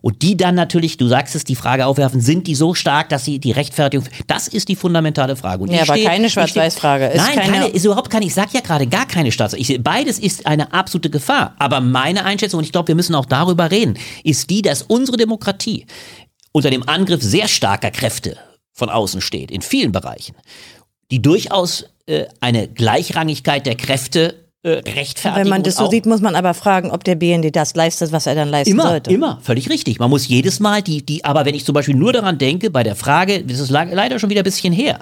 Und 0.01 0.21
die 0.21 0.35
dann 0.35 0.55
natürlich, 0.55 0.97
du 0.97 1.07
sagst 1.07 1.35
es, 1.35 1.45
die 1.45 1.55
Frage 1.55 1.85
aufwerfen, 1.85 2.19
sind 2.19 2.47
die 2.47 2.55
so 2.55 2.73
stark, 2.73 3.07
dass 3.09 3.23
sie 3.23 3.39
die 3.39 3.51
Rechtfertigung, 3.51 4.05
das 4.27 4.49
ist 4.49 4.67
die 4.67 4.75
fundamentale 4.75 5.37
Frage. 5.37 5.63
Und 5.63 5.71
ja, 5.71 5.83
aber 5.83 5.93
steht, 5.93 6.05
keine 6.05 6.29
Schwarz-Weiß-Frage. 6.29 7.13
Nein, 7.15 7.35
keine, 7.35 7.51
keine, 7.51 7.67
ist 7.69 7.85
überhaupt 7.85 8.09
keine, 8.09 8.25
ich 8.25 8.33
sag 8.33 8.53
ja 8.53 8.59
gerade 8.59 8.85
gar 8.85 9.07
keine 9.07 9.31
Staats. 9.31 9.53
Ich, 9.53 9.81
beides 9.81 10.19
ist 10.19 10.45
eine 10.45 10.73
absolute 10.73 11.09
Gefahr. 11.09 11.55
Aber 11.59 11.79
meine 11.79 12.25
Einschätzung, 12.25 12.57
und 12.57 12.65
ich 12.65 12.73
glaube, 12.73 12.89
wir 12.89 12.95
müssen 12.95 13.15
auch 13.15 13.25
darüber 13.25 13.71
reden, 13.71 13.97
ist 14.25 14.49
die, 14.49 14.61
dass 14.61 14.81
unsere 14.81 15.15
Demokratie 15.15 15.85
unter 16.51 16.69
dem 16.69 16.87
Angriff 16.87 17.23
sehr 17.23 17.47
starker 17.47 17.89
Kräfte 17.89 18.37
von 18.73 18.89
außen 18.89 19.21
steht, 19.21 19.51
in 19.51 19.61
vielen 19.61 19.91
Bereichen 19.91 20.35
die 21.13 21.21
durchaus 21.21 21.85
äh, 22.07 22.25
eine 22.39 22.67
Gleichrangigkeit 22.67 23.67
der 23.67 23.75
Kräfte 23.75 24.33
äh, 24.63 24.69
rechtfertigen. 24.69 25.43
Wenn 25.43 25.49
man 25.49 25.61
das 25.61 25.75
so 25.75 25.87
sieht, 25.87 26.07
muss 26.07 26.21
man 26.21 26.35
aber 26.35 26.55
fragen, 26.55 26.89
ob 26.89 27.03
der 27.03 27.13
BND 27.13 27.55
das 27.55 27.75
leistet, 27.75 28.11
was 28.11 28.25
er 28.25 28.33
dann 28.33 28.49
leisten 28.49 28.71
immer, 28.71 28.87
sollte. 28.87 29.13
Immer, 29.13 29.39
völlig 29.43 29.69
richtig. 29.69 29.99
Man 29.99 30.09
muss 30.09 30.27
jedes 30.27 30.59
Mal 30.59 30.81
die, 30.81 31.05
die, 31.05 31.23
aber 31.23 31.45
wenn 31.45 31.53
ich 31.53 31.65
zum 31.65 31.73
Beispiel 31.73 31.95
nur 31.95 32.13
daran 32.13 32.39
denke, 32.39 32.71
bei 32.71 32.81
der 32.81 32.95
Frage, 32.95 33.43
das 33.43 33.59
ist 33.59 33.69
leider 33.69 34.17
schon 34.17 34.31
wieder 34.31 34.41
ein 34.41 34.45
bisschen 34.45 34.73
her, 34.73 34.99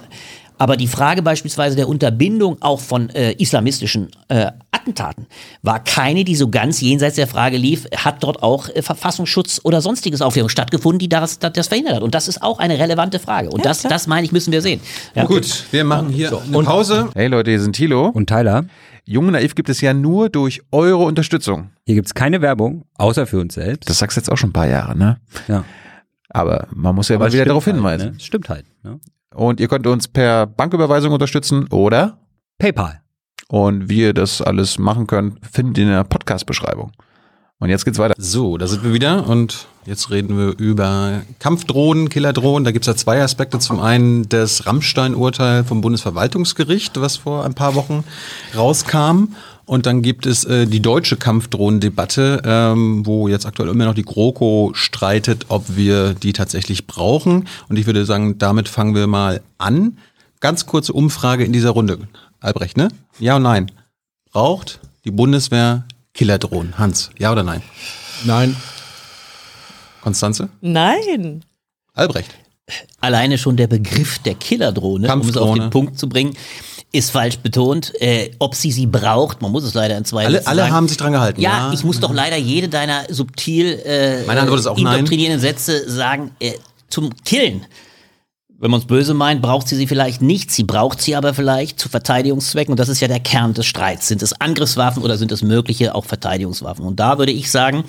aber 0.58 0.76
die 0.76 0.86
Frage 0.86 1.22
beispielsweise 1.22 1.76
der 1.76 1.88
Unterbindung 1.88 2.56
auch 2.60 2.80
von 2.80 3.10
äh, 3.10 3.32
islamistischen 3.32 4.08
äh, 4.28 4.52
Attentaten 4.70 5.26
war 5.62 5.82
keine, 5.82 6.24
die 6.24 6.36
so 6.36 6.48
ganz 6.48 6.80
jenseits 6.80 7.16
der 7.16 7.26
Frage 7.26 7.56
lief, 7.56 7.86
hat 7.96 8.22
dort 8.22 8.42
auch 8.42 8.68
äh, 8.68 8.82
Verfassungsschutz 8.82 9.60
oder 9.64 9.80
sonstiges 9.80 10.22
Aufklärung 10.22 10.48
stattgefunden, 10.48 10.98
die 10.98 11.08
das, 11.08 11.38
das, 11.38 11.52
das, 11.52 11.68
verhindert 11.68 11.96
hat. 11.96 12.02
Und 12.02 12.14
das 12.14 12.28
ist 12.28 12.42
auch 12.42 12.58
eine 12.58 12.78
relevante 12.78 13.18
Frage. 13.18 13.50
Und 13.50 13.58
ja, 13.58 13.64
das, 13.64 13.82
das 13.82 14.06
meine 14.06 14.24
ich, 14.24 14.32
müssen 14.32 14.52
wir 14.52 14.62
sehen. 14.62 14.80
Ja. 15.14 15.24
Gut, 15.24 15.64
wir 15.70 15.84
machen 15.84 16.08
hier 16.08 16.30
so, 16.30 16.38
eine 16.38 16.62
Pause. 16.62 17.10
Hey 17.14 17.28
Leute, 17.28 17.50
hier 17.50 17.60
sind 17.60 17.74
Thilo 17.74 18.08
und 18.08 18.28
Tyler. 18.28 18.64
Jung 19.04 19.26
und 19.26 19.32
Naiv 19.32 19.54
gibt 19.54 19.68
es 19.68 19.80
ja 19.80 19.94
nur 19.94 20.28
durch 20.28 20.62
eure 20.70 21.02
Unterstützung. 21.04 21.70
Hier 21.84 21.96
gibt 21.96 22.06
es 22.06 22.14
keine 22.14 22.40
Werbung, 22.40 22.84
außer 22.94 23.26
für 23.26 23.40
uns 23.40 23.54
selbst. 23.54 23.90
Das 23.90 23.98
sagst 23.98 24.16
du 24.16 24.20
jetzt 24.20 24.30
auch 24.30 24.36
schon 24.36 24.50
ein 24.50 24.52
paar 24.52 24.68
Jahre, 24.68 24.96
ne? 24.96 25.18
Ja. 25.48 25.64
Aber 26.28 26.68
man 26.72 26.94
muss 26.94 27.08
ja 27.08 27.18
mal 27.18 27.32
wieder 27.32 27.44
darauf 27.44 27.64
hinweisen. 27.64 28.04
Halt, 28.04 28.14
ne? 28.14 28.20
Stimmt 28.20 28.48
halt. 28.48 28.64
Ne? 28.82 29.00
Und 29.34 29.60
ihr 29.60 29.68
könnt 29.68 29.86
uns 29.86 30.08
per 30.08 30.46
Banküberweisung 30.46 31.12
unterstützen 31.12 31.66
oder 31.68 32.18
PayPal. 32.58 33.00
Und 33.48 33.88
wie 33.88 34.00
ihr 34.00 34.14
das 34.14 34.40
alles 34.40 34.78
machen 34.78 35.06
könnt, 35.06 35.38
findet 35.44 35.78
ihr 35.78 35.84
in 35.84 35.90
der 35.90 36.04
Podcast-Beschreibung. 36.04 36.92
Und 37.62 37.68
jetzt 37.68 37.84
geht's 37.84 37.98
weiter. 37.98 38.14
So, 38.18 38.58
da 38.58 38.66
sind 38.66 38.82
wir 38.82 38.92
wieder 38.92 39.28
und 39.28 39.68
jetzt 39.86 40.10
reden 40.10 40.36
wir 40.36 40.58
über 40.58 41.22
Kampfdrohnen, 41.38 42.08
Killerdrohnen. 42.08 42.64
Da 42.64 42.72
gibt's 42.72 42.88
ja 42.88 42.96
zwei 42.96 43.22
Aspekte. 43.22 43.60
Zum 43.60 43.78
einen 43.78 44.28
das 44.28 44.66
Rammstein-Urteil 44.66 45.62
vom 45.62 45.80
Bundesverwaltungsgericht, 45.80 47.00
was 47.00 47.18
vor 47.18 47.44
ein 47.44 47.54
paar 47.54 47.76
Wochen 47.76 48.02
rauskam. 48.56 49.34
Und 49.64 49.86
dann 49.86 50.02
gibt 50.02 50.26
es 50.26 50.44
äh, 50.44 50.66
die 50.66 50.80
deutsche 50.80 51.16
Kampfdrohnendebatte, 51.16 52.42
ähm, 52.44 53.06
wo 53.06 53.28
jetzt 53.28 53.46
aktuell 53.46 53.68
immer 53.68 53.84
noch 53.84 53.94
die 53.94 54.02
GroKo 54.02 54.72
streitet, 54.74 55.46
ob 55.48 55.76
wir 55.76 56.14
die 56.14 56.32
tatsächlich 56.32 56.86
brauchen. 56.86 57.48
Und 57.68 57.78
ich 57.78 57.86
würde 57.86 58.04
sagen, 58.04 58.38
damit 58.38 58.68
fangen 58.68 58.94
wir 58.94 59.06
mal 59.06 59.40
an. 59.58 59.98
Ganz 60.40 60.66
kurze 60.66 60.92
Umfrage 60.92 61.44
in 61.44 61.52
dieser 61.52 61.70
Runde. 61.70 61.98
Albrecht, 62.40 62.76
ne? 62.76 62.88
Ja 63.20 63.36
und 63.36 63.44
nein. 63.44 63.70
Braucht 64.32 64.80
die 65.04 65.12
Bundeswehr 65.12 65.84
Killerdrohnen? 66.14 66.78
Hans, 66.78 67.10
ja 67.18 67.30
oder 67.30 67.44
nein? 67.44 67.62
Nein. 68.24 68.56
Konstanze? 70.00 70.48
Nein. 70.60 71.44
Albrecht? 71.94 72.34
Alleine 73.00 73.38
schon 73.38 73.56
der 73.56 73.66
Begriff 73.66 74.18
der 74.20 74.34
Killerdrohne, 74.34 75.12
um 75.12 75.28
es 75.28 75.36
auf 75.36 75.56
den 75.56 75.70
Punkt 75.70 75.98
zu 75.98 76.08
bringen, 76.08 76.34
ist 76.92 77.10
falsch 77.10 77.38
betont. 77.38 77.92
Äh, 78.00 78.30
ob 78.38 78.54
sie 78.54 78.70
sie 78.70 78.86
braucht, 78.86 79.42
man 79.42 79.50
muss 79.50 79.64
es 79.64 79.74
leider 79.74 79.96
in 79.96 80.04
zwei 80.04 80.26
Alle, 80.26 80.46
alle 80.46 80.70
haben 80.70 80.88
sich 80.88 80.98
dran 80.98 81.12
gehalten. 81.12 81.40
Ja, 81.40 81.68
ja, 81.68 81.72
ich 81.72 81.82
muss 81.84 81.98
doch 82.00 82.12
leider 82.12 82.36
jede 82.36 82.68
deiner 82.68 83.04
subtil 83.08 83.80
äh, 83.84 84.24
Meine 84.26 84.42
Antwort 84.42 84.60
ist 84.60 84.66
auch 84.66 84.78
indoktrinierenden 84.78 85.42
nein. 85.42 85.54
Sätze 85.54 85.90
sagen, 85.90 86.32
äh, 86.38 86.52
zum 86.88 87.10
Killen. 87.24 87.64
Wenn 88.58 88.70
man 88.70 88.78
es 88.78 88.86
böse 88.86 89.12
meint, 89.12 89.42
braucht 89.42 89.66
sie 89.66 89.74
sie 89.74 89.88
vielleicht 89.88 90.22
nicht. 90.22 90.52
Sie 90.52 90.62
braucht 90.62 91.00
sie 91.00 91.16
aber 91.16 91.34
vielleicht 91.34 91.80
zu 91.80 91.88
Verteidigungszwecken. 91.88 92.72
Und 92.72 92.78
das 92.78 92.88
ist 92.88 93.00
ja 93.00 93.08
der 93.08 93.18
Kern 93.18 93.54
des 93.54 93.66
Streits. 93.66 94.06
Sind 94.06 94.22
es 94.22 94.40
Angriffswaffen 94.40 95.02
oder 95.02 95.16
sind 95.16 95.32
es 95.32 95.42
mögliche 95.42 95.96
auch 95.96 96.04
Verteidigungswaffen? 96.04 96.84
Und 96.84 97.00
da 97.00 97.18
würde 97.18 97.32
ich 97.32 97.50
sagen, 97.50 97.82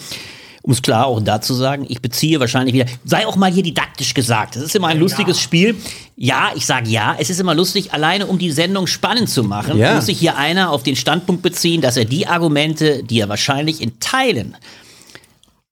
um 0.64 0.72
es 0.72 0.82
klar 0.82 1.06
auch 1.06 1.22
dazu 1.22 1.54
sagen, 1.54 1.86
ich 1.90 2.02
beziehe 2.02 2.40
wahrscheinlich 2.40 2.74
wieder, 2.74 2.86
sei 3.04 3.28
auch 3.28 3.36
mal 3.36 3.52
hier 3.52 3.64
didaktisch 3.64 4.14
gesagt. 4.14 4.56
Das 4.56 4.64
ist 4.64 4.76
immer 4.76 4.88
ein 4.88 4.98
lustiges 4.98 5.38
ja. 5.38 5.44
Spiel. 5.44 5.76
Ja, 6.16 6.52
ich 6.56 6.66
sage 6.66 6.90
ja, 6.90 7.16
es 7.20 7.30
ist 7.30 7.40
immer 7.40 7.54
lustig, 7.54 7.94
alleine 7.94 8.28
um 8.28 8.40
die 8.40 8.50
Sendung 8.50 8.88
spannend 8.88 9.30
zu 9.30 9.44
machen, 9.44 9.78
ja. 9.78 9.96
muss 9.96 10.06
sich 10.06 10.18
hier 10.18 10.38
einer 10.38 10.72
auf 10.72 10.82
den 10.82 10.96
Standpunkt 10.96 11.42
beziehen, 11.42 11.82
dass 11.82 11.98
er 11.98 12.06
die 12.06 12.28
Argumente, 12.28 13.04
die 13.04 13.20
er 13.20 13.28
wahrscheinlich 13.28 13.82
in 13.82 14.00
Teilen 14.00 14.56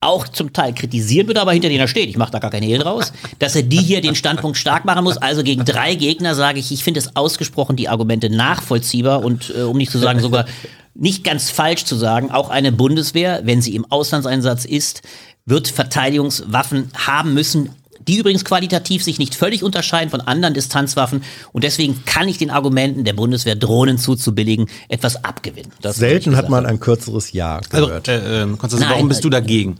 auch 0.01 0.27
zum 0.27 0.51
Teil 0.51 0.73
kritisieren 0.73 1.27
wird, 1.27 1.37
aber 1.37 1.53
hinter 1.53 1.69
denen 1.69 1.79
er 1.79 1.87
steht. 1.87 2.09
Ich 2.09 2.17
mache 2.17 2.31
da 2.31 2.39
gar 2.39 2.49
keine 2.49 2.65
Hehl 2.65 2.81
raus, 2.81 3.13
dass 3.37 3.55
er 3.55 3.61
die 3.61 3.77
hier 3.77 4.01
den 4.01 4.15
Standpunkt 4.15 4.57
stark 4.57 4.83
machen 4.83 5.03
muss. 5.03 5.17
Also 5.17 5.43
gegen 5.43 5.63
drei 5.63 5.93
Gegner 5.93 6.33
sage 6.33 6.59
ich, 6.59 6.71
ich 6.71 6.83
finde 6.83 6.99
es 6.99 7.15
ausgesprochen 7.15 7.75
die 7.75 7.87
Argumente 7.87 8.29
nachvollziehbar 8.31 9.23
und 9.23 9.53
äh, 9.55 9.61
um 9.61 9.77
nicht 9.77 9.91
zu 9.91 9.99
sagen 9.99 10.19
sogar 10.19 10.45
nicht 10.93 11.23
ganz 11.23 11.49
falsch 11.49 11.85
zu 11.85 11.95
sagen, 11.95 12.31
auch 12.31 12.49
eine 12.49 12.71
Bundeswehr, 12.71 13.41
wenn 13.43 13.61
sie 13.61 13.75
im 13.75 13.89
Auslandseinsatz 13.89 14.65
ist, 14.65 15.01
wird 15.45 15.67
Verteidigungswaffen 15.67 16.91
haben 16.95 17.33
müssen, 17.33 17.69
die 18.07 18.17
übrigens 18.17 18.45
qualitativ 18.45 19.03
sich 19.03 19.19
nicht 19.19 19.35
völlig 19.35 19.63
unterscheiden 19.63 20.09
von 20.09 20.21
anderen 20.21 20.53
Distanzwaffen. 20.53 21.23
Und 21.51 21.63
deswegen 21.63 22.03
kann 22.05 22.27
ich 22.27 22.37
den 22.37 22.49
Argumenten 22.49 23.03
der 23.03 23.13
Bundeswehr, 23.13 23.55
Drohnen 23.55 23.97
zuzubilligen, 23.97 24.67
etwas 24.89 25.23
abgewinnen. 25.23 25.71
Das 25.81 25.97
Selten 25.97 26.35
hat 26.35 26.49
man 26.49 26.65
ein 26.65 26.79
kürzeres 26.79 27.31
Ja 27.31 27.59
gehört. 27.69 28.09
Also, 28.09 28.25
äh, 28.25 28.43
äh, 28.43 28.57
Konstantin, 28.57 28.89
warum 28.89 29.07
bist 29.07 29.23
du 29.23 29.29
dagegen? 29.29 29.77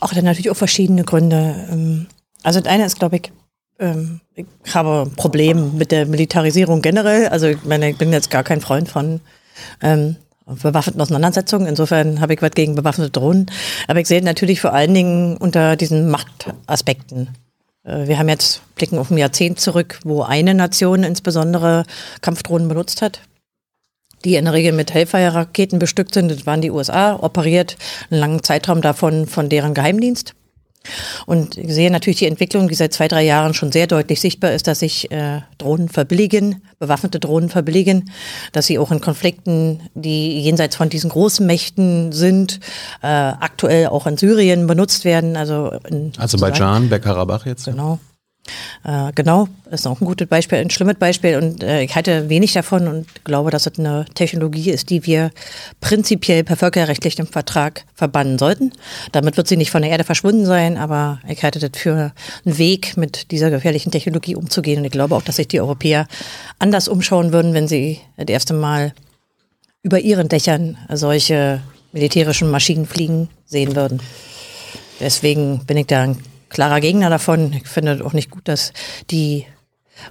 Auch 0.00 0.12
dann 0.12 0.24
natürlich 0.24 0.50
auch 0.50 0.56
verschiedene 0.56 1.04
Gründe. 1.04 1.66
Ähm, 1.70 2.06
also 2.42 2.60
das 2.60 2.70
eine 2.70 2.84
ist, 2.84 2.98
glaube 2.98 3.16
ich, 3.16 3.32
ähm, 3.78 4.20
ich 4.34 4.46
habe 4.74 5.06
ein 5.06 5.16
Problem 5.16 5.76
mit 5.76 5.90
der 5.90 6.06
Militarisierung 6.06 6.82
generell. 6.82 7.28
Also 7.28 7.46
ich 7.46 7.64
meine, 7.64 7.90
ich 7.90 7.96
bin 7.96 8.12
jetzt 8.12 8.30
gar 8.30 8.44
kein 8.44 8.60
Freund 8.60 8.88
von 8.88 9.20
ähm, 9.82 10.16
bewaffneten 10.46 11.00
Auseinandersetzungen. 11.00 11.66
Insofern 11.66 12.20
habe 12.20 12.34
ich 12.34 12.42
was 12.42 12.50
gegen 12.52 12.74
bewaffnete 12.74 13.10
Drohnen. 13.10 13.50
Aber 13.88 14.00
ich 14.00 14.06
sehe 14.06 14.22
natürlich 14.22 14.60
vor 14.60 14.72
allen 14.72 14.94
Dingen 14.94 15.36
unter 15.36 15.76
diesen 15.76 16.10
Machtaspekten. 16.10 17.30
Äh, 17.84 18.08
wir 18.08 18.18
haben 18.18 18.28
jetzt 18.28 18.62
blicken 18.74 18.98
auf 18.98 19.10
ein 19.10 19.18
Jahrzehnt 19.18 19.60
zurück, 19.60 20.00
wo 20.04 20.22
eine 20.22 20.54
Nation 20.54 21.02
insbesondere 21.02 21.84
Kampfdrohnen 22.20 22.68
benutzt 22.68 23.02
hat 23.02 23.20
die 24.24 24.36
in 24.36 24.46
der 24.46 24.54
Regel 24.54 24.72
mit 24.72 24.94
Hellfire-Raketen 24.94 25.78
bestückt 25.78 26.14
sind. 26.14 26.30
Das 26.30 26.46
waren 26.46 26.62
die 26.62 26.70
USA, 26.70 27.14
operiert 27.14 27.76
einen 28.10 28.20
langen 28.20 28.42
Zeitraum 28.42 28.80
davon 28.80 29.26
von 29.26 29.48
deren 29.48 29.74
Geheimdienst. 29.74 30.34
Und 31.26 31.56
ich 31.56 31.72
sehe 31.72 31.90
natürlich 31.90 32.18
die 32.18 32.26
Entwicklung, 32.26 32.68
die 32.68 32.74
seit 32.74 32.92
zwei, 32.92 33.08
drei 33.08 33.22
Jahren 33.22 33.54
schon 33.54 33.72
sehr 33.72 33.86
deutlich 33.86 34.20
sichtbar 34.20 34.52
ist, 34.52 34.66
dass 34.66 34.80
sich 34.80 35.10
äh, 35.10 35.40
Drohnen 35.58 35.88
verbilligen, 35.88 36.62
bewaffnete 36.78 37.20
Drohnen 37.20 37.48
verbilligen, 37.48 38.10
dass 38.52 38.66
sie 38.66 38.78
auch 38.78 38.90
in 38.90 39.00
Konflikten, 39.00 39.80
die 39.94 40.40
jenseits 40.40 40.76
von 40.76 40.88
diesen 40.88 41.10
großen 41.10 41.46
Mächten 41.46 42.12
sind, 42.12 42.60
äh, 43.02 43.06
aktuell 43.06 43.88
auch 43.88 44.06
in 44.06 44.16
Syrien 44.16 44.66
benutzt 44.66 45.04
werden. 45.04 45.36
Also 45.36 45.72
in 45.88 46.12
Aserbaidschan, 46.18 46.88
Bergkarabach 46.88 47.46
jetzt. 47.46 47.64
Genau. 47.64 47.98
Äh, 48.84 49.12
genau, 49.14 49.48
ist 49.70 49.86
auch 49.86 50.00
ein 50.00 50.04
gutes 50.04 50.28
Beispiel, 50.28 50.58
ein 50.58 50.70
schlimmes 50.70 50.96
Beispiel 50.96 51.36
und 51.36 51.62
äh, 51.62 51.82
ich 51.82 51.94
halte 51.94 52.28
wenig 52.28 52.52
davon 52.52 52.86
und 52.88 53.24
glaube, 53.24 53.50
dass 53.50 53.66
es 53.66 53.78
eine 53.78 54.04
Technologie 54.14 54.70
ist, 54.70 54.90
die 54.90 55.06
wir 55.06 55.30
prinzipiell 55.80 56.44
per 56.44 56.56
völkerrechtlichem 56.56 57.26
Vertrag 57.26 57.84
verbannen 57.94 58.38
sollten. 58.38 58.72
Damit 59.12 59.38
wird 59.38 59.48
sie 59.48 59.56
nicht 59.56 59.70
von 59.70 59.80
der 59.80 59.90
Erde 59.90 60.04
verschwunden 60.04 60.44
sein, 60.44 60.76
aber 60.76 61.20
ich 61.26 61.42
halte 61.42 61.58
das 61.58 61.70
für 61.74 62.12
einen 62.44 62.58
Weg, 62.58 62.96
mit 62.96 63.30
dieser 63.30 63.50
gefährlichen 63.50 63.90
Technologie 63.90 64.36
umzugehen 64.36 64.78
und 64.78 64.84
ich 64.84 64.92
glaube 64.92 65.14
auch, 65.14 65.22
dass 65.22 65.36
sich 65.36 65.48
die 65.48 65.60
Europäer 65.60 66.06
anders 66.58 66.88
umschauen 66.88 67.32
würden, 67.32 67.54
wenn 67.54 67.68
sie 67.68 68.00
das 68.18 68.28
erste 68.28 68.52
Mal 68.52 68.92
über 69.82 70.00
ihren 70.00 70.28
Dächern 70.28 70.76
solche 70.92 71.62
militärischen 71.92 72.50
Maschinen 72.50 72.86
fliegen 72.86 73.28
sehen 73.46 73.74
würden. 73.76 74.00
Deswegen 75.00 75.64
bin 75.66 75.76
ich 75.78 75.86
da 75.86 76.02
ein 76.02 76.18
klarer 76.54 76.80
Gegner 76.80 77.10
davon. 77.10 77.52
Ich 77.52 77.66
finde 77.66 78.02
auch 78.04 78.14
nicht 78.14 78.30
gut, 78.30 78.48
dass 78.48 78.72
die 79.10 79.44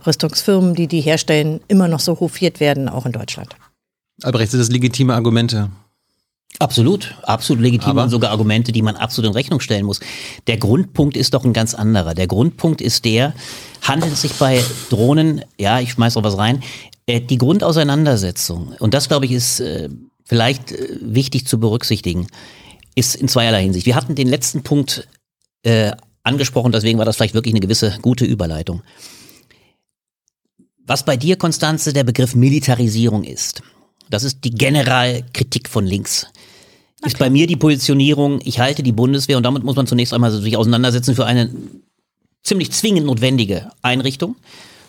Rüstungsfirmen, 0.05 0.75
die 0.75 0.87
die 0.87 1.01
herstellen, 1.01 1.61
immer 1.67 1.87
noch 1.87 1.99
so 1.99 2.19
hofiert 2.19 2.59
werden, 2.59 2.89
auch 2.89 3.05
in 3.05 3.11
Deutschland. 3.11 3.55
Albrecht, 4.21 4.51
sind 4.51 4.59
das 4.59 4.69
legitime 4.69 5.15
Argumente? 5.15 5.71
Absolut, 6.59 7.15
absolut 7.23 7.63
legitim 7.63 7.97
und 7.97 8.09
sogar 8.09 8.29
Argumente, 8.29 8.71
die 8.71 8.83
man 8.83 8.95
absolut 8.95 9.31
in 9.31 9.33
Rechnung 9.33 9.59
stellen 9.59 9.85
muss. 9.85 9.99
Der 10.45 10.57
Grundpunkt 10.57 11.17
ist 11.17 11.33
doch 11.33 11.43
ein 11.43 11.53
ganz 11.53 11.73
anderer. 11.73 12.13
Der 12.13 12.27
Grundpunkt 12.27 12.79
ist 12.79 13.05
der, 13.05 13.33
handelt 13.81 14.13
es 14.13 14.21
sich 14.21 14.33
bei 14.33 14.63
Drohnen, 14.91 15.43
ja, 15.59 15.79
ich 15.79 15.91
schmeiß 15.91 16.15
auch 16.15 16.23
was 16.23 16.37
rein, 16.37 16.61
äh, 17.07 17.21
die 17.21 17.39
Grundauseinandersetzung, 17.39 18.75
und 18.79 18.93
das 18.93 19.07
glaube 19.07 19.25
ich 19.25 19.31
ist 19.31 19.61
äh, 19.61 19.89
vielleicht 20.25 20.71
äh, 20.71 20.99
wichtig 21.01 21.47
zu 21.47 21.59
berücksichtigen, 21.59 22.27
ist 22.95 23.15
in 23.15 23.27
zweierlei 23.27 23.63
Hinsicht. 23.63 23.87
Wir 23.87 23.95
hatten 23.95 24.13
den 24.13 24.27
letzten 24.27 24.61
Punkt 24.61 25.07
äh, 25.63 25.93
angesprochen, 26.23 26.71
deswegen 26.71 26.97
war 26.97 27.05
das 27.05 27.17
vielleicht 27.17 27.33
wirklich 27.33 27.53
eine 27.53 27.59
gewisse 27.59 27.97
gute 28.01 28.25
Überleitung. 28.25 28.81
Was 30.85 31.05
bei 31.05 31.15
dir, 31.15 31.37
Konstanze, 31.37 31.93
der 31.93 32.03
Begriff 32.03 32.35
Militarisierung 32.35 33.23
ist, 33.23 33.61
das 34.09 34.23
ist 34.23 34.43
die 34.43 34.51
Generalkritik 34.51 35.69
von 35.69 35.85
links. 35.85 36.27
Okay. 36.99 37.07
Ist 37.07 37.19
bei 37.19 37.29
mir 37.29 37.47
die 37.47 37.55
Positionierung, 37.55 38.41
ich 38.43 38.59
halte 38.59 38.83
die 38.83 38.91
Bundeswehr, 38.91 39.37
und 39.37 39.43
damit 39.43 39.63
muss 39.63 39.75
man 39.75 39.87
zunächst 39.87 40.13
einmal 40.13 40.31
sich 40.31 40.57
auseinandersetzen, 40.57 41.15
für 41.15 41.25
eine 41.25 41.49
ziemlich 42.43 42.71
zwingend 42.71 43.05
notwendige 43.05 43.71
Einrichtung. 43.81 44.35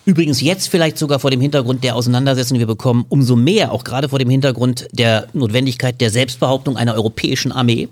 Übrigens 0.05 0.41
jetzt 0.41 0.69
vielleicht 0.69 0.99
sogar 0.99 1.19
vor 1.19 1.31
dem 1.31 1.41
Hintergrund 1.41 1.83
der 1.83 1.97
Auseinandersetzung, 1.97 2.57
die 2.57 2.61
wir 2.61 2.67
bekommen, 2.67 3.07
umso 3.09 3.37
mehr, 3.37 3.73
auch 3.73 3.85
gerade 3.85 4.09
vor 4.09 4.19
dem 4.19 4.29
Hintergrund 4.29 4.87
der 4.93 5.29
Notwendigkeit 5.33 6.01
der 6.01 6.11
Selbstbehauptung 6.11 6.77
einer 6.77 6.95
europäischen 6.95 7.53
Armee 7.53 7.89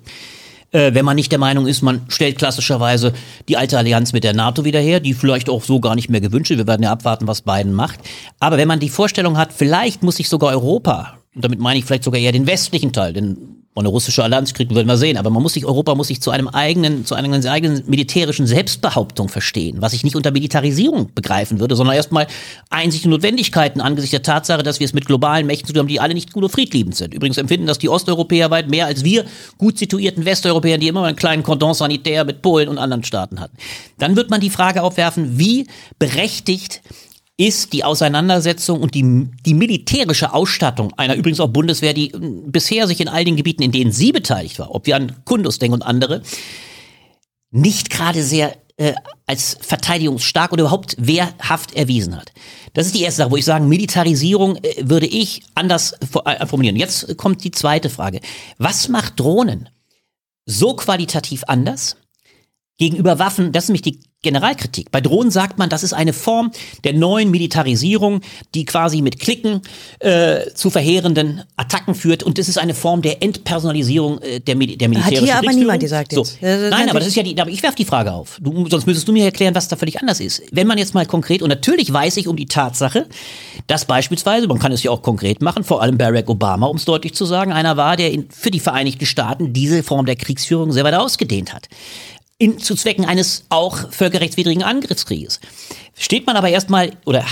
äh, 0.73 0.94
wenn 0.94 1.05
man 1.05 1.16
nicht 1.16 1.31
der 1.31 1.39
Meinung 1.39 1.66
ist, 1.66 1.82
man 1.82 2.03
stellt 2.09 2.39
klassischerweise 2.39 3.12
die 3.49 3.57
alte 3.57 3.78
Allianz 3.78 4.12
mit 4.12 4.24
der 4.24 4.35
NATO 4.35 4.65
wieder 4.65 4.81
her, 4.81 5.01
die 5.01 5.15
vielleicht 5.15 5.49
auch 5.49 5.62
so 5.62 5.81
gar 5.81 5.94
nicht 5.94 6.11
mehr 6.11 6.20
gewünscht 6.20 6.51
ist. 6.51 6.59
Wir 6.59 6.66
werden 6.66 6.82
ja 6.82 6.90
abwarten, 6.90 7.28
was 7.28 7.43
Biden 7.43 7.73
macht. 7.73 8.01
Aber 8.40 8.57
wenn 8.57 8.69
man 8.69 8.81
die 8.81 8.89
Vorstellung 8.89 9.36
hat, 9.36 9.53
vielleicht 9.53 10.03
muss 10.03 10.16
sich 10.16 10.28
sogar 10.28 10.51
Europa 10.51 11.19
und 11.35 11.44
damit 11.44 11.61
meine 11.61 11.78
ich 11.78 11.85
vielleicht 11.85 12.05
sogar 12.05 12.20
eher 12.20 12.32
den 12.32 12.47
westlichen 12.47 12.93
Teil, 12.93 13.12
denn 13.12 13.62
eine 13.81 13.89
russische 13.89 14.23
Allianz 14.23 14.53
kriegen, 14.53 14.74
werden 14.74 14.86
wir 14.86 14.99
sehen. 14.99 15.16
Aber 15.16 15.31
man 15.31 15.43
muss 15.43 15.55
sich, 15.55 15.65
Europa 15.65 15.94
muss 15.94 16.09
sich 16.09 16.20
zu 16.20 16.31
einem 16.31 16.49
eigenen, 16.49 17.07
zu 17.07 17.15
einer 17.15 17.51
eigenen 17.51 17.82
militärischen 17.86 18.47
Selbstbehauptung 18.47 19.28
verstehen, 19.28 19.81
was 19.81 19.94
ich 19.94 20.05
nicht 20.05 20.15
unter 20.15 20.31
Militarisierung 20.31 21.11
begreifen 21.15 21.59
würde, 21.59 21.74
sondern 21.74 21.97
erstmal 21.97 22.27
Einsicht 22.69 23.05
und 23.07 23.12
Notwendigkeiten 23.12 23.81
angesichts 23.81 24.11
der 24.11 24.23
Tatsache, 24.23 24.62
dass 24.62 24.78
wir 24.78 24.85
es 24.85 24.93
mit 24.93 25.07
globalen 25.07 25.47
Mächten 25.47 25.66
zu 25.66 25.73
tun 25.73 25.81
haben, 25.81 25.89
die 25.89 26.01
alle 26.01 26.12
nicht 26.12 26.32
gut 26.32 26.44
und 26.44 26.51
friedliebend 26.51 26.94
sind. 26.94 27.15
Übrigens 27.15 27.39
empfinden 27.39 27.66
das 27.66 27.78
die 27.78 27.89
Osteuropäer 27.89 28.51
weit 28.51 28.69
mehr 28.69 28.86
als 28.86 29.05
wir 29.05 29.24
gut 29.57 29.78
situierten 29.78 30.27
Westeuropäer, 30.27 30.77
die 30.77 30.89
immer 30.89 31.05
einen 31.05 31.16
kleinen 31.16 31.43
Cordon 31.43 31.73
sanitär 31.73 32.24
mit 32.24 32.43
Polen 32.43 32.69
und 32.69 32.77
anderen 32.77 33.05
Staaten 33.05 33.40
hatten. 33.40 33.57
Dann 33.99 34.16
wird 34.16 34.28
man 34.28 34.40
die 34.43 34.51
Frage 34.51 34.82
aufwerfen, 34.82 35.39
wie 35.39 35.66
berechtigt 35.99 36.82
ist 37.37 37.73
die 37.73 37.85
Auseinandersetzung 37.85 38.81
und 38.81 38.95
die, 38.95 39.31
die 39.45 39.55
militärische 39.55 40.33
Ausstattung 40.33 40.93
einer 40.97 41.15
übrigens 41.15 41.41
auch 41.41 41.49
Bundeswehr, 41.49 41.95
die 41.95 42.13
bisher 42.47 42.87
sich 42.87 43.01
in 43.01 43.09
all 43.09 43.25
den 43.25 43.37
Gebieten, 43.37 43.63
in 43.63 43.73
denen 43.73 43.93
sie 43.93 44.13
beteiligt 44.13 44.59
war, 44.59 44.75
ob 44.75 44.87
wir 44.87 44.97
an 44.97 45.25
Kundus 45.25 45.59
denken 45.59 45.75
und 45.75 45.83
andere, 45.83 46.23
nicht 47.51 47.91
gerade 47.91 48.23
sehr 48.23 48.57
äh, 48.77 48.95
als 49.27 49.59
verteidigungsstark 49.61 50.53
oder 50.53 50.63
überhaupt 50.63 50.97
wehrhaft 50.99 51.75
erwiesen 51.75 52.17
hat. 52.17 52.33
Das 52.75 52.87
ist 52.87 52.95
die 52.95 53.03
erste 53.03 53.19
Sache, 53.19 53.31
wo 53.31 53.37
ich 53.37 53.45
sage, 53.45 53.65
Militarisierung 53.65 54.57
äh, 54.57 54.89
würde 54.89 55.07
ich 55.07 55.43
anders 55.55 55.93
äh, 56.25 56.47
formulieren. 56.47 56.77
Jetzt 56.77 57.17
kommt 57.17 57.45
die 57.45 57.51
zweite 57.51 57.91
Frage. 57.91 58.21
Was 58.59 58.89
macht 58.89 59.21
Drohnen 59.21 59.69
so 60.47 60.75
qualitativ 60.75 61.45
anders 61.47 61.97
gegenüber 62.79 63.19
Waffen? 63.19 63.53
Das 63.53 63.65
ist 63.65 63.69
nämlich 63.69 63.83
die 63.83 64.01
Generalkritik. 64.23 64.93
Bei 64.93 65.01
Drohnen 65.01 65.32
sagt 65.32 65.59
man, 65.59 65.69
das 65.69 65.82
ist 65.82 65.93
eine 65.93 66.12
Form 66.12 66.53
der 66.85 66.93
neuen 66.93 67.32
Militarisierung, 67.32 68.20
die 68.55 68.65
quasi 68.65 69.03
mit 69.03 69.19
Klicken 69.19 69.62
äh, 69.99 70.51
zu 70.55 70.70
verheerenden 70.70 71.43
Attacken 71.57 71.97
führt. 71.97 72.23
Und 72.23 72.39
das 72.39 72.49
ist 72.49 72.57
eine 72.57 72.74
Form 72.74 73.03
der 73.03 73.20
Entpersonalisierung 73.20 74.20
äh, 74.23 74.39
der, 74.39 74.55
Mil 74.55 74.77
der 74.77 74.89
militärischen 74.89 75.23
Hat 75.23 75.43
hier 75.43 75.51
aber 75.51 75.59
niemand 75.59 75.81
gesagt 75.81 76.12
so. 76.12 76.20
jetzt. 76.20 76.39
Das 76.40 76.70
Nein, 76.70 76.89
aber 76.89 77.01
das 77.01 77.09
ist 77.09 77.16
ja 77.16 77.24
die, 77.24 77.39
aber 77.40 77.51
ich 77.51 77.65
werfe 77.65 77.77
die 77.77 77.85
Frage 77.85 78.12
auf. 78.12 78.39
Du, 78.40 78.69
sonst 78.69 78.86
müsstest 78.86 79.09
du 79.09 79.12
mir 79.12 79.24
erklären, 79.24 79.57
was 79.57 79.66
da 79.66 79.74
völlig 79.74 80.01
anders 80.01 80.20
ist. 80.20 80.43
Wenn 80.53 80.69
man 80.69 80.78
jetzt 80.78 80.94
mal 80.94 81.05
konkret, 81.05 81.43
und 81.43 81.49
natürlich 81.49 81.93
weiß 81.93 82.16
ich 82.16 82.28
um 82.28 82.36
die 82.36 82.47
Tatsache, 82.47 83.07
dass 83.66 83.86
beispielsweise, 83.86 84.47
man 84.47 84.61
kann 84.61 84.70
es 84.70 84.85
ja 84.85 84.93
auch 84.93 85.03
konkret 85.03 85.43
machen, 85.43 85.65
vor 85.65 85.82
allem 85.82 85.99
Barack 85.99 86.31
Obama, 86.31 86.66
um 86.66 86.77
es 86.77 86.85
deutlich 86.85 87.15
zu 87.15 87.24
sagen, 87.24 87.53
einer 87.53 87.77
war, 87.77 87.97
der 87.97 88.12
in, 88.12 88.31
für 88.31 88.53
die 88.53 88.61
Vereinigten 88.61 89.05
Staaten 89.05 89.53
diese 89.53 89.82
Form 89.82 90.07
der 90.07 90.15
Kriegsführung 90.15 90.70
sehr 90.70 90.85
weit 90.85 90.94
ausgedehnt 90.94 91.53
hat 91.53 91.69
in, 92.43 92.59
zu 92.59 92.74
Zwecken 92.74 93.05
eines 93.05 93.44
auch 93.51 93.93
völkerrechtswidrigen 93.93 94.64
Angriffskrieges. 94.64 95.39
Steht 95.97 96.27
man 96.27 96.35
aber 96.35 96.48
erstmal 96.48 96.90
oder, 97.05 97.24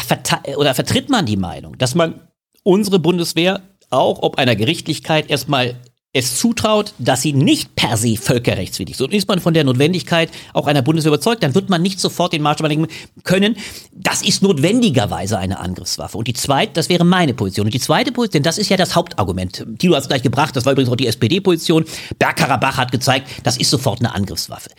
oder 0.56 0.72
vertritt 0.72 1.08
man 1.08 1.26
die 1.26 1.36
Meinung, 1.36 1.76
dass 1.78 1.96
man 1.96 2.20
unsere 2.62 3.00
Bundeswehr 3.00 3.60
auch 3.90 4.22
ob 4.22 4.38
einer 4.38 4.54
Gerichtlichkeit 4.54 5.28
erstmal 5.28 5.74
es 6.12 6.38
zutraut, 6.38 6.92
dass 6.98 7.22
sie 7.22 7.32
nicht 7.32 7.76
per 7.76 7.96
se 7.96 8.16
völkerrechtswidrig 8.16 8.96
ist. 8.96 9.00
Und 9.00 9.14
ist 9.14 9.28
man 9.28 9.38
von 9.38 9.54
der 9.54 9.62
Notwendigkeit 9.62 10.30
auch 10.52 10.66
einer 10.66 10.82
Bundeswehr 10.82 11.12
überzeugt, 11.12 11.42
dann 11.44 11.54
wird 11.54 11.70
man 11.70 11.82
nicht 11.82 12.00
sofort 12.00 12.32
den 12.32 12.42
Maßstab 12.42 12.64
anlegen 12.64 12.88
können, 13.22 13.56
das 13.92 14.22
ist 14.22 14.42
notwendigerweise 14.42 15.38
eine 15.38 15.60
Angriffswaffe. 15.60 16.18
Und 16.18 16.26
die 16.26 16.32
zweite, 16.32 16.72
das 16.72 16.88
wäre 16.88 17.04
meine 17.04 17.32
Position. 17.32 17.66
Und 17.66 17.74
die 17.74 17.80
zweite 17.80 18.10
Position, 18.10 18.42
das 18.42 18.58
ist 18.58 18.70
ja 18.70 18.76
das 18.76 18.96
Hauptargument. 18.96 19.64
Tilo 19.78 19.94
hat 19.94 20.02
es 20.02 20.08
gleich 20.08 20.22
gebracht, 20.22 20.56
das 20.56 20.64
war 20.64 20.72
übrigens 20.72 20.90
auch 20.90 20.96
die 20.96 21.06
SPD-Position. 21.06 21.84
Bergkarabach 22.18 22.76
hat 22.76 22.90
gezeigt, 22.90 23.28
das 23.44 23.56
ist 23.56 23.70
sofort 23.70 24.00
eine 24.00 24.12
Angriffswaffe. 24.12 24.70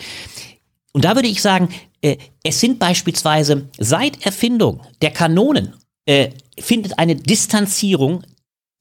Und 0.91 1.05
da 1.05 1.15
würde 1.15 1.29
ich 1.29 1.41
sagen, 1.41 1.69
äh, 2.01 2.17
es 2.43 2.59
sind 2.59 2.77
beispielsweise 2.77 3.69
seit 3.77 4.25
Erfindung 4.25 4.81
der 5.01 5.11
Kanonen 5.11 5.73
äh, 6.05 6.31
findet 6.59 6.99
eine 6.99 7.15
Distanzierung 7.15 8.23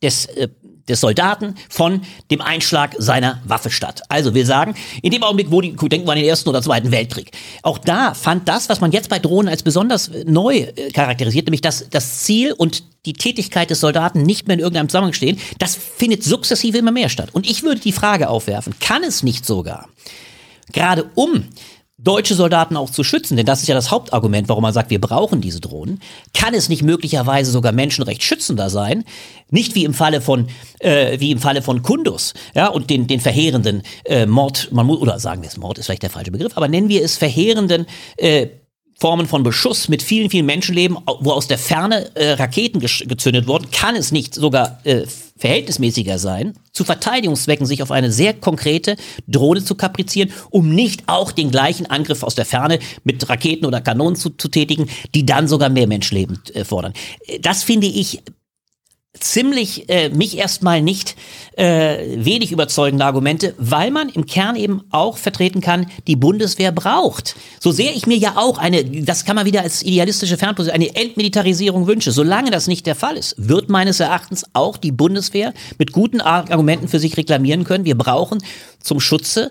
des 0.02 0.26
äh, 0.26 0.48
des 0.88 1.00
Soldaten 1.00 1.54
von 1.68 2.02
dem 2.30 2.40
Einschlag 2.40 2.94
seiner 2.98 3.40
Waffe 3.44 3.70
statt. 3.70 4.02
Also 4.08 4.34
wir 4.34 4.46
sagen, 4.46 4.74
in 5.02 5.10
dem 5.10 5.22
Augenblick, 5.22 5.50
wo 5.50 5.60
die, 5.60 5.74
denken 5.74 6.06
wir 6.06 6.12
an 6.12 6.18
den 6.18 6.26
Ersten 6.26 6.48
oder 6.48 6.62
Zweiten 6.62 6.90
Weltkrieg. 6.90 7.30
Auch 7.62 7.78
da 7.78 8.14
fand 8.14 8.48
das, 8.48 8.68
was 8.68 8.80
man 8.80 8.92
jetzt 8.92 9.08
bei 9.08 9.18
Drohnen 9.18 9.48
als 9.48 9.62
besonders 9.62 10.10
neu 10.26 10.56
äh, 10.56 10.90
charakterisiert, 10.90 11.46
nämlich 11.46 11.60
dass 11.60 11.88
das 11.90 12.20
Ziel 12.20 12.52
und 12.52 12.84
die 13.06 13.14
Tätigkeit 13.14 13.70
des 13.70 13.80
Soldaten 13.80 14.22
nicht 14.22 14.46
mehr 14.46 14.54
in 14.54 14.60
irgendeinem 14.60 14.88
Zusammenhang 14.88 15.14
stehen, 15.14 15.38
das 15.58 15.76
findet 15.76 16.22
sukzessive 16.22 16.78
immer 16.78 16.92
mehr 16.92 17.08
statt. 17.08 17.30
Und 17.32 17.48
ich 17.48 17.62
würde 17.62 17.80
die 17.80 17.92
Frage 17.92 18.28
aufwerfen, 18.28 18.74
kann 18.80 19.02
es 19.02 19.22
nicht 19.22 19.46
sogar, 19.46 19.88
gerade 20.72 21.10
um 21.14 21.44
deutsche 22.02 22.34
Soldaten 22.34 22.76
auch 22.76 22.90
zu 22.90 23.04
schützen, 23.04 23.36
denn 23.36 23.46
das 23.46 23.62
ist 23.62 23.68
ja 23.68 23.74
das 23.74 23.90
Hauptargument, 23.90 24.48
warum 24.48 24.62
man 24.62 24.72
sagt, 24.72 24.90
wir 24.90 25.00
brauchen 25.00 25.40
diese 25.40 25.60
Drohnen, 25.60 26.00
kann 26.34 26.54
es 26.54 26.68
nicht 26.68 26.82
möglicherweise 26.82 27.50
sogar 27.50 27.72
menschenrechtsschützender 27.72 28.70
sein, 28.70 29.04
nicht 29.50 29.74
wie 29.74 29.84
im 29.84 29.94
Falle 29.94 30.20
von 30.20 30.48
äh, 30.78 31.20
wie 31.20 31.30
im 31.30 31.38
Falle 31.38 31.62
von 31.62 31.82
Kundus, 31.82 32.34
ja 32.54 32.68
und 32.68 32.90
den 32.90 33.06
den 33.06 33.20
verheerenden 33.20 33.82
äh, 34.04 34.26
Mord, 34.26 34.68
man 34.72 34.86
muss 34.86 35.00
oder 35.00 35.18
sagen 35.18 35.42
wir 35.42 35.48
es 35.48 35.56
Mord 35.56 35.78
ist 35.78 35.86
vielleicht 35.86 36.02
der 36.02 36.10
falsche 36.10 36.30
Begriff, 36.30 36.56
aber 36.56 36.68
nennen 36.68 36.88
wir 36.88 37.02
es 37.02 37.16
verheerenden 37.16 37.86
äh, 38.16 38.48
Formen 39.00 39.26
von 39.26 39.42
Beschuss 39.42 39.88
mit 39.88 40.02
vielen, 40.02 40.28
vielen 40.28 40.44
Menschenleben, 40.44 40.98
wo 41.20 41.32
aus 41.32 41.48
der 41.48 41.56
Ferne 41.56 42.14
äh, 42.16 42.32
Raketen 42.32 42.80
gezündet 42.80 43.46
wurden, 43.46 43.70
kann 43.70 43.96
es 43.96 44.12
nicht 44.12 44.34
sogar 44.34 44.80
äh, 44.84 45.06
verhältnismäßiger 45.40 46.18
sein, 46.18 46.52
zu 46.72 46.84
Verteidigungszwecken 46.84 47.66
sich 47.66 47.82
auf 47.82 47.90
eine 47.90 48.12
sehr 48.12 48.34
konkrete 48.34 48.96
Drohne 49.26 49.64
zu 49.64 49.74
kaprizieren, 49.74 50.32
um 50.50 50.68
nicht 50.68 51.04
auch 51.06 51.32
den 51.32 51.50
gleichen 51.50 51.86
Angriff 51.86 52.22
aus 52.22 52.34
der 52.34 52.44
Ferne 52.44 52.78
mit 53.04 53.28
Raketen 53.28 53.64
oder 53.66 53.80
Kanonen 53.80 54.16
zu, 54.16 54.30
zu 54.30 54.48
tätigen, 54.48 54.88
die 55.14 55.26
dann 55.26 55.48
sogar 55.48 55.70
mehr 55.70 55.86
Menschenleben 55.86 56.38
äh, 56.54 56.64
fordern. 56.64 56.92
Das 57.40 57.62
finde 57.62 57.86
ich 57.86 58.22
ziemlich 59.18 59.88
äh, 59.88 60.08
mich 60.10 60.38
erstmal 60.38 60.82
nicht 60.82 61.16
äh, 61.56 62.24
wenig 62.24 62.52
überzeugende 62.52 63.04
Argumente, 63.04 63.54
weil 63.58 63.90
man 63.90 64.08
im 64.08 64.24
Kern 64.24 64.54
eben 64.54 64.82
auch 64.90 65.16
vertreten 65.18 65.60
kann, 65.60 65.86
die 66.06 66.14
Bundeswehr 66.14 66.70
braucht. 66.70 67.34
So 67.58 67.72
sehr 67.72 67.94
ich 67.96 68.06
mir 68.06 68.16
ja 68.16 68.34
auch 68.36 68.58
eine, 68.58 68.84
das 68.84 69.24
kann 69.24 69.34
man 69.34 69.46
wieder 69.46 69.62
als 69.62 69.82
idealistische 69.82 70.38
Fernposition, 70.38 70.74
eine 70.74 70.94
Entmilitarisierung 70.94 71.88
wünsche, 71.88 72.12
solange 72.12 72.52
das 72.52 72.68
nicht 72.68 72.86
der 72.86 72.94
Fall 72.94 73.16
ist, 73.16 73.34
wird 73.36 73.68
meines 73.68 73.98
Erachtens 73.98 74.44
auch 74.52 74.76
die 74.76 74.92
Bundeswehr 74.92 75.54
mit 75.76 75.92
guten 75.92 76.20
Argumenten 76.20 76.86
für 76.86 77.00
sich 77.00 77.16
reklamieren 77.16 77.64
können. 77.64 77.84
Wir 77.84 77.98
brauchen 77.98 78.38
zum 78.82 79.00
Schutze 79.00 79.50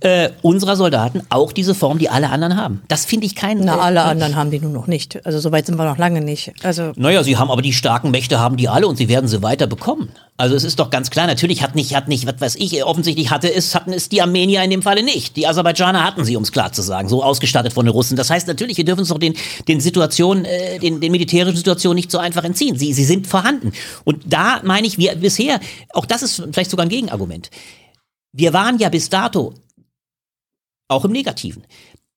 äh, 0.00 0.30
unserer 0.42 0.76
Soldaten 0.76 1.22
auch 1.30 1.52
diese 1.52 1.74
Form, 1.74 1.98
die 1.98 2.08
alle 2.08 2.30
anderen 2.30 2.56
haben. 2.56 2.82
Das 2.88 3.04
finde 3.04 3.26
ich 3.26 3.34
kein. 3.34 3.58
Na, 3.60 3.78
alle 3.78 4.00
äh, 4.00 4.04
anderen 4.04 4.36
haben 4.36 4.50
die 4.50 4.60
nun 4.60 4.72
noch 4.72 4.86
nicht. 4.86 5.24
Also 5.26 5.40
soweit 5.40 5.66
sind 5.66 5.76
wir 5.76 5.84
noch 5.84 5.98
lange 5.98 6.20
nicht. 6.20 6.52
Also 6.62 6.92
naja, 6.94 7.24
sie 7.24 7.36
haben 7.36 7.50
aber 7.50 7.62
die 7.62 7.72
starken 7.72 8.10
Mächte 8.10 8.38
haben 8.38 8.56
die 8.56 8.68
alle 8.68 8.86
und 8.86 8.96
sie 8.98 9.08
werden 9.08 9.28
sie 9.28 9.42
weiter 9.42 9.66
bekommen. 9.66 10.10
Also 10.36 10.54
es 10.54 10.62
ist 10.62 10.78
doch 10.78 10.90
ganz 10.90 11.10
klar, 11.10 11.26
natürlich 11.26 11.62
hat 11.62 11.74
nicht, 11.74 11.96
hat 11.96 12.06
nicht, 12.06 12.26
was 12.26 12.40
weiß 12.40 12.56
ich, 12.56 12.84
offensichtlich 12.84 13.30
hatte 13.30 13.52
es, 13.52 13.74
hatten 13.74 13.92
es 13.92 14.08
die 14.08 14.22
Armenier 14.22 14.62
in 14.62 14.70
dem 14.70 14.82
Falle 14.82 15.02
nicht. 15.02 15.36
Die 15.36 15.46
Aserbaidschaner 15.46 16.04
hatten 16.04 16.24
sie, 16.24 16.36
um 16.36 16.42
es 16.42 16.52
klar 16.52 16.72
zu 16.72 16.82
sagen, 16.82 17.08
so 17.08 17.24
ausgestattet 17.24 17.72
von 17.72 17.86
den 17.86 17.92
Russen. 17.92 18.16
Das 18.16 18.30
heißt 18.30 18.46
natürlich, 18.46 18.76
wir 18.76 18.84
dürfen 18.84 19.00
uns 19.00 19.08
doch 19.08 19.18
den, 19.18 19.34
den 19.66 19.80
Situationen, 19.80 20.44
äh, 20.44 20.78
den, 20.78 21.00
den 21.00 21.10
militärischen 21.10 21.56
Situationen 21.56 21.96
nicht 21.96 22.10
so 22.10 22.18
einfach 22.18 22.44
entziehen. 22.44 22.78
Sie, 22.78 22.92
sie 22.92 23.04
sind 23.04 23.26
vorhanden. 23.26 23.72
Und 24.04 24.22
da 24.26 24.60
meine 24.62 24.86
ich, 24.86 24.98
wir 24.98 25.14
bisher, 25.16 25.60
auch 25.92 26.06
das 26.06 26.22
ist 26.22 26.42
vielleicht 26.52 26.70
sogar 26.70 26.86
ein 26.86 26.90
Gegenargument. 26.90 27.50
Wir 28.32 28.52
waren 28.52 28.78
ja 28.78 28.90
bis 28.90 29.08
dato 29.08 29.54
auch 30.88 31.04
im 31.04 31.12
Negativen 31.12 31.64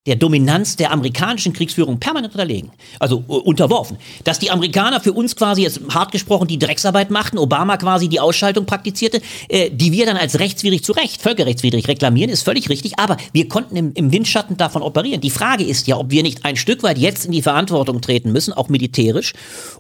der 0.08 0.16
Dominanz 0.16 0.78
der 0.78 0.92
amerikanischen 0.92 1.54
Kriegsführung 1.54 2.00
permanent 2.00 2.34
unterlegen, 2.34 2.72
also 3.00 3.24
uh, 3.28 3.36
unterworfen. 3.36 3.98
Dass 4.24 4.40
die 4.40 4.50
Amerikaner 4.50 5.00
für 5.00 5.14
uns 5.14 5.36
quasi 5.36 5.62
jetzt 5.62 5.80
hart 5.94 6.12
gesprochen 6.12 6.48
die 6.48 6.58
Drecksarbeit 6.58 7.12
machten, 7.12 7.38
Obama 7.38 7.78
quasi 7.78 8.10
die 8.10 8.20
Ausschaltung 8.20 8.66
praktizierte, 8.66 9.22
äh, 9.48 9.70
die 9.70 9.92
wir 9.92 10.08
dann 10.08 10.18
als 10.18 10.40
rechtswidrig 10.40 10.84
zu 10.84 10.94
Recht, 10.94 11.22
völkerrechtswidrig 11.22 11.88
reklamieren, 11.88 12.32
ist 12.32 12.42
völlig 12.42 12.68
richtig, 12.70 12.98
aber 12.98 13.16
wir 13.32 13.48
konnten 13.48 13.76
im, 13.76 13.94
im 13.94 14.12
Windschatten 14.12 14.58
davon 14.58 14.82
operieren. 14.82 15.22
Die 15.22 15.30
Frage 15.30 15.64
ist 15.64 15.86
ja, 15.86 15.98
ob 15.98 16.10
wir 16.10 16.24
nicht 16.24 16.46
ein 16.46 16.56
Stück 16.56 16.82
weit 16.82 16.98
jetzt 16.98 17.26
in 17.26 17.32
die 17.32 17.44
Verantwortung 17.44 18.02
treten 18.02 18.32
müssen, 18.32 18.54
auch 18.54 18.70
militärisch, 18.70 19.34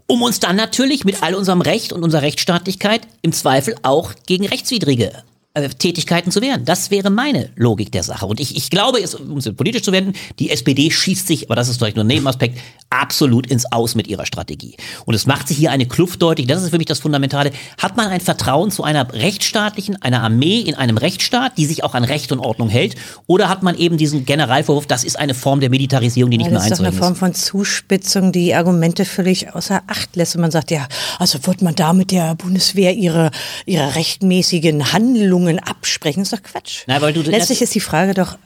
um 0.05 0.21
uns 0.21 0.39
dann 0.39 0.55
natürlich 0.55 1.03
mit 1.03 1.23
all 1.23 1.33
unserem 1.33 1.61
Recht 1.61 1.93
und 1.93 2.03
unserer 2.03 2.21
Rechtsstaatlichkeit 2.21 3.07
im 3.23 3.31
Zweifel 3.31 3.75
auch 3.81 4.13
gegen 4.27 4.45
rechtswidrige 4.45 5.13
äh, 5.53 5.67
Tätigkeiten 5.67 6.31
zu 6.31 6.41
wehren. 6.41 6.63
Das 6.63 6.91
wäre 6.91 7.09
meine 7.09 7.49
Logik 7.57 7.91
der 7.91 8.03
Sache. 8.03 8.25
Und 8.25 8.39
ich, 8.39 8.55
ich 8.55 8.69
glaube, 8.69 9.01
es, 9.01 9.15
um 9.15 9.35
es 9.35 9.53
politisch 9.53 9.81
zu 9.81 9.91
wenden, 9.91 10.13
die 10.39 10.49
SPD 10.49 10.89
schießt 10.89 11.27
sich, 11.27 11.47
aber 11.47 11.55
das 11.55 11.67
ist 11.67 11.77
vielleicht 11.77 11.97
nur 11.97 12.05
ein 12.05 12.07
Nebenaspekt, 12.07 12.57
absolut 12.89 13.47
ins 13.47 13.69
Aus 13.69 13.93
mit 13.93 14.07
ihrer 14.07 14.25
Strategie. 14.25 14.77
Und 15.05 15.13
es 15.13 15.25
macht 15.25 15.49
sich 15.49 15.57
hier 15.57 15.71
eine 15.71 15.85
Kluft 15.85 16.21
deutlich, 16.21 16.47
das 16.47 16.63
ist 16.63 16.69
für 16.69 16.77
mich 16.77 16.87
das 16.87 16.99
Fundamentale. 16.99 17.51
Hat 17.77 17.97
man 17.97 18.07
ein 18.07 18.21
Vertrauen 18.21 18.71
zu 18.71 18.85
einer 18.85 19.13
rechtsstaatlichen, 19.13 20.01
einer 20.01 20.23
Armee 20.23 20.61
in 20.61 20.75
einem 20.75 20.97
Rechtsstaat, 20.97 21.57
die 21.57 21.65
sich 21.65 21.83
auch 21.83 21.95
an 21.95 22.05
Recht 22.05 22.31
und 22.31 22.39
Ordnung 22.39 22.69
hält? 22.69 22.95
Oder 23.27 23.49
hat 23.49 23.61
man 23.61 23.77
eben 23.77 23.97
diesen 23.97 24.23
Generalvorwurf, 24.23 24.87
das 24.87 25.03
ist 25.03 25.19
eine 25.19 25.33
Form 25.33 25.59
der 25.59 25.69
Militarisierung, 25.69 26.31
die 26.31 26.37
nicht 26.37 26.47
ja, 26.47 26.51
mehr 26.53 26.61
einzuhalten 26.61 26.85
ist? 26.85 26.87
Das 26.87 26.95
ist 26.95 27.01
eine 27.01 27.15
Form 27.15 27.15
von 27.17 27.33
Zuspitzung, 27.33 28.31
die 28.31 28.55
Argumente 28.55 29.03
völlig 29.03 29.53
außer 29.53 29.81
Acht 29.87 30.15
lässt. 30.15 30.35
Und 30.35 30.41
man 30.41 30.51
sagt, 30.51 30.71
ja, 30.71 30.87
also 31.19 31.45
wird 31.45 31.61
man 31.61 31.75
da 31.75 31.91
mit 31.91 32.11
der 32.11 32.35
Bundeswehr 32.35 32.95
ihre, 32.95 33.31
ihre 33.65 33.95
rechtmäßigen 33.95 34.93
Handlungen 34.93 35.40
Bedingungen 35.41 35.59
absprechen, 35.59 36.23
ist 36.23 36.33
doch 36.33 36.43
Quatsch. 36.43 36.83
Na, 36.87 37.01
weil 37.01 37.13
du, 37.13 37.21
Letztlich 37.21 37.61
ist 37.61 37.73
die 37.75 37.79
Frage 37.79 38.13
doch, 38.13 38.37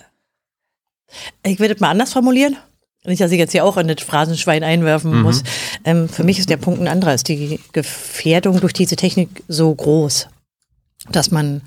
ich 1.43 1.59
würde 1.59 1.73
es 1.73 1.79
mal 1.79 1.89
anders 1.89 2.13
formulieren. 2.13 2.57
Nicht, 3.05 3.21
dass 3.21 3.31
ich 3.31 3.37
jetzt 3.37 3.51
hier 3.51 3.63
auch 3.63 3.77
in 3.77 3.87
das 3.87 4.03
Phrasenschwein 4.03 4.63
einwerfen 4.63 5.21
muss. 5.21 5.43
Ähm, 5.83 6.09
für 6.09 6.23
mich 6.23 6.39
ist 6.39 6.49
der 6.49 6.57
Punkt 6.57 6.81
ein 6.81 6.87
anderer. 6.87 7.13
Ist 7.13 7.27
die 7.27 7.59
Gefährdung 7.71 8.59
durch 8.59 8.73
diese 8.73 8.95
Technik 8.95 9.43
so 9.47 9.73
groß, 9.73 10.27
dass 11.11 11.29
man 11.29 11.61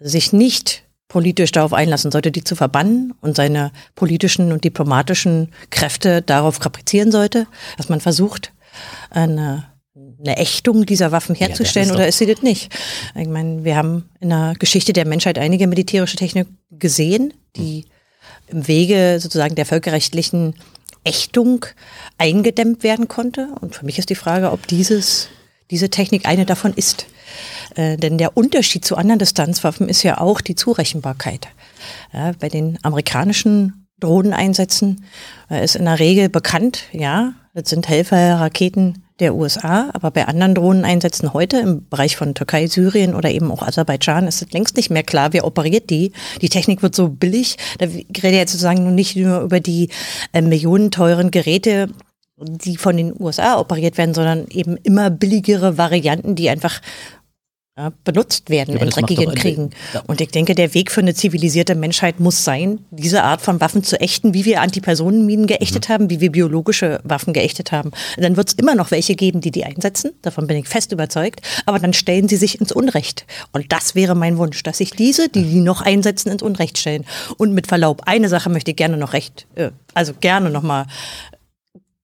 sich 0.00 0.32
nicht 0.32 0.82
politisch 1.06 1.52
darauf 1.52 1.72
einlassen 1.72 2.10
sollte, 2.10 2.32
die 2.32 2.42
zu 2.42 2.56
verbannen 2.56 3.14
und 3.20 3.36
seine 3.36 3.70
politischen 3.94 4.50
und 4.50 4.64
diplomatischen 4.64 5.52
Kräfte 5.70 6.20
darauf 6.20 6.58
kaprizieren 6.58 7.12
sollte, 7.12 7.46
dass 7.76 7.88
man 7.88 8.00
versucht, 8.00 8.52
eine, 9.10 9.64
eine 10.22 10.36
Ächtung 10.36 10.86
dieser 10.86 11.12
Waffen 11.12 11.34
herzustellen 11.34 11.88
ist 11.88 11.94
oder 11.94 12.06
ist 12.06 12.18
sie 12.18 12.26
das 12.26 12.42
nicht? 12.42 12.72
Ich 13.14 13.28
meine, 13.28 13.64
wir 13.64 13.76
haben 13.76 14.08
in 14.20 14.30
der 14.30 14.54
Geschichte 14.58 14.92
der 14.92 15.06
Menschheit 15.06 15.38
einige 15.38 15.66
militärische 15.66 16.16
Technik 16.16 16.46
gesehen, 16.70 17.34
die 17.56 17.86
im 18.46 18.68
Wege 18.68 19.18
sozusagen 19.20 19.54
der 19.54 19.66
völkerrechtlichen 19.66 20.54
Ächtung 21.04 21.66
eingedämmt 22.18 22.82
werden 22.82 23.08
konnte. 23.08 23.48
Und 23.60 23.74
für 23.74 23.84
mich 23.84 23.98
ist 23.98 24.10
die 24.10 24.14
Frage, 24.14 24.52
ob 24.52 24.66
dieses, 24.66 25.28
diese 25.70 25.90
Technik 25.90 26.26
eine 26.26 26.46
davon 26.46 26.72
ist. 26.74 27.06
Äh, 27.74 27.96
denn 27.96 28.18
der 28.18 28.36
Unterschied 28.36 28.84
zu 28.84 28.96
anderen 28.96 29.18
Distanzwaffen 29.18 29.88
ist 29.88 30.02
ja 30.02 30.20
auch 30.20 30.40
die 30.40 30.54
Zurechenbarkeit. 30.54 31.48
Ja, 32.12 32.32
bei 32.38 32.48
den 32.48 32.78
amerikanischen 32.82 33.81
Drohneneinsätzen 34.02 35.04
äh, 35.50 35.64
ist 35.64 35.76
in 35.76 35.84
der 35.84 35.98
Regel 35.98 36.28
bekannt, 36.28 36.84
ja, 36.92 37.34
das 37.54 37.70
sind 37.70 37.88
Helferraketen 37.88 39.02
der 39.20 39.34
USA, 39.34 39.90
aber 39.92 40.10
bei 40.10 40.26
anderen 40.26 40.54
Drohneneinsätzen 40.54 41.32
heute 41.32 41.58
im 41.58 41.88
Bereich 41.88 42.16
von 42.16 42.34
Türkei, 42.34 42.66
Syrien 42.66 43.14
oder 43.14 43.30
eben 43.30 43.52
auch 43.52 43.62
Aserbaidschan 43.62 44.26
ist 44.26 44.42
es 44.42 44.52
längst 44.52 44.76
nicht 44.76 44.90
mehr 44.90 45.02
klar, 45.02 45.32
wer 45.32 45.46
operiert 45.46 45.90
die. 45.90 46.12
Die 46.40 46.48
Technik 46.48 46.82
wird 46.82 46.94
so 46.94 47.08
billig. 47.08 47.56
Da 47.78 47.86
ich 47.86 48.06
rede 48.22 48.36
jetzt 48.36 48.52
sozusagen 48.52 48.94
nicht 48.94 49.16
nur 49.16 49.40
über 49.42 49.60
die 49.60 49.90
äh, 50.32 50.42
millionenteuren 50.42 51.30
Geräte, 51.30 51.88
die 52.36 52.76
von 52.76 52.96
den 52.96 53.14
USA 53.18 53.60
operiert 53.60 53.98
werden, 53.98 54.14
sondern 54.14 54.46
eben 54.48 54.76
immer 54.78 55.10
billigere 55.10 55.78
Varianten, 55.78 56.34
die 56.34 56.50
einfach 56.50 56.80
benutzt 58.04 58.50
werden 58.50 58.74
aber 58.74 58.84
in 58.84 58.90
dreckigen 58.90 59.34
Kriegen. 59.34 59.70
Ja. 59.94 60.02
Und 60.06 60.20
ich 60.20 60.28
denke, 60.28 60.54
der 60.54 60.74
Weg 60.74 60.90
für 60.90 61.00
eine 61.00 61.14
zivilisierte 61.14 61.74
Menschheit 61.74 62.20
muss 62.20 62.44
sein, 62.44 62.80
diese 62.90 63.22
Art 63.22 63.40
von 63.40 63.62
Waffen 63.62 63.82
zu 63.82 63.98
ächten, 63.98 64.34
wie 64.34 64.44
wir 64.44 64.60
Antipersonenminen 64.60 65.46
geächtet 65.46 65.88
Mhm. 65.88 65.92
haben, 65.92 66.10
wie 66.10 66.20
wir 66.20 66.30
biologische 66.30 67.00
Waffen 67.02 67.32
geächtet 67.32 67.72
haben. 67.72 67.90
Dann 68.18 68.36
wird 68.36 68.48
es 68.48 68.54
immer 68.54 68.74
noch 68.74 68.90
welche 68.90 69.14
geben, 69.14 69.40
die 69.40 69.50
die 69.50 69.64
einsetzen. 69.64 70.10
Davon 70.20 70.46
bin 70.46 70.58
ich 70.58 70.68
fest 70.68 70.92
überzeugt. 70.92 71.40
Aber 71.64 71.78
dann 71.78 71.94
stellen 71.94 72.28
sie 72.28 72.36
sich 72.36 72.60
ins 72.60 72.72
Unrecht. 72.72 73.24
Und 73.52 73.72
das 73.72 73.94
wäre 73.94 74.14
mein 74.14 74.36
Wunsch, 74.36 74.62
dass 74.62 74.76
sich 74.78 74.90
diese, 74.90 75.30
die 75.30 75.44
die 75.44 75.60
noch 75.60 75.80
einsetzen, 75.80 76.30
ins 76.30 76.42
Unrecht 76.42 76.76
stellen. 76.76 77.06
Und 77.38 77.54
mit 77.54 77.68
Verlaub, 77.68 78.02
eine 78.04 78.28
Sache 78.28 78.50
möchte 78.50 78.72
ich 78.72 78.76
gerne 78.76 78.98
noch 78.98 79.14
recht, 79.14 79.46
äh, 79.54 79.70
also 79.94 80.12
gerne 80.20 80.50
noch 80.50 80.62
mal 80.62 80.86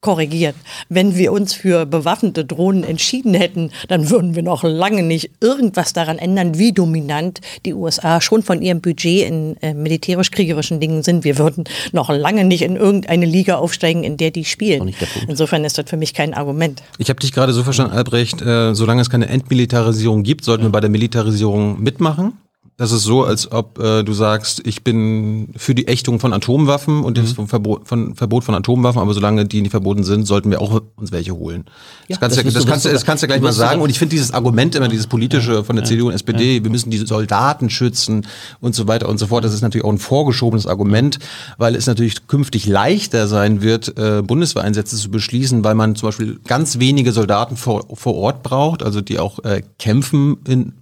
korrigieren. 0.01 0.55
Wenn 0.89 1.17
wir 1.17 1.33
uns 1.33 1.55
für 1.55 1.85
bewaffnete 1.85 2.45
Drohnen 2.45 2.85
entschieden 2.85 3.35
hätten, 3.35 3.73
dann 3.89 4.11
würden 4.11 4.37
wir 4.37 4.45
noch 4.45 4.63
lange 4.63 5.03
nicht 5.03 5.31
irgendwas 5.41 5.93
daran 5.93 6.19
ändern, 6.19 6.57
wie 6.57 6.73
dominant 6.73 7.41
die 7.67 7.75
USA 7.75 8.21
schon 8.21 8.45
von 8.45 8.63
ihrem 8.63 8.81
Budget 8.81 9.27
in 9.27 9.57
äh, 9.61 9.75
militärisch-kriegerischen 9.75 10.79
Dingen 10.79 11.03
sind. 11.03 11.25
Wir 11.25 11.37
würden 11.37 11.65
noch 11.91 12.11
lange 12.11 12.45
nicht 12.45 12.63
in 12.63 12.77
irgendeine 12.77 13.27
Liga 13.27 13.57
aufsteigen, 13.57 14.05
in 14.05 14.17
der 14.17 14.31
die 14.31 14.45
spielen. 14.45 14.85
nicht 14.85 15.01
der 15.01 15.07
Punkt. 15.07 15.29
Insofern 15.31 15.65
ist 15.65 15.79
das 15.79 15.91
für 15.91 15.97
mich 15.97 16.15
kein 16.15 16.33
Argument. 16.33 16.81
Ich 16.99 17.11
habe 17.11 17.19
dich 17.19 17.33
gerade 17.33 17.53
so 17.53 17.65
verstanden, 17.65 17.97
Albrecht, 17.97 18.41
äh, 18.41 18.75
solange 18.75 19.03
es 19.03 19.11
keine 19.11 19.29
Entmilitarisierung 19.29 20.23
gibt, 20.23 20.45
sollten 20.45 20.63
wir 20.63 20.71
bei 20.71 20.81
der 20.81 20.91
Militarisierung 20.91 21.83
mitmachen. 21.83 22.35
Das 22.79 22.93
ist 22.93 23.03
so, 23.03 23.25
als 23.25 23.51
ob 23.51 23.81
äh, 23.81 24.05
du 24.05 24.13
sagst, 24.13 24.65
ich 24.65 24.85
bin 24.85 25.49
für 25.57 25.75
die 25.75 25.89
Ächtung 25.89 26.21
von 26.21 26.33
Atomwaffen 26.33 27.03
und 27.03 27.19
das 27.19 27.33
vom 27.33 27.49
Verbot 27.49 27.89
von, 27.89 28.15
Verbot 28.15 28.45
von 28.45 28.55
Atomwaffen, 28.55 29.03
aber 29.03 29.13
solange 29.15 29.47
die 29.47 29.63
nicht 29.63 29.73
verboten 29.73 30.05
sind, 30.05 30.29
sollten 30.29 30.49
wir 30.53 30.63
auch 30.63 30.81
uns 30.95 31.11
welche 31.11 31.35
holen. 31.35 31.65
das, 32.09 32.21
kannst 32.21 32.37
das 32.37 32.45
du, 32.45 32.47
wirst 32.47 32.57
das, 32.57 32.67
kannst 32.67 32.87
das 32.87 33.05
kannst 33.05 33.25
du 33.25 33.27
gleich 33.27 33.41
du 33.41 33.47
mal 33.47 33.53
sagen. 33.53 33.81
Und 33.81 33.91
ich 33.91 33.99
finde 33.99 34.11
dieses 34.15 34.33
Argument 34.33 34.77
immer, 34.77 34.87
dieses 34.87 35.09
politische 35.09 35.65
von 35.65 35.75
der 35.75 35.85
CDU 35.85 36.07
und 36.07 36.13
SPD, 36.15 36.63
wir 36.63 36.71
müssen 36.71 36.91
die 36.91 36.99
Soldaten 36.99 37.69
schützen 37.69 38.29
und 38.61 38.77
so 38.77 38.87
weiter 38.87 39.09
und 39.09 39.19
so 39.19 39.27
fort, 39.27 39.43
das 39.43 39.55
ist 39.55 39.63
natürlich 39.63 39.85
auch 39.85 39.93
ein 39.93 39.99
vorgeschobenes 39.99 40.69
Argument, 40.69 41.19
weil 41.57 41.75
es 41.75 41.89
natürlich 41.89 42.29
künftig 42.29 42.67
leichter 42.67 43.27
sein 43.27 43.61
wird, 43.61 43.99
äh, 43.99 44.23
Bundeswehreinsätze 44.23 44.97
zu 44.97 45.11
beschließen, 45.11 45.65
weil 45.65 45.75
man 45.75 45.97
zum 45.97 46.11
Beispiel 46.11 46.39
ganz 46.47 46.79
wenige 46.79 47.11
Soldaten 47.11 47.57
vor, 47.57 47.87
vor 47.95 48.15
Ort 48.15 48.45
braucht, 48.45 48.85
also 48.85 49.01
die 49.01 49.19
auch 49.19 49.41
äh, 49.41 49.63
kämpfen 49.81 50.37
in 50.47 50.75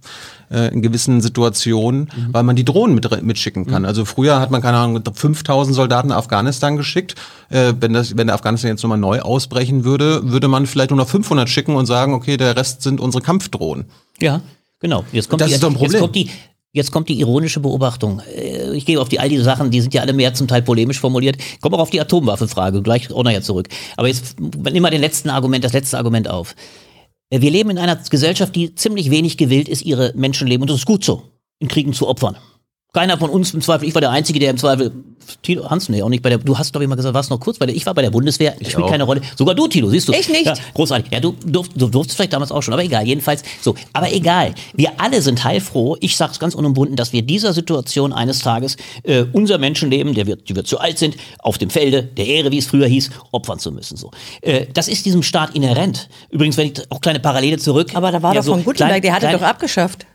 äh, 0.51 0.73
in 0.73 0.81
gewissen 0.81 1.21
Situationen, 1.21 2.09
weil 2.31 2.43
man 2.43 2.55
die 2.55 2.65
Drohnen 2.65 2.95
mit, 2.95 3.23
mitschicken 3.23 3.65
kann. 3.65 3.85
Also 3.85 4.05
früher 4.05 4.39
hat 4.39 4.51
man, 4.51 4.61
keine 4.61 4.77
Ahnung, 4.77 5.01
5000 5.13 5.75
Soldaten 5.75 6.09
nach 6.09 6.17
Afghanistan 6.17 6.77
geschickt. 6.77 7.15
Äh, 7.49 7.73
wenn, 7.79 7.93
das, 7.93 8.15
wenn 8.17 8.27
der 8.27 8.35
Afghanistan 8.35 8.71
jetzt 8.71 8.83
nochmal 8.83 8.97
neu 8.97 9.19
ausbrechen 9.21 9.83
würde, 9.83 10.21
würde 10.31 10.47
man 10.47 10.65
vielleicht 10.65 10.91
nur 10.91 10.97
noch 10.97 11.09
500 11.09 11.49
schicken 11.49 11.75
und 11.75 11.85
sagen, 11.85 12.13
okay, 12.13 12.37
der 12.37 12.55
Rest 12.55 12.81
sind 12.81 12.99
unsere 12.99 13.23
Kampfdrohnen. 13.23 13.85
Ja, 14.21 14.41
genau. 14.79 15.03
Jetzt 15.11 15.29
kommt 15.29 15.41
Das 15.41 15.49
die, 15.49 15.55
ist 15.55 15.63
doch 15.63 15.69
ein 15.69 15.73
Jetzt 15.73 15.81
Problem. 15.81 16.01
kommt 16.01 16.15
die, 16.15 16.29
jetzt 16.73 16.91
kommt 16.91 17.09
die 17.09 17.19
ironische 17.19 17.59
Beobachtung. 17.59 18.21
Äh, 18.35 18.75
Ich 18.75 18.85
gehe 18.85 18.99
auf 19.01 19.09
die 19.09 19.19
all 19.19 19.29
diese 19.29 19.43
Sachen, 19.43 19.71
die 19.71 19.81
sind 19.81 19.93
ja 19.93 20.01
alle 20.01 20.13
mehr 20.13 20.33
zum 20.33 20.47
Teil 20.47 20.61
polemisch 20.61 20.99
formuliert. 20.99 21.37
Ich 21.37 21.61
komme 21.61 21.75
auch 21.77 21.81
auf 21.81 21.89
die 21.89 21.99
Atomwaffenfrage 22.01 22.81
gleich 22.81 23.11
auch 23.11 23.23
nachher 23.23 23.41
zurück. 23.41 23.67
Aber 23.97 24.07
jetzt 24.07 24.39
nimm 24.39 24.81
mal 24.81 24.91
den 24.91 25.01
letzten 25.01 25.29
Argument, 25.29 25.63
das 25.63 25.73
letzte 25.73 25.97
Argument 25.97 26.29
auf. 26.29 26.55
Äh, 27.29 27.41
Wir 27.41 27.51
leben 27.51 27.69
in 27.69 27.77
einer 27.77 27.95
Gesellschaft, 27.95 28.55
die 28.55 28.75
ziemlich 28.75 29.09
wenig 29.11 29.37
gewillt 29.37 29.69
ist, 29.69 29.81
ihre 29.83 30.13
Menschenleben, 30.15 30.63
und 30.63 30.69
das 30.69 30.79
ist 30.79 30.85
gut 30.85 31.03
so, 31.03 31.23
in 31.59 31.67
Kriegen 31.67 31.93
zu 31.93 32.07
opfern. 32.07 32.37
Keiner 32.97 33.19
von 33.19 33.29
uns 33.29 33.53
im 33.53 33.61
Zweifel, 33.61 33.87
ich 33.87 33.93
war 33.93 34.01
der 34.01 34.09
Einzige, 34.09 34.39
der 34.39 34.49
im 34.49 34.57
Zweifel, 34.57 34.91
Tilo, 35.43 35.69
Hans, 35.69 35.87
nee, 35.87 36.01
auch 36.01 36.09
nicht 36.09 36.23
bei 36.23 36.29
der, 36.29 36.39
du 36.39 36.57
hast 36.57 36.71
glaube 36.71 36.83
ich 36.85 36.89
mal 36.89 36.95
gesagt, 36.95 37.13
warst 37.13 37.29
noch 37.29 37.39
kurz 37.39 37.59
bei 37.59 37.67
der, 37.67 37.75
ich 37.75 37.85
war 37.85 37.93
bei 37.93 38.01
der 38.01 38.09
Bundeswehr, 38.09 38.55
spielt 38.55 38.77
auch. 38.77 38.89
keine 38.89 39.03
Rolle. 39.03 39.21
Sogar 39.35 39.53
du, 39.53 39.67
Tilo, 39.67 39.87
siehst 39.89 40.07
du. 40.07 40.13
Ich 40.13 40.27
nicht. 40.29 40.47
Ja, 40.47 40.55
großartig. 40.73 41.11
Ja, 41.11 41.19
du, 41.19 41.35
durft, 41.45 41.73
du 41.79 41.87
durftest 41.89 42.15
vielleicht 42.15 42.33
damals 42.33 42.51
auch 42.51 42.63
schon, 42.63 42.73
aber 42.73 42.83
egal, 42.83 43.05
jedenfalls 43.05 43.43
so. 43.61 43.75
Aber 43.93 44.11
egal, 44.11 44.55
wir 44.73 44.99
alle 44.99 45.21
sind 45.21 45.43
heilfroh, 45.43 45.95
ich 45.99 46.17
sag's 46.17 46.39
ganz 46.39 46.55
unumwunden, 46.55 46.95
dass 46.95 47.13
wir 47.13 47.21
dieser 47.21 47.53
Situation 47.53 48.13
eines 48.13 48.39
Tages 48.39 48.77
äh, 49.03 49.25
unser 49.31 49.59
Menschenleben, 49.59 50.15
der 50.15 50.25
wir, 50.25 50.35
die 50.37 50.55
wir 50.55 50.63
zu 50.63 50.79
alt 50.79 50.97
sind, 50.97 51.17
auf 51.37 51.59
dem 51.59 51.69
Felde 51.69 52.01
der 52.01 52.25
Ehre, 52.25 52.51
wie 52.51 52.57
es 52.57 52.65
früher 52.65 52.87
hieß, 52.87 53.11
opfern 53.31 53.59
zu 53.59 53.71
müssen. 53.71 53.95
So, 53.97 54.09
äh, 54.41 54.65
Das 54.73 54.87
ist 54.87 55.05
diesem 55.05 55.21
Staat 55.21 55.53
inhärent. 55.55 56.09
Übrigens, 56.31 56.57
wenn 56.57 56.71
ich 56.71 56.81
auch 56.91 56.99
kleine 57.01 57.19
Parallele 57.19 57.59
zurück. 57.59 57.91
Aber 57.93 58.11
da 58.11 58.23
war 58.23 58.33
ja, 58.33 58.39
doch 58.39 58.45
so 58.47 58.51
von 58.53 58.63
Gutenberg, 58.63 58.89
klein- 58.89 59.01
der 59.03 59.13
hatte 59.13 59.27
klein- 59.27 59.39
doch 59.39 59.45
abgeschafft. 59.45 60.07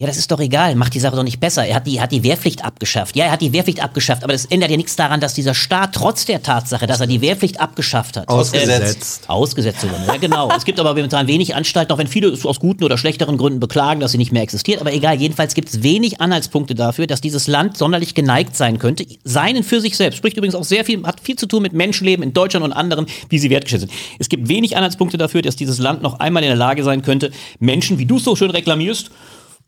Ja, 0.00 0.06
das 0.06 0.16
ist 0.16 0.30
doch 0.30 0.40
egal. 0.40 0.76
Macht 0.76 0.94
die 0.94 0.98
Sache 0.98 1.14
doch 1.14 1.22
nicht 1.22 1.40
besser. 1.40 1.66
Er 1.66 1.76
hat 1.76 1.86
die, 1.86 2.00
hat 2.00 2.10
die 2.10 2.22
Wehrpflicht 2.22 2.64
abgeschafft. 2.64 3.16
Ja, 3.16 3.26
er 3.26 3.32
hat 3.32 3.42
die 3.42 3.52
Wehrpflicht 3.52 3.82
abgeschafft, 3.82 4.24
aber 4.24 4.32
das 4.32 4.46
ändert 4.46 4.70
ja 4.70 4.78
nichts 4.78 4.96
daran, 4.96 5.20
dass 5.20 5.34
dieser 5.34 5.52
Staat 5.52 5.94
trotz 5.94 6.24
der 6.24 6.42
Tatsache, 6.42 6.86
dass 6.86 7.00
er 7.00 7.06
die 7.06 7.20
Wehrpflicht 7.20 7.60
abgeschafft 7.60 8.16
hat. 8.16 8.26
Ausgesetzt. 8.26 9.24
Äh, 9.24 9.30
ausgesetzt 9.30 9.82
sogar. 9.82 10.06
Ja, 10.06 10.16
genau. 10.16 10.50
es 10.56 10.64
gibt 10.64 10.80
aber 10.80 10.94
momentan 10.94 11.26
wenig 11.26 11.54
Anstalten, 11.54 11.92
auch 11.92 11.98
wenn 11.98 12.06
viele 12.06 12.28
es 12.28 12.46
aus 12.46 12.60
guten 12.60 12.82
oder 12.82 12.96
schlechteren 12.96 13.36
Gründen 13.36 13.60
beklagen, 13.60 14.00
dass 14.00 14.12
sie 14.12 14.16
nicht 14.16 14.32
mehr 14.32 14.40
existiert. 14.40 14.80
Aber 14.80 14.90
egal, 14.90 15.20
jedenfalls 15.20 15.52
gibt 15.52 15.68
es 15.68 15.82
wenig 15.82 16.18
Anhaltspunkte 16.18 16.74
dafür, 16.74 17.06
dass 17.06 17.20
dieses 17.20 17.46
Land 17.46 17.76
sonderlich 17.76 18.14
geneigt 18.14 18.56
sein 18.56 18.78
könnte. 18.78 19.04
Seinen 19.24 19.64
für 19.64 19.82
sich 19.82 19.98
selbst. 19.98 20.16
Spricht 20.16 20.38
übrigens 20.38 20.54
auch 20.54 20.64
sehr 20.64 20.86
viel, 20.86 21.02
hat 21.02 21.20
viel 21.20 21.36
zu 21.36 21.44
tun 21.44 21.60
mit 21.60 21.74
Menschenleben 21.74 22.22
in 22.22 22.32
Deutschland 22.32 22.64
und 22.64 22.72
anderen, 22.72 23.04
wie 23.28 23.38
sie 23.38 23.50
wertgeschätzt 23.50 23.82
sind. 23.82 23.92
Es 24.18 24.30
gibt 24.30 24.48
wenig 24.48 24.78
Anhaltspunkte 24.78 25.18
dafür, 25.18 25.42
dass 25.42 25.56
dieses 25.56 25.78
Land 25.78 26.00
noch 26.00 26.20
einmal 26.20 26.42
in 26.42 26.48
der 26.48 26.56
Lage 26.56 26.84
sein 26.84 27.02
könnte, 27.02 27.32
Menschen, 27.58 27.98
wie 27.98 28.06
du 28.06 28.16
es 28.16 28.24
so 28.24 28.34
schön 28.34 28.50
reklamierst, 28.50 29.10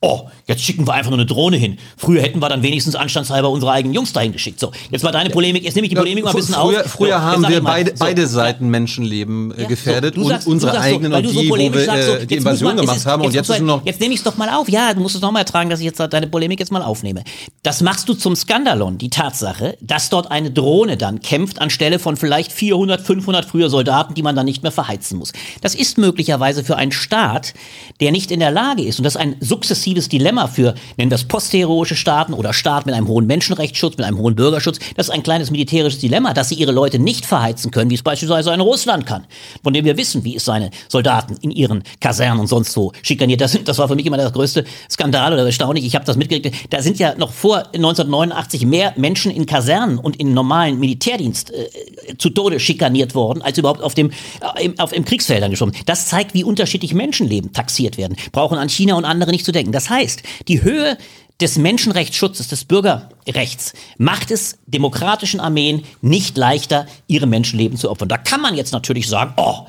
Oh, 0.04 0.22
jetzt 0.48 0.64
schicken 0.64 0.84
wir 0.84 0.94
einfach 0.94 1.10
nur 1.12 1.18
eine 1.20 1.26
Drohne 1.26 1.56
hin. 1.56 1.78
Früher 1.96 2.22
hätten 2.22 2.40
wir 2.42 2.48
dann 2.48 2.64
wenigstens 2.64 2.96
anstandshalber 2.96 3.48
unsere 3.48 3.70
eigenen 3.70 3.94
Jungs 3.94 4.12
dahin 4.12 4.32
geschickt. 4.32 4.58
So, 4.58 4.72
jetzt 4.90 5.04
war 5.04 5.12
deine 5.12 5.30
Polemik, 5.30 5.62
jetzt 5.62 5.76
nehme 5.76 5.86
ich 5.86 5.90
die 5.90 5.96
Polemik 5.96 6.24
mal 6.24 6.30
ein 6.30 6.36
bisschen 6.36 6.56
früher, 6.56 6.80
auf. 6.84 6.90
früher 6.90 7.06
so, 7.08 7.12
jetzt 7.14 7.22
haben 7.22 7.48
wir 7.48 7.62
mal, 7.62 7.70
beide, 7.70 7.90
so, 7.92 7.96
beide 8.04 8.22
ja. 8.22 8.26
Seiten 8.28 8.68
Menschenleben 8.68 9.52
äh, 9.56 9.62
Ja, 9.62 9.68
gefährdet 9.68 10.16
so, 10.16 10.20
du 10.22 10.26
und 10.26 10.30
sagst- 10.32 10.48
unsere 10.48 10.72
sagst 10.72 10.84
eigenen 10.88 11.12
und 11.12 11.22
die, 11.30 11.48
wo 11.48 11.54
wir 11.56 11.84
sagst, 11.84 12.08
die 12.08 12.12
jetzt 12.22 12.32
Invasion 12.32 12.66
man- 12.70 12.76
gemacht 12.78 12.96
ist- 12.96 13.06
haben. 13.06 13.22
Und 13.24 13.32
jetzt 13.32 13.48
ist 13.48 13.58
nur 13.60 13.66
man- 13.68 13.78
noch 13.78 13.86
Jetzt 13.86 14.00
nehme 14.00 14.12
ich 14.12 14.18
es 14.18 14.24
doch 14.24 14.36
mal 14.36 14.48
auf. 14.48 14.68
Ja, 14.68 14.92
du 14.92 15.00
musst 15.00 15.14
es 15.14 15.20
noch 15.22 15.30
mal 15.30 15.38
ertragen, 15.38 15.70
dass 15.70 15.78
ich 15.78 15.86
jetzt 15.86 16.00
deine 16.00 16.26
Polemik 16.26 16.58
jetzt 16.58 16.72
mal 16.72 16.82
aufnehme. 16.82 17.22
Das 17.62 17.80
machst 17.80 18.08
du 18.08 18.14
zum 18.14 18.34
Skandalon, 18.34 18.98
die 18.98 19.08
Tatsache, 19.08 19.78
dass 19.80 20.08
dort 20.08 20.32
eine 20.32 20.50
Drohne 20.50 20.96
dann 20.96 21.20
kämpft 21.20 21.60
anstelle 21.60 22.00
von 22.00 22.16
vielleicht 22.16 22.50
400, 22.50 23.00
500 23.02 23.44
früher 23.44 23.70
Soldaten, 23.70 24.14
die 24.14 24.22
man 24.24 24.34
dann 24.34 24.46
nicht 24.46 24.64
mehr 24.64 24.72
verheizen 24.72 25.16
muss. 25.18 25.32
Das 25.60 25.76
ist 25.76 25.96
möglicherweise 25.96 26.64
für 26.64 26.74
einen 26.74 26.90
Staat, 26.90 27.54
der 28.00 28.10
nicht 28.10 28.32
in 28.32 28.40
der 28.40 28.50
Lage 28.50 28.82
ist, 28.82 28.98
und 28.98 29.04
das 29.04 29.14
ist 29.14 29.20
ein 29.20 29.36
sukzessives 29.38 29.91
Dilemma 29.94 30.46
für, 30.46 30.74
nennen 30.96 31.10
wir 31.10 31.16
es 31.16 31.24
postheroische 31.24 31.96
Staaten 31.96 32.34
oder 32.34 32.52
Staaten 32.52 32.88
mit 32.88 32.96
einem 32.96 33.08
hohen 33.08 33.26
Menschenrechtsschutz, 33.26 33.96
mit 33.96 34.06
einem 34.06 34.18
hohen 34.18 34.34
Bürgerschutz, 34.34 34.78
das 34.96 35.08
ist 35.08 35.14
ein 35.14 35.22
kleines 35.22 35.50
militärisches 35.50 36.00
Dilemma, 36.00 36.32
dass 36.34 36.48
sie 36.48 36.54
ihre 36.54 36.72
Leute 36.72 36.98
nicht 36.98 37.26
verheizen 37.26 37.70
können, 37.70 37.90
wie 37.90 37.94
es 37.94 38.02
beispielsweise 38.02 38.52
ein 38.52 38.60
Russland 38.60 39.06
kann, 39.06 39.26
von 39.62 39.72
dem 39.72 39.84
wir 39.84 39.96
wissen, 39.96 40.24
wie 40.24 40.36
es 40.36 40.44
seine 40.44 40.70
Soldaten 40.88 41.36
in 41.40 41.50
ihren 41.50 41.82
Kasernen 42.00 42.40
und 42.40 42.46
sonst 42.46 42.76
wo 42.76 42.92
schikaniert. 43.02 43.40
Das, 43.40 43.58
das 43.64 43.78
war 43.78 43.88
für 43.88 43.94
mich 43.94 44.06
immer 44.06 44.16
der 44.16 44.30
größte 44.30 44.64
Skandal 44.90 45.32
oder 45.32 45.44
erstaunlich. 45.44 45.84
Ich 45.84 45.94
habe 45.94 46.04
das 46.04 46.16
mitgekriegt. 46.16 46.56
Da 46.70 46.82
sind 46.82 46.98
ja 46.98 47.14
noch 47.16 47.32
vor 47.32 47.58
1989 47.74 48.66
mehr 48.66 48.94
Menschen 48.96 49.30
in 49.30 49.46
Kasernen 49.46 49.98
und 49.98 50.16
in 50.16 50.34
normalen 50.34 50.78
Militärdienst 50.78 51.52
äh, 51.52 52.16
zu 52.18 52.30
Tode 52.30 52.60
schikaniert 52.60 53.14
worden, 53.14 53.42
als 53.42 53.58
überhaupt 53.58 53.82
auf 53.82 53.94
dem 53.94 54.10
äh, 54.10 54.64
im, 54.64 54.78
auf, 54.78 54.92
Kriegsfeldern 55.12 55.50
geschoben. 55.50 55.74
Das 55.86 56.06
zeigt, 56.06 56.34
wie 56.34 56.44
unterschiedlich 56.44 56.94
Menschenleben 56.94 57.52
taxiert 57.52 57.98
werden. 57.98 58.16
Brauchen 58.32 58.58
an 58.58 58.68
China 58.68 58.94
und 58.94 59.04
andere 59.04 59.30
nicht 59.30 59.44
zu 59.44 59.52
denken. 59.52 59.72
Das 59.72 59.81
heißt, 59.90 60.22
die 60.48 60.62
Höhe 60.62 60.96
des 61.40 61.58
Menschenrechtsschutzes, 61.58 62.48
des 62.48 62.64
Bürgerrechts, 62.64 63.72
macht 63.98 64.30
es 64.30 64.58
demokratischen 64.66 65.40
Armeen 65.40 65.84
nicht 66.00 66.36
leichter, 66.36 66.86
ihre 67.08 67.26
Menschenleben 67.26 67.76
zu 67.76 67.90
opfern. 67.90 68.08
Da 68.08 68.18
kann 68.18 68.40
man 68.40 68.54
jetzt 68.54 68.72
natürlich 68.72 69.08
sagen, 69.08 69.34
oh, 69.36 69.66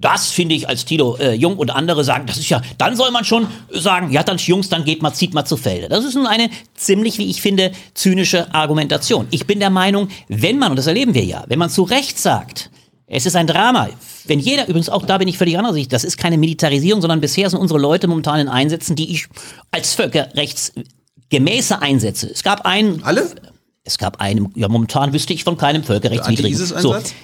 das 0.00 0.30
finde 0.30 0.54
ich 0.54 0.68
als 0.68 0.84
Tilo 0.84 1.16
äh, 1.16 1.34
Jung 1.34 1.56
und 1.56 1.70
andere 1.70 2.04
sagen, 2.04 2.26
das 2.26 2.38
ist 2.38 2.48
ja, 2.48 2.62
dann 2.78 2.94
soll 2.94 3.10
man 3.10 3.24
schon 3.24 3.48
sagen, 3.70 4.12
ja, 4.12 4.22
dann 4.22 4.38
Jungs, 4.38 4.68
dann 4.68 4.84
geht 4.84 5.02
mal, 5.02 5.12
zieht 5.12 5.34
mal 5.34 5.44
zu 5.44 5.56
Felde. 5.56 5.88
Das 5.88 6.04
ist 6.04 6.14
nun 6.14 6.26
eine 6.26 6.50
ziemlich, 6.74 7.18
wie 7.18 7.28
ich 7.28 7.42
finde, 7.42 7.72
zynische 7.94 8.54
Argumentation. 8.54 9.26
Ich 9.32 9.46
bin 9.46 9.58
der 9.58 9.70
Meinung, 9.70 10.08
wenn 10.28 10.58
man, 10.58 10.70
und 10.70 10.76
das 10.76 10.86
erleben 10.86 11.14
wir 11.14 11.24
ja, 11.24 11.44
wenn 11.48 11.58
man 11.58 11.70
zu 11.70 11.82
Recht 11.82 12.18
sagt, 12.18 12.70
es 13.08 13.26
ist 13.26 13.36
ein 13.36 13.46
Drama. 13.46 13.88
Wenn 14.26 14.38
jeder, 14.38 14.68
übrigens 14.68 14.88
auch 14.88 15.06
da 15.06 15.18
bin 15.18 15.28
ich 15.28 15.38
völlig 15.38 15.56
anderer 15.56 15.74
Sicht, 15.74 15.92
das 15.92 16.04
ist 16.04 16.18
keine 16.18 16.36
Militarisierung, 16.36 17.00
sondern 17.00 17.20
bisher 17.20 17.48
sind 17.48 17.58
unsere 17.58 17.80
Leute 17.80 18.06
momentan 18.06 18.40
in 18.40 18.48
Einsätzen, 18.48 18.96
die 18.96 19.10
ich 19.10 19.28
als 19.70 19.94
völkerrechtsgemäße 19.94 21.80
Einsätze. 21.80 22.30
Es 22.30 22.42
gab 22.42 22.66
einen. 22.66 23.02
Alle? 23.02 23.30
Es 23.84 23.96
gab 23.96 24.20
einen, 24.20 24.52
ja, 24.54 24.68
momentan 24.68 25.14
wüsste 25.14 25.32
ich 25.32 25.44
von 25.44 25.56
keinem 25.56 25.82
völkerrechtswidrigen. 25.82 26.58
So. 26.58 26.74
Anti-ISIS-Einsatz? 26.74 27.14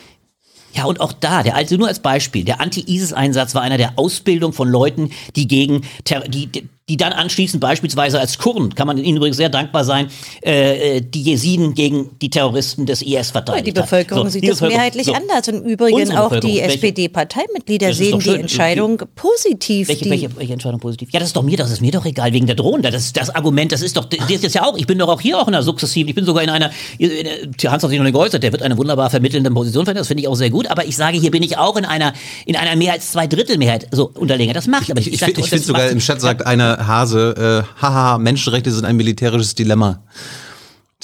Ja, 0.75 0.87
und 0.87 1.01
auch 1.01 1.13
da, 1.13 1.43
der 1.43 1.55
alte, 1.55 1.77
nur 1.79 1.89
als 1.89 2.01
Beispiel, 2.01 2.45
der 2.45 2.61
Anti-ISIS-Einsatz 2.61 3.55
war 3.55 3.63
einer 3.63 3.77
der 3.77 3.93
Ausbildung 3.97 4.53
von 4.53 4.69
Leuten, 4.69 5.11
die 5.37 5.47
gegen, 5.47 5.83
Ter 6.05 6.21
die, 6.21 6.47
die, 6.47 6.69
die 6.91 6.99
dann 6.99 7.15
anschließend 7.15 7.63
beispielsweise 7.63 8.21
als 8.21 8.37
Kurden, 8.37 8.75
kann 8.75 8.87
man 8.87 8.99
ihnen 8.99 9.17
übrigens 9.17 9.39
sehr 9.39 9.49
dankbar 9.49 9.85
sein, 9.85 10.09
äh, 10.45 10.97
äh, 10.99 11.01
die 11.01 11.23
Jesiden 11.23 11.73
gegen 11.75 12.11
die 12.21 12.29
Terroristen 12.29 12.85
des 12.85 13.01
IS 13.01 13.31
verteidigt 13.31 13.69
Die 13.69 13.81
Bevölkerung 13.81 14.27
hat. 14.27 14.33
sieht 14.33 14.43
die 14.43 14.49
das 14.49 14.59
Bevölkerung- 14.59 14.77
mehrheitlich 14.77 15.07
so. 15.07 15.15
anders. 15.15 15.49
Und 15.49 15.55
im 15.55 15.65
Übrigen 15.65 15.97
Unsere 15.97 16.23
auch 16.27 16.41
die 16.41 16.61
SPD-Parteimitglieder 16.61 17.95
sehen 17.95 18.19
die. 18.19 18.35
Entscheidung 18.35 19.01
positiv. 19.15 19.89
Welche, 19.89 20.05
die, 20.05 20.11
welche, 20.11 20.37
welche 20.37 20.53
Entscheidung 20.53 20.79
positiv? 20.81 21.09
Ja, 21.13 21.21
das 21.21 21.29
ist 21.31 21.37
doch 21.37 21.43
mir, 21.43 21.57
das 21.57 21.71
ist 21.71 21.81
mir 21.81 21.91
doch 21.93 22.05
egal, 22.05 22.33
wegen 22.35 22.47
der 22.47 22.57
Drohnen. 22.57 22.83
Das 22.83 22.95
ist 22.97 23.17
das 23.17 23.31
Argument, 23.35 23.73
das 23.73 23.81
ist 23.81 23.97
doch, 23.97 24.05
das 24.05 24.29
ist 24.31 24.43
jetzt 24.43 24.55
ja 24.55 24.65
auch, 24.67 24.77
ich 24.77 24.87
bin 24.87 24.99
doch 24.99 25.09
auch 25.09 25.21
hier 25.23 25.39
auch 25.39 25.49
in 25.49 25.55
einer 25.55 25.63
sukzessiven, 25.63 26.09
ich 26.11 26.15
bin 26.15 26.25
sogar 26.27 26.43
in 26.43 26.51
einer, 26.51 26.71
in, 26.99 27.11
in, 27.11 27.27
Hans 27.71 27.83
hat 27.83 27.89
sich 27.91 27.99
noch 27.99 28.05
nicht 28.05 28.13
geäußert, 28.15 28.43
der 28.43 28.53
wird 28.53 28.63
eine 28.63 28.77
wunderbar 28.77 29.09
vermittelnde 29.09 29.51
Position 29.51 29.87
finden, 29.87 29.99
das 29.99 30.09
finde 30.09 30.23
ich 30.23 30.29
auch 30.29 30.35
sehr 30.37 30.51
gut, 30.51 30.67
aber 30.67 30.85
ich 30.85 30.97
sage, 30.97 31.19
hier 31.19 31.31
bin 31.31 31.43
ich 31.43 31.57
auch 31.57 31.77
in 31.77 31.85
einer, 31.87 32.13
in 32.45 32.57
einer 32.57 32.77
mehr 32.77 32.93
als 32.93 33.11
zwei 33.13 33.27
Drittel 33.27 33.57
Mehrheit, 33.57 33.87
so, 33.91 34.11
unterlegen. 34.15 34.53
Das 34.53 34.67
macht, 34.67 34.91
aber 34.91 35.01
ich, 35.01 35.13
Ich, 35.13 35.19
sag, 35.21 35.31
ich, 35.31 35.39
ich 35.39 35.49
finde 35.49 35.65
sogar 35.65 35.83
macht- 35.85 35.93
im 35.93 35.99
Chat 36.01 36.21
sagt 36.21 36.47
einer 36.47 36.74
Hase, 36.79 37.65
äh, 37.65 37.83
haha, 37.83 38.19
Menschenrechte 38.19 38.71
sind 38.73 38.85
ein 38.85 38.97
militärisches 38.97 39.55
Dilemma. 39.55 40.01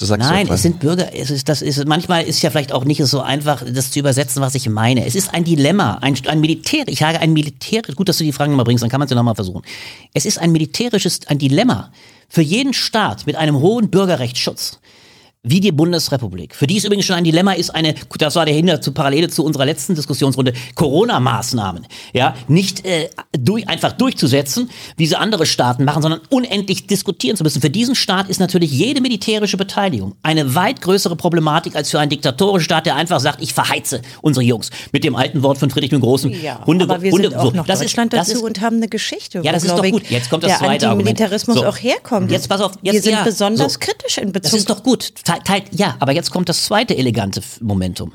Nein, 0.08 0.48
es 0.48 0.62
sind 0.62 0.80
Bürger, 0.80 1.14
es 1.14 1.30
ist, 1.30 1.48
das 1.48 1.60
ist, 1.60 1.86
manchmal 1.86 2.24
ist 2.24 2.40
ja 2.40 2.48
vielleicht 2.48 2.72
auch 2.72 2.84
nicht 2.84 3.04
so 3.04 3.20
einfach, 3.20 3.62
das 3.70 3.90
zu 3.90 3.98
übersetzen, 3.98 4.40
was 4.40 4.54
ich 4.54 4.66
meine. 4.68 5.04
Es 5.04 5.14
ist 5.14 5.34
ein 5.34 5.44
Dilemma, 5.44 5.98
ein, 6.00 6.16
ein 6.26 6.40
Militär, 6.40 6.84
ich 6.86 7.02
habe 7.02 7.20
ein 7.20 7.34
Militär, 7.34 7.82
gut, 7.94 8.08
dass 8.08 8.16
du 8.16 8.24
die 8.24 8.32
Fragen 8.32 8.52
nochmal 8.52 8.64
bringst, 8.64 8.82
dann 8.82 8.88
kann 8.88 8.98
man 8.98 9.06
es 9.06 9.10
ja 9.10 9.16
nochmal 9.16 9.34
versuchen. 9.34 9.62
Es 10.14 10.24
ist 10.24 10.38
ein 10.38 10.52
militärisches, 10.52 11.20
ein 11.26 11.38
Dilemma 11.38 11.92
für 12.28 12.40
jeden 12.40 12.72
Staat 12.72 13.26
mit 13.26 13.36
einem 13.36 13.60
hohen 13.60 13.90
Bürgerrechtsschutz. 13.90 14.78
Wie 15.42 15.60
die 15.60 15.72
Bundesrepublik. 15.72 16.54
Für 16.54 16.66
die 16.66 16.76
es 16.76 16.84
übrigens 16.84 17.06
schon 17.06 17.16
ein 17.16 17.24
Dilemma 17.24 17.52
ist, 17.52 17.70
eine, 17.70 17.94
das 18.18 18.36
war 18.36 18.44
der 18.44 18.54
Hinter 18.54 18.82
zu 18.82 18.92
Parallele 18.92 19.30
zu 19.30 19.42
unserer 19.42 19.64
letzten 19.64 19.94
Diskussionsrunde, 19.94 20.52
Corona-Maßnahmen, 20.74 21.86
ja, 22.12 22.34
nicht 22.46 22.84
äh, 22.84 23.08
durch, 23.38 23.66
einfach 23.66 23.92
durchzusetzen, 23.92 24.68
wie 24.98 25.06
sie 25.06 25.16
andere 25.16 25.46
Staaten 25.46 25.84
machen, 25.84 26.02
sondern 26.02 26.20
unendlich 26.28 26.88
diskutieren 26.88 27.38
zu 27.38 27.42
müssen. 27.42 27.62
Für 27.62 27.70
diesen 27.70 27.94
Staat 27.94 28.28
ist 28.28 28.38
natürlich 28.38 28.70
jede 28.70 29.00
militärische 29.00 29.56
Beteiligung 29.56 30.14
eine 30.22 30.54
weit 30.54 30.82
größere 30.82 31.16
Problematik 31.16 31.74
als 31.74 31.88
für 31.90 31.98
einen 31.98 32.10
diktatorischen 32.10 32.66
Staat, 32.66 32.84
der 32.84 32.96
einfach 32.96 33.18
sagt, 33.18 33.40
ich 33.40 33.54
verheize 33.54 34.02
unsere 34.20 34.44
Jungs. 34.44 34.68
Mit 34.92 35.04
dem 35.04 35.16
alten 35.16 35.42
Wort 35.42 35.56
von 35.56 35.70
Friedrich 35.70 35.88
dem 35.88 36.02
Großen. 36.02 36.30
ja, 36.42 36.66
Hunde, 36.66 36.84
aber 36.84 37.00
wir 37.00 37.12
Hunde, 37.12 37.30
sind 37.30 37.38
auch 37.38 37.54
noch 37.54 37.66
das 37.66 37.78
Deutschland 37.78 38.12
ist, 38.12 38.18
das 38.18 38.28
dazu 38.28 38.40
ist, 38.40 38.44
und 38.44 38.60
haben 38.60 38.76
eine 38.76 38.88
Geschichte. 38.88 39.40
Ja, 39.42 39.52
das 39.52 39.64
ist 39.64 39.72
doch 39.72 39.82
gut. 39.88 40.02
Jetzt 40.10 40.28
kommt 40.28 40.42
das 40.42 40.50
der 40.50 40.58
zweite 40.58 40.88
Argument. 40.88 41.08
Antimilitarismus 41.08 41.56
So. 41.56 41.64
auch 41.64 41.78
herkommt. 41.78 42.30
Jetzt 42.30 42.46
pass 42.46 42.60
auf, 42.60 42.72
wir 42.82 42.92
jetzt 42.92 43.04
sind 43.04 43.14
ja. 43.14 43.22
besonders 43.22 43.72
So. 43.72 43.78
kritisch 43.78 44.18
in 44.18 44.32
Bezug 44.32 44.42
Das 44.42 44.52
ist 44.52 44.68
doch 44.68 44.82
gut. 44.82 45.14
Teil, 45.38 45.62
ja, 45.72 45.96
aber 45.98 46.12
jetzt 46.12 46.30
kommt 46.30 46.48
das 46.48 46.64
zweite 46.64 46.96
elegante 46.96 47.42
Momentum. 47.60 48.12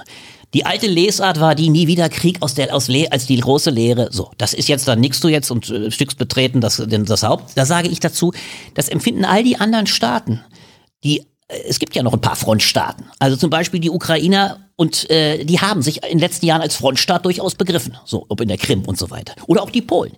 Die 0.54 0.66
alte 0.66 0.88
Lesart 0.88 1.40
war 1.40 1.54
die 1.56 1.70
nie 1.70 1.88
wieder 1.88 2.08
Krieg 2.08 2.42
aus 2.42 2.54
der 2.54 2.74
aus 2.74 2.88
Le 2.88 3.12
als 3.12 3.26
die 3.26 3.38
große 3.38 3.70
Lehre. 3.72 4.10
So, 4.12 4.32
das 4.38 4.54
ist 4.54 4.70
jetzt 4.70 4.88
dann 4.88 5.02
nickst 5.02 5.24
du 5.24 5.28
jetzt 5.28 5.52
und 5.52 5.70
äh, 5.70 5.92
stückst 5.92 6.18
betreten 6.18 6.62
das 6.62 6.82
das 6.88 7.24
Haupt. 7.24 7.52
Da 7.56 7.66
sage 7.66 7.90
ich 7.90 8.00
dazu, 8.00 8.32
das 8.74 8.88
empfinden 8.88 9.26
all 9.26 9.44
die 9.44 9.58
anderen 9.58 9.88
Staaten, 9.88 10.42
die 11.04 11.20
äh, 11.48 11.58
es 11.68 11.80
gibt 11.80 11.96
ja 11.96 12.04
noch 12.04 12.14
ein 12.14 12.22
paar 12.22 12.36
Frontstaaten. 12.36 13.06
Also 13.20 13.36
zum 13.36 13.50
Beispiel 13.50 13.80
die 13.80 13.90
Ukrainer 13.90 14.60
und 14.78 15.10
äh, 15.10 15.44
die 15.44 15.60
haben 15.60 15.82
sich 15.82 16.04
in 16.04 16.10
den 16.10 16.20
letzten 16.20 16.46
Jahren 16.46 16.62
als 16.62 16.76
Frontstaat 16.76 17.26
durchaus 17.26 17.56
begriffen. 17.56 17.98
So, 18.06 18.26
ob 18.30 18.42
in 18.42 18.48
der 18.48 18.58
Krim 18.58 18.84
und 18.84 18.98
so 18.98 19.10
weiter. 19.10 19.34
Oder 19.48 19.64
auch 19.64 19.70
die 19.70 19.82
Polen. 19.82 20.14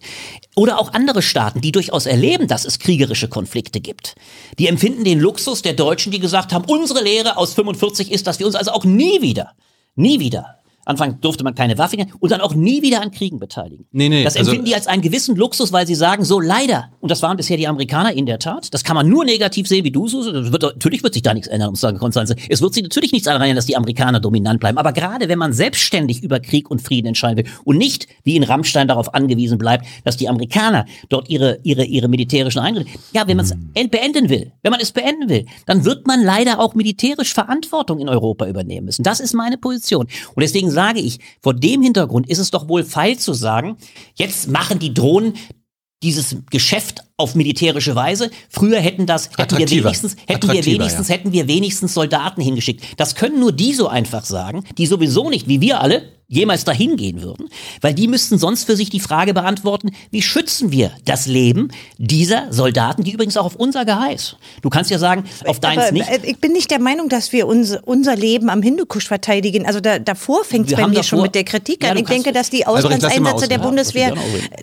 Oder 0.57 0.79
auch 0.79 0.93
andere 0.93 1.21
Staaten, 1.21 1.61
die 1.61 1.71
durchaus 1.71 2.07
erleben, 2.07 2.47
dass 2.47 2.65
es 2.65 2.79
kriegerische 2.79 3.27
Konflikte 3.27 3.79
gibt. 3.79 4.15
Die 4.57 4.65
empfinden 4.65 5.03
den 5.03 5.19
Luxus 5.19 5.61
der 5.61 5.73
Deutschen, 5.73 6.11
die 6.11 6.19
gesagt 6.19 6.51
haben, 6.51 6.65
unsere 6.65 7.03
Lehre 7.03 7.38
aus 7.38 7.53
45 7.53 8.11
ist, 8.11 8.25
dass 8.25 8.39
wir 8.39 8.47
uns 8.47 8.55
also 8.55 8.71
auch 8.71 8.84
nie 8.84 9.21
wieder, 9.21 9.51
nie 9.95 10.19
wieder 10.19 10.56
Anfang 10.88 11.19
durfte 11.22 11.43
man 11.43 11.55
keine 11.55 11.77
Waffen 11.77 12.05
und 12.19 12.31
dann 12.31 12.41
auch 12.41 12.55
nie 12.55 12.81
wieder 12.81 13.01
an 13.01 13.11
Kriegen 13.11 13.39
beteiligen. 13.39 13.85
Nee, 13.91 14.09
nee, 14.09 14.23
das 14.23 14.35
also- 14.35 14.51
empfinden 14.51 14.65
die 14.65 14.76
als 14.76 14.88
einen 14.88 15.01
gewissen 15.01 15.35
Luxus, 15.35 15.72
weil 15.72 15.85
sie 15.88 15.95
sagen, 15.95 16.23
so 16.23 16.39
leider, 16.39 16.91
und 17.01 17.11
das 17.11 17.22
waren 17.22 17.38
bisher 17.38 17.57
die 17.57 17.68
Amerikaner 17.68 18.14
in 18.14 18.26
der 18.26 18.39
Tat, 18.39 18.73
das 18.73 18.84
kann 18.84 18.95
man 18.95 19.07
nur 19.07 19.26
negativ 19.26 19.68
sehen, 19.68 19.84
wie 19.84 19.91
du 19.91 20.07
so, 20.07 20.31
das 20.31 20.51
wird, 20.51 20.64
natürlich 20.64 21.03
wird 21.03 21.14
sich 21.14 21.23
da 21.23 21.34
nichts 21.34 21.47
ändern, 21.47 21.69
um 21.69 21.76
zu 21.76 21.81
sagen, 21.81 21.97
Konstanze. 21.97 22.35
Es 22.49 22.61
wird 22.61 22.73
sich 22.73 22.84
natürlich 22.84 23.11
nichts 23.11 23.26
daran 23.26 23.41
ändern, 23.41 23.55
dass 23.55 23.65
die 23.65 23.76
Amerikaner 23.76 24.19
dominant 24.19 24.59
bleiben. 24.59 24.77
Aber 24.77 24.93
gerade 24.93 25.30
wenn 25.30 25.39
man 25.39 25.53
selbstständig 25.53 26.23
über 26.23 26.39
Krieg 26.39 26.69
und 26.69 26.81
Frieden 26.81 27.07
entscheiden 27.07 27.38
will 27.38 27.51
und 27.64 27.77
nicht, 27.77 28.07
wie 28.23 28.35
in 28.35 28.43
Rammstein, 28.43 28.88
darauf 28.88 29.14
angewiesen 29.14 29.57
bleibt, 29.57 29.85
dass 30.03 30.18
die 30.18 30.30
Amerikaner 30.30 30.85
dort 31.09 31.30
ihre, 31.30 31.59
ihre, 31.64 31.84
ihre 31.84 32.07
militärischen 32.07 32.59
Eingriffe, 32.59 32.89
ja, 33.14 33.27
wenn 33.27 33.38
man 33.38 33.45
es 33.45 33.89
beenden 33.89 34.30
will, 34.30 34.51
wenn 34.64 34.72
man 34.72 34.80
es 34.80 34.91
beenden 34.91 35.30
will, 35.30 35.45
dann 35.65 35.85
wird 35.85 36.07
man 36.07 36.23
leider 36.23 36.59
auch 36.59 36.76
militärisch 36.76 37.34
Verantwortung 37.34 37.99
in 37.99 38.09
Europa 38.09 38.47
übernehmen 38.47 38.85
müssen. 38.85 39.03
Das 39.03 39.19
ist 39.19 39.34
meine 39.34 39.57
Position. 39.57 40.07
Und 40.35 40.41
deswegen 40.41 40.69
sage 40.77 40.99
ich, 40.99 41.19
vor 41.41 41.55
dem 41.55 41.81
Hintergrund 41.81 42.29
ist 42.29 42.37
es 42.37 42.51
doch 42.51 42.69
wohl 42.69 42.83
feil 42.83 43.17
zu 43.17 43.33
sagen, 43.33 43.77
jetzt 44.13 44.47
machen 44.47 44.77
die 44.77 44.93
Drohnen 44.93 45.33
dieses 46.03 46.37
Geschäft 46.51 47.01
auf 47.18 47.34
militärische 47.35 47.95
Weise. 47.95 48.30
Früher 48.49 48.80
hätten 48.80 49.07
das, 49.07 49.31
hätten 49.38 49.57
wir 49.57 49.69
wenigstens, 49.69 50.15
hätten 50.27 50.52
wir 50.52 50.65
wenigstens, 50.65 51.07
ja. 51.07 51.15
hätten 51.15 51.31
wir 51.34 51.48
wenigstens 51.48 51.94
Soldaten 51.95 52.41
hingeschickt. 52.41 52.84
Das 52.98 53.15
können 53.15 53.39
nur 53.39 53.52
die 53.52 53.73
so 53.73 53.88
einfach 53.88 54.23
sagen, 54.23 54.64
die 54.77 54.85
sowieso 54.85 55.30
nicht, 55.30 55.48
wie 55.48 55.60
wir 55.60 55.81
alle, 55.81 56.03
jemals 56.30 56.65
dahin 56.65 56.98
gehen 56.98 57.22
würden, 57.22 57.48
weil 57.80 57.94
die 57.94 58.07
müssten 58.10 58.38
sonst 58.38 58.65
für 58.65 58.76
sich 58.76 58.89
die 58.89 58.99
Frage 58.99 59.34
beantworten, 59.34 59.91
wie 60.11 60.22
schützen 60.22 60.73
wir 60.73 60.91
das 61.06 61.26
Leben 61.26 61.69
dieser 61.98 62.52
Soldaten, 62.52 63.03
die 63.06 63.11
übrigens 63.14 63.38
auch 63.38 63.45
auf 63.45 63.56
unser 63.56 63.85
Geheiß. 63.85 64.35
Du 64.61 64.69
kannst 64.69 64.91
ja 64.91 64.99
sagen, 64.99 65.23
auf 65.45 65.61
deins 65.61 65.84
Aber, 65.84 65.91
nicht. 65.94 66.10
äh, 66.10 66.19
Ich 66.23 66.38
bin 66.39 66.52
nicht 66.52 66.69
der 66.69 66.80
Meinung, 66.80 67.07
dass 67.07 67.31
wir 67.31 67.48
unser, 67.48 67.80
unser 67.88 68.18
Leben 68.18 68.49
am 68.49 68.61
Hindukusch 68.61 69.07
verteidigen. 69.07 69.65
Also 69.65 69.80
da, 69.80 69.99
davor 69.99 70.44
fängt 70.44 70.69
es 70.69 70.76
bei 70.76 70.85
mir 70.85 70.95
davor- 70.95 71.03
schon 71.03 71.22
mit 71.22 71.34
der 71.34 71.45
Kritik 71.45 71.81
Ja, 71.84 71.91
an. 71.91 71.98
Ich 71.98 72.06
denke, 72.06 72.34
dass 72.34 72.49
die 72.49 72.60
mal 72.60 72.76
Auslandseinsätze 72.76 73.48
der. 73.48 73.60
Bundeswehr, 73.60 74.14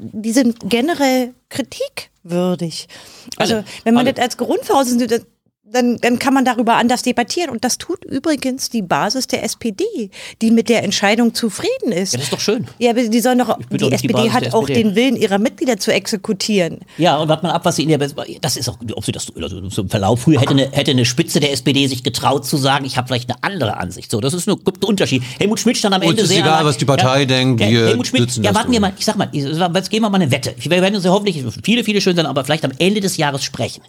die 0.01 0.33
sind 0.33 0.57
generell 0.69 1.33
kritikwürdig. 1.49 2.89
Also 3.37 3.65
wenn 3.85 3.95
man 3.95 4.07
Alle. 4.07 4.15
das 4.15 4.23
als 4.23 4.37
Grundvoraussetzung 4.37 5.27
dann, 5.67 5.97
dann 5.99 6.19
kann 6.19 6.35
man 6.35 6.45
darüber 6.45 6.75
anders 6.77 7.03
debattieren. 7.03 7.51
Und 7.51 7.65
das 7.65 7.79
tut 7.79 8.05
übrigens 8.05 8.69
die 8.71 8.83
Basis 8.83 9.27
der 9.27 9.43
SPD, 9.43 10.11
die 10.43 10.51
mit 10.51 10.69
der 10.69 10.83
Entscheidung 10.85 11.35
zufrieden 11.35 11.91
ist. 11.91 12.13
Ja, 12.13 12.19
das 12.19 12.27
ist 12.27 12.33
doch 12.33 12.41
schön. 12.41 12.67
Ja, 12.79 12.91
aber 12.91 13.03
die 13.03 13.21
sollen 13.21 13.39
doch, 13.39 13.59
die 13.71 13.77
doch 13.79 13.89
die 13.89 13.95
SPD 13.95 14.13
Basis 14.13 14.33
hat 14.33 14.55
auch 14.55 14.67
den 14.67 14.95
Willen 14.95 15.17
ihrer 15.17 15.39
Mitglieder 15.39 15.79
zu 15.79 15.93
exekutieren. 15.93 16.81
Ja, 16.99 17.17
und 17.17 17.29
warte 17.29 17.47
mal 17.47 17.53
ab, 17.53 17.65
was 17.65 17.77
sie 17.77 17.83
in 17.83 17.89
der, 17.89 17.99
das 17.99 18.57
ist 18.57 18.69
auch, 18.69 18.79
ob 18.95 19.05
sie 19.05 19.13
das, 19.13 19.27
also 19.35 19.61
zum 19.69 19.89
Verlauf, 19.89 20.21
früher 20.21 20.41
hätte 20.41 20.51
eine, 20.51 20.71
hätte 20.71 20.91
eine 20.91 21.05
Spitze 21.05 21.41
der 21.41 21.53
SPD 21.53 21.87
sich 21.87 22.03
getraut 22.03 22.47
zu 22.47 22.57
sagen, 22.57 22.85
ich 22.85 22.97
habe 22.97 23.09
vielleicht 23.09 23.31
eine 23.31 23.43
andere 23.43 23.79
Ansicht. 23.79 24.11
So, 24.11 24.21
das 24.21 24.35
ist 24.35 24.47
nur 24.47 24.59
gibt 24.59 24.83
einen 24.83 24.91
Unterschied. 24.91 25.23
Helmut 25.39 25.61
Schmidt 25.61 25.79
stand 25.79 25.95
am 25.95 26.03
Ende 26.03 26.23
ist 26.23 26.29
sehr 26.29 26.41
egal, 26.41 26.61
nah- 26.63 26.69
was 26.69 26.77
die 26.77 26.85
Partei 26.85 27.25
denkt, 27.25 27.61
wir 27.61 27.87
Helmut 27.89 28.07
Schmidt, 28.07 28.37
ja, 28.37 28.55
warten 28.55 28.71
wir 28.71 28.81
mal, 28.81 28.93
ich 28.97 29.05
sag 29.05 29.17
mal, 29.17 29.29
jetzt 29.33 29.91
gehen 29.91 30.03
wir 30.03 30.11
mal 30.11 30.21
eine 30.21 30.31
Wette. 30.31 30.55
Wir 30.59 30.71
werden 30.71 30.95
uns 30.95 31.05
ja 31.05 31.11
hoffentlich 31.11 31.43
viele, 31.63 31.85
viele 31.85 32.01
schön 32.01 32.17
sein, 32.17 32.27
aber 32.27 32.45
vielleicht 32.45 32.65
am 32.65 32.73
Ende 32.79 33.01
des 33.01 33.17
Jahres 33.17 33.43
sprechen. 33.43 33.83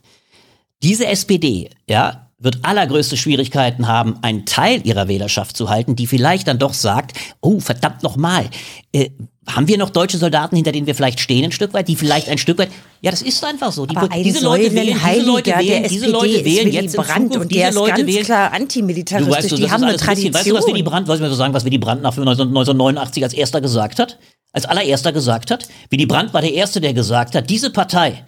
Diese 0.83 1.07
SPD, 1.07 1.69
ja, 1.89 2.25
wird 2.37 2.59
allergrößte 2.63 3.15
Schwierigkeiten 3.15 3.87
haben, 3.87 4.17
einen 4.21 4.45
Teil 4.45 4.85
ihrer 4.85 5.07
Wählerschaft 5.07 5.55
zu 5.55 5.69
halten, 5.69 5.95
die 5.95 6.05
vielleicht 6.05 6.47
dann 6.47 6.59
doch 6.59 6.73
sagt, 6.73 7.17
oh, 7.41 7.59
verdammt 7.59 8.03
nochmal, 8.03 8.49
äh, 8.91 9.09
haben 9.47 9.67
wir 9.67 9.77
noch 9.77 9.89
deutsche 9.89 10.17
Soldaten, 10.17 10.55
hinter 10.55 10.71
denen 10.71 10.87
wir 10.87 10.95
vielleicht 10.95 11.19
stehen 11.19 11.45
ein 11.45 11.51
Stück 11.51 11.73
weit, 11.73 11.87
die 11.87 11.95
vielleicht 11.95 12.29
ein 12.29 12.37
Stück 12.37 12.57
weit, 12.57 12.69
ja, 13.01 13.11
das 13.11 13.21
ist 13.21 13.43
einfach 13.45 13.71
so. 13.71 13.85
Die, 13.85 13.95
diese 14.23 14.43
Leute 14.43 14.73
wählen, 14.73 14.87
diese 14.87 15.25
Säulenheiliger 15.25 15.25
Leute 15.25 15.51
wählen, 15.51 15.83
diese 15.83 16.05
SPD 16.05 16.11
Leute 16.11 16.45
wählen 16.45 16.71
jetzt 16.71 16.95
in 16.95 17.01
Brandt 17.01 17.13
Zukunft, 17.13 17.37
und 17.37 17.51
diese 17.51 17.69
Leute 17.71 17.95
ganz 17.95 18.07
wählen, 18.07 18.25
klar 18.25 18.49
Du 18.49 18.55
antimilitaristisch. 18.55 19.37
weißt, 19.37 19.51
du, 19.51 19.55
die 19.55 19.71
haben 19.71 19.83
eine 19.83 19.91
ein 19.91 19.93
bisschen, 19.93 20.05
Tradition. 20.07 20.33
weißt 20.33 20.47
du, 20.47 20.53
was 20.55 20.67
Willy 20.67 20.83
Brandt, 20.83 21.07
was 21.07 21.19
wir 21.19 21.29
so 21.29 21.35
sagen, 21.35 21.53
was 21.53 21.63
Willy 21.63 21.77
Brandt 21.77 22.01
nach 22.01 22.11
1989 22.17 23.23
als 23.23 23.33
erster 23.33 23.61
gesagt 23.61 23.99
hat? 23.99 24.17
Als 24.51 24.65
allererster 24.65 25.11
gesagt 25.11 25.51
hat? 25.51 25.67
Willy 25.89 26.05
Brandt 26.05 26.33
war 26.33 26.41
der 26.41 26.53
Erste, 26.53 26.81
der 26.81 26.93
gesagt 26.93 27.35
hat, 27.35 27.49
diese 27.49 27.69
Partei 27.69 28.23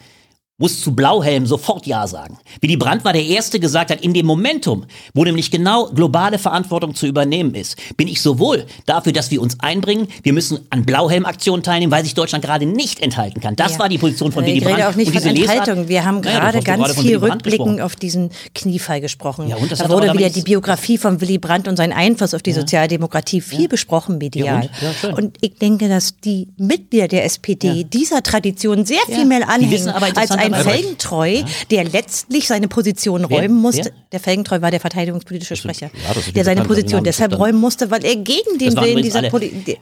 muss 0.60 0.82
zu 0.82 0.96
Blauhelm 0.96 1.46
sofort 1.46 1.86
Ja 1.86 2.08
sagen. 2.08 2.40
Willy 2.62 2.78
Brandt 2.78 3.06
war 3.06 3.14
der 3.14 3.24
Erste, 3.24 3.60
gesagt 3.60 3.92
hat, 3.92 4.02
in 4.02 4.14
dem 4.16 4.26
Momentum, 4.26 4.86
wo 5.14 5.24
nämlich 5.24 5.52
genau 5.52 5.86
globale 5.86 6.40
Verantwortung 6.40 6.96
zu 6.96 7.06
übernehmen 7.06 7.54
ist, 7.54 7.78
bin 7.96 8.08
ich 8.08 8.22
sowohl 8.24 8.66
dafür, 8.88 9.14
dass 9.14 9.30
wir 9.30 9.40
uns 9.40 9.60
einbringen, 9.60 10.08
wir 10.24 10.34
müssen 10.34 10.60
an 10.72 10.84
Blauhelm-Aktionen 10.84 11.62
teilnehmen, 11.62 11.92
weil 11.92 12.04
sich 12.04 12.16
Deutschland 12.16 12.44
gerade 12.44 12.66
nicht 12.66 13.02
enthalten 13.02 13.40
kann. 13.40 13.56
Das 13.56 13.74
Ja. 13.74 13.80
war 13.80 13.90
die 13.90 14.00
Position 14.00 14.32
von 14.32 14.44
Willy 14.46 14.58
ich 14.58 14.64
Brandt. 14.64 14.78
rede 14.80 14.90
auch 14.90 14.96
nicht 14.96 15.08
Und 15.14 15.22
von 15.22 15.32
diese 15.32 15.36
Lesart- 15.44 15.58
Enthaltung. 15.60 15.88
Wir 15.90 16.06
haben 16.06 16.22
gerade 16.24 16.58
doch 16.58 16.64
ganz 16.66 16.88
viel 16.96 17.04
Willy 17.04 17.14
rückblickend 17.34 17.44
gesprochen. 17.68 17.82
auf 17.82 17.96
diesen 17.96 18.32
Kniefall 18.56 19.00
gesprochen. 19.00 19.48
Ja, 19.50 19.58
und 19.58 19.72
das 19.72 19.78
da 19.78 19.90
wurde 19.90 20.12
wieder 20.14 20.32
die 20.32 20.42
Biografie 20.42 20.98
von 20.98 21.22
Willy 21.22 21.38
Brandt 21.38 21.68
und 21.68 21.78
sein 21.78 21.94
Einfluss 21.94 22.34
auf 22.34 22.42
die 22.42 22.54
Sozialdemokratie 22.54 23.42
viel 23.42 23.68
besprochen 23.68 24.18
medial. 24.18 24.68
Ja, 24.82 24.90
und? 24.90 25.04
Ja, 25.04 25.16
und 25.18 25.38
ich 25.42 25.54
denke, 25.60 25.88
dass 25.88 26.16
die 26.20 26.48
Mitglieder 26.58 27.08
der 27.08 27.26
SPD 27.26 27.84
dieser 27.84 28.24
Tradition 28.24 28.86
sehr 28.88 28.98
viel 29.06 29.26
mehr 29.26 29.42
Die 29.42 29.44
anhängen 29.46 29.90
aber 29.90 30.08
als 30.18 30.32
ein 30.32 30.47
interessanterweise- 30.48 30.84
Felgentreu, 30.84 31.44
der 31.72 31.84
letztlich 31.86 32.48
seine 32.48 32.68
Position 32.68 33.26
Wer? 33.30 33.40
räumen 33.40 33.56
musste. 33.56 33.86
Wer? 33.86 33.92
Der 34.12 34.20
Felgentreu 34.20 34.62
war 34.62 34.72
der 34.72 34.80
verteidigungspolitische 34.80 35.56
Sprecher, 35.56 35.90
ja, 35.94 36.32
der 36.34 36.44
seine 36.46 36.64
Position 36.64 37.04
deshalb 37.04 37.38
räumen 37.38 37.60
musste, 37.60 37.92
weil 37.92 38.04
er 38.06 38.16
gegen 38.16 38.58
den 38.60 38.76
Willen 38.78 39.02
dieser, 39.04 39.22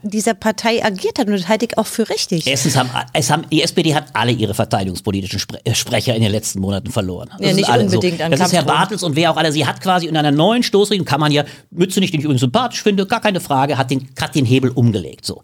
dieser 0.03 0.33
Partei 0.33 0.83
agiert 0.83 1.19
hat. 1.19 1.27
Und 1.27 1.33
das 1.33 1.47
halte 1.47 1.65
ich 1.65 1.77
auch 1.77 1.85
für 1.87 2.09
richtig. 2.09 2.47
Erstens 2.47 2.75
haben, 2.75 2.89
es 3.13 3.29
haben 3.29 3.45
die 3.51 3.61
SPD 3.61 3.93
hat 3.93 4.07
alle 4.13 4.31
ihre 4.31 4.53
verteidigungspolitischen 4.53 5.39
Spre 5.39 5.59
äh, 5.63 5.73
Sprecher 5.75 6.15
in 6.15 6.21
den 6.21 6.31
letzten 6.31 6.59
Monaten 6.59 6.91
verloren. 6.91 7.29
Das 7.37 7.47
Ja, 7.49 7.53
nicht 7.53 7.69
unbedingt 7.69 8.17
so. 8.19 8.23
an 8.23 8.31
Das 8.31 8.39
ist 8.41 8.53
Herr. 8.53 8.63
Bartels 8.63 9.03
und 9.03 9.15
wer 9.15 9.31
auch 9.31 9.37
alle. 9.37 9.51
Sie 9.51 9.65
hat 9.65 9.81
quasi 9.81 10.07
in 10.07 10.17
einer 10.17 10.31
neuen 10.31 10.63
Stoßrichtung, 10.63 11.05
kann 11.05 11.19
man 11.19 11.31
ja, 11.31 11.43
Mütze 11.71 11.99
nicht, 11.99 12.13
den 12.13 12.19
ich 12.19 12.25
übrigens 12.25 12.41
sympathisch 12.41 12.81
finde, 12.83 13.05
gar 13.05 13.21
keine 13.21 13.39
Frage, 13.39 13.77
hat 13.77 13.91
den, 13.91 14.09
hat 14.19 14.35
den 14.35 14.45
Hebel 14.45 14.71
umgelegt. 14.71 15.25
So. 15.25 15.41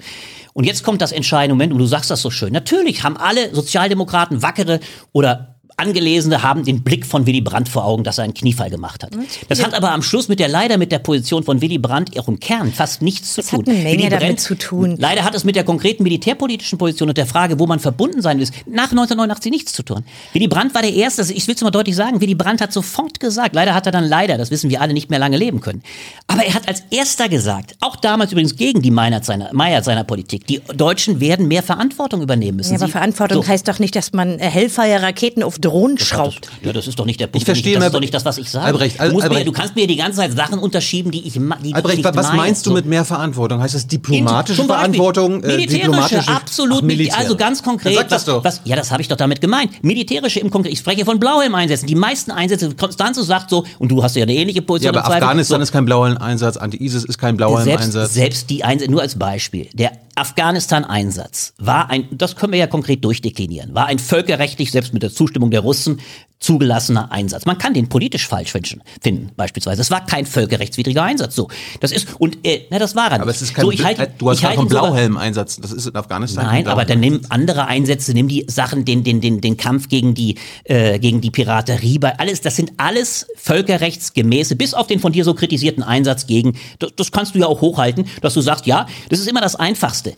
Und 0.53 0.65
jetzt 0.65 0.83
kommt 0.83 1.01
das 1.01 1.11
entscheidende 1.11 1.55
Moment, 1.55 1.73
und 1.73 1.79
du 1.79 1.85
sagst 1.85 2.11
das 2.11 2.21
so 2.21 2.29
schön. 2.29 2.53
Natürlich 2.53 3.03
haben 3.03 3.17
alle 3.17 3.53
Sozialdemokraten, 3.53 4.41
wackere 4.41 4.79
oder 5.13 5.50
Angelesene 5.81 6.43
haben 6.43 6.63
den 6.63 6.83
Blick 6.83 7.05
von 7.05 7.25
Willy 7.25 7.41
Brandt 7.41 7.67
vor 7.67 7.83
Augen, 7.85 8.03
dass 8.03 8.17
er 8.19 8.23
einen 8.23 8.33
Kniefall 8.33 8.69
gemacht 8.69 9.03
hat. 9.03 9.11
Das 9.49 9.63
hat 9.63 9.73
aber 9.73 9.91
am 9.91 10.01
Schluss 10.03 10.27
mit 10.27 10.39
der 10.39 10.47
leider 10.47 10.77
mit 10.77 10.91
der 10.91 10.99
Position 10.99 11.43
von 11.43 11.59
Willy 11.61 11.79
Brandt 11.79 12.15
im 12.15 12.39
Kern 12.39 12.71
fast 12.71 13.01
nichts 13.01 13.33
zu 13.33 13.41
Das 13.41 13.49
tun. 13.49 13.59
hat 13.61 13.67
eine 13.69 13.77
Menge 13.79 13.97
Willy 13.97 14.09
damit 14.09 14.19
Brandt- 14.27 14.39
zu 14.39 14.55
tun. 14.55 14.95
Leider 14.99 15.23
hat 15.23 15.33
es 15.35 15.43
mit 15.43 15.55
der 15.55 15.63
konkreten 15.63 16.03
militärpolitischen 16.03 16.77
Position 16.77 17.09
und 17.09 17.17
der 17.17 17.25
Frage, 17.25 17.59
wo 17.59 17.65
man 17.67 17.79
verbunden 17.79 18.21
sein 18.21 18.39
will, 18.39 18.47
nach 18.67 18.91
1989 18.91 19.51
nichts 19.51 19.73
zu 19.73 19.83
tun. 19.83 20.03
Willy 20.33 20.47
Brandt 20.47 20.73
war 20.75 20.81
der 20.83 20.93
Erste, 20.93 21.23
also 21.23 21.33
ich 21.33 21.47
will 21.47 21.55
es 21.55 21.61
mal 21.61 21.71
deutlich 21.71 21.95
sagen, 21.95 22.21
Willy 22.21 22.35
Brandt 22.35 22.61
hat 22.61 22.71
sofort 22.71 23.19
gesagt, 23.19 23.55
leider 23.55 23.73
hat 23.73 23.85
er 23.87 23.91
dann 23.91 24.05
leider, 24.05 24.37
das 24.37 24.51
wissen 24.51 24.69
wir 24.69 24.81
alle, 24.81 24.93
nicht 24.93 25.09
mehr 25.09 25.19
lange 25.19 25.37
leben 25.37 25.59
können. 25.61 25.81
Aber 26.27 26.43
er 26.45 26.53
hat 26.53 26.67
als 26.67 26.83
Erster 26.91 27.27
gesagt, 27.27 27.75
auch 27.81 27.95
damals 27.95 28.31
übrigens 28.31 28.55
gegen 28.55 28.81
die 28.83 28.91
Meinert 28.91 29.25
seiner, 29.25 29.49
Meier 29.53 29.81
seiner 29.83 30.03
Politik, 30.03 30.45
die 30.47 30.61
Deutschen 30.75 31.19
werden 31.19 31.47
mehr 31.47 31.63
Verantwortung 31.63 32.21
übernehmen 32.21 32.57
müssen. 32.57 32.73
Ja, 32.73 32.77
aber 32.77 32.85
Sie- 32.85 32.91
Verantwortung 32.91 33.41
so. 33.43 33.47
heißt 33.49 33.67
doch 33.67 33.79
nicht, 33.79 33.95
dass 33.95 34.13
man 34.13 34.37
äh, 34.39 34.43
Hellfire-Raketen 34.49 35.41
auf 35.43 35.57
Drohnen 35.57 35.70
schraubt. 35.97 36.49
Ja, 36.63 36.73
das 36.73 36.87
ist 36.87 36.99
doch 36.99 37.05
nicht 37.05 37.19
der 37.19 37.27
Punkt. 37.27 37.37
Ich 37.37 37.45
verstehe 37.45 37.75
das 37.75 37.85
ist 37.85 37.93
doch 37.93 37.99
nicht 37.99 38.13
das, 38.13 38.25
was 38.25 38.37
ich 38.37 38.49
sage. 38.49 38.65
Albrecht, 38.65 38.99
Al- 38.99 39.09
du, 39.09 39.13
musst 39.15 39.25
mir, 39.25 39.29
Albrecht. 39.31 39.47
du 39.47 39.51
kannst 39.51 39.75
mir 39.75 39.87
die 39.87 39.95
ganze 39.95 40.17
Zeit 40.19 40.35
Sachen 40.35 40.59
unterschieben, 40.59 41.11
die 41.11 41.25
ich 41.27 41.33
die 41.33 41.39
ich 41.69 41.75
Albrecht, 41.75 41.97
nicht 41.97 42.05
wa- 42.05 42.11
was 42.15 42.33
meinst 42.33 42.65
du 42.65 42.71
mit 42.73 42.85
mehr 42.85 43.05
Verantwortung? 43.05 43.61
Heißt 43.61 43.75
das 43.75 43.87
diplomatische 43.87 44.63
Verantwortung? 44.63 45.43
äh, 45.43 45.47
Militärische, 45.47 45.77
diplomatische 45.87 46.27
absolut. 46.31 46.79
Ach, 46.79 46.85
Militär. 46.85 47.17
Also 47.17 47.35
ganz 47.35 47.63
konkret. 47.63 47.95
Dann 47.95 48.01
sag 48.03 48.09
das 48.09 48.21
was, 48.21 48.25
doch. 48.25 48.43
Was, 48.43 48.61
ja, 48.65 48.75
das 48.75 48.91
habe 48.91 49.01
ich 49.01 49.07
doch 49.07 49.17
damit 49.17 49.41
gemeint. 49.41 49.83
Militärische 49.83 50.39
im 50.39 50.49
Konkret. 50.49 50.73
Ich 50.73 50.79
spreche 50.79 51.05
von 51.05 51.19
Blauhelm-Einsätzen. 51.19 51.87
Die 51.87 51.95
meisten 51.95 52.31
Einsätze, 52.31 52.73
Konstanze 52.75 53.23
sagt 53.23 53.49
so, 53.49 53.65
und 53.79 53.89
du 53.89 54.03
hast 54.03 54.15
ja 54.15 54.23
eine 54.23 54.33
ähnliche 54.33 54.59
ja, 54.59 54.65
Position. 54.65 54.95
aber 54.95 55.05
im 55.05 55.11
Zweifel, 55.11 55.23
Afghanistan 55.23 55.59
so, 55.59 55.63
ist 55.63 55.71
kein 55.71 55.85
Blauhelm-Einsatz, 55.85 56.57
Anti-ISIS 56.57 57.03
ist 57.05 57.17
kein 57.17 57.37
selbst, 57.37 57.37
Blauhelm-Einsatz. 57.37 58.13
selbst 58.13 58.49
die 58.49 58.63
Einsätze, 58.63 58.91
nur 58.91 59.01
als 59.01 59.17
Beispiel, 59.17 59.69
der 59.73 59.91
Afghanistan-Einsatz 60.15 61.53
war 61.57 61.89
ein, 61.89 62.07
das 62.11 62.35
können 62.35 62.53
wir 62.53 62.59
ja 62.59 62.67
konkret 62.67 63.03
durchdeklinieren, 63.03 63.73
war 63.73 63.87
ein 63.87 63.99
völkerrechtlich, 63.99 64.71
selbst 64.71 64.93
mit 64.93 65.03
der 65.03 65.11
Zustimmung 65.11 65.51
der 65.51 65.61
Russen, 65.61 66.01
zugelassener 66.41 67.11
Einsatz. 67.11 67.45
Man 67.45 67.57
kann 67.59 67.73
den 67.73 67.87
politisch 67.87 68.27
falsch 68.27 68.51
finden, 68.51 69.31
beispielsweise. 69.37 69.79
Es 69.81 69.91
war 69.91 70.05
kein 70.05 70.25
völkerrechtswidriger 70.25 71.03
Einsatz. 71.03 71.35
So, 71.35 71.49
das 71.79 71.91
ist 71.91 72.19
und 72.19 72.45
äh, 72.45 72.65
na, 72.71 72.79
das 72.79 72.95
war 72.95 73.11
er. 73.11 73.13
Aber 73.13 73.27
nicht. 73.27 73.35
es 73.35 73.41
ist 73.43 73.53
kein, 73.53 73.63
so, 73.63 73.71
ich 73.71 73.83
halte, 73.85 74.11
du 74.17 74.29
hast 74.29 74.39
ich 74.39 74.49
ihn 74.49 74.55
sogar- 74.67 74.87
Blauhelm-Einsatz. 74.87 75.57
Das 75.57 75.71
ist 75.71 75.85
in 75.85 75.95
Afghanistan. 75.95 76.45
Nein, 76.45 76.67
aber 76.67 76.83
dann 76.83 76.99
nimm 76.99 77.21
andere 77.29 77.67
Einsätze, 77.67 78.13
nimm 78.13 78.27
die 78.27 78.45
Sachen, 78.49 78.85
den, 78.85 79.03
den, 79.03 79.21
den, 79.21 79.39
den 79.39 79.55
Kampf 79.55 79.87
gegen 79.87 80.15
die, 80.15 80.35
äh, 80.63 80.97
gegen 80.97 81.21
die 81.21 81.29
Piraterie, 81.29 81.99
bei 81.99 82.17
alles, 82.17 82.41
das 82.41 82.55
sind 82.55 82.73
alles 82.77 83.27
völkerrechtsgemäße, 83.35 84.55
bis 84.55 84.73
auf 84.73 84.87
den 84.87 84.99
von 84.99 85.11
dir 85.11 85.23
so 85.23 85.35
kritisierten 85.35 85.83
Einsatz 85.83 86.25
gegen, 86.25 86.57
das, 86.79 86.89
das 86.95 87.11
kannst 87.11 87.35
du 87.35 87.39
ja 87.39 87.45
auch 87.45 87.61
hochhalten, 87.61 88.07
dass 88.21 88.33
du 88.33 88.41
sagst, 88.41 88.65
ja, 88.65 88.87
das 89.09 89.19
ist 89.19 89.27
immer 89.27 89.41
das 89.41 89.55
Einfachste. 89.55 90.15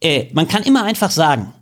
Äh, 0.00 0.26
man 0.32 0.48
kann 0.48 0.62
immer 0.62 0.84
einfach 0.84 1.10
sagen, 1.10 1.52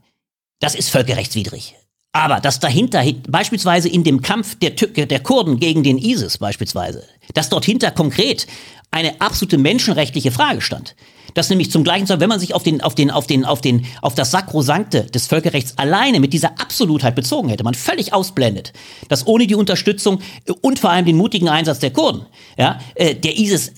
das 0.61 0.77
ist 0.77 0.91
völkerrechtswidrig. 0.91 1.74
Aber 2.15 2.39
dass 2.39 2.61
dahinter, 2.61 3.03
beispielsweise 3.28 3.89
in 3.89 4.05
dem 4.05 4.23
Kampf 4.23 4.55
der, 4.61 4.77
Tü- 4.77 5.05
der 5.05 5.20
Kurden 5.20 5.59
gegen 5.59 5.82
den 5.82 5.99
ISIS 5.99 6.39
beispielsweise, 6.39 7.03
dass 7.35 7.49
dort 7.49 7.65
hinter 7.65 7.91
konkret 7.91 8.47
eine 8.93 9.20
absolute 9.20 9.59
menschenrechtliche 9.59 10.31
Frage 10.31 10.61
stand. 10.61 10.95
Dass 11.35 11.51
nämlich 11.51 11.73
zum 11.73 11.82
gleichen 11.82 12.07
Zeit, 12.07 12.20
wenn 12.20 12.28
man 12.28 12.39
sich 12.39 12.55
auf 12.55 12.62
den, 12.62 12.81
auf 12.81 12.95
den, 12.95 13.11
auf 13.11 13.27
den, 13.27 13.45
auf 13.45 13.61
den, 13.61 13.85
auf 14.01 14.15
das 14.15 14.31
Sakrosankte 14.31 15.07
des 15.07 15.27
Völkerrechts 15.27 15.77
alleine 15.77 16.20
mit 16.20 16.32
dieser 16.32 16.61
Absolutheit 16.61 17.16
bezogen 17.16 17.49
hätte, 17.49 17.65
man 17.65 17.74
völlig 17.74 18.12
ausblendet, 18.12 18.73
dass 19.09 19.27
ohne 19.27 19.49
die 19.49 19.57
Unterstützung 19.57 20.20
und 20.61 20.78
vor 20.78 20.91
allem 20.91 21.07
den 21.07 21.16
mutigen 21.16 21.49
Einsatz 21.49 21.81
der 21.81 21.91
Kurden, 21.91 22.27
ja, 22.57 22.78
äh, 22.95 23.16
der 23.16 23.36
ISIS 23.36 23.73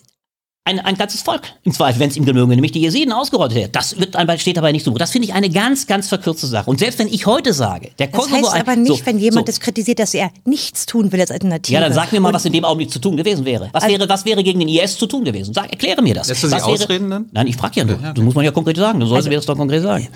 ein, 0.67 0.81
ein 0.81 0.97
ganzes 0.97 1.23
Volk 1.23 1.43
im 1.63 1.73
Zweifel, 1.73 2.01
wenn 2.01 2.11
es 2.11 2.17
ihm 2.17 2.25
gelungen, 2.25 2.51
nämlich 2.57 2.73
die 2.73 2.81
Jesiden 2.81 3.13
ausgerottet 3.13 3.57
hätte. 3.57 3.69
Das 3.71 3.99
wird, 3.99 4.15
dabei- 4.15 4.37
steht 4.37 4.57
dabei 4.57 4.73
nicht 4.73 4.85
so. 4.85 4.91
Das 4.93 5.13
finde 5.13 5.29
ich 5.29 5.35
eine 5.35 5.49
ganz, 5.49 5.87
ganz 5.87 6.09
verkürzte 6.09 6.47
Sache. 6.47 6.69
Und 6.69 6.79
selbst 6.81 6.99
wenn 6.99 7.09
ich 7.09 7.25
heute 7.27 7.53
sage, 7.53 7.91
der 7.99 8.09
Das 8.09 8.21
Kosovo... 8.21 8.53
heißt 8.53 8.61
aber 8.61 8.77
nicht, 8.77 8.99
so, 8.99 9.07
wenn 9.07 9.19
jemand 9.19 9.47
so. 9.47 9.53
das 9.53 9.61
kritisiert, 9.61 9.99
dass 10.01 10.13
er 10.13 10.31
nichts 10.45 10.85
tun 10.85 11.13
will 11.13 11.21
als 11.21 11.31
Alternative. 11.31 11.73
Ja, 11.75 11.81
dann 11.81 11.93
sag 11.93 12.13
mir 12.13 12.21
mal, 12.21 12.29
Und 12.29 12.35
was 12.35 12.45
in 12.45 12.53
dem 12.53 12.65
Augenblick 12.65 12.91
zu 12.91 12.99
tun 12.99 13.17
gewesen 13.17 13.45
wäre. 13.45 13.71
Was 13.73 13.87
wäre, 13.87 14.09
was 14.09 14.25
wäre 14.25 14.43
gegen 14.43 14.59
den 14.61 14.69
IS 14.69 14.99
zu 14.99 15.07
tun 15.07 15.25
gewesen? 15.25 15.55
Sag, 15.55 15.71
erkläre 15.71 16.03
mir 16.03 16.15
das. 16.15 16.29
Lässt 16.29 16.43
du 16.43 16.49
sich 16.49 16.57
was 16.57 16.67
wäre, 16.67 16.75
ausreden 16.75 17.11
dann? 17.11 17.27
Nein, 17.33 17.47
ich 17.47 17.57
frage 17.57 17.81
ja 17.81 17.85
nur. 17.85 17.97
Das 17.99 18.23
muss 18.23 18.35
man 18.35 18.45
ja 18.45 18.51
konkret 18.51 18.77
sagen. 18.77 19.01
Du 19.01 19.07
sollst 19.07 19.29
mir 19.29 19.37
das 19.37 19.47
doch 19.47 19.57
konkret 19.57 19.83
sagen. 19.83 20.09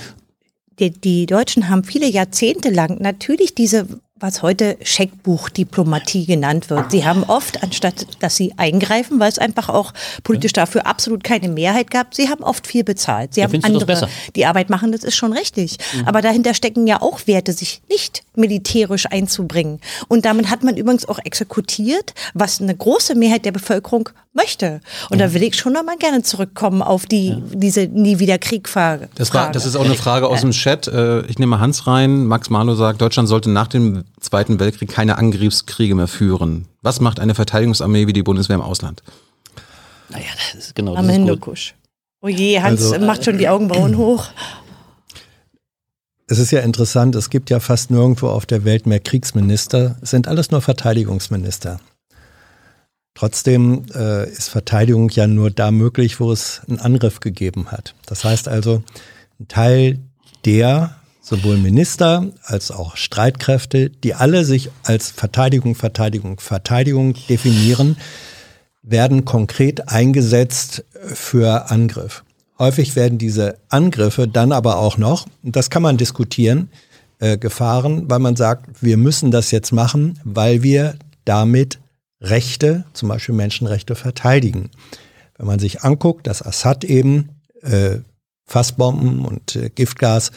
die, 0.80 0.90
die 0.90 1.26
Deutschen 1.26 1.68
haben 1.68 1.84
viele 1.84 2.08
Jahrzehnte 2.08 2.70
lang 2.70 2.98
natürlich 3.00 3.54
diese, 3.54 3.86
was 4.20 4.42
heute 4.42 4.76
Scheckbuchdiplomatie 4.82 6.26
genannt 6.26 6.70
wird. 6.70 6.90
Sie 6.90 7.04
haben 7.04 7.24
oft, 7.24 7.62
anstatt 7.62 8.06
dass 8.20 8.36
sie 8.36 8.52
eingreifen, 8.56 9.18
weil 9.18 9.28
es 9.28 9.38
einfach 9.38 9.68
auch 9.68 9.92
politisch 10.22 10.52
dafür 10.52 10.86
absolut 10.86 11.24
keine 11.24 11.48
Mehrheit 11.48 11.90
gab, 11.90 12.14
sie 12.14 12.28
haben 12.28 12.44
oft 12.44 12.66
viel 12.66 12.84
bezahlt. 12.84 13.34
Sie 13.34 13.42
haben 13.42 13.52
du 13.52 13.58
das 13.58 13.64
andere, 13.64 14.08
die 14.36 14.46
Arbeit 14.46 14.70
machen, 14.70 14.92
das 14.92 15.04
ist 15.04 15.16
schon 15.16 15.32
richtig. 15.32 15.78
Aber 16.04 16.22
dahinter 16.22 16.54
stecken 16.54 16.86
ja 16.86 17.00
auch 17.00 17.26
Werte, 17.26 17.52
sich 17.52 17.82
nicht 17.88 18.22
militärisch 18.36 19.06
einzubringen. 19.06 19.80
Und 20.08 20.24
damit 20.24 20.50
hat 20.50 20.62
man 20.62 20.76
übrigens 20.76 21.08
auch 21.08 21.18
exekutiert, 21.24 22.14
was 22.34 22.60
eine 22.60 22.74
große 22.76 23.14
Mehrheit 23.14 23.44
der 23.44 23.52
Bevölkerung 23.52 24.08
möchte. 24.32 24.80
Und 25.10 25.18
da 25.18 25.34
will 25.34 25.42
ich 25.42 25.56
schon 25.56 25.72
noch 25.72 25.82
mal 25.82 25.96
gerne 25.96 26.22
zurückkommen 26.22 26.82
auf 26.82 27.06
die, 27.06 27.36
diese 27.52 27.86
nie 27.86 28.18
wieder 28.18 28.38
Krieg-Frage. 28.38 29.08
Das, 29.16 29.34
war, 29.34 29.50
das 29.50 29.66
ist 29.66 29.74
auch 29.76 29.84
eine 29.84 29.94
Frage 29.96 30.28
aus 30.28 30.42
dem 30.42 30.52
Chat. 30.52 30.86
Äh, 30.86 31.22
Ich 31.26 31.38
nehme 31.38 31.58
Hans 31.58 31.86
rein. 31.86 32.26
Max 32.26 32.48
Marlow 32.50 32.74
sagt, 32.74 33.00
Deutschland 33.00 33.28
sollte 33.28 33.50
nach 33.50 33.66
dem 33.66 34.04
Zweiten 34.20 34.60
Weltkrieg 34.60 34.90
keine 34.90 35.18
Angriffskriege 35.18 35.94
mehr 35.94 36.08
führen. 36.08 36.66
Was 36.82 37.00
macht 37.00 37.20
eine 37.20 37.34
Verteidigungsarmee 37.34 38.06
wie 38.06 38.12
die 38.12 38.22
Bundeswehr 38.22 38.56
im 38.56 38.62
Ausland? 38.62 39.02
Naja, 40.10 40.26
das 40.36 40.66
ist 40.66 40.74
genau 40.74 40.94
Am 40.94 41.06
das 41.06 41.16
ist 41.16 41.20
gut. 41.20 41.26
Hindukusch. 41.28 41.74
Oh 42.22 42.28
je, 42.28 42.60
Hans 42.60 42.92
Also, 42.92 43.04
macht 43.04 43.24
schon 43.24 43.38
die 43.38 43.48
Augenbrauen 43.48 43.96
hoch. 43.96 44.28
Es 46.26 46.38
ist 46.38 46.52
ja 46.52 46.60
interessant, 46.60 47.16
es 47.16 47.30
gibt 47.30 47.50
ja 47.50 47.58
fast 47.58 47.90
nirgendwo 47.90 48.28
auf 48.28 48.46
der 48.46 48.64
Welt 48.64 48.86
mehr 48.86 49.00
Kriegsminister, 49.00 49.96
es 50.00 50.10
sind 50.10 50.28
alles 50.28 50.50
nur 50.52 50.62
Verteidigungsminister. 50.62 51.80
Trotzdem 53.14 53.86
äh, 53.94 54.30
ist 54.30 54.48
Verteidigung 54.48 55.08
ja 55.08 55.26
nur 55.26 55.50
da 55.50 55.72
möglich, 55.72 56.20
wo 56.20 56.30
es 56.30 56.62
einen 56.68 56.78
Angriff 56.78 57.18
gegeben 57.18 57.72
hat. 57.72 57.94
Das 58.06 58.24
heißt 58.24 58.46
also, 58.46 58.84
ein 59.40 59.48
Teil 59.48 59.98
der 60.44 60.99
sowohl 61.30 61.58
Minister 61.58 62.26
als 62.42 62.72
auch 62.72 62.96
Streitkräfte, 62.96 63.88
die 63.88 64.14
alle 64.14 64.44
sich 64.44 64.68
als 64.82 65.10
Verteidigung, 65.10 65.76
Verteidigung, 65.76 66.40
Verteidigung 66.40 67.14
definieren, 67.28 67.96
werden 68.82 69.24
konkret 69.24 69.88
eingesetzt 69.88 70.84
für 70.92 71.70
Angriff. 71.70 72.24
Häufig 72.58 72.96
werden 72.96 73.18
diese 73.18 73.58
Angriffe 73.68 74.26
dann 74.26 74.50
aber 74.50 74.78
auch 74.78 74.98
noch, 74.98 75.28
das 75.44 75.70
kann 75.70 75.82
man 75.82 75.96
diskutieren, 75.96 76.68
äh, 77.20 77.38
gefahren, 77.38 78.10
weil 78.10 78.18
man 78.18 78.34
sagt, 78.34 78.82
wir 78.82 78.96
müssen 78.96 79.30
das 79.30 79.52
jetzt 79.52 79.70
machen, 79.72 80.18
weil 80.24 80.64
wir 80.64 80.96
damit 81.24 81.78
Rechte, 82.20 82.84
zum 82.92 83.08
Beispiel 83.08 83.36
Menschenrechte, 83.36 83.94
verteidigen. 83.94 84.70
Wenn 85.38 85.46
man 85.46 85.60
sich 85.60 85.82
anguckt, 85.82 86.26
dass 86.26 86.44
Assad 86.44 86.82
eben 86.82 87.30
äh, 87.62 87.98
Fassbomben 88.46 89.24
und 89.24 89.54
äh, 89.54 89.70
Giftgas, 89.70 90.32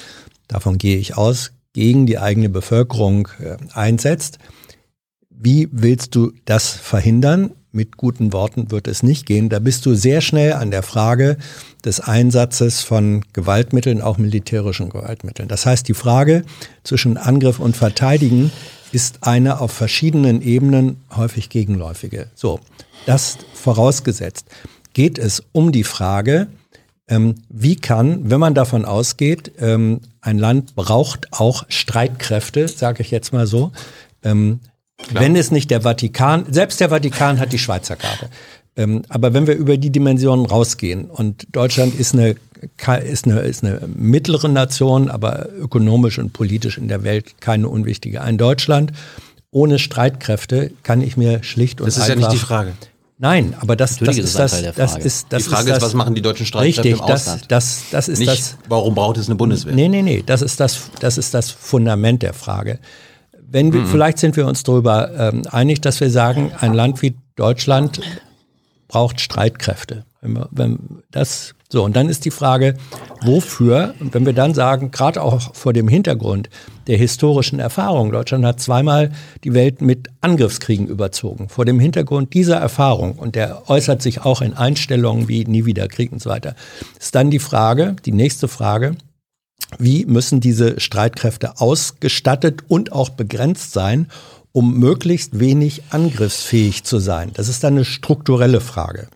davon 0.54 0.78
gehe 0.78 0.98
ich 0.98 1.18
aus, 1.18 1.52
gegen 1.74 2.06
die 2.06 2.20
eigene 2.20 2.50
Bevölkerung 2.50 3.28
äh, 3.40 3.58
einsetzt, 3.74 4.38
wie 5.30 5.68
willst 5.72 6.16
du 6.16 6.32
das 6.46 6.70
verhindern? 6.70 7.52
mit 7.74 7.98
guten 7.98 8.32
Worten 8.34 8.72
wird 8.72 8.88
es 8.88 9.04
nicht 9.04 9.26
gehen. 9.26 9.50
Da 9.50 9.60
bist 9.60 9.86
du 9.86 9.96
sehr 9.96 10.22
schnell 10.22 10.54
an 10.54 10.72
der 10.72 10.84
Frage 10.84 11.38
des 11.84 12.00
Einsatzes 12.00 12.82
von 12.82 13.26
Gewaltmitteln, 13.34 14.02
auch 14.02 14.18
militärischen 14.18 14.90
Gewaltmitteln. 14.90 15.50
Das 15.50 15.66
heißt, 15.66 15.88
die 15.88 15.96
Frage 15.96 16.44
zwischen 16.84 17.18
Angriff 17.18 17.60
und 17.60 17.76
Verteidigen 17.76 18.52
ist 18.92 19.24
eine 19.24 19.60
auf 19.60 19.72
verschiedenen 19.72 20.44
Ebenen 20.44 20.98
häufig 21.16 21.50
gegenläufige. 21.50 22.28
So, 22.36 22.60
das 23.08 23.40
vorausgesetzt 23.56 24.46
geht 24.94 25.18
es 25.18 25.44
um 25.52 25.72
die 25.72 25.84
Frage, 25.84 26.48
ähm, 27.08 27.36
wie 27.50 27.76
kann, 27.76 28.30
wenn 28.30 28.40
man 28.40 28.54
davon 28.54 28.86
ausgeht, 28.86 29.52
ähm, 29.60 30.02
ein 30.22 30.38
Land 30.38 30.76
braucht 30.76 31.28
auch 31.32 31.66
Streitkräfte, 31.68 32.68
sage 32.68 33.02
ich 33.02 33.12
jetzt 33.12 33.34
mal 33.34 33.46
so, 33.46 33.72
ähm, 34.24 34.60
wenn 35.12 35.36
es 35.36 35.52
nicht 35.52 35.70
der 35.70 35.82
Vatikan, 35.82 36.46
selbst 36.50 36.80
der 36.80 36.90
Vatikan 36.90 37.40
hat 37.40 37.52
die 37.52 37.60
Schweizer 37.60 37.96
Karte. 37.96 38.30
Ähm, 38.76 39.04
aber 39.10 39.34
wenn 39.34 39.48
wir 39.48 39.56
über 39.56 39.78
die 39.78 39.92
Dimensionen 39.92 40.46
rausgehen 40.46 41.06
und 41.06 41.46
Deutschland 41.52 42.00
ist 42.00 42.14
eine, 42.14 42.36
ist, 43.04 43.26
eine, 43.26 43.40
ist 43.42 43.64
eine 43.64 43.82
mittlere 43.96 44.48
Nation, 44.48 45.10
aber 45.10 45.50
ökonomisch 45.52 46.18
und 46.18 46.34
politisch 46.34 46.78
in 46.78 46.88
der 46.88 47.04
Welt 47.04 47.42
keine 47.42 47.68
unwichtige. 47.68 48.22
Ein 48.22 48.38
Deutschland 48.38 48.94
ohne 49.52 49.78
Streitkräfte 49.78 50.72
kann 50.82 51.02
ich 51.02 51.18
mir 51.18 51.44
schlicht 51.44 51.82
und 51.82 51.88
Das 51.88 51.98
ist 51.98 52.04
einfach 52.04 52.16
ja 52.16 52.28
nicht 52.30 52.42
die 52.42 52.46
Frage. 52.46 52.74
Nein, 53.24 53.56
aber 53.62 53.78
das, 53.78 54.00
das 54.00 54.18
ist 54.18 54.38
das, 54.38 54.52
Teil 54.52 54.64
der 54.64 54.74
das 54.74 54.92
Frage. 54.92 55.06
ist 55.06 55.28
das 55.30 55.44
die 55.44 55.50
Frage 55.50 55.62
ist, 55.62 55.68
ist, 55.70 55.76
das, 55.78 55.84
was 55.84 55.94
machen 55.94 56.14
die 56.14 56.22
deutschen 56.22 56.46
Streitkräfte 56.46 56.90
richtig, 56.90 57.00
im 57.00 57.08
das, 57.08 57.22
Ausland? 57.22 57.46
das, 57.48 57.84
das 57.90 58.10
ist 58.10 58.20
nicht, 58.20 58.30
das. 58.30 58.58
warum 58.68 58.96
braucht 58.96 59.16
es 59.16 59.28
eine 59.30 59.36
Bundeswehr? 59.36 59.74
Nee, 59.74 59.88
nee, 59.88 60.02
nee, 60.02 60.22
das 60.26 60.42
ist 60.42 60.60
das, 60.60 60.90
das 61.00 61.18
ist 61.18 61.34
das 61.34 61.50
Fundament 61.50 62.22
der 62.22 62.34
Frage. 62.34 62.80
Wenn 63.40 63.72
wir, 63.72 63.86
vielleicht 63.86 64.18
sind 64.18 64.36
wir 64.36 64.46
uns 64.46 64.64
darüber 64.64 65.10
ähm, 65.18 65.44
einig, 65.50 65.80
dass 65.80 66.02
wir 66.02 66.10
sagen, 66.10 66.52
ein 66.60 66.74
Land 66.74 67.02
wie 67.02 67.16
Deutschland 67.38 68.02
braucht 68.90 69.22
Streitkräfte. 69.22 70.04
Wenn 70.24 70.34
wir, 70.34 70.48
wenn 70.52 70.80
das 71.12 71.54
so 71.70 71.84
und 71.84 71.96
dann 71.96 72.08
ist 72.08 72.24
die 72.24 72.32
Frage, 72.32 72.76
wofür? 73.22 73.94
Und 74.00 74.14
wenn 74.14 74.26
wir 74.26 74.34
dann 74.34 74.54
sagen, 74.54 74.92
gerade 74.92 75.22
auch 75.22 75.54
vor 75.54 75.74
dem 75.74 75.88
Hintergrund 75.88 76.50
der 76.88 76.98
historischen 76.98 77.60
Erfahrung, 77.60 78.12
Deutschland 78.12 78.46
hat 78.46 78.62
zweimal 78.62 79.12
die 79.44 79.54
Welt 79.54 79.82
mit 79.82 80.08
Angriffskriegen 80.22 80.88
überzogen. 80.88 81.50
Vor 81.50 81.66
dem 81.66 81.80
Hintergrund 81.80 82.34
dieser 82.34 82.58
Erfahrung 82.58 83.14
und 83.14 83.36
der 83.36 83.70
äußert 83.70 84.02
sich 84.02 84.22
auch 84.22 84.42
in 84.42 84.54
Einstellungen 84.54 85.28
wie 85.28 85.44
nie 85.44 85.66
wieder 85.66 85.88
Krieg 85.88 86.12
und 86.12 86.22
so 86.22 86.30
weiter, 86.30 86.56
ist 87.00 87.16
dann 87.16 87.32
die 87.32 87.40
Frage, 87.40 87.96
die 88.06 88.14
nächste 88.14 88.48
Frage, 88.48 88.96
wie 89.80 90.06
müssen 90.06 90.40
diese 90.40 90.80
Streitkräfte 90.80 91.60
ausgestattet 91.60 92.62
und 92.68 92.92
auch 92.92 93.10
begrenzt 93.10 93.74
sein, 93.74 94.08
um 94.52 94.78
möglichst 94.78 95.40
wenig 95.40 95.84
angriffsfähig 95.90 96.84
zu 96.84 97.00
sein? 97.00 97.32
Das 97.34 97.50
ist 97.50 97.64
dann 97.64 97.74
eine 97.74 97.86
strukturelle 97.86 98.62
Frage. 98.62 99.08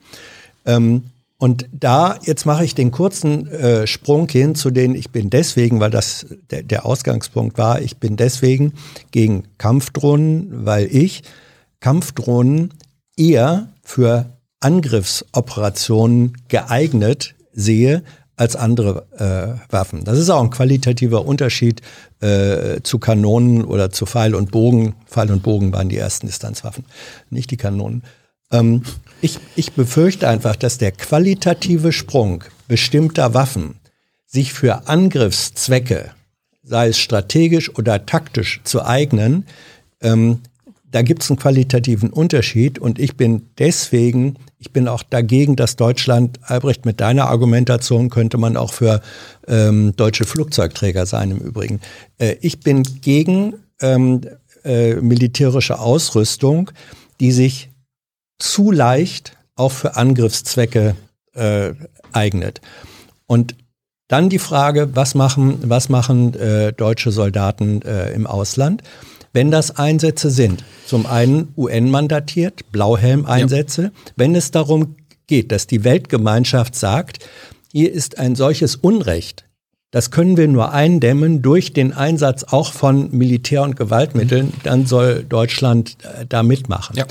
Ähm, 0.67 1.05
und 1.39 1.67
da, 1.71 2.17
jetzt 2.23 2.45
mache 2.45 2.65
ich 2.65 2.73
den 2.73 2.91
kurzen 2.91 3.47
äh, 3.47 3.85
Sprung 3.85 4.27
hin 4.27 4.55
zu 4.55 4.71
den, 4.71 4.95
ich 4.95 5.11
bin 5.11 5.29
deswegen, 5.29 5.79
weil 5.79 5.91
das 5.91 6.25
der, 6.49 6.63
der 6.63 6.85
Ausgangspunkt 6.85 7.57
war, 7.57 7.81
ich 7.81 7.97
bin 7.97 8.17
deswegen 8.17 8.73
gegen 9.11 9.43
Kampfdrohnen, 9.59 10.65
weil 10.65 10.87
ich 10.87 11.23
Kampfdrohnen 11.79 12.73
eher 13.15 13.69
für 13.83 14.37
Angriffsoperationen 14.59 16.33
geeignet 16.47 17.35
sehe 17.53 18.03
als 18.35 18.55
andere 18.55 19.05
äh, 19.17 19.71
Waffen. 19.71 20.03
Das 20.03 20.17
ist 20.17 20.29
auch 20.29 20.41
ein 20.41 20.49
qualitativer 20.49 21.25
Unterschied 21.25 21.81
äh, 22.19 22.81
zu 22.81 22.97
Kanonen 22.97 23.63
oder 23.63 23.91
zu 23.91 24.07
Pfeil 24.07 24.33
und 24.33 24.51
Bogen. 24.51 24.95
Pfeil 25.05 25.31
und 25.31 25.43
Bogen 25.43 25.71
waren 25.71 25.89
die 25.89 25.97
ersten 25.97 26.27
Distanzwaffen, 26.27 26.85
nicht 27.29 27.51
die 27.51 27.57
Kanonen. 27.57 28.03
Ähm, 28.51 28.83
ich, 29.21 29.39
ich 29.55 29.73
befürchte 29.73 30.27
einfach, 30.27 30.55
dass 30.55 30.77
der 30.77 30.91
qualitative 30.91 31.91
Sprung 31.91 32.43
bestimmter 32.67 33.33
Waffen 33.33 33.79
sich 34.25 34.53
für 34.53 34.87
Angriffszwecke, 34.87 36.11
sei 36.63 36.89
es 36.89 36.99
strategisch 36.99 37.75
oder 37.75 38.05
taktisch, 38.05 38.61
zu 38.63 38.85
eignen, 38.85 39.45
ähm, 40.01 40.41
da 40.89 41.01
gibt 41.01 41.21
es 41.21 41.29
einen 41.29 41.39
qualitativen 41.39 42.09
Unterschied 42.11 42.79
und 42.79 42.97
ich 42.97 43.17
bin 43.17 43.49
deswegen, 43.57 44.37
ich 44.57 44.71
bin 44.71 44.87
auch 44.87 45.03
dagegen, 45.03 45.55
dass 45.55 45.75
Deutschland, 45.75 46.39
Albrecht, 46.43 46.85
mit 46.85 47.01
deiner 47.01 47.27
Argumentation 47.27 48.09
könnte 48.09 48.37
man 48.37 48.55
auch 48.55 48.73
für 48.73 49.01
ähm, 49.47 49.93
deutsche 49.97 50.23
Flugzeugträger 50.23 51.05
sein 51.05 51.31
im 51.31 51.39
Übrigen. 51.39 51.81
Äh, 52.19 52.35
ich 52.41 52.61
bin 52.61 52.83
gegen 52.83 53.55
ähm, 53.81 54.21
äh, 54.63 54.95
militärische 54.95 55.79
Ausrüstung, 55.79 56.71
die 57.19 57.31
sich 57.31 57.69
zu 58.39 58.71
leicht 58.71 59.37
auch 59.55 59.71
für 59.71 59.95
Angriffszwecke 59.95 60.95
äh, 61.33 61.71
eignet. 62.11 62.61
Und 63.25 63.55
dann 64.07 64.29
die 64.29 64.39
Frage, 64.39 64.95
was 64.95 65.15
machen, 65.15 65.59
was 65.63 65.89
machen 65.89 66.33
äh, 66.35 66.71
deutsche 66.71 67.11
Soldaten 67.11 67.81
äh, 67.81 68.13
im 68.13 68.25
Ausland? 68.25 68.81
Wenn 69.33 69.51
das 69.51 69.77
Einsätze 69.77 70.31
sind, 70.31 70.63
zum 70.85 71.05
einen 71.05 71.53
UN-mandatiert, 71.57 72.71
Blauhelm-Einsätze, 72.71 73.83
ja. 73.83 73.91
wenn 74.15 74.33
es 74.35 74.51
darum 74.51 74.95
geht, 75.27 75.51
dass 75.51 75.67
die 75.67 75.83
Weltgemeinschaft 75.83 76.75
sagt, 76.75 77.19
hier 77.71 77.91
ist 77.91 78.17
ein 78.17 78.35
solches 78.35 78.77
Unrecht, 78.77 79.46
das 79.91 80.11
können 80.11 80.35
wir 80.35 80.47
nur 80.47 80.73
eindämmen 80.73 81.41
durch 81.41 81.71
den 81.71 81.93
Einsatz 81.93 82.43
auch 82.43 82.73
von 82.73 83.09
Militär- 83.11 83.63
und 83.63 83.77
Gewaltmitteln, 83.77 84.51
dann 84.63 84.85
soll 84.85 85.23
Deutschland 85.23 85.97
äh, 86.03 86.25
da 86.27 86.43
mitmachen. 86.43 86.97
Ja. 86.97 87.05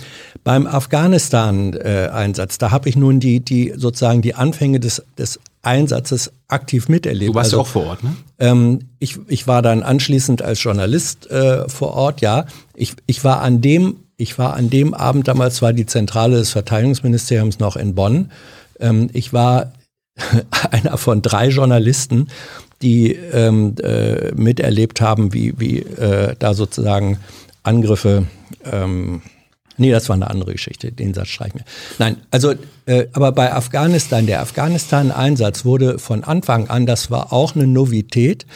Beim 0.45 0.67
Afghanistan-Einsatz, 0.67 2.59
da 2.59 2.71
habe 2.71 2.89
ich 2.89 2.97
nun 2.97 3.19
die, 3.19 3.41
die 3.41 3.73
sozusagen 3.77 4.21
die 4.21 4.35
Anfänge 4.35 4.79
des, 4.79 5.03
des 5.19 5.41
Einsatzes 5.63 6.33
aktiv 6.49 6.89
miterlebt. 6.89 7.31
Du 7.31 7.35
warst 7.35 7.49
also, 7.49 7.57
ja 7.57 7.63
auch 7.63 7.67
vor 7.67 7.87
Ort, 7.87 8.05
ne? 8.05 8.15
Ähm, 8.39 8.81
ich, 8.99 9.19
ich 9.27 9.49
war 9.49 9.63
dann 9.63 9.83
anschließend 9.83 10.43
als 10.43 10.63
Journalist 10.63 11.31
äh, 11.31 11.69
vor 11.69 11.95
Ort, 11.95 12.21
ja. 12.21 12.45
Ich, 12.75 12.93
ich 13.07 13.25
war 13.25 13.41
an 13.41 13.63
dem, 13.63 13.97
ich 14.19 14.39
war 14.39 14.55
an 14.55 14.69
dem 14.69 14.93
Abend, 14.93 15.29
damals 15.29 15.63
war 15.63 15.73
die 15.73 15.87
Zentrale 15.87 16.37
des 16.37 16.51
Verteidigungsministeriums 16.51 17.59
noch 17.59 17.77
in 17.77 17.95
Bonn. 17.95 18.31
Ähm, 18.79 19.09
ich 19.15 19.33
war 19.33 19.73
einer 20.71 20.99
von 20.99 21.23
drei 21.23 21.49
Journalisten, 21.49 22.29
die 22.83 23.13
ähm, 23.13 23.75
äh, 23.83 24.33
miterlebt 24.33 25.01
haben, 25.01 25.33
wie, 25.33 25.55
wie 25.59 25.79
äh, 25.79 26.35
da 26.39 26.55
sozusagen 26.55 27.19
Angriffe 27.63 28.27
ähm, 28.65 29.23
Nee, 29.79 29.91
das 29.91 30.09
war 30.09 30.17
eine 30.17 30.31
andere 30.31 30.53
Geschichte. 30.53 30.91
Den 30.91 31.13
Satz 31.13 31.29
streichen 31.29 31.61
wir. 31.61 31.65
Nein, 31.99 32.17
also, 32.31 32.55
äh, 32.87 33.09
aber 33.13 33.33
bei 33.33 33.53
Afghanistan, 33.53 34.27
der 34.27 34.41
Afghanistan-Einsatz 34.41 35.65
wurde 35.65 35.99
von 35.99 36.25
Anfang 36.25 36.69
an, 36.69 36.87
das 36.87 37.11
war 37.11 37.33
auch 37.33 37.55
eine 37.55 37.67
Novität, 37.67 38.47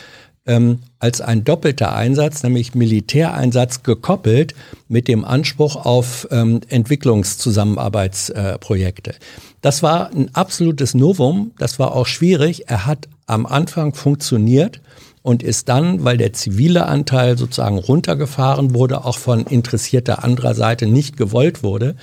ähm, 0.50 0.80
als 0.98 1.20
ein 1.20 1.44
doppelter 1.44 1.94
Einsatz, 1.94 2.42
nämlich 2.42 2.74
Militäreinsatz 2.74 3.84
gekoppelt 3.84 4.56
mit 4.88 5.06
dem 5.06 5.24
Anspruch 5.24 5.76
auf 5.76 6.26
ähm, 6.32 6.60
Entwicklungszusammenarbeitsprojekte. 6.68 9.12
Äh, 9.12 9.18
das 9.62 9.84
war 9.84 10.10
ein 10.10 10.34
absolutes 10.34 10.94
Novum, 10.94 11.52
das 11.58 11.78
war 11.78 11.94
auch 11.94 12.06
schwierig. 12.06 12.68
Er 12.68 12.86
hat 12.86 13.06
am 13.26 13.46
Anfang 13.46 13.94
funktioniert 13.94 14.80
und 15.22 15.44
ist 15.44 15.68
dann, 15.68 16.02
weil 16.02 16.16
der 16.16 16.32
zivile 16.32 16.86
Anteil 16.86 17.38
sozusagen 17.38 17.78
runtergefahren 17.78 18.74
wurde, 18.74 19.04
auch 19.04 19.18
von 19.18 19.46
interessierter 19.46 20.24
anderer 20.24 20.54
Seite 20.54 20.86
nicht 20.86 21.16
gewollt 21.16 21.62
wurde, 21.62 21.94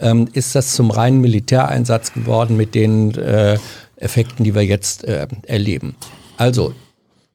ähm, 0.00 0.28
ist 0.34 0.54
das 0.54 0.74
zum 0.74 0.92
reinen 0.92 1.20
Militäreinsatz 1.20 2.12
geworden 2.12 2.56
mit 2.56 2.76
den 2.76 3.12
äh, 3.16 3.58
Effekten, 3.96 4.44
die 4.44 4.54
wir 4.54 4.64
jetzt 4.64 5.02
äh, 5.04 5.26
erleben. 5.46 5.96
Also 6.36 6.74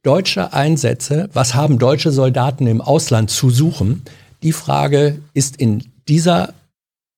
deutsche 0.03 0.53
Einsätze, 0.53 1.30
was 1.33 1.56
haben 1.56 1.80
deutsche 1.80 2.11
Soldaten 2.11 2.67
im 2.67 2.82
Ausland 2.82 3.32
zu 3.32 3.49
suchen? 3.49 4.03
Die 4.43 4.51
Frage 4.51 5.19
ist 5.33 5.56
in 5.56 5.91
dieser 6.07 6.53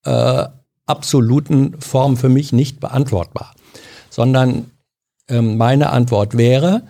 äh, 0.05 0.45
absoluten 0.85 1.81
Form 1.81 2.15
für 2.15 2.29
mich 2.29 2.53
nicht 2.53 2.79
beantwortbar, 2.79 3.53
sondern 4.09 4.71
ähm, 5.27 5.57
meine 5.57 5.89
Antwort 5.89 6.37
wäre, 6.37 6.83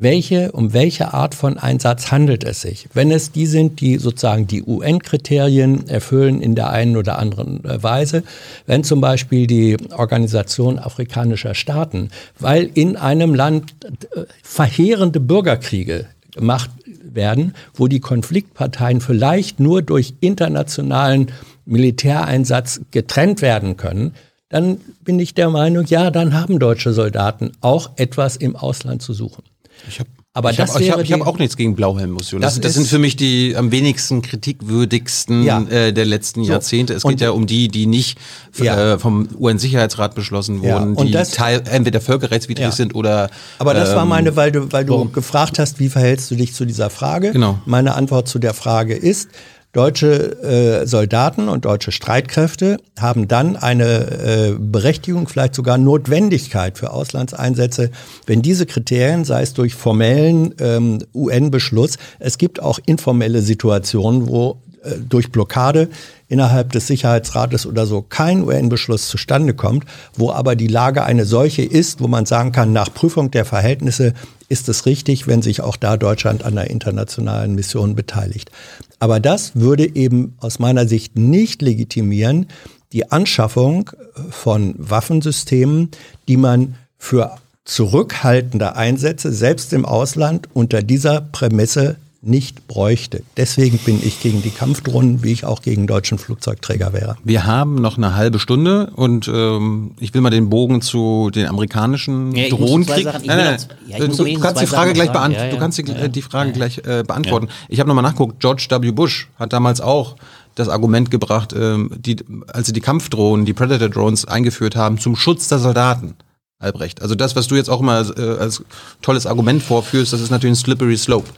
welche, 0.00 0.52
um 0.52 0.72
welche 0.72 1.12
Art 1.12 1.34
von 1.34 1.58
Einsatz 1.58 2.10
handelt 2.10 2.42
es 2.42 2.62
sich? 2.62 2.88
Wenn 2.94 3.10
es 3.10 3.32
die 3.32 3.46
sind, 3.46 3.80
die 3.80 3.98
sozusagen 3.98 4.46
die 4.46 4.62
UN-Kriterien 4.62 5.86
erfüllen 5.88 6.40
in 6.40 6.54
der 6.54 6.70
einen 6.70 6.96
oder 6.96 7.18
anderen 7.18 7.62
äh, 7.64 7.82
Weise, 7.82 8.24
wenn 8.66 8.82
zum 8.82 9.00
Beispiel 9.00 9.46
die 9.46 9.76
Organisation 9.92 10.78
afrikanischer 10.78 11.54
Staaten, 11.54 12.08
weil 12.38 12.70
in 12.74 12.96
einem 12.96 13.34
Land 13.34 13.74
äh, 14.14 14.22
verheerende 14.42 15.20
Bürgerkriege 15.20 16.06
gemacht 16.32 16.70
werden, 17.02 17.54
wo 17.74 17.86
die 17.86 18.00
Konfliktparteien 18.00 19.00
vielleicht 19.00 19.60
nur 19.60 19.82
durch 19.82 20.14
internationalen 20.20 21.30
Militäreinsatz 21.66 22.80
getrennt 22.90 23.42
werden 23.42 23.76
können, 23.76 24.14
dann 24.48 24.78
bin 25.04 25.20
ich 25.20 25.34
der 25.34 25.50
Meinung, 25.50 25.84
ja, 25.86 26.10
dann 26.10 26.34
haben 26.34 26.58
deutsche 26.58 26.92
Soldaten 26.92 27.52
auch 27.60 27.90
etwas 27.96 28.36
im 28.36 28.56
Ausland 28.56 29.02
zu 29.02 29.12
suchen. 29.12 29.44
Ich 29.88 29.98
habe 30.00 30.08
Aber 30.32 30.50
ich 30.52 30.56
das 30.58 30.74
habe 30.74 30.82
ich 30.84 30.90
hab, 30.92 31.00
ich 31.00 31.12
hab 31.12 31.20
die- 31.20 31.26
auch 31.26 31.38
nichts 31.38 31.56
gegen 31.56 31.74
Blauhelm-Missionen. 31.74 32.42
Das, 32.42 32.54
Das 32.54 32.62
das 32.62 32.74
sind 32.74 32.86
für 32.86 32.98
mich 32.98 33.16
die 33.16 33.56
am 33.56 33.72
wenigsten 33.72 34.22
kritikwürdigsten 34.22 35.42
Ja. 35.42 35.60
äh, 35.62 35.92
der 35.92 36.04
letzten 36.04 36.44
So. 36.44 36.52
Jahrzehnte. 36.52 36.94
Es 36.94 37.04
Und- 37.04 37.12
geht 37.12 37.20
ja 37.20 37.30
um 37.30 37.46
die, 37.46 37.68
die 37.68 37.86
nicht 37.86 38.18
f- 38.52 38.64
Ja. 38.64 38.94
äh, 38.94 38.98
vom 38.98 39.28
UN-Sicherheitsrat 39.38 40.14
beschlossen 40.14 40.62
Ja, 40.62 40.74
wurden, 40.80 40.94
und 40.94 41.06
die 41.08 41.12
das- 41.12 41.32
teil, 41.32 41.62
entweder 41.70 42.00
völkerrechtswidrig 42.00 42.64
Ja. 42.66 42.72
sind 42.72 42.94
oder. 42.94 43.30
Aber 43.58 43.74
das 43.74 43.94
war 43.94 44.02
ähm, 44.04 44.08
meine, 44.08 44.36
weil 44.36 44.52
du, 44.52 44.70
weil 44.72 44.84
du 44.84 44.92
warum? 44.94 45.12
gefragt 45.12 45.58
hast, 45.58 45.78
wie 45.80 45.88
verhältst 45.88 46.30
du 46.30 46.36
dich 46.36 46.54
zu 46.54 46.64
dieser 46.64 46.90
Frage? 46.90 47.32
Genau. 47.32 47.58
Meine 47.66 47.94
Antwort 47.94 48.28
zu 48.28 48.38
der 48.38 48.54
Frage 48.54 48.94
ist, 48.94 49.28
deutsche 49.72 50.42
äh, 50.42 50.86
Soldaten 50.86 51.48
und 51.48 51.64
deutsche 51.64 51.92
Streitkräfte 51.92 52.78
haben 52.98 53.28
dann 53.28 53.56
eine 53.56 53.84
äh, 53.84 54.56
Berechtigung, 54.58 55.28
vielleicht 55.28 55.54
sogar 55.54 55.78
Notwendigkeit 55.78 56.76
für 56.76 56.92
Auslandseinsätze, 56.92 57.90
wenn 58.26 58.42
diese 58.42 58.66
Kriterien, 58.66 59.24
sei 59.24 59.42
es 59.42 59.54
durch 59.54 59.74
formellen 59.74 60.54
ähm, 60.58 60.98
UN-Beschluss, 61.14 61.98
es 62.18 62.38
gibt 62.38 62.60
auch 62.60 62.80
informelle 62.84 63.42
Situationen, 63.42 64.26
wo 64.28 64.60
äh, 64.82 64.92
durch 65.08 65.30
Blockade 65.30 65.88
innerhalb 66.28 66.72
des 66.72 66.86
Sicherheitsrates 66.86 67.66
oder 67.66 67.86
so 67.86 68.02
kein 68.02 68.42
UN-Beschluss 68.44 69.08
zustande 69.08 69.54
kommt, 69.54 69.84
wo 70.14 70.30
aber 70.30 70.56
die 70.56 70.68
Lage 70.68 71.04
eine 71.04 71.24
solche 71.24 71.62
ist, 71.62 72.00
wo 72.00 72.08
man 72.08 72.24
sagen 72.26 72.52
kann, 72.52 72.72
nach 72.72 72.92
Prüfung 72.92 73.30
der 73.30 73.44
Verhältnisse 73.44 74.14
ist 74.48 74.68
es 74.68 74.86
richtig, 74.86 75.26
wenn 75.26 75.42
sich 75.42 75.60
auch 75.60 75.76
da 75.76 75.96
Deutschland 75.96 76.44
an 76.44 76.54
der 76.54 76.70
internationalen 76.70 77.54
Mission 77.54 77.94
beteiligt. 77.94 78.50
Aber 78.98 79.20
das 79.20 79.56
würde 79.56 79.94
eben 79.96 80.34
aus 80.38 80.58
meiner 80.58 80.86
Sicht 80.86 81.16
nicht 81.16 81.62
legitimieren, 81.62 82.46
die 82.92 83.10
Anschaffung 83.10 83.90
von 84.30 84.74
Waffensystemen, 84.78 85.90
die 86.28 86.36
man 86.36 86.74
für 86.98 87.36
zurückhaltende 87.64 88.76
Einsätze, 88.76 89.32
selbst 89.32 89.72
im 89.72 89.84
Ausland, 89.84 90.48
unter 90.52 90.82
dieser 90.82 91.20
Prämisse 91.20 91.96
nicht 92.22 92.68
bräuchte. 92.68 93.22
Deswegen 93.38 93.78
bin 93.78 93.98
ich 94.04 94.20
gegen 94.20 94.42
die 94.42 94.50
Kampfdrohnen, 94.50 95.22
wie 95.22 95.32
ich 95.32 95.44
auch 95.46 95.62
gegen 95.62 95.86
deutschen 95.86 96.18
Flugzeugträger 96.18 96.92
wäre. 96.92 97.16
Wir 97.24 97.46
haben 97.46 97.76
noch 97.76 97.96
eine 97.96 98.14
halbe 98.14 98.38
Stunde 98.38 98.90
und 98.94 99.26
ähm, 99.32 99.92
ich 100.00 100.12
will 100.12 100.20
mal 100.20 100.28
den 100.28 100.50
Bogen 100.50 100.82
zu 100.82 101.30
den 101.34 101.46
amerikanischen 101.46 102.34
Ja, 102.36 102.48
Drohnenkrieg. 102.50 103.04
Sachen- 103.04 103.22
ich 103.22 103.26
Nein, 103.28 103.38
will 103.38 103.44
nein, 103.46 103.54
noch- 103.56 103.88
ja, 103.88 103.98
du, 104.34 104.40
kannst 104.40 104.60
die 104.60 104.66
Frage 104.66 104.88
Sachen 104.88 104.92
gleich 104.94 105.12
beantworten. 105.12 105.32
Ja, 105.40 105.44
ja. 105.46 105.50
Du 105.50 105.58
kannst 105.58 105.78
die, 105.78 105.82
Ja, 105.86 105.98
ja. 105.98 106.08
die 106.08 106.22
Frage 106.22 106.52
gleich 106.52 106.78
äh, 106.78 107.02
beantworten. 107.06 107.48
Ich 107.68 107.80
habe 107.80 107.88
nochmal 107.88 108.02
nachgeguckt. 108.04 108.38
George 108.40 108.66
W. 108.68 108.90
Bush 108.90 109.28
hat 109.38 109.52
damals 109.54 109.80
auch 109.80 110.16
das 110.56 110.68
Argument 110.68 111.10
gebracht, 111.10 111.54
ähm, 111.58 111.90
die, 111.96 112.16
als 112.52 112.66
sie 112.66 112.74
die 112.74 112.80
Kampfdrohnen, 112.82 113.46
die 113.46 113.54
Predator 113.54 113.88
Drones 113.88 114.26
eingeführt 114.26 114.76
haben, 114.76 114.98
zum 114.98 115.16
Schutz 115.16 115.48
der 115.48 115.58
Soldaten. 115.58 116.14
Albrecht. 116.60 117.00
Also 117.00 117.14
das, 117.14 117.34
was 117.34 117.48
du 117.48 117.56
jetzt 117.56 117.70
auch 117.70 117.80
immer 117.80 117.94
als, 117.94 118.10
äh, 118.10 118.36
als 118.38 118.62
tolles 119.00 119.26
Argument 119.26 119.62
vorführst, 119.62 120.12
das 120.12 120.20
ist 120.20 120.30
natürlich 120.30 120.52
ein 120.52 120.62
slippery 120.62 120.96
slope. 120.96 121.28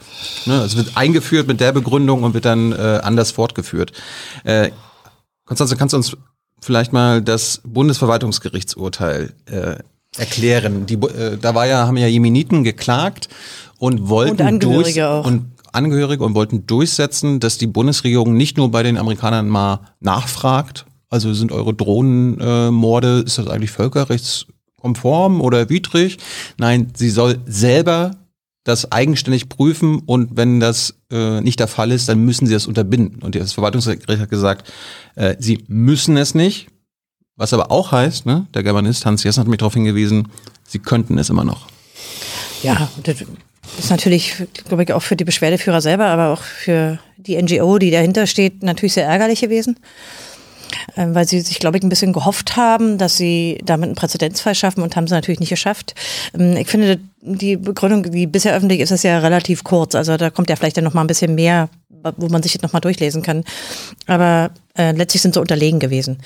Ne? 0.45 0.55
Es 0.63 0.75
wird 0.75 0.95
eingeführt 0.95 1.47
mit 1.47 1.61
der 1.61 1.71
Begründung 1.71 2.23
und 2.23 2.33
wird 2.33 2.45
dann 2.45 2.73
äh, 2.73 2.99
anders 3.01 3.31
fortgeführt. 3.31 3.93
Äh, 4.43 4.71
Konstanze, 5.45 5.77
kannst 5.77 5.93
du 5.93 5.97
uns 5.97 6.17
vielleicht 6.59 6.91
mal 6.91 7.21
das 7.21 7.61
Bundesverwaltungsgerichtsurteil 7.63 9.33
äh, 9.45 9.75
erklären? 10.17 10.85
Die, 10.85 10.95
äh, 10.95 11.37
da 11.37 11.55
war 11.55 11.67
ja, 11.67 11.87
haben 11.87 11.97
ja 11.97 12.07
Jemeniten 12.07 12.65
geklagt 12.65 13.29
und 13.79 14.09
wollten 14.09 14.33
Und 14.33 14.41
Angehörige 14.41 14.83
durch, 14.83 15.03
auch. 15.03 15.25
und 15.25 15.53
Angehörige 15.71 16.23
und 16.25 16.35
wollten 16.35 16.67
durchsetzen, 16.67 17.39
dass 17.39 17.57
die 17.57 17.67
Bundesregierung 17.67 18.35
nicht 18.35 18.57
nur 18.57 18.69
bei 18.71 18.83
den 18.83 18.97
Amerikanern 18.97 19.47
mal 19.47 19.79
nachfragt, 20.01 20.85
also 21.09 21.33
sind 21.33 21.53
eure 21.53 21.73
Drohnenmorde, 21.73 23.21
äh, 23.21 23.25
ist 23.25 23.37
das 23.37 23.47
eigentlich 23.47 23.71
völkerrechtskonform 24.83 25.41
oder 25.41 25.69
widrig? 25.69 26.17
Nein, 26.57 26.91
sie 26.95 27.09
soll 27.09 27.39
selber 27.45 28.11
das 28.65 28.91
eigenständig 28.91 29.49
prüfen 29.49 29.99
und 30.05 30.37
wenn 30.37 30.61
das 30.61 30.95
äh, 31.11 31.41
nicht 31.41 31.59
der 31.59 31.67
Fall 31.67 31.91
ist, 31.91 32.07
dann 32.07 32.23
müssen 32.23 32.47
sie 32.47 32.53
das 32.53 32.65
unterbinden. 32.65 33.21
Und 33.21 33.35
das 33.35 33.53
Verwaltungsgericht 33.53 34.21
hat 34.21 34.29
gesagt, 34.29 34.71
äh, 35.15 35.35
sie 35.39 35.65
müssen 35.67 36.15
es 36.15 36.33
nicht. 36.33 36.67
Was 37.35 37.51
aber 37.51 37.71
auch 37.71 37.91
heißt, 37.91 38.25
ne, 38.25 38.45
der 38.53 38.63
Germanist 38.63 39.05
Hans 39.05 39.23
Jessen 39.23 39.41
hat 39.41 39.47
mich 39.47 39.57
darauf 39.57 39.73
hingewiesen, 39.73 40.29
sie 40.65 40.79
könnten 40.79 41.17
es 41.17 41.29
immer 41.29 41.43
noch. 41.43 41.67
Ja, 42.61 42.89
das 43.03 43.25
ist 43.77 43.89
natürlich, 43.89 44.35
glaube 44.67 44.83
ich, 44.83 44.93
auch 44.93 45.01
für 45.01 45.15
die 45.15 45.25
Beschwerdeführer 45.25 45.81
selber, 45.81 46.05
aber 46.05 46.29
auch 46.29 46.41
für 46.41 46.99
die 47.17 47.41
NGO, 47.41 47.79
die 47.79 47.91
dahinter 47.91 48.27
steht, 48.27 48.63
natürlich 48.63 48.93
sehr 48.93 49.07
ärgerlich 49.07 49.41
gewesen. 49.41 49.77
Ähm, 50.97 51.15
Weil 51.15 51.27
sie 51.27 51.41
sich, 51.41 51.59
glaube 51.59 51.77
ich, 51.77 51.83
ein 51.83 51.89
bisschen 51.89 52.13
gehofft 52.13 52.55
haben, 52.55 52.97
dass 52.97 53.17
sie 53.17 53.59
damit 53.63 53.87
einen 53.87 53.95
Präzedenzfall 53.95 54.55
schaffen 54.55 54.83
und 54.83 54.95
haben 54.95 55.07
sie 55.07 55.13
natürlich 55.13 55.39
nicht 55.39 55.49
geschafft. 55.49 55.95
Ähm, 56.37 56.57
Ich 56.57 56.67
finde, 56.67 56.99
die 57.21 57.57
Begründung, 57.57 58.11
die 58.11 58.27
bisher 58.27 58.55
öffentlich 58.55 58.79
ist, 58.79 58.91
ist 58.91 59.03
ja 59.03 59.19
relativ 59.19 59.63
kurz. 59.63 59.95
Also 59.95 60.17
da 60.17 60.29
kommt 60.29 60.49
ja 60.49 60.55
vielleicht 60.55 60.77
dann 60.77 60.83
noch 60.83 60.93
mal 60.93 61.01
ein 61.01 61.07
bisschen 61.07 61.35
mehr, 61.35 61.69
wo 62.17 62.27
man 62.27 62.43
sich 62.43 62.53
jetzt 62.53 62.63
noch 62.63 62.73
mal 62.73 62.79
durchlesen 62.79 63.21
kann. 63.21 63.43
Aber 64.07 64.51
äh, 64.77 64.91
letztlich 64.91 65.21
sind 65.21 65.33
sie 65.33 65.39
unterlegen 65.39 65.79
gewesen. 65.79 66.17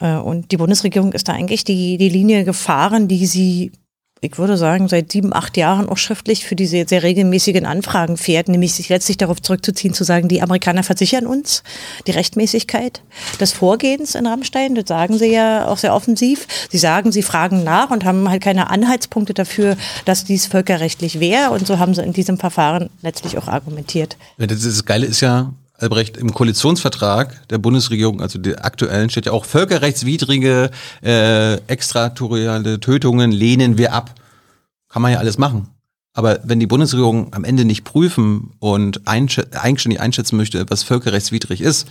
Äh, 0.00 0.14
und 0.14 0.52
die 0.52 0.56
Bundesregierung 0.56 1.12
ist 1.12 1.28
da 1.28 1.32
eigentlich 1.32 1.64
die, 1.64 1.98
die 1.98 2.08
Linie 2.08 2.44
gefahren, 2.44 3.08
die 3.08 3.26
sie 3.26 3.72
ich 4.20 4.38
würde 4.38 4.56
sagen, 4.56 4.88
seit 4.88 5.12
sieben, 5.12 5.32
acht 5.32 5.56
Jahren 5.56 5.88
auch 5.88 5.96
schriftlich 5.96 6.44
für 6.44 6.56
diese 6.56 6.84
sehr 6.88 7.02
regelmäßigen 7.02 7.66
Anfragen 7.66 8.16
fährt, 8.16 8.48
nämlich 8.48 8.74
sich 8.74 8.88
letztlich 8.88 9.16
darauf 9.16 9.40
zurückzuziehen, 9.40 9.94
zu 9.94 10.04
sagen, 10.04 10.28
die 10.28 10.42
Amerikaner 10.42 10.82
versichern 10.82 11.26
uns 11.26 11.62
die 12.06 12.10
Rechtmäßigkeit 12.10 13.02
des 13.40 13.52
Vorgehens 13.52 14.14
in 14.14 14.26
Rammstein. 14.26 14.74
Das 14.74 14.88
sagen 14.88 15.18
sie 15.18 15.32
ja 15.32 15.66
auch 15.66 15.78
sehr 15.78 15.94
offensiv. 15.94 16.46
Sie 16.70 16.78
sagen, 16.78 17.12
sie 17.12 17.22
fragen 17.22 17.62
nach 17.62 17.90
und 17.90 18.04
haben 18.04 18.28
halt 18.28 18.42
keine 18.42 18.70
Anhaltspunkte 18.70 19.34
dafür, 19.34 19.76
dass 20.04 20.24
dies 20.24 20.46
völkerrechtlich 20.46 21.20
wäre. 21.20 21.50
Und 21.50 21.66
so 21.66 21.78
haben 21.78 21.94
sie 21.94 22.02
in 22.02 22.12
diesem 22.12 22.38
Verfahren 22.38 22.90
letztlich 23.02 23.38
auch 23.38 23.48
argumentiert. 23.48 24.16
Das 24.36 24.84
Geile 24.84 25.06
ist 25.06 25.20
ja, 25.20 25.52
Albrecht, 25.78 26.16
im 26.16 26.34
Koalitionsvertrag 26.34 27.48
der 27.48 27.58
Bundesregierung, 27.58 28.20
also 28.20 28.38
der 28.38 28.64
aktuellen, 28.64 29.10
steht 29.10 29.26
ja 29.26 29.32
auch 29.32 29.44
völkerrechtswidrige 29.44 30.70
äh, 31.04 31.54
extraterritoriale 31.68 32.80
Tötungen 32.80 33.30
lehnen 33.30 33.78
wir 33.78 33.92
ab. 33.92 34.14
Kann 34.88 35.02
man 35.02 35.12
ja 35.12 35.18
alles 35.18 35.38
machen. 35.38 35.68
Aber 36.14 36.40
wenn 36.42 36.58
die 36.58 36.66
Bundesregierung 36.66 37.32
am 37.32 37.44
Ende 37.44 37.64
nicht 37.64 37.84
prüfen 37.84 38.50
und 38.58 39.06
einschä 39.06 39.44
eigenständig 39.52 40.00
einschätzen 40.00 40.36
möchte, 40.36 40.66
was 40.68 40.82
völkerrechtswidrig 40.82 41.60
ist, 41.60 41.86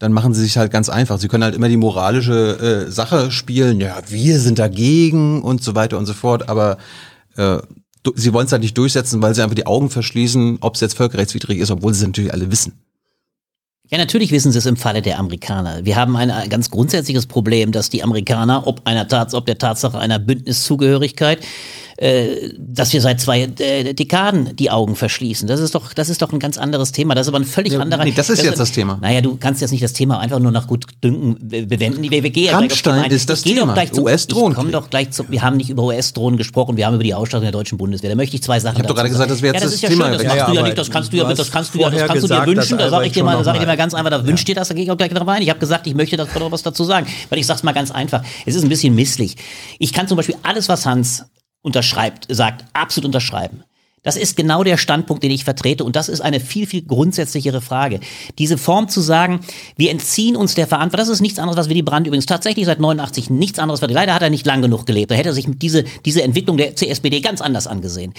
dann 0.00 0.12
machen 0.12 0.34
sie 0.34 0.42
sich 0.42 0.56
halt 0.56 0.72
ganz 0.72 0.88
einfach. 0.88 1.20
Sie 1.20 1.28
können 1.28 1.44
halt 1.44 1.54
immer 1.54 1.68
die 1.68 1.76
moralische 1.76 2.86
äh, 2.88 2.90
Sache 2.90 3.30
spielen, 3.30 3.80
ja, 3.80 3.96
wir 4.08 4.40
sind 4.40 4.58
dagegen 4.58 5.40
und 5.40 5.62
so 5.62 5.76
weiter 5.76 5.98
und 5.98 6.06
so 6.06 6.14
fort, 6.14 6.48
aber 6.48 6.78
äh, 7.36 7.58
sie 8.16 8.32
wollen 8.32 8.46
es 8.46 8.52
halt 8.52 8.62
nicht 8.62 8.76
durchsetzen, 8.76 9.22
weil 9.22 9.36
sie 9.36 9.42
einfach 9.42 9.54
die 9.54 9.66
Augen 9.66 9.88
verschließen, 9.88 10.58
ob 10.60 10.74
es 10.74 10.80
jetzt 10.80 10.96
völkerrechtswidrig 10.96 11.58
ist, 11.58 11.70
obwohl 11.70 11.94
sie 11.94 12.00
es 12.00 12.06
natürlich 12.06 12.32
alle 12.32 12.50
wissen. 12.50 12.83
Ja, 13.90 13.98
natürlich 13.98 14.30
wissen 14.30 14.50
sie 14.50 14.58
es 14.58 14.64
im 14.64 14.76
Falle 14.76 15.02
der 15.02 15.18
Amerikaner. 15.18 15.84
Wir 15.84 15.96
haben 15.96 16.16
ein 16.16 16.48
ganz 16.48 16.70
grundsätzliches 16.70 17.26
Problem, 17.26 17.70
dass 17.70 17.90
die 17.90 18.02
Amerikaner, 18.02 18.66
ob 18.66 18.86
einer 18.86 19.06
Tats, 19.06 19.34
ob 19.34 19.44
der 19.44 19.58
Tatsache 19.58 19.98
einer 19.98 20.18
Bündniszugehörigkeit, 20.18 21.40
äh, 21.96 22.50
dass 22.58 22.92
wir 22.92 23.00
seit 23.00 23.20
zwei 23.20 23.42
äh, 23.58 23.94
Dekaden 23.94 24.56
die 24.56 24.70
Augen 24.70 24.96
verschließen. 24.96 25.46
Das 25.48 25.60
ist 25.60 25.74
doch, 25.74 25.92
das 25.92 26.08
ist 26.08 26.22
doch 26.22 26.32
ein 26.32 26.38
ganz 26.38 26.58
anderes 26.58 26.92
Thema. 26.92 27.14
Das 27.14 27.26
ist 27.26 27.28
aber 27.28 27.38
ein 27.40 27.44
völlig 27.44 27.72
Ja, 27.74 27.80
anderer. 27.80 28.04
nee, 28.04 28.12
das 28.14 28.30
ist 28.30 28.42
jetzt 28.42 28.58
das 28.58 28.72
Thema. 28.72 28.98
Naja, 29.00 29.20
du 29.20 29.36
kannst 29.36 29.60
jetzt 29.60 29.70
nicht 29.70 29.82
das 29.84 29.92
Thema 29.92 30.18
einfach 30.18 30.38
nur 30.38 30.50
nach 30.52 30.66
Gutdünken 30.66 31.36
be- 31.40 31.66
bewenden. 31.66 32.02
Wir, 32.02 32.22
wir 32.22 32.30
gehen 32.30 32.46
ja 32.46 32.58
Rammstein 32.58 33.04
ein. 33.04 33.10
ist 33.10 33.28
das 33.30 33.42
Thema. 33.42 33.76
Ich 33.76 33.92
komme 33.92 34.70
doch 34.70 34.90
gleich 34.90 35.10
zum, 35.10 35.30
wir 35.30 35.42
haben 35.42 35.56
nicht 35.56 35.70
über 35.70 35.84
US-Drohnen 35.84 36.36
gesprochen, 36.36 36.76
wir 36.76 36.86
haben 36.86 36.94
über 36.94 37.04
die 37.04 37.14
Ausstattung 37.14 37.42
der 37.44 37.52
deutschen 37.52 37.78
Bundeswehr. 37.78 38.10
Da 38.10 38.16
möchte 38.16 38.36
ich 38.36 38.42
zwei 38.42 38.60
Sachen 38.60 38.76
Ich 38.76 38.80
hab 38.80 38.88
doch 38.88 38.94
gerade 38.94 39.08
gesagt, 39.08 39.30
das 39.30 39.42
wäre 39.42 39.54
jetzt 39.54 39.62
ja, 39.62 39.66
das 39.66 39.74
ist 39.74 39.82
ja 39.82 39.88
Thema 39.88 40.04
Schön, 40.06 40.12
das 40.14 40.22
machst 40.24 40.36
Ja, 40.38 40.46
du 40.46 40.54
ja 40.54 40.62
nicht, 40.62 40.78
das 40.78 40.90
kannst 40.90 41.12
du 41.12 41.16
ja, 41.16 41.24
das 41.32 41.50
kannst 41.50 41.74
du 41.74 41.78
ja, 41.78 41.90
das 41.90 42.06
kannst 42.06 42.22
du 42.24 42.28
dir 42.28 42.46
wünschen. 42.46 42.78
Da 42.78 42.90
sage 42.90 43.06
ich 43.06 43.12
dir 43.12 43.24
mal, 43.24 43.42
sage 43.44 43.58
ich 43.58 43.62
dir 43.62 43.66
mal 43.68 43.76
ganz 43.76 43.94
einfach, 43.94 44.10
da 44.10 44.18
Ja. 44.18 44.26
wünscht 44.26 44.48
dir 44.48 44.54
das, 44.54 44.68
da 44.68 44.74
gehe 44.74 44.84
ich 44.84 44.90
auch 44.90 44.96
gleich 44.96 45.10
drauf 45.12 45.28
ein. 45.28 45.42
Ich 45.42 45.50
habe 45.50 45.60
gesagt, 45.60 45.86
ich 45.86 45.94
möchte 45.94 46.16
da 46.16 46.26
was 46.50 46.62
dazu 46.62 46.84
sagen, 46.84 47.06
weil 47.30 47.38
ich 47.38 47.46
sag's 47.46 47.62
mal 47.62 47.72
ganz 47.72 47.90
einfach. 47.90 48.22
Es 48.46 48.54
ist 48.54 48.62
ein 48.62 48.68
bisschen 48.68 48.94
misslich. 48.94 49.36
Ich 49.78 49.92
kann 49.92 50.08
zum 50.08 50.16
Beispiel 50.16 50.36
alles, 50.42 50.68
was 50.68 50.86
Hans 50.86 51.24
unterschreibt, 51.64 52.26
sagt, 52.28 52.64
absolut 52.72 53.06
unterschreiben. 53.06 53.64
Das 54.04 54.16
ist 54.16 54.36
genau 54.36 54.62
der 54.62 54.76
Standpunkt, 54.76 55.24
den 55.24 55.30
ich 55.30 55.44
vertrete. 55.44 55.82
Und 55.82 55.96
das 55.96 56.10
ist 56.10 56.20
eine 56.20 56.38
viel, 56.38 56.66
viel 56.66 56.82
grundsätzlichere 56.82 57.62
Frage. 57.62 58.00
Diese 58.38 58.58
Form 58.58 58.88
zu 58.88 59.00
sagen, 59.00 59.40
wir 59.76 59.90
entziehen 59.90 60.36
uns 60.36 60.54
der 60.54 60.66
Verantwortung, 60.66 61.06
das 61.06 61.08
ist 61.08 61.22
nichts 61.22 61.38
anderes, 61.38 61.56
was 61.58 61.70
Willy 61.70 61.82
Brandt 61.82 62.06
übrigens 62.06 62.26
tatsächlich 62.26 62.66
seit 62.66 62.80
89 62.80 63.30
nichts 63.30 63.58
anderes 63.58 63.80
war. 63.80 63.88
Leider 63.88 64.14
hat 64.14 64.22
er 64.22 64.30
nicht 64.30 64.46
lang 64.46 64.60
genug 64.60 64.84
gelebt. 64.84 65.10
Da 65.10 65.14
hätte 65.14 65.30
er 65.30 65.34
sich 65.34 65.46
diese, 65.48 65.84
diese 66.04 66.22
Entwicklung 66.22 66.58
der 66.58 66.76
CSPD 66.76 67.22
ganz 67.22 67.40
anders 67.40 67.66
angesehen. 67.66 68.12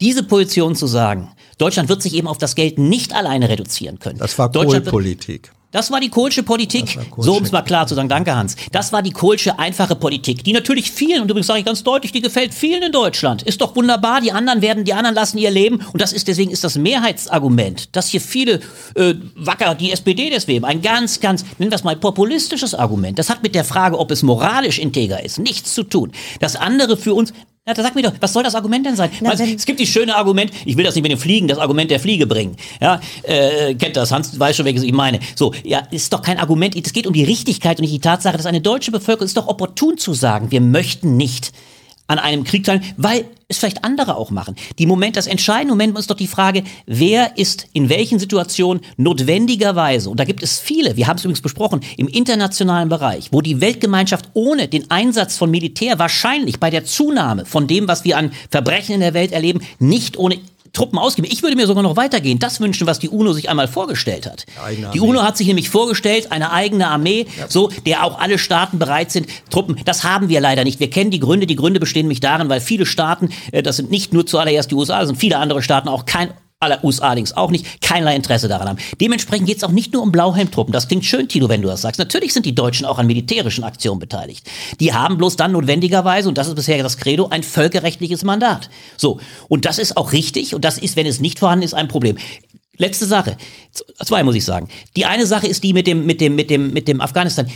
Diese 0.00 0.24
Position 0.24 0.74
zu 0.74 0.88
sagen, 0.88 1.30
Deutschland 1.58 1.88
wird 1.88 2.02
sich 2.02 2.14
eben 2.14 2.26
auf 2.26 2.38
das 2.38 2.56
Geld 2.56 2.78
nicht 2.78 3.14
alleine 3.14 3.48
reduzieren 3.48 4.00
können. 4.00 4.18
Das 4.18 4.36
war 4.36 4.50
Kohlpolitik. 4.50 5.52
Das 5.74 5.90
war 5.90 5.98
die 5.98 6.08
Kohlsche 6.08 6.44
Politik. 6.44 6.96
So, 7.18 7.36
um 7.36 7.42
es 7.42 7.50
mal 7.50 7.62
klar 7.62 7.88
zu 7.88 7.96
sagen, 7.96 8.08
danke 8.08 8.36
Hans. 8.36 8.54
Das 8.70 8.92
war 8.92 9.02
die 9.02 9.10
Kohlsche 9.10 9.58
einfache 9.58 9.96
Politik, 9.96 10.44
die 10.44 10.52
natürlich 10.52 10.92
vielen, 10.92 11.22
und 11.22 11.30
übrigens 11.30 11.48
sage 11.48 11.58
ich 11.58 11.64
ganz 11.66 11.82
deutlich, 11.82 12.12
die 12.12 12.20
gefällt 12.20 12.54
vielen 12.54 12.84
in 12.84 12.92
Deutschland. 12.92 13.42
Ist 13.42 13.60
doch 13.60 13.74
wunderbar, 13.74 14.20
die 14.20 14.30
anderen 14.30 14.62
werden, 14.62 14.84
die 14.84 14.94
anderen 14.94 15.16
lassen 15.16 15.36
ihr 15.36 15.50
Leben. 15.50 15.84
Und 15.92 16.00
das 16.00 16.12
ist, 16.12 16.28
deswegen 16.28 16.52
ist 16.52 16.62
das 16.62 16.78
Mehrheitsargument, 16.78 17.96
dass 17.96 18.06
hier 18.06 18.20
viele 18.20 18.60
äh, 18.94 19.14
wacker, 19.34 19.74
die 19.74 19.90
SPD 19.90 20.30
deswegen, 20.30 20.64
ein 20.64 20.80
ganz, 20.80 21.18
ganz, 21.18 21.44
nennen 21.58 21.72
wir 21.72 21.76
es 21.76 21.82
mal, 21.82 21.96
populistisches 21.96 22.76
Argument. 22.76 23.18
Das 23.18 23.28
hat 23.28 23.42
mit 23.42 23.56
der 23.56 23.64
Frage, 23.64 23.98
ob 23.98 24.12
es 24.12 24.22
moralisch 24.22 24.78
integer 24.78 25.24
ist, 25.24 25.40
nichts 25.40 25.74
zu 25.74 25.82
tun. 25.82 26.12
Das 26.38 26.54
andere 26.54 26.96
für 26.96 27.14
uns, 27.14 27.32
Ja, 27.66 27.72
da 27.72 27.82
sag 27.82 27.94
mir 27.94 28.02
doch, 28.02 28.12
was 28.20 28.34
soll 28.34 28.42
das 28.42 28.54
Argument 28.54 28.84
denn 28.84 28.94
sein? 28.94 29.10
Na, 29.22 29.38
wenn- 29.38 29.54
es 29.54 29.64
gibt 29.64 29.80
die 29.80 29.86
schöne 29.86 30.14
Argument, 30.16 30.52
ich 30.66 30.76
will 30.76 30.84
das 30.84 30.94
nicht 30.96 31.02
mit 31.02 31.10
dem 31.10 31.18
Fliegen, 31.18 31.48
das 31.48 31.56
Argument 31.56 31.90
der 31.90 31.98
Fliege 31.98 32.26
bringen. 32.26 32.56
Ja, 32.78 33.00
äh, 33.22 33.74
kennt 33.74 33.96
das, 33.96 34.12
Hans 34.12 34.38
weiß 34.38 34.54
schon, 34.54 34.66
welches 34.66 34.82
ich 34.82 34.92
meine. 34.92 35.18
So, 35.34 35.54
ja, 35.64 35.78
ist 35.90 36.12
doch 36.12 36.20
kein 36.20 36.38
Argument, 36.38 36.76
es 36.76 36.92
geht 36.92 37.06
um 37.06 37.14
die 37.14 37.24
Richtigkeit 37.24 37.78
und 37.78 37.82
nicht 37.84 37.94
die 37.94 38.00
Tatsache, 38.00 38.36
dass 38.36 38.44
eine 38.44 38.60
deutsche 38.60 38.90
Bevölkerung, 38.90 39.24
es 39.24 39.30
ist 39.30 39.38
doch 39.38 39.46
opportun 39.46 39.96
zu 39.96 40.12
sagen, 40.12 40.50
wir 40.50 40.60
möchten 40.60 41.16
nicht 41.16 41.52
an 42.06 42.18
einem 42.18 42.44
Krieg 42.44 42.64
teilnehmen, 42.64 42.92
weil 42.96 43.24
es 43.48 43.58
vielleicht 43.58 43.84
andere 43.84 44.16
auch 44.16 44.30
machen. 44.30 44.56
Die 44.78 44.86
Moment, 44.86 45.16
das 45.16 45.26
entscheidende 45.26 45.72
Moment 45.72 45.98
ist 45.98 46.10
doch 46.10 46.16
die 46.16 46.26
Frage, 46.26 46.64
wer 46.86 47.36
ist 47.38 47.66
in 47.72 47.88
welchen 47.88 48.18
Situationen 48.18 48.82
notwendigerweise, 48.96 50.10
und 50.10 50.18
da 50.18 50.24
gibt 50.24 50.42
es 50.42 50.58
viele, 50.58 50.96
wir 50.96 51.06
haben 51.06 51.16
es 51.16 51.24
übrigens 51.24 51.40
besprochen, 51.40 51.80
im 51.96 52.08
internationalen 52.08 52.88
Bereich, 52.88 53.28
wo 53.32 53.40
die 53.40 53.60
Weltgemeinschaft 53.60 54.30
ohne 54.34 54.68
den 54.68 54.90
Einsatz 54.90 55.36
von 55.36 55.50
Militär 55.50 55.98
wahrscheinlich 55.98 56.60
bei 56.60 56.70
der 56.70 56.84
Zunahme 56.84 57.44
von 57.46 57.66
dem, 57.66 57.88
was 57.88 58.04
wir 58.04 58.18
an 58.18 58.32
Verbrechen 58.50 58.94
in 58.94 59.00
der 59.00 59.14
Welt 59.14 59.32
erleben, 59.32 59.60
nicht 59.78 60.18
ohne 60.18 60.38
Truppen 60.74 60.98
ausgeben. 60.98 61.28
Ich 61.30 61.42
würde 61.42 61.56
mir 61.56 61.66
sogar 61.66 61.82
noch 61.82 61.96
weitergehen, 61.96 62.38
das 62.38 62.60
wünschen, 62.60 62.86
was 62.86 62.98
die 62.98 63.08
UNO 63.08 63.32
sich 63.32 63.48
einmal 63.48 63.68
vorgestellt 63.68 64.26
hat. 64.26 64.44
Die. 64.92 65.00
UNO 65.00 65.22
hat 65.22 65.36
sich 65.36 65.46
nämlich 65.46 65.70
vorgestellt, 65.70 66.30
eine 66.30 66.52
eigene 66.52 66.88
Armee, 66.88 67.26
so, 67.48 67.70
der 67.86 68.04
auch 68.04 68.18
alle 68.18 68.38
Staaten 68.38 68.78
bereit 68.78 69.10
sind, 69.10 69.28
Truppen. 69.50 69.80
Das 69.84 70.04
haben 70.04 70.28
wir 70.28 70.40
leider 70.40 70.64
nicht. 70.64 70.80
Wir 70.80 70.90
kennen 70.90 71.10
die 71.10 71.20
Gründe. 71.20 71.46
Die 71.46 71.56
Gründe 71.56 71.80
bestehen 71.80 72.04
nämlich 72.04 72.20
darin, 72.20 72.48
weil 72.48 72.60
viele 72.60 72.84
Staaten, 72.84 73.30
äh, 73.52 73.62
das 73.62 73.76
sind 73.76 73.90
nicht 73.90 74.12
nur 74.12 74.26
zuallererst 74.26 74.70
die 74.70 74.74
USA, 74.74 75.00
das 75.00 75.08
sind 75.08 75.16
viele 75.16 75.38
andere 75.38 75.62
Staaten 75.62 75.88
auch 75.88 76.04
kein 76.04 76.30
aller 76.64 76.82
USA 76.84 77.06
allerdings 77.06 77.36
auch 77.36 77.50
nicht, 77.50 77.80
keinerlei 77.80 78.16
Interesse 78.16 78.48
daran 78.48 78.68
haben. 78.68 78.78
Dementsprechend 79.00 79.46
geht 79.46 79.58
es 79.58 79.64
auch 79.64 79.70
nicht 79.70 79.92
nur 79.92 80.02
um 80.02 80.12
Blauhelmtruppen. 80.12 80.72
Das 80.72 80.88
klingt 80.88 81.04
schön, 81.04 81.28
Tino, 81.28 81.48
wenn 81.48 81.62
du 81.62 81.68
das 81.68 81.82
sagst. 81.82 81.98
Natürlich 81.98 82.32
sind 82.32 82.46
die 82.46 82.54
Deutschen 82.54 82.86
auch 82.86 82.98
an 82.98 83.06
militärischen 83.06 83.64
Aktionen 83.64 83.98
beteiligt. 83.98 84.46
Die 84.80 84.92
haben 84.92 85.16
bloß 85.16 85.36
dann 85.36 85.52
notwendigerweise, 85.52 86.28
und 86.28 86.38
das 86.38 86.48
ist 86.48 86.56
bisher 86.56 86.82
das 86.82 86.96
Credo, 86.96 87.28
ein 87.28 87.42
völkerrechtliches 87.42 88.24
Mandat. 88.24 88.70
So. 88.96 89.20
Und 89.48 89.64
das 89.64 89.78
ist 89.78 89.96
auch 89.96 90.12
richtig. 90.12 90.54
Und 90.54 90.64
das 90.64 90.78
ist, 90.78 90.96
wenn 90.96 91.06
es 91.06 91.20
nicht 91.20 91.38
vorhanden 91.38 91.64
ist, 91.64 91.74
ein 91.74 91.88
Problem. 91.88 92.16
Letzte 92.76 93.06
Sache. 93.06 93.36
Zwei 94.04 94.22
muss 94.22 94.34
ich 94.34 94.44
sagen. 94.44 94.68
Die 94.96 95.06
eine 95.06 95.26
Sache 95.26 95.46
ist 95.46 95.62
die 95.62 95.72
mit 95.72 95.86
dem, 95.86 96.06
mit 96.06 96.20
dem, 96.20 96.34
mit 96.34 96.50
dem, 96.50 96.72
mit 96.72 96.88
dem 96.88 97.00
Afghanistan. 97.00 97.48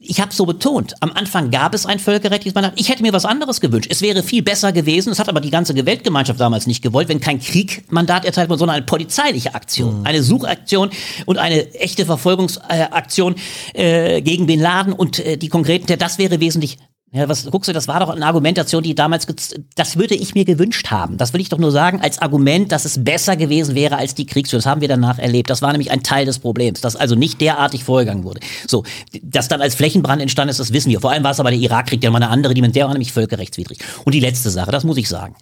Ich 0.00 0.20
habe 0.20 0.34
so 0.34 0.46
betont. 0.46 0.94
Am 1.00 1.12
Anfang 1.12 1.50
gab 1.50 1.74
es 1.74 1.86
ein 1.86 1.98
völkerrechtliches 1.98 2.54
Mandat. 2.54 2.72
Ich 2.76 2.88
hätte 2.88 3.02
mir 3.02 3.12
was 3.12 3.24
anderes 3.24 3.60
gewünscht. 3.60 3.88
Es 3.90 4.02
wäre 4.02 4.22
viel 4.22 4.42
besser 4.42 4.72
gewesen. 4.72 5.10
Das 5.10 5.18
hat 5.18 5.28
aber 5.28 5.40
die 5.40 5.50
ganze 5.50 5.74
Weltgemeinschaft 5.74 6.40
damals 6.40 6.66
nicht 6.66 6.82
gewollt, 6.82 7.08
wenn 7.08 7.20
kein 7.20 7.40
Kriegmandat 7.40 8.24
erteilt 8.24 8.50
wurde, 8.50 8.58
sondern 8.58 8.76
eine 8.76 8.86
polizeiliche 8.86 9.54
Aktion, 9.54 10.04
eine 10.04 10.22
Suchaktion 10.22 10.90
und 11.26 11.38
eine 11.38 11.72
echte 11.74 12.04
Verfolgungsaktion 12.04 13.36
äh, 13.74 14.20
gegen 14.22 14.46
Bin 14.46 14.60
Laden 14.60 14.92
und 14.92 15.20
äh, 15.20 15.36
die 15.36 15.48
konkreten. 15.48 15.98
Das 15.98 16.18
wäre 16.18 16.40
wesentlich 16.40 16.78
ja, 17.12 17.28
was 17.28 17.50
guckst 17.50 17.68
du, 17.68 17.72
das 17.72 17.88
war 17.88 17.98
doch 17.98 18.10
eine 18.10 18.24
Argumentation, 18.24 18.84
die 18.84 18.94
damals, 18.94 19.26
das 19.74 19.96
würde 19.96 20.14
ich 20.14 20.34
mir 20.34 20.44
gewünscht 20.44 20.92
haben. 20.92 21.16
Das 21.16 21.32
will 21.32 21.40
ich 21.40 21.48
doch 21.48 21.58
nur 21.58 21.72
sagen, 21.72 22.00
als 22.00 22.20
Argument, 22.20 22.70
dass 22.70 22.84
es 22.84 23.02
besser 23.02 23.36
gewesen 23.36 23.74
wäre 23.74 23.96
als 23.96 24.14
die 24.14 24.26
Kriegsführung. 24.26 24.62
Das 24.62 24.70
haben 24.70 24.80
wir 24.80 24.86
danach 24.86 25.18
erlebt. 25.18 25.50
Das 25.50 25.60
war 25.60 25.72
nämlich 25.72 25.90
ein 25.90 26.04
Teil 26.04 26.24
des 26.24 26.38
Problems, 26.38 26.80
dass 26.80 26.94
also 26.94 27.16
nicht 27.16 27.40
derartig 27.40 27.82
vorgegangen 27.82 28.22
wurde. 28.22 28.38
So, 28.68 28.84
dass 29.22 29.48
dann 29.48 29.60
als 29.60 29.74
Flächenbrand 29.74 30.22
entstanden 30.22 30.50
ist, 30.50 30.60
das 30.60 30.72
wissen 30.72 30.90
wir. 30.90 31.00
Vor 31.00 31.10
allem 31.10 31.24
war 31.24 31.32
es 31.32 31.40
aber 31.40 31.50
der 31.50 31.58
Irakkrieg, 31.58 32.00
der 32.00 32.12
war 32.12 32.16
eine 32.16 32.28
andere 32.28 32.54
Dimension, 32.54 32.74
der 32.74 32.86
war 32.86 32.94
nämlich 32.94 33.12
völkerrechtswidrig. 33.12 33.78
Und 34.04 34.14
die 34.14 34.20
letzte 34.20 34.50
Sache, 34.50 34.70
das 34.70 34.84
muss 34.84 34.96
ich 34.96 35.08
sagen. 35.08 35.34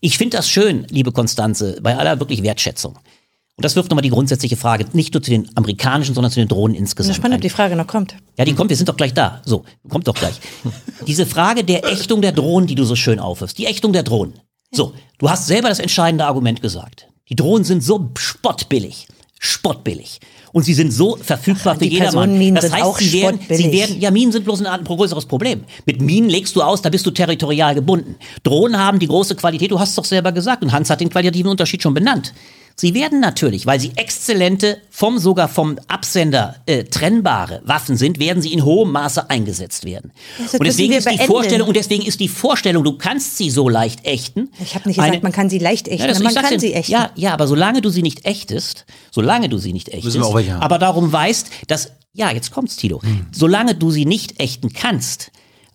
Ich 0.00 0.16
finde 0.16 0.38
das 0.38 0.48
schön, 0.48 0.86
liebe 0.88 1.12
Konstanze, 1.12 1.78
bei 1.82 1.98
aller 1.98 2.18
wirklich 2.18 2.42
Wertschätzung. 2.42 2.98
Und 3.60 3.64
das 3.66 3.76
wirft 3.76 3.90
nochmal 3.90 4.00
die 4.00 4.08
grundsätzliche 4.08 4.56
Frage, 4.56 4.86
nicht 4.94 5.12
nur 5.12 5.22
zu 5.22 5.30
den 5.30 5.50
amerikanischen, 5.54 6.14
sondern 6.14 6.32
zu 6.32 6.40
den 6.40 6.48
Drohnen 6.48 6.74
insgesamt. 6.74 7.22
ein. 7.22 7.34
ob 7.34 7.42
die 7.42 7.50
Frage 7.50 7.76
noch 7.76 7.86
kommt. 7.86 8.16
Ja, 8.38 8.46
die 8.46 8.54
kommt, 8.54 8.70
wir 8.70 8.76
sind 8.78 8.88
doch 8.88 8.96
gleich 8.96 9.12
da. 9.12 9.42
So, 9.44 9.64
kommt 9.90 10.08
doch 10.08 10.14
gleich. 10.14 10.40
Diese 11.06 11.26
Frage 11.26 11.62
der 11.62 11.84
Ächtung 11.84 12.22
der 12.22 12.32
Drohnen, 12.32 12.66
die 12.66 12.74
du 12.74 12.84
so 12.84 12.96
schön 12.96 13.18
aufwirfst, 13.18 13.58
die 13.58 13.66
Ächtung 13.66 13.92
der 13.92 14.02
Drohnen. 14.02 14.40
So, 14.72 14.94
du 15.18 15.28
hast 15.28 15.46
selber 15.46 15.68
das 15.68 15.78
entscheidende 15.78 16.24
Argument 16.24 16.62
gesagt. 16.62 17.08
Die 17.28 17.36
Drohnen 17.36 17.64
sind 17.64 17.84
so 17.84 18.08
spottbillig. 18.16 19.08
Spottbillig. 19.38 20.20
Und 20.52 20.62
sie 20.62 20.72
sind 20.72 20.90
so 20.90 21.16
verfügbar 21.16 21.74
für 21.74 21.80
Die 21.80 21.90
jedermann. 21.90 22.30
Personenminen 22.30 22.54
Das 22.54 22.72
heißt, 22.72 22.82
auch 22.82 22.98
sie 22.98 23.12
werden, 23.12 23.40
sie 23.46 23.70
werden, 23.72 24.00
ja, 24.00 24.10
Minen 24.10 24.32
sind 24.32 24.44
bloß 24.44 24.60
ein, 24.60 24.66
ein 24.68 24.84
größeres 24.84 25.26
Problem. 25.26 25.64
Mit 25.84 26.00
Minen 26.00 26.30
legst 26.30 26.56
du 26.56 26.62
aus, 26.62 26.80
da 26.80 26.88
bist 26.88 27.04
du 27.04 27.10
territorial 27.10 27.74
gebunden. 27.74 28.16
Drohnen 28.42 28.78
haben 28.78 28.98
die 28.98 29.06
große 29.06 29.34
Qualität, 29.34 29.70
du 29.70 29.78
hast 29.78 29.90
es 29.90 29.96
doch 29.96 30.06
selber 30.06 30.32
gesagt, 30.32 30.62
und 30.62 30.72
Hans 30.72 30.88
hat 30.88 31.02
den 31.02 31.10
qualitativen 31.10 31.50
Unterschied 31.50 31.82
schon 31.82 31.92
benannt. 31.92 32.32
Sie 32.76 32.94
werden 32.94 33.20
natürlich, 33.20 33.66
weil 33.66 33.78
sie 33.78 33.92
exzellente, 33.96 34.78
vom 34.90 35.18
sogar 35.18 35.48
vom 35.48 35.78
Absender 35.88 36.56
äh, 36.66 36.84
trennbare 36.84 37.60
Waffen 37.64 37.96
sind, 37.96 38.18
werden 38.18 38.42
sie 38.42 38.52
in 38.52 38.64
hohem 38.64 38.92
Maße 38.92 39.28
eingesetzt 39.28 39.84
werden. 39.84 40.12
Und 40.38 40.64
deswegen 40.64 40.94
ist 40.94 41.08
die. 41.10 41.18
Vorstellung 41.18 41.68
und 41.68 41.76
deswegen 41.76 42.04
ist 42.06 42.20
die 42.20 42.28
Vorstellung, 42.28 42.82
du 42.84 42.96
kannst 42.96 43.36
sie 43.36 43.50
so 43.50 43.68
leicht 43.68 44.06
ächten. 44.06 44.50
Ich 44.62 44.74
habe 44.74 44.88
nicht 44.88 44.98
eine- 44.98 45.08
gesagt, 45.10 45.22
man 45.24 45.32
kann 45.32 45.50
sie 45.50 45.58
leicht 45.58 45.88
ächten, 45.88 46.08
das- 46.08 46.18
man 46.20 46.34
kann 46.34 46.50
dir, 46.50 46.60
sie 46.60 46.72
ächten. 46.72 46.92
Ja, 46.92 47.10
ja, 47.16 47.32
aber 47.34 47.46
solange 47.46 47.82
du 47.82 47.90
sie 47.90 48.02
nicht 48.02 48.24
ächtest, 48.26 48.86
solange 49.10 49.48
du 49.48 49.58
sie 49.58 49.72
nicht 49.72 49.88
ächtest, 49.90 50.16
aber 50.60 50.78
darum 50.78 51.12
weißt, 51.12 51.50
dass, 51.68 51.92
ja, 52.14 52.30
jetzt 52.30 52.50
kommt's, 52.50 52.76
Tilo, 52.76 53.00
solange 53.32 53.74
du 53.74 53.90
sie 53.90 54.06
nicht 54.06 54.40
ächten 54.40 54.72
kannst, 54.72 55.30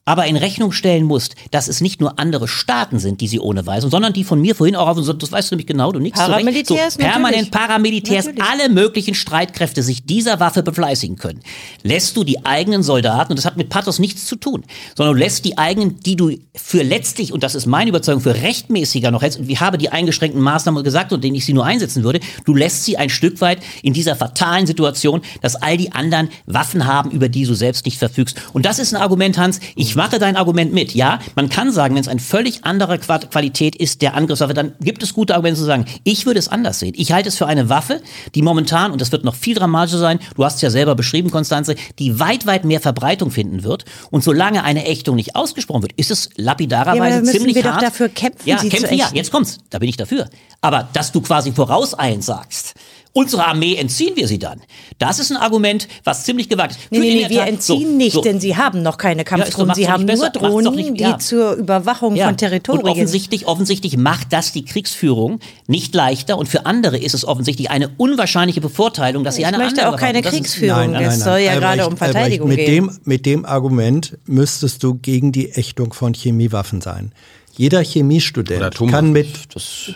aber 0.06 0.28
in 0.28 0.38
Rechnung 0.38 0.72
stellen 0.72 1.04
musst, 1.04 1.36
dass 1.50 1.68
es 1.68 1.82
nicht 1.82 2.00
nur 2.00 2.20
andere 2.20 2.48
Staaten 2.48 3.00
sind, 3.00 3.22
die 3.22 3.28
sie 3.28 3.40
ohne 3.40 3.66
weisen, 3.66 3.90
sondern 3.90 4.14
die 4.14 4.24
von 4.24 4.40
mir 4.40 4.56
vorhin 4.56 4.76
auch 4.76 4.88
auf, 4.88 4.98
das 5.18 5.32
weißt 5.32 5.52
du 5.52 5.56
nämlich 5.56 5.66
genau, 5.66 5.92
du 5.92 6.00
nix 6.00 6.20
Paramilitärs, 6.20 6.94
so, 6.94 7.00
permanent 7.00 7.52
natürlich. 7.52 7.52
Paramilitärs, 7.52 8.26
Natürlich. 8.26 8.50
alle 8.50 8.70
möglichen 8.70 9.16
Streitkräfte 9.16 9.82
sich 9.82 10.06
dieser 10.06 10.40
Waffe 10.40 10.62
befleißigen 10.62 11.18
können, 11.18 11.40
lässt 11.82 12.16
du 12.16 12.24
die 12.24 12.46
eigenen 12.46 12.84
Soldaten, 12.84 13.32
und 13.32 13.38
das 13.38 13.46
hat 13.46 13.58
mit 13.58 13.70
Pathos 13.70 13.98
nichts 13.98 14.26
zu 14.26 14.36
tun, 14.36 14.64
sondern 14.96 15.16
du 15.16 15.20
lässt 15.20 15.44
die 15.44 15.58
eigenen, 15.58 16.00
die 16.00 16.16
du 16.16 16.38
für 16.54 16.84
letztlich, 16.84 17.34
und 17.34 17.42
das 17.42 17.56
ist 17.56 17.66
meine 17.66 17.90
Überzeugung, 17.90 18.22
für 18.22 18.36
rechtmäßiger 18.36 19.10
noch 19.10 19.24
hältst, 19.24 19.40
und 19.40 19.50
ich 19.50 19.60
habe 19.60 19.80
die 19.80 19.90
eingeschränkten 19.90 20.42
Maßnahmen 20.42 20.84
gesagt 20.84 21.14
und 21.14 21.24
denen 21.24 21.36
ich 21.36 21.46
sie 21.46 21.54
nur 21.54 21.66
einsetzen 21.66 22.04
würde, 22.04 22.20
du 22.46 22.54
lässt 22.54 22.86
sie 22.86 22.98
ein 22.98 23.10
Stück 23.10 23.42
weit 23.42 23.60
in 23.82 23.94
dieser 23.94 24.16
fatalen 24.16 24.68
Situation, 24.68 25.22
dass 25.42 25.56
all 25.56 25.78
die 25.78 25.92
anderen 25.94 26.30
Waffen 26.46 26.86
haben, 26.86 27.10
über 27.10 27.28
die 27.28 27.46
du 27.46 27.56
selbst 27.56 27.86
nicht 27.86 27.98
verfügst. 27.98 28.38
Und 28.54 28.66
das 28.68 28.78
ist 28.78 28.94
ein 28.94 29.02
Argument, 29.02 29.38
Hans, 29.40 29.60
ich 29.76 29.95
mache 29.96 30.20
dein 30.20 30.36
Argument 30.36 30.74
mit. 30.74 30.94
Ja, 30.94 31.20
man 31.36 31.50
kann 31.50 31.72
sagen, 31.72 31.96
wenn 31.96 32.02
es 32.02 32.08
eine 32.08 32.20
völlig 32.20 32.64
andere 32.66 33.00
Qua- 33.00 33.20
Qualität 33.20 33.76
ist 33.76 34.02
der 34.02 34.14
Angriffswaffe, 34.16 34.54
dann 34.54 34.74
gibt 34.80 35.02
es 35.04 35.14
gute 35.14 35.34
Argumente 35.34 35.60
zu 35.60 35.66
sagen, 35.66 35.86
ich 36.04 36.26
würde 36.26 36.40
es 36.40 36.48
anders 36.48 36.80
sehen. 36.80 36.94
Ich 36.96 37.12
halte 37.12 37.30
es 37.30 37.38
für 37.38 37.48
eine 37.48 37.70
Waffe, 37.70 38.02
die 38.36 38.42
momentan, 38.42 38.92
und 38.92 39.02
das 39.02 39.12
wird 39.12 39.24
noch 39.24 39.36
viel 39.36 39.56
dramatischer 39.56 40.00
sein, 40.00 40.20
du 40.36 40.44
hast 40.46 40.56
es 40.56 40.62
ja 40.62 40.70
selber 40.70 40.96
beschrieben, 40.96 41.32
Konstanze, 41.32 41.76
die 42.00 42.20
weit, 42.20 42.46
weit 42.46 42.66
mehr 42.66 42.82
Verbreitung 42.82 43.32
finden 43.32 43.64
wird. 43.64 43.86
Und 44.12 44.24
solange 44.24 44.64
eine 44.64 44.86
Ächtung 44.86 45.16
nicht 45.16 45.36
ausgesprochen 45.36 45.82
wird, 45.82 45.94
ist 45.94 46.12
es 46.12 46.26
Ja, 46.38 46.44
lapidarerweise 46.46 47.18
da 47.18 47.22
müssen 47.22 47.32
ziemlich 47.38 47.56
wir 47.56 47.64
doch 47.64 47.72
hart. 47.74 47.84
dafür 47.84 48.10
kämpfen, 48.10 48.48
ja, 48.48 48.58
sie 48.60 48.70
zu 48.70 48.78
kämpfen, 48.78 48.98
ja, 48.98 49.10
jetzt 49.14 49.32
kommt's. 49.32 49.58
Da 49.70 49.80
bin 49.80 49.90
ich 49.90 49.98
dafür. 49.98 50.28
Aber 50.62 50.88
dass 50.94 51.12
du 51.12 51.22
quasi 51.22 51.52
vorauseilend 51.52 52.24
sagst, 52.24 52.74
unsere 53.18 53.46
Armee 53.48 53.76
entziehen 53.76 54.16
wir 54.16 54.28
sie 54.28 54.40
dann. 54.40 54.62
Das 55.00 55.20
ist 55.20 55.32
ein 55.32 55.38
Argument, 55.38 55.88
was 56.04 56.26
ziemlich 56.26 56.50
gewagt 56.50 56.72
ist. 56.74 56.80
Nee, 56.92 57.00
nee, 57.00 57.14
nee, 57.24 57.30
wir 57.30 57.40
Tat- 57.40 57.48
entziehen 57.48 57.92
so, 57.92 57.96
nicht, 57.98 58.12
so. 58.14 58.22
denn 58.22 58.42
sie 58.42 58.58
haben 58.58 58.82
noch 58.82 58.98
keine 58.98 59.22
Ja, 59.22 59.24
Kampfdrohnen. 59.24 59.68
macht's 59.68 59.80
sie 59.80 59.88
haben 59.90 60.02
nur 60.06 60.08
besser, 60.16 60.30
doch 60.32 60.42
Drohnen, 60.42 60.76
nicht- 60.76 61.00
ja. 61.00 61.14
die 61.14 61.24
zur 61.24 61.54
Überwachung 61.54 62.18
von 62.18 62.28
Und 62.28 62.38
Territorien. 62.38 62.86
offensichtlich, 62.86 63.48
offensichtlich 63.48 63.96
macht 63.98 64.34
das 64.34 64.52
die 64.52 64.66
Kriegsführung 64.66 65.40
nicht 65.68 65.96
leichter 65.96 66.38
und 66.38 66.50
für 66.50 66.66
andere 66.66 66.98
ist 66.98 67.14
es 67.14 67.26
offensichtlich 67.26 67.70
eine 67.72 67.90
unwahrscheinliche 67.98 68.60
Bevorteilung, 68.60 69.24
dass 69.24 69.36
sie 69.36 69.42
Ich 69.44 69.48
eine 69.48 69.58
möchte 69.60 69.82
andere 69.82 69.96
auch 69.96 70.00
keine 70.00 70.22
Bewaffnung- 70.22 70.44
das 70.44 70.52
ist- 70.52 70.60
Kriegsführung. 70.60 70.94
Es 70.96 71.20
soll 71.24 71.40
ja 71.40 71.56
gerade 71.58 71.88
um 71.88 71.96
Verteidigung 71.98 72.50
mit 72.50 72.58
gehen. 72.58 72.88
Dem, 72.90 73.00
mit 73.06 73.26
dem 73.26 73.46
Argument 73.46 74.18
müsstest 74.26 74.84
du 74.84 74.96
gegen 74.96 75.32
die 75.32 75.52
Ächtung 75.52 75.94
von 75.94 76.14
Chemiewaffen 76.14 76.82
sein. 76.82 77.14
Jeder 77.58 77.82
Chemiestudent 77.82 78.76
kann 78.92 79.14
mit, 79.14 79.28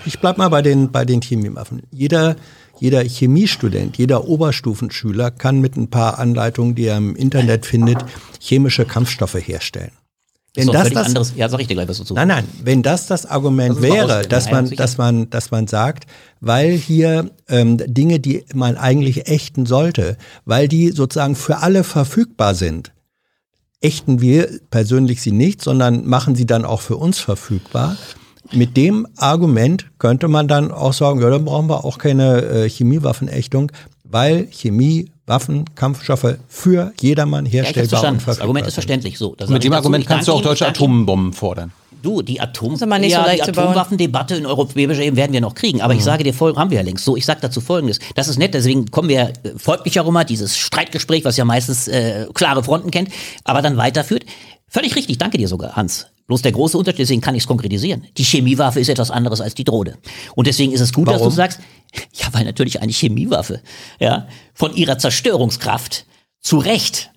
ich 0.06 0.20
bleib 0.20 0.38
mal 0.38 0.48
bei 0.48 0.62
den, 0.62 0.92
bei 0.92 1.04
den 1.04 1.22
Chemiewaffen. 1.22 1.82
Jeder, 1.92 2.38
jeder 2.80 3.04
Chemiestudent, 3.04 3.98
jeder 3.98 4.28
Oberstufenschüler 4.28 5.32
kann 5.32 5.60
mit 5.60 5.78
ein 5.78 5.90
paar 5.90 6.20
Anleitungen, 6.20 6.76
die 6.76 6.86
er 6.86 6.98
im 6.98 7.16
Internet 7.16 7.66
findet, 7.66 7.98
chemische 8.40 8.86
Kampfstoffe 8.86 9.36
herstellen. 9.36 9.92
Wenn 10.56 10.68
das 10.68 10.90
das, 10.90 11.06
anderes. 11.06 11.34
Ja, 11.36 11.48
sag 11.48 11.62
ich 11.62 11.68
dir 11.68 11.76
gleich 11.76 11.88
was 11.88 12.00
dazu. 12.00 12.14
Nein, 12.14 12.28
nein, 12.28 12.48
wenn 12.64 12.82
das 12.82 13.06
das 13.08 13.26
Argument 13.26 13.76
Das 13.76 13.82
wäre, 13.82 14.22
dass 14.24 14.50
man, 14.50 14.70
dass 14.72 14.98
man, 14.98 15.30
dass 15.30 15.52
man 15.52 15.68
sagt, 15.68 16.06
weil 16.40 16.72
hier 16.72 17.30
ähm, 17.48 17.78
Dinge, 17.78 18.20
die 18.20 18.44
man 18.54 18.76
eigentlich 18.76 19.28
ächten 19.28 19.66
sollte, 19.66 20.18
weil 20.46 20.68
die 20.68 20.90
sozusagen 20.90 21.36
für 21.36 21.58
alle 21.58 21.84
verfügbar 21.84 22.56
sind, 22.56 22.92
ächten 23.80 24.22
wir 24.22 24.60
persönlich 24.72 25.22
sie 25.22 25.32
nicht, 25.32 25.62
sondern 25.62 26.06
machen 26.06 26.36
sie 26.36 26.46
dann 26.46 26.66
auch 26.66 26.82
für 26.82 26.98
uns 26.98 27.20
verfügbar. 27.20 27.96
Mit 28.52 28.78
dem 28.78 29.08
Argument 29.18 29.86
könnte 30.00 30.28
man 30.28 30.48
dann 30.48 30.72
auch 30.72 30.94
sagen, 30.94 31.22
ja, 31.22 31.30
dann 31.30 31.46
brauchen 31.46 31.70
wir 31.70 31.86
auch 31.86 31.98
keine 31.98 32.42
äh, 32.42 32.70
Chemiewaffenächtung, 32.70 33.72
weil 34.04 34.48
Chemie, 34.52 35.12
Waffen, 35.28 35.66
Kampfstoffe 35.76 36.38
für 36.48 36.92
jedermann 37.00 37.46
ja, 37.46 37.52
herstellbar 37.52 37.84
und 37.84 37.90
verstanden. 37.90 38.20
verfügbar 38.20 38.34
Das 38.36 38.42
Argument 38.42 38.68
ist 38.68 38.74
verständlich. 38.74 39.18
So, 39.20 39.36
Mit 39.48 39.64
dem. 39.64 39.74
Argument 39.74 40.08
kannst 40.08 40.28
du 40.28 40.34
auch 40.34 40.42
deutsche. 40.42 40.68
Atombomben 40.68 41.34
fordern. 41.34 41.72
Du, 42.02 42.22
die 42.22 42.40
Atom 42.40 42.78
so 42.78 42.86
ja, 42.86 43.36
die. 43.36 43.42
Atomwaffendebatte 43.42 44.36
in 44.36 44.46
europäischer 44.46 45.02
Ebene 45.02 45.18
werden 45.18 45.34
wir 45.34 45.42
noch 45.42 45.54
kriegen. 45.54 45.80
Mhm. 45.80 45.84
Aber 45.84 45.94
ich 45.94 46.04
sage 46.04 46.24
dir, 46.24 46.34
folgendes 46.34 46.62
haben 46.62 46.72
wir 46.72 46.78
ja 46.78 46.84
längst. 46.84 47.04
So, 47.04 47.18
ich 47.18 47.26
sage 47.26 47.42
dazu 47.42 47.62
Folgendes. 47.62 48.00
Das 48.16 48.28
ist 48.28 48.40
nett, 48.40 48.54
deswegen 48.54 48.90
kommen 48.90 49.10
wir 49.10 49.34
äh, 49.44 49.52
folglich 49.58 49.96
herum, 49.96 50.18
dieses 50.28 50.58
Streitgespräch, 50.58 51.26
was 51.26 51.38
ja 51.38 51.46
meistens 51.46 51.88
äh, 51.88 52.28
klare 52.34 52.64
Fronten 52.64 52.90
kennt, 52.90 53.10
aber 53.44 53.62
dann 53.62 53.78
weiterführt. 53.78 54.26
Völlig 54.68 54.96
richtig, 54.96 55.18
danke 55.18 55.38
dir 55.38 55.48
sogar, 55.48 55.76
Hans. 55.76 56.08
Bloß 56.30 56.44
der 56.44 56.52
große 56.52 56.78
Unterschied, 56.78 57.00
deswegen 57.00 57.22
kann 57.22 57.34
ich 57.34 57.42
es 57.42 57.48
konkretisieren. 57.48 58.06
Die 58.16 58.24
Chemiewaffe 58.24 58.80
ist 58.80 58.88
etwas 58.88 59.10
anderes 59.10 59.42
als 59.42 59.56
die 59.56 59.64
Drohne. 59.64 59.98
Und 60.36 60.46
deswegen 60.46 60.72
ist 60.72 60.80
es 60.80 60.94
gut, 60.94 61.08
dass 61.08 61.16
Warum? 61.16 61.30
du 61.30 61.36
sagst, 61.36 61.60
ja, 62.14 62.28
weil 62.34 62.46
natürlich 62.46 62.84
eine 62.84 62.92
Chemiewaffe, 62.92 63.62
ja, 64.00 64.28
von 64.54 64.76
ihrer 64.76 65.00
Zerstörungskraft 65.00 66.06
zu 66.40 66.60
Recht 66.60 67.10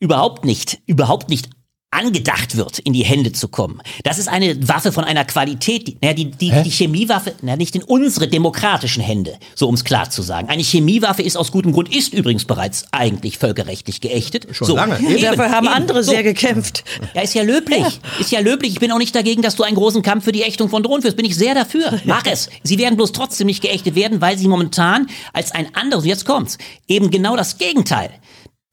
überhaupt 0.00 0.44
nicht, 0.44 0.80
überhaupt 0.84 1.30
nicht 1.30 1.48
angedacht 1.96 2.56
wird, 2.56 2.78
in 2.80 2.92
die 2.92 3.04
Hände 3.04 3.32
zu 3.32 3.48
kommen. 3.48 3.80
Das 4.04 4.18
ist 4.18 4.28
eine 4.28 4.68
Waffe 4.68 4.92
von 4.92 5.04
einer 5.04 5.24
Qualität, 5.24 5.88
die, 5.88 5.96
naja, 6.00 6.14
die, 6.14 6.30
die, 6.30 6.52
die 6.62 6.70
Chemiewaffe, 6.70 7.34
na, 7.42 7.56
nicht 7.56 7.74
in 7.74 7.82
unsere 7.82 8.28
demokratischen 8.28 9.02
Hände, 9.02 9.38
so 9.54 9.66
um 9.68 9.74
es 9.74 9.84
klar 9.84 10.10
zu 10.10 10.22
sagen. 10.22 10.48
Eine 10.48 10.62
Chemiewaffe 10.62 11.22
ist 11.22 11.36
aus 11.36 11.50
gutem 11.50 11.72
Grund, 11.72 11.94
ist 11.94 12.12
übrigens 12.12 12.44
bereits 12.44 12.84
eigentlich 12.92 13.38
völkerrechtlich 13.38 14.00
geächtet. 14.00 14.46
Schon 14.52 14.66
so, 14.66 14.76
lange. 14.76 14.98
Eben, 15.00 15.22
Dafür 15.22 15.50
haben 15.50 15.66
eben, 15.66 15.74
andere 15.74 16.04
so. 16.04 16.10
sehr 16.10 16.22
gekämpft. 16.22 16.84
Ja, 17.14 17.22
ist 17.22 17.34
ja 17.34 17.42
löblich. 17.42 18.00
Ist 18.20 18.30
ja 18.30 18.40
löblich. 18.40 18.72
Ich 18.72 18.80
bin 18.80 18.92
auch 18.92 18.98
nicht 18.98 19.14
dagegen, 19.14 19.42
dass 19.42 19.56
du 19.56 19.62
einen 19.62 19.76
großen 19.76 20.02
Kampf 20.02 20.24
für 20.24 20.32
die 20.32 20.42
Ächtung 20.42 20.68
von 20.68 20.82
Drohnen 20.82 21.02
führst. 21.02 21.16
Bin 21.16 21.26
ich 21.26 21.36
sehr 21.36 21.54
dafür. 21.54 22.00
Mach 22.04 22.26
es. 22.26 22.50
Sie 22.62 22.78
werden 22.78 22.96
bloß 22.96 23.12
trotzdem 23.12 23.46
nicht 23.46 23.62
geächtet 23.62 23.94
werden, 23.94 24.20
weil 24.20 24.36
sie 24.36 24.48
momentan 24.48 25.08
als 25.32 25.52
ein 25.52 25.74
anderes, 25.74 26.04
und 26.04 26.08
jetzt 26.08 26.26
kommt's, 26.26 26.58
eben 26.88 27.10
genau 27.10 27.36
das 27.36 27.58
Gegenteil. 27.58 28.10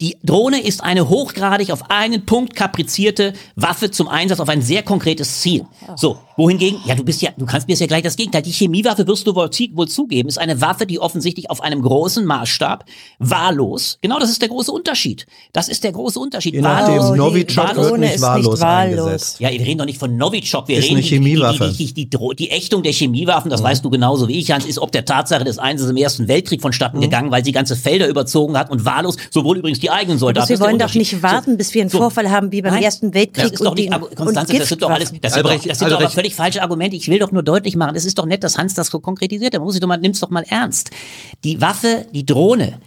Die 0.04 0.18
Drohne 0.22 0.62
ist 0.62 0.84
eine 0.84 1.08
hochgradig 1.08 1.72
auf 1.72 1.90
einen 1.90 2.26
Punkt 2.26 2.58
kaprizierte 2.58 3.32
Waffe 3.56 3.90
zum 3.90 4.10
Einsatz 4.10 4.42
auf 4.42 4.50
ein 4.50 4.62
sehr 4.62 4.84
konkretes 4.84 5.40
Ziel. 5.40 5.66
So, 5.96 6.20
wohingegen, 6.38 6.80
ja, 6.86 6.96
du 6.96 7.04
bist 7.04 7.22
ja, 7.22 7.32
du 7.38 7.46
kannst 7.46 7.68
mir 7.68 7.74
jetzt 7.74 7.82
ja 7.82 7.88
gleich 7.88 8.04
das 8.04 8.16
Gegenteil. 8.16 8.42
Die 8.42 8.52
Chemiewaffe 8.52 9.08
wirst 9.08 9.28
du 9.28 9.36
wohl, 9.36 9.50
wohl 9.74 9.88
zugeben, 9.88 10.30
ist 10.30 10.38
eine 10.38 10.62
Waffe, 10.62 10.86
die 10.86 11.00
offensichtlich 11.00 11.50
auf 11.50 11.62
einem 11.62 11.82
großen 11.82 12.26
Maßstab 12.26 12.86
wahllos, 13.20 13.98
genau 14.02 14.20
das 14.20 14.30
ist 14.30 14.42
der 14.42 14.50
große 14.50 14.72
Unterschied. 14.72 15.26
Das 15.52 15.70
ist 15.70 15.84
der 15.84 15.92
große 15.92 16.20
Unterschied. 16.20 16.54
Je 16.54 16.62
nachdem, 16.62 16.96
Wahllos. 16.96 17.12
die 17.12 17.18
Novichok 17.18 17.68
wahllos. 17.68 17.90
wird 17.90 18.00
nicht 18.00 18.16
ist 18.16 18.22
wahllos, 18.22 18.54
nicht 18.54 18.62
wahllos. 18.62 19.36
Ja, 19.40 19.52
wir 19.52 19.60
reden 19.60 19.78
doch 19.80 19.86
nicht 19.86 20.00
von 20.00 20.16
Novichok, 20.18 20.68
wir 20.68 20.78
Ist 20.78 20.86
reden 20.86 20.98
eine 20.98 21.06
Chemiewaffe. 21.06 21.74
Die, 21.78 21.94
die, 21.94 22.10
die, 22.10 22.10
die, 22.10 22.36
die 22.38 22.50
Ächtung 22.50 22.84
der 22.84 22.94
Chemiewaffen, 22.94 23.50
das 23.50 23.64
weißt 23.64 23.84
du 23.84 23.90
genauso 23.90 24.28
wie 24.28 24.40
ich, 24.40 24.52
Hans, 24.52 24.66
ist 24.66 24.80
ob 24.80 24.92
der 24.92 25.06
Tatsache 25.06 25.44
des 25.44 25.60
Einsatzes 25.60 25.92
im 25.92 25.98
Ersten 25.98 26.28
Weltkrieg 26.28 26.62
vonstatten 26.62 27.02
gegangen, 27.02 27.32
weil 27.32 27.44
sie 27.44 27.52
ganze 27.52 27.76
Felder 27.76 28.08
überzogen 28.08 28.58
hat 28.58 28.70
und 28.72 28.86
wahllos, 28.86 29.18
sowohl 29.32 29.58
übrigens 29.58 29.80
die 29.80 29.90
eigenen 29.90 30.18
Aber 30.18 30.20
Soldaten. 30.20 30.50
wir 30.50 30.60
wollen 30.60 30.80
doch 30.80 30.94
nicht 30.94 31.22
warten, 31.22 31.58
bis 31.58 31.74
wir 31.74 31.82
einen 31.82 31.90
So. 31.90 32.00
Vorfall 32.00 32.30
haben 32.32 32.52
wie 32.52 32.62
beim 32.62 32.74
Nein, 32.74 32.84
Ersten 32.84 33.14
Weltkrieg 33.14 33.44
das 33.44 33.52
ist 33.54 33.62
doch 33.62 33.72
und, 33.72 33.78
nicht, 33.78 33.92
aber 33.92 34.08
und 34.10 34.16
Konstanze, 34.16 34.58
das 34.58 34.70
sind 34.70 34.82
doch 34.82 34.90
alles, 34.90 35.14
das 35.22 35.34
sind, 35.34 35.46
doch, 35.46 35.52
das 35.52 35.80
sind 35.80 35.92
doch 35.92 35.96
aber 35.96 36.04
Albrecht. 36.04 36.16
Völlig 36.24 36.36
falsche 36.36 36.62
Argumente. 36.62 36.96
Ich 36.96 37.10
will 37.10 37.20
doch 37.20 37.32
nur 37.32 37.44
deutlich 37.44 37.76
machen, 37.76 37.96
es 37.98 38.06
ist 38.06 38.18
doch 38.18 38.26
nett, 38.26 38.44
dass 38.46 38.58
Hans 38.58 38.74
das 38.74 38.88
so 38.88 39.00
konkretisiert. 39.00 39.54
Da 39.54 39.60
muss 39.60 39.76
ich 39.76 39.82
doch 39.82 39.90
mal, 39.90 39.98
nimm's 39.98 40.22
doch 40.22 40.30
mal 40.30 40.46
ernst. 40.48 40.92
Die 41.44 41.60
Waffe, 41.60 42.06
die 42.14 42.26
Drohne, 42.26 42.80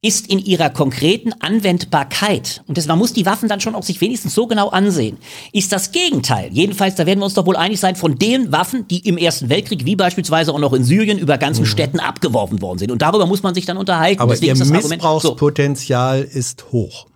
ist 0.00 0.28
in 0.28 0.38
ihrer 0.38 0.68
konkreten 0.68 1.32
Anwendbarkeit, 1.40 2.62
und 2.68 2.76
das, 2.76 2.86
man 2.86 2.98
muss 2.98 3.14
die 3.14 3.24
Waffen 3.24 3.48
dann 3.48 3.60
schon 3.60 3.74
auch 3.74 3.82
sich 3.82 4.00
wenigstens 4.02 4.34
so 4.34 4.46
genau 4.46 4.68
ansehen, 4.68 5.16
ist 5.52 5.72
das 5.72 5.92
Gegenteil. 5.92 6.50
Jedenfalls, 6.52 6.94
da 6.94 7.06
werden 7.06 7.20
wir 7.20 7.24
uns 7.24 7.34
doch 7.34 7.46
wohl 7.46 7.56
einig 7.56 7.80
sein, 7.80 7.96
von 7.96 8.16
den 8.16 8.52
Waffen, 8.52 8.86
die 8.86 8.98
im 9.08 9.16
Ersten 9.16 9.48
Weltkrieg, 9.48 9.86
wie 9.86 9.96
beispielsweise 9.96 10.52
auch 10.52 10.58
noch 10.58 10.74
in 10.74 10.84
Syrien, 10.84 11.18
über 11.18 11.38
ganzen 11.38 11.64
Städten 11.64 12.00
abgeworfen 12.00 12.60
worden 12.60 12.78
sind. 12.78 12.92
Und 12.92 13.00
darüber 13.00 13.26
muss 13.26 13.42
man 13.42 13.54
sich 13.54 13.64
dann 13.64 13.78
unterhalten. 13.78 14.20
Aber 14.20 14.34
Deswegen 14.34 14.48
ihr 14.48 14.52
ist 14.52 14.60
das 14.60 14.68
Argument 14.70 15.02
so. 15.02 15.08
Missbrauchspotenzial 15.08 16.22
ist 16.22 16.70
hoch. 16.70 17.06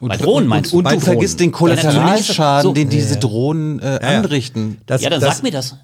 Bei 0.00 0.16
Drohnen 0.16 0.48
meinst 0.48 0.72
du? 0.72 0.78
Und 0.78 0.84
Bei 0.84 0.90
du 0.90 0.96
Drohnen. 0.96 1.04
vergisst 1.14 1.40
den 1.40 1.50
Ja, 1.50 1.56
Kollateralschaden, 1.56 2.62
so. 2.70 2.72
den 2.74 2.88
diese 2.90 3.16
Drohnen 3.16 3.78
äh, 3.80 3.98
anrichten. 4.02 4.78
Das, 4.86 5.02
Ja, 5.02 5.10
dann 5.10 5.20
das, 5.20 5.36
sag 5.36 5.42
mir 5.42 5.50
das. 5.52 5.76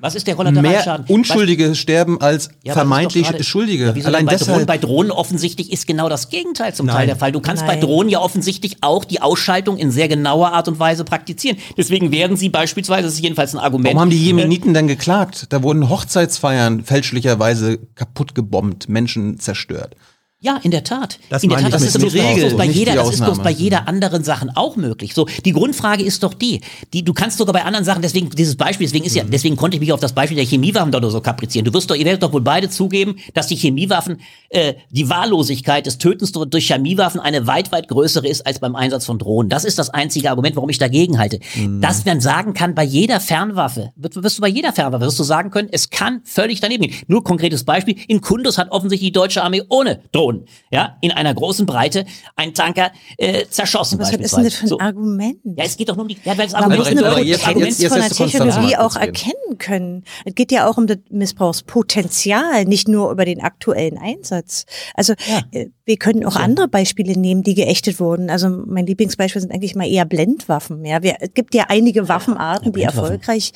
Was 0.00 0.14
ist 0.14 0.26
der 0.26 0.34
Mehr 0.34 0.50
Kollateralschaden? 0.50 1.06
Unschuldige 1.14 1.74
sterben 1.74 2.18
als 2.18 2.48
Ja, 2.64 2.72
vermeintlich 2.72 3.24
doch 3.24 3.32
gerade- 3.32 3.44
Schuldige. 3.44 3.92
Ja, 3.94 4.06
Allein 4.06 4.20
denn 4.20 4.26
bei 4.26 4.36
Drohnen, 4.36 4.38
deshalb. 4.38 4.66
bei 4.66 4.78
Drohnen 4.78 5.10
offensichtlich 5.12 5.70
ist 5.70 5.86
genau 5.86 6.08
das 6.08 6.30
Gegenteil 6.30 6.74
zum 6.74 6.86
Teil 6.86 6.96
Nein. 7.00 7.06
der 7.08 7.16
Fall. 7.16 7.32
Du 7.32 7.40
kannst 7.40 7.66
bei 7.66 7.74
Nein. 7.74 7.82
Drohnen 7.82 8.08
ja 8.08 8.18
offensichtlich 8.20 8.78
auch 8.80 9.04
die 9.04 9.20
Ausschaltung 9.20 9.76
in 9.76 9.90
sehr 9.90 10.08
genauer 10.08 10.52
Art 10.54 10.68
und 10.68 10.78
Weise 10.78 11.04
praktizieren. 11.04 11.58
Deswegen 11.76 12.10
werden 12.12 12.38
sie 12.38 12.48
beispielsweise, 12.48 13.02
das 13.04 13.12
ist 13.12 13.20
jedenfalls 13.20 13.54
ein 13.54 13.58
Argument. 13.58 13.88
Warum 13.94 14.00
haben 14.00 14.10
die 14.10 14.24
Jemeniten 14.24 14.72
dann 14.72 14.88
geklagt? 14.88 15.46
Da 15.50 15.62
wurden 15.62 15.90
Hochzeitsfeiern 15.90 16.82
fälschlicherweise 16.82 17.78
kaputt 17.94 18.34
gebombt, 18.34 18.88
Menschen 18.88 19.38
zerstört. 19.38 19.96
Ja, 20.44 20.60
in 20.62 20.70
der 20.70 20.84
Tat. 20.84 21.18
Das 21.30 21.42
in 21.42 21.48
der 21.48 21.58
Tat, 21.58 21.72
das 21.72 21.80
ist, 21.80 21.98
bloß, 21.98 22.12
bloß 22.12 22.56
bei 22.58 22.66
jeder, 22.66 22.94
das 22.94 23.14
ist 23.14 23.24
bloß 23.24 23.38
bei 23.38 23.50
jeder 23.50 23.88
anderen 23.88 24.24
Sachen 24.24 24.54
auch 24.54 24.76
möglich. 24.76 25.14
So, 25.14 25.26
die 25.42 25.52
Grundfrage 25.52 26.04
ist 26.04 26.22
doch 26.22 26.34
die, 26.34 26.60
die, 26.92 27.02
du 27.02 27.14
kannst 27.14 27.38
sogar 27.38 27.54
bei 27.54 27.64
anderen 27.64 27.86
Sachen, 27.86 28.02
deswegen 28.02 28.28
dieses 28.28 28.54
Beispiel, 28.54 28.86
deswegen 28.86 29.06
ist 29.06 29.16
ja, 29.16 29.24
deswegen 29.24 29.56
konnte 29.56 29.78
ich 29.78 29.80
mich 29.80 29.90
auf 29.90 30.00
das 30.00 30.12
Beispiel 30.12 30.36
der 30.36 30.44
Chemiewaffen 30.44 30.92
da 30.92 31.00
nur 31.00 31.10
so 31.10 31.22
kaprizieren. 31.22 31.64
Du 31.64 31.72
wirst 31.72 31.90
doch, 31.90 31.94
ihr 31.94 32.04
werdet 32.04 32.22
doch 32.22 32.34
wohl 32.34 32.42
beide 32.42 32.68
zugeben, 32.68 33.16
dass 33.32 33.46
die 33.46 33.56
Chemiewaffen, 33.56 34.20
äh, 34.50 34.74
die 34.90 35.08
Wahllosigkeit 35.08 35.86
des 35.86 35.96
Tötens 35.96 36.32
durch 36.32 36.66
Chemiewaffen 36.66 37.20
eine 37.20 37.46
weit, 37.46 37.72
weit 37.72 37.88
größere 37.88 38.28
ist 38.28 38.46
als 38.46 38.58
beim 38.58 38.76
Einsatz 38.76 39.06
von 39.06 39.18
Drohnen. 39.18 39.48
Das 39.48 39.64
ist 39.64 39.78
das 39.78 39.88
einzige 39.88 40.28
Argument, 40.28 40.56
warum 40.56 40.68
ich 40.68 40.78
dagegen 40.78 41.18
halte. 41.18 41.40
Dass 41.80 42.04
man 42.04 42.20
sagen 42.20 42.52
kann, 42.52 42.74
bei 42.74 42.84
jeder 42.84 43.20
Fernwaffe, 43.20 43.92
wirst, 43.96 44.22
wirst 44.22 44.38
du 44.38 44.42
bei 44.42 44.48
jeder 44.48 44.74
Fernwaffe, 44.74 45.06
wirst 45.06 45.18
du 45.18 45.24
sagen 45.24 45.50
können, 45.50 45.68
es 45.72 45.88
kann 45.88 46.20
völlig 46.24 46.60
daneben 46.60 46.84
gehen. 46.84 46.96
Nur 47.06 47.24
konkretes 47.24 47.64
Beispiel, 47.64 47.96
in 48.08 48.20
Kundus 48.20 48.58
hat 48.58 48.70
offensichtlich 48.70 49.08
die 49.08 49.12
deutsche 49.12 49.42
Armee 49.42 49.62
ohne 49.68 50.00
Drohnen, 50.12 50.33
ja, 50.70 50.96
in 51.00 51.10
einer 51.12 51.34
großen 51.34 51.66
Breite 51.66 52.04
einen 52.36 52.54
Tanker 52.54 52.90
äh, 53.18 53.46
zerschossen 53.48 53.98
Was 53.98 54.12
ist 54.12 54.36
denn 54.36 54.44
das 54.44 54.54
für 54.54 54.64
ein 54.64 54.68
So. 54.68 54.78
Argument? 54.80 55.38
Ja, 55.44 55.64
es 55.64 55.76
geht 55.76 55.88
doch 55.88 55.96
nur 55.96 56.02
um 56.04 56.08
die, 56.08 56.16
ja, 56.24 56.36
weil 56.36 56.46
das 56.46 56.52
Man 56.52 56.62
Argument, 56.64 56.78
muss 56.80 56.88
eine 57.14 57.22
jetzt- 57.24 57.46
Argument 57.46 57.78
jetzt- 57.78 57.92
von 57.92 58.00
der 58.00 58.10
Technologie 58.10 58.76
auch 58.76 58.96
erkennen 58.96 59.58
können. 59.58 60.04
Es 60.24 60.34
geht 60.34 60.52
ja 60.52 60.68
auch 60.68 60.76
um 60.76 60.86
das 60.86 60.98
Missbrauchspotenzial, 61.10 62.64
nicht 62.64 62.88
nur 62.88 63.10
über 63.10 63.24
den 63.24 63.40
aktuellen 63.40 63.98
Einsatz. 63.98 64.66
Also 64.94 65.14
äh, 65.52 65.66
wir 65.84 65.96
können 65.96 66.24
auch 66.24 66.36
andere 66.36 66.68
Beispiele 66.68 67.18
nehmen, 67.18 67.42
die 67.42 67.54
geächtet 67.54 68.00
wurden. 68.00 68.30
Also 68.30 68.48
mein 68.48 68.86
Lieblingsbeispiel 68.86 69.40
sind 69.42 69.52
eigentlich 69.52 69.74
mal 69.74 69.86
eher 69.88 70.04
Blendwaffen. 70.04 70.84
Ja, 70.84 71.02
wir, 71.02 71.16
es 71.20 71.34
gibt 71.34 71.54
ja 71.54 71.64
einige 71.68 72.08
Waffenarten, 72.08 72.66
die 72.66 72.70
Blendwaffen. 72.72 73.02
erfolgreich 73.04 73.52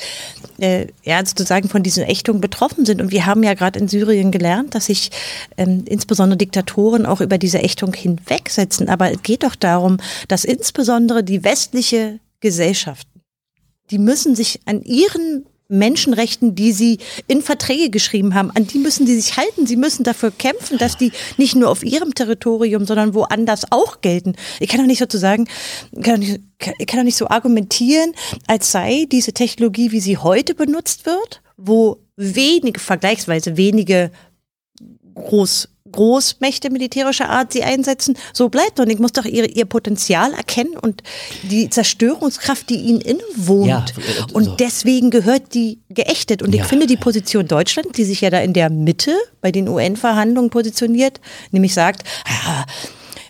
äh, 0.59 0.87
ja, 1.05 1.25
sozusagen 1.25 1.69
von 1.69 1.83
diesen 1.83 2.05
Ächtungen 2.05 2.41
betroffen 2.41 2.85
sind. 2.85 3.01
Und 3.01 3.13
wir 3.13 3.25
haben 3.27 3.43
ja 3.43 3.55
gerade 3.55 3.79
in 3.79 3.89
Syrien 3.89 4.31
gelernt, 4.31 4.75
dass 4.75 4.87
sich 4.87 5.11
ähm, 5.57 5.85
insbesondere 5.87 6.37
Diktatoren 6.37 6.68
auch 6.77 7.21
über 7.21 7.39
diese 7.39 7.59
Ächtung 7.59 7.95
hinwegsetzen. 7.95 8.89
Aber 8.89 9.13
es 9.13 9.23
geht 9.23 9.43
doch 9.43 9.55
darum, 9.55 9.99
dass 10.29 10.45
insbesondere 10.45 11.25
die 11.25 11.45
westliche 11.45 12.21
Gesellschaft 12.41 13.09
die 13.91 13.99
müssen 13.99 14.35
sich 14.35 14.61
an 14.67 14.83
ihren 14.83 15.47
Menschenrechten, 15.71 16.55
die 16.55 16.73
sie 16.73 16.99
in 17.27 17.43
Verträge 17.43 17.91
geschrieben 17.91 18.35
haben, 18.35 18.51
an 18.53 18.67
die 18.67 18.79
müssen 18.79 19.07
sie 19.07 19.21
sich 19.21 19.37
halten. 19.37 19.67
Sie 19.67 19.77
müssen 19.77 20.03
dafür 20.03 20.31
kämpfen, 20.31 20.79
dass 20.79 20.97
die 20.97 21.13
nicht 21.37 21.57
nur 21.57 21.69
auf 21.69 21.85
ihrem 21.85 22.15
Territorium, 22.15 22.87
sondern 22.87 23.13
woanders 23.13 23.71
auch 23.71 24.01
gelten. 24.01 24.35
Ich 24.61 24.69
kann 24.71 24.81
doch 24.81 24.87
nicht 24.87 24.99
sozusagen, 24.99 25.47
kann 26.03 26.15
doch 26.15 26.27
nicht, 26.27 26.41
ich 26.79 26.87
kann 26.87 27.01
doch 27.01 27.05
nicht 27.05 27.19
so 27.19 27.29
argumentieren, 27.29 28.15
als 28.47 28.73
sei 28.73 29.05
diese 29.13 29.35
Technologie, 29.35 29.93
wie 29.93 30.01
sie 30.01 30.17
heute 30.17 30.55
benutzt 30.55 31.05
wird, 31.05 31.43
wo 31.59 31.99
wenige, 32.17 32.81
vergleichsweise 32.81 33.59
wenige 33.59 34.11
Groß, 35.15 35.69
Großmächte 35.93 36.71
militärischer 36.71 37.29
Art 37.29 37.53
sie 37.53 37.63
einsetzen, 37.63 38.17
so 38.33 38.49
bleibt. 38.49 38.81
Und 38.81 38.91
ich 38.91 38.99
muss 38.99 39.13
doch 39.13 39.25
ihr, 39.25 39.55
ihr 39.57 39.65
Potenzial 39.65 40.33
erkennen 40.35 40.77
und 40.81 41.03
die 41.43 41.69
Zerstörungskraft, 41.71 42.69
die 42.71 42.77
ihnen 42.77 43.01
innewohnt. 43.01 43.69
Ja, 43.69 43.85
äh, 43.97 44.29
so. 44.29 44.35
und 44.35 44.61
deswegen 44.61 45.11
gehört 45.11 45.55
die 45.55 45.79
geächtet. 45.91 46.43
Und 46.43 46.55
Ja. 46.55 46.63
ich 46.63 46.69
finde 46.69 46.87
die 46.87 46.97
Position 46.97 47.47
Deutschland, 47.49 47.97
die 47.97 48.05
sich 48.05 48.21
ja 48.21 48.31
da 48.31 48.41
in 48.41 48.53
der 48.53 48.71
Mitte 48.71 49.15
bei 49.41 49.53
den 49.53 49.69
UN-Verhandlungen 49.69 50.51
positioniert, 50.51 51.21
nämlich 51.51 51.75
sagt, 51.75 52.03
ah, 52.27 52.65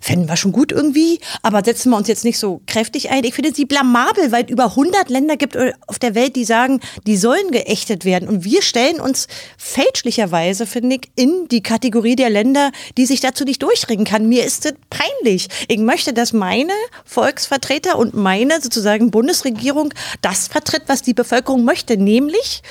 fänden 0.09 0.27
wir 0.27 0.37
schon 0.37 0.53
gut 0.53 0.73
irgendwie, 0.73 1.21
aber 1.43 1.63
setzen 1.63 1.91
wir 1.91 1.99
uns 1.99 2.09
jetzt 2.09 2.25
nicht 2.25 2.39
so 2.39 2.63
kräftig 2.67 3.11
ein. 3.11 3.25
Ich 3.25 3.35
finde 3.35 3.55
sie 3.55 3.67
blamabel, 3.67 4.33
weil 4.33 4.45
es 4.45 4.51
über 4.51 4.65
100 4.65 5.11
Länder 5.11 5.37
gibt 5.37 5.55
äh, 5.55 5.75
auf 5.87 5.99
der 5.99 6.15
Welt, 6.15 6.35
die 6.35 6.47
sagen, 6.47 6.81
die 7.07 7.19
sollen 7.19 7.51
geächtet 7.51 8.07
werden. 8.07 8.27
Und 8.27 8.43
wir 8.43 8.63
stellen 8.63 9.01
uns 9.01 9.29
fälschlicherweise, 9.59 10.65
finde 10.65 10.97
ich, 10.97 11.11
in 11.15 11.47
die 11.49 11.63
Kategorie 11.63 12.17
der 12.17 12.31
Länder, 12.31 12.73
die 12.97 13.05
sich 13.05 13.21
dazu 13.21 13.45
nicht 13.45 13.63
durchringen 13.63 14.07
kann. 14.07 14.31
Mir 14.31 14.47
ist 14.47 14.65
das 14.65 14.73
peinlich. 14.89 15.49
Ich 15.69 15.79
möchte, 15.79 16.15
dass 16.15 16.33
meine 16.33 16.73
Volksvertreter 17.05 17.99
und 17.99 18.15
meine 18.15 18.63
sozusagen 18.63 19.11
Bundesregierung 19.11 19.93
das 20.23 20.49
vertritt, 20.49 20.85
was 20.87 21.03
die 21.03 21.15
Bevölkerung 21.15 21.65
möchte, 21.65 21.99
nämlich 21.99 22.63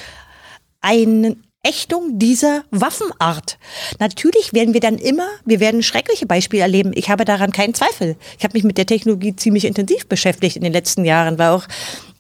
eine 0.82 1.38
Ächtung 1.68 2.18
dieser 2.18 2.64
Waffenart. 2.72 3.58
Natürlich 4.00 4.54
werden 4.54 4.74
wir 4.74 4.80
dann 4.80 4.98
immer, 4.98 5.28
wir 5.46 5.60
werden 5.60 5.84
schreckliche 5.84 6.26
Beispiele 6.26 6.64
erleben. 6.64 6.92
Ich 6.96 7.10
habe 7.10 7.26
daran 7.26 7.52
keinen 7.52 7.74
Zweifel. 7.74 8.16
Ich 8.38 8.44
habe 8.44 8.54
mich 8.54 8.64
mit 8.64 8.78
der 8.78 8.86
Technologie 8.86 9.36
ziemlich 9.36 9.66
intensiv 9.66 10.08
beschäftigt 10.08 10.56
in 10.56 10.64
den 10.64 10.74
letzten 10.74 11.04
Jahren, 11.04 11.38
war 11.38 11.54
auch 11.56 11.68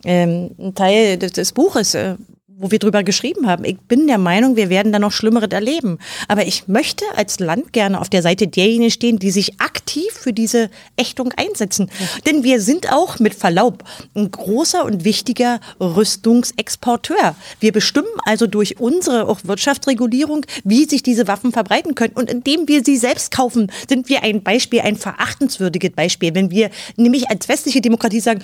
ähm, 0.04 0.52
ein 0.60 0.76
Teil 0.76 1.18
des, 1.18 1.32
des 1.32 1.54
Buches, 1.54 1.94
äh, 1.96 2.16
wo 2.60 2.72
wir 2.72 2.80
drüber 2.80 3.04
geschrieben 3.04 3.46
haben. 3.46 3.64
Ich 3.66 3.78
bin 3.78 4.08
der 4.08 4.18
Meinung, 4.18 4.56
wir 4.56 4.70
werden 4.70 4.92
da 4.92 4.98
noch 4.98 5.12
Schlimmeres 5.12 5.52
erleben. 5.52 6.00
Aber 6.28 6.48
ich 6.48 6.68
möchte 6.68 7.06
als 7.16 7.40
Land 7.40 7.72
gerne 7.72 8.02
auf 8.02 8.10
der 8.10 8.24
Seite 8.24 8.48
derjenigen 8.48 8.90
stehen, 8.90 9.20
die 9.20 9.30
sich 9.30 9.62
aktiv 9.62 10.12
für 10.12 10.34
diese 10.34 10.72
Ächtung 10.96 11.32
einsetzen. 11.38 11.92
Denn 12.26 12.44
wir 12.44 12.60
sind 12.60 12.92
auch 12.92 13.20
mit 13.20 13.36
Verlaub 13.36 13.84
ein 14.16 14.32
großer 14.32 14.84
und 14.86 15.04
wichtiger 15.04 15.60
Rüstungsexporteur. 15.80 17.36
Wir 17.60 17.72
bestimmen 17.72 18.08
also 18.26 18.48
durch 18.48 18.80
unsere 18.80 19.28
auch 19.28 19.42
Wirtschaftsregulierung, 19.44 20.44
wie 20.64 20.86
sich 20.86 21.04
diese 21.04 21.28
Waffen 21.28 21.52
verbreiten 21.52 21.94
können. 21.94 22.14
Und 22.16 22.32
indem 22.32 22.68
wir 22.68 22.84
sie 22.84 22.98
selbst 22.98 23.30
kaufen, 23.30 23.72
sind 23.88 24.10
wir 24.10 24.24
ein 24.24 24.42
Beispiel, 24.42 24.82
ein 24.82 24.96
verachtenswürdiges 24.96 25.92
Beispiel. 25.92 26.34
Wenn 26.34 26.50
wir 26.50 26.72
nämlich 26.96 27.30
als 27.30 27.48
westliche 27.50 27.82
Demokratie 27.82 28.20
sagen, 28.20 28.44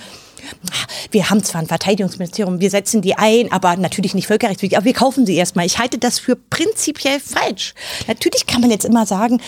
wir 1.11 1.29
haben 1.29 1.43
zwar 1.43 1.61
ein 1.61 1.67
Verteidigungsministerium, 1.67 2.59
wir 2.59 2.69
setzen 2.69 3.01
die 3.01 3.15
ein, 3.15 3.51
aber 3.51 3.75
natürlich 3.77 4.02
nicht 4.13 4.27
völkerrechtswidrig, 4.27 4.77
aber 4.77 4.85
wir 4.85 4.93
kaufen 4.93 5.25
sie 5.25 5.35
erstmal. 5.35 5.65
Ich 5.65 5.79
halte 5.79 5.97
das 5.97 6.19
für 6.19 6.35
prinzipiell 6.35 7.19
falsch. 7.19 7.73
Natürlich 8.07 8.45
kann 8.45 8.61
man 8.61 8.71
jetzt 8.71 8.85
immer 8.85 9.05
sagen, 9.05 9.41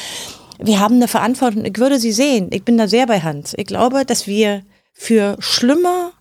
wir 0.59 0.79
haben 0.79 0.95
eine 0.95 1.09
Verantwortung. 1.09 1.65
Ich 1.65 1.77
würde 1.77 1.99
sie 1.99 2.13
sehen. 2.13 2.49
Ich 2.51 2.63
bin 2.63 2.77
da 2.77 2.87
sehr 2.87 3.07
bei 3.07 3.21
Hans. 3.21 3.53
Ich 3.57 3.65
glaube, 3.65 4.05
dass 4.05 4.27
wir 4.27 4.63
für 4.93 5.35
schlimme 5.39 6.11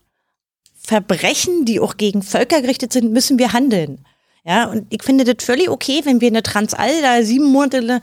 Verbrechen, 0.74 1.64
die 1.64 1.80
auch 1.80 1.96
gegen 1.96 2.22
Völker 2.22 2.60
gerichtet 2.60 2.92
sind, 2.92 3.12
müssen 3.12 3.38
wir 3.38 3.52
handeln. 3.52 4.04
Ja, 4.44 4.66
und 4.66 4.86
ich 4.90 5.02
finde 5.02 5.24
das 5.24 5.44
völlig 5.44 5.70
okay, 5.70 6.00
wenn 6.04 6.20
wir 6.20 6.28
eine 6.28 6.42
Transall 6.42 7.00
da 7.00 7.22
sieben 7.22 7.46
Monate 7.46 8.00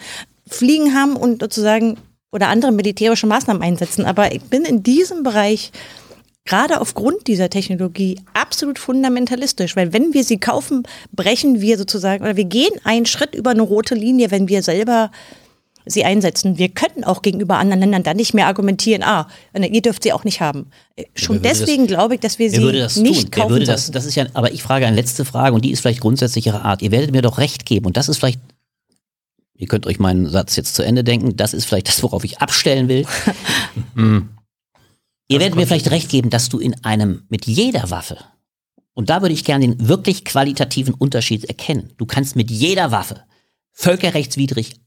fliegen 0.47 0.95
haben 0.95 1.15
und 1.15 1.41
sozusagen 1.41 1.97
oder 2.31 2.47
andere 2.47 2.71
militärische 2.71 3.27
Maßnahmen 3.27 3.61
einsetzen. 3.61 4.05
Aber 4.05 4.33
ich 4.33 4.41
bin 4.43 4.63
in 4.63 4.81
diesem 4.83 5.21
Bereich 5.23 5.71
gerade 6.45 6.81
aufgrund 6.81 7.27
dieser 7.27 7.49
Technologie 7.49 8.19
absolut 8.33 8.79
fundamentalistisch, 8.79 9.75
weil 9.75 9.93
wenn 9.93 10.13
wir 10.13 10.23
sie 10.23 10.37
kaufen, 10.37 10.83
brechen 11.11 11.61
wir 11.61 11.77
sozusagen 11.77 12.23
oder 12.23 12.35
wir 12.35 12.45
gehen 12.45 12.73
einen 12.83 13.05
Schritt 13.05 13.35
über 13.35 13.51
eine 13.51 13.61
rote 13.61 13.95
Linie, 13.95 14.31
wenn 14.31 14.47
wir 14.47 14.63
selber 14.63 15.11
sie 15.85 16.03
einsetzen. 16.03 16.57
Wir 16.57 16.69
könnten 16.69 17.03
auch 17.03 17.21
gegenüber 17.21 17.57
anderen 17.57 17.79
Ländern 17.79 18.03
dann 18.03 18.17
nicht 18.17 18.33
mehr 18.33 18.47
argumentieren, 18.47 19.03
ah, 19.03 19.27
ihr 19.53 19.81
dürft 19.81 20.03
sie 20.03 20.13
auch 20.13 20.23
nicht 20.23 20.39
haben. 20.39 20.67
Äh, 20.95 21.05
schon 21.15 21.41
deswegen 21.41 21.87
das, 21.87 21.95
glaube 21.95 22.15
ich, 22.15 22.19
dass 22.19 22.37
wir 22.37 22.51
sie 22.51 22.59
nicht 23.01 23.23
tun? 23.23 23.31
kaufen 23.31 23.49
würde 23.49 23.65
das, 23.65 23.89
das 23.89 24.05
ist 24.05 24.15
ja, 24.15 24.27
aber 24.33 24.51
ich 24.51 24.61
frage 24.61 24.85
eine 24.85 24.95
letzte 24.95 25.25
Frage 25.25 25.55
und 25.55 25.65
die 25.65 25.71
ist 25.71 25.79
vielleicht 25.79 26.01
grundsätzlicher 26.01 26.63
Art. 26.63 26.81
Ihr 26.81 26.91
werdet 26.91 27.11
mir 27.11 27.21
doch 27.21 27.39
recht 27.39 27.65
geben 27.65 27.85
und 27.87 27.97
das 27.97 28.09
ist 28.09 28.17
vielleicht 28.17 28.39
Ihr 29.57 29.67
könnt 29.67 29.85
euch 29.85 29.99
meinen 29.99 30.27
Satz 30.27 30.55
jetzt 30.55 30.73
zu 30.73 30.81
Ende 30.81 31.03
denken. 31.03 31.37
Das 31.37 31.53
ist 31.53 31.65
vielleicht 31.65 31.87
das, 31.87 32.01
worauf 32.01 32.23
ich 32.23 32.39
abstellen 32.39 32.87
will. 32.87 33.05
Ihr 35.31 35.39
werdet 35.39 35.55
mir 35.55 35.65
vielleicht 35.65 35.91
recht 35.91 36.09
geben, 36.09 36.29
dass 36.29 36.49
du 36.49 36.59
in 36.59 36.83
einem, 36.83 37.23
mit 37.29 37.45
jeder 37.47 37.89
Waffe, 37.89 38.17
und 38.93 39.09
da 39.09 39.21
würde 39.21 39.33
ich 39.33 39.45
gerne 39.45 39.65
den 39.65 39.87
wirklich 39.87 40.25
qualitativen 40.25 40.93
Unterschied 40.93 41.45
erkennen. 41.45 41.93
Du 41.95 42.05
kannst 42.05 42.35
mit 42.35 42.51
jeder 42.51 42.91
Waffe 42.91 43.23
völkerrechtswidrig 43.71 44.81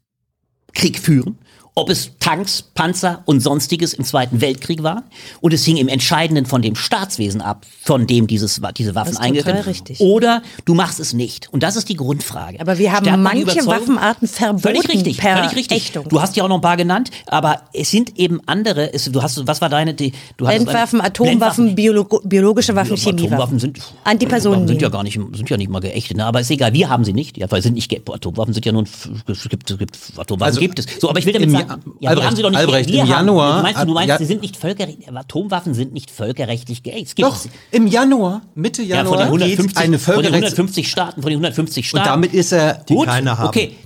Krieg 0.74 0.98
führen 0.98 1.38
ob 1.76 1.90
es 1.90 2.12
Tanks, 2.20 2.62
Panzer 2.62 3.22
und 3.24 3.40
sonstiges 3.40 3.94
im 3.94 4.04
Zweiten 4.04 4.40
Weltkrieg 4.40 4.82
waren. 4.84 5.02
Und 5.40 5.52
es 5.52 5.64
hing 5.64 5.76
im 5.76 5.88
Entscheidenden 5.88 6.46
von 6.46 6.62
dem 6.62 6.76
Staatswesen 6.76 7.40
ab, 7.40 7.66
von 7.82 8.06
dem 8.06 8.28
dieses, 8.28 8.60
diese 8.76 8.94
Waffen 8.94 9.16
eingesetzt 9.16 9.66
richtig. 9.66 10.00
Oder 10.00 10.42
du 10.64 10.74
machst 10.74 11.00
es 11.00 11.12
nicht. 11.12 11.52
Und 11.52 11.62
das 11.64 11.74
ist 11.74 11.88
die 11.88 11.96
Grundfrage. 11.96 12.60
Aber 12.60 12.78
wir 12.78 12.92
haben 12.92 13.22
manche 13.22 13.66
Waffenarten 13.66 14.28
verboten. 14.28 14.62
Völlig 14.62 14.88
richtig, 14.88 15.18
per 15.18 15.38
völlig 15.38 15.56
richtig. 15.56 15.78
Ächtung. 15.78 16.08
Du 16.08 16.20
hast 16.20 16.36
ja 16.36 16.44
auch 16.44 16.48
noch 16.48 16.56
ein 16.56 16.60
paar 16.60 16.76
genannt, 16.76 17.10
aber 17.26 17.62
es 17.72 17.90
sind 17.90 18.18
eben 18.18 18.40
andere. 18.46 18.92
Es, 18.92 19.10
du 19.10 19.20
hast, 19.20 19.44
was 19.46 19.60
war 19.60 19.68
deine? 19.68 19.94
Die, 19.94 20.12
du 20.36 20.46
Blendwaffen, 20.46 21.00
Atomwaffen, 21.00 21.74
Biolo 21.74 22.04
biologische 22.24 22.74
Waffen, 22.76 22.96
Chemiewaffen. 22.96 23.32
Atomwaffen 23.32 23.58
sind, 23.58 23.80
Antipersonen 24.04 24.68
sind 24.68 24.80
ja 24.80 24.88
gar 24.88 25.02
nicht, 25.02 25.14
sind 25.32 25.50
ja 25.50 25.56
nicht 25.56 25.70
mal 25.70 25.80
geächtet. 25.80 26.16
Ne? 26.16 26.24
Aber 26.24 26.40
ist 26.40 26.50
egal, 26.50 26.72
wir 26.72 26.88
haben 26.88 27.04
sie 27.04 27.12
nicht. 27.12 27.36
Ja, 27.36 27.50
weil 27.50 27.62
sind 27.62 27.74
nicht 27.74 27.92
Atomwaffen 28.08 28.54
sind 28.54 28.64
ja 28.64 28.72
nun, 28.72 28.84
es 29.26 29.48
gibt, 29.48 29.70
es 29.70 29.78
gibt 29.78 29.98
Atomwaffen 30.16 30.42
also, 30.42 30.60
gibt 30.60 30.78
es. 30.78 30.86
So, 31.00 31.10
aber 31.10 31.18
ich 31.18 31.26
will 31.26 31.32
damit 31.32 31.50
sagen, 31.50 31.63
ja, 32.00 32.10
Albrecht, 32.10 32.26
haben 32.26 32.36
sie 32.36 32.42
doch 32.42 32.50
nicht. 32.50 32.58
Albrecht, 32.58 32.90
im 32.90 33.06
Januar. 33.06 33.56
Du 33.56 33.62
meinst, 33.62 33.82
du 33.82 33.92
meinst 33.92 34.08
ja, 34.08 34.18
sie 34.18 34.24
sind 34.24 34.42
nicht 34.42 34.56
völkerrechtlich, 34.56 35.08
Atomwaffen 35.08 35.74
sind 35.74 35.92
nicht 35.92 36.10
völkerrechtlich 36.10 36.82
geächtet. 36.82 37.24
Doch, 37.24 37.38
im 37.70 37.86
Januar, 37.86 38.42
Mitte 38.54 38.82
Januar, 38.82 39.20
ja, 39.20 39.26
von 39.28 39.38
den 39.38 39.44
150, 39.44 39.76
eine 39.78 39.98
von 39.98 40.22
den 40.22 40.34
150 40.34 40.90
Staaten, 40.90 41.22
von 41.22 41.30
den 41.30 41.38
150 41.38 41.88
Staaten. 41.88 42.02
Und 42.02 42.10
damit 42.10 42.34
ist 42.34 42.52
er, 42.52 42.84
die 42.88 42.94
Gut, 42.94 43.06
keine 43.06 43.38
haben. 43.38 43.48
Okay. 43.48 43.76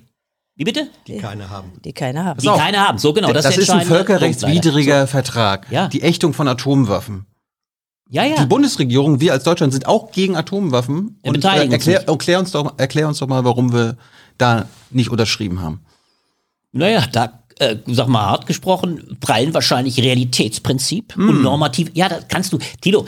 Wie 0.59 0.65
bitte? 0.65 0.89
Die 1.07 1.19
keine 1.19 1.49
haben. 1.51 1.73
Die 1.85 1.93
keine 1.93 2.25
haben. 2.25 2.41
Die 2.41 2.49
keine 2.49 2.81
haben, 2.81 2.99
so 2.99 3.13
genau. 3.13 3.33
Das, 3.33 3.45
das 3.45 3.59
ist 3.59 3.71
ein 3.71 3.87
völkerrechtswidriger 3.87 5.03
so. 5.03 5.07
Vertrag. 5.07 5.71
Ja. 5.71 5.87
Die 5.87 6.03
Ächtung 6.03 6.35
von 6.35 6.49
Atomwaffen. 6.49 7.27
Ja, 8.11 8.25
ja. 8.25 8.37
Die 8.37 8.47
Bundesregierung, 8.47 9.21
wir 9.21 9.33
als 9.33 9.45
Deutschland 9.45 9.73
sind 9.73 9.87
auch 9.87 10.11
gegen 10.11 10.37
Atomwaffen. 10.37 11.19
und 11.23 11.45
äh, 11.45 11.49
erklär, 11.49 12.09
erklär, 12.09 12.41
uns 12.41 12.51
doch, 12.51 12.79
erklär 12.79 13.07
uns 13.07 13.19
doch 13.19 13.29
mal, 13.29 13.45
warum 13.45 13.73
wir 13.73 13.97
da 14.39 14.67
nicht 14.91 15.11
unterschrieben 15.11 15.61
haben. 15.61 15.81
Naja, 16.73 17.05
da 17.13 17.38
äh, 17.59 17.77
sag 17.87 18.09
mal 18.09 18.27
hart 18.27 18.47
gesprochen, 18.47 19.17
prallen 19.21 19.55
wahrscheinlich 19.55 20.01
Realitätsprinzip 20.01 21.17
mm. 21.17 21.29
und 21.29 21.43
normativ. 21.43 21.91
Ja, 21.95 22.09
das 22.09 22.27
kannst 22.29 22.53
du. 22.53 22.59
Tilo, 22.81 23.07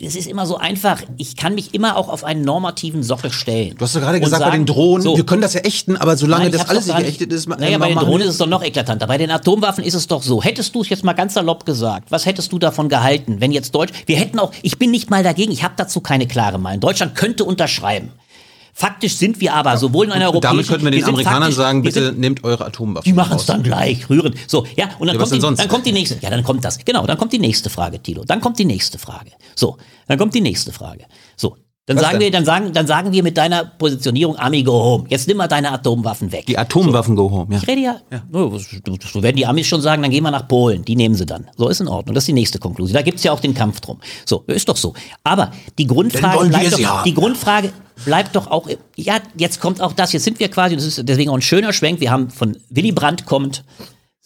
es 0.00 0.16
ist 0.16 0.26
immer 0.26 0.46
so 0.46 0.56
einfach. 0.56 1.02
Ich 1.16 1.36
kann 1.36 1.54
mich 1.54 1.74
immer 1.74 1.96
auch 1.96 2.08
auf 2.08 2.24
einen 2.24 2.42
normativen 2.42 3.02
Sockel 3.02 3.32
stellen. 3.32 3.74
Du 3.76 3.84
hast 3.84 3.96
doch 3.96 4.00
gerade 4.00 4.20
gesagt, 4.20 4.40
sagen, 4.40 4.50
bei 4.50 4.56
den 4.56 4.66
Drohnen, 4.66 5.02
so, 5.02 5.16
wir 5.16 5.26
können 5.26 5.42
das 5.42 5.54
ja 5.54 5.60
ächten, 5.60 5.96
aber 5.96 6.16
solange 6.16 6.44
nein, 6.44 6.52
das 6.52 6.68
alles 6.68 6.86
nicht 6.86 6.98
geächtet 6.98 7.32
ist. 7.32 7.48
Naja, 7.48 7.76
äh, 7.76 7.78
bei 7.78 7.88
den 7.88 7.98
Drohnen 7.98 8.22
ist 8.22 8.34
es 8.34 8.38
doch 8.38 8.46
noch 8.46 8.62
eklatanter. 8.62 9.06
Bei 9.06 9.18
den 9.18 9.30
Atomwaffen 9.30 9.84
ist 9.84 9.94
es 9.94 10.06
doch 10.06 10.22
so. 10.22 10.42
Hättest 10.42 10.74
du 10.74 10.82
es 10.82 10.88
jetzt 10.88 11.04
mal 11.04 11.12
ganz 11.12 11.34
salopp 11.34 11.66
gesagt, 11.66 12.10
was 12.10 12.26
hättest 12.26 12.52
du 12.52 12.58
davon 12.58 12.88
gehalten, 12.88 13.40
wenn 13.40 13.52
jetzt 13.52 13.74
Deutsch, 13.74 13.92
wir 14.06 14.16
hätten 14.16 14.38
auch, 14.38 14.52
ich 14.62 14.78
bin 14.78 14.90
nicht 14.90 15.10
mal 15.10 15.22
dagegen, 15.22 15.52
ich 15.52 15.62
habe 15.62 15.74
dazu 15.76 16.00
keine 16.00 16.26
klare 16.26 16.58
Meinung. 16.58 16.80
Deutschland 16.80 17.14
könnte 17.14 17.44
unterschreiben. 17.44 18.12
Faktisch 18.78 19.16
sind 19.16 19.40
wir 19.40 19.54
aber 19.54 19.76
sowohl 19.76 20.06
in 20.06 20.12
einer 20.12 20.26
europäischen... 20.26 20.52
Damit 20.52 20.68
könnten 20.68 20.84
wir 20.84 20.92
den 20.92 21.00
wir 21.00 21.08
Amerikanern 21.08 21.42
faktisch, 21.42 21.56
sagen, 21.56 21.82
bitte 21.82 22.04
sind, 22.04 22.20
nehmt 22.20 22.44
eure 22.44 22.64
Atomwaffen 22.64 23.10
Die 23.10 23.12
machen 23.12 23.36
es 23.36 23.44
dann 23.44 23.64
gleich, 23.64 24.08
rühren. 24.08 24.36
So, 24.46 24.66
ja, 24.76 24.90
und 25.00 25.08
dann, 25.08 25.16
ja, 25.16 25.20
kommt 25.20 25.34
die, 25.34 25.40
dann 25.40 25.68
kommt 25.68 25.84
die 25.84 25.90
nächste... 25.90 26.16
Ja, 26.20 26.30
dann 26.30 26.44
kommt 26.44 26.64
das. 26.64 26.78
Genau, 26.84 27.04
dann 27.04 27.18
kommt 27.18 27.32
die 27.32 27.40
nächste 27.40 27.70
Frage, 27.70 28.00
Tilo. 28.00 28.22
Dann 28.24 28.40
kommt 28.40 28.56
die 28.60 28.64
nächste 28.64 29.00
Frage. 29.00 29.32
So, 29.56 29.78
dann 30.06 30.16
kommt 30.16 30.32
die 30.32 30.40
nächste 30.40 30.70
Frage. 30.70 31.06
So, 31.36 31.56
dann 31.86 31.96
Was 31.96 32.04
sagen 32.04 32.20
denn? 32.20 32.26
wir, 32.26 32.30
dann 32.30 32.44
sagen, 32.44 32.72
dann 32.72 32.86
sagen 32.86 33.12
wir 33.12 33.22
mit 33.22 33.36
deiner 33.36 33.64
Positionierung, 33.64 34.36
Ami, 34.36 34.62
go 34.62 34.74
home. 34.74 35.06
Jetzt 35.08 35.26
nimm 35.26 35.38
mal 35.38 35.48
deine 35.48 35.72
Atomwaffen 35.72 36.30
weg. 36.30 36.44
Die 36.46 36.56
Atomwaffen 36.56 37.16
so. 37.16 37.28
go 37.28 37.34
home, 37.34 37.54
ja. 37.54 37.60
Ich 37.60 37.66
rede 37.66 37.80
ja, 37.80 37.96
ja. 38.12 38.22
So 38.30 39.22
werden 39.22 39.36
die 39.36 39.46
Amis 39.46 39.66
schon 39.66 39.80
sagen, 39.80 40.02
dann 40.02 40.10
gehen 40.12 40.22
wir 40.22 40.30
nach 40.30 40.46
Polen. 40.46 40.84
Die 40.84 40.94
nehmen 40.94 41.16
sie 41.16 41.26
dann. 41.26 41.48
So 41.56 41.66
ist 41.66 41.80
in 41.80 41.88
Ordnung. 41.88 42.14
Das 42.14 42.22
ist 42.22 42.28
die 42.28 42.34
nächste 42.34 42.60
Konklusion. 42.60 42.94
Da 42.94 43.02
gibt's 43.02 43.24
ja 43.24 43.32
auch 43.32 43.40
den 43.40 43.54
Kampf 43.54 43.80
drum. 43.80 43.98
So, 44.24 44.44
ist 44.46 44.68
doch 44.68 44.76
so. 44.76 44.94
Aber 45.24 45.50
die 45.78 45.86
Grundfrage 45.88 46.48
bleibt 46.48 46.72
doch, 46.74 47.02
die 47.02 47.14
Grundfrage 47.14 47.72
bleibt 48.04 48.36
doch 48.36 48.46
auch, 48.46 48.68
ja, 48.96 49.20
jetzt 49.36 49.60
kommt 49.60 49.80
auch 49.80 49.92
das. 49.92 50.12
Jetzt 50.12 50.24
sind 50.24 50.40
wir 50.40 50.48
quasi, 50.48 50.76
das 50.76 50.84
ist 50.84 51.08
deswegen 51.08 51.30
auch 51.30 51.36
ein 51.36 51.42
schöner 51.42 51.72
Schwenk. 51.72 52.00
Wir 52.00 52.10
haben 52.10 52.30
von 52.30 52.56
Willy 52.70 52.92
Brandt 52.92 53.26
kommt 53.26 53.64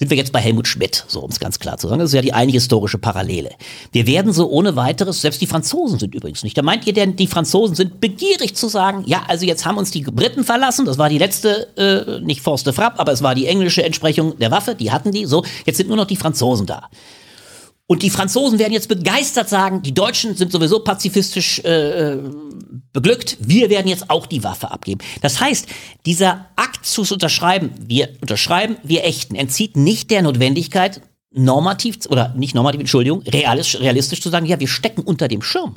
sind 0.02 0.10
wir 0.10 0.16
jetzt 0.16 0.32
bei 0.32 0.40
Helmut 0.40 0.66
Schmidt, 0.66 1.04
so 1.06 1.20
um 1.20 1.30
es 1.30 1.38
ganz 1.38 1.60
klar 1.60 1.78
zu 1.78 1.86
sagen. 1.86 2.00
Das 2.00 2.10
ist 2.10 2.14
ja 2.14 2.22
die 2.22 2.32
eine 2.32 2.50
historische 2.50 2.98
Parallele. 2.98 3.50
Wir 3.92 4.04
werden 4.08 4.32
so 4.32 4.50
ohne 4.50 4.74
weiteres, 4.74 5.20
selbst 5.20 5.40
die 5.40 5.46
Franzosen 5.46 6.00
sind 6.00 6.12
übrigens 6.12 6.42
nicht. 6.42 6.58
Da 6.58 6.62
meint 6.62 6.88
ihr 6.88 6.92
denn, 6.92 7.14
die 7.14 7.28
Franzosen 7.28 7.76
sind 7.76 8.00
begierig 8.00 8.56
zu 8.56 8.66
sagen, 8.66 9.04
ja, 9.06 9.22
also 9.28 9.46
jetzt 9.46 9.64
haben 9.64 9.78
uns 9.78 9.92
die 9.92 10.02
Briten 10.02 10.42
verlassen, 10.42 10.86
das 10.86 10.98
war 10.98 11.08
die 11.08 11.18
letzte, 11.18 11.68
äh, 11.76 12.20
nicht 12.20 12.40
Forste 12.40 12.72
Frapp, 12.72 12.98
aber 12.98 13.12
es 13.12 13.22
war 13.22 13.36
die 13.36 13.46
englische 13.46 13.84
Entsprechung 13.84 14.36
der 14.40 14.50
Waffe, 14.50 14.74
die 14.74 14.90
hatten 14.90 15.12
die, 15.12 15.24
so, 15.24 15.44
jetzt 15.66 15.76
sind 15.76 15.86
nur 15.86 15.96
noch 15.96 16.06
die 16.06 16.16
Franzosen 16.16 16.66
da. 16.66 16.88
Und 17.92 18.02
die 18.02 18.08
Franzosen 18.08 18.58
werden 18.58 18.72
jetzt 18.72 18.88
begeistert 18.88 19.50
sagen, 19.50 19.82
die 19.82 19.92
Deutschen 19.92 20.34
sind 20.34 20.50
sowieso 20.50 20.78
pazifistisch 20.78 21.58
äh, 21.58 22.12
äh, 22.12 22.22
beglückt, 22.94 23.36
wir 23.38 23.68
werden 23.68 23.86
jetzt 23.86 24.08
auch 24.08 24.24
die 24.24 24.42
Waffe 24.42 24.70
abgeben. 24.70 25.02
Das 25.20 25.42
heißt, 25.42 25.66
dieser 26.06 26.46
Akt 26.56 26.86
zu 26.86 27.02
unterschreiben, 27.02 27.68
wir 27.86 28.08
unterschreiben, 28.22 28.78
wir 28.82 29.04
ächten, 29.04 29.36
entzieht 29.36 29.76
nicht 29.76 30.10
der 30.10 30.22
Notwendigkeit, 30.22 31.02
normativ 31.32 31.98
oder 32.08 32.32
nicht 32.34 32.54
normativ, 32.54 32.80
Entschuldigung, 32.80 33.24
realistisch, 33.24 33.78
realistisch 33.78 34.22
zu 34.22 34.30
sagen, 34.30 34.46
ja, 34.46 34.58
wir 34.58 34.68
stecken 34.68 35.02
unter 35.02 35.28
dem 35.28 35.42
Schirm. 35.42 35.76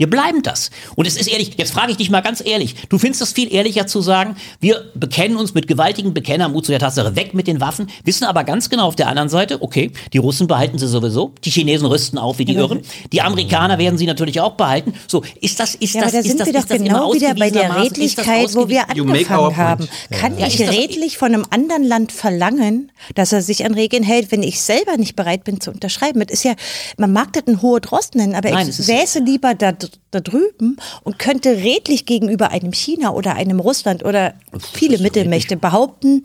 Wir 0.00 0.08
bleiben 0.08 0.42
das. 0.42 0.70
Und 0.96 1.04
es 1.04 1.18
ist 1.18 1.26
ehrlich, 1.26 1.56
jetzt 1.58 1.72
frage 1.72 1.92
ich 1.92 1.98
dich 1.98 2.08
mal 2.08 2.22
ganz 2.22 2.42
ehrlich, 2.42 2.74
du 2.88 2.96
findest 2.96 3.20
es 3.20 3.32
viel 3.34 3.52
ehrlicher 3.52 3.86
zu 3.86 4.00
sagen, 4.00 4.34
wir 4.58 4.90
bekennen 4.94 5.36
uns 5.36 5.52
mit 5.52 5.68
gewaltigen 5.68 6.14
Bekennermut 6.14 6.64
zu 6.64 6.72
der 6.72 6.78
Tatsache 6.78 7.16
weg 7.16 7.34
mit 7.34 7.46
den 7.46 7.60
Waffen, 7.60 7.90
wissen 8.04 8.24
aber 8.24 8.44
ganz 8.44 8.70
genau 8.70 8.86
auf 8.86 8.96
der 8.96 9.08
anderen 9.08 9.28
Seite, 9.28 9.60
okay, 9.60 9.90
die 10.14 10.16
Russen 10.16 10.46
behalten 10.46 10.78
sie 10.78 10.88
sowieso, 10.88 11.34
die 11.44 11.50
Chinesen 11.50 11.86
rüsten 11.86 12.16
auf 12.16 12.38
wie 12.38 12.46
die 12.46 12.54
Irren, 12.54 12.80
die 13.12 13.20
Amerikaner 13.20 13.76
werden 13.76 13.98
sie 13.98 14.06
natürlich 14.06 14.40
auch 14.40 14.52
behalten. 14.52 14.94
So, 15.06 15.22
ist 15.38 15.60
das, 15.60 15.74
ist 15.74 15.94
ja, 15.94 16.00
das, 16.00 16.14
aber 16.14 16.22
da 16.22 16.22
sind 16.22 16.32
ist 16.32 16.40
das, 16.40 16.46
wir 16.70 16.78
doch 16.78 16.84
genau 16.84 17.12
wieder 17.12 17.34
bei 17.34 17.50
der 17.50 17.82
Redlichkeit, 17.82 18.54
wo 18.54 18.70
wir 18.70 18.88
angefangen 18.88 19.56
haben. 19.58 19.86
Kann 20.10 20.38
ja. 20.38 20.46
ich 20.46 20.58
redlich 20.60 21.18
von 21.18 21.34
einem 21.34 21.44
anderen 21.50 21.84
Land 21.84 22.10
verlangen, 22.10 22.90
dass 23.16 23.32
er 23.32 23.42
sich 23.42 23.66
an 23.66 23.74
Regeln 23.74 24.02
hält, 24.02 24.32
wenn 24.32 24.42
ich 24.42 24.62
selber 24.62 24.96
nicht 24.96 25.14
bereit 25.14 25.44
bin 25.44 25.60
zu 25.60 25.70
unterschreiben? 25.70 26.20
Das 26.20 26.32
ist 26.32 26.44
ja, 26.44 26.54
man 26.96 27.12
mag 27.12 27.34
das 27.34 27.46
ein 27.46 27.60
hoher 27.60 27.80
Drost 27.80 28.14
nennen, 28.14 28.34
aber 28.34 28.50
Nein, 28.50 28.70
ich 28.70 28.76
säße 28.76 29.18
lieber 29.18 29.54
da 29.54 29.72
da 30.10 30.20
drüben 30.20 30.76
und 31.04 31.18
könnte 31.18 31.50
redlich 31.50 32.06
gegenüber 32.06 32.50
einem 32.50 32.72
China 32.72 33.12
oder 33.12 33.34
einem 33.34 33.60
Russland 33.60 34.04
oder 34.04 34.34
viele 34.72 34.98
Mittelmächte 34.98 35.56
behaupten, 35.56 36.22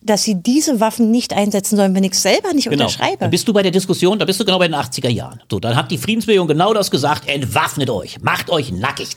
dass 0.00 0.22
sie 0.22 0.40
diese 0.40 0.80
Waffen 0.80 1.10
nicht 1.10 1.32
einsetzen 1.32 1.76
sollen, 1.76 1.94
wenn 1.94 2.04
ich 2.04 2.12
es 2.12 2.22
selber 2.22 2.52
nicht 2.52 2.68
genau. 2.68 2.84
unterschreibe. 2.84 3.18
Da 3.20 3.26
bist 3.28 3.48
du 3.48 3.52
bei 3.52 3.62
der 3.62 3.72
Diskussion, 3.72 4.18
da 4.18 4.24
bist 4.24 4.38
du 4.38 4.44
genau 4.44 4.58
bei 4.58 4.68
den 4.68 4.76
80er 4.76 5.08
Jahren. 5.08 5.40
So, 5.50 5.58
dann 5.58 5.76
hat 5.76 5.90
die 5.90 5.98
Friedensbewegung 5.98 6.46
genau 6.46 6.72
das 6.72 6.90
gesagt, 6.90 7.28
entwaffnet 7.28 7.90
euch, 7.90 8.20
macht 8.22 8.50
euch 8.50 8.70
nackig, 8.72 9.08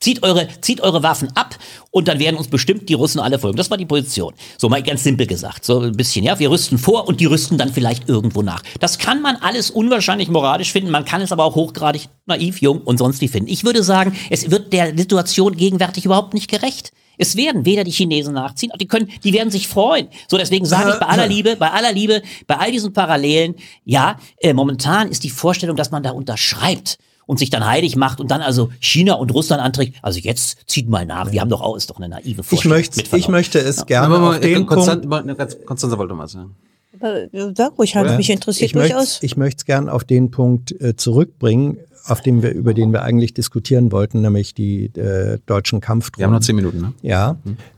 zieht 0.00 0.22
eure, 0.22 0.48
zieht 0.60 0.80
eure 0.80 1.02
Waffen 1.02 1.28
ab 1.36 1.56
und 1.90 2.08
dann 2.08 2.18
werden 2.18 2.36
uns 2.36 2.48
bestimmt 2.48 2.88
die 2.88 2.94
Russen 2.94 3.20
alle 3.20 3.38
folgen. 3.38 3.56
Das 3.56 3.70
war 3.70 3.78
die 3.78 3.86
Position. 3.86 4.34
So 4.58 4.68
mal 4.68 4.82
ganz 4.82 5.04
simpel 5.04 5.26
gesagt, 5.26 5.64
so 5.64 5.80
ein 5.80 5.92
bisschen, 5.92 6.24
ja, 6.24 6.38
wir 6.38 6.50
rüsten 6.50 6.78
vor 6.78 7.06
und 7.08 7.20
die 7.20 7.26
rüsten 7.26 7.56
dann 7.56 7.72
vielleicht 7.72 8.08
irgendwo 8.08 8.42
nach. 8.42 8.62
Das 8.80 8.98
kann 8.98 9.22
man 9.22 9.36
alles 9.36 9.70
unwahrscheinlich 9.70 10.28
moralisch 10.28 10.72
finden, 10.72 10.90
man 10.90 11.04
kann 11.04 11.20
es 11.20 11.32
aber 11.32 11.44
auch 11.44 11.54
hochgradig 11.54 12.08
naiv, 12.26 12.60
jung 12.60 12.80
und 12.80 12.98
sonst 12.98 13.20
wie 13.20 13.28
finden. 13.28 13.48
Ich 13.48 13.64
würde 13.64 13.82
sagen, 13.82 14.16
es 14.30 14.50
wird 14.50 14.72
der 14.72 14.96
Situation 14.96 15.56
gegenwärtig 15.56 16.04
überhaupt 16.04 16.34
nicht 16.34 16.50
gerecht. 16.50 16.92
Es 17.18 17.36
werden 17.36 17.64
weder 17.64 17.84
die 17.84 17.90
Chinesen 17.90 18.34
nachziehen, 18.34 18.72
die 18.80 18.86
können, 18.86 19.08
die 19.22 19.32
werden 19.32 19.50
sich 19.50 19.68
freuen. 19.68 20.08
So, 20.28 20.36
deswegen 20.38 20.64
sage 20.66 20.90
ich 20.90 21.00
bei 21.00 21.06
aller 21.06 21.26
Liebe, 21.26 21.56
bei 21.56 21.70
aller 21.70 21.92
Liebe, 21.92 22.22
bei 22.46 22.56
all 22.56 22.72
diesen 22.72 22.92
Parallelen, 22.92 23.54
ja, 23.84 24.18
äh, 24.38 24.52
momentan 24.52 25.08
ist 25.08 25.24
die 25.24 25.30
Vorstellung, 25.30 25.76
dass 25.76 25.90
man 25.90 26.02
da 26.02 26.10
unterschreibt 26.10 26.98
und 27.26 27.38
sich 27.38 27.48
dann 27.50 27.64
heilig 27.66 27.96
macht 27.96 28.20
und 28.20 28.30
dann 28.30 28.42
also 28.42 28.70
China 28.80 29.14
und 29.14 29.32
Russland 29.32 29.62
anträgt, 29.62 29.96
also 30.02 30.18
jetzt 30.20 30.58
zieht 30.66 30.88
mal 30.88 31.06
nach, 31.06 31.32
wir 31.32 31.40
haben 31.40 31.48
doch 31.48 31.62
auch, 31.62 31.74
ist 31.76 31.88
doch 31.88 31.96
eine 31.96 32.08
naive 32.08 32.40
Ich 32.42 32.46
Vorstellung. 32.46 32.76
möchte, 32.76 32.96
mit 32.98 33.08
Verlaub. 33.08 33.24
ich 33.24 33.28
möchte 33.28 33.58
es 33.60 33.86
gerne 33.86 34.06
Aber 34.06 34.16
auf 34.16 34.20
mal, 34.32 34.40
den 34.40 34.66
Konstant, 34.66 35.02
Punkt, 35.02 35.08
mal, 35.10 35.22
eine 35.22 35.34
ganz- 35.34 35.56
Konstanze 35.64 35.96
wollte 35.96 36.14
mal 36.14 36.28
sagen. 36.28 36.54
Äh, 37.00 37.28
Sag 37.56 37.78
ruhig, 37.78 37.94
mich 37.94 38.30
interessiert 38.30 38.70
ich 38.70 38.74
möchte, 38.74 38.92
durchaus. 38.92 39.18
ich 39.22 39.36
möchte 39.36 39.58
es 39.58 39.64
gern 39.64 39.88
auf 39.88 40.04
den 40.04 40.30
Punkt 40.30 40.72
äh, 40.80 40.96
zurückbringen, 40.96 41.78
auf 42.06 42.20
den 42.20 42.42
wir, 42.42 42.52
über 42.52 42.74
den 42.74 42.92
wir 42.92 43.02
eigentlich 43.02 43.34
diskutieren 43.34 43.90
wollten, 43.90 44.20
nämlich 44.20 44.54
die 44.54 44.86
äh, 44.96 45.38
deutschen 45.46 45.80
Kampfdrohnen. 45.80 46.20
Wir 46.20 46.26
haben 46.26 46.32
noch 46.32 46.40
zehn 46.40 46.56
Minuten, 46.56 46.80
ne? 46.80 46.92
Ja, 47.02 47.36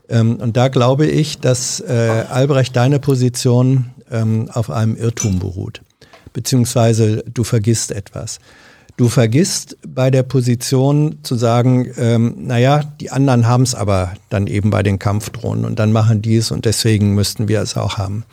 ähm, 0.09 0.35
und 0.35 0.57
da 0.57 0.67
glaube 0.67 1.05
ich, 1.05 1.39
dass 1.39 1.79
äh, 1.79 2.25
Albrecht 2.29 2.75
deine 2.75 2.99
Position 2.99 3.91
ähm, 4.11 4.49
auf 4.51 4.69
einem 4.69 4.95
Irrtum 4.95 5.39
beruht. 5.39 5.81
Beziehungsweise 6.33 7.23
du 7.33 7.43
vergisst 7.43 7.91
etwas. 7.91 8.39
Du 8.97 9.09
vergisst 9.09 9.77
bei 9.87 10.09
der 10.09 10.23
Position 10.23 11.19
zu 11.21 11.35
sagen, 11.35 11.91
ähm, 11.97 12.35
naja, 12.39 12.81
die 12.99 13.11
anderen 13.11 13.47
haben 13.47 13.61
es 13.61 13.75
aber 13.75 14.13
dann 14.29 14.47
eben 14.47 14.71
bei 14.71 14.81
den 14.81 14.97
Kampfdrohnen 14.97 15.65
und 15.65 15.77
dann 15.77 15.91
machen 15.91 16.21
die 16.21 16.37
es 16.37 16.51
und 16.51 16.65
deswegen 16.65 17.13
müssten 17.13 17.47
wir 17.47 17.61
es 17.61 17.77
auch 17.77 17.97
haben. 17.99 18.25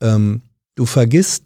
Ähm, 0.00 0.42
du 0.80 0.86
vergisst, 0.86 1.44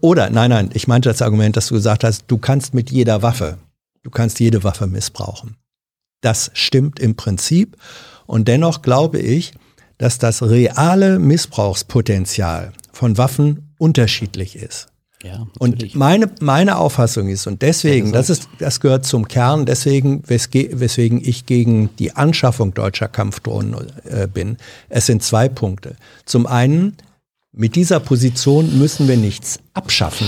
oder 0.00 0.28
nein, 0.28 0.50
nein, 0.50 0.70
ich 0.74 0.88
meinte 0.88 1.08
das 1.08 1.22
Argument, 1.22 1.56
dass 1.56 1.68
du 1.68 1.74
gesagt 1.74 2.02
hast, 2.02 2.24
du 2.26 2.36
kannst 2.36 2.74
mit 2.74 2.90
jeder 2.90 3.22
Waffe, 3.22 3.58
du 4.02 4.10
kannst 4.10 4.40
jede 4.40 4.64
Waffe 4.64 4.88
missbrauchen. 4.88 5.54
Das 6.20 6.50
stimmt 6.54 6.98
im 6.98 7.14
Prinzip. 7.14 7.76
Und 8.26 8.48
dennoch 8.48 8.82
glaube 8.82 9.20
ich, 9.20 9.52
dass 9.98 10.18
das 10.18 10.42
reale 10.42 11.20
Missbrauchspotenzial 11.20 12.72
von 12.92 13.18
Waffen 13.18 13.72
unterschiedlich 13.78 14.56
ist. 14.56 14.88
Ja, 15.22 15.46
Und 15.60 15.94
meine, 15.94 16.28
meine 16.40 16.78
Auffassung 16.78 17.28
ist, 17.28 17.46
und 17.46 17.62
deswegen, 17.62 18.10
das 18.10 18.30
ist, 18.30 18.48
das 18.58 18.80
gehört 18.80 19.06
zum 19.06 19.28
Kern, 19.28 19.64
deswegen, 19.64 20.24
weswegen 20.26 21.20
ich 21.24 21.46
gegen 21.46 21.94
die 22.00 22.16
Anschaffung 22.16 22.74
deutscher 22.74 23.06
Kampfdrohnen 23.06 23.92
äh, 24.04 24.26
bin. 24.26 24.56
Es 24.88 25.06
sind 25.06 25.22
zwei 25.22 25.48
Punkte. 25.48 25.94
Zum 26.24 26.48
einen, 26.48 26.96
mit 27.52 27.76
dieser 27.76 28.00
Position 28.00 28.78
müssen 28.78 29.06
wir 29.08 29.18
nichts 29.18 29.58
abschaffen, 29.74 30.26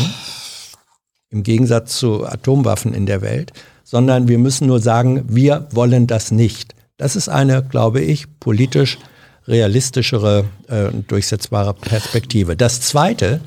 im 1.30 1.42
Gegensatz 1.42 1.98
zu 1.98 2.26
Atomwaffen 2.26 2.92
in 2.92 3.06
der 3.06 3.22
Welt, 3.22 3.54
sondern 3.82 4.28
wir 4.28 4.38
müssen 4.38 4.66
nur 4.66 4.80
sagen, 4.80 5.24
wir 5.28 5.66
wollen 5.70 6.06
das 6.06 6.30
nicht. 6.30 6.74
Das 6.98 7.16
ist 7.16 7.28
eine, 7.28 7.62
glaube 7.62 8.02
ich, 8.02 8.38
politisch 8.40 8.98
realistischere 9.46 10.44
äh, 10.68 10.90
durchsetzbare 10.92 11.74
Perspektive. 11.74 12.56
Das 12.56 12.80
zweite 12.82 13.40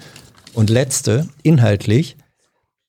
und 0.53 0.69
letzte, 0.69 1.27
inhaltlich, 1.43 2.17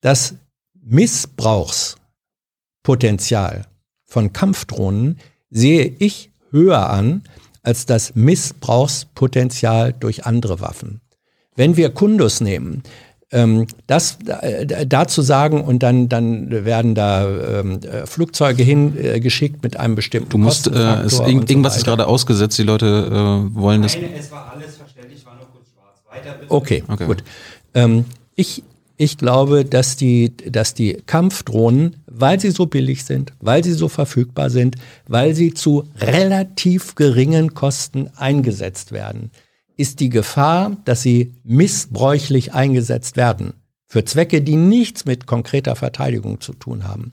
das 0.00 0.34
Missbrauchspotenzial 0.81 3.67
von 4.05 4.33
Kampfdrohnen 4.33 5.18
sehe 5.50 5.92
ich 5.99 6.31
höher 6.50 6.89
an 6.89 7.25
als 7.68 7.84
das 7.84 8.14
Missbrauchspotenzial 8.14 9.92
durch 9.92 10.24
andere 10.24 10.60
Waffen. 10.60 11.02
Wenn 11.55 11.76
wir 11.76 11.90
Kundus 11.90 12.40
nehmen, 12.40 12.82
ähm, 13.30 13.66
das 13.86 14.16
äh, 14.40 14.86
dazu 14.86 15.20
sagen 15.20 15.60
und 15.62 15.82
dann, 15.82 16.08
dann 16.08 16.64
werden 16.64 16.94
da 16.94 17.28
ähm, 17.28 17.80
äh, 17.82 18.06
Flugzeuge 18.06 18.62
hingeschickt 18.62 19.62
mit 19.62 19.76
einem 19.76 19.97
bestimmten 19.97 20.30
Du 20.30 20.38
musst, 20.38 20.66
äh, 20.66 20.70
es, 20.70 20.72
Kostenfaktor 20.76 21.26
irgend- 21.28 21.40
und 21.42 21.48
so 21.48 21.52
irgendwas 21.52 21.76
ist 21.76 21.84
gerade 21.84 22.06
ausgesetzt, 22.06 22.56
die 22.56 22.62
Leute 22.62 22.86
äh, 22.86 23.55
wollen 23.55 23.82
das. 23.82 23.97
es 23.97 24.30
war 24.30 24.50
alles 24.55 24.76
verständlich, 24.76 25.26
war 25.26 25.34
nur 25.34 25.47
kurz 25.52 25.66
schwarz. 25.74 26.02
Weiter 26.10 26.36
bitte. 26.40 26.50
Okay, 26.50 26.84
Okay. 26.88 27.05
gut. 27.05 27.22
Ähm, 27.74 28.06
ich, 28.34 28.62
ich 29.00 29.16
glaube, 29.16 29.64
dass 29.64 29.96
die, 29.96 30.36
dass 30.36 30.74
die 30.74 30.94
Kampfdrohnen, 31.06 32.02
weil 32.06 32.40
sie 32.40 32.50
so 32.50 32.66
billig 32.66 33.04
sind, 33.04 33.32
weil 33.40 33.62
sie 33.62 33.72
so 33.72 33.88
verfügbar 33.88 34.50
sind, 34.50 34.74
weil 35.06 35.36
sie 35.36 35.54
zu 35.54 35.84
relativ 36.00 36.96
geringen 36.96 37.54
Kosten 37.54 38.10
eingesetzt 38.16 38.90
werden, 38.90 39.30
ist 39.76 40.00
die 40.00 40.08
Gefahr, 40.08 40.76
dass 40.84 41.02
sie 41.02 41.32
missbräuchlich 41.44 42.54
eingesetzt 42.54 43.16
werden, 43.16 43.54
für 43.86 44.04
Zwecke, 44.04 44.42
die 44.42 44.56
nichts 44.56 45.04
mit 45.04 45.26
konkreter 45.26 45.76
Verteidigung 45.76 46.40
zu 46.40 46.52
tun 46.52 46.82
haben, 46.82 47.12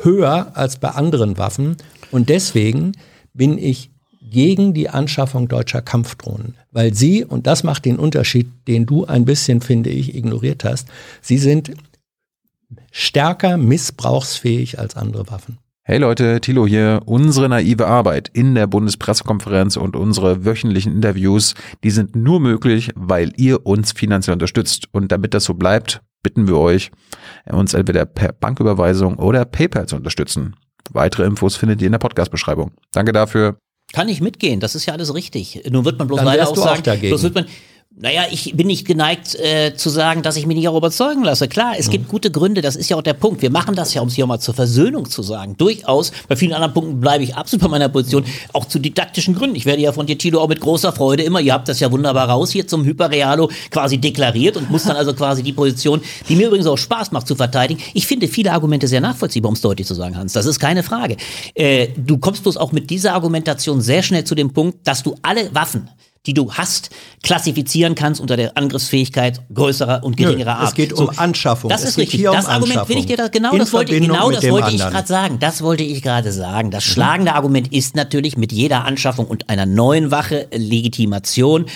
höher 0.00 0.52
als 0.54 0.78
bei 0.78 0.88
anderen 0.88 1.36
Waffen. 1.36 1.76
Und 2.10 2.30
deswegen 2.30 2.92
bin 3.34 3.58
ich 3.58 3.90
gegen 4.30 4.74
die 4.74 4.88
Anschaffung 4.88 5.48
deutscher 5.48 5.82
Kampfdrohnen, 5.82 6.54
weil 6.72 6.94
sie, 6.94 7.24
und 7.24 7.46
das 7.46 7.62
macht 7.64 7.84
den 7.84 7.98
Unterschied, 7.98 8.48
den 8.66 8.86
du 8.86 9.04
ein 9.06 9.24
bisschen, 9.24 9.60
finde 9.60 9.90
ich, 9.90 10.14
ignoriert 10.14 10.64
hast, 10.64 10.88
sie 11.22 11.38
sind 11.38 11.72
stärker 12.90 13.56
missbrauchsfähig 13.56 14.78
als 14.78 14.96
andere 14.96 15.28
Waffen. 15.30 15.58
Hey 15.88 15.98
Leute, 15.98 16.40
Thilo 16.40 16.66
hier. 16.66 17.02
Unsere 17.06 17.48
naive 17.48 17.86
Arbeit 17.86 18.28
in 18.32 18.56
der 18.56 18.66
Bundespressekonferenz 18.66 19.76
und 19.76 19.94
unsere 19.94 20.44
wöchentlichen 20.44 20.92
Interviews, 20.92 21.54
die 21.84 21.90
sind 21.90 22.16
nur 22.16 22.40
möglich, 22.40 22.90
weil 22.96 23.32
ihr 23.36 23.64
uns 23.64 23.92
finanziell 23.92 24.32
unterstützt. 24.32 24.88
Und 24.90 25.12
damit 25.12 25.32
das 25.32 25.44
so 25.44 25.54
bleibt, 25.54 26.00
bitten 26.24 26.48
wir 26.48 26.56
euch, 26.56 26.90
uns 27.48 27.72
entweder 27.72 28.04
per 28.04 28.32
Banküberweisung 28.32 29.14
oder 29.14 29.44
PayPal 29.44 29.86
zu 29.86 29.94
unterstützen. 29.94 30.56
Weitere 30.90 31.24
Infos 31.24 31.54
findet 31.54 31.80
ihr 31.80 31.86
in 31.86 31.92
der 31.92 32.00
Podcast-Beschreibung. 32.00 32.72
Danke 32.90 33.12
dafür. 33.12 33.56
Kann 33.92 34.08
ich 34.08 34.20
mitgehen, 34.20 34.60
das 34.60 34.74
ist 34.74 34.86
ja 34.86 34.94
alles 34.94 35.14
richtig. 35.14 35.62
Nun 35.70 35.84
wird 35.84 35.98
man 35.98 36.08
bloß 36.08 36.18
Dann 36.18 36.26
leider 36.26 36.48
auch 36.48 36.52
du 36.52 36.60
auch 36.60 36.66
sagen, 36.66 36.82
dagegen. 36.82 37.08
bloß 37.10 37.22
wird 37.22 37.34
man, 37.34 37.46
naja, 37.98 38.26
ich 38.30 38.54
bin 38.54 38.66
nicht 38.66 38.86
geneigt 38.86 39.34
äh, 39.36 39.74
zu 39.74 39.88
sagen, 39.88 40.20
dass 40.20 40.36
ich 40.36 40.46
mich 40.46 40.54
nicht 40.54 40.68
auch 40.68 40.76
überzeugen 40.76 41.24
lasse. 41.24 41.48
Klar, 41.48 41.76
es 41.78 41.88
gibt 41.88 42.08
gute 42.08 42.30
Gründe, 42.30 42.60
das 42.60 42.76
ist 42.76 42.90
ja 42.90 42.96
auch 42.98 43.02
der 43.02 43.14
Punkt. 43.14 43.40
Wir 43.40 43.50
machen 43.50 43.74
das 43.74 43.94
ja, 43.94 44.02
um 44.02 44.08
es 44.08 44.14
hier 44.14 44.24
auch 44.24 44.28
mal 44.28 44.38
zur 44.38 44.52
Versöhnung 44.52 45.08
zu 45.08 45.22
sagen. 45.22 45.56
Durchaus, 45.56 46.12
bei 46.28 46.36
vielen 46.36 46.52
anderen 46.52 46.74
Punkten 46.74 47.00
bleibe 47.00 47.24
ich 47.24 47.34
absolut 47.34 47.62
bei 47.62 47.70
meiner 47.70 47.88
Position, 47.88 48.26
auch 48.52 48.66
zu 48.66 48.78
didaktischen 48.78 49.34
Gründen. 49.34 49.56
Ich 49.56 49.64
werde 49.64 49.80
ja 49.80 49.92
von 49.92 50.04
dir, 50.04 50.18
Tilo, 50.18 50.42
auch 50.42 50.48
mit 50.48 50.60
großer 50.60 50.92
Freude 50.92 51.22
immer, 51.22 51.40
ihr 51.40 51.54
habt 51.54 51.68
das 51.68 51.80
ja 51.80 51.90
wunderbar 51.90 52.28
raus 52.28 52.50
hier 52.50 52.68
zum 52.68 52.84
Hyperrealo 52.84 53.50
quasi 53.70 53.96
deklariert 53.96 54.58
und 54.58 54.70
muss 54.70 54.84
dann 54.84 54.96
also 54.96 55.14
quasi 55.14 55.42
die 55.42 55.54
Position, 55.54 56.02
die 56.28 56.36
mir 56.36 56.48
übrigens 56.48 56.66
auch 56.66 56.76
Spaß 56.76 57.12
macht, 57.12 57.26
zu 57.26 57.34
verteidigen. 57.34 57.80
Ich 57.94 58.06
finde 58.06 58.28
viele 58.28 58.52
Argumente 58.52 58.88
sehr 58.88 59.00
nachvollziehbar, 59.00 59.48
um 59.48 59.54
es 59.54 59.62
deutlich 59.62 59.86
zu 59.86 59.94
sagen, 59.94 60.18
Hans. 60.18 60.34
Das 60.34 60.44
ist 60.44 60.58
keine 60.58 60.82
Frage. 60.82 61.16
Äh, 61.54 61.88
du 61.96 62.18
kommst 62.18 62.42
bloß 62.42 62.58
auch 62.58 62.72
mit 62.72 62.90
dieser 62.90 63.14
Argumentation 63.14 63.80
sehr 63.80 64.02
schnell 64.02 64.24
zu 64.24 64.34
dem 64.34 64.52
Punkt, 64.52 64.86
dass 64.86 65.02
du 65.02 65.14
alle 65.22 65.54
Waffen, 65.54 65.88
die 66.26 66.34
du 66.34 66.52
hast, 66.52 66.90
klassifizieren 67.22 67.94
kannst 67.94 68.20
unter 68.20 68.36
der 68.36 68.56
Angriffsfähigkeit 68.56 69.40
größerer 69.52 70.04
und 70.04 70.16
geringerer 70.16 70.56
Art. 70.56 70.68
es 70.68 70.74
geht 70.74 70.92
um 70.92 71.10
Anschaffung. 71.16 71.70
Das 71.70 71.84
ist 71.84 71.96
richtig. 71.96 72.20
hier 72.20 72.30
um 72.30 72.36
das 72.36 72.46
Argument 72.46 72.88
will 72.88 72.98
ich 72.98 73.06
dir 73.06 73.16
da, 73.16 73.28
genau 73.28 73.52
In 73.52 73.58
das 73.58 73.72
wollte, 73.72 73.92
Verbindung 73.92 74.18
genau 74.18 74.30
das 74.30 74.48
wollte 74.48 74.70
ich 74.70 74.78
gerade 74.78 75.08
sagen. 75.08 75.38
Das 75.38 75.62
wollte 75.62 75.84
ich 75.84 76.02
gerade 76.02 76.32
sagen. 76.32 76.70
Das 76.70 76.84
schlagende 76.84 77.34
Argument 77.34 77.72
ist 77.72 77.96
natürlich 77.96 78.36
mit 78.36 78.52
jeder 78.52 78.84
Anschaffung 78.84 79.26
und 79.26 79.48
einer 79.48 79.66
neuen 79.66 80.10
Wache 80.10 80.48
Legitimation 80.52 81.66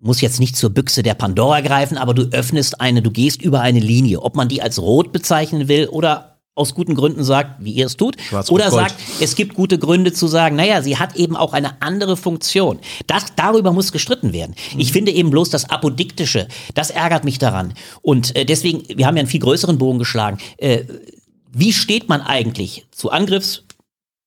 muss 0.00 0.20
jetzt 0.20 0.40
nicht 0.40 0.56
zur 0.56 0.70
Büchse 0.70 1.02
der 1.02 1.14
Pandora 1.14 1.60
greifen, 1.60 1.98
aber 1.98 2.14
du 2.14 2.28
öffnest 2.32 2.80
eine, 2.80 3.02
du 3.02 3.10
gehst 3.10 3.42
über 3.42 3.60
eine 3.60 3.80
Linie. 3.80 4.22
Ob 4.22 4.34
man 4.34 4.48
die 4.48 4.62
als 4.62 4.80
rot 4.80 5.12
bezeichnen 5.12 5.68
will 5.68 5.88
oder 5.88 6.39
aus 6.60 6.74
guten 6.74 6.94
Gründen 6.94 7.24
sagt, 7.24 7.64
wie 7.64 7.72
ihr 7.72 7.86
es 7.86 7.96
tut, 7.96 8.16
oder 8.50 8.70
sagt, 8.70 8.94
es 9.20 9.34
gibt 9.34 9.54
gute 9.54 9.78
Gründe 9.78 10.12
zu 10.12 10.26
sagen, 10.26 10.56
naja, 10.56 10.82
sie 10.82 10.98
hat 10.98 11.16
eben 11.16 11.36
auch 11.36 11.52
eine 11.52 11.80
andere 11.82 12.16
Funktion. 12.16 12.78
Das, 13.06 13.26
darüber 13.34 13.72
muss 13.72 13.92
gestritten 13.92 14.32
werden. 14.32 14.54
Ich 14.76 14.92
finde 14.92 15.12
eben 15.12 15.30
bloß 15.30 15.50
das 15.50 15.70
Apodiktische, 15.70 16.46
das 16.74 16.90
ärgert 16.90 17.24
mich 17.24 17.38
daran. 17.38 17.74
Und 18.02 18.36
äh, 18.36 18.44
deswegen, 18.44 18.84
wir 18.96 19.06
haben 19.06 19.16
ja 19.16 19.20
einen 19.20 19.28
viel 19.28 19.40
größeren 19.40 19.78
Bogen 19.78 19.98
geschlagen. 19.98 20.38
Äh, 20.58 20.84
wie 21.52 21.72
steht 21.72 22.08
man 22.08 22.20
eigentlich 22.20 22.86
zu 22.92 23.10
Angriffs 23.10 23.64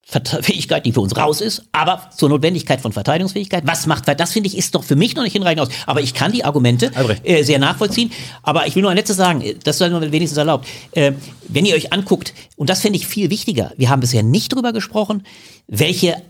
Fähigkeit, 0.05 0.85
die 0.85 0.91
für 0.91 0.99
uns 0.99 1.15
raus 1.15 1.39
ist, 1.39 1.63
aber 1.71 2.09
zur 2.15 2.29
Notwendigkeit 2.29 2.81
von 2.81 2.91
Verteidigungsfähigkeit. 2.91 3.63
Was 3.65 3.87
macht 3.87 4.07
das? 4.19 4.33
Finde 4.33 4.47
ich 4.47 4.57
ist 4.57 4.75
doch 4.75 4.83
für 4.83 4.95
mich 4.95 5.15
noch 5.15 5.23
nicht 5.23 5.33
hinreichend 5.33 5.61
aus. 5.61 5.69
Aber 5.85 6.01
ich 6.01 6.13
kann 6.13 6.31
die 6.31 6.43
Argumente 6.43 6.91
äh, 7.23 7.43
sehr 7.43 7.57
nachvollziehen. 7.57 8.11
Aber 8.43 8.67
ich 8.67 8.75
will 8.75 8.81
nur 8.81 8.91
ein 8.91 8.97
letztes 8.97 9.17
sagen, 9.17 9.41
äh, 9.41 9.55
das 9.63 9.77
sei 9.77 9.87
nur 9.87 10.01
wenigstens 10.01 10.37
erlaubt. 10.37 10.67
Äh, 10.91 11.13
wenn 11.47 11.65
ihr 11.65 11.75
euch 11.75 11.93
anguckt, 11.93 12.33
und 12.57 12.69
das 12.69 12.81
finde 12.81 12.97
ich 12.97 13.07
viel 13.07 13.29
wichtiger, 13.29 13.71
wir 13.77 13.89
haben 13.89 14.01
bisher 14.01 14.23
nicht 14.23 14.51
darüber 14.51 14.73
gesprochen, 14.73 15.23
welche 15.67 16.21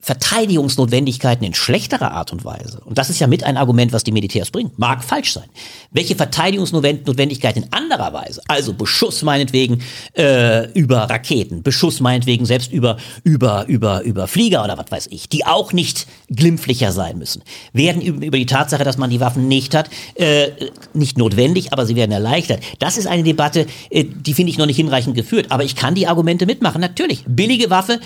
Verteidigungsnotwendigkeiten 0.00 1.44
in 1.44 1.54
schlechterer 1.54 2.12
Art 2.12 2.32
und 2.32 2.44
Weise, 2.44 2.80
und 2.84 2.96
das 2.96 3.10
ist 3.10 3.20
ja 3.20 3.26
mit 3.26 3.44
ein 3.44 3.56
Argument, 3.56 3.92
was 3.92 4.02
die 4.02 4.12
Militärs 4.12 4.50
bringen, 4.50 4.70
mag 4.76 5.04
falsch 5.04 5.32
sein. 5.32 5.48
Welche 5.90 6.16
Verteidigungsnotwendigkeiten 6.16 7.64
in 7.64 7.72
anderer 7.72 8.12
Weise, 8.12 8.40
also 8.48 8.72
Beschuss 8.72 9.22
meinetwegen 9.22 9.82
äh, 10.16 10.70
über 10.72 11.02
Raketen, 11.02 11.62
Beschuss 11.62 12.00
meinetwegen 12.00 12.46
selbst 12.46 12.72
über, 12.72 12.96
über, 13.24 13.66
über, 13.66 14.02
über 14.02 14.26
Flieger 14.26 14.64
oder 14.64 14.78
was 14.78 14.90
weiß 14.90 15.08
ich, 15.10 15.28
die 15.28 15.44
auch 15.44 15.72
nicht 15.74 16.06
glimpflicher 16.30 16.92
sein 16.92 17.18
müssen, 17.18 17.42
werden 17.72 18.00
über, 18.00 18.38
die 18.38 18.46
Tatsache, 18.46 18.84
dass 18.84 18.96
man 18.96 19.10
die 19.10 19.20
Waffen 19.20 19.48
nicht 19.48 19.74
hat, 19.74 19.90
äh, 20.14 20.48
nicht 20.94 21.18
notwendig, 21.18 21.74
aber 21.74 21.84
sie 21.84 21.96
werden 21.96 22.12
erleichtert. 22.12 22.62
Das 22.78 22.96
ist 22.96 23.06
eine 23.06 23.22
Debatte, 23.22 23.66
äh, 23.90 24.04
die 24.04 24.32
finde 24.32 24.50
ich 24.50 24.58
noch 24.58 24.66
nicht 24.66 24.76
hinreichend 24.76 25.14
geführt, 25.14 25.46
aber 25.50 25.64
ich 25.64 25.76
kann 25.76 25.94
die 25.94 26.06
Argumente 26.06 26.46
mitmachen. 26.46 26.80
Natürlich, 26.80 27.24
billige 27.26 27.68
Waffe, 27.68 28.00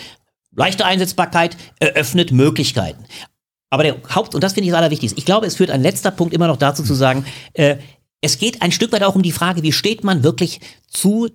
Leichte 0.57 0.85
Einsetzbarkeit 0.85 1.57
eröffnet 1.79 2.33
Möglichkeiten. 2.33 3.05
Aber 3.71 3.83
der 3.83 3.97
Haupt, 4.15 4.35
und 4.35 4.45
das 4.45 4.53
finde 4.53 4.67
ich 4.67 4.71
das 4.71 4.79
Allerwichtigste, 4.79 5.19
ich 5.19 5.25
glaube, 5.25 5.47
es 5.47 5.57
führt 5.57 5.71
ein 5.71 5.83
letzter 5.83 6.11
Punkt 6.11 6.33
immer 6.33 6.47
noch 6.47 6.57
dazu 6.57 6.83
zu 6.85 6.95
sagen, 6.95 7.25
äh, 7.55 7.77
es 8.21 8.39
geht 8.39 8.63
ein 8.63 8.73
Stück 8.73 8.93
weit 8.93 9.03
auch 9.03 9.17
um 9.17 9.23
die 9.23 9.33
Frage, 9.33 9.63
wie 9.63 9.73
steht 9.73 10.05
man 10.05 10.23
wirklich 10.23 10.61
zu 10.89 11.29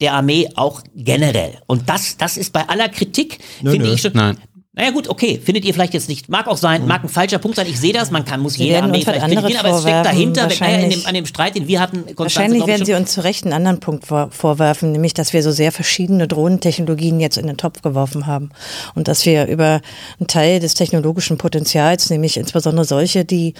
der 0.00 0.14
Armee 0.14 0.48
auch 0.56 0.82
generell. 0.94 1.58
Und 1.66 1.88
das, 1.88 2.16
das 2.16 2.36
ist 2.36 2.52
bei 2.52 2.68
aller 2.68 2.88
Kritik, 2.88 3.38
finde 3.60 3.92
ich 3.92 4.00
schon. 4.00 4.12
Nein. 4.14 4.38
Naja 4.80 4.92
gut, 4.92 5.10
okay, 5.10 5.38
findet 5.44 5.66
ihr 5.66 5.74
vielleicht 5.74 5.92
jetzt 5.92 6.08
nicht. 6.08 6.30
Mag 6.30 6.46
auch 6.46 6.56
sein, 6.56 6.86
mag 6.86 7.04
ein 7.04 7.10
falscher 7.10 7.36
Punkt 7.36 7.58
sein. 7.58 7.66
Ich 7.66 7.78
sehe 7.78 7.92
das, 7.92 8.10
man 8.10 8.24
kann, 8.24 8.40
muss 8.40 8.54
Sie 8.54 8.62
jede 8.62 8.76
werden 8.76 8.86
Armee 8.86 9.04
halt 9.04 9.18
vielleicht 9.18 9.36
kritisieren, 9.36 9.66
aber 9.66 9.76
es 9.76 9.82
steckt 9.82 10.06
dahinter, 10.06 10.48
wenn, 10.50 10.58
naja, 10.58 10.78
in 10.78 10.90
dem, 10.90 11.06
an 11.06 11.14
dem 11.14 11.26
Streit, 11.26 11.54
den 11.54 11.68
wir 11.68 11.80
hatten, 11.80 11.96
Konstanze, 11.98 12.18
Wahrscheinlich 12.18 12.66
werden 12.66 12.86
Sie 12.86 12.94
uns 12.94 13.12
zu 13.12 13.22
Recht 13.22 13.44
einen 13.44 13.52
anderen 13.52 13.80
Punkt 13.80 14.06
vor, 14.06 14.30
vorwerfen, 14.30 14.92
nämlich, 14.92 15.12
dass 15.12 15.34
wir 15.34 15.42
so 15.42 15.50
sehr 15.50 15.70
verschiedene 15.70 16.26
Drohnentechnologien 16.28 17.20
jetzt 17.20 17.36
in 17.36 17.46
den 17.46 17.58
Topf 17.58 17.82
geworfen 17.82 18.26
haben 18.26 18.52
und 18.94 19.06
dass 19.06 19.26
wir 19.26 19.48
über 19.48 19.82
einen 20.18 20.28
Teil 20.28 20.60
des 20.60 20.72
technologischen 20.72 21.36
Potenzials, 21.36 22.08
nämlich 22.08 22.38
insbesondere 22.38 22.86
solche, 22.86 23.26
die 23.26 23.52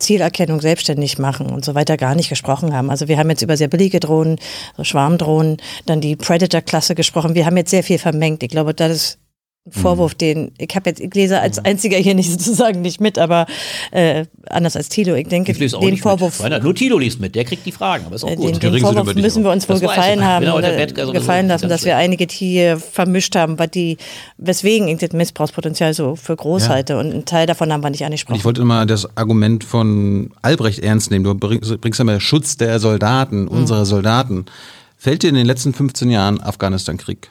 Zielerkennung 0.00 0.60
selbstständig 0.60 1.20
machen 1.20 1.46
und 1.46 1.64
so 1.64 1.76
weiter 1.76 1.96
gar 1.96 2.16
nicht 2.16 2.28
gesprochen 2.28 2.74
haben. 2.74 2.90
Also 2.90 3.06
wir 3.06 3.18
haben 3.18 3.30
jetzt 3.30 3.42
über 3.42 3.56
sehr 3.56 3.68
billige 3.68 4.00
Drohnen, 4.00 4.40
so 4.76 4.82
Schwarmdrohnen, 4.82 5.58
dann 5.86 6.00
die 6.00 6.16
Predator-Klasse 6.16 6.96
gesprochen. 6.96 7.36
Wir 7.36 7.46
haben 7.46 7.56
jetzt 7.56 7.70
sehr 7.70 7.84
viel 7.84 8.00
vermengt. 8.00 8.42
Ich 8.42 8.48
glaube, 8.48 8.74
das 8.74 8.90
ist 8.90 9.18
Vorwurf, 9.70 10.12
Mhm. 10.14 10.18
den 10.18 10.52
ich 10.58 10.74
habe 10.76 10.88
jetzt, 10.90 11.00
ich 11.00 11.12
lese 11.14 11.40
als 11.40 11.58
einziger 11.58 11.96
hier 11.98 12.14
nicht 12.14 12.30
sozusagen 12.30 12.82
nicht 12.82 13.00
mit, 13.00 13.18
aber 13.18 13.46
äh, 13.90 14.24
anders 14.48 14.76
als 14.76 14.88
Tilo. 14.88 15.14
Ich 15.14 15.28
denke, 15.28 15.52
Ich 15.52 15.58
lese 15.58 15.76
auch 15.76 15.80
den 15.80 15.90
nicht 15.90 16.02
Vorwurf, 16.02 16.42
mit. 16.42 16.62
Nur 16.62 16.74
Tilo 16.74 16.98
liest 16.98 17.20
mit, 17.20 17.34
der 17.34 17.44
kriegt 17.44 17.66
die 17.66 17.72
Fragen, 17.72 18.06
aber 18.06 18.14
ist 18.14 18.24
auch 18.24 18.30
äh, 18.30 18.36
gut. 18.36 18.54
Den, 18.54 18.60
den 18.60 18.72
sie 18.74 18.80
Vorwurf 18.80 19.14
müssen 19.14 19.42
wir 19.44 19.50
uns 19.50 19.68
wohl 19.68 19.80
gefallen 19.80 20.24
haben 20.24 20.44
Genau, 20.44 20.56
also 20.56 21.12
gefallen 21.12 21.48
lassen, 21.48 21.68
dass 21.68 21.84
wir 21.84 21.96
einige 21.96 22.26
hier 22.30 22.78
vermischt 22.78 23.34
haben, 23.36 23.58
was 23.58 23.70
die, 23.70 23.96
weswegen 24.38 24.88
ich 24.88 24.98
das 24.98 25.10
Missbrauchspotenzial 25.12 25.94
so 25.94 26.16
für 26.16 26.36
groß 26.36 26.64
Ja. 26.64 26.68
halte. 26.70 26.98
Und 26.98 27.12
einen 27.12 27.24
Teil 27.24 27.46
davon 27.46 27.72
haben 27.72 27.82
wir 27.82 27.90
nicht 27.90 28.00
Und 28.02 28.06
angesprochen. 28.06 28.36
ich 28.38 28.44
wollte 28.44 28.64
mal 28.64 28.86
das 28.86 29.16
Argument 29.16 29.64
von 29.64 30.30
Albrecht 30.42 30.78
ernst 30.80 31.10
nehmen. 31.10 31.24
Du 31.24 31.34
bringst, 31.34 31.80
bringst 31.80 31.98
immer 32.00 32.20
Schutz 32.20 32.56
der 32.56 32.78
Soldaten, 32.78 33.48
unserer 33.48 33.84
Soldaten. 33.84 34.46
Fällt 34.96 35.22
dir 35.22 35.28
in 35.28 35.34
den 35.34 35.46
letzten 35.46 35.74
15 35.74 36.10
Jahren 36.10 36.40
Afghanistan-Krieg? 36.40 37.30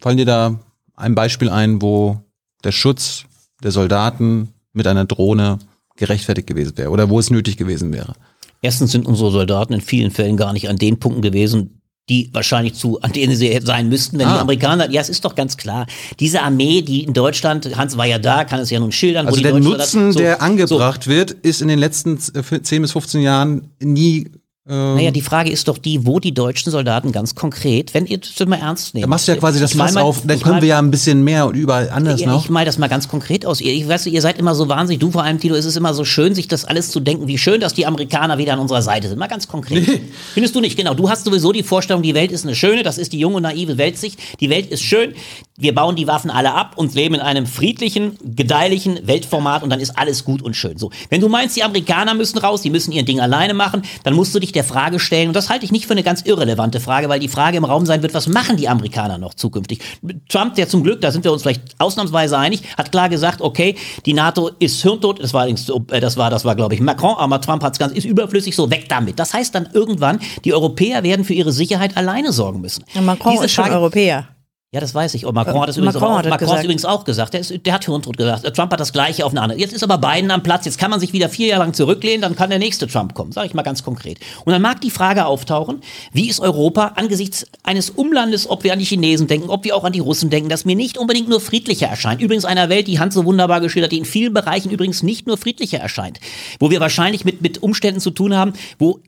Fallen 0.00 0.16
dir 0.16 0.24
da 0.26 0.58
ein 0.96 1.14
Beispiel 1.14 1.48
ein, 1.50 1.82
wo 1.82 2.20
der 2.64 2.72
Schutz 2.72 3.24
der 3.62 3.70
Soldaten 3.72 4.48
mit 4.72 4.86
einer 4.86 5.04
Drohne 5.04 5.58
gerechtfertigt 5.96 6.46
gewesen 6.46 6.76
wäre 6.76 6.90
oder 6.90 7.08
wo 7.10 7.18
es 7.18 7.30
nötig 7.30 7.56
gewesen 7.56 7.92
wäre? 7.92 8.14
Erstens 8.60 8.92
sind 8.92 9.06
unsere 9.06 9.30
Soldaten 9.30 9.72
in 9.72 9.80
vielen 9.80 10.10
Fällen 10.10 10.36
gar 10.36 10.52
nicht 10.52 10.68
an 10.68 10.76
den 10.76 10.98
Punkten 10.98 11.22
gewesen, 11.22 11.82
die 12.08 12.30
wahrscheinlich 12.32 12.74
zu, 12.74 13.00
an 13.00 13.12
denen 13.12 13.36
sie 13.36 13.60
sein 13.62 13.88
müssten, 13.88 14.18
wenn 14.18 14.26
Ah. 14.26 14.34
die 14.34 14.40
Amerikaner, 14.40 14.90
ja, 14.90 15.00
es 15.00 15.08
ist 15.08 15.24
doch 15.24 15.34
ganz 15.34 15.56
klar. 15.56 15.86
Diese 16.18 16.42
Armee, 16.42 16.82
die 16.82 17.04
in 17.04 17.12
Deutschland, 17.12 17.76
Hans 17.76 17.96
war 17.96 18.06
ja 18.06 18.18
da, 18.18 18.44
kann 18.44 18.60
es 18.60 18.70
ja 18.70 18.80
nun 18.80 18.90
schildern, 18.92 19.26
Also 19.28 19.40
der 19.40 19.58
Nutzen, 19.58 20.12
so, 20.12 20.18
der 20.18 20.34
so, 20.34 20.40
angebracht 20.40 21.06
wird, 21.06 21.30
ist 21.30 21.62
in 21.62 21.68
den 21.68 21.78
letzten 21.78 22.18
äh, 22.34 22.62
10 22.62 22.82
bis 22.82 22.92
15 22.92 23.22
Jahren 23.22 23.70
nie. 23.80 24.30
Ähm, 24.68 24.94
Naja, 24.94 25.10
die 25.10 25.22
Frage 25.22 25.50
ist 25.50 25.66
doch 25.66 25.76
die, 25.76 26.06
wo 26.06 26.20
die 26.20 26.32
deutschen 26.32 26.70
Soldaten 26.70 27.10
ganz 27.10 27.34
konkret, 27.34 27.94
wenn 27.94 28.06
ihr 28.06 28.18
das 28.18 28.46
mal 28.46 28.56
ernst 28.56 28.94
nehmt. 28.94 29.04
da 29.04 29.08
machst 29.08 29.26
du 29.26 29.32
ja 29.32 29.38
quasi 29.38 29.58
das 29.58 29.72
Ich 29.72 29.76
Fass 29.76 29.96
auf, 29.96 30.22
dann 30.24 30.36
ich 30.36 30.42
können 30.42 30.60
wir 30.60 30.68
ja 30.68 30.78
ein 30.78 30.90
bisschen 30.90 31.24
mehr 31.24 31.46
und 31.46 31.56
überall 31.56 31.90
anders 31.90 32.20
Ja, 32.20 32.28
noch. 32.28 32.44
Ich 32.44 32.50
mal 32.50 32.64
das 32.64 32.78
mal 32.78 32.88
ganz 32.88 33.08
konkret 33.08 33.44
aus. 33.44 33.60
Ihr, 33.60 33.72
ich 33.72 33.88
weiß, 33.88 34.06
ihr 34.06 34.22
seid 34.22 34.38
immer 34.38 34.54
so 34.54 34.68
wahnsinnig, 34.68 35.00
du 35.00 35.10
vor 35.10 35.24
allem, 35.24 35.40
Tilo, 35.40 35.56
es 35.56 35.64
ist 35.64 35.76
immer 35.76 35.94
so 35.94 36.04
schön, 36.04 36.34
sich 36.34 36.46
das 36.46 36.64
alles 36.64 36.90
zu 36.90 37.00
denken, 37.00 37.26
wie 37.26 37.38
schön, 37.38 37.60
dass 37.60 37.74
die 37.74 37.86
Amerikaner 37.86 38.38
wieder 38.38 38.52
an 38.52 38.60
unserer 38.60 38.82
Seite 38.82 39.08
sind. 39.08 39.18
Mal 39.18 39.26
ganz 39.26 39.48
konkret. 39.48 40.00
Findest 40.34 40.54
du 40.54 40.60
nicht? 40.60 40.76
Genau. 40.76 40.94
Du 40.94 41.10
hast 41.10 41.24
sowieso 41.24 41.50
die 41.52 41.64
Vorstellung, 41.64 42.02
die 42.02 42.14
Welt 42.14 42.30
ist 42.30 42.44
eine 42.44 42.54
schöne, 42.54 42.84
das 42.84 42.98
ist 42.98 43.12
die 43.12 43.18
junge, 43.18 43.40
naive 43.40 43.78
Weltsicht. 43.78 44.18
Die 44.40 44.48
Welt 44.48 44.66
ist 44.70 44.82
schön, 44.82 45.14
wir 45.62 45.74
bauen 45.74 45.96
die 45.96 46.06
Waffen 46.06 46.30
alle 46.30 46.54
ab 46.54 46.72
und 46.76 46.94
leben 46.94 47.14
in 47.14 47.20
einem 47.20 47.46
friedlichen, 47.46 48.18
gedeihlichen 48.24 49.06
Weltformat 49.06 49.62
und 49.62 49.70
dann 49.70 49.80
ist 49.80 49.96
alles 49.98 50.24
gut 50.24 50.42
und 50.42 50.56
schön. 50.56 50.76
So. 50.78 50.90
Wenn 51.08 51.20
du 51.20 51.28
meinst, 51.28 51.56
die 51.56 51.62
Amerikaner 51.62 52.14
müssen 52.14 52.38
raus, 52.38 52.62
die 52.62 52.70
müssen 52.70 52.92
ihr 52.92 53.04
Ding 53.04 53.20
alleine 53.20 53.54
machen, 53.54 53.82
dann 54.04 54.14
musst 54.14 54.34
du 54.34 54.40
dich 54.40 54.52
der 54.52 54.64
Frage 54.64 54.98
stellen, 54.98 55.28
und 55.28 55.34
das 55.34 55.48
halte 55.48 55.64
ich 55.64 55.72
nicht 55.72 55.86
für 55.86 55.92
eine 55.92 56.02
ganz 56.02 56.22
irrelevante 56.22 56.80
Frage, 56.80 57.08
weil 57.08 57.20
die 57.20 57.28
Frage 57.28 57.56
im 57.56 57.64
Raum 57.64 57.86
sein 57.86 58.02
wird, 58.02 58.14
was 58.14 58.26
machen 58.26 58.56
die 58.56 58.68
Amerikaner 58.68 59.18
noch 59.18 59.34
zukünftig? 59.34 59.80
Trump, 60.28 60.54
der 60.56 60.68
zum 60.68 60.82
Glück, 60.82 61.00
da 61.00 61.12
sind 61.12 61.24
wir 61.24 61.32
uns 61.32 61.42
vielleicht 61.42 61.62
ausnahmsweise 61.78 62.36
einig, 62.36 62.62
hat 62.76 62.90
klar 62.90 63.08
gesagt, 63.08 63.40
okay, 63.40 63.76
die 64.04 64.14
NATO 64.14 64.50
ist 64.58 64.82
hirntot, 64.82 65.22
das 65.22 65.32
war 65.32 65.42
allerdings, 65.42 65.68
äh, 65.68 66.00
das 66.00 66.16
war, 66.16 66.30
das 66.30 66.44
war, 66.44 66.56
glaube 66.56 66.74
ich, 66.74 66.80
Macron, 66.80 67.16
aber 67.16 67.40
Trump 67.40 67.62
hat 67.62 67.74
es 67.74 67.78
ganz, 67.78 67.92
ist 67.92 68.04
überflüssig, 68.04 68.56
so 68.56 68.70
weg 68.70 68.86
damit. 68.88 69.18
Das 69.18 69.32
heißt 69.32 69.54
dann 69.54 69.68
irgendwann, 69.72 70.18
die 70.44 70.52
Europäer 70.52 71.02
werden 71.02 71.24
für 71.24 71.34
ihre 71.34 71.52
Sicherheit 71.52 71.96
alleine 71.96 72.32
sorgen 72.32 72.60
müssen. 72.60 72.84
Ja, 72.94 73.00
Macron 73.00 73.32
Diese 73.32 73.44
ist 73.44 73.52
schon 73.52 73.64
Frage- 73.64 73.76
Europäer. 73.76 74.28
Ja, 74.74 74.80
das 74.80 74.94
weiß 74.94 75.12
ich. 75.12 75.26
Und 75.26 75.34
Macron 75.34 75.60
hat 75.60 75.68
das 75.68 75.76
übrigens, 75.76 75.96
Macron 75.96 76.12
auch, 76.12 76.16
hat 76.16 76.24
das 76.24 76.30
Macron 76.30 76.48
hat 76.48 76.54
gesagt. 76.54 76.64
übrigens 76.64 76.84
auch 76.86 77.04
gesagt. 77.04 77.34
Der, 77.34 77.40
ist, 77.40 77.66
der 77.66 77.74
hat 77.74 77.84
Hirntod 77.84 78.16
gesagt. 78.16 78.56
Trump 78.56 78.72
hat 78.72 78.80
das 78.80 78.94
Gleiche 78.94 79.26
auf 79.26 79.32
eine 79.32 79.42
andere. 79.42 79.60
Jetzt 79.60 79.74
ist 79.74 79.82
aber 79.82 79.98
Biden 79.98 80.30
am 80.30 80.42
Platz. 80.42 80.64
Jetzt 80.64 80.78
kann 80.78 80.90
man 80.90 80.98
sich 80.98 81.12
wieder 81.12 81.28
vier 81.28 81.48
Jahre 81.48 81.64
lang 81.64 81.74
zurücklehnen. 81.74 82.22
Dann 82.22 82.34
kann 82.36 82.48
der 82.48 82.58
nächste 82.58 82.86
Trump 82.86 83.12
kommen. 83.12 83.32
Sage 83.32 83.48
ich 83.48 83.52
mal 83.52 83.64
ganz 83.64 83.84
konkret. 83.84 84.18
Und 84.46 84.52
dann 84.52 84.62
mag 84.62 84.80
die 84.80 84.88
Frage 84.88 85.26
auftauchen, 85.26 85.82
wie 86.14 86.26
ist 86.26 86.40
Europa 86.40 86.92
angesichts 86.94 87.46
eines 87.62 87.90
Umlandes, 87.90 88.48
ob 88.48 88.64
wir 88.64 88.72
an 88.72 88.78
die 88.78 88.86
Chinesen 88.86 89.26
denken, 89.26 89.50
ob 89.50 89.62
wir 89.64 89.76
auch 89.76 89.84
an 89.84 89.92
die 89.92 90.00
Russen 90.00 90.30
denken, 90.30 90.48
das 90.48 90.64
mir 90.64 90.74
nicht 90.74 90.96
unbedingt 90.96 91.28
nur 91.28 91.42
friedlicher 91.42 91.88
erscheint. 91.88 92.22
Übrigens 92.22 92.46
einer 92.46 92.70
Welt, 92.70 92.86
die 92.86 92.98
Hans 92.98 93.12
so 93.12 93.26
wunderbar 93.26 93.60
geschildert, 93.60 93.92
die 93.92 93.98
in 93.98 94.06
vielen 94.06 94.32
Bereichen 94.32 94.70
übrigens 94.70 95.02
nicht 95.02 95.26
nur 95.26 95.36
friedlicher 95.36 95.80
erscheint. 95.80 96.18
Wo 96.60 96.70
wir 96.70 96.80
wahrscheinlich 96.80 97.26
mit, 97.26 97.42
mit 97.42 97.62
Umständen 97.62 98.00
zu 98.00 98.10
tun 98.10 98.34
haben, 98.34 98.54
wo 98.78 99.00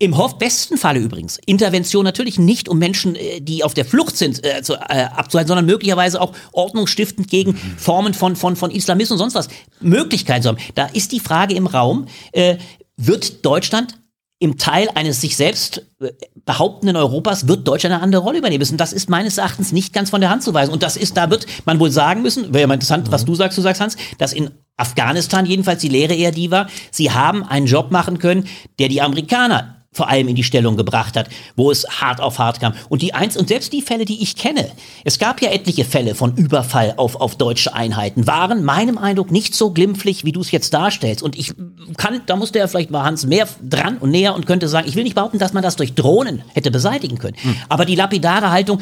im 0.00 0.14
besten 0.38 0.78
Falle 0.78 1.00
übrigens 1.00 1.38
Intervention 1.44 2.04
natürlich 2.04 2.38
nicht, 2.38 2.68
um 2.68 2.78
Menschen, 2.78 3.16
äh, 3.16 3.40
die 3.40 3.64
auf 3.64 3.74
der 3.74 3.84
Flucht 3.84 4.16
sind, 4.16 4.44
äh, 4.44 4.62
zu, 4.62 4.74
äh, 4.74 5.08
abzuhalten, 5.14 5.48
sondern 5.48 5.66
möglicherweise 5.66 6.20
auch 6.20 6.32
ordnungsstiftend 6.52 7.28
gegen 7.28 7.56
Formen 7.76 8.14
von, 8.14 8.36
von, 8.36 8.54
von 8.54 8.70
Islamismus 8.70 9.20
und 9.20 9.30
sonst 9.30 9.34
was 9.34 9.48
Möglichkeiten 9.80 10.42
zu 10.42 10.48
haben. 10.50 10.58
Da 10.76 10.86
ist 10.86 11.10
die 11.10 11.20
Frage 11.20 11.54
im 11.54 11.66
Raum, 11.66 12.06
äh, 12.32 12.58
wird 12.96 13.44
Deutschland 13.44 13.98
im 14.40 14.56
Teil 14.56 14.88
eines 14.94 15.20
sich 15.20 15.36
selbst 15.36 15.82
äh, 16.00 16.12
behauptenden 16.44 16.94
Europas 16.96 17.48
wird 17.48 17.66
Deutschland 17.66 17.92
eine 17.92 18.02
andere 18.02 18.22
Rolle 18.22 18.38
übernehmen 18.38 18.60
müssen. 18.60 18.78
Das 18.78 18.92
ist 18.92 19.10
meines 19.10 19.36
Erachtens 19.36 19.72
nicht 19.72 19.92
ganz 19.92 20.10
von 20.10 20.20
der 20.20 20.30
Hand 20.30 20.44
zu 20.44 20.54
weisen. 20.54 20.72
Und 20.72 20.84
das 20.84 20.96
ist, 20.96 21.16
da 21.16 21.28
wird 21.28 21.46
man 21.64 21.80
wohl 21.80 21.90
sagen 21.90 22.22
müssen, 22.22 22.54
wäre 22.54 22.60
ja 22.60 22.66
mal 22.68 22.74
interessant, 22.74 23.10
was 23.10 23.24
du 23.24 23.34
sagst, 23.34 23.58
du 23.58 23.62
sagst, 23.62 23.80
Hans, 23.80 23.96
dass 24.16 24.32
in 24.32 24.50
Afghanistan 24.76 25.44
jedenfalls 25.44 25.80
die 25.80 25.88
Lehre 25.88 26.14
eher 26.14 26.30
die 26.30 26.52
war, 26.52 26.68
sie 26.92 27.10
haben 27.10 27.42
einen 27.42 27.66
Job 27.66 27.90
machen 27.90 28.20
können, 28.20 28.46
der 28.78 28.88
die 28.88 29.02
Amerikaner 29.02 29.77
vor 29.98 30.08
allem 30.08 30.28
in 30.28 30.36
die 30.36 30.44
Stellung 30.44 30.76
gebracht 30.76 31.16
hat, 31.16 31.28
wo 31.56 31.70
es 31.70 31.84
hart 32.00 32.20
auf 32.20 32.38
hart 32.38 32.60
kam. 32.60 32.72
Und 32.88 33.02
die 33.02 33.14
eins, 33.14 33.36
und 33.36 33.48
selbst 33.48 33.72
die 33.72 33.82
Fälle, 33.82 34.04
die 34.04 34.22
ich 34.22 34.36
kenne, 34.36 34.70
es 35.04 35.18
gab 35.18 35.42
ja 35.42 35.50
etliche 35.50 35.84
Fälle 35.84 36.14
von 36.14 36.36
Überfall 36.36 36.94
auf, 36.96 37.16
auf 37.16 37.36
deutsche 37.36 37.74
Einheiten, 37.74 38.26
waren 38.26 38.64
meinem 38.64 38.96
Eindruck 38.96 39.32
nicht 39.32 39.54
so 39.56 39.72
glimpflich, 39.72 40.24
wie 40.24 40.32
du 40.32 40.40
es 40.40 40.52
jetzt 40.52 40.72
darstellst. 40.72 41.22
Und 41.22 41.36
ich 41.36 41.52
kann, 41.96 42.22
da 42.26 42.36
musste 42.36 42.60
ja 42.60 42.68
vielleicht 42.68 42.90
mal 42.90 43.02
Hans 43.02 43.26
mehr 43.26 43.48
dran 43.60 43.98
und 43.98 44.10
näher 44.10 44.34
und 44.36 44.46
könnte 44.46 44.68
sagen, 44.68 44.88
ich 44.88 44.94
will 44.94 45.02
nicht 45.02 45.16
behaupten, 45.16 45.38
dass 45.38 45.52
man 45.52 45.64
das 45.64 45.74
durch 45.74 45.94
Drohnen 45.94 46.42
hätte 46.54 46.70
beseitigen 46.70 47.18
können. 47.18 47.36
Aber 47.68 47.84
die 47.84 47.96
lapidare 47.96 48.52
Haltung, 48.52 48.80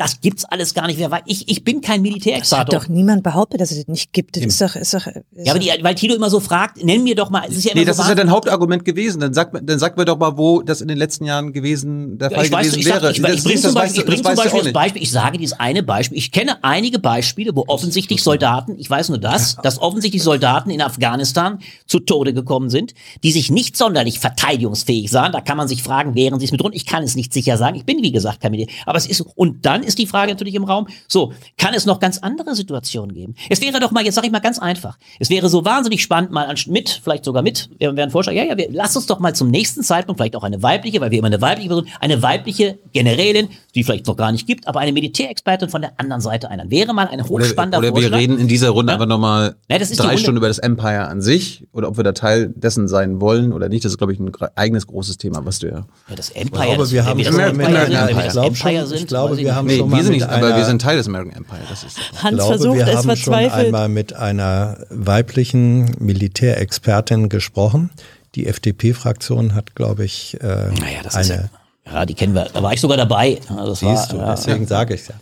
das 0.00 0.20
gibt's 0.20 0.44
alles 0.44 0.72
gar 0.74 0.86
nicht. 0.86 0.98
Wer 0.98 1.10
weiß, 1.10 1.22
ich, 1.26 1.48
ich 1.48 1.62
bin 1.62 1.80
kein 1.80 1.90
Das 1.90 1.96
hat 1.96 2.02
Militärexperte. 2.02 2.76
doch 2.76 2.88
niemand 2.88 3.22
behauptet, 3.22 3.60
dass 3.60 3.70
es 3.70 3.78
das 3.78 3.88
nicht 3.88 4.12
gibt. 4.12 4.36
Das 4.36 4.44
ist 4.44 4.60
doch, 4.60 4.74
ist 4.74 4.94
doch, 4.94 5.06
ist 5.06 5.22
Ja, 5.46 5.52
aber 5.52 5.58
die, 5.60 5.70
weil 5.82 5.94
Tilo 5.94 6.14
immer 6.14 6.30
so 6.30 6.40
fragt, 6.40 6.82
nenn 6.82 7.04
mir 7.04 7.14
doch 7.14 7.30
mal, 7.30 7.44
es 7.48 7.56
ist 7.56 7.64
ja 7.64 7.72
immer 7.72 7.80
Nee, 7.80 7.84
so 7.84 7.88
das 7.88 7.96
ist 7.98 8.02
ja 8.04 8.08
wahnsinnig- 8.10 8.24
dein 8.26 8.30
Hauptargument 8.34 8.84
gewesen. 8.84 9.20
Dann 9.20 9.34
sag, 9.34 9.50
dann 9.62 9.78
sag 9.78 9.96
mir 9.96 10.04
doch 10.06 10.18
mal, 10.18 10.36
wo 10.38 10.62
das 10.62 10.80
in 10.80 10.88
den 10.88 10.96
letzten 10.98 11.24
Jahren 11.26 11.52
gewesen, 11.52 12.18
der 12.18 12.30
Ja, 12.30 12.36
Fall 12.36 12.46
ich 12.46 12.52
weiß, 12.52 12.66
gewesen 12.66 12.78
ich, 12.80 12.86
sag, 12.86 13.02
wäre. 13.02 13.12
ich, 13.12 13.18
ich, 13.18 13.44
bringe 13.44 13.60
zum 13.60 13.74
Beispiel, 13.74 14.00
ich 14.00 14.06
bring 14.06 14.22
das 14.22 14.34
zum 14.34 14.44
Beispiel 14.44 14.62
das. 14.64 14.72
Beispiel, 14.72 15.02
ich 15.02 15.10
sage 15.10 15.38
dieses 15.38 15.60
eine 15.60 15.82
Beispiel, 15.82 16.18
ich 16.18 16.32
kenne 16.32 16.62
einige 16.64 16.98
Beispiele, 16.98 17.54
wo 17.54 17.64
offensichtlich 17.66 18.22
Soldaten, 18.22 18.76
ich 18.78 18.88
weiß 18.88 19.10
nur 19.10 19.18
das, 19.18 19.56
dass 19.62 19.78
offensichtlich 19.80 20.22
Soldaten 20.22 20.70
in 20.70 20.80
Afghanistan 20.80 21.58
zu 21.86 22.00
Tode 22.00 22.32
gekommen 22.32 22.70
sind, 22.70 22.94
die 23.22 23.32
sich 23.32 23.50
nicht 23.50 23.76
sonderlich 23.76 24.18
verteidigungsfähig 24.20 25.10
sahen. 25.10 25.32
Da 25.32 25.40
kann 25.40 25.56
man 25.56 25.68
sich 25.68 25.82
fragen, 25.82 26.14
wären 26.14 26.38
sie 26.38 26.46
es 26.46 26.52
mit 26.52 26.62
rund? 26.62 26.74
Ich 26.74 26.86
kann 26.86 27.02
es 27.02 27.14
nicht 27.16 27.32
sicher 27.32 27.56
sagen. 27.56 27.76
Ich 27.76 27.84
bin, 27.84 28.02
wie 28.02 28.12
gesagt, 28.12 28.40
kein 28.40 28.52
Militär. 28.52 28.74
Aber 28.86 28.96
es 28.98 29.06
ist, 29.06 29.20
und 29.34 29.66
dann 29.66 29.82
ist 29.82 29.89
die 29.98 30.06
Frage 30.06 30.32
natürlich 30.32 30.54
im 30.54 30.64
Raum, 30.64 30.88
so, 31.08 31.32
kann 31.56 31.74
es 31.74 31.86
noch 31.86 32.00
ganz 32.00 32.18
andere 32.18 32.54
Situationen 32.54 33.14
geben? 33.14 33.34
Es 33.48 33.60
wäre 33.60 33.80
doch 33.80 33.90
mal, 33.90 34.04
jetzt 34.04 34.14
sage 34.14 34.26
ich 34.26 34.32
mal 34.32 34.40
ganz 34.40 34.58
einfach, 34.58 34.98
es 35.18 35.30
wäre 35.30 35.48
so 35.48 35.64
wahnsinnig 35.64 36.02
spannend, 36.02 36.30
mal 36.30 36.54
mit, 36.66 37.00
vielleicht 37.02 37.24
sogar 37.24 37.42
mit, 37.42 37.68
wir 37.78 37.94
werden 37.96 38.10
Vorschlag, 38.10 38.34
ja, 38.34 38.44
ja, 38.44 38.56
wir, 38.56 38.68
lass 38.70 38.96
uns 38.96 39.06
doch 39.06 39.18
mal 39.18 39.34
zum 39.34 39.50
nächsten 39.50 39.82
Zeitpunkt, 39.82 40.20
vielleicht 40.20 40.36
auch 40.36 40.42
eine 40.42 40.62
weibliche, 40.62 41.00
weil 41.00 41.10
wir 41.10 41.18
immer 41.18 41.26
eine 41.26 41.40
weibliche 41.40 41.68
Person, 41.68 41.88
eine 42.00 42.22
weibliche 42.22 42.78
Generälin, 42.92 43.48
die 43.72 43.84
vielleicht 43.84 44.06
noch 44.06 44.16
gar 44.16 44.32
nicht 44.32 44.46
gibt, 44.46 44.66
aber 44.66 44.80
eine 44.80 44.92
Militärexpertin 44.92 45.68
von 45.68 45.80
der 45.82 45.92
anderen 45.96 46.20
Seite 46.20 46.50
ein. 46.50 46.70
Wäre 46.70 46.92
mal 46.94 47.06
ein 47.08 47.22
hochspannender 47.26 47.78
Oder, 47.78 47.92
oder 47.92 48.02
wir 48.02 48.12
reden 48.12 48.38
in 48.38 48.48
dieser 48.48 48.70
Runde 48.70 48.90
Ja. 48.92 48.94
einfach 48.96 49.06
nochmal 49.06 49.54
Ja, 49.68 49.78
das 49.78 49.90
drei. 49.92 50.16
Stunden 50.16 50.38
über 50.38 50.48
das 50.48 50.58
Empire 50.58 51.06
an 51.08 51.20
sich 51.20 51.66
oder 51.72 51.88
ob 51.88 51.96
wir 51.96 52.04
da 52.04 52.12
Teil 52.12 52.52
dessen 52.54 52.88
sein 52.88 53.20
wollen 53.20 53.52
oder 53.52 53.68
nicht. 53.68 53.84
Das 53.84 53.92
ist, 53.92 53.98
glaube 53.98 54.12
ich, 54.12 54.18
ein 54.18 54.32
eigenes 54.56 54.86
großes 54.86 55.18
Thema, 55.18 55.44
was 55.44 55.58
du 55.60 55.68
ja. 55.68 55.86
ja, 56.08 56.16
das 56.16 56.30
Ich 56.30 56.36
Empire, 56.36 56.76
das, 56.76 56.90
das 56.90 56.90
schon 56.90 57.06
einer, 57.08 58.82
ich 58.84 58.90
das 58.90 59.06
glaube 59.06 59.28
schon, 59.30 59.38
ich 59.38 59.44
wir 59.44 59.54
haben 59.54 59.66
Nee, 59.66 59.78
schon 59.78 59.90
wir 59.92 60.02
sind 60.02 60.12
nicht, 60.12 60.24
aber 60.28 60.46
einer, 60.48 60.56
wir 60.56 60.64
sind 60.64 60.82
Teil 60.82 60.96
des 60.96 61.06
American 61.06 61.32
Empire. 61.36 61.60
Das 61.68 61.84
ist 61.84 61.98
Hans 62.22 62.36
glaube, 62.36 62.54
versucht 62.54 62.76
wir 62.76 62.86
es 62.88 62.96
haben 62.96 63.02
schon 63.16 63.32
verzweifelt. 63.34 63.66
einmal 63.66 63.88
mit 63.88 64.12
einer 64.14 64.78
weiblichen 64.90 65.94
Militärexpertin 65.98 67.28
gesprochen. 67.28 67.90
Die 68.34 68.46
FDP-Fraktion 68.46 69.54
hat, 69.54 69.74
glaube 69.74 70.04
ich, 70.04 70.38
äh, 70.40 70.46
Naja, 70.46 71.00
das 71.02 71.16
ist 71.16 71.30
eine. 71.30 71.50
Ja, 71.90 71.94
ja, 72.00 72.06
die 72.06 72.14
kennen 72.14 72.34
wir. 72.34 72.44
Da 72.52 72.62
war 72.62 72.72
ich 72.72 72.80
sogar 72.80 72.96
dabei. 72.96 73.38
Ja, 73.48 73.64
Das 73.66 73.82
war, 73.82 73.96
Siehst 73.96 74.12
du, 74.12 74.16
ja, 74.16 74.34
deswegen 74.34 74.66
sage 74.66 74.94
ich 74.94 75.06
ja. 75.08 75.14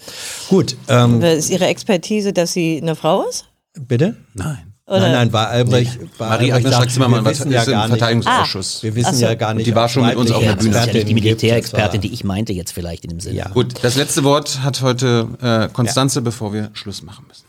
Gut, 0.48 0.76
ähm, 0.88 1.22
Ist 1.22 1.50
Ihre 1.50 1.66
Expertise, 1.66 2.32
dass 2.32 2.52
sie 2.52 2.78
eine 2.80 2.94
Frau 2.96 3.24
ist? 3.28 3.44
bitte? 3.78 4.16
Nein. 4.34 4.58
Oder? 4.86 5.00
Nein, 5.00 5.12
nein, 5.12 5.30
bei 5.30 5.46
Albrecht. 5.46 5.98
Bei 6.16 6.28
Marie-Agnes 6.30 6.54
Albrecht 6.54 6.74
Strack-Zimmermann 6.74 7.20
wir 7.20 7.24
war 7.26 7.30
wissen 7.32 7.52
ja 7.52 7.60
ist 7.60 7.66
im 7.68 7.72
gar 7.74 7.88
nicht, 7.88 7.98
Verteidigungsausschuss. 7.98 8.82
wir 8.82 8.94
wissen 8.96 9.14
so. 9.16 9.22
ja 9.26 9.34
gar 9.34 9.52
nicht. 9.52 9.66
die 9.66 9.74
war 9.74 9.86
schon 9.86 10.06
mit 10.06 10.16
uns 10.16 10.30
auf 10.30 10.42
der 10.42 10.54
Bühne. 10.56 10.70
Das 10.72 10.80
ist 10.80 10.86
ja 10.88 10.92
nicht 10.94 11.08
die. 11.08 11.14
Militärexpertin, 11.14 12.00
die 12.00 12.10
ich 12.14 12.24
meinte 12.24 12.54
jetzt 12.54 12.72
vielleicht 12.72 13.04
in 13.04 13.10
dem 13.10 13.20
Sinne. 13.20 13.36
Ja. 13.36 13.48
Gut, 13.50 13.74
das 13.82 13.96
letzte 13.96 14.24
Wort 14.24 14.60
hat 14.62 14.80
heute 14.80 15.28
äh, 15.42 15.68
Konstanze, 15.74 16.22
bevor 16.22 16.54
wir 16.54 16.70
Schluss 16.72 17.02
machen 17.02 17.26
müssen. 17.28 17.44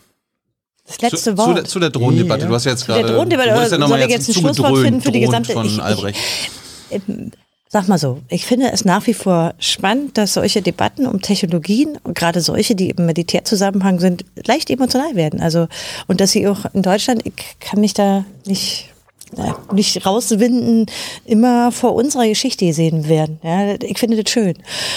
Das 0.86 1.00
letzte 1.00 1.16
zu, 1.16 1.22
Zu 1.30 1.38
Wort. 1.38 1.56
der, 1.56 1.64
zu 1.64 1.78
der 1.80 1.88
Drohnendebatte. 1.90 2.42
Ja. 2.42 2.48
Du 2.48 2.54
hast 2.54 2.64
ja 2.66 2.72
jetzt 2.72 2.86
der 2.86 2.96
gerade. 2.96 3.14
Drohnendebatte, 3.14 3.50
wurdest 3.52 3.70
ja 3.72 3.76
oder 3.78 3.84
nochmal 3.84 4.00
soll 4.00 4.08
ich 4.08 4.14
jetzt 4.16 4.26
jetzt 4.28 4.36
ein 4.36 4.40
Schlusswort 4.42 4.78
finden 4.78 5.00
für 5.00 5.12
die 5.12 5.20
gesamte- 5.20 5.52
von 5.54 5.64
ich- 5.66 5.74
ich- 5.76 5.82
Albrecht. 5.82 6.18
Sag 7.72 7.86
mal 7.86 7.98
so, 7.98 8.18
ich 8.28 8.46
finde 8.46 8.72
es 8.72 8.84
nach 8.84 9.06
wie 9.06 9.14
vor 9.14 9.54
spannend, 9.60 10.18
dass 10.18 10.34
solche 10.34 10.60
Debatten 10.60 11.06
um 11.06 11.22
Technologien 11.22 11.98
gerade 12.14 12.40
solche, 12.40 12.74
die 12.74 12.90
im 12.90 13.06
Militärzusammenhang 13.06 14.00
sind, 14.00 14.24
leicht 14.44 14.70
emotional 14.70 15.14
werden. 15.14 15.40
Also 15.40 15.68
und 16.08 16.20
dass 16.20 16.32
sie 16.32 16.48
auch 16.48 16.64
in 16.74 16.82
Deutschland, 16.82 17.24
ich 17.24 17.34
kann 17.60 17.80
mich 17.80 17.94
da 17.94 18.24
nicht 18.44 18.88
ja, 19.36 19.56
nicht 19.72 20.04
rauswinden, 20.04 20.86
immer 21.24 21.70
vor 21.70 21.94
unserer 21.94 22.26
Geschichte 22.26 22.66
gesehen 22.66 23.08
werden. 23.08 23.38
Ja, 23.44 23.76
ich 23.80 24.00
finde 24.00 24.20
das 24.20 24.32
schön. 24.32 24.54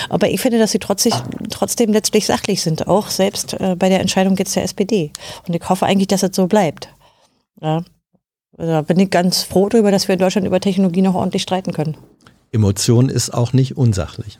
Aber 0.10 0.27
ich 0.32 0.42
finde, 0.42 0.58
dass 0.58 0.72
sie 0.72 0.80
trotzdem, 0.80 1.14
trotzdem 1.52 1.93
letztlich 1.93 2.26
sachlich 2.26 2.64
sind, 2.64 2.88
auch 2.88 3.10
selbst 3.10 3.53
äh, 3.53 3.76
bei 3.77 3.90
der 3.90 4.00
Entscheidung 4.00 4.35
jetzt 4.38 4.56
der 4.56 4.64
SPD. 4.64 5.11
Und 5.48 5.56
ich 5.56 5.69
hoffe 5.69 5.85
eigentlich, 5.85 6.08
dass 6.08 6.24
es 6.24 6.35
so 6.35 6.48
bleibt. 6.48 6.90
Ja. 7.61 7.84
Also 8.58 8.72
Da 8.72 8.82
bin 8.82 9.00
ich 9.00 9.11
ganz 9.11 9.43
froh 9.43 9.69
darüber, 9.69 9.92
dass 9.92 10.08
wir 10.08 10.14
in 10.14 10.19
Deutschland 10.19 10.48
über 10.48 10.60
Technologie 10.60 11.03
noch 11.03 11.14
ordentlich 11.14 11.43
streiten 11.43 11.72
können. 11.72 11.95
Emotion 12.53 13.09
ist 13.09 13.33
auch 13.33 13.53
nicht 13.53 13.75
unsachlich. 13.77 14.40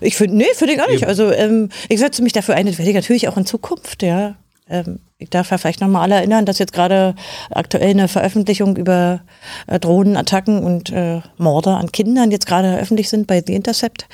Ich 0.00 0.16
finde, 0.16 0.36
nee, 0.36 0.46
finde 0.54 0.74
ich 0.74 0.80
auch 0.80 0.88
nicht. 0.88 1.06
Also 1.06 1.30
ähm, 1.30 1.68
ich 1.88 2.00
setze 2.00 2.22
mich 2.22 2.32
dafür 2.32 2.54
ein, 2.54 2.66
das 2.66 2.78
werde 2.78 2.90
ich 2.90 2.96
natürlich 2.96 3.28
auch 3.28 3.36
in 3.36 3.46
Zukunft, 3.46 4.02
ja. 4.02 4.36
Ähm, 4.68 5.00
ich 5.18 5.30
darf 5.30 5.50
ja 5.50 5.58
vielleicht 5.58 5.80
nochmal 5.80 6.02
alle 6.02 6.16
erinnern, 6.16 6.46
dass 6.46 6.58
jetzt 6.58 6.72
gerade 6.72 7.14
aktuell 7.50 7.90
eine 7.90 8.08
Veröffentlichung 8.08 8.76
über 8.76 9.20
äh, 9.66 9.78
Drohnenattacken 9.78 10.64
und 10.64 10.90
äh, 10.90 11.20
Morde 11.36 11.74
an 11.74 11.92
Kindern 11.92 12.30
jetzt 12.30 12.46
gerade 12.46 12.78
öffentlich 12.78 13.08
sind 13.08 13.26
bei 13.26 13.42
The 13.46 13.54
Intercept. 13.54 14.06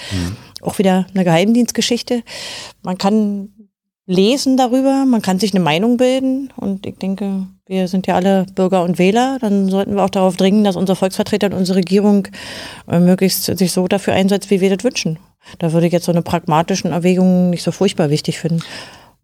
Auch 0.60 0.78
wieder 0.78 1.06
eine 1.14 1.24
Geheimdienstgeschichte. 1.24 2.22
Man 2.82 2.98
kann 2.98 3.50
lesen 4.10 4.56
darüber, 4.56 5.04
man 5.06 5.22
kann 5.22 5.38
sich 5.38 5.54
eine 5.54 5.62
Meinung 5.62 5.96
bilden 5.96 6.52
und 6.56 6.84
ich 6.84 6.96
denke, 6.96 7.46
wir 7.66 7.86
sind 7.86 8.08
ja 8.08 8.16
alle 8.16 8.44
Bürger 8.54 8.82
und 8.82 8.98
Wähler, 8.98 9.38
dann 9.40 9.68
sollten 9.68 9.94
wir 9.94 10.02
auch 10.02 10.10
darauf 10.10 10.36
dringen, 10.36 10.64
dass 10.64 10.74
unser 10.74 10.96
Volksvertreter 10.96 11.46
und 11.46 11.54
unsere 11.54 11.78
Regierung 11.78 12.26
äh, 12.88 12.98
möglichst 12.98 13.44
sich 13.44 13.70
so 13.72 13.86
dafür 13.86 14.14
einsetzt, 14.14 14.50
wie 14.50 14.60
wir 14.60 14.74
das 14.74 14.82
wünschen. 14.82 15.20
Da 15.60 15.72
würde 15.72 15.86
ich 15.86 15.92
jetzt 15.92 16.06
so 16.06 16.12
eine 16.12 16.22
pragmatischen 16.22 16.90
Erwägung 16.90 17.50
nicht 17.50 17.62
so 17.62 17.70
furchtbar 17.70 18.10
wichtig 18.10 18.40
finden. 18.40 18.62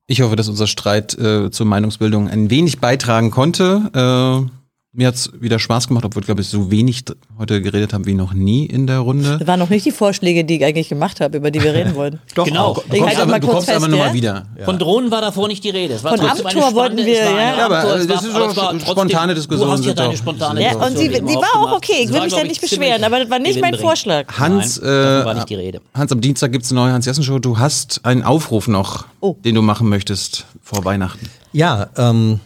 Ich 0.07 0.21
hoffe, 0.21 0.37
dass 0.37 0.49
unser 0.49 0.69
Streit 0.69 1.19
äh, 1.19 1.51
zur 1.51 1.67
Meinungsbildung 1.67 2.29
ein 2.29 2.49
wenig 2.49 2.79
beitragen 2.79 3.33
konnte. 3.33 3.91
Äh, 3.93 4.56
mir 4.97 5.07
hat's 5.09 5.31
wieder 5.39 5.59
Spaß 5.59 5.89
gemacht, 5.89 6.05
obwohl, 6.05 6.23
glaube 6.23 6.41
ich, 6.41 6.49
so 6.49 6.71
wenig 6.71 7.05
heute 7.39 7.61
geredet 7.63 7.93
haben 7.93 8.07
wie 8.07 8.15
noch 8.15 8.33
nie 8.33 8.65
in 8.67 8.87
der 8.87 8.99
Runde. 9.01 9.37
Das 9.39 9.47
waren 9.47 9.59
noch 9.61 9.69
nicht 9.69 9.85
die 9.87 9.91
Vorschläge, 9.93 10.45
die 10.45 10.57
ich 10.57 10.65
eigentlich 10.65 10.89
gemacht 10.89 11.21
habe, 11.21 11.37
über 11.37 11.51
die 11.51 11.63
wir 11.63 11.75
reden 11.75 11.95
wollen. 11.95 12.19
Doch, 12.35 12.47
Genau. 12.47 12.65
auch. 12.69 12.83
Du 12.85 12.99
kommst 12.99 13.17
aber, 13.17 13.31
mal 13.31 13.41
du 13.41 13.47
kommst 13.49 13.71
aber 13.71 13.89
nochmal 13.89 14.09
ja? 14.09 14.15
wieder. 14.15 14.47
Von 14.65 14.79
Drohnen 14.79 15.11
war 15.11 15.21
davor 15.21 15.49
nicht 15.49 15.63
die 15.65 15.71
Rede. 15.71 15.95
Es 15.95 16.03
war 16.05 16.17
Von 16.17 16.27
spannende- 16.37 16.75
wollten 16.75 16.97
wir, 16.97 17.07
es 17.23 17.29
ja. 17.31 17.57
Ja, 17.59 17.67
aber, 17.67 17.97
es 17.97 18.07
das 18.07 18.23
ist 18.23 18.29
es 18.31 18.35
war 18.35 18.51
spontane 18.53 18.79
trotzdem- 18.85 19.35
Diskussionen 19.35 19.71
Du 19.71 19.73
hast 19.79 19.85
ja 19.87 19.93
deine 19.95 20.17
spontane 20.17 20.63
Ja, 20.63 20.77
und 20.77 20.97
sie, 20.97 21.09
Diskussion 21.09 21.27
die 21.27 21.33
eben 21.33 21.43
war 21.43 21.57
auch 21.63 21.77
okay. 21.77 21.93
Ich 21.99 22.07
Es 22.07 22.13
will 22.13 22.23
mich 22.23 22.35
da 22.35 22.43
nicht 22.43 22.53
ich, 22.53 22.61
beschweren, 22.71 23.05
aber 23.05 23.21
das 23.21 23.31
war 23.31 23.39
nicht 23.39 23.61
mein. 23.61 23.75
Vorschlag. 23.77 24.33
Hans, 24.39 24.81
war 24.83 25.27
äh, 25.27 25.35
nicht 25.35 25.51
die 25.51 25.55
Rede. 25.55 25.81
Hans, 25.93 26.11
am 26.11 26.21
Dienstag 26.23 26.51
gibt's 26.53 26.71
eine 26.73 26.81
neue 26.81 26.93
Hans-Jessen-Show. 26.95 27.39
Du 27.41 27.59
hast 27.59 28.01
einen 28.05 28.23
Aufruf 28.23 28.69
noch, 28.69 29.05
Oh. 29.21 29.37
den 29.45 29.55
du 29.55 29.61
machen 29.63 29.89
möchtest 29.91 30.47
vor 30.63 30.85
Weihnachten. 30.87 31.29
Ja, 31.53 31.89
ähm, 31.99 32.41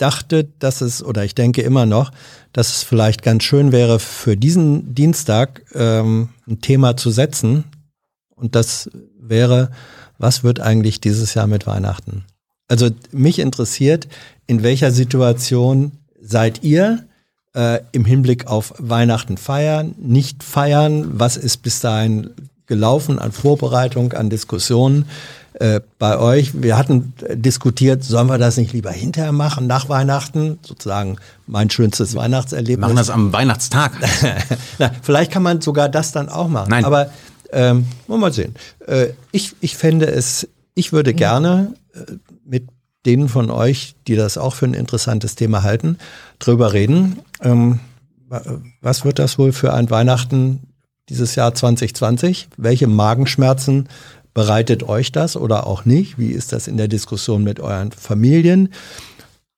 dachte, 0.00 0.48
dass 0.58 0.80
es, 0.80 1.02
oder 1.02 1.24
ich 1.24 1.34
denke 1.34 1.62
immer 1.62 1.86
noch, 1.86 2.10
dass 2.52 2.76
es 2.76 2.82
vielleicht 2.82 3.22
ganz 3.22 3.44
schön 3.44 3.72
wäre, 3.72 3.98
für 3.98 4.36
diesen 4.36 4.94
Dienstag 4.94 5.62
ähm, 5.74 6.30
ein 6.48 6.60
Thema 6.60 6.96
zu 6.96 7.10
setzen. 7.10 7.64
Und 8.34 8.54
das 8.54 8.90
wäre, 9.18 9.70
was 10.18 10.42
wird 10.42 10.60
eigentlich 10.60 11.00
dieses 11.00 11.34
Jahr 11.34 11.46
mit 11.46 11.66
Weihnachten? 11.66 12.24
Also 12.68 12.90
mich 13.10 13.38
interessiert, 13.38 14.08
in 14.46 14.62
welcher 14.62 14.90
Situation 14.90 15.92
seid 16.20 16.62
ihr 16.62 17.04
äh, 17.54 17.80
im 17.92 18.04
Hinblick 18.04 18.46
auf 18.46 18.74
Weihnachten 18.78 19.36
feiern, 19.36 19.94
nicht 19.98 20.42
feiern? 20.42 21.18
Was 21.18 21.36
ist 21.36 21.58
bis 21.58 21.80
dahin 21.80 22.30
gelaufen 22.66 23.18
an 23.18 23.32
Vorbereitung, 23.32 24.12
an 24.12 24.30
Diskussionen 24.30 25.06
äh, 25.60 25.80
bei 25.98 26.18
euch? 26.18 26.60
Wir 26.62 26.76
hatten 26.76 27.12
diskutiert, 27.34 28.02
sollen 28.02 28.26
wir 28.28 28.38
das 28.38 28.56
nicht 28.56 28.72
lieber 28.72 28.90
hinterher 28.90 29.32
machen, 29.32 29.66
nach 29.66 29.88
Weihnachten? 29.88 30.58
Sozusagen 30.62 31.16
mein 31.46 31.70
schönstes 31.70 32.14
Weihnachtserlebnis. 32.16 32.80
machen 32.80 32.96
das 32.96 33.10
am 33.10 33.32
Weihnachtstag. 33.32 33.92
Na, 34.78 34.90
vielleicht 35.02 35.30
kann 35.30 35.42
man 35.42 35.60
sogar 35.60 35.88
das 35.88 36.12
dann 36.12 36.28
auch 36.28 36.48
machen. 36.48 36.70
Nein. 36.70 36.84
Aber 36.84 37.10
ähm, 37.52 37.86
mal 38.08 38.32
sehen. 38.32 38.54
Äh, 38.86 39.08
ich, 39.32 39.54
ich 39.60 39.76
fände 39.76 40.06
es, 40.06 40.48
ich 40.74 40.92
würde 40.92 41.14
gerne 41.14 41.74
äh, 41.94 41.98
mit 42.44 42.68
denen 43.06 43.28
von 43.28 43.50
euch, 43.50 43.94
die 44.06 44.16
das 44.16 44.38
auch 44.38 44.54
für 44.54 44.66
ein 44.66 44.74
interessantes 44.74 45.34
Thema 45.34 45.62
halten, 45.62 45.98
drüber 46.38 46.72
reden. 46.72 47.20
Ähm, 47.42 47.80
wa- 48.28 48.42
was 48.80 49.04
wird 49.04 49.18
das 49.18 49.38
wohl 49.38 49.52
für 49.52 49.72
ein 49.72 49.90
Weihnachten 49.90 50.60
dieses 51.08 51.34
Jahr 51.34 51.54
2020? 51.54 52.48
Welche 52.56 52.86
Magenschmerzen 52.86 53.88
bereitet 54.34 54.82
euch 54.82 55.12
das 55.12 55.36
oder 55.36 55.66
auch 55.66 55.84
nicht? 55.84 56.18
Wie 56.18 56.30
ist 56.30 56.52
das 56.52 56.68
in 56.68 56.76
der 56.76 56.88
Diskussion 56.88 57.42
mit 57.42 57.60
euren 57.60 57.92
Familien? 57.92 58.72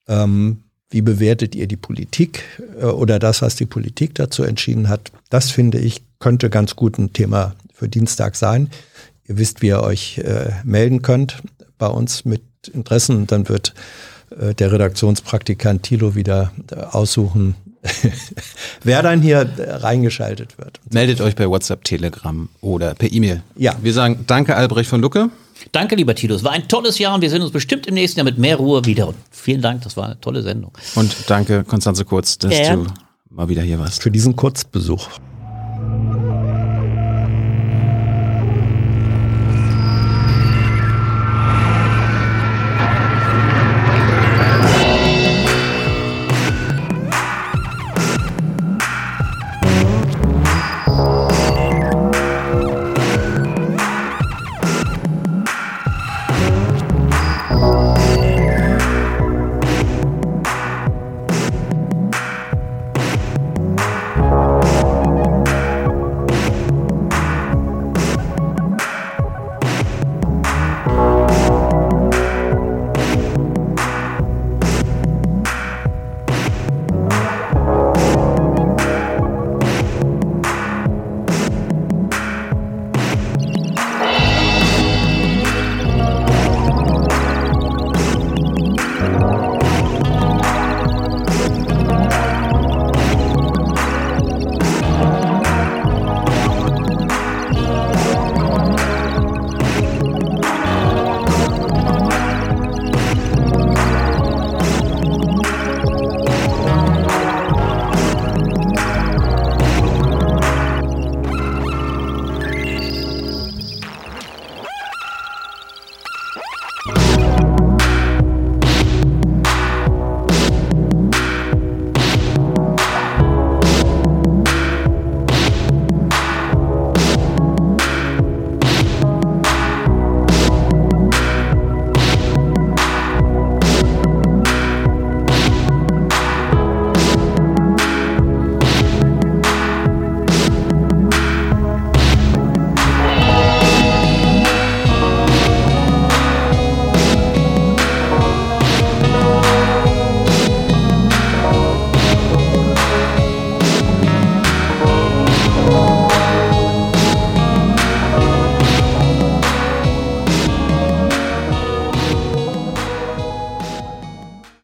Ähm, 0.09 0.63
wie 0.91 1.03
bewertet 1.03 1.55
ihr 1.55 1.67
die 1.67 1.77
Politik 1.77 2.45
äh, 2.81 2.85
oder 2.85 3.19
das, 3.19 3.43
was 3.43 3.57
die 3.57 3.67
Politik 3.67 4.15
dazu 4.15 4.43
entschieden 4.43 4.89
hat? 4.89 5.13
Das 5.31 5.51
finde 5.51 5.79
ich, 5.79 6.05
könnte 6.19 6.51
ganz 6.51 6.77
gut 6.77 6.99
ein 6.99 7.13
Thema 7.13 7.55
für 7.73 7.89
Dienstag 7.89 8.37
sein. 8.37 8.71
Ihr 9.27 9.39
wisst, 9.39 9.63
wie 9.63 9.69
ihr 9.69 9.83
euch 9.83 10.19
äh, 10.19 10.51
melden 10.65 11.03
könnt 11.03 11.43
bei 11.79 11.87
uns 11.87 12.25
mit 12.25 12.43
Interessen 12.73 13.27
dann 13.27 13.49
wird 13.49 13.75
äh, 14.39 14.55
der 14.55 14.73
Redaktionspraktikant 14.73 15.83
Thilo 15.83 16.15
wieder 16.15 16.53
äh, 16.71 16.77
aussuchen, 16.77 17.57
wer 18.85 19.03
dann 19.03 19.23
hier 19.23 19.41
äh, 19.59 19.71
reingeschaltet 19.77 20.59
wird. 20.59 20.81
Meldet 20.91 21.21
euch 21.21 21.35
per 21.35 21.51
WhatsApp, 21.51 21.85
Telegram 21.85 22.49
oder 22.61 22.95
per 22.95 23.13
E-Mail. 23.13 23.43
Ja. 23.57 23.75
Wir 23.83 23.93
sagen 23.93 24.25
Danke, 24.27 24.55
Albrecht 24.57 24.89
von 24.89 25.01
Lucke. 25.01 25.31
Danke, 25.71 25.95
lieber 25.95 26.15
Tilo. 26.15 26.35
Es 26.35 26.43
war 26.45 26.53
ein 26.53 26.67
tolles 26.69 26.99
Jahr 26.99 27.15
und 27.15 27.21
wir 27.23 27.31
sehen 27.31 27.43
uns 27.43 27.53
bestimmt 27.53 27.87
im 27.87 27.95
nächsten 27.95 28.19
Jahr 28.19 28.25
mit 28.25 28.39
mehr 28.39 28.57
Ruhe 28.57 28.85
wieder. 28.85 29.09
Und 29.09 29.17
vielen 29.31 29.63
Dank, 29.63 29.83
das 29.83 29.97
war 29.97 30.07
eine 30.07 30.21
tolle 30.21 30.43
Sendung. 30.43 30.73
Und 30.97 31.15
danke, 31.29 31.65
Konstanze 31.65 32.05
Kurz, 32.05 32.39
dass 32.39 32.57
Ja. 32.57 32.75
du 32.77 32.87
mal 33.31 33.49
wieder 33.49 33.63
hier 33.63 33.79
warst. 33.79 34.03
Für 34.03 34.11
diesen 34.11 34.35
Kurzbesuch. 34.37 35.09